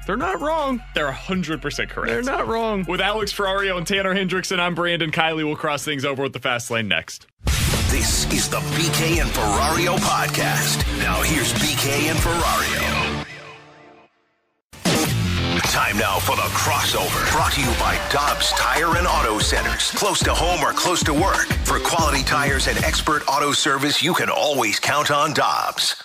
they're 0.10 0.18
not 0.18 0.41
wrong. 0.41 0.81
They're 0.95 1.11
100% 1.11 1.90
correct. 1.90 2.07
They're 2.07 2.23
not 2.23 2.48
wrong. 2.48 2.84
With 2.88 2.99
Alex 2.99 3.31
Ferrario 3.31 3.77
and 3.77 3.86
Tanner 3.86 4.15
Hendrickson, 4.15 4.60
I'm 4.60 4.73
Brandon 4.73 5.11
Kiley. 5.11 5.45
We'll 5.45 5.56
cross 5.56 5.86
things 5.86 6.03
over 6.03 6.23
with 6.23 6.34
the 6.34 6.40
fast 6.40 6.72
lane 6.72 6.88
next. 6.88 7.27
This 7.91 8.26
is 8.34 8.49
the 8.49 8.57
BK 8.57 9.22
and 9.22 9.30
Ferrario 9.30 9.99
podcast. 9.99 10.80
Now 10.98 11.22
here's 11.22 11.53
BK 11.53 12.10
and 12.10 12.18
Ferrario. 12.18 13.26
Time 15.72 15.98
now 15.99 16.18
for 16.18 16.36
the 16.36 16.41
crossover. 16.41 17.31
Brought 17.31 17.52
to 17.53 17.61
you 17.61 17.68
by 17.80 17.99
Dobbs 18.11 18.49
Tire 18.53 18.98
and 18.98 19.06
Auto 19.06 19.38
Centers. 19.38 19.91
Close 19.91 20.23
to 20.23 20.34
home 20.34 20.64
or 20.64 20.73
close 20.73 21.03
to 21.03 21.14
work. 21.14 21.45
For 21.65 21.80
quality 21.80 22.23
tires 22.23 22.68
and 22.68 22.84
expert 22.84 23.22
auto 23.27 23.52
service, 23.52 24.02
you 24.02 24.15
can 24.15 24.31
always 24.31 24.80
count 24.80 25.11
on 25.11 25.34
Dobbs. 25.36 26.03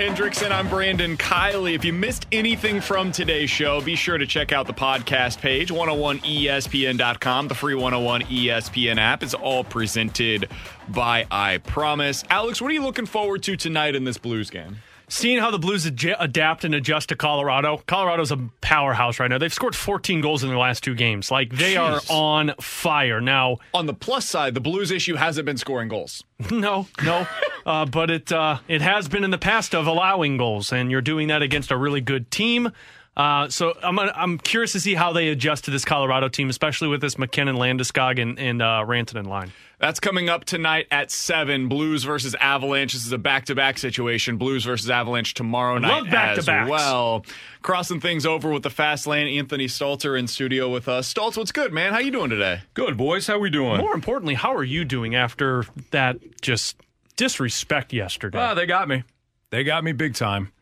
Hendrickson, 0.00 0.50
I'm 0.52 0.68
Brandon 0.68 1.16
Kiley. 1.16 1.74
If 1.74 1.84
you 1.84 1.92
missed 1.92 2.26
anything 2.30 2.80
from 2.80 3.12
today's 3.12 3.50
show, 3.50 3.80
be 3.80 3.96
sure 3.96 4.18
to 4.18 4.26
check 4.26 4.52
out 4.52 4.66
the 4.66 4.74
podcast 4.74 5.38
page, 5.40 5.70
101ESPN.com. 5.70 7.48
The 7.48 7.54
free 7.54 7.74
101 7.74 8.22
ESPN 8.22 8.98
app 8.98 9.22
is 9.22 9.32
all 9.34 9.64
presented 9.64 10.48
by 10.88 11.26
I 11.30 11.58
Promise. 11.58 12.24
Alex, 12.28 12.60
what 12.60 12.70
are 12.70 12.74
you 12.74 12.82
looking 12.82 13.06
forward 13.06 13.42
to 13.44 13.56
tonight 13.56 13.94
in 13.94 14.04
this 14.04 14.18
Blues 14.18 14.50
game? 14.50 14.76
Seeing 15.08 15.38
how 15.38 15.50
the 15.50 15.58
Blues 15.58 15.86
ad- 15.86 16.16
adapt 16.18 16.64
and 16.64 16.74
adjust 16.74 17.10
to 17.10 17.16
Colorado, 17.16 17.82
Colorado's 17.86 18.32
a 18.32 18.38
powerhouse 18.60 19.20
right 19.20 19.28
now. 19.30 19.38
They've 19.38 19.52
scored 19.52 19.76
14 19.76 20.20
goals 20.20 20.42
in 20.42 20.48
their 20.48 20.58
last 20.58 20.82
two 20.82 20.94
games. 20.94 21.30
Like 21.30 21.52
they 21.52 21.76
are 21.76 22.00
on 22.10 22.54
fire 22.60 23.20
now. 23.20 23.58
On 23.72 23.86
the 23.86 23.94
plus 23.94 24.28
side, 24.28 24.54
the 24.54 24.60
Blues 24.60 24.90
issue 24.90 25.14
hasn't 25.14 25.46
been 25.46 25.56
scoring 25.58 25.88
goals. 25.88 26.24
No, 26.50 26.86
no, 27.02 27.26
uh, 27.64 27.86
but 27.86 28.10
it 28.10 28.30
uh, 28.30 28.58
it 28.68 28.82
has 28.82 29.08
been 29.08 29.24
in 29.24 29.30
the 29.30 29.38
past 29.38 29.74
of 29.74 29.86
allowing 29.86 30.36
goals, 30.36 30.70
and 30.72 30.90
you're 30.90 31.00
doing 31.00 31.28
that 31.28 31.40
against 31.40 31.70
a 31.70 31.76
really 31.78 32.00
good 32.02 32.30
team. 32.30 32.72
Uh, 33.16 33.48
so 33.48 33.74
I'm 33.82 33.98
I'm 33.98 34.38
curious 34.38 34.72
to 34.72 34.80
see 34.80 34.94
how 34.94 35.12
they 35.12 35.28
adjust 35.28 35.64
to 35.64 35.70
this 35.70 35.84
Colorado 35.84 36.28
team, 36.28 36.50
especially 36.50 36.88
with 36.88 37.00
this 37.00 37.16
MacKinnon, 37.18 37.56
Landeskog, 37.56 38.20
and, 38.20 38.38
and 38.38 38.60
uh, 38.60 38.84
Rantanen 38.86 39.26
line. 39.26 39.52
That's 39.78 40.00
coming 40.00 40.30
up 40.30 40.44
tonight 40.44 40.86
at 40.90 41.10
7. 41.10 41.68
Blues 41.68 42.02
versus 42.04 42.34
Avalanche. 42.40 42.94
This 42.94 43.04
is 43.04 43.12
a 43.12 43.18
back 43.18 43.46
to 43.46 43.54
back 43.54 43.76
situation. 43.76 44.38
Blues 44.38 44.64
versus 44.64 44.88
Avalanche 44.88 45.34
tomorrow 45.34 45.76
night 45.76 46.04
love 46.04 46.38
as 46.38 46.46
well. 46.68 47.26
Crossing 47.60 48.00
things 48.00 48.24
over 48.24 48.50
with 48.50 48.62
the 48.62 48.70
fast 48.70 49.06
lane, 49.06 49.38
Anthony 49.38 49.66
Stalter 49.66 50.18
in 50.18 50.28
studio 50.28 50.70
with 50.70 50.88
us. 50.88 51.12
Stoltz, 51.12 51.36
what's 51.36 51.52
good, 51.52 51.72
man? 51.74 51.92
How 51.92 51.98
you 51.98 52.10
doing 52.10 52.30
today? 52.30 52.62
Good, 52.72 52.96
boys. 52.96 53.26
How 53.26 53.38
we 53.38 53.50
doing? 53.50 53.78
More 53.78 53.94
importantly, 53.94 54.34
how 54.34 54.54
are 54.54 54.64
you 54.64 54.84
doing 54.84 55.14
after 55.14 55.66
that 55.90 56.40
just 56.40 56.76
disrespect 57.16 57.92
yesterday? 57.92 58.38
Ah, 58.38 58.54
they 58.54 58.64
got 58.64 58.88
me. 58.88 59.04
They 59.50 59.62
got 59.62 59.84
me 59.84 59.92
big 59.92 60.14
time. 60.14 60.52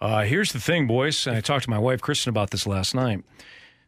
Uh, 0.00 0.22
here's 0.22 0.52
the 0.52 0.60
thing, 0.60 0.86
boys. 0.86 1.26
And 1.26 1.36
I 1.36 1.40
talked 1.40 1.64
to 1.64 1.70
my 1.70 1.78
wife, 1.78 2.00
Kristen, 2.00 2.30
about 2.30 2.50
this 2.50 2.66
last 2.66 2.94
night. 2.94 3.22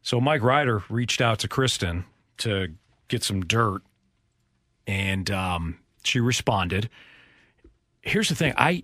So 0.03 0.21
Mike 0.21 0.43
Ryder 0.43 0.83
reached 0.89 1.21
out 1.21 1.39
to 1.41 1.49
Kristen 1.49 2.05
to 2.39 2.69
get 3.09 3.23
some 3.23 3.43
dirt, 3.43 3.83
and 4.87 5.31
um, 5.31 5.79
she 6.03 6.19
responded. 6.21 6.89
Here's 8.01 8.29
the 8.29 8.35
thing. 8.35 8.53
I 8.57 8.83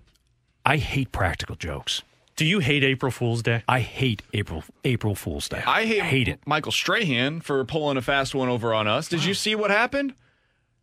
I 0.64 0.76
hate 0.76 1.10
practical 1.12 1.56
jokes. 1.56 2.02
Do 2.36 2.44
you 2.44 2.60
hate 2.60 2.84
April 2.84 3.10
Fool's 3.10 3.42
Day? 3.42 3.64
I 3.66 3.80
hate 3.80 4.22
April 4.32 4.62
April 4.84 5.16
Fool's 5.16 5.48
Day. 5.48 5.62
I 5.66 5.86
hate, 5.86 6.02
hate 6.04 6.28
it. 6.28 6.40
Michael 6.46 6.70
Strahan 6.70 7.40
for 7.40 7.64
pulling 7.64 7.96
a 7.96 8.02
fast 8.02 8.32
one 8.34 8.48
over 8.48 8.72
on 8.72 8.86
us. 8.86 9.08
Did 9.08 9.24
you 9.24 9.34
see 9.34 9.54
what 9.56 9.70
happened? 9.72 10.14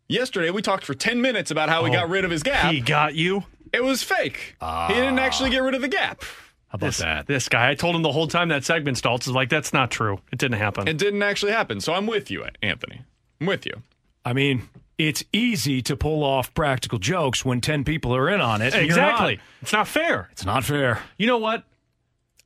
Yesterday, 0.08 0.52
we 0.52 0.62
talked 0.62 0.84
for 0.84 0.94
10 0.94 1.20
minutes 1.22 1.50
about 1.50 1.70
how 1.70 1.84
we 1.84 1.90
Oh, 1.90 1.94
got 1.94 2.10
rid 2.10 2.26
of 2.26 2.30
his 2.30 2.44
gap. 2.44 2.72
He 2.72 2.80
got 2.82 3.16
you. 3.16 3.46
It 3.74 3.84
was 3.84 4.04
fake. 4.04 4.56
he 4.62 4.94
didn't 4.94 5.20
actually 5.20 5.50
get 5.50 5.60
rid 5.60 5.74
of 5.76 5.82
the 5.82 5.88
gap. 5.88 6.24
How 6.68 6.76
about 6.78 6.88
This, 6.88 6.98
that? 7.00 7.28
this 7.28 7.48
guy, 7.50 7.70
I 7.70 7.76
told 7.76 7.96
him 7.96 8.02
the 8.02 8.12
whole 8.12 8.28
time 8.28 8.50
that 8.50 8.64
segment 8.66 9.02
Stoltz 9.02 9.22
is 9.28 9.32
like, 9.34 9.50
that's 9.50 9.72
not 9.74 9.92
true. 9.92 10.20
It 10.32 10.40
didn't 10.40 10.58
happen. 10.60 10.88
It 10.88 10.98
didn't 10.98 11.24
actually 11.24 11.52
happen. 11.52 11.80
So 11.80 11.94
I'm 11.94 12.08
with 12.08 12.30
you, 12.32 12.46
Anthony. 12.62 13.02
I'm 13.40 13.48
with 13.48 13.66
you. 13.66 13.82
I 14.24 14.34
mean, 14.34 14.68
it's 14.98 15.24
easy 15.32 15.82
to 15.84 15.96
pull 15.96 16.24
off 16.24 16.54
practical 16.54 17.00
jokes 17.00 17.46
when 17.46 17.62
10 17.62 17.84
people 17.84 18.16
are 18.16 18.30
in 18.30 18.42
on 18.42 18.62
it. 18.62 18.74
exactly. 18.74 19.36
not. 19.36 19.44
It's 19.62 19.74
not 19.74 19.88
fair. 19.88 20.30
It's 20.32 20.46
not 20.46 20.64
fair. 20.64 21.02
You 21.18 21.28
know 21.28 21.38
what? 21.38 21.64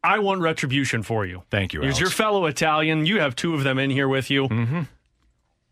I 0.04 0.20
want 0.20 0.42
retribution 0.42 1.04
for 1.04 1.26
you. 1.26 1.44
Thank 1.52 1.74
you, 1.74 1.84
As 1.84 2.00
your 2.00 2.10
fellow 2.10 2.46
Italian, 2.46 3.06
you 3.06 3.20
have 3.20 3.36
two 3.36 3.54
of 3.54 3.64
them 3.64 3.78
in 3.80 3.90
here 3.90 4.08
with 4.08 4.30
you. 4.30 4.48
Mm-hmm. 4.48 4.82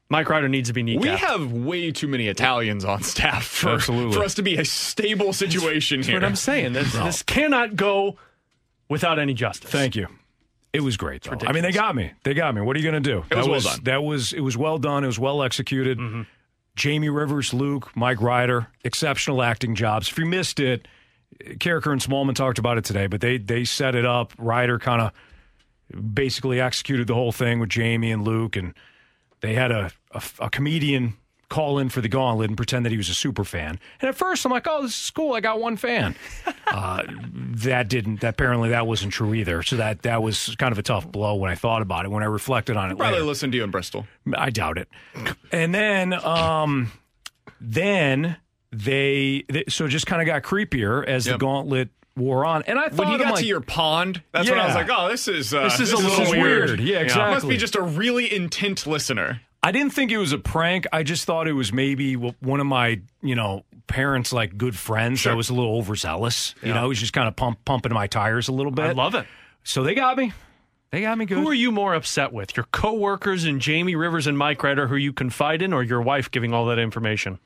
Mike 0.10 0.30
Ryder 0.30 0.48
needs 0.48 0.70
to 0.70 0.74
be 0.74 0.84
kneecapped. 0.84 1.02
We 1.02 1.10
have 1.10 1.52
way 1.52 1.92
too 1.92 2.08
many 2.08 2.28
Italians 2.28 2.86
on 2.86 3.04
staff 3.04 3.46
for, 3.46 3.72
Absolutely. 3.72 4.16
for 4.16 4.24
us 4.24 4.36
to 4.36 4.42
be 4.42 4.56
a 4.56 4.64
stable 4.66 5.34
situation 5.34 6.00
That's 6.00 6.08
here. 6.08 6.16
what 6.16 6.24
I'm 6.24 6.36
saying. 6.38 6.74
This, 6.74 6.94
No. 6.94 7.04
this 7.06 7.24
cannot 7.24 7.76
go 7.76 8.18
without 8.90 9.20
any 9.20 9.34
justice. 9.34 9.70
Thank 9.70 9.96
you. 9.98 10.08
It 10.74 10.82
was 10.82 10.96
great, 10.96 11.24
though. 11.24 11.38
I 11.48 11.52
mean, 11.54 11.64
they 11.64 11.72
got 11.72 11.96
me. 11.96 12.12
They 12.24 12.34
got 12.34 12.54
me. 12.56 12.62
What 12.62 12.76
are 12.76 12.80
you 12.80 12.90
going 12.90 13.02
to 13.02 13.10
do? 13.10 13.26
It 13.32 13.36
was 13.36 13.46
that 13.46 13.50
well 13.52 13.60
done. 13.62 13.84
That 13.84 14.04
was 14.04 14.34
it 14.34 14.42
was 14.42 14.56
well 14.58 14.78
done. 14.78 15.04
It 15.04 15.08
was 15.08 15.18
well 15.20 15.42
executed. 15.44 15.98
Mm-hmm. 15.98 16.22
Jamie 16.76 17.10
Rivers, 17.10 17.54
Luke, 17.54 17.90
Mike 17.96 18.22
Ryder, 18.22 18.68
exceptional 18.84 19.42
acting 19.42 19.74
jobs. 19.76 20.10
If 20.10 20.18
you 20.20 20.26
missed 20.28 20.60
it, 20.60 20.88
Karraker 21.44 21.92
and 21.92 22.00
Smallman 22.00 22.36
talked 22.36 22.60
about 22.60 22.78
it 22.78 22.86
today, 22.86 23.08
but 23.08 23.20
they 23.22 23.38
they 23.40 23.64
set 23.66 23.96
it 23.96 24.06
up. 24.06 24.34
Ryder 24.38 24.78
kind 24.78 25.02
of 25.02 25.12
basically 26.14 26.62
executed 26.62 27.08
the 27.08 27.14
whole 27.16 27.32
thing 27.32 27.60
with 27.60 27.70
Jamie 27.70 28.12
and 28.12 28.24
Luke, 28.24 28.56
and 28.56 28.74
they 29.42 29.54
had 29.54 29.72
a, 29.72 29.90
a, 30.12 30.22
a 30.40 30.50
comedian 30.50 31.16
call 31.50 31.80
in 31.80 31.88
for 31.88 32.02
the 32.02 32.10
gauntlet 32.10 32.50
and 32.50 32.58
pretend 32.58 32.86
that 32.86 32.92
he 32.92 32.98
was 32.98 33.08
a 33.10 33.14
super 33.14 33.46
fan. 33.46 33.80
And 34.02 34.10
at 34.10 34.16
first, 34.16 34.46
I'm 34.46 34.52
like, 34.52 34.68
"Oh, 34.70 34.82
this 34.82 35.06
is 35.06 35.10
cool. 35.12 35.34
I 35.34 35.40
got 35.40 35.60
one 35.62 35.78
fan." 35.78 36.16
uh, 36.68 37.04
that 37.30 37.88
didn't. 37.90 38.22
That 38.22 38.30
apparently 38.30 38.70
that 38.70 38.86
wasn't 38.88 39.14
true 39.14 39.34
either. 39.34 39.64
So 39.64 39.78
that 39.78 40.02
that 40.02 40.22
was 40.22 40.56
kind 40.58 40.72
of 40.72 40.78
a 40.78 40.84
tough 40.84 41.10
blow 41.12 41.36
when 41.36 41.52
I 41.52 41.56
thought 41.56 41.82
about 41.82 42.06
it. 42.06 42.12
When 42.12 42.24
I 42.24 42.28
reflected 42.28 42.76
on 42.78 42.92
it, 42.92 42.98
Probably 42.98 43.16
later. 43.16 43.26
listen 43.26 43.52
to 43.52 43.58
you 43.58 43.64
in 43.64 43.72
Bristol. 43.72 44.08
I 44.36 44.50
doubt 44.50 44.78
it. 44.78 44.90
And 45.52 45.74
then, 45.74 46.14
um, 46.14 46.92
then 47.62 48.38
they, 48.72 49.46
they 49.50 49.64
so 49.70 49.86
it 49.86 49.90
just 49.90 50.06
kind 50.06 50.22
of 50.22 50.26
got 50.26 50.44
creepier 50.44 51.06
as 51.06 51.26
the 51.26 51.38
gauntlet 51.38 51.90
wore 52.18 52.46
on. 52.46 52.64
And 52.64 52.78
I 52.78 52.90
thought, 52.90 53.06
When 53.06 53.12
you 53.12 53.18
got 53.18 53.32
like, 53.32 53.42
to 53.42 53.48
your 53.48 53.62
pond, 53.62 54.22
that's 54.32 54.50
when 54.50 54.60
I 54.60 54.66
was 54.66 54.76
like, 54.76 54.90
oh, 54.92 55.08
this 55.10 55.28
is 55.28 55.54
uh, 55.54 55.64
This 55.64 55.80
is 55.80 55.94
a 55.94 55.98
little 55.98 56.32
weird. 56.32 56.80
Yeah, 56.80 57.00
exactly. 57.00 57.34
Must 57.36 57.48
be 57.48 57.58
just 57.58 57.76
a 57.76 57.82
really 57.82 58.34
intent 58.34 58.86
listener. 58.86 59.42
I 59.64 59.72
didn't 59.72 59.92
think 59.92 60.12
it 60.12 60.18
was 60.18 60.32
a 60.32 60.38
prank. 60.38 60.86
I 60.94 61.04
just 61.04 61.26
thought 61.26 61.48
it 61.48 61.54
was 61.54 61.74
maybe 61.74 62.14
one 62.14 62.60
of 62.60 62.68
my, 62.68 63.02
you 63.22 63.36
know, 63.36 63.66
parents' 63.88 64.32
like 64.32 64.58
good 64.58 64.76
friends 64.78 65.24
that 65.24 65.36
was 65.36 65.50
a 65.50 65.54
little 65.54 65.78
overzealous. 65.78 66.56
You 66.62 66.74
know, 66.74 66.84
he 66.84 66.88
was 66.90 67.00
just 67.00 67.14
kind 67.14 67.28
of 67.28 67.36
pump, 67.36 67.66
pumping 67.66 67.94
my 67.94 68.08
tires 68.08 68.48
a 68.48 68.54
little 68.54 68.72
bit. 68.72 68.86
I 68.86 68.92
love 68.92 69.16
it. 69.16 69.26
So 69.64 69.84
they 69.84 69.96
got 69.96 70.18
me. 70.18 70.32
They 70.92 71.02
got 71.02 71.18
me 71.18 71.26
good. 71.26 71.38
Who 71.40 71.50
are 71.50 71.54
you 71.54 71.72
more 71.72 71.94
upset 71.96 72.32
with? 72.32 72.56
Your 72.56 72.66
coworkers 72.72 73.44
and 73.44 73.60
Jamie 73.60 73.96
Rivers 73.96 74.26
and 74.26 74.38
Mike 74.38 74.64
Ryder, 74.64 74.88
who 74.88 74.96
you 74.96 75.12
confide 75.12 75.62
in, 75.62 75.74
or 75.74 75.84
your 75.84 76.02
wife 76.02 76.32
giving 76.32 76.54
all 76.54 76.66
that 76.68 76.80
information? 76.80 77.40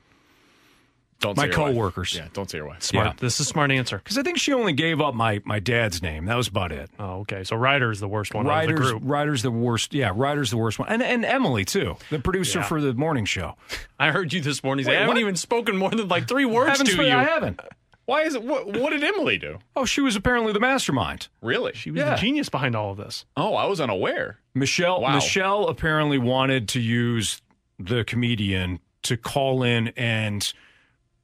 Don't 1.22 1.36
My 1.36 1.44
say 1.44 1.50
your 1.50 1.58
wife. 1.60 1.72
coworkers. 1.72 2.14
Yeah, 2.14 2.28
don't 2.34 2.50
say 2.50 2.58
your 2.58 2.66
wife. 2.66 2.82
Smart. 2.82 3.06
Yeah. 3.06 3.12
This 3.16 3.34
is 3.40 3.46
a 3.46 3.48
smart 3.48 3.70
answer. 3.70 3.96
Because 3.96 4.18
I 4.18 4.22
think 4.22 4.38
she 4.38 4.52
only 4.52 4.74
gave 4.74 5.00
up 5.00 5.14
my 5.14 5.40
my 5.46 5.58
dad's 5.58 6.02
name. 6.02 6.26
That 6.26 6.36
was 6.36 6.48
about 6.48 6.70
it. 6.72 6.90
Oh, 6.98 7.20
okay. 7.20 7.44
So 7.44 7.56
Ryder 7.56 7.90
is 7.90 8.00
the 8.00 8.08
worst 8.08 8.34
one 8.34 8.44
Ryder's 8.46 8.78
the 8.80 8.90
group. 8.98 9.02
Ryder's 9.06 9.42
the 9.42 9.50
worst. 9.50 9.94
Yeah, 9.94 10.12
Ryder's 10.14 10.50
the 10.50 10.58
worst 10.58 10.78
one, 10.78 10.88
and 10.90 11.02
and 11.02 11.24
Emily 11.24 11.64
too, 11.64 11.96
the 12.10 12.18
producer 12.18 12.58
Yeah. 12.58 12.64
for 12.66 12.80
the 12.82 12.92
morning 12.92 13.24
show. 13.24 13.54
I 13.98 14.10
heard 14.10 14.32
you 14.32 14.40
this 14.42 14.62
morning. 14.62 14.84
say, 14.84 14.90
Wait, 14.90 14.96
I 14.96 15.00
haven't 15.00 15.14
what? 15.14 15.20
even 15.20 15.36
spoken 15.36 15.76
more 15.78 15.90
than 15.90 16.08
like 16.08 16.28
three 16.28 16.44
words 16.44 16.78
to 16.80 16.86
sp- 16.90 16.98
you. 17.00 17.10
I 17.12 17.24
haven't. 17.24 17.58
Why 18.04 18.22
is 18.22 18.34
it? 18.34 18.42
What, 18.42 18.66
what 18.66 18.90
did 18.90 19.04
Emily 19.04 19.38
do? 19.38 19.58
Oh, 19.76 19.84
she 19.84 20.00
was 20.00 20.16
apparently 20.16 20.52
the 20.52 20.58
mastermind. 20.58 21.28
Really? 21.40 21.72
She 21.74 21.92
was 21.92 22.00
Yeah. 22.00 22.10
the 22.10 22.16
genius 22.16 22.48
behind 22.48 22.74
all 22.74 22.90
of 22.90 22.96
this. 22.96 23.26
Oh, 23.36 23.54
I 23.54 23.66
was 23.66 23.80
unaware. 23.80 24.38
Michelle 24.54 25.00
Wow. 25.00 25.14
Michelle 25.14 25.68
apparently 25.68 26.18
wanted 26.18 26.68
to 26.70 26.80
use 26.80 27.40
the 27.78 28.02
comedian 28.02 28.80
to 29.04 29.16
call 29.16 29.62
in 29.62 29.88
and 29.96 30.52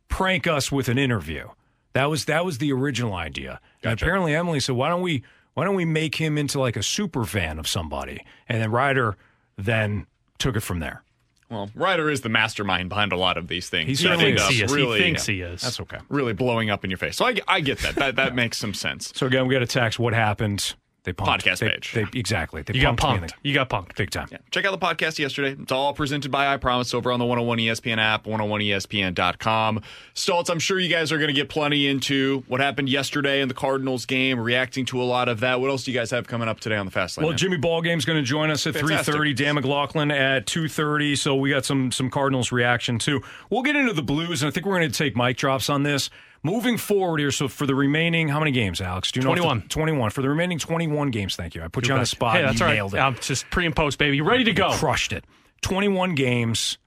prank 0.09 0.47
us 0.47 0.71
with 0.73 0.89
an 0.89 0.99
interview. 0.99 1.49
That 1.93 2.07
was 2.07 2.27
that 2.27 2.45
was 2.45 2.59
the 2.59 2.73
original 2.73 3.15
idea. 3.15 3.61
And 3.83 3.93
Gotcha. 3.93 4.05
apparently 4.05 4.35
Emily 4.35 4.61
said, 4.61 4.75
"Why 4.77 4.89
don't 4.89 5.03
we 5.03 5.23
why 5.55 5.65
don't 5.65 5.75
we 5.75 5.85
make 5.85 6.17
him 6.17 6.39
into 6.39 6.61
like 6.61 6.77
a 6.77 6.83
super 6.83 7.25
fan 7.25 7.59
of 7.59 7.67
somebody?" 7.67 8.25
And 8.49 8.61
then 8.61 8.71
Ryder 8.71 9.17
then 9.57 10.07
took 10.39 10.55
it 10.57 10.61
from 10.61 10.81
there. 10.81 11.03
Well, 11.51 11.71
Ryder 11.75 12.11
is 12.11 12.21
the 12.21 12.29
mastermind 12.29 12.91
behind 12.91 13.11
a 13.13 13.17
lot 13.17 13.39
of 13.39 13.49
these 13.49 13.71
things. 13.71 14.01
He 14.01 14.07
thinks 14.09 14.47
he 14.49 14.63
is. 14.63 14.73
Really, 14.73 14.99
he 14.99 15.05
thinks 15.05 15.25
he 15.27 15.41
is. 15.41 15.63
That's 15.63 15.81
okay. 15.81 15.99
really 16.11 16.35
blowing 16.35 16.69
up 16.69 16.85
in 16.85 16.91
your 16.91 16.99
face. 16.99 17.17
So 17.17 17.25
I, 17.27 17.37
I 17.49 17.61
get 17.61 17.79
that. 17.79 17.95
That 17.95 18.17
that 18.17 18.35
makes 18.37 18.59
some 18.59 18.75
sense. 18.75 19.13
So 19.17 19.27
again, 19.27 19.47
we 19.47 19.55
got 19.55 19.61
to 19.61 19.67
text. 19.67 19.99
What 19.99 20.13
happened? 20.13 20.75
They 21.09 21.15
punked. 21.15 21.41
Podcast 21.41 21.59
they, 21.61 21.71
page. 21.71 21.93
They, 21.95 22.05
exactly. 22.13 22.61
They 22.61 22.75
you 22.75 22.83
got 22.83 22.99
punked. 22.99 23.33
You 23.43 23.55
got 23.55 23.71
punked. 23.71 23.97
big 23.97 24.11
time. 24.11 24.29
Yeah. 24.31 24.39
Check 24.51 24.67
out 24.67 24.79
the 24.79 24.87
podcast 24.87 25.19
yesterday. 25.19 25.57
It's 25.59 25.73
all 25.73 25.95
presented 25.95 26.31
by 26.31 26.53
I 26.53 26.59
Promise 26.59 26.93
over 26.93 27.11
on 27.11 27.19
the 27.19 27.25
101 27.25 27.59
ESPN 27.59 27.97
app, 27.97 28.25
101ESPN.com. 28.25 29.81
Stoltz, 30.15 30.51
I'm 30.51 30.59
sure 30.59 30.79
you 30.79 30.91
guys 30.91 31.11
are 31.11 31.17
going 31.17 31.29
to 31.29 31.35
get 31.35 31.49
plenty 31.49 31.87
into 31.87 32.45
what 32.47 32.61
happened 32.61 32.91
yesterday 32.91 33.41
in 33.41 33.49
the 33.49 33.55
Cardinals 33.55 34.05
game, 34.05 34.39
reacting 34.39 34.85
to 34.87 35.01
a 35.01 35.05
lot 35.05 35.31
of 35.31 35.41
that. 35.41 35.63
What 35.63 35.71
else 35.71 35.85
do 35.85 35.93
you 35.93 35.99
guys 35.99 36.11
have 36.11 36.27
coming 36.27 36.47
up 36.47 36.61
today 36.61 36.77
on 36.77 36.85
the 36.85 36.93
Fast 36.93 37.17
Lane? 37.17 37.27
Well? 37.27 37.35
Jimmy 37.35 37.57
Ballgame's 37.57 38.05
going 38.05 38.19
to 38.19 38.27
join 38.27 38.51
us 38.51 38.67
at 38.67 38.75
Fantastic. 38.75 39.15
3:30. 39.15 39.37
Dan 39.37 39.55
McLaughlin 39.55 40.11
at 40.11 40.45
2:30. 40.45 41.17
So 41.17 41.37
we 41.37 41.49
got 41.49 41.65
some 41.65 41.91
some 41.91 42.11
Cardinals 42.11 42.53
reaction 42.53 42.99
too. 42.99 43.23
We'll 43.49 43.63
get 43.63 43.77
into 43.77 43.95
the 43.95 44.03
Blues, 44.03 44.43
and 44.43 44.49
I 44.49 44.51
think 44.51 44.67
we're 44.67 44.79
going 44.79 44.91
to 44.91 44.99
take 44.99 45.17
mic 45.17 45.39
drops 45.39 45.71
on 45.71 45.85
this. 45.85 46.11
Moving 46.43 46.77
forward 46.79 47.19
here, 47.21 47.31
so 47.31 47.49
for 47.49 47.67
the 47.67 47.75
remaining, 47.75 48.29
how 48.29 48.39
many 48.39 48.53
games, 48.53 48.81
Alex? 48.81 49.11
Do 49.11 49.21
you 49.21 49.25
know? 49.25 49.33
if 49.33 49.37
the- 49.39 49.43
21. 49.43 49.69
21 49.69 50.11
for 50.11 50.23
the 50.23 50.29
remaining 50.29 50.59
21 50.59 51.11
games. 51.11 51.35
Thank 51.37 51.55
you. 51.55 51.63
I 51.63 51.69
put 51.69 51.89
you 51.89 51.95
on 51.95 52.01
the 52.01 52.07
spot. 52.07 52.37
Hey, 52.37 52.43
that's 52.43 52.61
you 52.61 52.65
all 52.65 52.71
right. 52.71 52.75
nailed 52.77 52.95
it. 52.95 52.99
I'm 52.99 53.17
just 53.17 53.51
pre 53.51 53.67
and 53.67 53.75
post, 53.75 53.99
baby. 53.99 54.21
Ready 54.21 54.45
to 54.45 54.53
go. 54.53 54.71
Crushed 54.73 55.13
it. 55.13 55.25
21 55.63 56.15
games. 56.15 56.79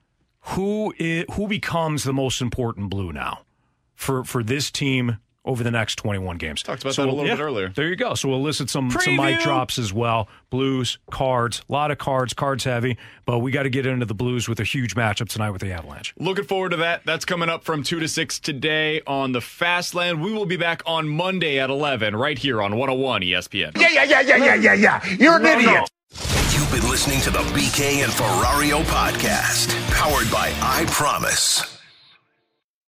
Who 0.46 0.94
who 1.34 1.48
becomes 1.48 2.04
the 2.04 2.14
most 2.14 2.42
important 2.42 2.90
blue 2.90 3.12
now 3.12 3.42
for 3.94 4.24
for 4.24 4.42
this 4.44 4.72
team 4.72 5.18
over 5.44 5.64
the 5.64 5.72
next 5.72 5.96
21 5.96 6.38
games? 6.38 6.62
Talked 6.64 6.84
about 6.84 6.94
So 6.94 7.02
that 7.02 7.08
a 7.10 7.14
we'll- 7.14 7.24
little 7.24 7.30
yeah. 7.30 7.36
bit 7.36 7.44
earlier. 7.44 7.70
There 7.70 7.88
you 7.88 7.96
go. 7.96 8.14
So 8.14 8.30
we'll 8.30 8.38
elicit 8.40 8.70
some 8.70 8.92
some 8.92 9.16
mic 9.16 9.40
drops 9.42 9.78
as 9.80 9.92
well. 9.94 10.28
Blues, 10.50 10.98
cards, 11.12 11.62
a 11.68 11.72
lot 11.72 11.92
of 11.92 11.98
cards, 11.98 12.34
cards 12.34 12.64
heavy, 12.64 12.98
but 13.26 13.40
we 13.40 13.52
got 13.52 13.64
to 13.64 13.70
get 13.70 13.86
into 13.86 14.06
the 14.06 14.14
Blues 14.14 14.48
with 14.50 14.60
a 14.60 14.64
huge 14.64 14.96
matchup 14.96 15.30
tonight 15.30 15.52
with 15.52 15.62
the 15.62 15.72
Avalanche. 15.72 16.14
Looking 16.18 16.46
forward 16.46 16.70
to 16.72 16.78
that. 16.78 17.02
That's 17.06 17.26
coming 17.26 17.50
up 17.50 17.64
from 17.64 17.84
2 17.84 18.00
to 18.00 18.08
6 18.08 18.40
today 18.40 19.02
on 19.08 19.32
the 19.32 19.42
Fast 19.42 19.96
Lane. 19.96 20.20
We 20.22 20.32
will 20.34 20.46
be 20.46 20.58
back 20.58 20.82
on 20.86 21.08
Monday 21.08 21.60
at 21.60 21.70
11 21.70 22.16
right 22.16 22.38
here 22.38 22.62
on 22.62 22.76
101 22.76 23.22
ESPN. 23.22 23.78
Yeah, 23.80 23.90
yeah, 23.92 24.04
yeah, 24.04 24.22
yeah, 24.22 24.36
yeah, 24.38 24.56
yeah, 24.56 24.74
yeah. 24.74 25.06
You're 25.20 25.38
an 25.38 25.46
idiot. 25.46 25.90
You've 26.54 26.70
been 26.72 26.90
listening 26.90 27.22
to 27.22 27.32
the 27.32 27.40
BK 27.40 28.04
and 28.04 28.12
Ferrario 28.12 28.84
podcast, 28.84 29.70
powered 29.92 30.30
by 30.32 30.52
I 30.62 30.86
Promise. 30.92 31.81